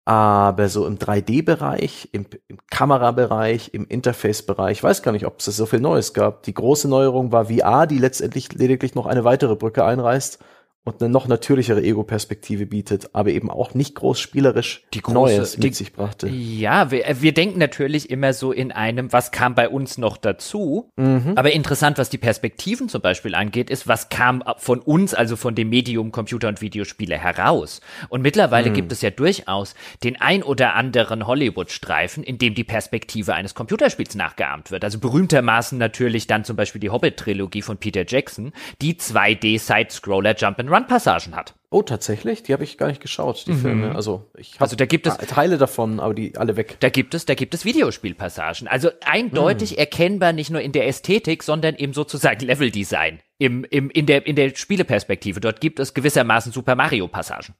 Aber 0.04 0.68
so 0.68 0.86
im 0.86 0.98
3D-Bereich, 0.98 2.08
im, 2.12 2.26
im 2.48 2.58
Kamerabereich, 2.70 3.70
im 3.74 3.86
Interface-Bereich, 3.86 4.82
weiß 4.82 5.02
gar 5.02 5.12
nicht, 5.12 5.26
ob 5.26 5.38
es 5.38 5.44
so 5.44 5.66
viel 5.66 5.80
Neues 5.80 6.14
gab. 6.14 6.42
Die 6.44 6.54
große 6.54 6.88
Neuerung 6.88 7.32
war 7.32 7.46
VR, 7.46 7.86
die 7.86 7.98
letztendlich 7.98 8.52
lediglich 8.52 8.94
noch 8.94 9.06
eine 9.06 9.24
weitere 9.24 9.56
Brücke 9.56 9.84
einreißt 9.84 10.38
und 10.84 11.02
eine 11.02 11.10
noch 11.12 11.28
natürlichere 11.28 11.82
Ego-Perspektive 11.82 12.64
bietet, 12.66 13.14
aber 13.14 13.30
eben 13.30 13.50
auch 13.50 13.74
nicht 13.74 13.94
groß 13.94 14.18
spielerisch 14.18 14.82
Die 14.94 15.02
große- 15.02 15.12
Neues 15.12 15.56
mit 15.58 15.64
die- 15.64 15.72
sich 15.74 15.92
brachte. 15.92 16.28
Ja, 16.28 16.90
wir, 16.90 17.06
äh, 17.06 17.20
wir 17.20 17.32
denken 17.34 17.58
natürlich 17.58 18.08
immer 18.10 18.32
so 18.32 18.50
in 18.50 18.72
einem, 18.72 19.12
was 19.12 19.30
kam 19.30 19.54
bei 19.54 19.68
uns 19.68 19.98
noch 19.98 20.16
dazu. 20.16 20.90
Mhm. 20.96 21.32
Aber 21.36 21.52
interessant, 21.52 21.98
was 21.98 22.08
die 22.08 22.18
Perspektiven 22.18 22.88
zum 22.88 23.02
Beispiel 23.02 23.34
angeht, 23.34 23.68
ist, 23.70 23.88
was 23.88 24.08
kam 24.08 24.42
von 24.56 24.78
uns, 24.80 25.12
also 25.12 25.36
von 25.36 25.54
dem 25.54 25.68
Medium 25.68 26.12
Computer 26.12 26.48
und 26.48 26.60
Videospiele 26.62 27.18
heraus. 27.18 27.80
Und 28.08 28.22
mittlerweile 28.22 28.70
gibt 28.70 28.90
es 28.90 29.02
ja 29.02 29.10
durchaus 29.10 29.74
den 30.02 30.20
ein 30.20 30.42
oder 30.42 30.74
anderen 30.74 31.26
Hollywood-Streifen, 31.26 32.24
in 32.24 32.38
dem 32.38 32.54
die 32.54 32.64
Perspektive 32.64 33.34
eines 33.34 33.54
Computerspiels 33.54 34.14
nachgeahmt 34.14 34.70
wird. 34.70 34.82
Also 34.82 34.98
berühmtermaßen 34.98 35.76
natürlich 35.78 36.26
dann 36.26 36.44
zum 36.44 36.56
Beispiel 36.56 36.80
die 36.80 36.90
Hobbit-Trilogie 36.90 37.62
von 37.62 37.76
Peter 37.76 38.04
Jackson, 38.06 38.52
die 38.80 38.96
2D-Side-Scroller 38.96 40.34
Jump-and-Run-Passagen 40.70 41.34
hat. 41.36 41.54
Oh, 41.70 41.82
tatsächlich? 41.82 42.42
Die 42.42 42.52
habe 42.52 42.64
ich 42.64 42.78
gar 42.78 42.88
nicht 42.88 43.00
geschaut, 43.00 43.44
die 43.46 43.54
Filme. 43.54 43.94
Also 43.94 44.28
ich 44.36 44.52
habe 44.54 44.56
Mhm. 44.58 44.62
Also 44.62 44.76
da 44.76 44.86
gibt 44.86 45.06
es- 45.06 45.16
Teile 45.18 45.58
davon, 45.58 46.00
aber 46.00 46.14
die 46.14 46.36
alle 46.36 46.56
weg. 46.56 46.76
Da 46.80 46.88
gibt 46.88 47.14
es, 47.14 47.26
da 47.26 47.34
gibt 47.34 47.54
es 47.54 47.64
Videospielpassagen. 47.64 48.66
Also 48.68 48.90
eindeutig 49.04 49.78
erkennbar 49.78 50.32
nicht 50.32 50.50
nur 50.50 50.60
in 50.60 50.72
der 50.72 50.86
Ästhetik, 50.86 51.42
sondern 51.42 51.74
im 51.74 51.92
sozusagen 51.94 52.44
Leveldesign. 52.44 53.20
Im, 53.38 53.64
im, 53.64 53.90
in 53.90 54.06
der, 54.06 54.26
in 54.26 54.36
der 54.36 54.54
Spieleperspektive. 54.54 55.40
Dort 55.40 55.60
gibt 55.60 55.78
es 55.80 55.94
gewissermaßen 55.94 56.52
Super 56.52 56.74
Mario 56.74 57.08
Passagen. 57.08 57.54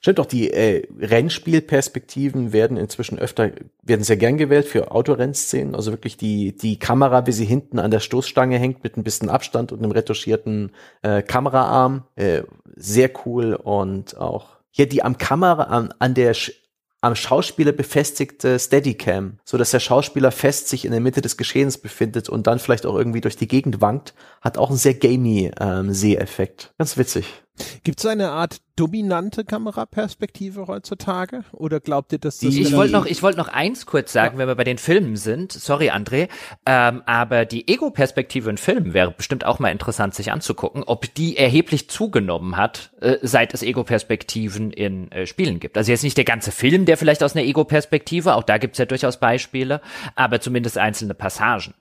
Stimmt 0.00 0.18
doch, 0.18 0.26
die 0.26 0.50
äh, 0.52 0.86
Rennspielperspektiven 1.00 2.52
werden 2.52 2.76
inzwischen 2.76 3.18
öfter, 3.18 3.50
werden 3.82 4.04
sehr 4.04 4.16
gern 4.16 4.38
gewählt 4.38 4.66
für 4.66 4.92
Autorennszenen. 4.92 5.74
Also 5.74 5.90
wirklich 5.90 6.16
die, 6.16 6.56
die 6.56 6.78
Kamera, 6.78 7.26
wie 7.26 7.32
sie 7.32 7.44
hinten 7.44 7.78
an 7.78 7.90
der 7.90 8.00
Stoßstange 8.00 8.58
hängt, 8.58 8.84
mit 8.84 8.96
ein 8.96 9.02
bisschen 9.02 9.28
Abstand 9.28 9.72
und 9.72 9.82
einem 9.82 9.90
retuschierten 9.90 10.70
äh, 11.02 11.22
Kameraarm. 11.22 12.04
Äh, 12.14 12.42
sehr 12.76 13.10
cool 13.26 13.54
und 13.54 14.16
auch 14.18 14.58
hier 14.70 14.88
die 14.88 15.02
am 15.02 15.18
Kamera, 15.18 15.64
an, 15.64 15.92
an 15.98 16.14
der 16.14 16.34
Sch 16.34 16.52
am 17.00 17.14
Schauspieler 17.14 17.70
befestigte 17.70 18.58
Steadicam, 18.58 19.38
so 19.44 19.56
dass 19.56 19.70
der 19.70 19.78
Schauspieler 19.78 20.32
fest 20.32 20.68
sich 20.68 20.84
in 20.84 20.90
der 20.90 21.00
Mitte 21.00 21.20
des 21.20 21.36
Geschehens 21.36 21.78
befindet 21.78 22.28
und 22.28 22.48
dann 22.48 22.58
vielleicht 22.58 22.86
auch 22.86 22.96
irgendwie 22.96 23.20
durch 23.20 23.36
die 23.36 23.46
Gegend 23.46 23.80
wankt, 23.80 24.14
hat 24.40 24.58
auch 24.58 24.68
einen 24.68 24.78
sehr 24.78 24.94
gamey 24.94 25.52
ähm, 25.60 25.92
Seheffekt. 25.92 26.72
Ganz 26.76 26.96
witzig. 26.96 27.26
Gibt 27.84 27.98
es 28.00 28.06
eine 28.06 28.30
Art 28.30 28.58
dominante 28.76 29.44
Kameraperspektive 29.44 30.66
heutzutage? 30.68 31.42
Oder 31.52 31.80
glaubt 31.80 32.12
ihr, 32.12 32.18
dass 32.18 32.38
das 32.38 32.50
Die- 32.54 32.62
Ich 32.62 32.72
wollte 32.76 32.92
noch, 32.92 33.06
ich 33.06 33.22
wollte 33.22 33.38
noch 33.38 33.48
eins 33.48 33.86
kurz 33.86 34.12
sagen, 34.12 34.38
wenn 34.38 34.46
wir 34.46 34.54
bei 34.54 34.64
den 34.64 34.78
Filmen 34.78 35.16
sind. 35.16 35.50
Sorry, 35.52 35.90
André. 35.90 36.28
Ähm, 36.64 37.02
aber 37.06 37.44
die 37.44 37.66
Ego-Perspektive 37.68 38.50
in 38.50 38.56
Filmen 38.56 38.94
wäre 38.94 39.10
bestimmt 39.10 39.44
auch 39.44 39.58
mal 39.58 39.70
interessant, 39.70 40.14
sich 40.14 40.30
anzugucken, 40.30 40.84
ob 40.84 41.12
die 41.14 41.36
erheblich 41.36 41.90
zugenommen 41.90 42.56
hat, 42.56 42.92
äh, 43.00 43.16
seit 43.22 43.52
es 43.54 43.62
Ego-Perspektiven 43.62 44.70
in 44.70 45.10
äh, 45.10 45.26
Spielen 45.26 45.58
gibt. 45.60 45.76
Also 45.76 45.90
jetzt 45.90 46.04
nicht 46.04 46.16
der 46.16 46.24
ganze 46.24 46.52
Film, 46.52 46.84
der 46.84 46.96
vielleicht 46.96 47.22
aus 47.24 47.34
einer 47.34 47.44
Ego-Perspektive, 47.44 48.34
auch 48.34 48.44
da 48.44 48.58
gibt's 48.58 48.78
ja 48.78 48.84
durchaus 48.84 49.18
Beispiele, 49.18 49.80
aber 50.14 50.40
zumindest 50.40 50.78
einzelne 50.78 51.14
Passagen. 51.14 51.74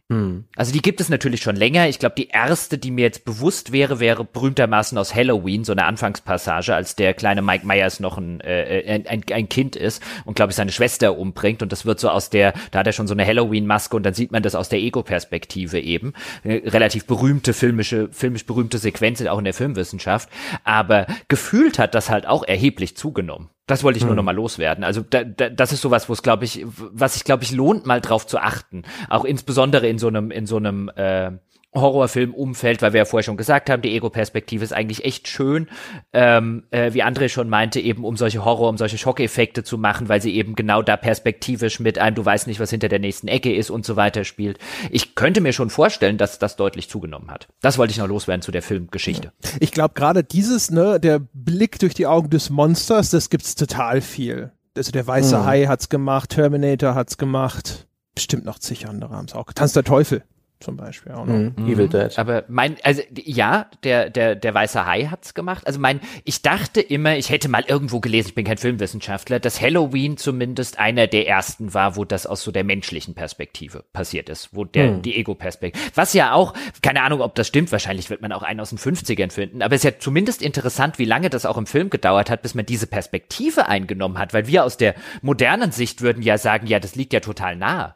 Also 0.55 0.71
die 0.71 0.81
gibt 0.81 1.01
es 1.01 1.09
natürlich 1.09 1.41
schon 1.41 1.57
länger. 1.57 1.89
Ich 1.89 1.99
glaube, 1.99 2.15
die 2.17 2.29
erste, 2.29 2.77
die 2.77 2.91
mir 2.91 3.01
jetzt 3.01 3.25
bewusst 3.25 3.73
wäre, 3.73 3.99
wäre 3.99 4.23
berühmtermaßen 4.23 4.97
aus 4.97 5.13
Halloween, 5.13 5.65
so 5.67 5.73
eine 5.73 5.85
Anfangspassage, 5.85 6.73
als 6.73 6.95
der 6.95 7.13
kleine 7.13 7.43
Mike 7.43 7.65
Myers 7.65 7.99
noch 7.99 8.17
ein, 8.17 8.41
äh, 8.41 8.83
ein, 8.87 9.05
ein, 9.05 9.23
ein 9.31 9.49
Kind 9.49 9.75
ist 9.75 10.01
und, 10.25 10.35
glaube 10.35 10.51
ich, 10.51 10.55
seine 10.55 10.71
Schwester 10.71 11.17
umbringt. 11.17 11.61
Und 11.61 11.71
das 11.71 11.85
wird 11.85 11.99
so 11.99 12.09
aus 12.09 12.31
der, 12.31 12.53
da 12.71 12.79
hat 12.79 12.87
er 12.87 12.93
schon 12.93 13.07
so 13.07 13.13
eine 13.13 13.25
Halloween-Maske 13.25 13.95
und 13.95 14.03
dann 14.03 14.15
sieht 14.15 14.31
man 14.31 14.41
das 14.41 14.55
aus 14.55 14.69
der 14.69 14.79
Ego-Perspektive 14.79 15.79
eben. 15.79 16.13
Äh, 16.43 16.67
relativ 16.69 17.05
berühmte 17.05 17.53
filmische, 17.53 18.09
filmisch 18.11 18.45
berühmte 18.45 18.79
Sequenz 18.79 19.21
auch 19.27 19.37
in 19.37 19.45
der 19.45 19.53
Filmwissenschaft. 19.53 20.29
Aber 20.63 21.07
gefühlt 21.27 21.79
hat 21.79 21.95
das 21.95 22.09
halt 22.09 22.25
auch 22.25 22.43
erheblich 22.43 22.97
zugenommen. 22.97 23.49
Das 23.67 23.83
wollte 23.83 23.99
ich 23.99 24.05
nur 24.05 24.15
noch 24.15 24.23
mal 24.23 24.33
loswerden. 24.33 24.85
Also 24.85 25.01
da, 25.01 25.25
da, 25.25 25.49
das 25.49 25.73
ist 25.73 25.81
sowas, 25.81 26.07
wo 26.07 26.13
es 26.13 26.23
glaube 26.23 26.45
ich, 26.45 26.65
was 26.65 27.15
sich 27.15 27.25
glaube 27.25 27.43
ich 27.43 27.51
lohnt, 27.51 27.85
mal 27.85 27.99
drauf 27.99 28.25
zu 28.25 28.39
achten. 28.39 28.83
Auch 29.09 29.25
insbesondere 29.25 29.89
in 29.89 29.99
so 29.99 30.07
einem 30.07 30.31
in 30.31 30.45
so 30.45 30.55
einem 30.55 30.87
äh, 30.95 31.31
Horrorfilm-Umfeld, 31.81 32.81
weil 32.81 32.93
wir 32.93 32.99
ja 32.99 33.05
vorher 33.05 33.23
schon 33.23 33.37
gesagt 33.37 33.69
haben, 33.69 33.81
die 33.81 33.93
Ego-Perspektive 33.95 34.63
ist 34.63 34.73
eigentlich 34.73 35.05
echt 35.05 35.27
schön, 35.27 35.67
ähm, 36.13 36.63
äh, 36.71 36.93
wie 36.93 37.03
André 37.03 37.29
schon 37.29 37.49
meinte, 37.49 37.79
eben 37.79 38.03
um 38.03 38.17
solche 38.17 38.43
Horror, 38.43 38.69
um 38.69 38.77
solche 38.77 38.97
Schockeffekte 38.97 39.63
zu 39.63 39.77
machen, 39.77 40.09
weil 40.09 40.21
sie 40.21 40.35
eben 40.35 40.55
genau 40.55 40.81
da 40.81 40.97
perspektivisch 40.97 41.79
mit 41.79 41.97
einem, 41.99 42.15
du 42.15 42.25
weißt 42.25 42.47
nicht, 42.47 42.59
was 42.59 42.69
hinter 42.69 42.89
der 42.89 42.99
nächsten 42.99 43.27
Ecke 43.27 43.53
ist 43.53 43.69
und 43.69 43.85
so 43.85 43.95
weiter 43.95 44.23
spielt. 44.23 44.57
Ich 44.91 45.15
könnte 45.15 45.41
mir 45.41 45.53
schon 45.53 45.69
vorstellen, 45.69 46.17
dass 46.17 46.39
das 46.39 46.55
deutlich 46.55 46.89
zugenommen 46.89 47.31
hat. 47.31 47.47
Das 47.61 47.77
wollte 47.77 47.91
ich 47.91 47.97
noch 47.97 48.07
loswerden 48.07 48.41
zu 48.41 48.51
der 48.51 48.61
Filmgeschichte. 48.61 49.31
Ich 49.59 49.71
glaube 49.71 49.93
gerade 49.93 50.23
dieses, 50.23 50.71
ne, 50.71 50.99
der 50.99 51.19
Blick 51.33 51.79
durch 51.79 51.93
die 51.93 52.07
Augen 52.07 52.29
des 52.29 52.49
Monsters, 52.49 53.09
das 53.09 53.29
gibt's 53.29 53.55
total 53.55 54.01
viel. 54.01 54.51
Also 54.75 54.91
der 54.91 55.07
weiße 55.07 55.37
Mhm. 55.37 55.45
Hai 55.45 55.65
hat's 55.65 55.89
gemacht, 55.89 56.29
Terminator 56.31 56.93
hat's 56.93 57.17
gemacht, 57.17 57.87
bestimmt 58.13 58.45
noch 58.45 58.59
zig 58.59 58.87
andere 58.87 59.11
haben's 59.15 59.33
auch. 59.33 59.51
Tanz 59.53 59.73
der 59.73 59.83
Teufel 59.83 60.23
zum 60.59 60.75
Beispiel 60.77 61.11
auch 61.11 61.25
noch. 61.25 61.33
Mhm. 61.33 61.67
Evil 61.67 61.87
Dead. 61.87 62.17
Aber 62.17 62.43
mein, 62.47 62.77
also 62.83 63.01
ja, 63.15 63.69
der 63.83 64.09
der 64.09 64.35
der 64.35 64.53
weiße 64.53 64.85
Hai 64.85 65.05
hat's 65.05 65.33
gemacht. 65.33 65.67
Also 65.67 65.79
mein, 65.79 65.99
ich 66.23 66.41
dachte 66.41 66.81
immer, 66.81 67.15
ich 67.17 67.29
hätte 67.29 67.47
mal 67.49 67.63
irgendwo 67.67 67.99
gelesen, 67.99 68.29
ich 68.29 68.35
bin 68.35 68.45
kein 68.45 68.57
Filmwissenschaftler, 68.57 69.39
dass 69.39 69.61
Halloween 69.61 70.17
zumindest 70.17 70.79
einer 70.79 71.07
der 71.07 71.27
ersten 71.27 71.73
war, 71.73 71.95
wo 71.95 72.05
das 72.05 72.25
aus 72.25 72.41
so 72.43 72.51
der 72.51 72.63
menschlichen 72.63 73.13
Perspektive 73.13 73.83
passiert 73.93 74.29
ist, 74.29 74.49
wo 74.55 74.65
der 74.65 74.87
Hm. 74.87 75.01
die 75.01 75.15
Ego-Perspektive. 75.15 75.83
Was 75.95 76.13
ja 76.13 76.33
auch, 76.33 76.53
keine 76.81 77.01
Ahnung, 77.03 77.21
ob 77.21 77.35
das 77.35 77.47
stimmt. 77.47 77.71
Wahrscheinlich 77.71 78.09
wird 78.09 78.21
man 78.21 78.31
auch 78.31 78.43
einen 78.43 78.59
aus 78.59 78.69
den 78.69 78.79
50ern 78.79 79.31
finden. 79.31 79.61
Aber 79.61 79.75
es 79.75 79.83
ist 79.83 79.91
ja 79.91 79.99
zumindest 79.99 80.41
interessant, 80.41 80.97
wie 80.99 81.05
lange 81.05 81.29
das 81.29 81.45
auch 81.45 81.57
im 81.57 81.65
Film 81.65 81.89
gedauert 81.89 82.29
hat, 82.29 82.41
bis 82.41 82.55
man 82.55 82.65
diese 82.65 82.87
Perspektive 82.87 83.67
eingenommen 83.67 84.17
hat, 84.17 84.33
weil 84.33 84.47
wir 84.47 84.63
aus 84.63 84.77
der 84.77 84.95
modernen 85.21 85.71
Sicht 85.71 86.01
würden 86.01 86.23
ja 86.23 86.37
sagen, 86.37 86.67
ja, 86.67 86.79
das 86.79 86.95
liegt 86.95 87.13
ja 87.13 87.19
total 87.19 87.55
nahe. 87.55 87.95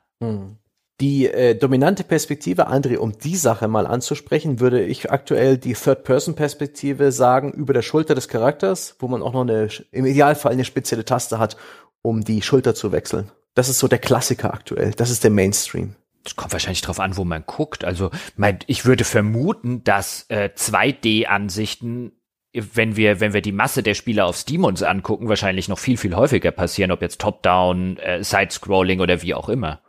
Die 1.02 1.26
äh, 1.26 1.56
dominante 1.56 2.03
Perspektive, 2.03 2.69
André, 2.69 2.98
um 2.98 3.18
die 3.18 3.36
Sache 3.36 3.68
mal 3.68 3.88
anzusprechen, 3.88 4.60
würde 4.60 4.86
ich 4.86 5.10
aktuell 5.10 5.57
die 5.57 5.73
Third-Person-Perspektive 5.73 7.11
sagen, 7.11 7.52
über 7.52 7.73
der 7.73 7.82
Schulter 7.82 8.14
des 8.14 8.28
Charakters, 8.28 8.98
wo 8.99 9.07
man 9.07 9.23
auch 9.23 9.34
noch 9.34 9.41
eine, 9.41 9.68
im 9.91 10.06
Idealfall 10.06 10.52
eine 10.52 10.64
spezielle 10.64 11.03
Taste 11.03 11.40
hat, 11.40 11.57
um 12.03 12.23
die 12.23 12.44
Schulter 12.44 12.76
zu 12.76 12.91
wechseln. 12.91 13.32
Das 13.56 13.68
ist 13.68 13.80
so 13.80 13.88
der 13.88 13.98
Klassiker 13.98 14.53
aktuell. 14.53 14.91
Das 14.91 15.10
ist 15.10 15.23
der 15.23 15.32
Mainstream. 15.32 15.95
Das 16.23 16.36
kommt 16.36 16.53
wahrscheinlich 16.53 16.84
drauf 16.84 16.99
an, 16.99 17.18
wo 17.18 17.26
man 17.26 17.45
guckt. 17.48 17.84
Also, 17.84 18.11
mein, 18.36 18.60
ich 18.68 18.86
würde 18.86 19.03
vermuten, 19.03 19.84
dass 19.84 20.28
äh, 20.30 20.52
2D-Ansichten, 20.56 22.11
wenn 22.53 22.95
wir, 22.95 23.19
wenn 23.19 23.34
wir 23.34 23.41
die 23.41 23.52
Masse 23.52 23.82
der 23.82 23.95
Spieler 23.95 24.28
auf 24.28 24.38
Steam 24.38 24.65
uns 24.65 24.84
angucken, 24.84 25.30
wahrscheinlich 25.30 25.68
noch 25.68 25.80
viel, 25.80 25.98
viel 25.98 26.15
häufiger 26.15 26.52
passieren, 26.52 26.91
ob 26.91 27.02
jetzt 27.02 27.19
Top-Down, 27.22 27.98
äh, 27.98 28.23
Side-Scrolling 28.23 28.99
oder 28.99 29.23
wie 29.23 29.34
auch 29.34 29.49
immer. 29.49 29.82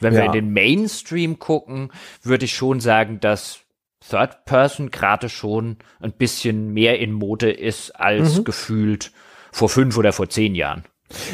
Wenn 0.00 0.12
wir 0.14 0.20
Ja. 0.20 0.26
in 0.26 0.32
den 0.32 0.52
Mainstream 0.52 1.38
gucken, 1.38 1.92
würde 2.22 2.44
ich 2.46 2.54
schon 2.54 2.80
sagen, 2.80 3.20
dass 3.20 3.60
Third 4.08 4.44
Person 4.46 4.90
gerade 4.90 5.28
schon 5.28 5.76
ein 6.00 6.12
bisschen 6.12 6.72
mehr 6.72 6.98
in 6.98 7.12
Mode 7.12 7.50
ist 7.52 7.90
als 7.96 8.44
gefühlt 8.44 9.12
vor 9.52 9.68
fünf 9.68 9.96
oder 9.98 10.12
vor 10.12 10.28
zehn 10.28 10.54
Jahren. 10.54 10.84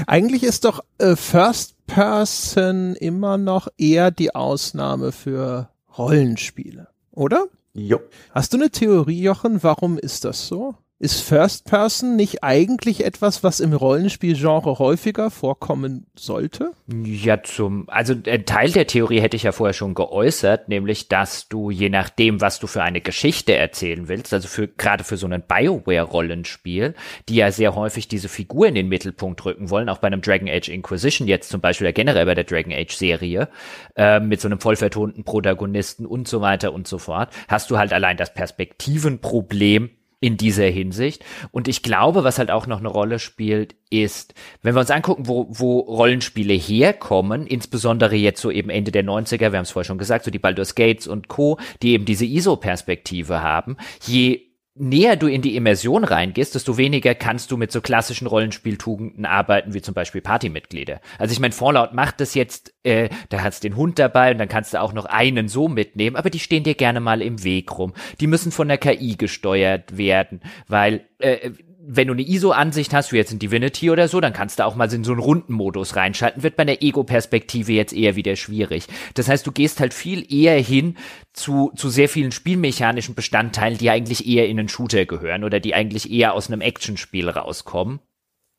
Eigentlich 0.06 0.42
ist 0.42 0.64
doch 0.64 0.82
äh, 0.98 1.16
First 1.16 1.86
Person 1.86 2.96
immer 2.96 3.38
noch 3.38 3.68
eher 3.78 4.10
die 4.10 4.34
Ausnahme 4.34 5.12
für 5.12 5.68
Rollenspiele, 5.96 6.88
oder? 7.12 7.46
Jo. 7.74 8.00
Hast 8.32 8.52
du 8.52 8.56
eine 8.56 8.70
Theorie, 8.70 9.20
Jochen, 9.22 9.62
warum 9.62 9.98
ist 9.98 10.24
das 10.24 10.48
so? 10.48 10.74
Ist 10.98 11.20
First 11.20 11.66
Person 11.66 12.16
nicht 12.16 12.42
eigentlich 12.42 13.04
etwas, 13.04 13.44
was 13.44 13.60
im 13.60 13.74
Rollenspielgenre 13.74 14.78
häufiger 14.78 15.30
vorkommen 15.30 16.06
sollte? 16.16 16.72
Ja, 17.04 17.42
zum, 17.42 17.86
also 17.90 18.14
ein 18.26 18.46
Teil 18.46 18.70
der 18.70 18.86
Theorie 18.86 19.20
hätte 19.20 19.36
ich 19.36 19.42
ja 19.42 19.52
vorher 19.52 19.74
schon 19.74 19.92
geäußert, 19.92 20.70
nämlich, 20.70 21.08
dass 21.08 21.48
du 21.48 21.70
je 21.70 21.90
nachdem, 21.90 22.40
was 22.40 22.60
du 22.60 22.66
für 22.66 22.82
eine 22.82 23.02
Geschichte 23.02 23.54
erzählen 23.54 24.08
willst, 24.08 24.32
also 24.32 24.48
für, 24.48 24.68
gerade 24.68 25.04
für 25.04 25.18
so 25.18 25.26
ein 25.26 25.42
Bioware-Rollenspiel, 25.46 26.94
die 27.28 27.34
ja 27.34 27.52
sehr 27.52 27.74
häufig 27.74 28.08
diese 28.08 28.30
Figur 28.30 28.66
in 28.66 28.74
den 28.74 28.88
Mittelpunkt 28.88 29.44
rücken 29.44 29.68
wollen, 29.68 29.90
auch 29.90 29.98
bei 29.98 30.06
einem 30.06 30.22
Dragon 30.22 30.48
Age 30.48 30.70
Inquisition 30.70 31.28
jetzt 31.28 31.50
zum 31.50 31.60
Beispiel, 31.60 31.88
oder 31.88 31.92
generell 31.92 32.24
bei 32.24 32.34
der 32.34 32.44
Dragon 32.44 32.72
Age 32.72 32.94
Serie, 32.96 33.50
äh, 33.96 34.18
mit 34.18 34.40
so 34.40 34.48
einem 34.48 34.60
vollvertonten 34.60 35.24
Protagonisten 35.24 36.06
und 36.06 36.26
so 36.26 36.40
weiter 36.40 36.72
und 36.72 36.88
so 36.88 36.96
fort, 36.96 37.28
hast 37.48 37.70
du 37.70 37.76
halt 37.76 37.92
allein 37.92 38.16
das 38.16 38.32
Perspektivenproblem, 38.32 39.90
in 40.20 40.36
dieser 40.36 40.66
Hinsicht. 40.66 41.24
Und 41.50 41.68
ich 41.68 41.82
glaube, 41.82 42.24
was 42.24 42.38
halt 42.38 42.50
auch 42.50 42.66
noch 42.66 42.78
eine 42.78 42.88
Rolle 42.88 43.18
spielt, 43.18 43.74
ist, 43.90 44.34
wenn 44.62 44.74
wir 44.74 44.80
uns 44.80 44.90
angucken, 44.90 45.26
wo, 45.26 45.46
wo 45.50 45.80
Rollenspiele 45.80 46.54
herkommen, 46.54 47.46
insbesondere 47.46 48.16
jetzt 48.16 48.40
so 48.40 48.50
eben 48.50 48.70
Ende 48.70 48.92
der 48.92 49.04
90er, 49.04 49.52
wir 49.52 49.58
haben 49.58 49.62
es 49.62 49.70
vorher 49.70 49.86
schon 49.86 49.98
gesagt, 49.98 50.24
so 50.24 50.30
die 50.30 50.38
Baldur's 50.38 50.74
Gates 50.74 51.06
und 51.06 51.28
Co., 51.28 51.58
die 51.82 51.92
eben 51.92 52.06
diese 52.06 52.24
ISO-Perspektive 52.24 53.42
haben, 53.42 53.76
je 54.06 54.45
näher 54.78 55.16
du 55.16 55.26
in 55.26 55.42
die 55.42 55.56
Immersion 55.56 56.04
reingehst, 56.04 56.54
desto 56.54 56.76
weniger 56.76 57.14
kannst 57.14 57.50
du 57.50 57.56
mit 57.56 57.72
so 57.72 57.80
klassischen 57.80 58.26
Rollenspieltugenden 58.26 59.24
arbeiten, 59.24 59.74
wie 59.74 59.82
zum 59.82 59.94
Beispiel 59.94 60.20
Partymitglieder. 60.20 61.00
Also 61.18 61.32
ich 61.32 61.40
meine, 61.40 61.52
Fallout 61.52 61.92
macht 61.92 62.20
das 62.20 62.34
jetzt, 62.34 62.74
äh, 62.82 63.08
da 63.30 63.42
hast 63.42 63.64
den 63.64 63.76
Hund 63.76 63.98
dabei 63.98 64.32
und 64.32 64.38
dann 64.38 64.48
kannst 64.48 64.74
du 64.74 64.80
auch 64.80 64.92
noch 64.92 65.06
einen 65.06 65.48
so 65.48 65.68
mitnehmen, 65.68 66.16
aber 66.16 66.30
die 66.30 66.38
stehen 66.38 66.64
dir 66.64 66.74
gerne 66.74 67.00
mal 67.00 67.22
im 67.22 67.42
Weg 67.42 67.76
rum. 67.78 67.94
Die 68.20 68.26
müssen 68.26 68.52
von 68.52 68.68
der 68.68 68.78
KI 68.78 69.16
gesteuert 69.16 69.96
werden, 69.96 70.40
weil 70.68 71.06
äh, 71.18 71.50
wenn 71.88 72.08
du 72.08 72.14
eine 72.14 72.26
ISO-Ansicht 72.26 72.92
hast, 72.92 73.12
wie 73.12 73.16
jetzt 73.16 73.32
in 73.32 73.38
Divinity 73.38 73.90
oder 73.90 74.08
so, 74.08 74.20
dann 74.20 74.32
kannst 74.32 74.58
du 74.58 74.64
auch 74.64 74.74
mal 74.74 74.92
in 74.92 75.04
so 75.04 75.12
einen 75.12 75.20
Rundenmodus 75.20 75.94
reinschalten. 75.94 76.42
Wird 76.42 76.56
bei 76.56 76.64
der 76.64 76.82
Ego-Perspektive 76.82 77.72
jetzt 77.72 77.92
eher 77.92 78.16
wieder 78.16 78.34
schwierig. 78.34 78.86
Das 79.14 79.28
heißt, 79.28 79.46
du 79.46 79.52
gehst 79.52 79.78
halt 79.80 79.94
viel 79.94 80.26
eher 80.32 80.60
hin 80.60 80.96
zu, 81.32 81.72
zu 81.76 81.88
sehr 81.88 82.08
vielen 82.08 82.32
spielmechanischen 82.32 83.14
Bestandteilen, 83.14 83.78
die 83.78 83.90
eigentlich 83.90 84.26
eher 84.26 84.48
in 84.48 84.58
einen 84.58 84.68
Shooter 84.68 85.06
gehören 85.06 85.44
oder 85.44 85.60
die 85.60 85.74
eigentlich 85.74 86.10
eher 86.10 86.34
aus 86.34 86.48
einem 86.50 86.60
Actionspiel 86.60 87.28
rauskommen. 87.28 88.00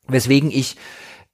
Weswegen 0.08 0.50
ich 0.50 0.78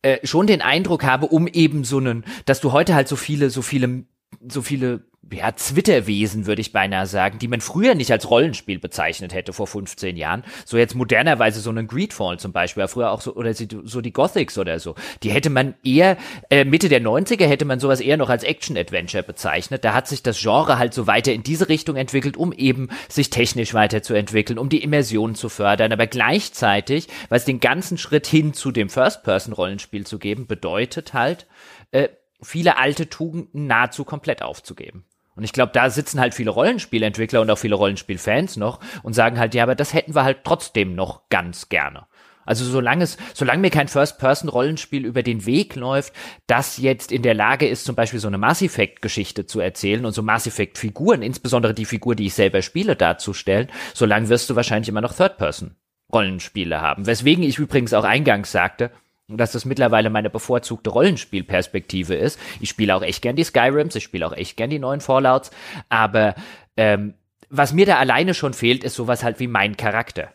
äh, 0.01 0.25
schon 0.25 0.47
den 0.47 0.61
Eindruck 0.61 1.03
habe, 1.03 1.27
um 1.27 1.47
eben 1.47 1.83
so 1.83 1.97
einen, 1.97 2.25
dass 2.45 2.59
du 2.59 2.71
heute 2.71 2.95
halt 2.95 3.07
so 3.07 3.15
viele, 3.15 3.49
so 3.49 3.61
viele, 3.61 4.05
so 4.47 4.61
viele 4.61 5.03
ja, 5.31 5.55
Zwitterwesen, 5.55 6.45
würde 6.45 6.61
ich 6.61 6.73
beinahe 6.73 7.07
sagen, 7.07 7.39
die 7.39 7.47
man 7.47 7.61
früher 7.61 7.95
nicht 7.95 8.11
als 8.11 8.29
Rollenspiel 8.29 8.79
bezeichnet 8.79 9.33
hätte 9.33 9.53
vor 9.53 9.67
15 9.67 10.17
Jahren. 10.17 10.43
So 10.65 10.77
jetzt 10.77 10.95
modernerweise 10.95 11.61
so 11.61 11.69
einen 11.69 11.87
Greedfall 11.87 12.39
zum 12.39 12.51
Beispiel, 12.51 12.81
war 12.81 12.87
früher 12.87 13.11
auch 13.11 13.21
so, 13.21 13.33
oder 13.35 13.53
so 13.53 14.01
die 14.01 14.11
Gothics 14.11 14.57
oder 14.57 14.79
so. 14.79 14.95
Die 15.23 15.31
hätte 15.31 15.49
man 15.49 15.75
eher, 15.83 16.17
äh, 16.49 16.65
Mitte 16.65 16.89
der 16.89 17.01
90er 17.01 17.47
hätte 17.47 17.65
man 17.65 17.79
sowas 17.79 18.01
eher 18.01 18.17
noch 18.17 18.29
als 18.29 18.43
Action-Adventure 18.43 19.23
bezeichnet. 19.23 19.85
Da 19.85 19.93
hat 19.93 20.07
sich 20.07 20.23
das 20.23 20.39
Genre 20.41 20.77
halt 20.77 20.93
so 20.93 21.07
weiter 21.07 21.31
in 21.31 21.43
diese 21.43 21.69
Richtung 21.69 21.95
entwickelt, 21.95 22.35
um 22.35 22.51
eben 22.51 22.89
sich 23.07 23.29
technisch 23.29 23.73
weiterzuentwickeln, 23.73 24.59
um 24.59 24.69
die 24.69 24.83
Immersion 24.83 25.35
zu 25.35 25.47
fördern. 25.47 25.93
Aber 25.93 26.07
gleichzeitig, 26.07 27.07
was 27.29 27.45
den 27.45 27.59
ganzen 27.59 27.97
Schritt 27.97 28.27
hin 28.27 28.53
zu 28.53 28.71
dem 28.71 28.89
First-Person-Rollenspiel 28.89 30.05
zu 30.05 30.19
geben, 30.19 30.47
bedeutet 30.47 31.13
halt, 31.13 31.47
äh, 31.91 32.09
viele 32.43 32.77
alte 32.77 33.09
Tugenden 33.09 33.67
nahezu 33.67 34.03
komplett 34.03 34.41
aufzugeben. 34.41 35.05
Und 35.35 35.43
ich 35.43 35.53
glaube, 35.53 35.71
da 35.73 35.89
sitzen 35.89 36.19
halt 36.19 36.33
viele 36.33 36.51
Rollenspielentwickler 36.51 37.41
und 37.41 37.49
auch 37.49 37.57
viele 37.57 37.75
Rollenspielfans 37.75 38.57
noch 38.57 38.79
und 39.01 39.13
sagen 39.13 39.39
halt, 39.39 39.55
ja, 39.55 39.63
aber 39.63 39.75
das 39.75 39.93
hätten 39.93 40.15
wir 40.15 40.23
halt 40.23 40.43
trotzdem 40.43 40.95
noch 40.95 41.27
ganz 41.29 41.69
gerne. 41.69 42.05
Also 42.45 42.65
solange 42.65 43.05
es, 43.05 43.17
solange 43.33 43.61
mir 43.61 43.69
kein 43.69 43.87
First-Person-Rollenspiel 43.87 45.05
über 45.05 45.23
den 45.23 45.45
Weg 45.45 45.75
läuft, 45.75 46.13
das 46.45 46.77
jetzt 46.77 47.11
in 47.11 47.21
der 47.21 47.33
Lage 47.33 47.67
ist, 47.67 47.85
zum 47.85 47.95
Beispiel 47.95 48.19
so 48.19 48.27
eine 48.27 48.37
Mass 48.37 48.61
Effect-Geschichte 48.61 49.45
zu 49.45 49.59
erzählen 49.59 50.05
und 50.05 50.11
so 50.11 50.21
Mass 50.21 50.45
Effect-Figuren, 50.45 51.21
insbesondere 51.21 51.73
die 51.73 51.85
Figur, 51.85 52.15
die 52.15 52.25
ich 52.25 52.33
selber 52.33 52.61
spiele, 52.61 52.95
darzustellen, 52.95 53.69
solange 53.93 54.29
wirst 54.29 54.49
du 54.49 54.55
wahrscheinlich 54.55 54.89
immer 54.89 55.01
noch 55.01 55.15
Third-Person-Rollenspiele 55.15 56.81
haben. 56.81 57.05
Weswegen 57.05 57.43
ich 57.43 57.59
übrigens 57.59 57.93
auch 57.93 58.03
eingangs 58.03 58.51
sagte, 58.51 58.91
dass 59.37 59.51
das 59.51 59.65
mittlerweile 59.65 60.09
meine 60.09 60.29
bevorzugte 60.29 60.89
Rollenspielperspektive 60.89 62.15
ist. 62.15 62.39
Ich 62.59 62.69
spiele 62.69 62.95
auch 62.95 63.01
echt 63.01 63.21
gern 63.21 63.35
die 63.35 63.43
Skyrims, 63.43 63.95
ich 63.95 64.03
spiele 64.03 64.25
auch 64.27 64.33
echt 64.33 64.57
gern 64.57 64.69
die 64.69 64.79
neuen 64.79 65.01
Fallouts, 65.01 65.51
aber 65.89 66.35
ähm, 66.77 67.13
was 67.49 67.73
mir 67.73 67.85
da 67.85 67.97
alleine 67.97 68.33
schon 68.33 68.53
fehlt, 68.53 68.83
ist 68.83 68.95
sowas 68.95 69.23
halt 69.23 69.39
wie 69.39 69.47
mein 69.47 69.77
Charakter. 69.77 70.31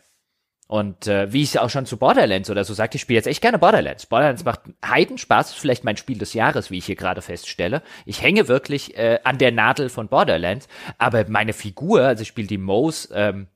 Und 0.67 1.07
äh, 1.07 1.33
wie 1.33 1.41
ich 1.41 1.57
auch 1.57 1.71
schon 1.71 1.87
zu 1.87 1.97
Borderlands 1.97 2.49
oder 2.51 2.63
so 2.63 2.75
sagte, 2.75 2.97
ich 2.97 3.01
spiele 3.01 3.17
jetzt 3.17 3.25
echt 3.25 3.41
gerne 3.41 3.57
Borderlands. 3.57 4.05
Borderlands 4.05 4.45
macht 4.45 4.61
Heidenspaß, 4.85 5.49
ist 5.49 5.59
vielleicht 5.59 5.83
mein 5.83 5.97
Spiel 5.97 6.19
des 6.19 6.33
Jahres, 6.33 6.69
wie 6.69 6.77
ich 6.77 6.85
hier 6.85 6.95
gerade 6.95 7.23
feststelle. 7.23 7.81
Ich 8.05 8.21
hänge 8.21 8.47
wirklich 8.47 8.95
äh, 8.95 9.19
an 9.23 9.39
der 9.39 9.51
Nadel 9.51 9.89
von 9.89 10.09
Borderlands, 10.09 10.67
aber 10.99 11.27
meine 11.27 11.53
Figur, 11.53 12.03
also 12.03 12.21
ich 12.21 12.27
spiele 12.27 12.47
die 12.47 12.59
Mose, 12.59 13.09
ähm, 13.15 13.47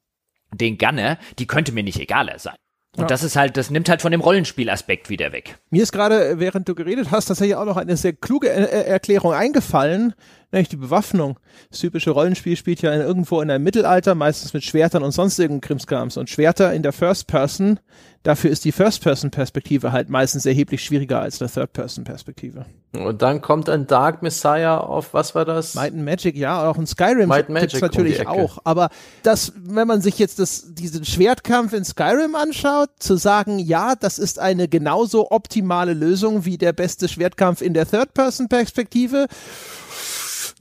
den 0.51 0.79
Gunner, 0.79 1.19
die 1.37 1.45
könnte 1.45 1.71
mir 1.71 1.83
nicht 1.83 1.99
egaler 1.99 2.39
sein. 2.39 2.55
Und 2.95 3.01
Ja. 3.01 3.07
das 3.07 3.23
ist 3.23 3.35
halt, 3.35 3.57
das 3.57 3.71
nimmt 3.71 3.89
halt 3.89 4.03
von 4.03 4.11
dem 4.11 4.21
Rollenspielaspekt 4.21 5.09
wieder 5.09 5.31
weg. 5.31 5.57
Mir 5.71 5.81
ist 5.81 5.91
gerade, 5.91 6.39
während 6.39 6.69
du 6.69 6.75
geredet 6.75 7.07
hast, 7.09 7.25
tatsächlich 7.25 7.55
auch 7.55 7.65
noch 7.65 7.77
eine 7.77 7.97
sehr 7.97 8.13
kluge 8.13 8.49
äh, 8.51 8.63
äh, 8.65 8.83
Erklärung 8.85 9.33
eingefallen, 9.33 10.13
nämlich 10.51 10.69
die 10.69 10.75
Bewaffnung. 10.75 11.39
Das 11.71 11.79
typische 11.79 12.11
Rollenspiel 12.11 12.55
spielt 12.55 12.83
ja 12.83 12.93
in, 12.93 13.01
irgendwo 13.01 13.41
in 13.41 13.49
einem 13.49 13.63
Mittelalter, 13.63 14.13
meistens 14.13 14.53
mit 14.53 14.63
Schwertern 14.63 15.01
und 15.01 15.11
sonstigen 15.11 15.59
Krimskrams. 15.59 16.17
Und 16.17 16.29
Schwerter 16.29 16.71
in 16.71 16.83
der 16.83 16.93
First 16.93 17.25
Person, 17.25 17.79
dafür 18.23 18.49
ist 18.49 18.65
die 18.65 18.71
First 18.71 19.03
Person 19.03 19.31
Perspektive 19.31 19.91
halt 19.91 20.09
meistens 20.09 20.45
erheblich 20.45 20.83
schwieriger 20.83 21.19
als 21.19 21.41
eine 21.41 21.51
Third 21.51 21.73
Person 21.73 22.03
Perspektive. 22.03 22.65
Und 22.93 23.21
dann 23.21 23.41
kommt 23.41 23.69
ein 23.69 23.87
Dark 23.87 24.21
Messiah 24.21 24.77
auf, 24.77 25.13
was 25.13 25.35
war 25.35 25.45
das? 25.45 25.75
Might 25.75 25.93
and 25.93 26.05
Magic, 26.05 26.35
ja, 26.35 26.69
auch 26.69 26.77
in 26.77 26.85
Skyrim 26.87 27.27
Might 27.27 27.49
Magic 27.49 27.75
um 27.75 27.79
natürlich 27.81 28.19
Ecke. 28.19 28.29
auch. 28.29 28.59
Aber 28.63 28.89
das, 29.23 29.53
wenn 29.55 29.87
man 29.87 30.01
sich 30.01 30.19
jetzt 30.19 30.39
das, 30.39 30.73
diesen 30.73 31.03
Schwertkampf 31.03 31.73
in 31.73 31.83
Skyrim 31.83 32.35
anschaut, 32.35 32.89
zu 32.99 33.15
sagen, 33.15 33.59
ja, 33.59 33.95
das 33.95 34.19
ist 34.19 34.39
eine 34.39 34.67
genauso 34.67 35.31
optimale 35.31 35.93
Lösung 35.93 36.45
wie 36.45 36.57
der 36.57 36.73
beste 36.73 37.07
Schwertkampf 37.09 37.61
in 37.61 37.73
der 37.73 37.89
Third-Person-Perspektive. 37.89 39.27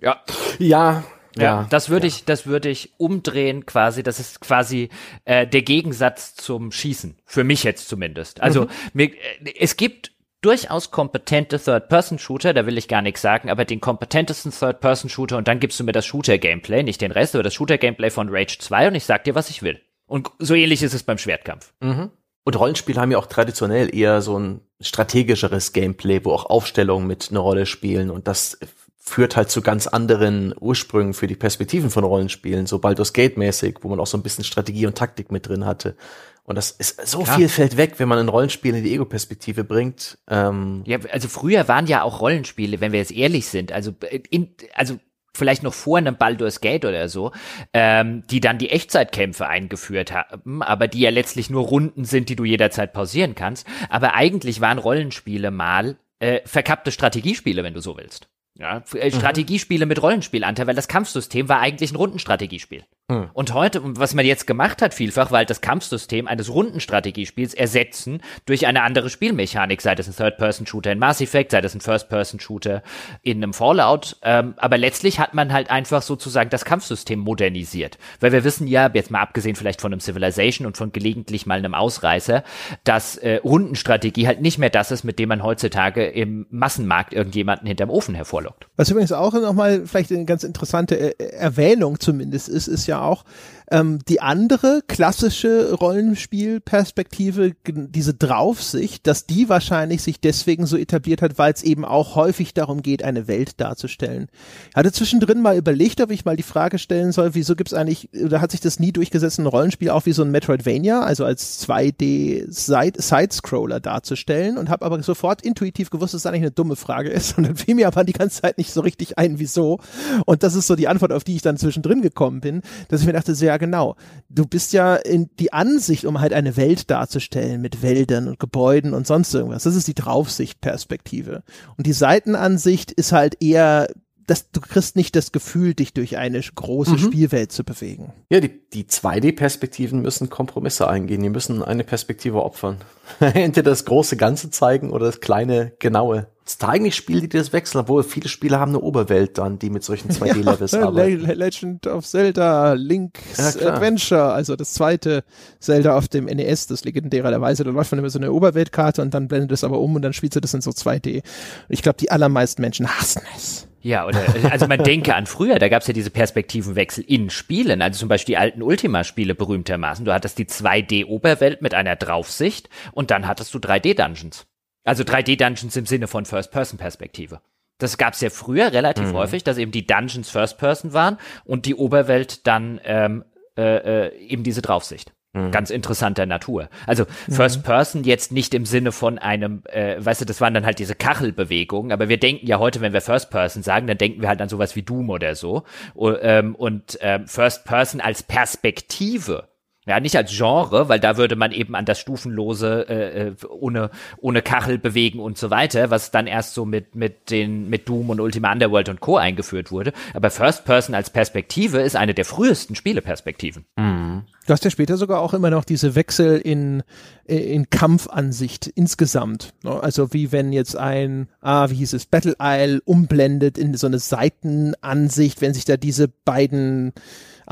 Ja. 0.01 0.21
ja, 0.59 1.05
Ja, 1.37 1.43
ja. 1.43 1.67
das 1.71 1.89
würde 1.89 2.07
ich, 2.07 2.25
das 2.25 2.47
würde 2.47 2.69
ich 2.69 2.93
umdrehen 2.99 3.67
quasi. 3.67 4.03
Das 4.03 4.21
ist 4.21 4.41
quasi 4.41 4.91
äh, 5.25 5.47
der 5.47 5.63
Gegensatz 5.63 6.35
zum 6.35 6.73
Schießen 6.73 7.17
für 7.25 7.45
mich 7.45 7.65
jetzt 7.65 7.89
zumindest. 7.89 8.41
Also 8.41 8.67
mir, 8.93 9.07
äh, 9.07 9.55
es 9.59 9.77
gibt 9.77 10.13
durchaus 10.43 10.91
kompetente 10.91 11.59
Third-Person-Shooter, 11.59 12.53
da 12.53 12.67
will 12.67 12.77
ich 12.77 12.89
gar 12.89 13.01
nichts 13.01 13.23
sagen, 13.23 13.49
aber 13.49 13.65
den 13.65 13.81
kompetentesten 13.81 14.53
Third-Person-Shooter 14.53 15.39
und 15.39 15.49
dann 15.49 15.61
gibst 15.61 15.79
du 15.81 15.85
mir 15.85 15.93
das 15.93 16.05
Shooter-Gameplay, 16.05 16.83
nicht 16.83 17.01
den 17.01 17.13
Rest, 17.13 17.35
aber 17.35 17.45
das 17.45 17.55
Shooter-Gameplay 17.55 18.11
von 18.11 18.29
Rage 18.29 18.59
2 18.59 18.89
und 18.89 18.95
ich 18.97 19.05
sag 19.05 19.25
dir, 19.25 19.35
was 19.35 19.51
ich 19.51 19.63
will. 19.63 19.81
Und 20.07 20.31
so 20.39 20.55
ähnlich 20.55 20.83
ist 20.83 20.95
es 20.95 21.05
beim 21.05 21.17
Schwertkampf. 21.17 21.73
Mhm. 21.81 22.11
Und 22.45 22.59
Rollenspiele 22.59 23.01
haben 23.01 23.13
ja 23.13 23.19
auch 23.19 23.27
traditionell 23.27 23.95
eher 23.95 24.21
so 24.21 24.37
ein 24.37 24.63
strategischeres 24.81 25.73
Gameplay, 25.73 26.25
wo 26.25 26.33
auch 26.33 26.47
Aufstellungen 26.47 27.07
mit 27.07 27.29
eine 27.31 27.39
Rolle 27.39 27.67
spielen 27.67 28.11
und 28.11 28.27
das 28.27 28.59
führt 29.05 29.37
halt 29.37 29.51
zu 29.51 29.62
ganz 29.62 29.89
anderen 29.89 30.55
Ursprüngen 30.61 31.12
für 31.12 31.27
die 31.27 31.35
Perspektiven 31.35 31.91
von 31.91 32.05
Rollenspielen, 32.05 32.66
so 32.66 32.79
Baldur's 32.79 33.12
Gate 33.12 33.37
mäßig, 33.37 33.79
wo 33.81 33.89
man 33.89 33.99
auch 33.99 34.07
so 34.07 34.16
ein 34.16 34.23
bisschen 34.23 34.45
Strategie 34.45 34.87
und 34.87 34.97
Taktik 34.97 35.33
mit 35.33 35.49
drin 35.49 35.66
hatte. 35.66 35.97
Und 36.45 36.57
das 36.57 36.70
ist 36.70 37.05
so 37.07 37.23
Klar. 37.23 37.37
viel 37.37 37.49
fällt 37.49 37.77
weg, 37.77 37.95
wenn 37.99 38.09
man 38.09 38.20
ein 38.20 38.29
Rollenspiel 38.29 38.77
in 38.77 38.85
die 38.85 38.95
Ego-Perspektive 38.95 39.65
bringt. 39.65 40.19
Ähm 40.29 40.83
ja, 40.87 40.99
also 41.11 41.29
früher 41.29 41.66
waren 41.66 41.89
ja 41.89 42.03
auch 42.03 42.20
Rollenspiele, 42.20 42.81
wenn 42.81 42.93
wir 42.93 43.01
jetzt 43.01 43.12
ehrlich 43.12 43.47
sind, 43.47 43.73
also 43.73 43.93
in, 44.31 44.55
also 44.74 44.99
vielleicht 45.35 45.65
noch 45.65 45.74
vor 45.74 45.99
einem 45.99 46.16
Baldur's 46.16 46.61
Gate 46.61 46.85
oder 46.85 47.09
so, 47.09 47.33
ähm, 47.73 48.23
die 48.31 48.41
dann 48.41 48.59
die 48.59 48.70
Echtzeitkämpfe 48.70 49.49
eingeführt 49.49 50.12
haben, 50.12 50.62
aber 50.62 50.87
die 50.87 51.01
ja 51.01 51.11
letztlich 51.11 51.51
nur 51.51 51.65
Runden 51.66 52.05
sind, 52.05 52.29
die 52.29 52.37
du 52.37 52.45
jederzeit 52.45 52.93
pausieren 52.93 53.35
kannst. 53.35 53.66
Aber 53.89 54.15
eigentlich 54.15 54.61
waren 54.61 54.79
Rollenspiele 54.79 55.51
mal 55.51 55.97
äh, 56.20 56.41
verkappte 56.45 56.93
Strategiespiele, 56.93 57.65
wenn 57.65 57.74
du 57.74 57.81
so 57.81 57.97
willst. 57.97 58.29
Ja, 58.63 58.81
äh, 58.95 59.11
mhm. 59.11 59.15
Strategiespiele 59.17 59.87
mit 59.87 60.01
Rollenspielanteil, 60.01 60.69
weil 60.69 60.77
das 60.77 60.87
Kampfsystem 60.87 61.49
war 61.49 61.59
eigentlich 61.59 61.91
ein 61.91 61.97
Rundenstrategiespiel. 61.97 62.85
Mhm. 63.09 63.31
Und 63.33 63.55
heute, 63.55 63.81
was 63.85 64.15
man 64.15 64.27
jetzt 64.27 64.47
gemacht 64.47 64.83
hat, 64.83 64.93
vielfach, 64.93 65.31
weil 65.31 65.47
das 65.47 65.61
Kampfsystem 65.61 66.27
eines 66.27 66.53
Rundenstrategiespiels 66.53 67.55
ersetzen 67.55 68.20
durch 68.47 68.66
eine 68.66 68.83
andere 68.83 69.09
Spielmechanik, 69.11 69.81
sei 69.81 69.95
das 69.95 70.09
ein 70.09 70.16
Third-Person-Shooter 70.16 70.93
in 70.93 70.99
Mass 70.99 71.20
Effect, 71.20 71.53
sei 71.53 71.61
das 71.61 71.74
ein 71.74 71.81
First-Person-Shooter 71.81 72.83
in 73.23 73.39
einem 73.39 73.53
Fallout. 73.53 74.16
Ähm, 74.23 74.55
aber 74.57 74.79
letztlich 74.79 75.19
hat 75.19 75.35
man 75.35 75.53
halt 75.53 75.70
einfach 75.70 76.03
sozusagen 76.03 76.51
das 76.51 76.65
Kampfsystem 76.65 77.20
modernisiert. 77.20 77.99
Weil 78.20 78.33
wir 78.33 78.45
wissen 78.45 78.66
ja, 78.66 78.91
jetzt 78.93 79.11
mal 79.11 79.20
abgesehen 79.20 79.57
vielleicht 79.57 79.81
von 79.81 79.93
einem 79.93 80.01
Civilization 80.01 80.66
und 80.66 80.77
von 80.77 80.93
gelegentlich 80.93 81.47
mal 81.47 81.59
einem 81.59 81.74
Ausreißer, 81.74 82.43
dass 82.85 83.16
äh, 83.16 83.37
Rundenstrategie 83.37 84.27
halt 84.27 84.41
nicht 84.41 84.59
mehr 84.59 84.70
das 84.70 84.91
ist, 84.91 85.05
mit 85.05 85.19
dem 85.19 85.29
man 85.29 85.43
heutzutage 85.43 86.07
im 86.07 86.47
Massenmarkt 86.51 87.15
irgendjemanden 87.15 87.66
hinterm 87.66 87.91
Ofen 87.91 88.15
hervorlegt 88.15 88.33
vorlockt. 88.33 88.66
Was 88.77 88.91
übrigens 88.91 89.12
auch 89.12 89.35
nochmal 89.35 89.87
vielleicht 89.87 90.11
eine 90.11 90.24
ganz 90.24 90.43
interessante 90.43 91.19
Erwähnung 91.20 92.01
zumindest 92.01 92.49
ist, 92.49 92.66
ist 92.66 92.87
ja 92.87 92.91
auch, 93.01 93.24
ähm, 93.73 93.99
die 94.07 94.20
andere 94.20 94.82
klassische 94.86 95.73
Rollenspielperspektive, 95.73 97.53
diese 97.66 98.15
Draufsicht, 98.15 99.07
dass 99.07 99.27
die 99.27 99.49
wahrscheinlich 99.49 100.03
sich 100.03 100.20
deswegen 100.20 100.66
so 100.66 100.77
etabliert 100.77 101.23
hat, 101.23 101.39
weil 101.39 101.55
es 101.55 101.62
eben 101.62 101.85
auch 101.85 102.15
häufig 102.15 102.53
darum 102.53 102.82
geht, 102.82 103.03
eine 103.03 103.28
Welt 103.28 103.61
darzustellen. 103.61 104.28
Ich 104.70 104.77
hatte 104.77 104.93
zwischendrin 104.93 105.40
mal 105.40 105.57
überlegt, 105.57 106.03
ob 106.03 106.11
ich 106.11 106.27
mal 106.27 106.36
die 106.36 106.43
Frage 106.43 106.78
stellen 106.78 107.12
soll, 107.12 107.35
wieso 107.35 107.57
gibt 107.57 107.73
es 107.73 107.78
eigentlich, 107.78 108.11
oder 108.12 108.43
hat 108.43 108.51
sich 108.51 108.61
das 108.61 108.78
nie 108.78 108.93
durchgesetzt, 108.93 109.39
ein 109.39 109.47
Rollenspiel 109.47 109.90
auch 109.90 110.05
wie 110.05 110.12
so 110.12 110.23
ein 110.23 110.31
Metroidvania, 110.31 111.01
also 111.01 111.24
als 111.24 111.66
2D-Side-Scroller 111.66 113.81
darzustellen 113.81 114.59
und 114.59 114.69
habe 114.69 114.85
aber 114.85 115.03
sofort 115.03 115.40
intuitiv 115.40 115.89
gewusst, 115.89 116.12
dass 116.12 116.23
das 116.23 116.31
eigentlich 116.31 116.43
eine 116.43 116.51
dumme 116.51 116.77
Frage 116.77 117.09
ist 117.09 117.39
und 117.39 117.44
dann 117.44 117.57
fiel 117.57 117.74
mir 117.74 117.86
aber 117.86 118.05
die 118.05 118.12
ganze 118.12 118.43
Zeit 118.43 118.59
nicht 118.59 118.73
so 118.73 118.82
richtig 118.82 119.16
ein, 119.16 119.39
wieso. 119.39 119.81
Und 120.27 120.43
das 120.43 120.55
ist 120.55 120.66
so 120.66 120.77
die 120.77 120.89
Antwort, 120.89 121.12
auf 121.12 121.24
die 121.24 121.36
ich 121.36 121.43
dann 121.43 121.57
zwischendrin 121.57 122.03
gekommen 122.03 122.43
bin, 122.43 122.61
dass 122.89 123.01
ich 123.01 123.07
mir 123.07 123.15
dachte, 123.15 123.35
sehr 123.35 123.62
genau. 123.63 123.97
Du 124.29 124.45
bist 124.45 124.73
ja 124.73 124.97
in 124.97 125.31
die 125.39 125.53
Ansicht, 125.53 126.05
um 126.05 126.21
halt 126.21 126.33
eine 126.33 126.57
Welt 126.57 126.91
darzustellen 126.91 127.63
mit 127.63 127.81
Wäldern 127.81 128.29
und 128.29 128.39
Gebäuden 128.39 128.93
und 128.93 129.07
sonst 129.07 129.33
irgendwas. 129.33 129.63
Das 129.63 129.77
ist 129.77 129.87
die 129.87 129.95
Draufsichtperspektive. 129.95 131.45
Und 131.79 131.87
die 131.87 131.93
Seitenansicht 131.95 132.93
ist 132.93 133.13
halt 133.13 133.41
eher 133.41 133.87
das, 134.27 134.51
du 134.51 134.61
kriegst 134.61 134.97
nicht 134.97 135.16
das 135.16 135.32
Gefühl, 135.32 135.74
dich 135.74 135.93
durch 135.93 136.16
eine 136.16 136.40
große 136.40 136.93
mhm. 136.93 136.99
Spielwelt 136.99 137.53
zu 137.53 137.65
bewegen. 137.65 138.12
Ja, 138.31 138.40
die, 138.40 138.51
die 138.70 138.85
2D-Perspektiven 138.85 140.01
müssen 140.03 140.31
Kompromisse 140.31 140.89
eingehen. 140.89 141.23
Die 141.23 141.28
müssen 141.28 141.62
eine 141.62 141.85
Perspektive 141.85 142.43
opfern. 142.43 142.78
Entweder 143.20 143.70
das 143.70 143.85
große 143.85 144.16
Ganze 144.16 144.51
zeigen 144.51 144.90
oder 144.90 145.07
das 145.07 145.20
kleine, 145.20 145.73
genaue. 145.78 146.28
Es 146.44 146.55
ist 146.55 146.65
eigentlich 146.65 146.97
Spiele, 146.97 147.20
die 147.20 147.28
das 147.28 147.53
wechseln, 147.53 147.82
obwohl 147.82 148.03
viele 148.03 148.28
Spiele 148.28 148.59
haben 148.59 148.73
eine 148.73 148.81
Oberwelt 148.81 149.39
dann, 149.39 149.59
die 149.59 149.70
mit 149.70 149.85
solchen 149.85 150.11
2D-Levels 150.11 150.73
ja, 150.73 150.86
arbeiten. 150.86 151.24
Legend 151.24 151.86
of 151.86 152.07
Zelda, 152.07 152.73
Link's 152.73 153.59
ja, 153.61 153.73
Adventure, 153.73 154.32
also 154.32 154.57
das 154.57 154.73
zweite 154.73 155.23
Zelda 155.61 155.97
auf 155.97 156.09
dem 156.09 156.24
NES, 156.24 156.66
das 156.66 156.85
legendärerweise, 156.85 157.62
da 157.65 157.70
läuft 157.70 157.93
man 157.93 158.01
immer 158.01 158.11
so 158.11 158.19
eine 158.19 158.32
Oberweltkarte 158.32 159.03
und 159.03 159.15
dann 159.15 159.28
blendet 159.28 159.53
es 159.53 159.62
aber 159.62 159.78
um 159.78 159.94
und 159.94 160.03
dann 160.03 160.12
spielst 160.12 160.36
du 160.36 160.40
das 160.40 160.55
in 160.55 160.61
so 160.62 160.70
2D. 160.70 161.23
ich 161.69 161.82
glaube, 161.82 161.99
die 161.99 162.11
allermeisten 162.11 162.61
Menschen 162.61 162.89
hassen 162.89 163.23
es. 163.36 163.69
Ja, 163.83 164.07
oder 164.07 164.25
also 164.51 164.69
man 164.69 164.83
denke 164.83 165.15
an 165.15 165.27
früher, 165.27 165.59
da 165.59 165.69
gab 165.69 165.83
es 165.83 165.89
ja 165.89 165.95
diese 165.95 166.11
Perspektivenwechsel 166.11 167.05
in 167.05 167.31
Spielen, 167.31 167.83
also 167.83 167.99
zum 167.99 168.09
Beispiel 168.09 168.35
die 168.35 168.39
alten 168.39 168.63
Ultima-Spiele 168.63 169.35
berühmtermaßen. 169.35 170.05
Du 170.05 170.13
hattest 170.13 170.39
die 170.39 170.47
2D-Oberwelt 170.47 171.63
mit 171.63 171.75
einer 171.75 171.97
Draufsicht 171.97 172.69
und 172.93 173.11
dann 173.11 173.27
hattest 173.27 173.53
du 173.55 173.59
3D-Dungeons. 173.59 174.47
Also 174.85 175.03
3D-Dungeons 175.03 175.77
im 175.77 175.87
Sinne 175.87 176.07
von 176.07 176.25
First-Person-Perspektive. 176.25 177.41
Das 177.79 177.99
gab's 177.99 178.21
ja 178.21 178.31
früher 178.31 178.73
relativ 178.73 179.09
mhm. 179.09 179.15
häufig, 179.15 179.43
dass 179.43 179.59
eben 179.59 179.73
die 179.73 179.87
Dungeons 179.87 180.31
First-Person 180.31 180.93
waren 180.93 181.19
und 181.45 181.67
die 181.67 181.75
Oberwelt 181.75 182.47
dann 182.47 182.81
ähm, 182.85 183.25
äh, 183.57 184.07
äh, 184.07 184.17
eben 184.19 184.45
diese 184.45 184.63
Draufsicht. 184.63 185.13
Mhm. 185.35 185.51
Ganz 185.51 185.71
interessanter 185.71 186.27
Natur. 186.27 186.69
Also 186.87 187.05
mhm. 187.05 187.33
First 187.33 187.63
Person 187.63 188.05
jetzt 188.05 188.33
nicht 188.33 188.53
im 188.53 188.67
Sinne 188.67 188.93
von 188.93 189.19
einem, 189.19 189.63
äh, 189.65 189.97
weißt 189.99 190.21
du, 190.21 190.25
das 190.27 190.43
waren 190.43 190.53
dann 190.53 190.67
halt 190.67 190.79
diese 190.79 190.95
Kachelbewegungen, 190.95 191.91
aber 191.91 192.11
wir 192.11 192.19
denken 192.19 192.47
ja 192.47 192.59
heute, 192.59 192.83
wenn 192.83 192.93
wir 192.93 193.01
First 193.01 193.31
Person 193.31 193.63
sagen, 193.63 193.87
dann 193.87 193.97
denken 193.97 194.21
wir 194.21 194.29
halt 194.29 194.43
an 194.43 194.51
sowas 194.51 194.77
wie 194.77 194.83
Doom 194.83 195.09
oder 195.09 195.35
so. 195.35 195.63
Und, 195.95 196.19
ähm, 196.21 196.55
und 196.55 196.99
ähm, 197.01 197.27
First 197.27 197.65
Person 197.65 198.01
als 198.03 198.23
Perspektive 198.23 199.49
ja, 199.87 199.99
nicht 199.99 200.17
als 200.17 200.31
Genre, 200.37 200.89
weil 200.89 201.01
da 201.01 201.17
würde 201.17 201.35
man 201.35 201.51
eben 201.51 201.75
an 201.75 201.85
das 201.85 201.99
Stufenlose 201.99 202.87
äh, 202.89 203.29
äh, 203.29 203.35
ohne, 203.49 203.91
ohne 204.19 204.41
Kachel 204.41 204.79
bewegen 204.79 205.19
und 205.19 205.39
so 205.39 205.51
weiter, 205.51 205.91
was 205.91 206.13
dann 206.13 206.29
erst 206.29 206.55
so 206.55 206.65
mit, 206.65 206.95
mit, 206.95 207.31
den, 207.31 207.69
mit 207.69 207.89
Doom 207.89 208.11
und 208.11 208.21
Ultima 208.21 208.53
Underworld 208.53 208.89
und 208.89 209.01
Co. 209.01 209.17
eingeführt 209.17 209.73
wurde. 209.73 209.93
Aber 210.15 210.31
First 210.31 210.65
Person 210.65 210.95
als 210.95 211.11
Perspektive 211.11 211.81
ist 211.81 211.97
eine 211.97 212.15
der 212.15 212.25
frühesten 212.25 212.77
Spieleperspektiven. 212.77 213.65
Mhm. 213.77 214.23
Du 214.47 214.53
hast 214.53 214.65
ja 214.65 214.71
später 214.71 214.97
sogar 214.97 215.21
auch 215.21 215.35
immer 215.35 215.51
noch 215.51 215.65
diese 215.65 215.95
Wechsel 215.95 216.39
in, 216.39 216.83
in 217.25 217.71
Kampfansicht 217.71 218.67
insgesamt. 218.67 219.53
Ne? 219.63 219.81
Also 219.81 220.13
wie 220.13 220.33
wenn 220.33 220.53
jetzt 220.53 220.77
ein, 220.77 221.29
ah, 221.41 221.71
wie 221.71 221.77
hieß 221.77 221.93
es, 221.93 222.07
Battle 222.07 222.37
Isle 222.41 222.81
umblendet 222.85 223.57
in 223.57 223.75
so 223.75 223.87
eine 223.87 224.01
Seitenansicht, 224.01 225.41
wenn 225.41 225.55
sich 225.55 225.65
da 225.65 225.77
diese 225.77 226.09
beiden 226.09 226.93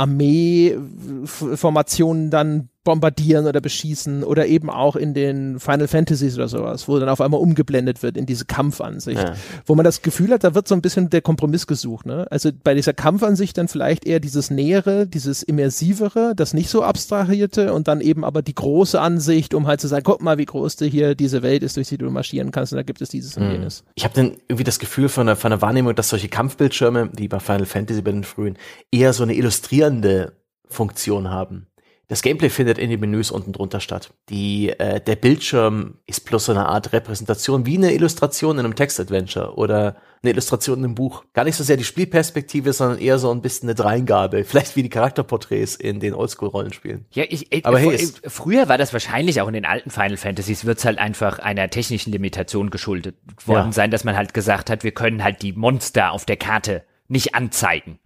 Armeeformationen 0.01 2.31
dann 2.31 2.70
bombardieren 2.85 3.47
oder 3.47 3.61
beschießen 3.61 4.25
oder 4.25 4.47
eben 4.47 4.71
auch 4.71 4.97
in 4.97 5.13
den 5.13 5.61
Final 5.61 5.87
Fantasies 5.87 6.37
oder 6.37 6.49
sowas, 6.49 6.89
wo 6.89 6.99
dann 6.99 7.11
auf 7.11 7.21
einmal 7.21 7.41
umgeblendet 7.41 8.03
wird 8.03 8.17
in 8.17 8.25
diese 8.25 8.47
Kampfansicht, 8.47 9.23
ja. 9.23 9.35
wo 9.67 9.75
man 9.75 9.85
das 9.85 10.01
Gefühl 10.01 10.31
hat, 10.31 10.45
da 10.45 10.55
wird 10.55 10.67
so 10.67 10.75
ein 10.75 10.81
bisschen 10.81 11.11
der 11.11 11.21
Kompromiss 11.21 11.67
gesucht. 11.67 12.07
Ne? 12.07 12.27
Also 12.31 12.51
bei 12.65 12.75
dieser 12.75 12.95
Kampfansicht 12.95 13.59
dann 13.59 13.69
vielleicht 13.69 14.07
eher 14.07 14.19
dieses 14.19 14.51
Nähere, 14.51 15.07
dieses 15.07 15.43
Immersivere, 15.43 16.33
das 16.35 16.55
nicht 16.55 16.71
so 16.71 16.83
abstrahierte 16.83 17.75
und 17.75 17.87
dann 17.87 18.01
eben 18.01 18.25
aber 18.25 18.41
die 18.41 18.55
große 18.55 18.99
Ansicht, 18.99 19.53
um 19.53 19.67
halt 19.67 19.83
zu 19.83 19.89
sagen, 19.89 20.05
guck 20.05 20.23
mal, 20.23 20.39
wie 20.39 20.47
groß 20.47 20.77
du 20.77 20.87
hier 20.87 21.15
diese 21.15 21.43
Welt 21.43 21.63
ist, 21.63 21.77
durch 21.77 21.89
die 21.89 21.99
du 21.99 22.09
marschieren 22.11 22.51
kannst 22.51 22.73
und 22.73 22.79
da 22.79 22.83
gibt 22.83 23.03
es 23.03 23.11
dieses 23.11 23.37
und 23.37 23.47
mhm. 23.47 23.53
jenes. 23.53 23.85
Ich 23.95 24.05
habe 24.05 24.15
dann 24.15 24.37
irgendwie 24.49 24.65
das 24.65 24.79
Gefühl 24.79 25.11
von 25.11 25.27
der, 25.27 25.37
von 25.37 25.51
der 25.51 25.61
Wahrnehmung, 25.61 25.95
dass 25.95 26.09
solche 26.09 26.29
Kampfbildschirme, 26.29 27.11
wie 27.15 27.29
bei 27.29 27.41
Final 27.41 27.67
Fantasy 27.67 28.01
bei 28.01 28.13
den 28.13 28.25
frühen, 28.25 28.57
eher 28.91 29.13
so 29.13 29.23
eine 29.23 29.35
illustrierende 29.35 30.33
Funktion 30.71 31.31
haben. 31.31 31.67
Das 32.11 32.23
Gameplay 32.23 32.51
findet 32.51 32.77
in 32.77 32.91
den 32.91 32.99
Menüs 32.99 33.31
unten 33.31 33.53
drunter 33.53 33.79
statt. 33.79 34.13
Die, 34.31 34.71
äh, 34.71 35.01
der 35.01 35.15
Bildschirm 35.15 35.95
ist 36.07 36.25
bloß 36.25 36.47
so 36.47 36.53
eine 36.53 36.67
Art 36.67 36.93
Repräsentation, 36.93 37.67
wie 37.67 37.77
eine 37.77 37.93
Illustration 37.93 38.59
in 38.59 38.65
einem 38.65 38.75
Textadventure 38.75 39.55
oder 39.55 39.95
eine 40.21 40.33
Illustration 40.33 40.79
in 40.79 40.87
einem 40.87 40.95
Buch. 40.97 41.23
Gar 41.35 41.45
nicht 41.45 41.55
so 41.55 41.63
sehr 41.63 41.77
die 41.77 41.85
Spielperspektive, 41.85 42.73
sondern 42.73 42.99
eher 42.99 43.21
so 43.21 43.31
ein 43.31 43.43
bisschen 43.43 43.69
eine 43.69 43.77
Dreingabe. 43.77 44.43
Vielleicht 44.45 44.75
wie 44.75 44.83
die 44.83 44.89
Charakterporträts 44.89 45.77
in 45.77 46.01
den 46.01 46.15
Oldschool-Rollenspielen. 46.15 47.07
Ja, 47.13 47.23
ich, 47.29 47.53
ich, 47.53 47.65
Aber 47.65 47.79
hey, 47.79 47.95
äh, 47.95 48.29
früher 48.29 48.69
war 48.69 48.77
das 48.77 48.93
wahrscheinlich 48.93 49.41
auch 49.41 49.47
in 49.47 49.55
den 49.55 49.65
alten 49.65 49.91
Final 49.91 50.17
Fantasies, 50.17 50.65
wird 50.65 50.79
es 50.79 50.85
halt 50.85 50.99
einfach 50.99 51.39
einer 51.39 51.71
technischen 51.71 52.11
Limitation 52.11 52.71
geschuldet 52.71 53.15
worden 53.47 53.67
ja. 53.67 53.73
sein, 53.73 53.93
dass 53.93 54.03
man 54.03 54.17
halt 54.17 54.35
gesagt 54.35 54.69
hat, 54.69 54.83
wir 54.83 54.91
können 54.91 55.23
halt 55.23 55.43
die 55.43 55.53
Monster 55.53 56.11
auf 56.11 56.25
der 56.25 56.37
Karte 56.37 56.83
nicht 57.07 57.37
anzeigen. 57.37 58.01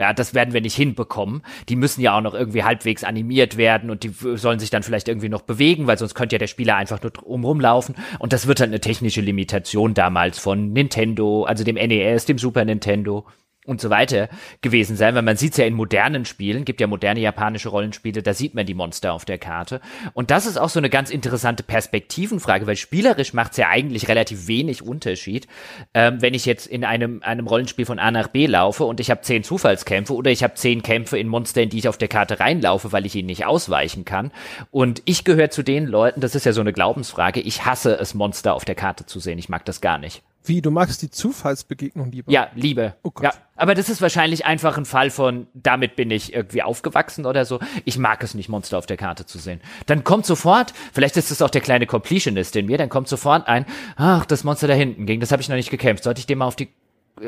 Ja, 0.00 0.14
das 0.14 0.32
werden 0.32 0.54
wir 0.54 0.62
nicht 0.62 0.76
hinbekommen. 0.76 1.42
Die 1.68 1.76
müssen 1.76 2.00
ja 2.00 2.16
auch 2.16 2.22
noch 2.22 2.32
irgendwie 2.32 2.62
halbwegs 2.64 3.04
animiert 3.04 3.58
werden 3.58 3.90
und 3.90 4.02
die 4.02 4.08
sollen 4.08 4.58
sich 4.58 4.70
dann 4.70 4.82
vielleicht 4.82 5.08
irgendwie 5.08 5.28
noch 5.28 5.42
bewegen, 5.42 5.86
weil 5.86 5.98
sonst 5.98 6.14
könnte 6.14 6.36
ja 6.36 6.38
der 6.38 6.46
Spieler 6.46 6.76
einfach 6.76 7.02
nur 7.02 7.12
umrum 7.22 7.60
laufen. 7.60 7.94
Und 8.18 8.32
das 8.32 8.46
wird 8.46 8.60
halt 8.60 8.70
eine 8.70 8.80
technische 8.80 9.20
Limitation 9.20 9.92
damals 9.92 10.38
von 10.38 10.72
Nintendo, 10.72 11.44
also 11.44 11.64
dem 11.64 11.74
NES, 11.74 12.24
dem 12.24 12.38
Super 12.38 12.64
Nintendo. 12.64 13.26
Und 13.66 13.80
so 13.80 13.90
weiter 13.90 14.30
gewesen 14.62 14.96
sein, 14.96 15.14
weil 15.14 15.22
man 15.22 15.36
sieht 15.36 15.58
ja 15.58 15.66
in 15.66 15.74
modernen 15.74 16.24
Spielen, 16.24 16.64
gibt 16.64 16.80
ja 16.80 16.86
moderne 16.86 17.20
japanische 17.20 17.68
Rollenspiele, 17.68 18.22
da 18.22 18.32
sieht 18.32 18.54
man 18.54 18.64
die 18.64 18.74
Monster 18.74 19.12
auf 19.12 19.26
der 19.26 19.36
Karte. 19.36 19.82
Und 20.14 20.30
das 20.30 20.46
ist 20.46 20.56
auch 20.56 20.70
so 20.70 20.80
eine 20.80 20.88
ganz 20.88 21.10
interessante 21.10 21.62
Perspektivenfrage, 21.62 22.66
weil 22.66 22.76
spielerisch 22.76 23.34
macht 23.34 23.52
es 23.52 23.58
ja 23.58 23.68
eigentlich 23.68 24.08
relativ 24.08 24.46
wenig 24.46 24.82
Unterschied, 24.82 25.46
ähm, 25.92 26.22
wenn 26.22 26.32
ich 26.32 26.46
jetzt 26.46 26.66
in 26.66 26.84
einem, 26.84 27.22
einem 27.22 27.46
Rollenspiel 27.46 27.84
von 27.84 27.98
A 27.98 28.10
nach 28.10 28.28
B 28.28 28.46
laufe 28.46 28.84
und 28.84 28.98
ich 28.98 29.10
habe 29.10 29.20
zehn 29.20 29.44
Zufallskämpfe 29.44 30.14
oder 30.14 30.30
ich 30.30 30.42
habe 30.42 30.54
zehn 30.54 30.82
Kämpfe 30.82 31.18
in 31.18 31.28
Monster, 31.28 31.62
in 31.62 31.68
die 31.68 31.78
ich 31.78 31.88
auf 31.88 31.98
der 31.98 32.08
Karte 32.08 32.40
reinlaufe, 32.40 32.92
weil 32.92 33.04
ich 33.04 33.14
ihnen 33.14 33.26
nicht 33.26 33.44
ausweichen 33.44 34.06
kann. 34.06 34.32
Und 34.70 35.02
ich 35.04 35.24
gehöre 35.24 35.50
zu 35.50 35.62
den 35.62 35.86
Leuten, 35.86 36.22
das 36.22 36.34
ist 36.34 36.46
ja 36.46 36.52
so 36.52 36.62
eine 36.62 36.72
Glaubensfrage, 36.72 37.40
ich 37.40 37.66
hasse 37.66 37.94
es, 37.98 38.14
Monster 38.14 38.54
auf 38.54 38.64
der 38.64 38.74
Karte 38.74 39.04
zu 39.04 39.20
sehen. 39.20 39.38
Ich 39.38 39.50
mag 39.50 39.66
das 39.66 39.82
gar 39.82 39.98
nicht. 39.98 40.22
Wie, 40.44 40.62
du 40.62 40.70
magst 40.70 41.02
die 41.02 41.10
Zufallsbegegnung 41.10 42.10
lieber? 42.10 42.32
Ja, 42.32 42.48
Liebe. 42.54 42.94
Oh 43.02 43.10
Gott. 43.10 43.24
Ja, 43.24 43.32
aber 43.56 43.74
das 43.74 43.88
ist 43.88 44.00
wahrscheinlich 44.00 44.46
einfach 44.46 44.78
ein 44.78 44.86
Fall 44.86 45.10
von, 45.10 45.46
damit 45.54 45.96
bin 45.96 46.10
ich 46.10 46.32
irgendwie 46.32 46.62
aufgewachsen 46.62 47.26
oder 47.26 47.44
so. 47.44 47.60
Ich 47.84 47.98
mag 47.98 48.22
es 48.22 48.34
nicht, 48.34 48.48
Monster 48.48 48.78
auf 48.78 48.86
der 48.86 48.96
Karte 48.96 49.26
zu 49.26 49.38
sehen. 49.38 49.60
Dann 49.86 50.02
kommt 50.02 50.24
sofort, 50.24 50.72
vielleicht 50.92 51.16
ist 51.18 51.30
es 51.30 51.42
auch 51.42 51.50
der 51.50 51.60
kleine 51.60 51.86
Completionist 51.86 52.56
in 52.56 52.66
mir, 52.66 52.78
dann 52.78 52.88
kommt 52.88 53.08
sofort 53.08 53.48
ein, 53.48 53.66
ach, 53.96 54.24
das 54.24 54.44
Monster 54.44 54.66
da 54.66 54.74
hinten, 54.74 55.04
gegen 55.04 55.20
das 55.20 55.30
habe 55.30 55.42
ich 55.42 55.48
noch 55.48 55.56
nicht 55.56 55.70
gekämpft. 55.70 56.04
Sollte 56.04 56.20
ich 56.20 56.26
dem 56.26 56.38
mal 56.38 56.46
auf 56.46 56.56
die 56.56 56.68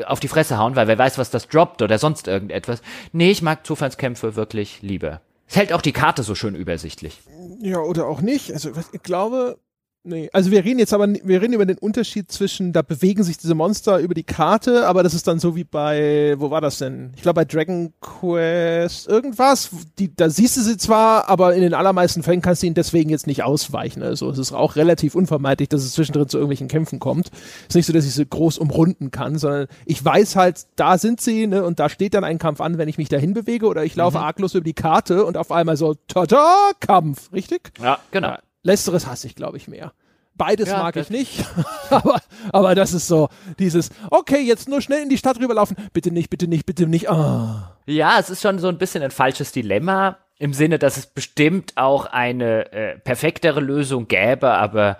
auf 0.07 0.19
die 0.19 0.27
Fresse 0.27 0.57
hauen, 0.57 0.75
weil 0.75 0.87
wer 0.87 0.97
weiß, 0.97 1.17
was 1.19 1.29
das 1.29 1.47
droppt 1.47 1.83
oder 1.83 1.99
sonst 1.99 2.27
irgendetwas. 2.27 2.81
Nee, 3.11 3.29
ich 3.29 3.43
mag 3.43 3.65
Zufallskämpfe 3.65 4.35
wirklich 4.35 4.81
lieber. 4.81 5.21
Es 5.47 5.55
hält 5.55 5.73
auch 5.73 5.81
die 5.81 5.91
Karte 5.91 6.23
so 6.23 6.35
schön 6.35 6.55
übersichtlich. 6.55 7.21
Ja, 7.59 7.79
oder 7.79 8.07
auch 8.07 8.21
nicht. 8.21 8.51
Also 8.51 8.71
ich 8.91 9.03
glaube, 9.03 9.59
Nee, 10.05 10.29
also 10.33 10.51
wir 10.51 10.65
reden 10.65 10.79
jetzt 10.79 10.93
aber, 10.93 11.07
wir 11.07 11.41
reden 11.41 11.53
über 11.53 11.65
den 11.65 11.77
Unterschied 11.77 12.29
zwischen, 12.29 12.73
da 12.73 12.81
bewegen 12.81 13.23
sich 13.23 13.37
diese 13.37 13.55
Monster 13.55 13.99
über 13.99 14.13
die 14.13 14.25
Karte, 14.25 14.85
aber 14.85 15.01
das 15.01 15.13
ist 15.13 15.29
dann 15.29 15.39
so 15.39 15.55
wie 15.55 15.63
bei, 15.63 16.35
wo 16.39 16.51
war 16.51 16.59
das 16.59 16.79
denn? 16.79 17.11
Ich 17.15 17.21
glaube 17.21 17.35
bei 17.35 17.45
Dragon 17.45 17.93
Quest 18.01 19.07
irgendwas, 19.07 19.69
die, 19.97 20.13
da 20.13 20.29
siehst 20.29 20.57
du 20.57 20.61
sie 20.61 20.75
zwar, 20.75 21.29
aber 21.29 21.55
in 21.55 21.61
den 21.61 21.73
allermeisten 21.73 22.21
Fällen 22.21 22.41
kannst 22.41 22.61
du 22.61 22.67
ihnen 22.67 22.75
deswegen 22.75 23.09
jetzt 23.09 23.27
nicht 23.27 23.43
ausweichen. 23.43 24.03
Also 24.03 24.29
es 24.29 24.39
ist 24.39 24.51
auch 24.51 24.75
relativ 24.75 25.15
unvermeidlich, 25.15 25.69
dass 25.69 25.83
es 25.83 25.93
zwischendrin 25.93 26.27
zu 26.27 26.37
irgendwelchen 26.37 26.67
Kämpfen 26.67 26.99
kommt. 26.99 27.31
Es 27.61 27.69
ist 27.69 27.75
nicht 27.75 27.85
so, 27.85 27.93
dass 27.93 28.05
ich 28.05 28.13
sie 28.13 28.25
groß 28.25 28.57
umrunden 28.57 29.09
kann, 29.09 29.37
sondern 29.37 29.67
ich 29.85 30.03
weiß 30.03 30.35
halt, 30.35 30.65
da 30.75 30.97
sind 30.97 31.21
sie, 31.21 31.47
ne, 31.47 31.63
und 31.63 31.79
da 31.79 31.87
steht 31.87 32.13
dann 32.13 32.25
ein 32.25 32.39
Kampf 32.39 32.59
an, 32.59 32.77
wenn 32.77 32.89
ich 32.89 32.97
mich 32.97 33.07
dahin 33.07 33.33
bewege 33.33 33.67
oder 33.67 33.85
ich 33.85 33.95
laufe 33.95 34.17
mhm. 34.17 34.25
arglos 34.25 34.53
über 34.53 34.65
die 34.65 34.73
Karte 34.73 35.23
und 35.23 35.37
auf 35.37 35.49
einmal 35.49 35.77
so, 35.77 35.95
tada, 36.09 36.71
Kampf, 36.81 37.31
richtig? 37.31 37.71
Ja, 37.81 37.99
genau. 38.11 38.27
Ja. 38.27 38.39
Letzteres 38.63 39.07
hasse 39.07 39.27
ich, 39.27 39.35
glaube 39.35 39.57
ich, 39.57 39.67
mehr. 39.67 39.93
Beides 40.35 40.69
ja, 40.69 40.79
mag 40.79 40.95
ich 40.95 41.11
nicht, 41.11 41.45
aber, 41.91 42.19
aber 42.51 42.73
das 42.73 42.93
ist 42.93 43.07
so 43.07 43.29
dieses, 43.59 43.91
okay, 44.09 44.39
jetzt 44.39 44.67
nur 44.67 44.81
schnell 44.81 45.03
in 45.03 45.09
die 45.09 45.19
Stadt 45.19 45.39
rüberlaufen, 45.39 45.77
bitte 45.93 46.09
nicht, 46.09 46.31
bitte 46.31 46.47
nicht, 46.47 46.65
bitte 46.65 46.87
nicht. 46.87 47.07
Ah. 47.07 47.77
Ja, 47.85 48.17
es 48.19 48.31
ist 48.31 48.41
schon 48.41 48.57
so 48.57 48.67
ein 48.67 48.79
bisschen 48.79 49.03
ein 49.03 49.11
falsches 49.11 49.51
Dilemma, 49.51 50.17
im 50.39 50.53
Sinne, 50.53 50.79
dass 50.79 50.97
es 50.97 51.05
bestimmt 51.05 51.73
auch 51.75 52.05
eine 52.05 52.71
äh, 52.71 52.97
perfektere 52.97 53.59
Lösung 53.59 54.07
gäbe, 54.07 54.49
aber 54.51 54.97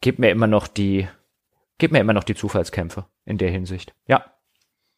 gib 0.00 0.18
mir 0.18 0.30
immer 0.30 0.46
noch 0.46 0.66
die, 0.66 1.06
gib 1.78 1.92
mir 1.92 2.00
immer 2.00 2.12
noch 2.12 2.24
die 2.24 2.34
Zufallskämpfe 2.34 3.04
in 3.24 3.38
der 3.38 3.50
Hinsicht. 3.50 3.94
Ja. 4.06 4.24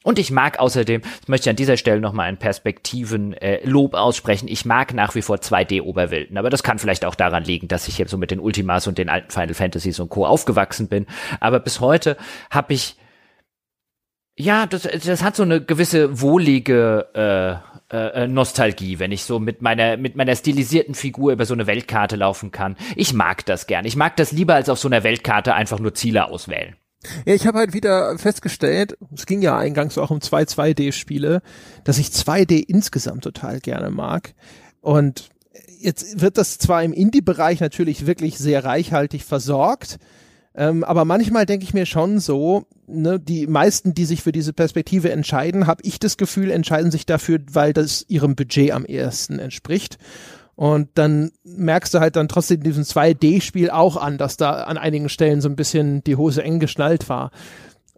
Und 0.07 0.21
ich 0.21 0.31
mag 0.31 0.61
außerdem, 0.61 1.03
das 1.03 1.27
möchte 1.27 1.49
ich 1.49 1.51
an 1.51 1.57
dieser 1.57 1.77
Stelle 1.77 2.01
nochmal 2.01 2.29
einen 2.29 2.37
Perspektiven-Lob 2.37 3.93
äh, 3.93 3.97
aussprechen, 3.97 4.47
ich 4.47 4.65
mag 4.65 4.95
nach 4.95 5.17
wie 5.17 5.21
vor 5.21 5.39
2D-Oberwelten. 5.39 6.39
Aber 6.39 6.49
das 6.49 6.63
kann 6.63 6.79
vielleicht 6.79 7.05
auch 7.05 7.17
daran 7.17 7.43
liegen, 7.43 7.67
dass 7.67 7.89
ich 7.89 7.97
hier 7.97 8.07
so 8.07 8.17
mit 8.17 8.31
den 8.31 8.39
Ultimas 8.39 8.87
und 8.87 8.99
den 8.99 9.09
alten 9.09 9.33
Final 9.33 9.55
Fantasies 9.55 9.99
und 9.99 10.09
Co. 10.09 10.25
aufgewachsen 10.25 10.87
bin. 10.87 11.07
Aber 11.41 11.59
bis 11.59 11.81
heute 11.81 12.17
habe 12.53 12.73
ich, 12.73 12.95
ja, 14.37 14.67
das, 14.67 14.83
das 14.83 15.25
hat 15.25 15.35
so 15.35 15.43
eine 15.43 15.61
gewisse 15.61 16.21
wohlige 16.21 17.65
äh, 17.91 17.97
äh, 17.97 18.29
Nostalgie, 18.29 19.01
wenn 19.01 19.11
ich 19.11 19.25
so 19.25 19.41
mit 19.41 19.61
meiner 19.61 19.97
mit 19.97 20.15
meiner 20.15 20.37
stilisierten 20.37 20.95
Figur 20.95 21.33
über 21.33 21.47
so 21.47 21.55
eine 21.55 21.67
Weltkarte 21.67 22.15
laufen 22.15 22.53
kann. 22.53 22.77
Ich 22.95 23.13
mag 23.13 23.45
das 23.47 23.67
gern. 23.67 23.85
Ich 23.85 23.97
mag 23.97 24.15
das 24.15 24.31
lieber 24.31 24.55
als 24.55 24.69
auf 24.69 24.79
so 24.79 24.87
einer 24.87 25.03
Weltkarte 25.03 25.55
einfach 25.55 25.81
nur 25.81 25.95
Ziele 25.95 26.29
auswählen. 26.29 26.77
Ja, 27.25 27.35
ich 27.35 27.47
habe 27.47 27.59
halt 27.59 27.73
wieder 27.73 28.19
festgestellt, 28.19 28.97
es 29.15 29.27
ging 29.27 29.43
ja 29.43 29.57
eingangs 29.57 29.99
auch 29.99 30.11
um 30.11 30.21
zwei 30.21 30.43
2D-Spiele, 30.43 31.43
dass 31.85 31.99
ich 31.99 32.09
2D 32.09 32.65
insgesamt 32.67 33.25
total 33.25 33.61
gerne 33.61 33.91
mag. 33.91 34.35
Und 34.81 35.29
jetzt 35.79 36.21
wird 36.21 36.39
das 36.39 36.59
zwar 36.59 36.83
im 36.83 36.93
Indie-Bereich 36.93 37.61
natürlich 37.61 38.07
wirklich 38.07 38.39
sehr 38.39 38.65
reichhaltig 38.65 39.25
versorgt, 39.25 39.99
ähm, 40.57 40.85
aber 40.85 41.05
manchmal 41.05 41.45
denke 41.45 41.65
ich 41.65 41.75
mir 41.75 41.85
schon 41.85 42.19
so, 42.19 42.65
ne, 42.87 43.21
die 43.21 43.47
meisten, 43.47 43.93
die 43.93 44.07
sich 44.07 44.23
für 44.23 44.33
diese 44.33 44.55
Perspektive 44.55 45.13
entscheiden, 45.13 45.67
habe 45.67 45.83
ich 45.85 45.99
das 45.99 46.17
Gefühl, 46.17 46.51
entscheiden 46.51 46.91
sich 46.91 47.05
dafür, 47.05 47.41
weil 47.53 47.75
das 47.75 48.07
ihrem 48.09 48.37
Budget 48.37 48.73
am 48.73 48.87
ehesten 48.87 49.39
entspricht. 49.39 49.99
Und 50.57 50.89
dann 50.95 51.31
merkst 51.45 51.93
du 51.93 52.01
halt 52.01 52.17
dann 52.17 52.29
trotzdem 52.29 52.59
in 52.59 52.65
diesem 52.65 52.83
2D-Spiel 52.83 53.71
auch 53.71 53.97
an, 53.97 54.17
dass 54.17 54.39
da 54.39 54.65
an 54.65 54.79
einigen 54.79 55.11
Stellen 55.11 55.43
so 55.43 55.49
ein 55.49 55.57
bisschen 55.57 56.03
die 56.05 56.17
Hose 56.17 56.43
eng 56.43 56.61
geschnallt 56.61 57.09
war. 57.11 57.31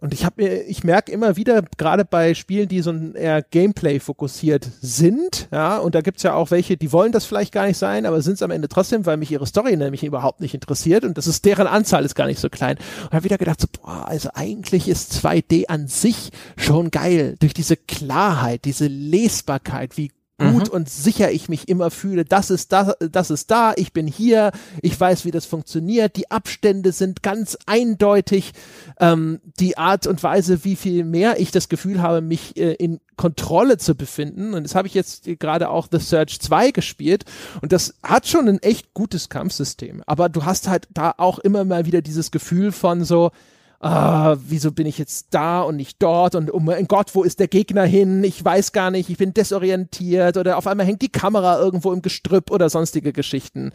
Und 0.01 0.13
ich 0.13 0.23
habe 0.23 0.41
mir, 0.41 0.63
ich 0.63 0.85
merke 0.85 1.11
immer 1.11 1.35
wieder, 1.35 1.61
gerade 1.77 2.05
bei 2.05 2.33
Spielen, 2.33 2.69
die 2.69 2.81
so 2.81 2.93
eher 2.93 3.41
Gameplay 3.41 3.99
fokussiert 3.99 4.65
sind, 4.79 5.49
ja, 5.51 5.77
und 5.77 5.93
da 5.93 5.99
gibt's 5.99 6.23
ja 6.23 6.35
auch 6.35 6.51
welche, 6.51 6.77
die 6.77 6.93
wollen 6.93 7.11
das 7.11 7.25
vielleicht 7.25 7.51
gar 7.51 7.65
nicht 7.67 7.77
sein, 7.77 8.05
aber 8.05 8.21
sind 8.21 8.35
es 8.35 8.41
am 8.41 8.51
Ende 8.51 8.69
trotzdem, 8.69 9.05
weil 9.05 9.17
mich 9.17 9.29
ihre 9.29 9.45
Story 9.45 9.75
nämlich 9.75 10.05
überhaupt 10.05 10.39
nicht 10.39 10.53
interessiert 10.53 11.03
und 11.03 11.17
das 11.17 11.27
ist 11.27 11.43
deren 11.43 11.67
Anzahl 11.67 12.05
ist 12.05 12.15
gar 12.15 12.27
nicht 12.27 12.39
so 12.39 12.49
klein. 12.49 12.77
Und 13.03 13.11
habe 13.11 13.25
wieder 13.25 13.37
gedacht, 13.37 13.59
so, 13.59 13.67
boah, 13.71 14.07
also 14.07 14.29
eigentlich 14.33 14.87
ist 14.87 15.13
2D 15.13 15.67
an 15.67 15.89
sich 15.89 16.31
schon 16.55 16.91
geil 16.91 17.35
durch 17.39 17.53
diese 17.53 17.75
Klarheit, 17.75 18.63
diese 18.63 18.87
Lesbarkeit, 18.87 19.97
wie 19.97 20.11
gut 20.39 20.67
mhm. 20.67 20.73
und 20.73 20.89
sicher 20.89 21.31
ich 21.31 21.49
mich 21.49 21.69
immer 21.69 21.91
fühle, 21.91 22.25
das 22.25 22.49
ist 22.49 22.71
da, 22.71 22.93
das 22.99 23.29
ist 23.29 23.51
da, 23.51 23.73
ich 23.75 23.93
bin 23.93 24.07
hier, 24.07 24.51
ich 24.81 24.99
weiß, 24.99 25.25
wie 25.25 25.31
das 25.31 25.45
funktioniert, 25.45 26.15
die 26.15 26.31
Abstände 26.31 26.91
sind 26.91 27.21
ganz 27.21 27.57
eindeutig, 27.65 28.53
ähm, 28.99 29.39
die 29.59 29.77
Art 29.77 30.07
und 30.07 30.23
Weise, 30.23 30.63
wie 30.63 30.75
viel 30.75 31.03
mehr 31.03 31.39
ich 31.39 31.51
das 31.51 31.69
Gefühl 31.69 32.01
habe, 32.01 32.21
mich 32.21 32.57
äh, 32.57 32.73
in 32.73 32.99
Kontrolle 33.19 33.77
zu 33.77 33.95
befinden. 33.95 34.53
Und 34.53 34.63
das 34.63 34.75
habe 34.75 34.87
ich 34.87 34.93
jetzt 34.93 35.25
gerade 35.39 35.69
auch 35.69 35.89
The 35.91 35.99
Search 35.99 36.39
2 36.39 36.71
gespielt. 36.71 37.25
Und 37.61 37.73
das 37.73 37.95
hat 38.01 38.27
schon 38.27 38.47
ein 38.47 38.59
echt 38.59 38.93
gutes 38.93 39.27
Kampfsystem. 39.27 40.03
Aber 40.05 40.29
du 40.29 40.45
hast 40.45 40.69
halt 40.69 40.87
da 40.93 41.13
auch 41.17 41.37
immer 41.39 41.65
mal 41.65 41.85
wieder 41.85 42.01
dieses 42.01 42.31
Gefühl 42.31 42.71
von 42.71 43.03
so, 43.03 43.31
ah, 43.79 44.35
wieso 44.45 44.71
bin 44.71 44.85
ich 44.85 44.97
jetzt 44.97 45.27
da 45.31 45.61
und 45.61 45.77
nicht 45.77 46.01
dort 46.01 46.35
und 46.35 46.53
oh 46.53 46.59
mein 46.59 46.87
Gott, 46.87 47.15
wo 47.15 47.23
ist 47.23 47.39
der 47.39 47.47
Gegner 47.47 47.85
hin? 47.85 48.23
Ich 48.23 48.43
weiß 48.43 48.73
gar 48.73 48.91
nicht, 48.91 49.09
ich 49.09 49.17
bin 49.17 49.33
desorientiert 49.33 50.37
oder 50.37 50.57
auf 50.57 50.67
einmal 50.67 50.85
hängt 50.85 51.01
die 51.01 51.11
Kamera 51.11 51.59
irgendwo 51.59 51.93
im 51.93 52.01
Gestrüpp 52.01 52.51
oder 52.51 52.69
sonstige 52.69 53.13
Geschichten. 53.13 53.71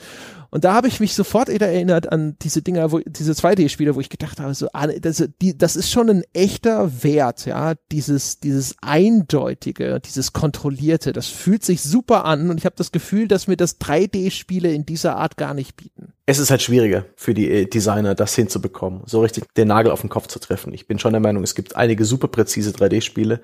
Und 0.51 0.65
da 0.65 0.75
habe 0.75 0.89
ich 0.89 1.01
mich 1.01 1.15
sofort 1.15 1.49
wieder 1.49 1.69
erinnert 1.69 2.13
an 2.13 2.37
diese 2.43 2.63
Dinger, 2.63 2.93
wo 2.93 3.01
diese 3.01 3.33
2D-Spiele, 3.33 3.95
wo 3.95 4.01
ich 4.01 4.11
gedacht 4.11 4.41
habe, 4.41 4.55
so, 4.55 4.69
ah, 4.73 4.87
das, 4.87 5.25
die, 5.41 5.57
das 5.57 5.75
ist 5.75 5.91
schon 5.91 6.11
ein 6.11 6.23
echter 6.33 7.03
Wert, 7.03 7.47
ja, 7.47 7.75
dieses, 7.91 8.41
dieses 8.41 8.77
eindeutige, 8.83 10.01
dieses 10.01 10.33
kontrollierte, 10.33 11.13
das 11.13 11.27
fühlt 11.29 11.65
sich 11.65 11.83
super 11.83 12.25
an 12.25 12.51
und 12.51 12.59
ich 12.59 12.67
habe 12.67 12.77
das 12.77 12.93
Gefühl, 12.93 13.27
dass 13.27 13.47
mir 13.47 13.57
das 13.57 13.81
3D-Spiele 13.81 14.71
in 14.73 14.87
dieser 14.87 15.17
Art 15.17 15.37
gar 15.37 15.55
nicht 15.55 15.77
bieten. 15.77 15.94
Es 16.27 16.39
ist 16.39 16.51
halt 16.51 16.63
schwieriger 16.63 17.05
für 17.17 17.35
die 17.35 17.51
äh, 17.51 17.67
Designer, 17.67 18.15
das 18.15 18.35
hinzubekommen, 18.35 19.03
so 19.07 19.21
richtig 19.21 19.45
den 19.57 19.69
Nagel 19.69 19.93
auf 19.93 20.01
den 20.01 20.09
Kopf 20.11 20.27
zu 20.27 20.39
treffen. 20.39 20.73
Ich 20.73 20.87
bin 20.87 20.99
schon 20.99 21.13
der 21.13 21.21
Meinung, 21.21 21.43
es 21.43 21.55
gibt 21.55 21.77
einige 21.77 22.05
super 22.05 22.29
präzise 22.29 22.71
3D-Spiele, 22.71 23.41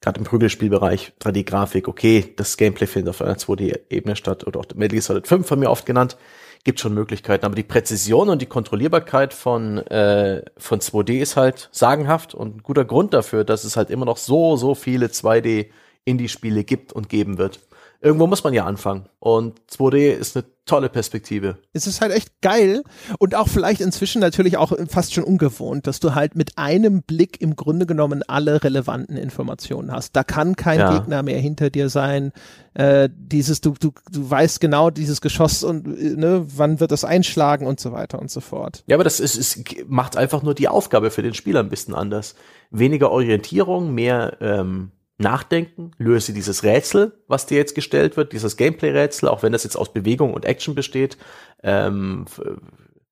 gerade 0.00 0.18
im 0.18 0.24
Prügelspielbereich, 0.24 1.12
3D-Grafik, 1.20 1.88
okay, 1.88 2.32
das 2.36 2.56
Gameplay 2.56 2.86
findet 2.86 3.10
auf 3.10 3.20
einer 3.20 3.36
2D-Ebene 3.36 4.16
statt 4.16 4.46
oder 4.46 4.60
auch 4.60 4.66
Metal 4.74 4.88
Gear 4.88 5.02
Solid 5.02 5.26
5 5.26 5.46
von 5.46 5.58
mir 5.58 5.70
oft 5.70 5.84
genannt 5.84 6.16
gibt 6.64 6.80
schon 6.80 6.94
Möglichkeiten. 6.94 7.44
Aber 7.44 7.54
die 7.54 7.62
Präzision 7.62 8.28
und 8.28 8.40
die 8.40 8.46
Kontrollierbarkeit 8.46 9.34
von, 9.34 9.78
äh, 9.78 10.42
von 10.56 10.80
2D 10.80 11.20
ist 11.20 11.36
halt 11.36 11.68
sagenhaft 11.72 12.34
und 12.34 12.56
ein 12.56 12.62
guter 12.62 12.84
Grund 12.84 13.14
dafür, 13.14 13.44
dass 13.44 13.64
es 13.64 13.76
halt 13.76 13.90
immer 13.90 14.04
noch 14.04 14.16
so, 14.16 14.56
so 14.56 14.74
viele 14.74 15.06
2D 15.06 15.70
Indie-Spiele 16.04 16.64
gibt 16.64 16.92
und 16.92 17.08
geben 17.08 17.38
wird 17.38 17.60
irgendwo 18.02 18.26
muss 18.26 18.44
man 18.44 18.52
ja 18.52 18.66
anfangen. 18.66 19.06
Und 19.20 19.60
2D 19.70 20.10
ist 20.10 20.36
eine 20.36 20.44
tolle 20.66 20.88
Perspektive. 20.88 21.58
Es 21.72 21.86
ist 21.86 22.00
halt 22.00 22.12
echt 22.12 22.40
geil 22.40 22.82
und 23.18 23.34
auch 23.34 23.48
vielleicht 23.48 23.80
inzwischen 23.80 24.20
natürlich 24.20 24.56
auch 24.56 24.72
fast 24.88 25.14
schon 25.14 25.24
ungewohnt, 25.24 25.86
dass 25.86 26.00
du 26.00 26.14
halt 26.14 26.34
mit 26.34 26.58
einem 26.58 27.02
Blick 27.02 27.40
im 27.40 27.56
Grunde 27.56 27.86
genommen 27.86 28.22
alle 28.26 28.62
relevanten 28.62 29.16
Informationen 29.16 29.92
hast. 29.92 30.14
Da 30.14 30.24
kann 30.24 30.56
kein 30.56 30.80
ja. 30.80 30.98
Gegner 30.98 31.22
mehr 31.22 31.38
hinter 31.38 31.70
dir 31.70 31.88
sein. 31.88 32.32
Äh, 32.74 33.08
dieses, 33.12 33.60
du, 33.60 33.74
du, 33.78 33.92
du 34.10 34.30
weißt 34.30 34.60
genau 34.60 34.90
dieses 34.90 35.20
Geschoss 35.20 35.62
und 35.62 35.86
ne, 35.86 36.44
wann 36.56 36.80
wird 36.80 36.90
das 36.90 37.04
einschlagen 37.04 37.66
und 37.66 37.78
so 37.78 37.92
weiter 37.92 38.18
und 38.18 38.30
so 38.30 38.40
fort. 38.40 38.82
Ja, 38.86 38.96
aber 38.96 39.04
das 39.04 39.20
ist, 39.20 39.36
ist 39.36 39.88
macht 39.88 40.16
einfach 40.16 40.42
nur 40.42 40.54
die 40.54 40.68
Aufgabe 40.68 41.10
für 41.10 41.22
den 41.22 41.34
Spieler 41.34 41.60
ein 41.60 41.68
bisschen 41.68 41.94
anders. 41.94 42.34
Weniger 42.70 43.10
Orientierung, 43.10 43.94
mehr 43.94 44.38
ähm, 44.40 44.90
nachdenken, 45.22 45.92
löse 45.96 46.34
dieses 46.34 46.62
Rätsel, 46.62 47.12
was 47.28 47.46
dir 47.46 47.56
jetzt 47.56 47.74
gestellt 47.74 48.16
wird, 48.16 48.32
dieses 48.32 48.56
Gameplay-Rätsel, 48.56 49.28
auch 49.28 49.42
wenn 49.42 49.52
das 49.52 49.64
jetzt 49.64 49.76
aus 49.76 49.92
Bewegung 49.92 50.34
und 50.34 50.44
Action 50.44 50.74
besteht, 50.74 51.16
ähm, 51.62 52.26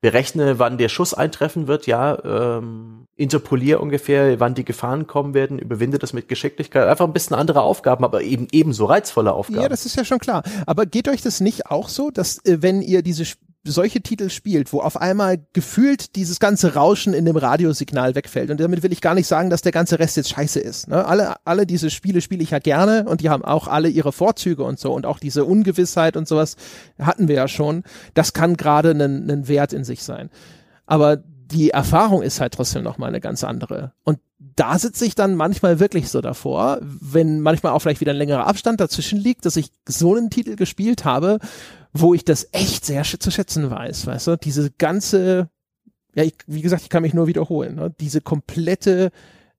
berechne, 0.01 0.59
wann 0.59 0.79
der 0.79 0.89
Schuss 0.89 1.13
eintreffen 1.13 1.67
wird, 1.67 1.87
ja, 1.87 2.19
ähm, 2.25 3.07
interpolier 3.17 3.81
ungefähr, 3.81 4.41
wann 4.41 4.55
die 4.55 4.65
Gefahren 4.65 5.07
kommen 5.07 5.35
werden, 5.35 5.59
überwinde 5.59 5.99
das 5.99 6.13
mit 6.15 6.29
Geschicklichkeit. 6.29 6.89
Einfach 6.89 7.07
ein 7.07 7.13
bisschen 7.13 7.37
andere 7.37 7.61
Aufgaben, 7.61 8.05
aber 8.05 8.23
eben 8.23 8.49
ebenso 8.51 8.87
reizvolle 8.87 9.33
Aufgaben. 9.33 9.61
Ja, 9.61 9.69
das 9.69 9.85
ist 9.85 9.97
ja 9.97 10.05
schon 10.05 10.19
klar. 10.19 10.43
Aber 10.67 10.87
geht 10.87 11.07
euch 11.09 11.21
das 11.21 11.41
nicht 11.41 11.67
auch 11.67 11.89
so, 11.89 12.11
dass 12.11 12.43
äh, 12.47 12.63
wenn 12.63 12.81
ihr 12.81 13.03
diese 13.03 13.27
solche 13.63 14.01
Titel 14.01 14.31
spielt, 14.31 14.73
wo 14.73 14.81
auf 14.81 14.97
einmal 14.99 15.45
gefühlt 15.53 16.17
dieses 16.17 16.41
ganze 16.41 16.75
Rauschen 16.75 17.13
in 17.13 17.27
dem 17.27 17.37
Radiosignal 17.37 18.15
wegfällt. 18.15 18.51
Und 18.51 18.59
damit 18.59 18.83
will 18.83 18.93
ich 18.93 19.03
gar 19.03 19.15
nicht 19.15 19.27
sagen, 19.27 19.51
dass 19.51 19.61
der 19.61 19.73
ganze 19.73 19.99
Rest 19.99 20.17
jetzt 20.17 20.31
scheiße 20.31 20.61
ist. 20.61 20.89
Ne? 20.89 21.05
Alle, 21.05 21.35
alle 21.45 21.67
diese 21.67 21.91
Spiele 21.91 22.23
spiele 22.23 22.43
ich 22.43 22.51
ja 22.51 22.59
gerne 22.59 23.05
und 23.07 23.21
die 23.21 23.29
haben 23.29 23.45
auch 23.45 23.69
alle 23.69 23.89
ihre 23.89 24.13
Vorzüge 24.13 24.65
und 24.65 24.79
so. 24.79 24.93
Und 24.93 25.05
auch 25.05 25.19
diese 25.19 25.45
Ungewissheit 25.45 26.17
und 26.17 26.27
sowas 26.27 26.57
hatten 26.99 27.29
wir 27.29 27.35
ja 27.37 27.49
schon. 27.49 27.83
Das 28.15 28.33
kann 28.33 28.57
gerade 28.57 28.93
ein 28.93 29.47
Wert 29.47 29.73
in 29.73 29.85
sich 29.85 30.03
sein. 30.03 30.31
Aber 30.87 31.19
die 31.19 31.71
Erfahrung 31.71 32.23
ist 32.23 32.41
halt 32.41 32.55
trotzdem 32.55 32.83
nochmal 32.83 33.09
eine 33.09 33.21
ganz 33.21 33.45
andere. 33.45 33.93
Und 34.05 34.19
da 34.57 34.79
sitze 34.79 35.05
ich 35.05 35.15
dann 35.15 35.37
manchmal 35.37 35.81
wirklich 35.81 36.09
so 36.09 36.21
davor, 36.21 36.79
wenn 36.83 37.41
manchmal 37.41 37.73
auch 37.73 37.81
vielleicht 37.81 38.01
wieder 38.01 38.13
ein 38.13 38.19
längerer 38.19 38.47
Abstand 38.47 38.81
dazwischen 38.81 39.19
liegt, 39.19 39.45
dass 39.45 39.57
ich 39.57 39.71
so 39.87 40.15
einen 40.15 40.31
Titel 40.31 40.57
gespielt 40.57 41.05
habe, 41.05 41.39
wo 41.93 42.15
ich 42.15 42.25
das 42.25 42.49
echt 42.53 42.85
sehr 42.85 43.03
zu 43.03 43.31
schätzen 43.31 43.71
weiß, 43.71 44.07
weißt 44.07 44.27
du, 44.29 44.37
diese 44.37 44.71
ganze, 44.71 45.49
ja, 46.15 46.25
ich, 46.25 46.35
wie 46.47 46.63
gesagt, 46.63 46.83
ich 46.83 46.89
kann 46.89 47.03
mich 47.03 47.15
nur 47.15 47.27
wiederholen, 47.27 47.77
ne? 47.77 47.95
diese 47.99 48.21
komplette 48.21 49.11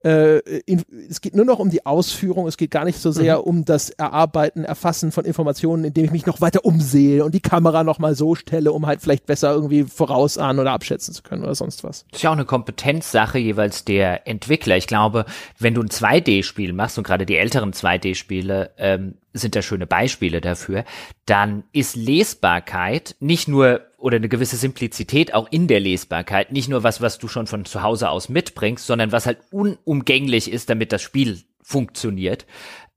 äh, 0.03 0.39
in, 0.65 0.83
es 1.09 1.21
geht 1.21 1.35
nur 1.35 1.45
noch 1.45 1.59
um 1.59 1.69
die 1.69 1.85
Ausführung, 1.85 2.47
es 2.47 2.57
geht 2.57 2.71
gar 2.71 2.85
nicht 2.85 2.99
so 2.99 3.11
sehr 3.11 3.37
mhm. 3.37 3.43
um 3.43 3.65
das 3.65 3.91
Erarbeiten, 3.91 4.63
Erfassen 4.63 5.11
von 5.11 5.25
Informationen, 5.25 5.83
indem 5.83 6.05
ich 6.05 6.11
mich 6.11 6.25
noch 6.25 6.41
weiter 6.41 6.65
umsehe 6.65 7.23
und 7.23 7.35
die 7.35 7.41
Kamera 7.41 7.83
noch 7.83 7.99
mal 7.99 8.15
so 8.15 8.35
stelle, 8.35 8.71
um 8.71 8.87
halt 8.87 9.01
vielleicht 9.01 9.25
besser 9.25 9.51
irgendwie 9.53 9.83
vorausahnen 9.83 10.59
oder 10.59 10.71
abschätzen 10.71 11.13
zu 11.13 11.21
können 11.21 11.43
oder 11.43 11.55
sonst 11.55 11.83
was. 11.83 12.05
Das 12.09 12.19
ist 12.19 12.23
ja 12.23 12.31
auch 12.31 12.35
eine 12.35 12.45
Kompetenzsache 12.45 13.37
jeweils 13.37 13.85
der 13.85 14.27
Entwickler. 14.27 14.77
Ich 14.77 14.87
glaube, 14.87 15.25
wenn 15.59 15.75
du 15.75 15.81
ein 15.81 15.89
2D-Spiel 15.89 16.73
machst 16.73 16.97
und 16.97 17.03
gerade 17.05 17.25
die 17.25 17.37
älteren 17.37 17.71
2D-Spiele 17.71 18.71
ähm, 18.77 19.15
sind 19.33 19.55
da 19.55 19.61
schöne 19.61 19.87
Beispiele 19.87 20.41
dafür, 20.41 20.83
dann 21.25 21.63
ist 21.71 21.95
Lesbarkeit 21.95 23.15
nicht 23.19 23.47
nur 23.47 23.81
oder 23.97 24.17
eine 24.17 24.29
gewisse 24.29 24.57
Simplizität 24.57 25.33
auch 25.33 25.47
in 25.51 25.67
der 25.67 25.79
Lesbarkeit 25.79 26.51
nicht 26.51 26.69
nur 26.69 26.83
was, 26.83 27.01
was 27.01 27.19
du 27.19 27.27
schon 27.27 27.47
von 27.47 27.65
zu 27.65 27.83
Hause 27.83 28.09
aus 28.09 28.29
mitbringst, 28.29 28.85
sondern 28.85 29.11
was 29.11 29.25
halt 29.25 29.39
unumgänglich 29.51 30.51
ist, 30.51 30.69
damit 30.69 30.91
das 30.91 31.01
Spiel 31.01 31.43
funktioniert. 31.61 32.45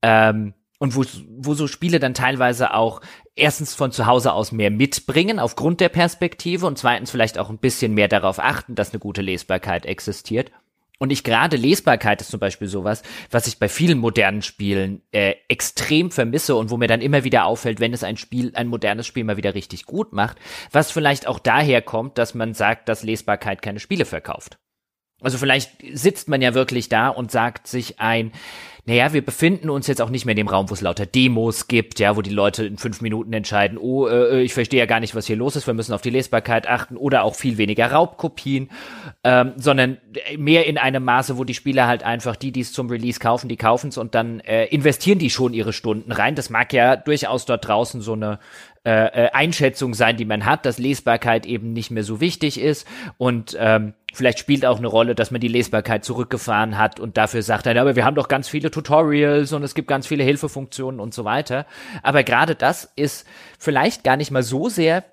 Ähm, 0.02 0.55
und 0.78 0.97
wo, 0.97 1.05
wo 1.39 1.55
so 1.55 1.66
Spiele 1.66 2.01
dann 2.01 2.15
teilweise 2.15 2.74
auch 2.74 3.01
erstens 3.36 3.74
von 3.74 3.93
zu 3.93 4.06
Hause 4.06 4.32
aus 4.32 4.52
mehr 4.52 4.70
mitbringen 4.70 5.39
aufgrund 5.39 5.81
der 5.81 5.89
Perspektive 5.89 6.66
und 6.66 6.78
zweitens 6.78 7.11
vielleicht 7.11 7.39
auch 7.39 7.48
ein 7.48 7.59
bisschen 7.59 7.94
mehr 7.94 8.09
darauf 8.09 8.39
achten, 8.39 8.74
dass 8.74 8.90
eine 8.90 8.98
gute 8.98 9.23
Lesbarkeit 9.23 9.86
existiert. 9.86 10.51
Und 10.99 11.11
ich 11.11 11.25
gerade 11.25 11.57
Lesbarkeit 11.57 12.21
ist 12.21 12.31
zum 12.31 12.41
Beispiel 12.41 12.69
sowas, 12.69 13.03
was 13.31 13.47
ich 13.47 13.59
bei 13.59 13.69
vielen 13.69 13.99
modernen 13.99 14.43
Spielen 14.43 15.03
äh, 15.12 15.35
extrem 15.49 16.11
vermisse 16.11 16.55
und 16.55 16.71
wo 16.71 16.77
mir 16.77 16.87
dann 16.87 17.01
immer 17.01 17.25
wieder 17.25 17.47
auffällt, 17.47 17.81
wenn 17.81 17.93
es 17.93 18.05
ein 18.05 18.16
Spiel, 18.16 18.53
ein 18.55 18.69
modernes 18.69 19.07
Spiel 19.07 19.25
mal 19.25 19.37
wieder 19.37 19.55
richtig 19.55 19.87
gut 19.87 20.12
macht, 20.12 20.39
was 20.71 20.91
vielleicht 20.91 21.27
auch 21.27 21.39
daher 21.39 21.83
kommt, 21.83 22.16
dass 22.19 22.35
man 22.35 22.55
sagt, 22.55 22.89
dass 22.89 23.03
Lesbarkeit 23.03 23.61
keine 23.61 23.81
Spiele 23.81 24.05
verkauft. 24.05 24.59
Also 25.20 25.39
vielleicht 25.39 25.70
sitzt 25.93 26.28
man 26.28 26.43
ja 26.43 26.55
wirklich 26.55 26.89
da 26.89 27.09
und 27.09 27.31
sagt 27.31 27.66
sich 27.66 28.01
ein, 28.01 28.32
naja, 28.86 29.15
wir 29.15 29.24
befinden 29.24 29.70
uns 29.70 29.86
jetzt 29.86 30.03
auch 30.03 30.11
nicht 30.11 30.27
mehr 30.27 30.32
in 30.32 30.36
dem 30.36 30.49
Raum, 30.49 30.69
wo 30.69 30.74
es 30.74 30.82
lauter 30.82 31.07
Demos 31.07 31.69
gibt, 31.69 31.99
ja, 32.01 32.16
wo 32.16 32.23
die 32.23 32.31
Leute 32.31 32.66
in 32.66 32.77
fünf 32.77 33.01
Minuten 33.01 33.32
entscheiden, 33.32 33.78
oh, 33.78 34.07
äh, 34.07 34.43
ich 34.43 34.53
verstehe 34.53 34.81
ja 34.81 34.85
gar 34.85 35.01
nicht, 35.01 35.15
was 35.15 35.27
hier 35.27 35.36
los 35.36 35.57
ist, 35.57 35.66
wir 35.66 35.73
müssen 35.73 35.95
auf 35.95 36.03
die 36.03 36.11
Lesbarkeit 36.11 36.69
achten 36.69 36.99
oder 36.99 37.23
auch 37.23 37.35
viel 37.35 37.57
weniger 37.57 37.91
Raubkopien, 37.91 38.69
ähm, 39.23 39.55
sondern 39.57 39.97
mehr 40.36 40.66
in 40.66 40.77
einem 40.77 41.03
Maße, 41.03 41.39
wo 41.39 41.45
die 41.45 41.55
Spieler 41.55 41.86
halt 41.86 42.03
einfach 42.03 42.36
die, 42.36 42.53
die 42.53 42.61
es 42.61 42.74
zum 42.74 42.91
Release 42.91 43.20
kaufen, 43.20 43.49
die 43.49 43.57
kaufen 43.57 43.89
es 43.89 43.97
und 43.97 44.15
dann 44.15 44.41
äh, 44.41 44.66
investieren 44.66 45.19
die 45.19 45.31
schon 45.31 45.55
ihre 45.55 45.73
Stunden 45.73 46.12
rein. 46.12 46.35
Das 46.35 46.51
mag 46.51 46.74
ja 46.74 46.97
durchaus 46.97 47.47
dort 47.47 47.66
draußen 47.66 48.03
so 48.03 48.12
eine 48.12 48.39
äh, 48.86 49.27
äh, 49.27 49.31
Einschätzung 49.31 49.94
sein, 49.94 50.19
die 50.19 50.27
man 50.27 50.44
hat, 50.44 50.66
dass 50.66 50.78
Lesbarkeit 50.78 51.47
eben 51.47 51.73
nicht 51.73 51.90
mehr 51.90 52.05
so 52.05 52.20
wichtig 52.20 52.61
ist 52.61 52.86
und 53.16 53.56
ähm, 53.59 53.94
vielleicht 54.12 54.39
spielt 54.39 54.66
auch 54.66 54.77
eine 54.77 54.89
Rolle, 54.89 55.15
dass 55.15 55.31
man 55.31 55.40
die 55.40 55.48
Lesbarkeit 55.48 56.05
zurückgefahren 56.05 56.77
hat 56.77 57.01
und 57.01 57.16
dafür 57.16 57.43
sagt 57.43 57.66
er, 57.66 57.81
aber 57.81 57.97
wir 57.97 58.05
haben 58.05 58.15
doch 58.15 58.28
ganz 58.28 58.47
viele 58.47 58.70
Tutorials 58.70 59.55
und 59.55 59.62
es 59.62 59.74
gibt 59.74 59.89
ganz 59.89 60.06
viele 60.06 60.23
Hilfefunktionen 60.23 61.01
und 61.01 61.15
so 61.15 61.24
weiter. 61.24 61.65
Aber 62.02 62.24
gerade 62.24 62.55
das 62.55 62.93
ist 62.94 63.27
vielleicht 63.59 64.05
gar 64.05 64.19
nicht 64.19 64.31
mal 64.31 64.43
so 64.43 64.69
sehr 64.69 65.05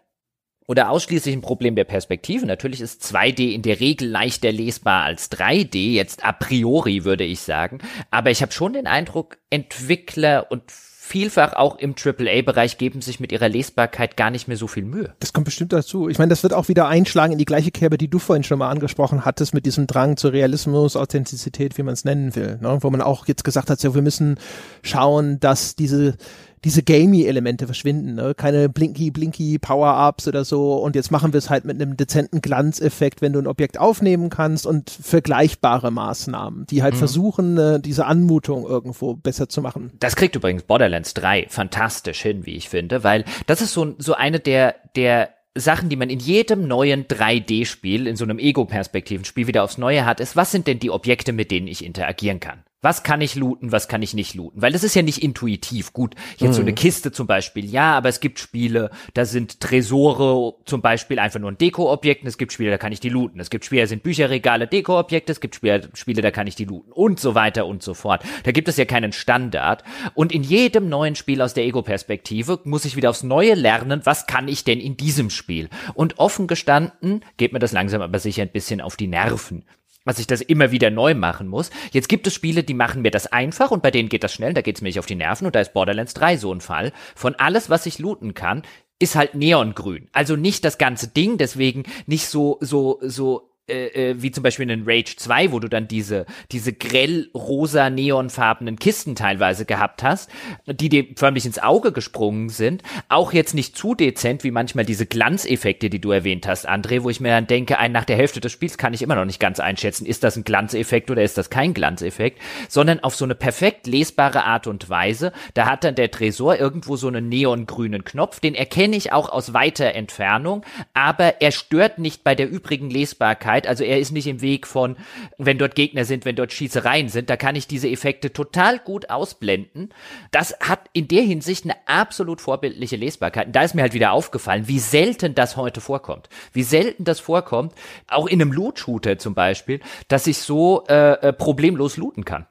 oder 0.67 0.89
ausschließlich 0.89 1.33
ein 1.33 1.41
Problem 1.41 1.75
der 1.75 1.83
Perspektive. 1.85 2.45
Natürlich 2.45 2.81
ist 2.81 3.03
2D 3.03 3.53
in 3.53 3.61
der 3.61 3.79
Regel 3.79 4.09
leichter 4.09 4.51
lesbar 4.51 5.03
als 5.03 5.31
3D, 5.31 5.93
jetzt 5.93 6.25
a 6.25 6.33
priori 6.33 7.05
würde 7.05 7.23
ich 7.23 7.39
sagen. 7.39 7.79
Aber 8.09 8.31
ich 8.31 8.41
habe 8.41 8.51
schon 8.51 8.73
den 8.73 8.87
Eindruck, 8.87 9.37
Entwickler 9.49 10.51
und 10.51 10.63
vielfach 11.11 11.53
auch 11.53 11.77
im 11.77 11.93
AAA-Bereich 11.93 12.77
geben 12.77 13.01
sich 13.01 13.19
mit 13.19 13.33
ihrer 13.33 13.49
Lesbarkeit 13.49 14.15
gar 14.15 14.31
nicht 14.31 14.47
mehr 14.47 14.55
so 14.55 14.67
viel 14.67 14.83
Mühe. 14.83 15.13
Das 15.19 15.33
kommt 15.33 15.43
bestimmt 15.43 15.73
dazu. 15.73 16.07
Ich 16.07 16.17
meine, 16.17 16.29
das 16.29 16.41
wird 16.41 16.53
auch 16.53 16.69
wieder 16.69 16.87
einschlagen 16.87 17.33
in 17.33 17.37
die 17.37 17.45
gleiche 17.45 17.69
Kerbe, 17.69 17.97
die 17.97 18.07
du 18.07 18.17
vorhin 18.17 18.45
schon 18.45 18.59
mal 18.59 18.69
angesprochen 18.69 19.25
hattest, 19.25 19.53
mit 19.53 19.65
diesem 19.65 19.87
Drang 19.87 20.15
zu 20.15 20.29
Realismus, 20.29 20.95
Authentizität, 20.95 21.77
wie 21.77 21.83
man 21.83 21.93
es 21.93 22.05
nennen 22.05 22.33
will. 22.37 22.59
Ne? 22.61 22.77
Wo 22.79 22.89
man 22.89 23.01
auch 23.01 23.27
jetzt 23.27 23.43
gesagt 23.43 23.69
hat, 23.69 23.81
so, 23.81 23.93
wir 23.93 24.01
müssen 24.01 24.39
schauen, 24.83 25.41
dass 25.41 25.75
diese 25.75 26.15
diese 26.63 26.83
gamey-Elemente 26.83 27.65
verschwinden, 27.65 28.15
ne? 28.15 28.35
keine 28.35 28.69
blinky-blinky 28.69 29.57
Power-Ups 29.59 30.27
oder 30.27 30.45
so 30.45 30.75
und 30.75 30.95
jetzt 30.95 31.11
machen 31.11 31.33
wir 31.33 31.37
es 31.39 31.49
halt 31.49 31.65
mit 31.65 31.81
einem 31.81 31.97
dezenten 31.97 32.41
Glanzeffekt, 32.41 33.21
wenn 33.21 33.33
du 33.33 33.39
ein 33.39 33.47
Objekt 33.47 33.79
aufnehmen 33.79 34.29
kannst 34.29 34.67
und 34.67 34.89
vergleichbare 34.89 35.91
Maßnahmen, 35.91 36.67
die 36.67 36.83
halt 36.83 36.93
mhm. 36.93 36.99
versuchen, 36.99 37.57
äh, 37.57 37.79
diese 37.79 38.05
Anmutung 38.05 38.65
irgendwo 38.65 39.15
besser 39.15 39.49
zu 39.49 39.61
machen. 39.61 39.91
Das 39.99 40.15
kriegt 40.15 40.35
übrigens 40.35 40.63
Borderlands 40.63 41.13
3 41.15 41.47
fantastisch 41.49 42.21
hin, 42.21 42.45
wie 42.45 42.55
ich 42.55 42.69
finde, 42.69 43.03
weil 43.03 43.25
das 43.47 43.61
ist 43.61 43.73
so, 43.73 43.95
so 43.97 44.13
eine 44.13 44.39
der, 44.39 44.75
der 44.95 45.29
Sachen, 45.55 45.89
die 45.89 45.95
man 45.95 46.09
in 46.09 46.19
jedem 46.19 46.67
neuen 46.67 47.05
3D-Spiel, 47.05 48.07
in 48.07 48.15
so 48.15 48.23
einem 48.23 48.39
Ego-Perspektiven-Spiel 48.39 49.47
wieder 49.47 49.63
aufs 49.63 49.77
Neue 49.77 50.05
hat, 50.05 50.19
ist, 50.19 50.35
was 50.35 50.51
sind 50.51 50.67
denn 50.67 50.79
die 50.79 50.91
Objekte, 50.91 51.33
mit 51.33 51.51
denen 51.51 51.67
ich 51.67 51.83
interagieren 51.83 52.39
kann? 52.39 52.63
Was 52.83 53.03
kann 53.03 53.21
ich 53.21 53.35
looten, 53.35 53.71
was 53.71 53.87
kann 53.87 54.01
ich 54.01 54.15
nicht 54.15 54.33
looten? 54.33 54.59
Weil 54.59 54.71
das 54.71 54.83
ist 54.83 54.95
ja 54.95 55.03
nicht 55.03 55.21
intuitiv. 55.21 55.93
Gut, 55.93 56.15
jetzt 56.37 56.49
mhm. 56.49 56.53
so 56.53 56.61
eine 56.61 56.73
Kiste 56.73 57.11
zum 57.11 57.27
Beispiel, 57.27 57.65
ja, 57.65 57.95
aber 57.95 58.09
es 58.09 58.19
gibt 58.19 58.39
Spiele, 58.39 58.89
da 59.13 59.25
sind 59.25 59.59
Tresore 59.59 60.55
zum 60.65 60.81
Beispiel 60.81 61.19
einfach 61.19 61.39
nur 61.39 61.51
ein 61.51 61.59
Deko-Objekt. 61.59 62.25
Es 62.25 62.39
gibt 62.39 62.51
Spiele, 62.51 62.71
da 62.71 62.79
kann 62.79 62.91
ich 62.91 62.99
die 62.99 63.09
looten. 63.09 63.39
Es 63.39 63.51
gibt 63.51 63.65
Spiele, 63.65 63.83
da 63.83 63.87
sind 63.87 64.01
Bücherregale 64.01 64.67
Deko-Objekte. 64.67 65.31
Es 65.31 65.39
gibt 65.39 65.53
Spiele, 65.53 65.89
Spiele, 65.93 66.23
da 66.23 66.31
kann 66.31 66.47
ich 66.47 66.55
die 66.55 66.65
looten 66.65 66.91
und 66.91 67.19
so 67.19 67.35
weiter 67.35 67.67
und 67.67 67.83
so 67.83 67.93
fort. 67.93 68.23
Da 68.45 68.51
gibt 68.51 68.67
es 68.67 68.77
ja 68.77 68.85
keinen 68.85 69.11
Standard. 69.11 69.83
Und 70.15 70.31
in 70.31 70.41
jedem 70.41 70.89
neuen 70.89 71.13
Spiel 71.13 71.43
aus 71.43 71.53
der 71.53 71.65
Ego-Perspektive 71.65 72.61
muss 72.63 72.85
ich 72.85 72.95
wieder 72.95 73.11
aufs 73.11 73.21
Neue 73.21 73.53
lernen, 73.53 74.01
was 74.05 74.25
kann 74.25 74.47
ich 74.47 74.63
denn 74.63 74.79
in 74.79 74.97
diesem 74.97 75.29
Spiel? 75.29 75.69
Und 75.93 76.17
offen 76.17 76.47
gestanden 76.47 77.23
geht 77.37 77.53
mir 77.53 77.59
das 77.59 77.73
langsam 77.73 78.01
aber 78.01 78.17
sicher 78.17 78.41
ein 78.41 78.51
bisschen 78.51 78.81
auf 78.81 78.97
die 78.97 79.07
Nerven 79.07 79.65
dass 80.05 80.19
ich 80.19 80.27
das 80.27 80.41
immer 80.41 80.71
wieder 80.71 80.89
neu 80.89 81.13
machen 81.13 81.47
muss. 81.47 81.69
Jetzt 81.91 82.09
gibt 82.09 82.27
es 82.27 82.33
Spiele, 82.33 82.63
die 82.63 82.73
machen 82.73 83.01
mir 83.01 83.11
das 83.11 83.27
einfach 83.27 83.71
und 83.71 83.83
bei 83.83 83.91
denen 83.91 84.09
geht 84.09 84.23
das 84.23 84.33
schnell, 84.33 84.53
da 84.53 84.61
geht 84.61 84.77
es 84.77 84.81
mir 84.81 84.89
nicht 84.89 84.99
auf 84.99 85.05
die 85.05 85.15
Nerven 85.15 85.45
und 85.45 85.55
da 85.55 85.59
ist 85.59 85.73
Borderlands 85.73 86.13
3 86.13 86.37
so 86.37 86.53
ein 86.53 86.61
Fall. 86.61 86.91
Von 87.15 87.35
alles, 87.35 87.69
was 87.69 87.85
ich 87.85 87.99
looten 87.99 88.33
kann, 88.33 88.63
ist 88.99 89.15
halt 89.15 89.35
neongrün. 89.35 90.09
Also 90.13 90.35
nicht 90.35 90.63
das 90.63 90.77
ganze 90.77 91.07
Ding, 91.07 91.37
deswegen 91.37 91.83
nicht 92.05 92.27
so, 92.27 92.57
so, 92.61 92.99
so 93.01 93.50
äh, 93.67 94.09
äh, 94.09 94.15
wie 94.17 94.31
zum 94.31 94.41
Beispiel 94.41 94.67
in 94.69 94.83
Rage 94.87 95.15
2, 95.15 95.51
wo 95.51 95.59
du 95.59 95.67
dann 95.67 95.87
diese, 95.87 96.25
diese 96.51 96.73
grell 96.73 97.29
rosa 97.35 97.91
neonfarbenen 97.91 98.79
Kisten 98.79 99.15
teilweise 99.15 99.65
gehabt 99.65 100.01
hast, 100.01 100.31
die 100.65 100.89
dir 100.89 101.05
förmlich 101.15 101.45
ins 101.45 101.59
Auge 101.59 101.91
gesprungen 101.91 102.49
sind. 102.49 102.81
Auch 103.07 103.33
jetzt 103.33 103.53
nicht 103.53 103.77
zu 103.77 103.93
dezent, 103.93 104.43
wie 104.43 104.49
manchmal 104.49 104.83
diese 104.83 105.05
Glanzeffekte, 105.05 105.91
die 105.91 106.01
du 106.01 106.09
erwähnt 106.09 106.47
hast, 106.47 106.67
André, 106.67 107.03
wo 107.03 107.11
ich 107.11 107.19
mir 107.19 107.29
dann 107.29 107.45
denke, 107.45 107.77
ein, 107.77 107.91
nach 107.91 108.03
der 108.03 108.17
Hälfte 108.17 108.41
des 108.41 108.51
Spiels 108.51 108.79
kann 108.79 108.95
ich 108.95 109.03
immer 109.03 109.15
noch 109.15 109.25
nicht 109.25 109.39
ganz 109.39 109.59
einschätzen, 109.59 110.07
ist 110.07 110.23
das 110.23 110.35
ein 110.35 110.43
Glanzeffekt 110.43 111.11
oder 111.11 111.21
ist 111.21 111.37
das 111.37 111.51
kein 111.51 111.75
Glanzeffekt, 111.75 112.41
sondern 112.67 113.01
auf 113.01 113.15
so 113.15 113.25
eine 113.25 113.35
perfekt 113.35 113.85
lesbare 113.85 114.43
Art 114.43 114.65
und 114.65 114.89
Weise. 114.89 115.33
Da 115.53 115.69
hat 115.69 115.83
dann 115.83 115.93
der 115.93 116.09
Tresor 116.09 116.57
irgendwo 116.57 116.95
so 116.95 117.07
einen 117.07 117.29
neongrünen 117.29 118.03
Knopf, 118.05 118.39
den 118.39 118.55
erkenne 118.55 118.95
ich 118.95 119.13
auch 119.13 119.29
aus 119.29 119.53
weiter 119.53 119.93
Entfernung, 119.93 120.65
aber 120.95 121.41
er 121.41 121.51
stört 121.51 121.99
nicht 121.99 122.23
bei 122.23 122.33
der 122.33 122.49
übrigen 122.49 122.89
Lesbarkeit 122.89 123.50
Zeit. 123.51 123.67
Also 123.67 123.83
er 123.83 123.99
ist 123.99 124.11
nicht 124.11 124.27
im 124.27 124.41
Weg 124.41 124.67
von, 124.67 124.95
wenn 125.37 125.57
dort 125.57 125.75
Gegner 125.75 126.05
sind, 126.05 126.25
wenn 126.25 126.35
dort 126.35 126.53
Schießereien 126.53 127.09
sind. 127.09 127.29
Da 127.29 127.37
kann 127.37 127.55
ich 127.55 127.67
diese 127.67 127.89
Effekte 127.89 128.33
total 128.33 128.79
gut 128.79 129.09
ausblenden. 129.09 129.89
Das 130.31 130.55
hat 130.59 130.89
in 130.93 131.07
der 131.07 131.23
Hinsicht 131.23 131.65
eine 131.65 131.75
absolut 131.85 132.41
vorbildliche 132.41 132.95
Lesbarkeit. 132.95 133.47
Und 133.47 133.55
da 133.55 133.63
ist 133.63 133.75
mir 133.75 133.81
halt 133.81 133.93
wieder 133.93 134.11
aufgefallen, 134.11 134.67
wie 134.67 134.79
selten 134.79 135.35
das 135.35 135.57
heute 135.57 135.81
vorkommt. 135.81 136.29
Wie 136.53 136.63
selten 136.63 137.03
das 137.03 137.19
vorkommt, 137.19 137.73
auch 138.07 138.27
in 138.27 138.41
einem 138.41 138.51
Loot-Shooter 138.51 139.17
zum 139.17 139.33
Beispiel, 139.33 139.79
dass 140.07 140.27
ich 140.27 140.37
so 140.37 140.85
äh, 140.87 141.13
äh 141.13 141.33
problemlos 141.33 141.97
looten 141.97 142.25
kann. 142.25 142.47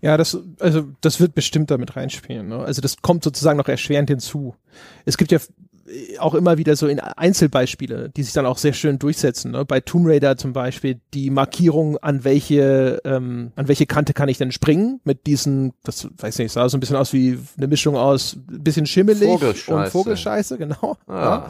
Ja, 0.00 0.16
das, 0.16 0.36
also 0.58 0.88
das 1.00 1.20
wird 1.20 1.34
bestimmt 1.34 1.70
damit 1.70 1.94
reinspielen. 1.94 2.48
Ne? 2.48 2.58
Also 2.58 2.80
das 2.80 2.96
kommt 2.96 3.22
sozusagen 3.22 3.58
noch 3.58 3.68
erschwerend 3.68 4.10
hinzu. 4.10 4.56
Es 5.04 5.16
gibt 5.16 5.30
ja 5.30 5.38
auch 6.18 6.34
immer 6.34 6.58
wieder 6.58 6.76
so 6.76 6.86
in 6.86 7.00
Einzelbeispiele, 7.00 8.10
die 8.10 8.22
sich 8.22 8.32
dann 8.32 8.46
auch 8.46 8.58
sehr 8.58 8.72
schön 8.72 8.98
durchsetzen. 8.98 9.50
Ne? 9.52 9.64
Bei 9.64 9.80
Tomb 9.80 10.06
Raider 10.06 10.36
zum 10.36 10.52
Beispiel 10.52 11.00
die 11.14 11.30
Markierung, 11.30 11.98
an 11.98 12.24
welche, 12.24 13.00
ähm, 13.04 13.52
an 13.56 13.68
welche 13.68 13.86
Kante 13.86 14.12
kann 14.14 14.28
ich 14.28 14.38
denn 14.38 14.52
springen, 14.52 15.00
mit 15.04 15.26
diesen, 15.26 15.72
das 15.82 16.08
weiß 16.18 16.38
nicht, 16.38 16.52
sah 16.52 16.68
so 16.68 16.76
ein 16.76 16.80
bisschen 16.80 16.96
aus 16.96 17.12
wie 17.12 17.38
eine 17.56 17.66
Mischung 17.66 17.96
aus 17.96 18.36
ein 18.36 18.62
bisschen 18.62 18.86
schimmelig 18.86 19.28
Vogelscheiße. 19.28 19.74
und 19.74 19.88
Vogelscheiße, 19.88 20.58
genau. 20.58 20.96
Ah. 21.06 21.48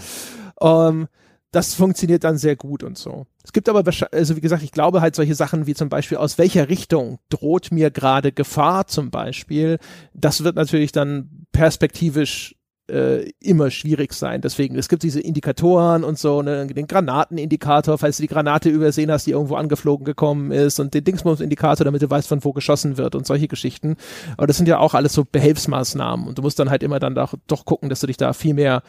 Ja. 0.61 0.89
Ähm, 0.89 1.09
das 1.51 1.75
funktioniert 1.75 2.25
dann 2.25 2.39
sehr 2.39 2.57
gut 2.57 2.83
und 2.83 2.97
so. 2.97 3.27
Es 3.45 3.53
gibt 3.53 3.69
aber, 3.69 3.85
wahrscheinlich- 3.85 4.15
also 4.19 4.37
wie 4.37 4.41
gesagt, 4.41 4.63
ich 4.63 4.73
glaube 4.73 5.03
halt 5.03 5.15
solche 5.15 5.35
Sachen 5.35 5.67
wie 5.67 5.75
zum 5.75 5.91
Beispiel, 5.91 6.17
aus 6.17 6.39
welcher 6.39 6.71
Richtung 6.71 7.19
droht 7.29 7.71
mir 7.73 7.91
gerade 7.91 8.33
Gefahr 8.33 8.87
zum 8.87 9.11
Beispiel. 9.11 9.79
Das 10.15 10.45
wird 10.45 10.57
natürlich 10.57 10.93
dann 10.93 11.45
perspektivisch 11.53 12.55
äh, 12.93 13.31
immer 13.41 13.71
schwierig 13.71 14.13
sein. 14.13 14.43
Deswegen, 14.43 14.77
es 14.77 14.89
gibt 14.89 15.03
diese 15.03 15.21
Indikatoren 15.21 16.05
und 16.05 16.19
so, 16.19 16.43
ne, 16.43 16.67
den 16.67 16.87
Granatenindikator, 16.87 17.97
falls 17.97 18.19
du 18.19 18.23
die 18.23 18.29
Granate 18.29 18.69
übersehen 18.69 19.11
hast, 19.11 19.27
die 19.27 19.31
irgendwo 19.31 19.55
angeflogen 19.55 20.05
gekommen 20.05 20.53
ist 20.53 20.79
und 20.79 20.93
den 20.93 21.03
Dingsbums-Indikator, 21.03 21.85
damit 21.85 22.03
du 22.03 22.11
weißt, 22.11 22.29
von 22.29 22.45
wo 22.45 22.53
geschossen 22.53 22.99
wird 22.99 23.15
und 23.15 23.27
solche 23.27 23.49
Geschichten. 23.49 23.97
Aber 24.37 24.47
das 24.47 24.59
sind 24.59 24.69
ja 24.69 24.79
auch 24.79 24.93
alles 24.93 25.15
so 25.15 25.25
Behelfsmaßnahmen 25.25 26.27
und 26.27 26.37
du 26.37 26.43
musst 26.43 26.59
dann 26.59 26.69
halt 26.69 26.83
immer 26.83 26.99
dann 26.99 27.15
doch, 27.15 27.35
doch 27.47 27.65
gucken, 27.65 27.89
dass 27.89 28.01
du 28.01 28.07
dich 28.07 28.19
da 28.19 28.35
viel 28.35 28.55
mehr 28.55 28.83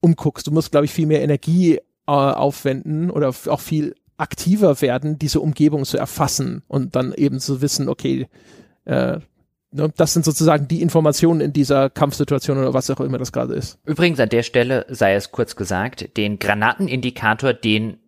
umguckst. 0.00 0.46
Du 0.46 0.52
musst, 0.52 0.70
glaube 0.70 0.84
ich, 0.84 0.92
viel 0.92 1.06
mehr 1.06 1.22
Energie 1.22 1.76
äh, 1.76 1.80
aufwenden 2.06 3.10
oder 3.10 3.28
auch 3.28 3.60
viel 3.60 3.96
aktiver 4.18 4.80
werden, 4.80 5.18
diese 5.18 5.40
Umgebung 5.40 5.84
zu 5.84 5.98
erfassen 5.98 6.62
und 6.68 6.94
dann 6.94 7.12
eben 7.12 7.40
zu 7.40 7.60
wissen, 7.60 7.88
okay, 7.88 8.28
äh, 8.84 9.18
ne, 9.70 9.92
das 9.96 10.14
sind 10.14 10.24
sozusagen 10.24 10.68
die 10.68 10.82
Informationen 10.82 11.40
in 11.40 11.52
dieser 11.52 11.90
Kampfsituation 11.90 12.58
oder 12.58 12.74
was 12.74 12.90
auch 12.90 13.00
immer 13.00 13.18
das 13.18 13.32
gerade 13.32 13.54
ist. 13.54 13.78
Übrigens 13.84 14.20
an 14.20 14.28
der 14.28 14.42
Stelle 14.42 14.86
sei 14.88 15.14
es 15.14 15.32
kurz 15.32 15.56
gesagt, 15.56 16.16
den 16.16 16.38
Granatenindikator, 16.38 17.52
den 17.52 17.98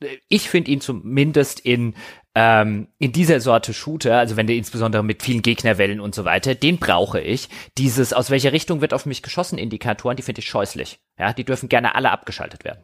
äh, 0.00 0.18
ich 0.28 0.48
finde 0.48 0.70
ihn 0.70 0.80
zumindest 0.80 1.60
in 1.60 1.94
ähm, 2.34 2.88
in 2.98 3.12
dieser 3.12 3.40
Sorte 3.40 3.72
Shooter, 3.72 4.18
also 4.18 4.36
wenn 4.36 4.48
der 4.48 4.56
insbesondere 4.56 5.04
mit 5.04 5.22
vielen 5.22 5.42
Gegnerwellen 5.42 6.00
und 6.00 6.14
so 6.14 6.24
weiter, 6.24 6.54
den 6.54 6.78
brauche 6.78 7.20
ich. 7.20 7.48
Dieses 7.78 8.12
aus 8.12 8.30
welcher 8.30 8.52
Richtung 8.52 8.80
wird 8.80 8.92
auf 8.92 9.06
mich 9.06 9.22
geschossen 9.22 9.56
Indikatoren, 9.56 10.16
die 10.16 10.22
finde 10.22 10.40
ich 10.40 10.48
scheußlich. 10.48 10.98
Ja, 11.16 11.32
die 11.32 11.44
dürfen 11.44 11.68
gerne 11.68 11.94
alle 11.94 12.10
abgeschaltet 12.10 12.64
werden. 12.64 12.82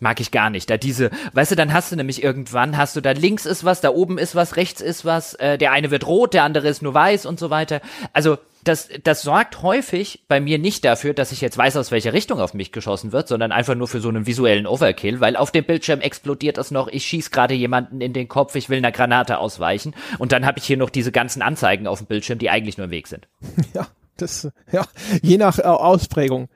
Mag 0.00 0.18
ich 0.20 0.32
gar 0.32 0.50
nicht. 0.50 0.68
Da 0.68 0.76
diese, 0.76 1.10
weißt 1.32 1.52
du, 1.52 1.56
dann 1.56 1.72
hast 1.72 1.92
du 1.92 1.96
nämlich 1.96 2.24
irgendwann, 2.24 2.76
hast 2.76 2.96
du 2.96 3.00
da 3.00 3.12
links 3.12 3.46
ist 3.46 3.64
was, 3.64 3.80
da 3.80 3.90
oben 3.90 4.18
ist 4.18 4.34
was, 4.34 4.56
rechts 4.56 4.80
ist 4.80 5.04
was, 5.04 5.34
äh, 5.34 5.58
der 5.58 5.70
eine 5.70 5.92
wird 5.92 6.04
rot, 6.04 6.34
der 6.34 6.42
andere 6.42 6.66
ist 6.66 6.82
nur 6.82 6.92
weiß 6.92 7.24
und 7.24 7.38
so 7.38 7.50
weiter. 7.50 7.80
Also 8.12 8.38
das, 8.64 8.88
das 9.04 9.22
sorgt 9.22 9.62
häufig 9.62 10.24
bei 10.26 10.40
mir 10.40 10.58
nicht 10.58 10.84
dafür, 10.84 11.14
dass 11.14 11.30
ich 11.30 11.40
jetzt 11.40 11.56
weiß, 11.56 11.76
aus 11.76 11.92
welcher 11.92 12.12
Richtung 12.12 12.40
auf 12.40 12.52
mich 12.52 12.72
geschossen 12.72 13.12
wird, 13.12 13.28
sondern 13.28 13.52
einfach 13.52 13.76
nur 13.76 13.86
für 13.88 14.00
so 14.00 14.08
einen 14.08 14.26
visuellen 14.26 14.66
Overkill, 14.66 15.20
weil 15.20 15.36
auf 15.36 15.52
dem 15.52 15.64
Bildschirm 15.64 16.00
explodiert 16.00 16.58
das 16.58 16.72
noch, 16.72 16.88
ich 16.88 17.04
schieß 17.06 17.30
gerade 17.30 17.54
jemanden 17.54 18.00
in 18.00 18.12
den 18.12 18.26
Kopf, 18.26 18.56
ich 18.56 18.68
will 18.68 18.78
einer 18.78 18.92
Granate 18.92 19.38
ausweichen 19.38 19.94
und 20.18 20.32
dann 20.32 20.44
habe 20.44 20.58
ich 20.58 20.64
hier 20.64 20.76
noch 20.76 20.90
diese 20.90 21.12
ganzen 21.12 21.42
Anzeigen 21.42 21.86
auf 21.86 21.98
dem 21.98 22.08
Bildschirm, 22.08 22.38
die 22.38 22.50
eigentlich 22.50 22.76
nur 22.76 22.86
im 22.86 22.90
Weg 22.90 23.06
sind. 23.06 23.28
Ja, 23.74 23.86
das, 24.16 24.48
ja, 24.72 24.84
je 25.22 25.36
nach 25.36 25.58
äh, 25.58 25.62
Ausprägung. 25.62 26.48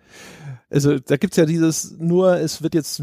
Also 0.73 0.99
da 0.99 1.17
gibt's 1.17 1.37
ja 1.37 1.45
dieses, 1.45 1.97
nur 1.99 2.37
es 2.39 2.63
wird 2.63 2.75
jetzt, 2.75 3.03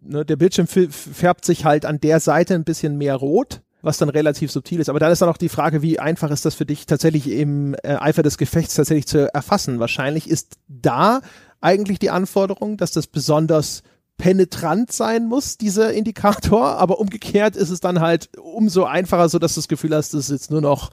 ne, 0.00 0.24
der 0.24 0.36
Bildschirm 0.36 0.66
färbt 0.66 1.44
sich 1.44 1.64
halt 1.64 1.84
an 1.84 2.00
der 2.00 2.20
Seite 2.20 2.54
ein 2.54 2.64
bisschen 2.64 2.96
mehr 2.96 3.16
rot, 3.16 3.60
was 3.82 3.98
dann 3.98 4.08
relativ 4.08 4.50
subtil 4.50 4.80
ist. 4.80 4.88
Aber 4.88 4.98
dann 4.98 5.12
ist 5.12 5.22
dann 5.22 5.28
auch 5.28 5.36
die 5.36 5.48
Frage, 5.48 5.82
wie 5.82 5.98
einfach 5.98 6.30
ist 6.30 6.44
das 6.44 6.54
für 6.54 6.66
dich 6.66 6.86
tatsächlich 6.86 7.30
im 7.30 7.74
äh, 7.82 7.96
Eifer 7.96 8.22
des 8.22 8.38
Gefechts 8.38 8.74
tatsächlich 8.74 9.06
zu 9.06 9.32
erfassen. 9.32 9.80
Wahrscheinlich 9.80 10.28
ist 10.28 10.56
da 10.68 11.20
eigentlich 11.60 11.98
die 11.98 12.10
Anforderung, 12.10 12.76
dass 12.76 12.92
das 12.92 13.06
besonders 13.06 13.82
penetrant 14.16 14.92
sein 14.92 15.26
muss, 15.26 15.56
dieser 15.56 15.92
Indikator, 15.94 16.76
aber 16.76 17.00
umgekehrt 17.00 17.56
ist 17.56 17.70
es 17.70 17.80
dann 17.80 18.00
halt 18.00 18.28
umso 18.38 18.84
einfacher, 18.84 19.30
so 19.30 19.38
dass 19.38 19.54
du 19.54 19.60
das 19.60 19.68
Gefühl 19.68 19.94
hast, 19.94 20.12
das 20.12 20.24
ist 20.24 20.30
jetzt 20.30 20.50
nur 20.50 20.60
noch 20.60 20.90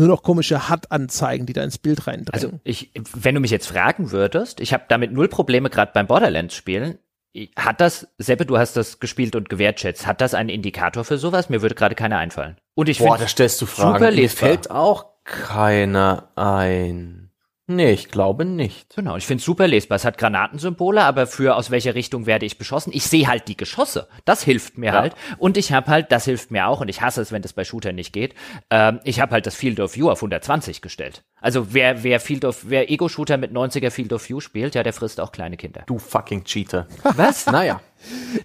nur 0.00 0.08
noch 0.08 0.22
komische 0.22 0.68
HUD-Anzeigen, 0.68 1.46
die 1.46 1.52
da 1.52 1.62
ins 1.62 1.78
Bild 1.78 2.06
reindrängen. 2.06 2.32
Also 2.32 2.60
ich, 2.64 2.90
wenn 3.14 3.34
du 3.34 3.40
mich 3.40 3.52
jetzt 3.52 3.68
fragen 3.68 4.10
würdest, 4.10 4.60
ich 4.60 4.72
habe 4.72 4.84
damit 4.88 5.12
null 5.12 5.28
Probleme 5.28 5.70
gerade 5.70 5.92
beim 5.94 6.06
Borderlands-Spielen. 6.06 6.98
Hat 7.56 7.80
das, 7.80 8.08
Seppe, 8.18 8.44
du 8.44 8.58
hast 8.58 8.76
das 8.76 8.98
gespielt 8.98 9.36
und 9.36 9.48
gewertschätzt, 9.48 10.04
hat 10.04 10.20
das 10.20 10.34
einen 10.34 10.48
Indikator 10.48 11.04
für 11.04 11.16
sowas? 11.16 11.48
Mir 11.48 11.62
würde 11.62 11.76
gerade 11.76 11.94
keiner 11.94 12.18
einfallen. 12.18 12.56
Und 12.74 12.88
ich 12.88 12.98
Boah, 12.98 13.12
finde 13.12 13.20
da 13.20 13.28
stellst 13.28 13.60
du 13.62 13.66
Fragen. 13.66 13.98
super 13.98 14.10
Mir 14.10 14.30
fällt 14.30 14.70
auch 14.70 15.06
keiner 15.22 16.30
ein. 16.34 17.29
Nee, 17.72 17.92
ich 17.92 18.08
glaube 18.08 18.44
nicht. 18.44 18.96
Genau, 18.96 19.16
ich 19.16 19.24
finde 19.26 19.44
super 19.44 19.68
lesbar. 19.68 19.94
Es 19.94 20.04
hat 20.04 20.18
Granatensymbole, 20.18 21.02
aber 21.04 21.28
für 21.28 21.54
aus 21.54 21.70
welcher 21.70 21.94
Richtung 21.94 22.26
werde 22.26 22.44
ich 22.44 22.58
beschossen? 22.58 22.92
Ich 22.92 23.04
sehe 23.04 23.28
halt 23.28 23.46
die 23.46 23.56
Geschosse. 23.56 24.08
Das 24.24 24.42
hilft 24.42 24.76
mir 24.76 24.86
Ja. 24.92 25.00
halt. 25.00 25.14
Und 25.38 25.56
ich 25.56 25.72
habe 25.72 25.86
halt, 25.86 26.10
das 26.10 26.24
hilft 26.24 26.50
mir 26.50 26.66
auch, 26.66 26.80
und 26.80 26.88
ich 26.88 27.00
hasse 27.00 27.20
es, 27.22 27.30
wenn 27.30 27.42
das 27.42 27.52
bei 27.52 27.62
Shootern 27.64 27.94
nicht 27.94 28.12
geht, 28.12 28.34
ähm, 28.70 28.98
ich 29.04 29.20
habe 29.20 29.30
halt 29.32 29.46
das 29.46 29.54
Field 29.54 29.78
of 29.78 29.94
View 29.94 30.10
auf 30.10 30.18
120 30.20 30.82
gestellt. 30.82 31.22
Also 31.40 31.72
wer, 31.72 32.02
wer 32.02 32.18
Field 32.18 32.44
of, 32.44 32.64
wer 32.68 32.90
Ego-Shooter 32.90 33.36
mit 33.36 33.52
90er 33.52 33.90
Field 33.90 34.12
of 34.12 34.28
View 34.28 34.40
spielt, 34.40 34.74
ja, 34.74 34.82
der 34.82 34.92
frisst 34.92 35.20
auch 35.20 35.30
kleine 35.30 35.56
Kinder. 35.56 35.82
Du 35.86 35.98
fucking 35.98 36.42
Cheater. 36.42 36.88
Was? 37.14 37.46
naja. 37.52 37.80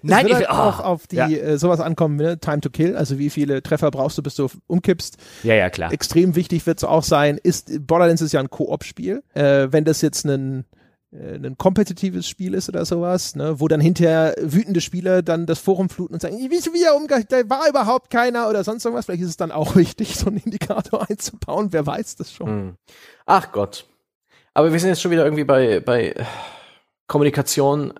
Nein, 0.02 0.26
ich, 0.26 0.34
halt 0.34 0.46
oh. 0.48 0.54
auch 0.54 0.80
auf 0.80 1.06
die 1.06 1.16
ja. 1.16 1.28
äh, 1.28 1.58
sowas 1.58 1.80
ankommen, 1.80 2.16
ne? 2.16 2.38
Time 2.38 2.60
to 2.60 2.70
Kill, 2.70 2.96
also 2.96 3.18
wie 3.18 3.30
viele 3.30 3.62
Treffer 3.62 3.90
brauchst 3.90 4.18
du, 4.18 4.22
bis 4.22 4.34
du 4.34 4.48
umkippst. 4.66 5.16
ja, 5.42 5.54
ja, 5.54 5.70
klar. 5.70 5.92
Extrem 5.92 6.34
wichtig 6.36 6.66
wird 6.66 6.78
es 6.78 6.84
auch 6.84 7.02
sein, 7.02 7.38
ist 7.42 7.86
Borderlands 7.86 8.22
ist 8.22 8.32
ja 8.32 8.40
ein 8.40 8.50
Koop-Spiel. 8.50 9.22
Äh, 9.34 9.68
wenn 9.70 9.84
das 9.84 10.02
jetzt 10.02 10.24
ein 10.24 10.64
äh, 11.12 11.36
ein 11.36 11.56
kompetitives 11.56 12.28
Spiel 12.28 12.54
ist 12.54 12.68
oder 12.68 12.84
sowas, 12.84 13.36
ne, 13.36 13.60
wo 13.60 13.68
dann 13.68 13.80
hinterher 13.80 14.34
wütende 14.40 14.80
Spieler 14.80 15.22
dann 15.22 15.46
das 15.46 15.58
Forum 15.58 15.88
fluten 15.88 16.14
und 16.14 16.20
sagen, 16.20 16.36
wie 16.38 16.50
wieder 16.50 16.96
umge 16.96 17.24
da 17.28 17.48
war 17.48 17.68
überhaupt 17.68 18.10
keiner 18.10 18.48
oder 18.48 18.64
sonst 18.64 18.84
irgendwas. 18.84 19.06
Vielleicht 19.06 19.22
ist 19.22 19.30
es 19.30 19.36
dann 19.36 19.52
auch 19.52 19.76
wichtig, 19.76 20.16
so 20.16 20.26
einen 20.26 20.38
Indikator 20.38 21.06
einzubauen. 21.08 21.72
Wer 21.72 21.86
weiß 21.86 22.16
das 22.16 22.32
schon. 22.32 22.48
Hm. 22.48 22.74
Ach 23.24 23.52
Gott. 23.52 23.86
Aber 24.54 24.72
wir 24.72 24.80
sind 24.80 24.88
jetzt 24.88 25.02
schon 25.02 25.10
wieder 25.10 25.24
irgendwie 25.24 25.44
bei, 25.44 25.80
bei 25.80 26.14
Kommunikation 27.06 27.92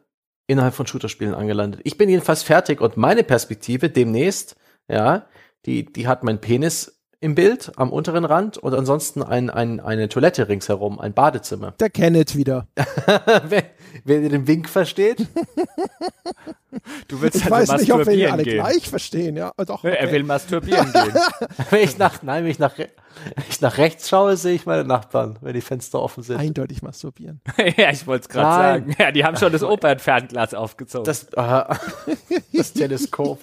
innerhalb 0.47 0.75
von 0.75 0.87
Shooterspielen 0.87 1.35
angelandet. 1.35 1.81
Ich 1.85 1.99
bin 1.99 2.09
jedenfalls 2.09 2.43
fertig 2.43 2.81
und 2.81 2.97
meine 2.97 3.25
Perspektive 3.25 3.91
demnächst, 3.91 4.57
ja, 4.89 5.27
die, 5.65 5.93
die 5.93 6.07
hat 6.07 6.23
mein 6.23 6.41
Penis 6.41 6.96
im 7.27 7.35
Bild 7.35 7.73
am 7.77 7.93
unteren 7.93 8.25
Rand 8.25 8.57
und 8.57 8.73
ansonsten 8.73 9.21
ein, 9.23 9.51
ein, 9.51 9.81
eine 9.81 10.09
Toilette 10.09 10.49
ringsherum, 10.49 11.01
ein 11.01 11.13
Badezimmer. 11.13 11.73
Der 11.81 11.91
Kenneth 11.91 12.37
wieder. 12.37 12.69
wer, 13.49 13.65
wer 14.05 14.21
den 14.21 14.47
Wink 14.47 14.69
versteht, 14.69 15.27
Du 17.09 17.21
willst 17.21 17.37
Ich 17.37 17.51
weiß 17.51 17.73
nicht, 17.79 17.93
ob 17.93 18.07
wir 18.07 18.13
ihn 18.13 18.31
alle 18.31 18.45
gleich 18.45 18.89
verstehen, 18.89 19.37
ja. 19.37 19.53
Doch, 19.67 19.83
Er 19.85 19.93
okay. 19.93 20.13
will 20.13 20.23
masturbieren 20.23 20.93
gehen. 20.93 21.15
wenn 21.71 21.83
ich 21.83 21.99
nach, 21.99 22.23
nein, 22.23 22.45
wenn 22.45 22.51
ich 22.51 22.59
nach, 22.59 22.79
wenn 22.79 22.89
ich 23.49 23.61
nach 23.61 23.79
rechts 23.79 24.09
schaue, 24.09 24.37
sehe 24.37 24.55
ich 24.55 24.67
meine 24.67 24.85
Nachbarn, 24.85 25.39
wenn 25.41 25.55
die 25.55 25.61
Fenster 25.61 26.01
offen 26.01 26.23
sind. 26.23 26.39
eindeutig 26.39 26.83
masturbieren. 26.83 27.41
ja, 27.77 27.91
ich 27.91 28.07
wollte 28.07 28.23
es 28.23 28.29
gerade 28.29 28.83
sagen. 28.85 28.97
Ja, 28.99 29.11
die 29.11 29.25
haben 29.25 29.37
schon 29.37 29.53
das 29.53 29.63
Opernfernglas 29.63 30.55
aufgezogen. 30.55 31.05
Das, 31.05 31.25
äh, 31.33 31.75
das 32.53 32.73
Teleskop. 32.73 33.41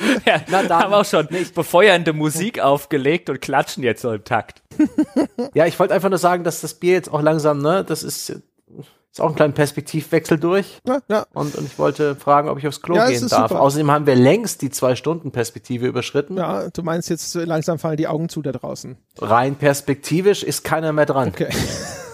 ja, 0.26 0.40
na 0.48 0.62
dann. 0.62 0.82
haben 0.84 0.94
auch 0.94 1.04
schon 1.04 1.28
befeuernde 1.54 2.12
Musik 2.12 2.60
aufgelegt 2.60 3.30
und 3.30 3.40
klatschen 3.40 3.82
jetzt 3.82 4.02
so 4.02 4.12
im 4.12 4.24
Takt. 4.24 4.62
Ja, 5.54 5.66
ich 5.66 5.78
wollte 5.78 5.94
einfach 5.94 6.08
nur 6.10 6.18
sagen, 6.18 6.44
dass 6.44 6.60
das 6.60 6.74
Bier 6.74 6.92
jetzt 6.92 7.12
auch 7.12 7.22
langsam, 7.22 7.58
ne, 7.58 7.84
das 7.84 8.02
ist, 8.02 8.30
ist 8.30 9.20
auch 9.20 9.30
ein 9.30 9.34
kleiner 9.34 9.52
Perspektivwechsel 9.52 10.38
durch. 10.38 10.78
Ja, 10.86 11.00
ja. 11.08 11.26
Und, 11.32 11.56
und 11.56 11.66
ich 11.66 11.78
wollte 11.78 12.14
fragen, 12.14 12.48
ob 12.48 12.58
ich 12.58 12.66
aufs 12.68 12.80
Klo 12.80 12.94
Ja, 12.94 13.06
gehen 13.08 13.24
ist 13.24 13.32
darf. 13.32 13.48
super. 13.50 13.60
Außerdem 13.60 13.90
haben 13.90 14.06
wir 14.06 14.14
längst 14.14 14.62
die 14.62 14.70
Zwei-Stunden-Perspektive 14.70 15.86
überschritten. 15.86 16.36
ja, 16.36 16.70
du 16.70 16.82
meinst 16.82 17.08
jetzt 17.10 17.34
langsam 17.34 17.78
fallen 17.78 17.96
die 17.96 18.06
Augen 18.06 18.28
zu 18.28 18.42
da 18.42 18.52
draußen. 18.52 18.96
Rein 19.18 19.56
perspektivisch 19.56 20.42
ist 20.44 20.62
keiner 20.64 20.92
mehr 20.92 21.06
dran. 21.06 21.28
Okay. 21.28 21.48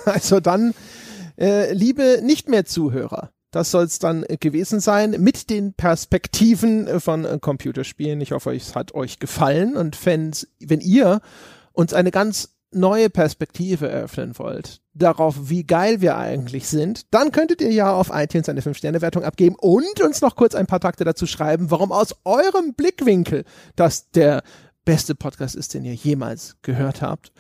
Also 0.07 0.39
dann, 0.39 0.73
äh, 1.37 1.73
liebe 1.73 2.21
nicht 2.23 2.49
mehr 2.49 2.65
Zuhörer, 2.65 3.31
das 3.57 3.71
soll 3.71 3.85
es 3.85 3.99
dann 3.99 4.23
äh, 4.29 4.37
gewesen 4.37 4.81
sein 4.81 5.17
mit 5.19 5.49
den 5.49 5.73
Perspektiven 5.73 6.87
äh, 6.87 7.01
von 7.01 7.25
äh, 7.25 7.39
Computerspielen. 7.41 8.21
Ich 8.21 8.33
hoffe, 8.33 8.55
es 8.55 8.75
hat 8.75 8.95
euch 8.95 9.19
gefallen 9.19 9.77
und 9.77 10.05
wenn's, 10.05 10.47
wenn 10.61 10.81
ihr 10.81 11.21
uns 11.73 11.95
eine 11.95 12.11
ganz 12.11 12.51
neue 12.71 13.09
Perspektive 13.09 13.89
eröffnen 13.89 14.39
wollt, 14.39 14.83
darauf, 14.93 15.49
wie 15.49 15.65
geil 15.65 16.03
wir 16.03 16.19
eigentlich 16.19 16.69
sind, 16.69 17.15
dann 17.15 17.33
könntet 17.33 17.63
ihr 17.63 17.73
ja 17.73 17.95
auf 17.95 18.11
iTunes 18.13 18.51
eine 18.51 18.61
5-Sterne-Wertung 18.61 19.25
abgeben 19.25 19.57
und 19.59 20.03
uns 20.03 20.21
noch 20.21 20.37
kurz 20.37 20.55
ein 20.55 20.67
paar 20.67 20.81
Takte 20.81 21.05
dazu 21.05 21.27
schreiben, 21.27 21.71
warum 21.71 21.93
aus 21.93 22.15
eurem 22.25 22.75
Blickwinkel 22.75 23.45
das 23.75 24.11
der 24.11 24.43
beste 24.85 25.15
Podcast 25.15 25.57
ist, 25.57 25.73
den 25.73 25.85
ihr 25.87 25.95
jemals 25.95 26.57
gehört 26.61 27.01
habt. 27.01 27.33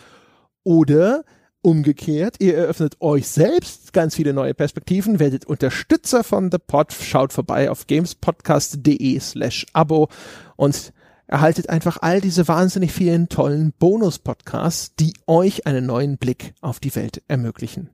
Oder 0.64 1.24
umgekehrt, 1.66 2.36
ihr 2.38 2.56
eröffnet 2.56 2.96
euch 3.00 3.26
selbst 3.26 3.92
ganz 3.92 4.14
viele 4.14 4.32
neue 4.32 4.54
Perspektiven, 4.54 5.18
werdet 5.18 5.46
Unterstützer 5.46 6.22
von 6.22 6.52
The 6.52 6.58
Pod, 6.64 6.92
schaut 6.92 7.32
vorbei 7.32 7.72
auf 7.72 7.88
gamespodcast.de 7.88 9.18
slash 9.18 9.66
Abo 9.72 10.08
und 10.54 10.92
erhaltet 11.26 11.68
einfach 11.68 11.98
all 12.00 12.20
diese 12.20 12.46
wahnsinnig 12.46 12.92
vielen 12.92 13.28
tollen 13.28 13.72
Bonus-Podcasts, 13.80 14.94
die 14.94 15.14
euch 15.26 15.66
einen 15.66 15.86
neuen 15.86 16.18
Blick 16.18 16.54
auf 16.60 16.78
die 16.78 16.94
Welt 16.94 17.20
ermöglichen. 17.26 17.90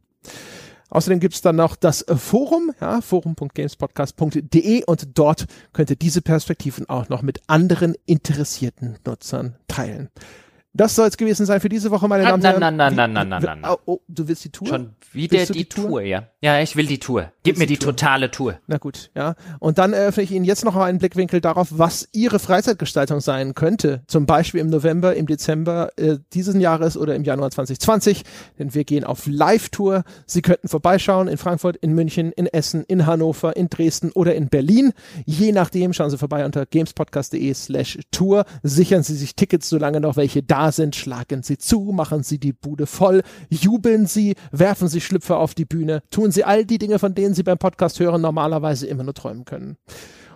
Außerdem 0.91 1.21
gibt's 1.21 1.41
dann 1.41 1.57
noch 1.57 1.75
das 1.75 2.05
Forum, 2.15 2.75
ja, 2.79 3.01
forum.gamespodcast.de 3.01 4.85
und 4.85 5.09
dort 5.15 5.47
könnt 5.73 5.89
ihr 5.89 5.97
diese 5.97 6.21
Perspektiven 6.21 6.91
auch 6.91 7.09
noch 7.09 7.23
mit 7.23 7.41
anderen 7.47 7.95
interessierten 8.05 8.99
Nutzern 9.07 9.57
teilen. 9.67 10.11
Das 10.75 10.95
soll 10.95 11.07
es 11.09 11.17
gewesen 11.19 11.45
sein 11.45 11.61
für 11.61 11.69
diese 11.69 11.91
Woche, 11.91 12.09
meine 12.09 12.23
Damen 12.25 12.35
und 12.35 12.45
Herren. 12.45 12.61
na, 12.61 12.71
na, 12.71 12.91
na, 12.91 13.41
wie- 13.41 13.45
na, 13.47 13.55
na. 13.57 13.73
Oh, 13.73 13.77
oh, 13.85 14.01
du 14.09 14.27
willst 14.27 14.45
die 14.45 14.49
Tour? 14.51 14.69
Schon 14.69 14.91
wieder 15.13 15.45
die, 15.45 15.53
die 15.53 15.65
Tour? 15.67 15.85
Tour? 15.89 16.03
ja. 16.03 16.29
Ja, 16.41 16.61
ich 16.61 16.75
will 16.75 16.87
die 16.87 16.99
Tour. 16.99 17.31
Gib 17.45 17.55
Willst 17.55 17.59
mir 17.61 17.67
die 17.67 17.77
Tour? 17.77 17.93
totale 17.95 18.31
Tour. 18.31 18.59
Na 18.67 18.79
gut, 18.79 19.11
ja. 19.15 19.35
Und 19.61 19.79
dann 19.79 19.93
eröffne 19.93 20.23
ich 20.25 20.33
Ihnen 20.33 20.45
jetzt 20.45 20.65
noch 20.65 20.75
einen 20.75 20.99
Blickwinkel 20.99 21.41
darauf, 21.41 21.69
was 21.71 22.09
Ihre 22.13 22.39
Freizeitgestaltung 22.39 23.21
sein 23.21 23.55
könnte. 23.55 24.03
Zum 24.09 24.27
Beispiel 24.27 24.61
im 24.61 24.69
November, 24.71 25.15
im 25.15 25.27
Dezember 25.27 25.91
äh, 25.97 26.17
diesen 26.33 26.61
Jahres 26.61 26.97
oder 26.97 27.15
im 27.15 27.23
Januar 27.23 27.51
2020. 27.51 28.23
Denn 28.59 28.75
wir 28.75 28.85
gehen 28.85 29.05
auf 29.05 29.27
Live-Tour. 29.27 30.03
Sie 30.27 30.43
könnten 30.43 30.67
vorbeischauen 30.69 31.29
in 31.29 31.37
Frankfurt, 31.37 31.77
in 31.77 31.93
München, 31.93 32.33
in 32.33 32.47
Essen, 32.47 32.83
in 32.89 33.07
Hannover, 33.07 33.55
in 33.57 33.69
Dresden 33.69 34.11
oder 34.13 34.35
in 34.35 34.49
Berlin. 34.49 34.93
Je 35.27 35.53
nachdem 35.53 35.93
schauen 35.93 36.11
Sie 36.11 36.19
vorbei 36.19 36.45
unter 36.45 36.65
gamespodcast.de 36.67 37.53
slash 37.55 37.99
Tour. 38.11 38.47
Sichern 38.63 39.03
Sie 39.05 39.15
sich 39.15 39.37
Tickets, 39.37 39.69
solange 39.69 40.01
noch 40.01 40.17
welche 40.17 40.43
sind. 40.71 40.95
Schlagen 40.95 41.43
Sie 41.43 41.59
zu, 41.59 41.81
machen 41.93 42.23
Sie 42.23 42.39
die 42.39 42.53
Bude 42.53 42.87
voll, 42.87 43.23
jubeln 43.49 44.07
Sie, 44.07 44.37
werfen 44.53 44.87
Sie 44.89 45.01
Schlüpfer 45.01 45.39
auf 45.39 45.55
die 45.55 45.65
Bühne, 45.65 46.03
tun 46.11 46.31
Sie 46.31 46.45
all 46.45 46.65
die 46.65 46.79
Dinge, 46.79 46.99
von 46.99 47.15
denen 47.15 47.35
Sie 47.35 47.43
beim 47.43 47.59
Podcast 47.59 47.99
hören, 47.99 48.21
normalerweise 48.21 48.87
immer 48.87 49.03
nur 49.03 49.15
träumen 49.15 49.45
können. 49.45 49.77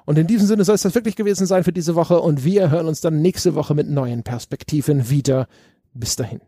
Und 0.07 0.19
in 0.19 0.27
diesem 0.27 0.47
Sinne 0.47 0.65
soll 0.65 0.77
es 0.77 0.83
das 0.83 0.95
wirklich 0.95 1.17
gewesen 1.17 1.47
sein 1.47 1.65
für 1.65 1.73
diese 1.73 1.95
Woche 1.95 2.21
und 2.21 2.45
wir 2.45 2.71
hören 2.71 2.87
uns 2.87 3.01
dann 3.01 3.21
nächste 3.21 3.55
Woche 3.55 3.75
mit 3.75 3.89
neuen 3.89 4.23
Perspektiven 4.23 5.11
wieder. 5.11 5.47
Bis 5.93 6.17
dahin. 6.17 6.41